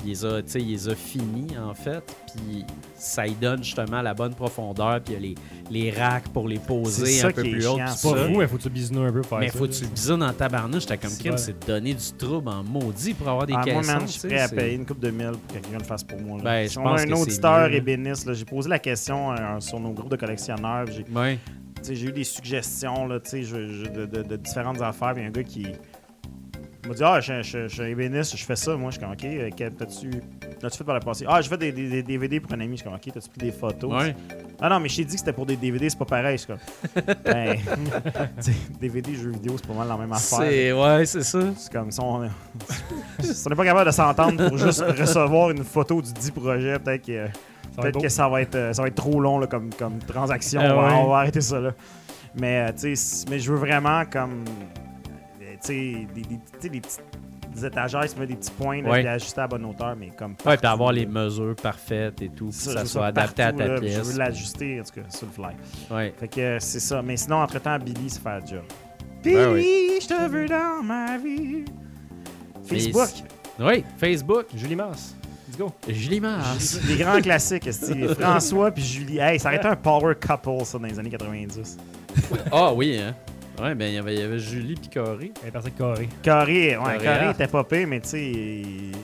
il 0.03 0.09
les 0.09 0.25
a, 0.25 0.41
tu 0.41 0.49
sais, 0.51 0.61
il 0.61 0.69
les 0.71 0.87
a 0.89 0.95
finis, 0.95 1.57
en 1.57 1.73
fait, 1.73 2.01
puis 2.33 2.65
ça 2.95 3.27
y 3.27 3.33
donne 3.33 3.63
justement 3.63 4.01
la 4.01 4.13
bonne 4.13 4.33
profondeur, 4.33 5.01
puis 5.01 5.13
il 5.13 5.13
y 5.13 5.17
a 5.17 5.35
les, 5.71 5.89
les 5.89 5.91
racks 5.91 6.27
pour 6.29 6.47
les 6.47 6.57
poser 6.59 7.21
un 7.21 7.31
peu 7.31 7.41
plus 7.43 7.65
haut. 7.67 7.77
C'est 7.95 8.09
pas 8.09 8.25
fou, 8.27 8.37
mais 8.37 8.47
faut 8.47 8.57
que 8.57 8.63
tu 8.63 8.69
bisounes 8.69 9.05
un 9.05 9.11
peu 9.11 9.21
pour 9.21 9.29
faire 9.29 9.39
Mais 9.39 9.49
ça, 9.49 9.57
faut 9.57 9.67
que 9.67 9.73
tu 9.73 9.85
bisounes 9.87 10.23
en 10.23 10.33
tabarnouche. 10.33 10.81
J'étais 10.83 10.97
comme 10.97 11.09
vrai. 11.11 11.37
c'est 11.37 11.59
de 11.59 11.65
donner 11.65 11.93
du 11.93 12.11
trouble 12.17 12.49
en 12.49 12.63
maudit 12.63 13.13
pour 13.13 13.27
avoir 13.29 13.45
des 13.45 13.53
Ah, 13.53 13.63
moi, 13.65 13.81
caissons. 13.81 13.91
man, 13.93 14.01
je 14.07 14.11
suis 14.11 14.27
prêt 14.27 14.39
à 14.39 14.47
payer 14.49 14.75
une 14.75 14.85
coupe 14.85 14.99
de 14.99 15.11
mille 15.11 15.31
pour 15.31 15.47
que 15.47 15.53
quelqu'un 15.53 15.77
le 15.79 15.83
fasse 15.83 16.03
pour 16.03 16.19
moi. 16.21 16.37
là. 16.37 16.43
Ben, 16.43 16.67
si 16.67 16.73
je 16.75 16.79
on 16.79 16.83
pense 16.83 16.99
a 17.01 17.03
un 17.03 17.11
auditeur 17.11 17.73
ébéniste, 17.73 18.33
j'ai 18.33 18.45
posé 18.45 18.69
la 18.69 18.79
question 18.79 19.31
euh, 19.33 19.59
sur 19.59 19.79
nos 19.79 19.91
groupes 19.91 20.11
de 20.11 20.15
collectionneurs. 20.17 20.85
J'ai 20.87 21.05
Ouais. 21.13 21.39
tu 21.77 21.83
sais, 21.83 21.95
j'ai 21.95 22.07
eu 22.07 22.11
des 22.11 22.23
suggestions 22.23 23.05
là, 23.07 23.19
tu 23.19 23.29
sais, 23.31 23.43
je- 23.43 23.67
je- 23.67 23.89
de, 23.89 24.05
de- 24.05 24.23
de 24.23 24.35
différentes 24.37 24.81
affaires. 24.81 25.13
Puis 25.13 25.23
un 25.25 25.29
gars 25.31 25.43
qui 25.43 25.67
m'a 26.89 26.93
dit 26.95 27.03
Ah, 27.03 27.19
je, 27.21 27.41
je, 27.41 27.67
je 27.67 27.73
suis 27.81 27.83
ébéniste, 27.91 28.35
je 28.37 28.43
fais 28.45 28.55
ça. 28.55 28.75
Moi, 28.75 28.91
je 28.91 28.97
suis 28.97 29.03
comme 29.05 29.13
Ok, 29.13 29.23
euh, 29.23 29.49
t'as-tu 29.77 30.11
l'as-tu 30.61 30.77
fait 30.77 30.83
par 30.83 30.95
le 30.95 31.01
passé 31.01 31.25
Ah, 31.27 31.41
je 31.41 31.47
fais 31.49 31.57
des, 31.57 31.71
des- 31.71 31.89
des 31.89 32.03
DVD 32.03 32.39
pour 32.39 32.51
un 32.53 32.59
ami. 32.59 32.71
Je 32.71 32.75
suis 32.77 32.83
comme 32.83 32.93
Ok, 32.95 33.01
t'as-tu 33.13 33.29
pris 33.29 33.39
des 33.47 33.51
photos? 33.51 33.91
Ouais. 33.93 34.15
Ah 34.61 34.67
non, 34.69 34.79
mais 34.79 34.89
je 34.89 34.97
t'ai 34.97 35.05
dit 35.05 35.13
que 35.13 35.19
c'était 35.19 35.33
pour 35.33 35.45
des 35.45 35.55
DVD, 35.55 35.89
c'est 35.89 35.97
pas 35.97 36.05
pareil. 36.05 36.37
Je 36.37 36.43
suis 36.43 36.47
comme 36.47 37.15
Ben, 37.25 37.57
DVD, 38.79 39.15
jeux 39.15 39.31
vidéo, 39.31 39.53
c'est 39.57 39.67
pas 39.67 39.73
mal 39.73 39.87
la 39.87 39.97
même 39.97 40.11
affaire. 40.11 40.39
C'est 40.39 40.71
ouais, 40.73 41.05
c'est 41.05 41.23
ça. 41.23 41.39
C'est 41.55 41.71
comme 41.71 41.91
si 41.91 41.99
on 42.01 42.27
si 43.21 43.43
on 43.45 43.49
n'est 43.49 43.55
pas 43.55 43.65
capable 43.65 43.85
de 43.87 43.91
s'entendre 43.95 44.47
pour 44.49 44.57
juste 44.57 44.81
recevoir 44.81 45.51
une 45.51 45.63
photo 45.63 46.01
du 46.01 46.11
dit 46.13 46.31
projet, 46.31 46.77
peut-être 46.79 47.05
que, 47.05 47.27
Ça 47.27 47.81
va 47.81 47.87
être 47.87 47.93
peut-être 47.93 48.01
que 48.01 48.09
ça, 48.09 48.27
va 48.29 48.41
être, 48.41 48.55
euh, 48.55 48.73
ça 48.73 48.81
va 48.81 48.87
être 48.87 48.95
trop 48.95 49.19
long 49.19 49.39
là, 49.39 49.47
comme, 49.47 49.69
comme 49.73 49.99
transaction. 49.99 50.59
Ah 50.63 50.73
on, 50.75 50.81
va, 50.81 50.87
ouais. 50.87 50.93
on 51.03 51.07
va 51.09 51.17
arrêter 51.17 51.41
ça 51.41 51.59
là. 51.59 51.71
Mais, 52.39 52.69
euh, 52.69 52.95
mais 53.29 53.39
je 53.39 53.51
veux 53.51 53.57
vraiment 53.57 54.03
comme. 54.05 54.43
Sais, 55.67 56.07
des, 56.15 56.21
des, 56.21 56.69
des 56.69 56.81
petites 56.81 57.01
des 57.51 57.65
étagères, 57.65 58.03
mets 58.19 58.27
des 58.27 58.35
petits 58.35 58.51
points, 58.51 58.81
là, 58.83 58.91
Ouais. 58.91 58.99
puis 58.99 59.07
ajuster 59.07 59.39
à 59.39 59.43
la 59.45 59.47
bonne 59.47 59.65
hauteur, 59.65 59.95
mais 59.99 60.11
comme. 60.15 60.31
Ouais, 60.33 60.35
puis 60.37 60.43
partout, 60.57 60.67
avoir 60.67 60.91
les 60.91 61.07
mesures 61.07 61.55
parfaites 61.55 62.21
et 62.21 62.29
tout, 62.29 62.45
pour 62.45 62.53
que 62.53 62.59
Ça, 62.59 62.71
ça 62.73 62.77
je 62.77 62.79
veux 62.81 62.85
soit 62.85 63.01
ça 63.01 63.07
adapté 63.07 63.41
à 63.41 63.45
partout, 63.47 63.57
ta 63.57 63.67
là, 63.67 63.79
puis 63.79 63.89
Je 63.89 63.93
pièce. 63.95 64.07
veux 64.11 64.17
l'ajuster, 64.19 64.79
en 64.79 64.83
tout 64.83 65.01
cas, 65.01 65.09
sur 65.09 65.25
le 65.27 65.33
fly. 65.33 65.55
Ouais. 65.89 66.13
Fait 66.19 66.27
que 66.27 66.39
euh, 66.41 66.57
c'est 66.59 66.79
ça. 66.79 67.01
Mais 67.01 67.17
sinon, 67.17 67.37
entre-temps, 67.37 67.79
Billy, 67.79 68.07
c'est 68.09 68.21
faire 68.21 68.39
le 68.39 68.45
job. 68.47 68.63
Ben 69.23 69.53
Billy, 69.55 69.99
je 69.99 70.07
te 70.07 70.29
veux 70.29 70.45
dans 70.47 70.83
ma 70.83 71.17
vie. 71.17 71.65
Facebook. 72.65 73.09
Oui, 73.59 73.83
Facebook. 73.97 74.45
Julie 74.55 74.75
Mars. 74.75 75.15
Let's 75.49 75.57
go. 75.57 75.71
Julie 75.87 76.19
Mars. 76.21 76.79
Des 76.85 76.97
grands 76.97 77.19
classiques. 77.19 77.67
François 78.19 78.69
puis 78.71 78.83
Julie. 78.83 79.17
Hey, 79.17 79.39
ça 79.39 79.49
aurait 79.49 79.57
été 79.57 79.67
un 79.67 79.75
power 79.75 80.13
couple, 80.15 80.63
ça, 80.65 80.77
dans 80.77 80.85
les 80.87 80.99
années 80.99 81.09
90. 81.09 81.77
Ah 82.51 82.73
oui, 82.73 82.99
hein. 83.01 83.15
Ouais, 83.61 83.75
ben 83.75 83.87
il 83.87 83.95
y 83.95 83.97
avait, 83.97 84.13
il 84.13 84.19
y 84.19 84.23
avait 84.23 84.39
Julie 84.39 84.75
puis 84.75 84.89
Corey. 84.89 85.31
Elle 85.41 85.49
est 85.49 85.51
partie 85.51 85.71
carré. 85.71 86.07
Carré, 86.23 86.77
ouais, 86.77 86.83
Carré, 86.83 87.03
Carré 87.03 87.25
ah. 87.27 87.31
était 87.31 87.47
pas 87.47 87.63
pire, 87.65 87.87
mais 87.87 87.99
tu 87.99 88.09
sais, 88.09 88.61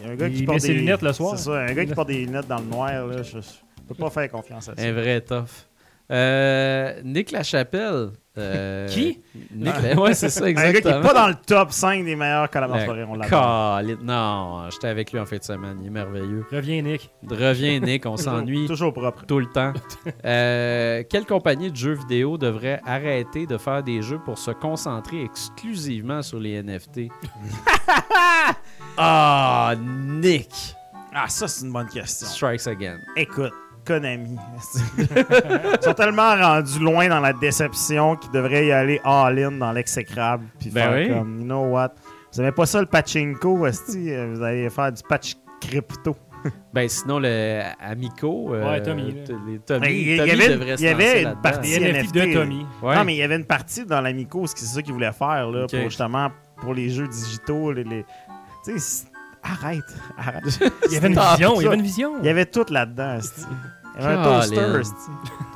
un 0.08 0.16
gars 0.16 0.28
Il 0.28 0.34
qui 0.34 0.40
met 0.42 0.46
porte 0.46 0.60
ses 0.60 0.68
des 0.70 0.74
lunettes 0.76 1.02
le 1.02 1.12
soir. 1.12 1.38
C'est 1.38 1.44
ça, 1.44 1.60
un 1.60 1.74
gars 1.74 1.86
qui 1.86 1.94
porte 1.96 2.08
des 2.08 2.26
lunettes 2.26 2.48
dans 2.48 2.60
le 2.60 2.66
noir, 2.66 3.06
là, 3.06 3.22
je, 3.22 3.40
je 3.40 3.84
peux 3.88 3.96
pas 3.96 4.10
faire 4.10 4.32
confiance 4.32 4.70
à 4.70 4.76
ça. 4.76 4.82
Un 4.82 4.94
vrai 4.94 5.20
tough. 5.20 5.68
Euh, 6.12 7.02
Nick 7.04 7.32
Lachapelle. 7.32 8.10
euh, 8.38 8.88
Qui? 8.90 9.22
Nick 9.56 9.74
La- 9.82 9.96
Ouais, 10.00 10.14
c'est 10.14 10.30
ça, 10.30 10.44
Un 10.46 10.52
gars 10.52 10.62
qui 10.64 10.68
exactement. 10.78 11.00
est 11.00 11.08
pas 11.08 11.14
dans 11.14 11.28
le 11.30 11.36
top 11.36 11.72
5 11.72 12.04
des 12.04 12.16
meilleurs 12.18 12.50
collaborateurs, 12.50 13.08
on 13.10 13.16
l'a 13.16 13.82
Non, 14.04 14.70
j'étais 14.70 14.88
avec 14.90 15.12
lui 15.14 15.20
en 15.20 15.26
fin 15.26 15.38
de 15.38 15.44
semaine. 15.44 15.78
Il 15.82 15.88
est 15.88 15.90
merveilleux. 15.90 16.46
Reviens, 16.52 16.82
Nick. 16.82 17.10
Reviens, 17.28 17.80
Nick, 17.80 18.06
on 18.06 18.18
s'ennuie 18.18 18.68
Toujours 18.68 18.92
propre. 18.94 19.26
tout 19.26 19.40
le 19.40 19.46
temps. 19.48 19.72
Euh, 20.26 21.04
quelle 21.10 21.26
compagnie 21.26 21.72
de 21.72 21.76
jeux 21.78 21.94
vidéo 21.96 22.38
devrait 22.38 22.82
arrêter 22.86 23.46
de 23.48 23.58
faire 23.58 23.82
des 23.82 24.02
jeux 24.02 24.20
pour 24.26 24.38
se 24.38 24.52
concentrer 24.52 25.24
exclusivement 25.24 26.22
sur 26.22 26.40
les 26.40 26.62
NFT? 26.62 27.04
Ah, 28.98 29.74
Nick! 29.80 30.76
Ah, 31.14 31.26
ça, 31.28 31.48
c'est 31.48 31.66
une 31.66 31.72
bonne 31.74 31.88
question. 31.88 32.28
Strikes 32.28 32.68
again. 32.68 32.98
Écoute, 33.16 33.52
Konami. 33.86 34.36
Ils 34.98 35.84
sont 35.84 35.94
tellement 35.94 36.36
rendus 36.36 36.80
loin 36.80 37.08
dans 37.08 37.20
la 37.20 37.34
déception 37.34 38.16
qu'ils 38.16 38.32
devraient 38.32 38.68
y 38.68 38.72
aller 38.72 39.00
all-in 39.04 39.52
dans 39.52 39.72
l'exécrable. 39.72 40.46
Puis 40.60 40.70
Ben 40.72 40.90
faire 40.90 40.94
oui. 40.94 41.10
comme, 41.10 41.40
you 41.40 41.46
know 41.46 41.66
what? 41.68 41.90
Vous 42.34 42.42
avez 42.42 42.52
pas 42.52 42.66
ça 42.66 42.80
le 42.82 42.88
pachinko, 42.88 43.66
esti, 43.68 44.12
euh, 44.12 44.34
vous 44.34 44.42
allez 44.44 44.70
faire 44.70 44.92
du 44.92 45.02
patch 45.08 45.36
crypto. 45.62 46.16
Ben 46.74 46.88
sinon, 46.88 47.20
le 47.20 47.62
Amico, 47.80 48.54
euh, 48.54 48.70
Ouais, 48.70 48.84
Tommy, 48.84 49.04
les 49.14 49.24
Tommy, 49.24 49.88
Il 49.90 50.14
y 50.14 50.18
Tommy 50.18 50.32
avait- 50.32 50.50
devrait 50.50 50.78
se 50.78 50.82
il 50.84 50.86
y 50.86 50.90
avait 50.90 51.24
une 51.24 51.36
partie- 51.42 51.74
NFT 51.80 52.14
de 52.28 52.34
Tommy. 52.34 52.66
Ouais. 52.84 52.96
Non, 52.96 53.04
mais 53.04 53.16
il 53.16 53.18
y 53.18 53.24
avait 53.24 53.38
une 53.38 53.46
partie 53.46 53.86
dans 53.86 54.02
l'Amico, 54.02 54.46
c'est 54.46 54.64
ça 54.66 54.82
qu'ils 54.82 54.94
voulaient 54.94 55.12
faire, 55.14 55.50
là, 55.50 55.64
Ok. 55.64 55.72
pour 55.72 55.80
justement, 55.90 56.30
pour 56.62 56.74
les 56.76 56.90
jeux 56.90 57.08
digitaux, 57.08 57.72
les... 57.72 57.84
les- 57.84 58.06
Tu 58.66 58.78
sais, 58.80 59.06
arrête, 59.46 59.84
arrête. 60.18 60.44
Il 60.88 60.94
y 60.94 60.98
avait 60.98 61.08
une 61.10 61.20
vision. 61.20 61.56
Il 61.60 61.64
y 61.64 61.68
avait 61.68 61.76
une 61.76 61.82
vision. 61.82 62.14
Il 62.20 62.26
y 62.26 62.30
avait 62.30 62.46
tout 62.46 62.66
là-dedans. 62.70 63.20
Il 63.98 64.02
y 64.02 64.06
avait 64.06 64.16
un 64.16 64.24
toaster, 64.24 64.82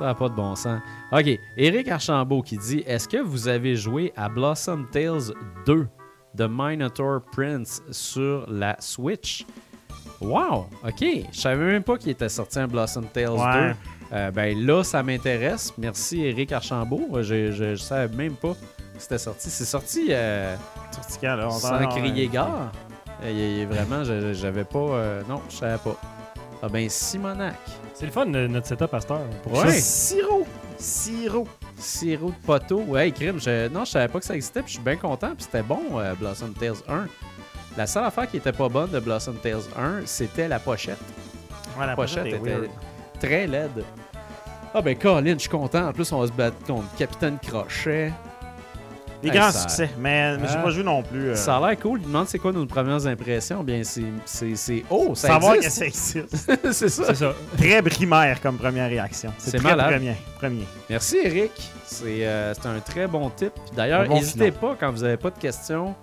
n'a 0.00 0.14
pas 0.14 0.28
de 0.28 0.34
bon 0.34 0.54
sens. 0.56 0.80
OK. 1.12 1.38
Éric 1.56 1.88
Archambault 1.88 2.42
qui 2.42 2.56
dit 2.56 2.82
Est-ce 2.86 3.06
que 3.08 3.18
vous 3.18 3.48
avez 3.48 3.76
joué 3.76 4.12
à 4.16 4.28
Blossom 4.28 4.86
Tales 4.90 5.34
2 5.66 5.86
de 6.36 6.46
Minotaur 6.50 7.20
Prince 7.32 7.82
sur 7.90 8.46
la 8.48 8.76
Switch? 8.80 9.44
Wow! 10.20 10.68
OK. 10.86 11.04
Je 11.32 11.38
savais 11.38 11.64
même 11.64 11.82
pas 11.82 11.98
qu'il 11.98 12.10
était 12.10 12.28
sorti 12.28 12.58
un 12.60 12.66
Blossom 12.68 13.04
Tales 13.12 13.30
Ouais. 13.30 13.70
2. 13.72 13.76
Euh, 14.12 14.30
ben 14.32 14.58
là, 14.66 14.82
ça 14.82 15.02
m'intéresse. 15.02 15.72
Merci, 15.78 16.22
Eric 16.24 16.50
Archambault. 16.52 17.08
Euh, 17.14 17.22
Je, 17.22 17.52
je, 17.52 17.74
je 17.74 17.80
savais 17.82 18.14
même 18.14 18.34
pas 18.34 18.54
que 18.54 18.58
c'était 18.98 19.18
sorti. 19.18 19.50
C'est 19.50 19.64
sorti 19.64 20.06
euh, 20.10 20.56
Sorti 20.92 21.18
quand, 21.20 21.36
là? 21.36 21.46
On 21.46 21.50
sans 21.50 21.86
crier 21.88 22.26
gare. 22.28 22.72
Euh, 23.22 23.30
il- 23.30 23.60
il- 23.60 23.66
vraiment, 23.66 24.02
j'avais 24.04 24.64
pas. 24.64 24.78
euh, 24.78 25.22
non, 25.28 25.40
je 25.48 25.56
savais 25.56 25.78
pas. 25.78 25.96
Ah 26.62 26.68
ben, 26.68 26.88
Simonac. 26.88 27.56
C'est 27.94 28.06
le 28.06 28.12
fun, 28.12 28.26
de 28.26 28.46
notre 28.46 28.66
setup 28.66 28.92
à 28.92 29.00
cette 29.00 29.10
heure. 29.10 29.20
Pour 29.42 29.52
Ouais. 29.58 29.72
Sirop. 29.72 30.46
Sirop. 30.78 31.46
Sirop 31.76 32.28
de 32.30 32.46
poteau. 32.46 32.80
Ouais, 32.80 33.10
crime. 33.12 33.40
Je... 33.40 33.68
Non, 33.68 33.84
je 33.84 33.90
savais 33.92 34.08
pas 34.08 34.18
que 34.20 34.24
ça 34.26 34.34
existait. 34.34 34.60
Puis 34.62 34.72
je 34.72 34.74
suis 34.76 34.84
bien 34.84 34.96
content. 34.96 35.28
Puis 35.34 35.44
c'était 35.44 35.62
bon, 35.62 35.80
euh, 35.98 36.14
Blossom 36.14 36.52
Tales 36.52 36.74
1. 36.88 37.06
La 37.76 37.86
seule 37.86 38.04
affaire 38.04 38.28
qui 38.30 38.38
était 38.38 38.52
pas 38.52 38.68
bonne 38.68 38.90
de 38.90 39.00
Blossom 39.00 39.36
Tales 39.36 39.62
1, 39.78 40.02
c'était 40.04 40.48
la 40.48 40.58
pochette. 40.58 40.98
Ouais, 41.78 41.86
la 41.86 41.94
pochette 41.94 42.24
pochette 42.24 42.40
était 42.40 42.50
weird. 42.56 42.70
très 43.20 43.46
laide. 43.46 43.84
Ah 44.74 44.82
ben 44.82 44.96
Colin, 44.96 45.34
je 45.34 45.38
suis 45.40 45.48
content. 45.48 45.88
En 45.88 45.92
plus, 45.92 46.10
on 46.12 46.20
va 46.20 46.26
se 46.26 46.32
battre 46.32 46.56
contre 46.66 46.84
Capitaine 46.96 47.38
Crochet. 47.38 48.12
Des 49.22 49.28
Hey, 49.28 49.34
grands 49.34 49.50
ça- 49.50 49.60
succès, 49.68 49.90
mais, 49.98 50.38
mais 50.38 50.48
j'ai 50.48 50.54
Ah. 50.56 50.62
pas 50.62 50.70
joué 50.70 50.82
non 50.82 51.02
plus. 51.02 51.28
euh, 51.30 51.34
Ça 51.34 51.58
a 51.58 51.68
l'air 51.68 51.78
cool. 51.78 52.00
Il 52.00 52.06
demande 52.06 52.26
c'est 52.26 52.38
quoi 52.38 52.52
nos 52.52 52.64
premières 52.64 53.06
impressions. 53.06 53.62
Bien, 53.62 53.82
c'est... 53.84 54.02
c'est, 54.24 54.56
c'est... 54.56 54.82
Oh, 54.88 55.14
ça 55.14 55.28
savoir 55.28 55.52
que 55.52 55.58
existe! 55.58 55.76
ça 55.78 55.86
existe. 55.86 56.36
c'est 56.72 56.88
ça. 56.88 57.04
C'est 57.08 57.14
ça. 57.16 57.34
Très 57.58 57.82
primaire 57.82 58.40
comme 58.40 58.56
première 58.56 58.88
réaction. 58.88 59.30
C'est 59.36 59.58
très 59.58 59.68
malade. 59.76 59.92
Premier. 59.92 60.14
premier. 60.38 60.64
Merci, 60.88 61.18
Eric. 61.22 61.50
C'est, 61.84 62.26
euh, 62.26 62.54
c'est 62.54 62.66
un 62.66 62.80
très 62.80 63.06
bon 63.06 63.28
tip. 63.30 63.52
D'ailleurs, 63.76 64.06
bon 64.06 64.14
n'hésitez 64.14 64.52
pas, 64.52 64.74
quand 64.80 64.90
vous 64.90 65.02
n'avez 65.02 65.18
pas 65.18 65.30
de 65.30 65.38
questions, 65.38 65.94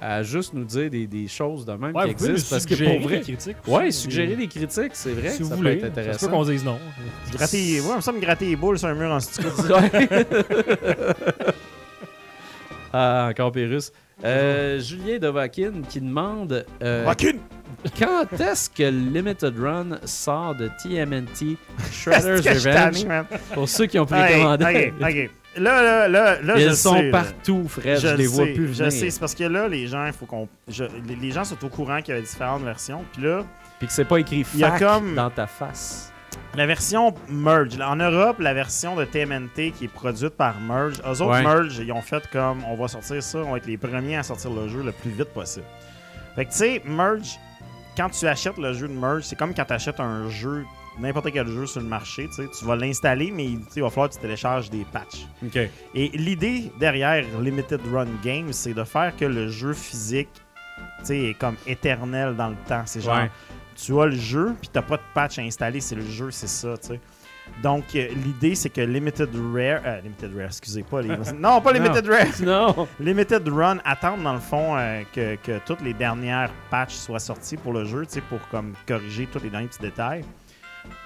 à 0.00 0.22
juste 0.22 0.52
nous 0.52 0.64
dire 0.64 0.88
des, 0.90 1.06
des 1.08 1.26
choses 1.26 1.64
de 1.64 1.72
même 1.72 1.96
Ouais, 1.96 2.04
qui 2.04 2.10
existent. 2.10 2.54
Parce 2.54 2.66
que 2.66 2.74
pour 2.74 3.00
vrai... 3.08 3.16
des 3.16 3.22
critiques. 3.22 3.56
Ouais, 3.66 3.90
suggérer 3.90 4.36
des 4.36 4.46
critiques, 4.46 4.92
c'est 4.92 5.12
vrai 5.14 5.30
Si 5.30 5.38
que 5.38 5.42
vous 5.44 5.48
ça 5.50 5.56
voulez. 5.56 5.76
peut 5.78 5.86
être 5.86 5.98
intéressant. 5.98 6.28
qu'on 6.28 6.44
dise 6.44 6.64
non. 6.64 6.78
Gratter, 7.32 7.80
ouais, 7.80 7.96
me 8.12 8.20
gratter 8.20 8.44
les 8.44 8.56
boules 8.56 8.78
sur 8.78 8.86
un 8.88 8.94
mur 8.94 9.10
en 9.10 9.18
studio. 9.18 9.50
Ah, 12.92 13.28
encore 13.30 13.52
Pérus. 13.52 13.92
Euh, 14.24 14.80
Julien 14.80 15.18
Devakin 15.18 15.72
qui 15.88 16.00
demande 16.00 16.64
euh, 16.82 17.04
quand 17.98 18.40
est-ce 18.40 18.70
que 18.70 18.84
Limited 18.84 19.54
Run 19.58 19.98
sort 20.04 20.54
de 20.54 20.70
TMNT 20.82 21.58
Shredder's 21.92 22.42
je 22.42 22.68
Revenge? 22.68 23.06
pour 23.52 23.68
ceux 23.68 23.84
qui 23.86 23.98
ont 23.98 24.06
précommandé. 24.06 24.92
ok, 25.00 25.06
ok. 25.08 25.30
Là, 25.58 25.82
là, 25.82 26.08
là, 26.08 26.42
là, 26.42 26.58
je 26.58 26.66
Ils 26.68 26.76
sont 26.76 26.94
sais, 26.96 27.02
là. 27.04 27.10
partout, 27.12 27.64
Fred. 27.66 27.98
Je, 27.98 28.08
le 28.08 28.16
les 28.16 28.26
vois 28.26 28.44
plus 28.44 28.68
Je 28.68 28.72
venir. 28.84 28.92
sais, 28.92 29.08
c'est 29.10 29.20
parce 29.20 29.34
que 29.34 29.44
là, 29.44 29.68
les 29.68 29.86
gens, 29.86 30.04
il 30.06 30.12
faut 30.12 30.26
qu'on. 30.26 30.48
je- 30.68 30.84
les, 31.20 31.30
gens 31.30 31.44
sont 31.44 31.62
au 31.64 31.68
courant 31.70 32.02
qu'il 32.02 32.14
y 32.14 32.18
a 32.18 32.20
différentes 32.20 32.62
versions. 32.62 33.04
Puis 33.14 33.22
là, 33.22 33.42
Puis 33.78 33.86
que 33.88 33.92
c'est 33.94 34.04
pas 34.04 34.18
écrit 34.20 34.44
Il 34.54 34.60
y 34.60 34.64
a 34.64 34.72
fac 34.72 34.80
comme- 34.80 35.14
dans 35.14 35.30
ta 35.30 35.46
face. 35.46 36.12
La 36.54 36.66
version 36.66 37.14
Merge. 37.28 37.78
en 37.80 37.96
Europe, 37.96 38.38
la 38.40 38.54
version 38.54 38.96
de 38.96 39.04
TMNT 39.04 39.72
qui 39.76 39.84
est 39.84 39.88
produite 39.92 40.30
par 40.30 40.58
Merge, 40.60 41.00
eux 41.06 41.20
autres 41.22 41.26
Ouais. 41.26 41.42
Merge, 41.42 41.78
ils 41.78 41.92
ont 41.92 42.00
fait 42.02 42.26
comme 42.30 42.64
on 42.64 42.76
va 42.76 42.88
sortir 42.88 43.22
ça, 43.22 43.38
on 43.38 43.52
va 43.52 43.58
être 43.58 43.66
les 43.66 43.76
premiers 43.76 44.16
à 44.16 44.22
sortir 44.22 44.50
le 44.50 44.68
jeu 44.68 44.82
le 44.82 44.92
plus 44.92 45.10
vite 45.10 45.32
possible. 45.34 45.66
Fait 46.34 46.44
que 46.46 46.50
tu 46.50 46.56
sais, 46.56 46.82
Merge, 46.84 47.38
quand 47.96 48.10
tu 48.10 48.26
achètes 48.26 48.58
le 48.58 48.72
jeu 48.72 48.88
de 48.88 48.92
Merge, 48.94 49.22
c'est 49.24 49.36
comme 49.36 49.54
quand 49.54 49.64
tu 49.64 49.72
achètes 49.72 50.00
un 50.00 50.28
jeu, 50.30 50.64
n'importe 50.98 51.30
quel 51.32 51.46
jeu 51.48 51.66
sur 51.66 51.80
le 51.80 51.86
marché, 51.86 52.26
tu 52.34 52.64
vas 52.64 52.76
l'installer, 52.76 53.30
mais 53.30 53.44
il 53.46 53.82
va 53.82 53.90
falloir 53.90 54.08
que 54.08 54.14
tu 54.14 54.20
télécharges 54.20 54.70
des 54.70 54.84
patchs. 54.90 55.26
Et 55.94 56.08
l'idée 56.14 56.70
derrière 56.80 57.24
Limited 57.40 57.80
Run 57.92 58.08
Games, 58.24 58.52
c'est 58.52 58.74
de 58.74 58.84
faire 58.84 59.14
que 59.16 59.24
le 59.26 59.48
jeu 59.48 59.72
physique 59.74 60.28
tu 61.00 61.04
sais, 61.06 61.18
est 61.30 61.34
comme 61.34 61.56
éternel 61.66 62.34
dans 62.36 62.48
le 62.48 62.56
temps. 62.66 62.82
C'est 62.86 63.00
genre, 63.02 63.16
Ouais. 63.16 63.30
Tu 63.76 64.00
as 64.00 64.06
le 64.06 64.16
jeu, 64.16 64.54
puis 64.60 64.70
t'as 64.72 64.82
pas 64.82 64.96
de 64.96 65.02
patch 65.14 65.38
à 65.38 65.42
installer, 65.42 65.80
c'est 65.80 65.94
le 65.94 66.04
jeu, 66.04 66.30
c'est 66.30 66.48
ça, 66.48 66.76
tu 66.78 66.88
sais. 66.88 67.00
Donc, 67.62 67.84
euh, 67.94 68.08
l'idée, 68.24 68.54
c'est 68.54 68.70
que 68.70 68.80
Limited 68.80 69.30
Rare... 69.34 69.80
euh, 69.84 70.00
Limited 70.00 70.34
Rare, 70.36 70.46
excusez 70.46 70.82
pas. 70.82 71.00
Les... 71.00 71.16
non, 71.38 71.60
pas 71.60 71.72
Limited 71.72 72.06
Rare! 72.06 72.26
Non. 72.42 72.88
Limited 73.00 73.48
Run 73.48 73.78
attendent, 73.84 74.22
dans 74.22 74.34
le 74.34 74.40
fond, 74.40 74.76
euh, 74.76 75.02
que, 75.14 75.36
que 75.36 75.58
toutes 75.64 75.80
les 75.80 75.94
dernières 75.94 76.50
patchs 76.70 76.94
soient 76.94 77.18
sorties 77.18 77.56
pour 77.56 77.72
le 77.72 77.84
jeu, 77.84 78.04
tu 78.04 78.14
sais, 78.14 78.20
pour 78.20 78.40
comme 78.48 78.74
corriger 78.86 79.26
tous 79.32 79.42
les 79.42 79.50
derniers 79.50 79.68
petits 79.68 79.80
détails, 79.80 80.24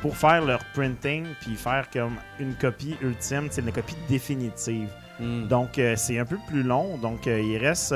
pour 0.00 0.16
faire 0.16 0.44
leur 0.44 0.60
printing, 0.74 1.26
puis 1.40 1.54
faire 1.54 1.88
comme 1.90 2.16
une 2.38 2.54
copie 2.54 2.96
ultime, 3.00 3.48
tu 3.48 3.56
sais, 3.56 3.60
une 3.60 3.72
copie 3.72 3.96
définitive. 4.08 4.88
Hmm. 5.20 5.46
Donc, 5.46 5.78
c'est 5.96 6.18
un 6.18 6.24
peu 6.24 6.38
plus 6.48 6.62
long. 6.62 6.96
Donc, 6.96 7.26
il 7.26 7.58
reste 7.58 7.94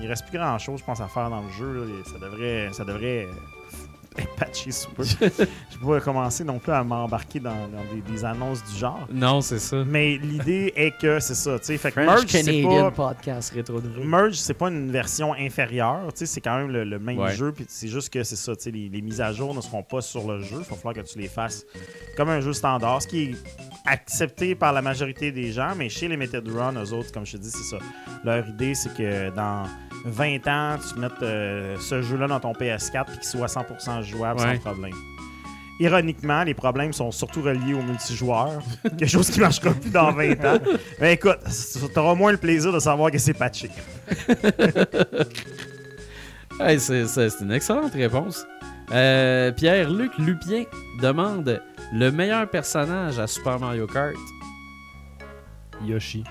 il 0.00 0.08
reste 0.08 0.26
plus 0.26 0.38
grand 0.38 0.58
chose, 0.58 0.80
je 0.80 0.84
pense, 0.84 1.00
à 1.00 1.08
faire 1.08 1.28
dans 1.28 1.42
le 1.42 1.50
jeu. 1.50 1.74
là. 1.74 1.84
Ça 2.10 2.18
devrait, 2.18 2.68
ça 2.72 2.84
devrait 2.84 3.28
patché 4.36 4.70
sous 4.72 4.90
peu. 4.90 5.04
je 5.04 5.86
pas 5.86 6.00
commencer 6.00 6.42
non 6.44 6.58
plus 6.58 6.72
à 6.72 6.82
m'embarquer 6.82 7.38
dans, 7.40 7.68
dans 7.68 7.84
des, 7.94 8.00
des 8.12 8.24
annonces 8.24 8.62
du 8.64 8.76
genre. 8.78 9.06
Non, 9.12 9.40
c'est 9.40 9.58
ça. 9.60 9.84
Mais 9.86 10.16
l'idée 10.18 10.72
est 10.76 10.96
que 10.98 11.20
c'est 11.20 11.34
ça. 11.34 11.58
tu 11.58 11.66
sais. 11.66 11.78
Fait 11.78 11.92
que 11.92 12.00
Merge, 12.00 12.26
Canadian 12.26 12.90
pas, 12.90 13.14
Podcast 13.14 13.52
Rétro. 13.54 13.80
Merge, 14.04 14.34
c'est 14.34 14.54
pas 14.54 14.68
une 14.68 14.90
version 14.90 15.32
inférieure. 15.34 16.08
tu 16.12 16.18
sais, 16.20 16.26
C'est 16.26 16.40
quand 16.40 16.56
même 16.58 16.70
le, 16.70 16.84
le 16.84 16.98
même 16.98 17.18
Ouais. 17.18 17.34
jeu. 17.34 17.52
Puis 17.52 17.64
c'est 17.68 17.88
juste 17.88 18.12
que 18.12 18.22
c'est 18.24 18.36
ça. 18.36 18.54
tu 18.56 18.62
sais, 18.64 18.70
Les, 18.70 18.88
les 18.88 19.00
mises 19.00 19.20
à 19.20 19.32
jour 19.32 19.54
ne 19.54 19.60
seront 19.60 19.82
pas 19.82 20.00
sur 20.00 20.26
le 20.30 20.40
jeu. 20.40 20.56
Il 20.60 20.70
va 20.70 20.76
falloir 20.76 20.94
que 20.94 21.00
tu 21.08 21.18
les 21.18 21.28
fasses 21.28 21.64
comme 22.16 22.28
un 22.30 22.40
jeu 22.40 22.52
standard. 22.52 23.00
Ce 23.02 23.06
qui 23.08 23.22
est 23.22 23.34
accepté 23.86 24.54
par 24.54 24.72
la 24.72 24.82
majorité 24.82 25.32
des 25.32 25.52
gens. 25.52 25.74
Mais 25.76 25.88
chez 25.88 26.08
les 26.08 26.16
Limited 26.16 26.46
Run, 26.48 26.74
eux 26.84 26.92
autres, 26.92 27.12
comme 27.12 27.24
je 27.26 27.32
te 27.32 27.36
dis, 27.38 27.50
c'est 27.50 27.76
ça. 27.76 27.78
Leur 28.24 28.46
idée, 28.48 28.74
c'est 28.74 28.92
que 28.94 29.30
dans 29.34 29.64
20 30.04 30.46
ans, 30.48 30.76
tu 30.78 30.98
mettes 30.98 31.22
euh, 31.22 31.76
ce 31.78 32.02
jeu-là 32.02 32.26
dans 32.26 32.40
ton 32.40 32.52
PS4 32.52 33.04
puis 33.06 33.16
qu'il 33.18 33.24
soit 33.24 33.46
100% 33.46 34.02
jouable 34.02 34.40
Ouais. 34.40 34.54
sans 34.56 34.60
problème. 34.72 34.94
Ironiquement, 35.78 36.42
les 36.44 36.52
problèmes 36.54 36.92
sont 36.92 37.10
surtout 37.10 37.40
reliés 37.42 37.72
au 37.74 37.82
multijoueur. 37.82 38.62
Quelque 38.82 39.06
chose 39.06 39.30
qui 39.30 39.38
ne 39.38 39.44
marchera 39.44 39.72
plus 39.72 39.90
dans 39.90 40.12
20 40.12 40.32
ans. 40.44 40.58
Mais 41.00 41.14
écoute, 41.14 41.38
tu 41.46 41.98
auras 41.98 42.14
moins 42.14 42.32
le 42.32 42.38
plaisir 42.38 42.70
de 42.72 42.78
savoir 42.78 43.10
que 43.10 43.18
c'est 43.18 43.34
patché. 43.34 43.70
Hey, 46.62 46.78
c'est, 46.78 47.06
une 47.40 47.52
excellente 47.52 47.94
réponse. 47.94 48.46
Euh, 48.92 49.50
Pierre-Luc 49.52 50.12
Lupien 50.18 50.64
demande 51.00 51.62
le 51.90 52.10
meilleur 52.10 52.50
personnage 52.50 53.18
à 53.18 53.26
Super 53.26 53.58
Mario 53.58 53.86
Kart? 53.86 54.14
Yoshi. 55.86 56.22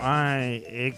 Ouais, 0.00 0.62
et- 0.70 0.94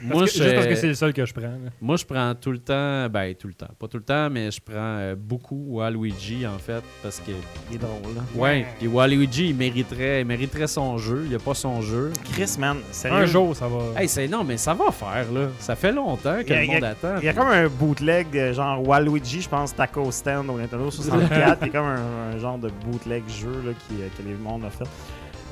Moi, 0.00 0.20
Parce 0.20 0.32
que- 0.32 0.38
je, 0.38 0.42
Juste 0.44 0.54
parce 0.54 0.66
que 0.68 0.74
c'est 0.76 0.86
le 0.86 0.94
seul 0.94 1.12
que 1.12 1.26
je 1.26 1.32
prends. 1.34 1.42
là. 1.42 1.70
moi, 1.80 1.96
je 1.96 2.04
prends 2.04 2.34
tout 2.34 2.52
le 2.52 2.58
temps, 2.58 3.08
ben 3.08 3.34
tout 3.34 3.48
le 3.48 3.54
temps, 3.54 3.66
pas 3.78 3.88
tout 3.88 3.96
le 3.96 4.04
temps, 4.04 4.30
mais 4.30 4.50
je 4.50 4.60
prends 4.60 4.74
euh, 4.76 5.16
beaucoup 5.18 5.56
Waluigi 5.70 6.46
en 6.46 6.58
fait, 6.58 6.82
parce 7.02 7.18
que 7.18 7.32
il 7.70 7.76
est 7.76 7.78
drôle, 7.78 8.14
là. 8.14 8.22
ouais, 8.36 8.66
puis 8.78 8.86
Waluigi 8.86 9.48
il 9.48 9.56
mériterait, 9.56 10.20
il 10.20 10.26
mériterait 10.26 10.68
son 10.68 10.98
jeu, 10.98 11.24
il 11.28 11.34
a 11.34 11.38
pas 11.40 11.54
son 11.54 11.80
jeu. 11.82 12.12
Chris, 12.32 12.54
man, 12.58 12.76
sérieux? 12.92 13.16
Un 13.18 13.26
jour, 13.26 13.56
ça 13.56 13.66
va. 13.66 14.00
Hey, 14.00 14.08
c'est 14.08 14.28
non, 14.28 14.44
mais 14.44 14.56
ça 14.56 14.72
va 14.74 14.90
faire 14.92 15.32
là, 15.32 15.48
ça 15.58 15.74
fait 15.74 15.90
longtemps 15.92 16.42
que 16.46 16.52
a- 16.52 16.56
le 16.58 16.64
il 16.64 16.68
y 16.68 16.70
a- 16.70 16.74
monde 16.74 16.84
attend. 16.84 17.16
Il 17.18 17.24
y 17.24 17.28
a 17.28 17.32
comme 17.34 17.48
un 17.48 17.66
bootleg 17.68 18.30
de 18.30 18.52
genre 18.52 18.86
Waluigi, 18.86 19.42
je 19.42 19.48
pense, 19.48 19.74
Taco 19.74 20.10
Stand 20.12 20.48
au 20.50 20.58
Nintendo 20.58 20.90
64. 20.90 21.58
Il 21.62 21.66
y 21.66 21.70
a 21.70 21.72
comme 21.72 21.86
un, 21.88 22.34
un 22.34 22.38
genre 22.38 22.58
de 22.58 22.70
bootleg 22.84 23.22
jeu 23.28 23.50
là, 23.66 23.72
qui, 23.88 24.00
euh, 24.00 24.06
que 24.16 24.22
les 24.28 24.34
monde 24.34 24.64
a 24.64 24.70
fait. 24.70 24.84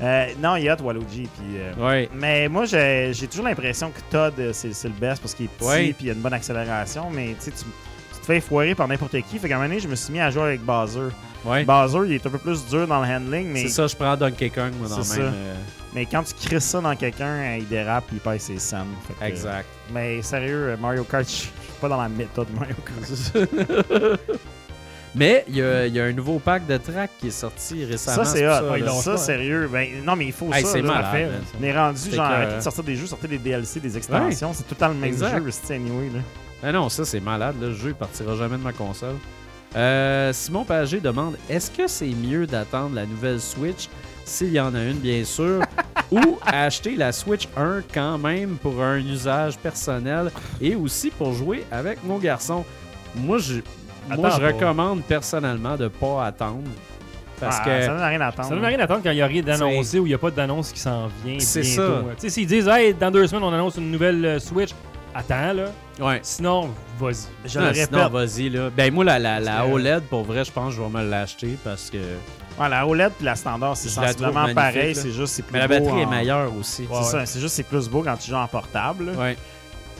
Euh, 0.02 0.26
non, 0.42 0.56
il 0.56 0.64
y 0.64 0.68
a 0.68 0.76
Waluigi. 0.80 1.22
Puis, 1.38 1.56
euh, 1.58 1.72
Ouais, 1.78 2.08
Mais 2.14 2.48
moi, 2.48 2.64
j'ai 2.66 3.12
toujours 3.30 3.46
l'impression 3.46 3.90
que 3.90 4.00
Todd, 4.10 4.34
euh, 4.38 4.50
c'est 4.52 4.68
le 4.84 4.90
best 4.90 5.22
parce 5.22 5.34
qu'il 5.34 5.46
est 5.46 5.48
petit 5.48 5.64
Ouais. 5.66 5.86
et 5.88 5.94
il 6.00 6.10
a 6.10 6.12
une 6.12 6.20
bonne 6.20 6.34
accélération. 6.34 7.08
Mais 7.10 7.34
tu 7.42 7.50
te 7.50 7.56
fais 8.26 8.40
foirer 8.40 8.74
par 8.74 8.88
n'importe 8.88 9.20
qui. 9.22 9.38
Fait 9.38 9.48
qu'à 9.48 9.54
un 9.54 9.58
moment 9.58 9.68
donné, 9.68 9.80
je 9.80 9.88
me 9.88 9.94
suis 9.94 10.12
mis 10.12 10.20
à 10.20 10.30
jouer 10.30 10.42
avec 10.42 10.60
Bowser. 10.60 11.08
ouais. 11.44 11.64
Bowser, 11.64 12.00
il 12.06 12.12
est 12.12 12.26
un 12.26 12.30
peu 12.30 12.38
plus 12.38 12.66
dur 12.66 12.86
dans 12.86 13.00
le 13.00 13.08
handling, 13.08 13.48
mais, 13.52 13.62
C'est 13.62 13.68
ça, 13.68 13.86
je 13.86 13.96
prends 13.96 14.16
Donkey 14.16 14.50
Kong 14.50 14.72
moi 14.78 14.88
dans 14.88 14.96
le 14.96 15.02
même. 15.02 15.06
ça. 15.12 15.20
euh, 15.22 15.54
mais 15.94 16.04
quand 16.04 16.22
tu 16.24 16.34
crisses 16.46 16.64
ça 16.64 16.80
dans 16.82 16.94
quelqu'un, 16.94 17.54
il 17.56 17.66
dérape 17.66 18.04
il 18.12 18.18
pèse 18.18 18.42
ses 18.42 18.58
scènes. 18.58 18.84
Exact. 19.22 19.66
Mais 19.94 20.20
sérieux, 20.20 20.76
Mario 20.78 21.04
Kart, 21.04 21.24
je 21.26 21.30
suis 21.34 21.50
pas 21.80 21.88
dans 21.88 22.02
la 22.02 22.08
méthode 22.10 22.48
Mario 22.54 22.74
Kart. 22.84 23.48
Mais 25.18 25.44
il 25.48 25.56
y, 25.56 25.62
a, 25.62 25.86
il 25.86 25.94
y 25.94 26.00
a 26.00 26.04
un 26.04 26.12
nouveau 26.12 26.38
pack 26.38 26.66
de 26.66 26.76
tracks 26.76 27.10
qui 27.18 27.28
est 27.28 27.30
sorti 27.30 27.84
récemment. 27.86 28.22
Ça, 28.22 28.30
c'est 28.30 28.46
hot. 28.46 28.70
Ouais, 28.70 28.80
là. 28.80 28.86
lâche 28.86 29.02
Ça, 29.04 29.16
sérieux. 29.16 29.68
Ben, 29.72 29.88
non, 30.04 30.14
mais 30.14 30.26
il 30.26 30.32
faut 30.32 30.52
Hey, 30.52 30.62
ça. 30.62 30.72
c'est 30.72 30.82
là. 30.82 31.00
là. 31.00 31.28
On 31.58 31.64
est 31.64 31.76
rendu, 31.76 32.10
genre, 32.12 32.24
arrêtez 32.26 32.56
de 32.56 32.60
sortir 32.60 32.84
des 32.84 32.96
jeux, 32.96 33.06
sortez 33.06 33.26
des 33.28 33.38
DLC, 33.38 33.80
des 33.80 33.96
extensions. 33.96 34.52
C'est 34.52 34.64
tout 34.64 34.74
le 34.74 34.76
temps 34.76 34.88
le 34.88 34.94
même 34.94 35.04
Exact. 35.04 35.42
jeu, 35.42 35.50
c'est 35.50 35.74
anyway. 35.76 36.10
Là. 36.14 36.20
Ah 36.62 36.72
non, 36.72 36.88
ça 36.90 37.04
c'est 37.06 37.20
malade. 37.20 37.56
là. 37.60 37.68
Le 37.68 37.72
jeu 37.74 37.88
il 37.88 37.94
partira 37.94 38.36
jamais 38.36 38.58
de 38.58 38.62
ma 38.62 38.72
console. 38.72 39.16
Euh, 39.74 40.32
Simon 40.32 40.64
Pagé 40.64 41.00
demande 41.00 41.36
est-ce 41.50 41.70
que 41.70 41.86
c'est 41.86 42.06
mieux 42.06 42.46
d'attendre 42.46 42.94
la 42.94 43.04
nouvelle 43.06 43.40
Switch, 43.40 43.88
s'il 44.24 44.52
y 44.52 44.60
en 44.60 44.74
a 44.74 44.82
une 44.84 44.98
bien 44.98 45.24
sûr, 45.24 45.60
ou 46.10 46.38
acheter 46.46 46.94
la 46.96 47.12
Switch 47.12 47.48
1 47.56 47.82
quand 47.92 48.16
même 48.18 48.56
pour 48.62 48.82
un 48.82 48.98
usage 48.98 49.58
personnel 49.58 50.30
et 50.60 50.74
aussi 50.76 51.10
pour 51.10 51.32
jouer 51.32 51.64
avec 51.70 52.02
nos 52.04 52.18
garçons 52.18 52.64
Moi, 53.16 53.38
je, 53.38 53.60
moi, 54.08 54.26
Attends 54.28 54.36
je 54.36 54.40
pas. 54.42 54.46
recommande 54.52 55.02
personnellement 55.02 55.76
de 55.76 55.88
pas 55.88 56.26
attendre. 56.26 56.62
Parce 57.40 57.58
Ah, 57.60 57.64
que. 57.64 57.82
Ça 57.82 57.94
n'a 57.94 58.06
rien 58.06 58.20
à 58.22 58.26
attendre. 58.28 58.48
Ça 58.48 58.54
ne 58.54 58.60
veut 58.60 58.66
rien 58.66 58.78
attendre 58.80 59.00
quand 59.02 59.10
il 59.10 59.16
n'y 59.16 59.20
a 59.22 59.26
rien 59.26 59.42
d'annoncé 59.42 59.98
ou 59.98 60.06
il 60.06 60.10
n'y 60.10 60.14
a 60.14 60.18
pas 60.18 60.30
d'annonce 60.30 60.72
qui 60.72 60.80
s'en 60.80 61.08
vient. 61.24 61.38
C'est 61.38 61.62
ça. 61.64 61.82
Tu 62.14 62.20
sais, 62.22 62.30
s'ils 62.30 62.46
disent, 62.46 62.68
hey, 62.68 62.94
dans 62.94 63.10
deux 63.10 63.26
semaines, 63.26 63.44
on 63.44 63.52
annonce 63.52 63.76
une 63.76 63.90
nouvelle 63.90 64.24
euh, 64.24 64.38
Switch, 64.38 64.70
attends, 65.14 65.52
là. 65.52 65.64
Ouais. 66.00 66.18
Sinon, 66.22 66.70
vas-y. 66.98 67.14
Je 67.48 67.58
Non, 67.58 67.66
le 67.66 67.74
sinon, 67.74 67.98
répète. 67.98 68.12
vas-y, 68.12 68.48
là. 68.48 68.70
Ben, 68.74 68.92
moi, 68.92 69.04
la, 69.04 69.18
la, 69.18 69.38
la 69.40 69.66
OLED, 69.66 70.04
pour 70.04 70.24
vrai, 70.24 70.44
je 70.44 70.52
pense 70.52 70.70
que 70.74 70.76
je 70.80 70.82
vais 70.82 70.88
me 70.88 71.08
l'acheter 71.10 71.56
parce 71.62 71.90
que. 71.90 71.98
Ouais, 72.58 72.70
la 72.70 72.86
OLED 72.86 73.12
et 73.20 73.24
la 73.24 73.34
standard, 73.36 73.76
c'est 73.76 73.90
Je 73.90 73.94
sensiblement 73.94 74.54
pareil. 74.54 74.94
C'est 74.94 75.10
juste 75.10 75.34
c'est 75.34 75.42
plus 75.42 75.52
Mais 75.52 75.58
la 75.58 75.68
beau 75.68 75.74
batterie 75.84 76.00
est 76.00 76.04
en- 76.06 76.10
meilleure 76.10 76.56
aussi. 76.58 76.82
Ouais, 76.82 77.00
C'est 77.02 77.10
ça, 77.10 77.26
c'est 77.26 77.38
juste 77.40 77.54
c'est 77.54 77.64
plus 77.64 77.86
beau 77.90 78.00
quand 78.02 78.16
tu 78.16 78.30
joues 78.30 78.36
en 78.38 78.46
portable. 78.48 79.06
là. 79.06 79.12
Ouais. 79.12 79.36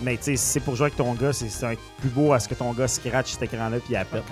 Mais 0.03 0.17
tu 0.17 0.25
sais, 0.25 0.37
si 0.37 0.45
c'est 0.47 0.61
pour 0.61 0.77
jouer 0.77 0.87
avec 0.87 0.97
ton 0.97 1.15
gars, 1.15 1.33
c'est 1.33 1.65
un- 1.67 1.75
plus 2.01 2.11
beau 2.11 2.33
à 2.33 2.39
ce 2.41 2.49
que 2.49 2.55
ton 2.55 2.73
gars 2.73 2.89
scratch 2.89 3.33
cet 3.33 3.43
écran-là 3.43 3.79
puis 3.79 3.95
il. 3.95 3.95
Là. 3.95 4.23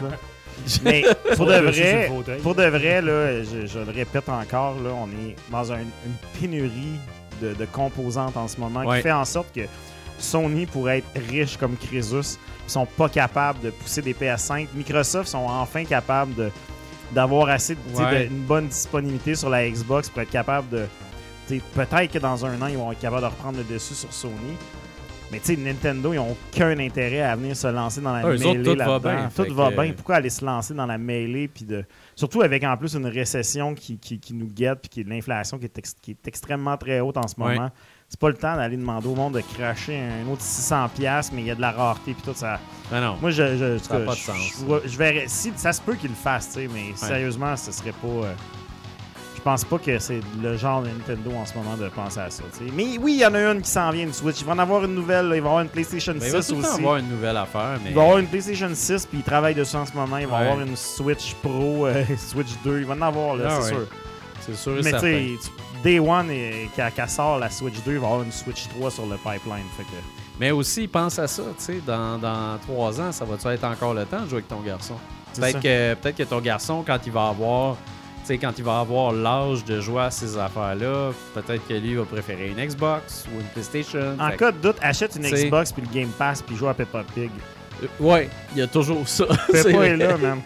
Mais 0.85 1.03
pour 1.37 1.47
de 1.47 1.55
vrai, 1.55 2.11
pour 2.43 2.55
de 2.55 2.63
vrai, 2.65 3.03
là, 3.03 3.43
je, 3.43 3.67
je 3.67 3.79
le 3.81 3.91
répète 3.91 4.29
encore, 4.29 4.75
là, 4.81 4.91
on 4.95 5.07
est 5.09 5.35
dans 5.51 5.73
un- 5.73 5.79
une 5.81 6.41
pénurie 6.41 6.99
de, 7.43 7.55
de 7.55 7.65
composantes 7.65 8.37
en 8.37 8.47
ce 8.47 8.59
moment 8.61 8.81
Ouais. 8.85 8.99
qui 8.99 9.03
fait 9.03 9.13
en 9.13 9.25
sorte 9.25 9.53
que 9.55 9.63
Sony 10.19 10.67
pourrait 10.67 10.99
être 10.99 11.29
riche 11.29 11.57
comme 11.57 11.77
Crésus. 11.77 12.39
Ils 12.67 12.71
sont 12.71 12.87
pas 12.87 13.09
capables 13.09 13.61
de 13.63 13.71
pousser 13.71 14.01
des 14.01 14.15
PS5. 14.15 14.69
Microsoft 14.75 15.29
sont 15.29 15.39
enfin 15.49 15.85
capables 15.85 16.35
de 16.35 16.51
d'avoir 17.13 17.49
assez 17.49 17.75
de, 17.75 17.81
Ouais. 17.97 18.27
une 18.27 18.45
bonne 18.45 18.69
disponibilité 18.69 19.35
sur 19.35 19.49
la 19.51 19.69
Xbox 19.69 20.09
pour 20.09 20.23
être 20.23 20.31
capable 20.31 20.69
de 20.71 20.87
peut-être 21.75 22.11
que 22.13 22.19
dans 22.19 22.45
un 22.47 22.61
an 22.63 22.67
ils 22.69 22.77
vont 22.79 22.91
être 22.93 22.99
capables 23.01 23.23
de 23.23 23.27
reprendre 23.27 23.59
le 23.59 23.65
dessus 23.65 23.95
sur 23.95 24.13
Sony. 24.13 24.33
Mais 25.33 25.41
tu 25.41 25.47
sais, 25.47 25.57
Nintendo, 25.57 26.13
ils 26.13 26.17
n'ont 26.17 26.37
aucun 26.53 26.79
intérêt 26.79 27.23
à 27.23 27.35
venir 27.35 27.57
se 27.57 27.67
lancer 27.67 28.01
dans 28.01 28.13
la 28.13 28.19
Ah, 28.21 28.27
autres, 28.29 28.45
mêlée 28.47 28.63
tout 28.63 28.71
va 28.77 28.85
là-dedans. 28.87 28.99
bien, 29.01 29.31
Tout 29.35 29.55
va 29.55 29.71
que- 29.71 29.81
bien. 29.83 29.93
Pourquoi 29.95 30.17
aller 30.17 30.31
se 30.31 30.45
lancer 30.45 30.75
dans 30.75 30.87
la 30.87 30.99
mêlée 30.99 31.49
puis 31.49 31.65
de 31.65 31.85
surtout 32.15 32.43
avec 32.43 32.63
en 32.63 32.77
plus 32.77 32.95
une 32.95 33.07
récession 33.07 33.75
qui, 33.75 33.99
qui, 33.99 34.21
qui 34.21 34.35
nous 34.35 34.47
guette 34.47 34.81
puis 34.83 34.89
qui 34.91 35.01
est 35.01 35.09
l'inflation 35.09 35.59
qui 35.59 35.65
est, 35.65 35.79
ex- 35.79 35.97
qui 36.01 36.13
est 36.13 36.29
extrêmement 36.29 36.77
très 36.77 37.01
haute 37.01 37.17
en 37.17 37.27
ce 37.27 37.35
Ouais. 37.41 37.55
moment. 37.55 37.71
C'est 38.09 38.21
pas 38.21 38.29
le 38.29 38.35
temps 38.37 38.55
d'aller 38.55 38.77
demander 38.77 39.09
au 39.09 39.15
monde 39.17 39.35
de 39.35 39.41
cracher 39.41 39.99
un 39.99 40.31
autre 40.31 40.43
600 40.43 40.89
pièces 40.95 41.33
mais 41.33 41.41
il 41.41 41.47
y 41.47 41.51
a 41.51 41.55
de 41.57 41.61
la 41.61 41.73
rareté 41.73 42.13
puis 42.15 42.23
tout 42.23 42.35
ça. 42.39 42.61
Ben 42.91 43.01
non. 43.01 43.17
Moi 43.21 43.31
je 43.31 43.57
je, 43.57 43.79
Ça 43.79 43.89
cas, 43.99 44.05
pas 44.05 44.13
de 44.13 44.17
je- 44.19 44.23
sens. 44.23 44.37
je 44.61 44.65
vois- 44.65 44.83
je 44.85 44.97
verrais 44.97 45.25
si 45.27 45.53
ça 45.57 45.73
se 45.73 45.81
peut 45.81 45.95
qu'il 45.95 46.11
le 46.11 46.15
fasse, 46.17 46.49
tu 46.49 46.61
sais, 46.61 46.69
mais 46.73 46.95
sérieusement, 46.95 47.57
ce 47.57 47.73
serait 47.73 47.93
pas 47.93 48.07
euh, 48.07 48.33
pense 49.45 49.65
pas 49.65 49.79
que 49.79 49.99
c'est 49.99 50.21
le 50.43 50.57
genre 50.57 50.83
de 50.83 50.89
Nintendo 50.89 51.31
en 51.37 51.45
ce 51.47 51.55
moment 51.55 51.77
de 51.77 51.89
penser 51.91 52.19
à 52.21 52.31
ça. 52.31 52.43
Mais 52.73 52.99
oui, 53.01 53.15
il 53.15 53.21
y 53.21 53.27
en 53.27 53.35
a 53.35 53.53
une 53.53 53.61
qui 53.63 53.71
s'en 53.71 53.91
vient, 53.91 54.05
une 54.05 54.13
Switch. 54.13 54.41
Il 54.41 54.47
va 54.47 54.53
en 54.55 54.59
avoir 54.59 54.85
une 54.85 54.95
nouvelle. 54.95 55.27
là. 55.29 55.37
Il 55.37 55.43
va 55.43 55.47
y 55.49 55.51
avoir 55.51 55.61
une 55.63 55.69
PlayStation 55.69 56.15
Ben, 56.15 56.23
il 56.27 56.33
va 56.33 56.43
6 56.43 56.49
tout 56.49 56.57
le 56.57 56.63
temps 56.63 56.69
aussi. 56.71 56.79
avoir 56.81 56.97
une 56.97 57.09
nouvelle 57.09 57.37
affaire, 57.37 57.79
mais. 57.85 57.91
Il 57.91 57.95
va 57.97 58.03
avoir 58.03 58.19
une 58.19 58.27
PlayStation 58.27 58.71
6, 58.73 59.07
puis 59.07 59.19
il 59.19 59.25
travaille 59.25 59.55
dessus 59.55 59.77
en 59.77 59.87
ce 59.87 59.93
moment. 59.93 60.17
Il 60.19 60.27
va 60.27 60.39
y 60.39 60.41
Ouais. 60.45 60.49
avoir 60.51 60.67
une 60.67 60.77
Switch 60.77 61.35
Pro, 61.43 61.87
euh, 61.87 62.05
Switch 62.19 62.49
2. 62.65 62.81
Il 62.81 62.87
va 62.87 62.95
en 62.95 63.03
avoir, 63.03 63.37
là, 63.37 63.45
Ah 63.49 63.59
c'est 63.61 63.73
ouais. 63.75 63.79
sûr. 63.81 63.87
C'est 64.41 64.57
sûr 64.57 64.79
et 64.79 64.83
Mais 64.83 64.93
tu 64.93 64.99
sais, 64.99 65.29
Day 65.83 65.99
One, 65.99 66.31
et- 66.31 66.69
quand 66.77 66.89
qu'elle 66.95 67.09
sort 67.09 67.39
la 67.39 67.51
Switch 67.51 67.77
2, 67.85 67.93
il 67.93 67.99
va 67.99 68.07
y 68.07 68.11
avoir 68.11 68.23
une 68.23 68.33
Switch 68.33 68.69
3 68.69 68.91
sur 68.91 69.07
le 69.07 69.17
pipeline. 69.17 69.65
Fait 69.77 69.85
que, 69.85 69.89
Mais 70.41 70.51
aussi, 70.51 70.89
pense 70.89 71.19
à 71.19 71.27
ça, 71.29 71.43
tu 71.59 71.65
sais, 71.65 71.81
dans, 71.87 72.19
dans 72.19 72.59
trois 72.67 73.01
ans, 73.01 73.13
ça 73.13 73.25
va-tu 73.25 73.47
être 73.49 73.65
encore 73.65 73.95
le 73.95 74.05
temps 74.05 74.21
de 74.23 74.27
jouer 74.29 74.39
avec 74.39 74.49
ton 74.49 74.61
garçon? 74.61 74.95
Peut-être 75.35 75.61
que, 75.61 75.95
peut 75.95 76.13
que 76.13 76.23
ton 76.25 76.41
garçon, 76.41 76.83
quand 76.87 76.99
il 77.07 77.13
va 77.13 77.29
avoir, 77.29 77.77
sais, 78.27 78.39
quand 78.39 78.53
il 78.59 78.65
va 78.65 78.81
avoir 78.81 79.13
l'âge 79.13 79.65
de 79.65 79.81
jouer 79.81 80.03
à 80.03 80.11
ces 80.11 80.37
affaires-là, 80.39 81.13
peut-être 81.35 81.67
que 81.67 81.75
lui 81.75 81.95
va 81.95 82.05
préférer 82.05 82.49
une 82.49 82.65
Xbox 82.67 83.27
ou 83.35 83.41
une 83.41 83.47
PlayStation. 83.49 84.17
en 84.19 84.31
Fait 84.31 84.37
cas 84.37 84.53
de 84.53 84.59
doute, 84.59 84.77
achète 84.83 85.17
une 85.17 85.23
t'sais- 85.23 85.47
Xbox, 85.47 85.73
puis 85.73 85.83
le 85.83 85.93
Game 86.01 86.11
Pass, 86.11 86.43
puis 86.43 86.57
joue 86.57 86.69
à 86.69 86.75
Peppa 86.75 87.05
Pig. 87.15 87.31
euh, 87.83 87.87
ouais, 88.01 88.29
il 88.53 88.59
y 88.59 88.63
a 88.63 88.67
toujours 88.67 89.07
ça. 89.09 89.25
Peppa 89.53 89.69
vrai. 89.71 89.89
est 89.91 89.97
là, 89.97 90.17
man. 90.17 90.41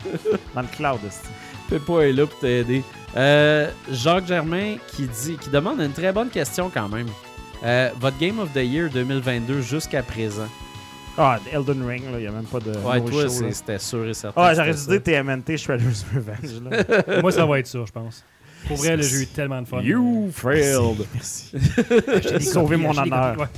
Dans 0.55 0.63
le 0.63 0.69
cloud, 0.69 0.99
esti. 1.07 1.29
Peppa 1.69 1.93
est 2.07 2.13
là 2.13 2.27
pour 2.27 2.39
t'aider. 2.39 2.83
Euh, 3.17 3.71
Jacques 3.91 4.27
Germain 4.27 4.77
qui 4.89 5.07
dit, 5.07 5.37
qui 5.37 5.51
demande 5.51 5.81
une 5.81 5.93
très 5.93 6.13
bonne 6.13 6.29
question 6.31 6.71
quand 6.73 6.89
même. 6.89 7.07
Euh, 7.65 7.91
votre 8.01 8.19
Game 8.19 8.39
of 8.39 8.53
the 8.53 8.59
Year 8.65 8.89
2022 8.91 9.61
jusqu'à 9.63 10.03
présent? 10.03 10.47
Ah, 11.21 11.41
Elden 11.53 11.85
Ring, 11.85 12.05
là, 12.13 12.19
il 12.19 12.21
n'y 12.21 12.27
a 12.29 12.31
même 12.31 12.45
pas 12.45 12.61
de. 12.61 12.71
Ouais, 12.71 13.01
no 13.01 13.11
toi, 13.11 13.29
c'était 13.29 13.79
sûr 13.81 14.07
et 14.07 14.15
certain. 14.15 14.41
Ah, 14.41 14.55
j'aurais 14.55 14.73
dû 14.73 14.87
dire 14.87 15.03
TMNT 15.03 15.57
Shredder's 15.57 16.07
Revenge. 16.15 16.63
Là. 16.71 17.21
Moi, 17.23 17.33
ça 17.33 17.45
va 17.45 17.59
être 17.59 17.67
ça, 17.67 17.81
je 17.85 17.91
pense. 17.91 18.25
Pour 18.69 18.77
vrai, 18.77 19.01
j'ai 19.03 19.23
eu 19.23 19.27
tellement 19.27 19.61
de 19.61 19.67
fun. 19.67 19.83
failed. 20.33 21.07
Merci. 21.15 21.53
J'ai 22.23 22.41
sauvé 22.41 22.77
mon 22.77 22.97
honneur. 22.97 23.49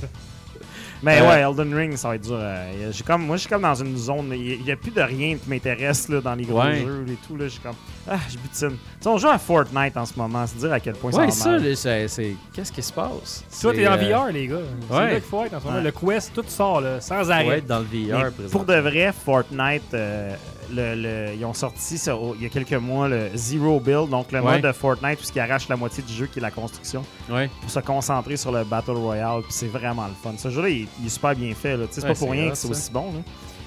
Mais 1.03 1.19
Euh, 1.21 1.27
ouais, 1.29 1.39
Elden 1.41 1.73
Ring, 1.73 1.95
ça 1.95 2.09
va 2.09 2.15
être 2.15 2.21
dur. 2.21 2.37
euh, 2.39 2.91
j'ai 2.91 3.03
comme, 3.03 3.25
moi, 3.25 3.35
je 3.35 3.41
suis 3.41 3.49
comme 3.49 3.63
dans 3.63 3.73
une 3.75 3.97
zone. 3.97 4.31
Il 4.35 4.61
n'y 4.63 4.71
a, 4.71 4.75
plus 4.75 4.91
de 4.91 5.01
rien 5.01 5.35
qui 5.35 5.49
m'intéresse 5.49 6.07
là, 6.09 6.21
dans 6.21 6.35
les 6.35 6.43
gros 6.45 6.59
Ouais. 6.61 6.79
jeux 6.81 7.05
et 7.09 7.17
tout. 7.27 7.35
Là, 7.35 7.45
je 7.45 7.49
suis 7.49 7.59
comme. 7.59 7.75
Ah, 8.07 8.17
je 8.29 8.37
butine. 8.37 8.69
Tu 8.77 8.77
sais, 9.01 9.09
on 9.09 9.17
joue 9.17 9.27
à 9.29 9.37
Fortnite 9.39 9.97
en 9.97 10.05
ce 10.05 10.13
moment. 10.15 10.45
C'est 10.45 10.57
dire 10.59 10.71
à 10.73 10.79
quel 10.79 10.93
point 10.93 11.11
Ouais, 11.11 11.31
ça 11.31 11.43
ça, 11.43 11.49
va 11.51 11.57
là, 11.57 11.75
c'est. 11.75 12.07
c'est- 12.07 12.35
Qu'est-ce 12.53 12.71
qui 12.71 12.81
se 12.83 12.93
passe? 12.93 13.43
Toi, 13.61 13.71
C'est, 13.73 13.73
t'es 13.73 13.87
en 13.87 13.93
euh, 13.93 13.95
VR, 14.25 14.31
les 14.31 14.47
gars. 14.47 14.57
C'est 14.89 14.95
ouais. 14.95 15.03
là 15.05 15.11
qu'il 15.13 15.21
faut 15.23 15.43
être 15.43 15.53
en 15.55 15.59
ce 15.59 15.65
moment. 15.65 15.77
Ouais. 15.77 15.83
Le 15.83 15.91
Quest, 15.91 16.33
tout 16.33 16.45
sort 16.47 16.81
là, 16.81 17.01
sans 17.01 17.29
arrêt. 17.31 17.57
être 17.57 17.67
dans 17.67 17.79
le 17.79 17.85
VR 17.85 18.31
pour 18.51 18.65
de 18.65 18.75
vrai, 18.75 19.11
Fortnite, 19.11 19.93
euh, 19.93 20.35
le, 20.73 20.95
le- 20.95 21.33
ils 21.37 21.45
ont 21.45 21.53
sorti 21.53 21.97
ça, 21.97 22.15
il 22.37 22.43
y 22.43 22.45
a 22.45 22.49
quelques 22.49 22.73
mois 22.73 23.07
le 23.07 23.29
Zero 23.35 23.79
Build, 23.79 24.09
donc 24.09 24.31
le 24.31 24.39
Ouais. 24.41 24.53
mode 24.53 24.61
de 24.61 24.71
Fortnite, 24.71 25.17
puisqu'il 25.17 25.39
arrache 25.39 25.67
la 25.69 25.75
moitié 25.75 26.03
du 26.03 26.13
jeu 26.13 26.25
qui 26.27 26.39
est 26.39 26.41
la 26.41 26.51
construction, 26.51 27.03
Ouais. 27.29 27.49
pour 27.61 27.69
se 27.69 27.79
concentrer 27.79 28.37
sur 28.37 28.51
le 28.51 28.63
Battle 28.63 28.91
Royale. 28.91 29.41
Puis 29.43 29.53
c'est 29.53 29.67
vraiment 29.67 30.07
le 30.07 30.13
fun. 30.23 30.33
Ce 30.37 30.49
jeu-là, 30.49 30.69
il, 30.69 30.87
il 30.99 31.05
est 31.05 31.09
super 31.09 31.35
bien 31.35 31.53
fait. 31.53 31.77
là. 31.77 31.85
C'est 31.91 32.01
Ouais, 32.03 32.09
pas 32.13 32.15
pour 32.19 32.31
rien 32.31 32.49
que 32.49 32.55
c'est 32.55 32.69
aussi 32.69 32.91
bon. 32.91 33.11
là. 33.13 33.19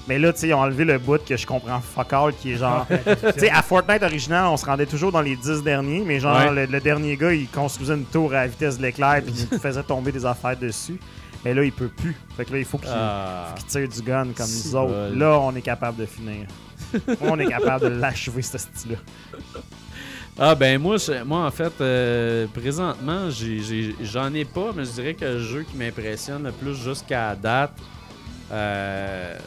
Mais 0.07 0.19
là, 0.19 0.31
tu 0.33 0.41
sais, 0.41 0.47
ils 0.49 0.53
ont 0.53 0.59
enlevé 0.59 0.85
le 0.85 0.99
bout 0.99 1.19
que 1.25 1.35
je 1.35 1.47
comprends 1.47 1.79
fuck 1.81 2.13
all, 2.13 2.33
qui 2.35 2.51
est 2.51 2.57
genre. 2.57 2.85
Tu 3.33 3.39
sais, 3.39 3.49
à 3.49 3.63
Fortnite 3.63 4.03
original, 4.03 4.45
on 4.45 4.55
se 4.57 4.65
rendait 4.65 4.85
toujours 4.85 5.11
dans 5.11 5.21
les 5.21 5.35
10 5.35 5.63
derniers, 5.63 6.03
mais 6.05 6.19
genre, 6.19 6.51
le, 6.51 6.65
le 6.67 6.79
dernier 6.79 7.17
gars, 7.17 7.33
il 7.33 7.47
construisait 7.47 7.95
une 7.95 8.05
tour 8.05 8.31
à 8.31 8.41
la 8.41 8.47
vitesse 8.47 8.77
de 8.77 8.83
l'éclair, 8.83 9.23
puis 9.25 9.33
il 9.51 9.57
faisait 9.59 9.81
tomber 9.81 10.11
des 10.11 10.23
affaires 10.23 10.55
dessus. 10.57 10.99
Mais 11.43 11.53
là, 11.55 11.63
il 11.63 11.71
peut 11.71 11.87
plus. 11.89 12.15
Fait 12.37 12.45
que 12.45 12.53
là, 12.53 12.59
il 12.59 12.65
faut 12.65 12.77
qu'il 12.77 12.89
Ah. 12.91 13.53
tire 13.67 13.87
du 13.87 14.01
gun 14.01 14.27
comme 14.35 14.45
Si 14.45 14.67
nous 14.69 14.75
autres. 14.75 15.09
Là, 15.15 15.39
on 15.39 15.55
est 15.55 15.61
capable 15.61 15.97
de 15.97 16.05
finir. 16.05 16.45
on 17.21 17.39
est 17.39 17.47
capable 17.47 17.85
de 17.85 17.99
l'achever, 17.99 18.41
ce 18.41 18.57
style-là. 18.57 18.97
Ah, 20.37 20.53
ben, 20.53 20.79
moi, 20.81 20.97
je- 20.97 21.23
moi 21.23 21.45
en 21.45 21.51
fait, 21.51 21.71
euh, 21.79 22.45
présentement, 22.53 23.29
j'en 23.29 24.33
ai, 24.33 24.43
pas, 24.45 24.71
mais 24.75 24.83
je 24.85 24.91
dirais 24.91 25.13
que 25.13 25.23
le 25.25 25.39
jeu 25.39 25.63
qui 25.63 25.77
m'impressionne 25.77 26.43
le 26.43 26.51
plus 26.51 26.75
jusqu'à 26.75 27.29
la 27.29 27.35
date, 27.35 27.71
euh, 28.51 29.37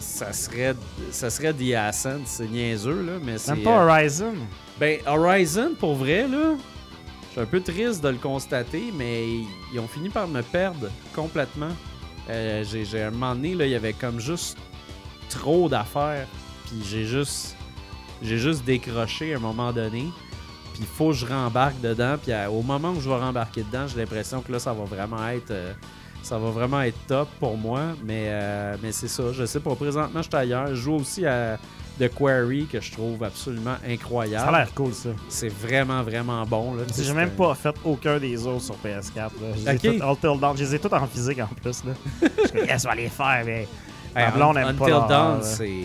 ça 0.00 0.32
serait 0.32 0.74
ça 1.10 1.28
serait 1.30 1.52
The 1.52 1.74
Ascent. 1.74 2.20
C'est 2.24 2.48
niaiseux, 2.48 3.02
là, 3.02 3.12
mais 3.22 3.36
c'est. 3.38 3.54
Même 3.54 3.62
pas 3.64 3.82
euh, 3.82 3.88
Horizon? 3.90 4.34
Ben, 4.80 4.98
Horizon, 5.06 5.72
pour 5.78 5.96
vrai, 5.96 6.26
là, 6.26 6.54
je 7.26 7.32
suis 7.32 7.40
un 7.40 7.46
peu 7.46 7.60
triste 7.60 8.02
de 8.02 8.08
le 8.08 8.16
constater, 8.16 8.84
mais 8.96 9.24
ils 9.72 9.78
ont 9.80 9.86
fini 9.88 10.08
par 10.08 10.26
me 10.28 10.40
perdre 10.40 10.88
complètement. 11.14 11.72
Euh, 12.30 12.64
j'ai, 12.64 12.84
j'ai 12.86 13.02
un 13.02 13.10
moment 13.10 13.34
donné, 13.34 13.54
là, 13.54 13.66
il 13.66 13.72
y 13.72 13.74
avait 13.74 13.92
comme 13.92 14.18
juste 14.18 14.56
trop 15.28 15.68
d'affaires, 15.68 16.26
puis 16.68 16.82
j'ai 16.88 17.04
juste, 17.04 17.56
j'ai 18.22 18.38
juste 18.38 18.64
décroché 18.64 19.34
à 19.34 19.36
un 19.36 19.40
moment 19.40 19.72
donné. 19.72 20.04
Puis 20.74 20.82
il 20.82 20.86
faut 20.86 21.08
que 21.08 21.14
je 21.14 21.26
rembarque 21.26 21.80
dedans, 21.80 22.16
puis 22.22 22.32
au 22.50 22.62
moment 22.62 22.90
où 22.90 23.00
je 23.00 23.08
vais 23.08 23.16
rembarquer 23.18 23.62
dedans, 23.62 23.86
j'ai 23.88 23.98
l'impression 23.98 24.40
que 24.42 24.52
là, 24.52 24.58
ça 24.58 24.72
va 24.72 24.84
vraiment 24.84 25.26
être, 25.28 25.50
euh, 25.50 25.72
ça 26.22 26.38
va 26.38 26.50
vraiment 26.50 26.82
être 26.82 26.98
top 27.06 27.28
pour 27.40 27.56
moi. 27.56 27.80
Mais, 28.04 28.26
euh, 28.28 28.76
mais 28.82 28.92
c'est 28.92 29.08
ça, 29.08 29.24
je 29.32 29.44
sais 29.44 29.60
pas. 29.60 29.74
Présentement, 29.74 30.22
je 30.22 30.28
suis 30.28 30.36
ailleurs. 30.36 30.68
Je 30.68 30.74
joue 30.76 30.94
aussi 30.94 31.26
à 31.26 31.58
The 31.98 32.08
Quarry 32.14 32.66
que 32.70 32.80
je 32.80 32.92
trouve 32.92 33.24
absolument 33.24 33.74
Ça 33.82 33.88
a 33.88 33.90
incroyable. 33.92 34.52
l'air 34.52 34.72
cool, 34.74 34.92
ça. 34.94 35.08
C'est 35.28 35.48
vraiment, 35.48 36.02
vraiment 36.04 36.44
bon. 36.46 36.74
Là. 36.74 36.84
J'ai 36.96 37.12
même 37.12 37.30
pas 37.30 37.52
fait 37.56 37.74
aucun 37.84 38.18
des 38.20 38.46
autres 38.46 38.62
sur 38.62 38.76
PS4. 38.76 39.16
Là. 39.16 39.30
Je 39.56 39.58
les 39.58 39.68
ai 39.68 39.74
Ok. 39.74 39.98
toutes- 39.98 40.26
Until 40.28 40.40
Dawn, 40.40 40.56
je 40.56 40.62
les 40.64 40.74
ai 40.76 40.80
en 40.94 41.06
physique 41.08 41.40
en 41.40 41.48
plus. 41.60 41.84
Là. 41.84 41.92
je 42.22 42.46
suis 42.48 42.56
comme, 42.58 42.66
yes, 42.68 42.84
on 42.84 42.88
va 42.90 42.94
les 42.94 43.08
faire, 43.08 43.42
mais. 43.44 43.66
Hey, 44.14 44.30
blonde 44.32 44.54
pas 44.54 44.68
Until 44.68 44.78
l'horreur, 44.90 45.08
Dawn, 45.08 45.42
c'est, 45.42 45.82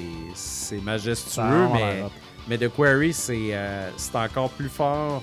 c'est 0.77 0.83
majestueux, 0.83 1.67
mais, 1.73 2.03
mais 2.47 2.57
The 2.57 2.69
Quarry, 2.69 3.13
c'est, 3.13 3.49
euh, 3.51 3.89
c'est 3.97 4.15
encore 4.15 4.49
plus 4.51 4.69
fort 4.69 5.21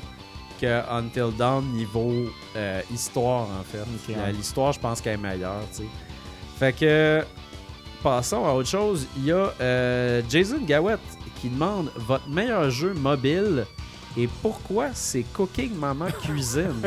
que 0.60 0.80
Until 0.90 1.34
Dawn 1.36 1.64
niveau 1.72 2.12
euh, 2.56 2.82
histoire, 2.92 3.48
en 3.48 3.64
fait. 3.64 4.12
Ouais. 4.12 4.32
L'histoire, 4.32 4.72
je 4.72 4.80
pense 4.80 5.00
qu'elle 5.00 5.14
est 5.14 5.22
meilleure, 5.22 5.62
tu 5.72 5.78
sais. 5.78 5.88
Fait 6.58 6.72
que, 6.74 7.24
passons 8.02 8.44
à 8.44 8.52
autre 8.52 8.68
chose. 8.68 9.06
Il 9.16 9.26
y 9.26 9.32
a 9.32 9.52
euh, 9.60 10.22
Jason 10.28 10.60
Gawett 10.66 11.00
qui 11.40 11.48
demande 11.48 11.90
votre 11.96 12.28
meilleur 12.28 12.70
jeu 12.70 12.92
mobile 12.92 13.64
et 14.16 14.28
pourquoi 14.42 14.88
c'est 14.92 15.22
Cooking 15.32 15.74
Mama 15.74 16.10
Cuisine. 16.22 16.82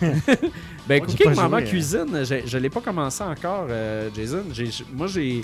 ben, 0.00 0.12
Moi, 0.88 1.00
Cooking 1.00 1.26
pas 1.26 1.34
Mama 1.34 1.58
joué, 1.60 1.66
hein. 1.66 1.70
Cuisine, 1.70 2.24
je 2.46 2.58
l'ai 2.58 2.68
pas 2.70 2.80
commencé 2.80 3.22
encore, 3.22 3.66
euh, 3.70 4.10
Jason. 4.14 4.44
Moi, 4.92 5.06
j'ai. 5.06 5.42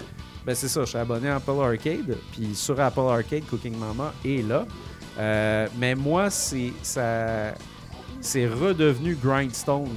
Ben, 0.48 0.54
c'est 0.54 0.68
ça, 0.68 0.80
je 0.80 0.86
suis 0.86 0.96
abonné 0.98 1.28
à 1.28 1.36
Apple 1.36 1.50
Arcade. 1.60 2.16
Puis 2.32 2.54
sur 2.54 2.80
Apple 2.80 3.00
Arcade, 3.00 3.44
Cooking 3.50 3.76
Mama 3.76 4.14
est 4.24 4.42
là. 4.48 4.64
Euh, 5.18 5.68
mais 5.78 5.94
moi, 5.94 6.30
c'est 6.30 6.72
ça 6.82 7.52
c'est 8.22 8.48
redevenu 8.48 9.14
Grindstone 9.22 9.90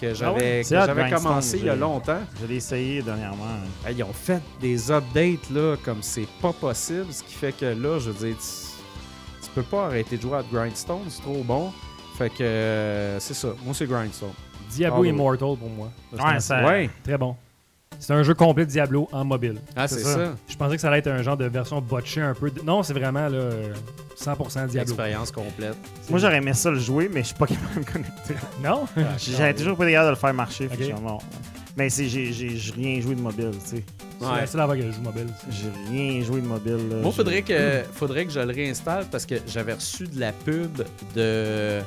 que 0.00 0.14
j'avais 0.14 0.62
Ah 0.72 0.86
j'avais 0.86 1.10
commencé 1.10 1.58
il 1.58 1.66
y 1.66 1.68
a 1.68 1.76
longtemps. 1.76 2.20
Je 2.40 2.46
l'ai 2.46 2.56
essayé 2.56 3.02
dernièrement. 3.02 3.44
Hey, 3.86 3.96
Ils 3.98 4.02
ont 4.02 4.12
fait 4.14 4.40
des 4.62 4.90
updates 4.90 5.50
là 5.50 5.76
comme 5.84 6.02
c'est 6.02 6.26
pas 6.40 6.54
possible, 6.54 7.12
ce 7.12 7.22
qui 7.22 7.34
fait 7.34 7.52
que 7.52 7.66
là, 7.66 7.98
je 7.98 8.10
veux 8.10 8.26
dire, 8.28 8.36
tu, 8.38 9.44
tu 9.44 9.50
peux 9.54 9.62
pas 9.62 9.86
arrêter 9.88 10.16
de 10.16 10.22
jouer 10.22 10.38
à 10.38 10.42
Grindstone, 10.42 11.00
c'est 11.10 11.20
trop 11.20 11.42
bon. 11.44 11.70
Fait 12.16 12.30
que 12.30 12.42
euh, 12.42 13.20
c'est 13.20 13.34
ça, 13.34 13.48
moi 13.62 13.74
c'est 13.74 13.86
Grindstone. 13.86 14.32
Diablo 14.70 15.04
Immortal 15.04 15.54
pour 15.58 15.68
moi. 15.68 15.90
Ouais, 16.12 16.40
ça- 16.40 16.64
Ouais, 16.66 16.88
Très 17.04 17.18
bon. 17.18 17.36
C'est 17.98 18.12
un 18.12 18.22
jeu 18.22 18.34
complet 18.34 18.64
de 18.64 18.70
Diablo 18.70 19.08
en 19.12 19.24
mobile. 19.24 19.56
Ah, 19.76 19.88
c'est 19.88 19.98
ça. 20.00 20.14
ça. 20.14 20.34
Je 20.48 20.56
pensais 20.56 20.76
que 20.76 20.80
ça 20.80 20.88
allait 20.88 20.98
être 20.98 21.08
un 21.08 21.22
genre 21.22 21.36
de 21.36 21.46
version 21.46 21.80
botchée 21.80 22.20
un 22.20 22.34
peu. 22.34 22.50
de- 22.50 22.60
Non, 22.62 22.82
c'est 22.82 22.92
vraiment 22.94 23.28
là, 23.28 23.36
euh, 23.38 23.72
100% 24.16 24.66
Diablo. 24.68 24.92
Expérience 24.92 25.30
complète. 25.32 25.76
Moi, 26.08 26.18
j'aurais 26.18 26.36
aimé 26.38 26.54
ça 26.54 26.70
le 26.70 26.78
jouer, 26.78 27.10
mais 27.12 27.20
je 27.22 27.26
suis 27.28 27.36
pas 27.36 27.46
capable 27.46 27.74
de 27.74 27.80
me 27.80 27.84
connecter. 27.84 28.34
Non? 28.64 28.86
J'avais 29.18 29.54
toujours 29.54 29.76
pas 29.76 29.86
capable 29.90 30.06
de 30.06 30.10
le 30.10 30.16
faire 30.16 30.34
marcher. 30.34 30.68
bon. 31.02 31.18
Mais 31.76 31.90
c'est, 31.90 32.08
j'ai, 32.08 32.32
rien 32.76 33.00
joué 33.00 33.14
de 33.14 33.20
mobile, 33.20 33.50
tu 33.64 33.76
sais. 33.76 33.84
C'est 34.20 34.26
la 34.26 34.46
seule 34.48 34.60
affaire 34.62 34.74
que 34.76 34.82
je 34.82 34.90
joue 34.90 35.00
mobile. 35.02 35.28
J'ai 35.50 35.70
rien 35.92 36.24
joué 36.24 36.40
de 36.40 36.46
mobile. 36.46 36.88
là. 36.90 36.96
Moi, 36.96 37.10
J'ai- 37.10 37.16
faudrait 37.16 37.42
que, 37.42 37.82
faudrait 37.92 38.26
que 38.26 38.32
je 38.32 38.40
le 38.40 38.52
réinstalle 38.52 39.06
parce 39.12 39.24
que 39.26 39.36
j'avais 39.46 39.74
reçu 39.74 40.08
de 40.08 40.18
la 40.18 40.32
pub 40.32 40.82
de, 41.14 41.78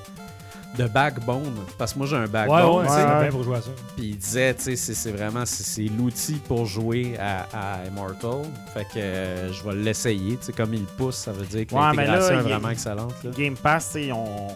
de 0.78 0.86
Backbone. 0.88 1.54
Parce 1.78 1.94
que 1.94 1.98
moi, 2.00 2.08
j'ai 2.08 2.16
un 2.16 2.22
Ouais, 2.22 2.28
Backbone. 2.28 2.86
ouais, 2.86 2.90
ouais. 2.90 3.22
bien 3.22 3.32
pour 3.32 3.44
jouer 3.44 3.58
à 3.58 3.62
ça. 3.62 3.70
Puis 3.98 4.06
il 4.10 4.18
disait, 4.18 4.54
tu 4.56 4.76
sais, 4.76 4.94
c'est- 4.94 5.12
vraiment 5.12 5.46
c'est, 5.46 5.82
l'outil 5.84 6.36
pour 6.48 6.66
jouer 6.66 7.18
à, 7.20 7.48
à 7.54 7.86
Immortal. 7.88 8.44
Fait 8.74 8.86
que 8.86 8.98
euh, 9.00 9.52
je 9.52 9.64
vais 9.64 9.76
l'essayer. 9.76 10.38
Tu 10.38 10.46
sais, 10.46 10.54
comme 10.54 10.74
il 10.74 10.86
pousse, 10.86 11.18
ça 11.18 11.32
veut 11.32 11.46
dire 11.46 11.68
que 11.68 11.76
Ouais, 11.76 11.82
l'intégration 11.82 12.40
est 12.40 12.42
vraiment 12.44 12.70
excellente. 12.70 13.14
Là. 13.24 13.32
Game 13.38 13.56
Pass, 13.56 13.98
on- 14.14 14.48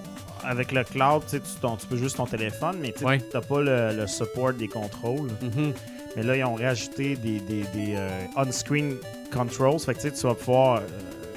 avec 0.48 0.72
le 0.72 0.84
cloud, 0.84 1.24
tu, 1.30 1.40
ton- 1.60 1.76
peux 1.90 1.98
juste 1.98 2.18
ton 2.18 2.26
téléphone, 2.28 2.78
mais 2.80 2.94
tu 2.98 3.04
Ouais. 3.04 3.20
t'as 3.32 3.42
pas 3.42 3.62
le, 3.62 3.96
le 3.96 4.08
support 4.08 4.54
des 4.54 4.68
contrôles. 4.68 5.30
Mhm. 5.42 5.74
Mais 6.16 6.24
là, 6.24 6.38
ils 6.38 6.44
ont 6.46 6.56
rajouté 6.56 7.16
des, 7.18 7.40
des, 7.40 7.64
des, 7.74 7.96
euh, 7.98 8.10
on-screen 8.38 8.96
controls. 9.34 9.80
Fait 9.80 9.96
que 9.96 10.08
tu 10.08 10.22
vas 10.28 10.34
pouvoir. 10.36 10.78
euh, 10.78 10.82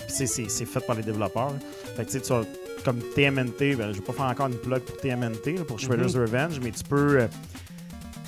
c'est- 0.09 0.49
fait 0.67 0.81
par 0.87 0.95
les 0.97 1.03
développeurs. 1.03 1.53
Fait 1.97 2.05
que 2.05 2.11
tu 2.19 2.19
vas. 2.33 2.43
Comme 2.85 2.99
TMNT, 3.15 3.77
ben, 3.77 3.93
je 3.93 3.99
vais 3.99 4.05
pas 4.07 4.13
faire 4.13 4.27
encore 4.27 4.47
une 4.47 4.59
plug 4.59 4.81
pour 4.81 4.97
TMNT, 4.97 5.59
là, 5.59 5.65
pour 5.67 5.79
Shredder's 5.79 6.15
Revenge, 6.17 6.61
mais 6.63 6.71
tu 6.71 6.85
peux. 6.85 7.21
euh, 7.21 7.27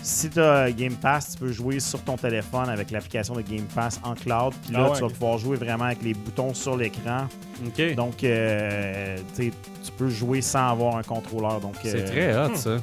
si 0.02 0.30
tu 0.30 0.40
as 0.40 0.72
Game 0.72 0.94
Pass, 0.94 1.32
tu 1.32 1.38
peux 1.38 1.52
jouer 1.52 1.78
sur 1.78 2.02
ton 2.02 2.16
téléphone 2.16 2.68
avec 2.70 2.90
l'application 2.90 3.34
de 3.34 3.42
Game 3.42 3.66
Pass 3.74 4.00
en 4.02 4.14
cloud. 4.14 4.54
Puis 4.64 4.72
là, 4.72 4.84
Ah 4.84 4.90
ouais, 4.90 4.96
tu 4.96 5.02
vas 5.02 5.08
pouvoir 5.08 5.38
jouer 5.38 5.56
vraiment 5.56 5.84
avec 5.84 6.02
les 6.02 6.14
boutons 6.14 6.54
sur 6.54 6.76
l'écran. 6.76 7.26
OK. 7.66 7.94
Donc, 7.94 8.24
euh, 8.24 9.18
tu 9.36 9.52
peux 9.98 10.08
jouer 10.08 10.40
sans 10.40 10.70
avoir 10.70 10.96
un 10.96 11.02
contrôleur. 11.02 11.60
Donc, 11.60 11.74
c'est 11.82 12.00
euh, 12.00 12.06
très 12.06 12.34
hot, 12.34 12.52
hmm. 12.52 12.56
ça. 12.56 12.76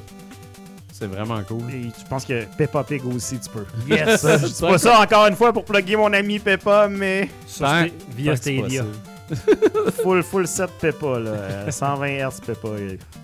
C'est 0.92 1.06
vraiment 1.06 1.40
cool. 1.44 1.62
Et 1.72 1.92
tu 1.96 2.04
penses 2.08 2.24
que 2.24 2.44
Peppa 2.56 2.82
Pig 2.82 3.04
aussi, 3.06 3.38
tu 3.38 3.48
peux. 3.50 3.64
Yes! 3.88 4.20
Ça, 4.20 4.36
je 4.36 4.60
pas 4.60 4.78
ça 4.78 5.00
encore 5.00 5.26
une 5.26 5.36
fois 5.36 5.52
pour 5.52 5.64
plugger 5.64 5.94
mon 5.94 6.12
ami 6.12 6.40
Peppa, 6.40 6.88
mais 6.88 7.28
Sur 7.46 7.68
via 8.16 8.34
Stadia. 8.34 8.84
full, 10.02 10.22
full 10.22 10.46
set 10.46 10.70
Peppa, 10.80 11.18
là. 11.18 11.30
Euh, 11.30 11.70
120 11.70 12.06
Hz 12.28 12.40
Peppa. 12.46 12.68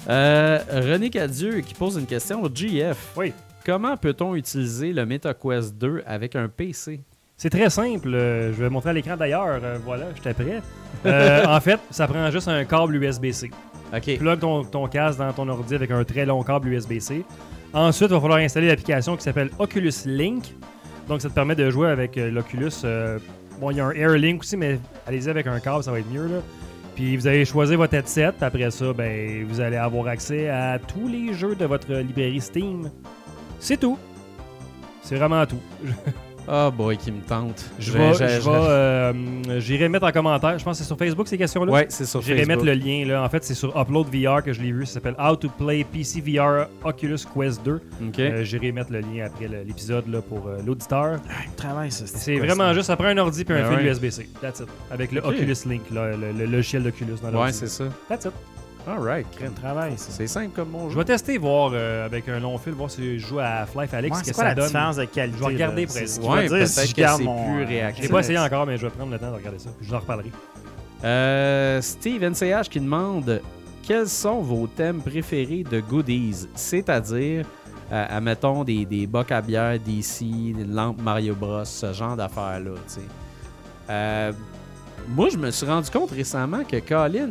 Euh, 0.09 0.59
René 0.71 1.11
Cadieux 1.11 1.61
qui 1.61 1.75
pose 1.75 1.97
une 1.97 2.07
question 2.07 2.43
au 2.43 2.49
GF. 2.53 3.13
Oui. 3.17 3.33
Comment 3.65 3.97
peut-on 3.97 4.35
utiliser 4.35 4.93
le 4.93 5.07
MetaQuest 5.07 5.75
2 5.77 6.03
avec 6.07 6.37
un 6.37 6.49
PC? 6.49 7.01
C'est 7.37 7.51
très 7.51 7.71
simple. 7.71 8.15
euh, 8.15 8.53
je 8.53 8.63
vais 8.63 8.71
montrer 8.71 8.91
à 8.91 8.93
l'écran 8.93 9.17
d'ailleurs. 9.17 9.59
euh, 9.63 9.79
voilà, 9.85 10.07
j'étais 10.15 10.35
prêt. 10.35 10.63
Euh, 11.07 11.45
en 11.47 11.61
fait, 11.61 11.81
ça 11.91 12.07
prend 12.07 12.31
juste 12.31 12.49
un 12.49 12.65
câble 12.65 12.95
USB-C. 13.03 13.51
OK. 13.95 14.19
Plug 14.19 14.39
ton, 14.41 14.65
ton 14.65 14.87
casque 14.87 15.19
dans 15.19 15.33
ton 15.33 15.49
ordi 15.49 15.75
avec 15.75 15.91
un 15.91 16.05
très 16.05 16.27
long 16.27 16.43
câble 16.43 16.69
USB-C. 16.69 17.25
Ensuite, 17.73 18.11
il 18.11 18.15
va 18.15 18.21
falloir 18.21 18.39
installer 18.39 18.69
l'application 18.69 19.17
qui 19.17 19.23
s'appelle 19.25 19.51
Oculus 19.59 19.93
Link. 20.07 20.45
Donc, 21.09 21.21
ça 21.23 21.29
te 21.29 21.35
permet 21.35 21.55
de 21.57 21.69
jouer 21.71 21.89
avec 21.91 22.17
euh, 22.19 22.31
l'Oculus. 22.31 22.71
Bon, 23.61 23.71
il 23.71 23.77
y 23.77 23.81
a 23.81 23.87
un 23.87 23.93
Air 23.93 24.11
Link 24.11 24.43
aussi, 24.43 24.57
mais 24.57 24.79
allez-y 25.07 25.29
avec 25.29 25.47
un 25.47 25.61
câble, 25.61 25.83
ça 25.83 25.93
va 25.93 25.99
être 25.99 26.11
mieux. 26.11 26.27
Là. 26.27 26.41
Puis 26.95 27.17
vous 27.17 27.27
allez 27.27 27.45
choisir 27.45 27.79
votre 27.79 27.95
headset. 27.95 28.33
Après 28.41 28.71
ça, 28.71 28.93
ben, 28.93 29.45
vous 29.49 29.61
allez 29.61 29.77
avoir 29.77 30.07
accès 30.07 30.49
à 30.49 30.79
tous 30.79 31.09
les 31.09 31.35
jeux 31.35 31.55
de 31.57 31.65
votre 31.65 31.93
librairie 31.93 32.41
Steam. 32.41 32.91
C'est 33.59 33.79
tout. 33.79 33.99
C'est 35.03 35.17
vraiment 35.17 35.45
tout. 35.47 35.61
Ah 36.47 36.71
boy, 36.71 36.97
qui 36.99 37.11
me 37.11 37.21
tente. 37.23 37.65
Je 37.79 37.91
vais, 37.93 38.12
euh, 38.21 39.12
j'irai 39.61 39.89
mettre 39.89 40.07
en 40.07 40.12
commentaire. 40.12 40.59
Je 40.59 40.65
pense 40.65 40.77
que 40.79 40.83
c'est 40.85 40.87
sur 40.87 40.99
Facebook 40.99 41.27
ces 41.29 41.39
questions-là. 41.39 41.73
Ouais, 41.73 41.87
c'est 41.89 42.05
sur 42.05 42.21
J'irai 42.21 42.41
Facebook. 42.45 42.65
mettre 42.65 42.79
le 42.79 42.85
lien 42.85 43.07
là. 43.07 43.23
En 43.23 43.29
fait, 43.29 43.45
c'est 43.45 43.55
sur 43.55 43.71
Upload 43.81 44.07
VR 44.15 44.43
que 44.43 44.53
je 44.53 44.61
l'ai 44.61 44.73
vu. 44.73 44.85
Ça 44.87 44.95
s'appelle 44.95 45.16
How 45.19 45.37
to 45.37 45.49
Play 45.49 45.85
PC 45.85 46.21
VR 46.21 46.66
Oculus 46.85 47.21
Quest 47.35 47.65
2. 47.65 47.75
OK. 48.09 48.19
Euh, 48.19 48.45
J'irai 48.45 48.73
mettre 48.73 48.93
le 48.93 49.01
lien 49.01 49.25
après 49.27 49.49
l'épisode 49.49 50.07
là, 50.09 50.21
pour 50.21 50.47
euh, 50.49 50.59
l'auditeur. 50.66 51.19
Ah, 51.29 51.33
il 51.45 51.51
me 51.51 51.57
travaille, 51.57 51.91
ça. 51.91 52.05
C'est 52.07 52.37
vraiment 52.37 52.73
juste, 52.75 52.87
ça 52.87 52.97
prend 52.97 53.07
un 53.09 53.19
ordi 53.19 53.45
puis 53.45 53.55
un 53.55 53.65
Ah 53.65 53.71
fil 53.77 53.87
ouais. 53.87 53.91
USB-C. 53.93 54.29
That's 54.43 54.61
it. 54.61 54.69
Avec 54.91 55.12
le. 55.12 55.25
Oculus 55.25 55.57
Link, 55.66 55.83
là, 55.93 56.16
le, 56.16 56.33
le 56.33 56.45
logiciel 56.47 56.83
d'Oculus 56.83 57.15
dans 57.23 57.29
ouais, 57.29 57.33
l'ordi. 57.35 57.53
c'est 57.55 57.69
ça. 57.69 57.85
That's 58.09 58.27
it. 58.27 58.33
All 58.86 58.98
right. 59.01 59.27
un 59.43 59.51
travail, 59.51 59.94
ça. 59.97 60.09
C'est 60.11 60.27
simple 60.27 60.51
comme 60.55 60.69
mon 60.70 60.89
Je 60.89 60.94
jeu. 60.94 60.98
vais 60.98 61.05
tester, 61.06 61.39
voir 61.39 61.70
euh, 61.73 62.05
avec 62.05 62.28
un 62.28 62.39
long 62.39 62.59
fil, 62.59 62.73
voir 62.74 62.90
si 62.90 63.19
je 63.19 63.27
joue 63.27 63.39
à 63.40 63.47
Half-Life 63.62 63.94
Alex, 63.94 64.12
Ouais, 64.16 64.20
ce 64.20 64.24
c'est 64.27 64.31
que 64.32 64.35
quoi 64.36 64.44
ça 64.44 64.48
la 64.51 64.55
donne. 64.55 64.66
différence 64.66 64.97
de 64.97 65.05
qualité? 65.06 65.36
Je 65.39 65.44
vais 65.44 65.52
regarder 65.55 65.86
presque. 65.86 66.23
Je 66.23 66.27
Ouais, 66.28 66.47
peut-être 66.48 66.69
si 66.69 66.86
je 66.89 66.94
que 66.94 67.01
garde 67.01 67.19
c'est 67.19 67.24
mon, 67.24 67.55
plus 67.55 67.65
réactif. 67.65 68.02
Je 68.05 68.09
l'ai 68.09 68.12
pas 68.12 68.20
essayé 68.20 68.39
encore, 68.39 68.66
mais 68.66 68.77
je 68.77 68.86
vais 68.86 68.90
prendre 68.93 69.11
le 69.12 69.19
temps 69.19 69.31
de 69.31 69.36
regarder 69.36 69.59
ça. 69.59 69.70
puis 69.77 69.86
je 69.86 69.90
vous 69.90 69.97
en 69.97 70.01
reparlerai. 70.01 70.31
Euh, 71.02 71.81
Steve 71.81 72.23
NCH 72.24 72.69
qui 72.69 72.81
demande 72.81 73.40
quels 73.82 74.09
sont 74.09 74.40
vos 74.40 74.66
thèmes 74.66 75.01
préférés 75.02 75.65
de 75.70 75.81
goodies, 75.81 76.47
c'est-à-dire, 76.55 77.44
euh, 77.93 78.06
admettons, 78.09 78.65
des, 78.65 78.85
des 78.85 79.06
bocs 79.06 79.32
à 79.32 79.40
bière 79.43 79.78
DC, 79.78 80.20
des 80.55 80.65
lampes 80.65 81.01
Mario 81.02 81.35
Bros, 81.35 81.65
ce 81.65 81.93
genre 81.93 82.16
d'affaires-là. 82.16 82.70
tu 82.86 82.94
sais. 82.94 83.01
Euh, 83.90 84.32
moi, 85.09 85.28
je 85.31 85.36
me 85.36 85.51
suis 85.51 85.66
rendu 85.66 85.90
compte 85.90 86.11
récemment 86.11 86.65
que, 86.65 86.77
Colin, 86.81 87.31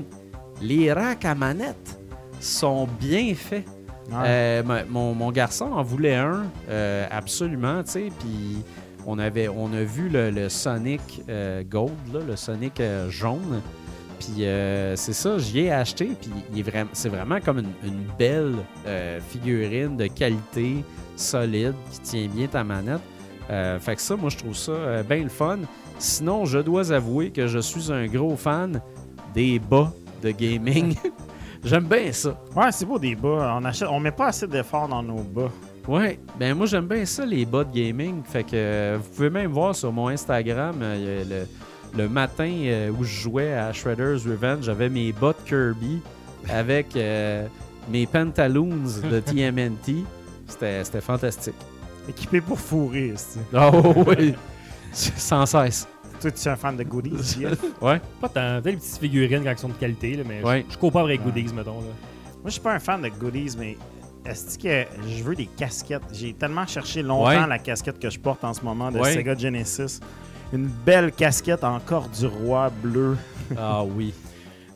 les 0.64 0.92
racks 0.92 1.26
à 1.26 1.36
manette 1.36 2.00
sont 2.40 2.88
bien 3.00 3.36
faits. 3.36 3.66
Ouais. 4.10 4.16
Euh, 4.26 4.64
mon, 4.90 5.14
mon 5.14 5.32
garçon 5.32 5.66
en 5.66 5.82
voulait 5.82 6.16
un, 6.16 6.46
euh, 6.70 7.08
absolument, 7.10 7.84
tu 7.84 7.92
sais, 7.92 8.10
puis 8.20 8.64
on, 9.06 9.18
avait, 9.18 9.48
on 9.48 9.72
a 9.72 9.84
vu 9.84 10.10
le, 10.10 10.30
le 10.30 10.50
Sonic 10.50 11.24
euh, 11.30 11.64
Gold, 11.64 11.94
là, 12.14 12.20
le 12.28 12.36
Sonic 12.36 12.80
euh, 12.82 13.10
jaune, 13.10 13.62
puis 14.20 14.46
c'est 14.96 15.14
ça, 15.14 15.38
j'y 15.38 15.62
ai 15.62 15.72
acheté, 15.72 16.12
puis 16.52 16.62
vraiment, 16.62 16.90
c'est 16.94 17.10
vraiment 17.10 17.40
comme 17.40 17.60
une, 17.60 17.74
une 17.84 18.04
belle 18.18 18.56
figurine 19.30 19.98
de 19.98 20.08
qualité, 20.08 20.84
solide, 21.18 21.74
qui 21.92 22.00
tient 22.00 22.28
bien 22.28 22.48
ta 22.48 22.64
manette. 22.64 23.02
Fait 23.82 23.96
que 23.96 24.02
ça, 24.02 24.16
moi, 24.16 24.30
je 24.30 24.38
trouve 24.38 24.56
ça 24.56 25.04
bien 25.04 25.24
le 25.24 25.30
fun. 25.30 25.60
Sinon, 26.00 26.46
je 26.46 26.60
dois 26.60 26.94
avouer 26.94 27.32
que 27.32 27.48
je 27.48 27.60
suis 27.60 27.92
un 27.92 28.08
gros 28.08 28.38
fan 28.38 28.82
des 29.34 29.60
bas 29.60 29.92
de 30.24 30.32
gaming. 30.32 30.96
J'aime 31.64 31.86
bien 31.86 32.12
ça. 32.12 32.38
Ouais, 32.56 32.72
c'est 32.72 32.86
beau 32.86 33.00
des 33.00 33.16
bas. 33.16 33.56
On 33.60 33.64
achète, 33.66 33.88
on 33.90 34.00
met 34.00 34.12
pas 34.12 34.28
assez 34.28 34.48
d'efforts 34.48 34.88
dans 34.88 35.04
nos 35.04 35.22
bas. 35.22 35.50
Ouais, 35.88 36.18
ben 36.40 36.56
moi 36.56 36.66
j'aime 36.66 36.88
bien 36.88 37.06
ça 37.06 37.26
les 37.26 37.46
bas 37.46 37.64
de 37.66 37.74
gaming. 37.74 38.24
Fait 38.24 38.44
que 38.44 38.52
euh, 38.54 38.98
vous 39.02 39.10
pouvez 39.16 39.30
même 39.30 39.52
voir 39.52 39.76
sur 39.76 39.92
mon 39.92 40.08
Instagram 40.08 40.76
euh, 40.82 41.46
le, 41.94 42.02
le 42.02 42.10
matin 42.10 42.50
euh, 42.66 42.90
où 42.92 43.04
je 43.04 43.22
jouais 43.22 43.54
à 43.54 43.72
Shredder's 43.74 44.26
Revenge, 44.26 44.64
j'avais 44.64 44.90
mes 44.90 45.12
bas 45.12 45.34
de 45.34 45.48
Kirby 45.50 46.00
avec 46.50 46.96
euh, 46.96 47.48
mes 47.90 48.06
pantaloons 48.08 48.80
de 49.10 49.20
TMNT. 49.20 50.06
C'était 50.48 50.84
c'était 50.84 51.02
fantastique. 51.02 51.56
Équipé 52.08 52.42
pour 52.42 52.60
fourrer, 52.60 53.14
c'est 53.16 53.40
Oh 53.54 54.04
oui, 54.08 54.36
sans 54.94 55.46
cesse. 55.46 55.88
Toi, 56.24 56.32
tu 56.32 56.48
es 56.48 56.52
un 56.52 56.56
fan 56.56 56.76
de 56.78 56.84
goodies? 56.84 57.46
Ouais. 57.82 58.00
Pas 58.22 58.30
tant. 58.30 58.62
Peut-être 58.62 58.66
les 58.66 58.78
petites 58.78 58.98
figurines 58.98 59.44
quand 59.44 59.50
elles 59.52 59.58
sont 59.58 59.68
de 59.70 59.74
qualité, 59.74 60.16
là, 60.16 60.24
mais 60.28 60.40
je- 60.42 60.46
Ouais. 60.46 60.66
je, 60.70 60.78
cours 60.78 60.92
pas 60.92 61.02
avec 61.02 61.20
Ouais. 61.20 61.26
goodies, 61.32 61.54
mettons. 61.54 61.80
Là. 61.82 61.88
Moi, 61.88 62.46
je 62.46 62.52
suis 62.52 62.62
pas 62.62 62.74
un 62.74 62.80
fan 62.80 63.02
de 63.02 63.10
goodies, 63.10 63.56
mais 63.58 63.78
est-ce 64.26 64.58
que 64.58 64.86
je 65.06 65.22
veux 65.24 65.36
des 65.36 65.48
casquettes? 65.48 66.02
J'ai 66.14 66.34
tellement 66.34 66.66
cherché 66.66 67.02
longtemps 67.04 67.28
Ouais. 67.42 67.48
la 67.48 67.60
casquette 67.60 68.00
que 68.00 68.10
je 68.10 68.20
porte 68.20 68.44
en 68.46 68.54
ce 68.54 68.62
moment 68.62 68.90
de 68.92 69.00
Ouais. 69.00 69.14
Sega 69.14 69.36
Genesis. 69.38 70.00
Une 70.54 70.68
belle 70.68 71.12
casquette 71.12 71.64
en 71.64 71.80
corps 71.80 72.08
du 72.10 72.26
roi 72.26 72.70
bleu. 72.82 73.18
Ah 73.58 73.84
oui. 73.84 74.14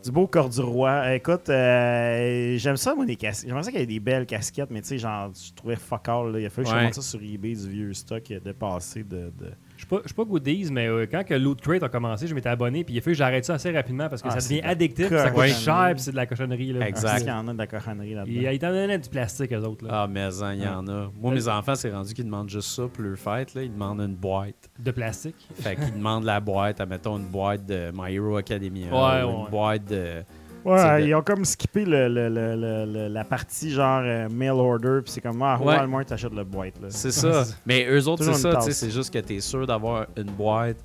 Du 0.04 0.12
beau 0.12 0.28
corps 0.28 0.50
du 0.50 0.60
roi. 0.62 1.14
Écoute, 1.16 1.50
euh, 1.50 2.58
j'aime 2.58 2.78
ça, 2.78 2.94
moi, 2.96 3.06
des 3.06 3.16
casquettes. 3.16 3.48
J'aimerais 3.48 3.64
ça 3.64 3.72
qu'il 3.72 3.80
y 3.80 3.84
ait 3.84 3.88
des 3.88 4.00
belles 4.00 4.26
casquettes, 4.26 4.70
mais 4.72 4.82
tu 4.82 4.88
sais, 4.90 4.98
genre, 4.98 5.32
je 5.34 5.54
trouvais 5.54 5.76
fuck 5.76 6.08
all. 6.10 6.32
là. 6.34 6.40
Il 6.40 6.46
a 6.46 6.50
fallu 6.50 6.68
que 6.68 6.74
Ouais. 6.74 6.88
je 6.90 6.94
ça 6.94 7.02
sur 7.02 7.22
eBay, 7.22 7.54
du 7.56 7.70
vieux 7.70 7.94
stock 7.94 8.22
qui 8.24 8.34
a 8.36 8.40
dépassé 8.40 9.04
de. 9.04 9.32
de- 9.38 9.54
Je 9.78 9.82
suis 9.84 9.88
pas, 9.88 9.98
je 10.02 10.08
suis 10.08 10.16
pas 10.16 10.24
goodies, 10.26 10.70
mais 10.72 10.88
euh, 10.88 11.06
quand 11.10 11.24
que 11.24 11.36
Loot 11.36 11.62
Crate 11.62 11.84
a 11.84 11.90
commencé, 11.90 12.26
je 12.28 12.34
m'étais 12.34 12.50
abonné, 12.50 12.84
puis 12.84 12.96
il 12.96 12.98
a 12.98 13.02
fallu 13.02 13.14
que 13.14 13.18
j'arrête 13.20 13.46
ça 13.46 13.54
assez 13.54 13.72
rapidement 13.72 14.10
parce 14.10 14.24
que 14.24 14.28
Ah, 14.30 14.40
ça 14.40 14.50
devient 14.50 14.62
addictif, 14.64 15.08
ça 15.10 15.30
coûte 15.30 15.46
cher, 15.46 15.90
puis 15.94 16.00
c'est 16.02 16.12
de 16.12 16.16
la 16.16 16.26
cochonnerie. 16.26 16.74
Là. 16.74 16.88
Exact. 16.88 17.20
Qu'il 17.20 17.28
y 17.28 17.32
en 17.32 17.48
a 17.48 17.54
de 17.54 17.58
la 17.60 17.68
cochonnerie 17.68 18.14
là-dedans? 18.16 18.34
Il, 18.36 18.52
il 18.52 18.60
t'en 18.60 18.70
donnait 18.72 18.98
du 18.98 19.08
plastique, 19.08 19.54
eux 19.54 19.60
autres. 19.64 19.86
Là. 19.86 19.92
Ah 19.94 20.08
mais 20.08 20.22
hein, 20.42 20.54
il 20.56 20.64
y 20.64 20.68
en 20.68 20.88
a. 20.88 21.12
Moi 21.22 21.32
mes 21.32 21.48
enfants 21.48 21.76
c'est 21.76 21.92
rendu 21.92 22.14
qu'ils 22.14 22.26
demandent 22.26 22.50
juste 22.50 22.70
ça 22.70 22.88
pour 22.92 23.04
leur 23.04 23.18
fête 23.18 23.54
là, 23.54 23.62
ils 23.62 23.72
demandent 23.72 24.02
une 24.02 24.16
boîte. 24.16 24.70
De 24.80 24.90
plastique? 24.92 25.48
Fait 25.54 25.76
qu'ils 25.76 25.94
demandent 25.94 26.24
la 26.26 26.40
boîte, 26.40 26.82
admettons 26.82 27.18
une 27.18 27.28
boîte 27.28 27.66
de 27.66 27.92
My 27.94 28.16
Hero 28.16 28.38
Academia, 28.38 28.88
Ouais, 28.88 29.24
ou 29.24 29.28
ouais. 29.28 29.44
une 29.44 29.50
boîte 29.52 29.86
de 29.86 30.24
Ouais, 30.72 31.02
de- 31.02 31.08
ils 31.08 31.16
ont 31.16 31.22
comme 31.22 31.46
skippé 31.46 31.86
le, 31.86 32.08
le- 32.08 32.30
le- 32.30 32.56
le- 32.56 32.86
le- 32.92 33.08
la 33.08 33.24
partie 33.24 33.72
genre 33.72 34.02
euh, 34.04 34.28
mail 34.30 34.52
order, 34.52 35.00
puis 35.04 35.12
c'est 35.14 35.22
comme, 35.22 35.42
ah, 35.42 35.58
Ouais. 35.60 35.66
Walmart 35.78 36.06
t'achètes 36.06 36.34
le 36.34 36.44
boîte. 36.44 36.80
Là. 36.82 36.88
C'est 36.90 37.12
ça. 37.12 37.44
Mais 37.66 37.86
eux 37.90 38.08
autres, 38.08 38.24
c'est 38.24 38.34
ça, 38.34 38.60
c'est 38.62 38.90
juste 38.92 39.14
que 39.14 39.20
tu 39.20 39.36
es 39.36 39.40
sûr 39.40 39.66
d'avoir 39.66 40.08
une 40.18 40.32
boîte 40.32 40.78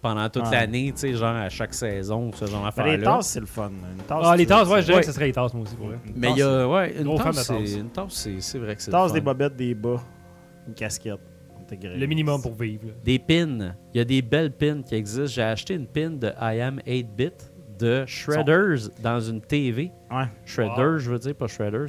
pendant 0.00 0.28
toute 0.28 0.44
Ouais. 0.44 0.50
l'année, 0.52 0.92
tu 0.92 1.00
sais, 1.00 1.14
genre 1.14 1.34
à 1.34 1.48
chaque 1.48 1.74
saison, 1.74 2.30
ce 2.32 2.46
genre 2.46 2.60
Mais 2.60 2.66
d'affaires-là. 2.66 2.96
les 2.96 3.02
tasses, 3.02 3.26
c'est 3.28 3.40
le 3.40 3.46
fun. 3.46 3.68
Une 3.70 4.02
tasse, 4.04 4.18
Ah, 4.24 4.36
les 4.36 4.46
tasses, 4.46 4.68
ouais, 4.68 4.80
je 4.80 4.86
dirais 4.86 5.00
que 5.00 5.06
ce 5.06 5.12
serait 5.12 5.26
les 5.26 5.32
tasses, 5.32 5.52
moi 5.54 5.62
aussi, 5.64 5.74
pour 5.74 5.86
vrai. 5.88 5.98
Une 6.06 6.12
Mais 6.16 6.30
il 6.30 6.38
y 6.38 6.42
a, 6.42 6.68
ouais, 6.68 6.94
une 7.00 7.16
tasse, 7.18 7.48
une 7.50 7.90
tasse, 7.90 8.12
c'est, 8.12 8.40
c'est 8.40 8.58
vrai 8.58 8.76
que 8.76 8.82
c'est 8.82 8.90
Une 8.90 8.96
tasse, 8.98 9.12
des 9.12 9.20
bobettes, 9.20 9.56
des 9.56 9.74
bas, 9.74 10.00
une 10.66 10.74
casquette. 10.74 11.18
Le 11.82 12.06
minimum 12.06 12.40
pour 12.40 12.54
vivre. 12.54 12.86
là. 12.86 12.92
Des 13.04 13.18
pins. 13.18 13.74
Il 13.92 13.98
y 13.98 14.00
a 14.00 14.04
des 14.04 14.22
belles 14.22 14.52
pins 14.52 14.80
qui 14.82 14.94
existent. 14.94 15.26
J'ai 15.26 15.42
acheté 15.42 15.74
une 15.74 15.86
pin 15.86 16.08
de 16.10 16.28
I 16.40 16.60
Am 16.62 16.80
8-Bit 16.86 17.47
de 17.78 18.04
Shredders 18.06 18.90
dans 19.02 19.20
une 19.20 19.40
TV. 19.40 19.90
Ouais. 20.10 20.24
Shredders, 20.44 20.92
Wow. 20.92 20.98
je 20.98 21.10
veux 21.10 21.18
dire, 21.18 21.34
pas 21.34 21.46
Shredders. 21.46 21.88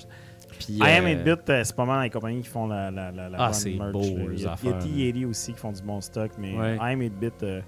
Puis, 0.59 0.73
I 0.73 0.81
am 0.83 1.05
euh, 1.05 1.15
8-bit, 1.15 1.49
euh, 1.49 1.63
c'est 1.63 1.75
pas 1.75 1.85
mal 1.85 2.03
les 2.03 2.09
compagnies 2.09 2.41
qui 2.41 2.49
font 2.49 2.67
la, 2.67 2.91
la, 2.91 3.11
la, 3.11 3.29
la 3.29 3.37
Ah, 3.39 3.53
c'est 3.53 3.71
merch, 3.75 3.91
beau, 3.93 4.01
les 4.01 4.09
Il 4.09 4.17
y 4.17 4.25
a, 4.25 4.29
il 4.33 4.41
y 4.41 4.47
a 4.47 4.51
affaires, 4.51 4.79
T80 4.79 5.25
aussi 5.25 5.53
qui 5.53 5.59
font 5.59 5.71
du 5.71 5.81
bon 5.81 6.01
stock, 6.01 6.31
mais 6.37 6.53
Ouais. 6.57 6.75
I 6.75 6.79
am 6.93 6.99
8-bit, 7.01 7.43
euh, 7.43 7.61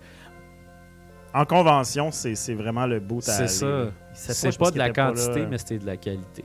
en 1.34 1.45
convention, 1.45 2.11
c'est 2.11 2.53
vraiment 2.53 2.85
le 2.85 2.99
bout 2.99 3.19
à 3.19 3.31
C'est 3.31 3.48
ça. 3.48 3.85
C'est 4.14 4.57
pas 4.57 4.72
de 4.72 4.77
la 4.77 4.89
quantité, 4.89 5.45
mais 5.49 5.57
c'était 5.57 5.80
de 5.80 5.85
la 5.85 5.95
qualité. 5.95 6.43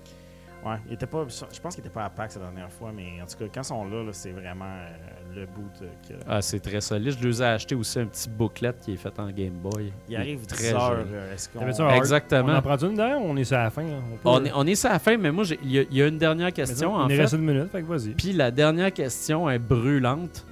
Ouais, 0.67 0.79
il 0.89 0.95
était 0.95 1.07
pas, 1.07 1.25
je 1.29 1.61
pense 1.61 1.77
qu'il 1.77 1.85
était 1.85 1.95
pas 1.95 2.07
à 2.07 2.11
PAX 2.11 2.35
la 2.37 2.43
dernière 2.43 2.73
fois, 2.73 2.91
mais 2.93 3.23
en 3.23 3.27
tout 3.27 3.37
cas, 3.39 3.45
quand 3.55 3.61
ils 3.61 3.65
sont 3.65 3.85
là, 3.85 4.03
là, 4.03 4.13
c'est 4.13 4.33
vraiment 4.33 4.65
euh, 4.65 4.89
le 5.35 5.47
bout 5.47 5.71
que... 6.09 6.15
Ah, 6.29 6.43
c'est 6.43 6.59
très 6.59 6.81
solide. 6.81 7.15
Je 7.21 7.29
les 7.29 7.41
ai 7.41 7.45
acheté 7.45 7.77
aussi 7.77 8.01
un 8.01 8.07
petit 8.07 8.29
booklet 8.29 8.75
qui 8.81 8.95
est 8.95 8.97
fait 8.97 9.17
en 9.21 9.31
Game 9.31 9.53
Boy. 9.63 9.93
Il 10.09 10.17
arrive 10.17 10.45
10 10.45 10.73
heures. 10.75 10.99
Est-ce 11.33 11.49
qu'on... 11.51 11.61
Hard- 11.61 11.81
On 11.81 11.91
Exactement. 11.95 12.53
en 12.55 12.63
prend 12.63 12.77
une 12.79 12.97
derrière 12.97 13.21
ou 13.23 13.27
on 13.29 13.37
est 13.37 13.45
sur 13.45 13.59
la 13.59 13.71
fin? 13.71 13.83
hein? 13.83 14.01
On, 14.13 14.17
peut- 14.17 14.21
On 14.25 14.45
est, 14.45 14.53
on 14.57 14.67
est 14.67 14.75
sur 14.75 14.89
la 14.91 14.99
fin, 14.99 15.17
mais 15.17 15.31
moi, 15.31 15.45
j'ai- 15.45 15.61
il 15.63 15.71
y, 15.71 15.79
a- 15.79 15.83
il 15.89 15.97
y 15.97 16.03
a 16.03 16.09
une 16.09 16.19
dernière 16.19 16.53
question, 16.53 16.95
en 16.95 17.09
Il 17.09 17.15
fait. 17.15 17.23
reste 17.23 17.35
une 17.35 17.43
minute, 17.43 17.71
fait 17.71 17.83
que 17.83 17.87
vas-y. 17.87 18.11
Puis 18.15 18.33
la 18.33 18.51
dernière 18.51 18.93
question 18.93 19.49
est 19.49 19.61
brûlante. 19.61 20.45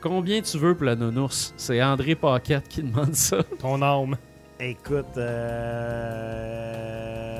Combien 0.00 0.40
tu 0.40 0.56
veux 0.56 0.74
pour 0.74 0.86
la 0.86 0.96
nounours? 0.96 1.52
C'est 1.58 1.82
André 1.82 2.14
Paquette 2.14 2.66
qui 2.68 2.82
demande 2.82 3.14
ça. 3.14 3.42
Ton 3.58 3.82
âme. 3.82 4.16
Écoute, 4.58 5.18
euh... 5.18 7.39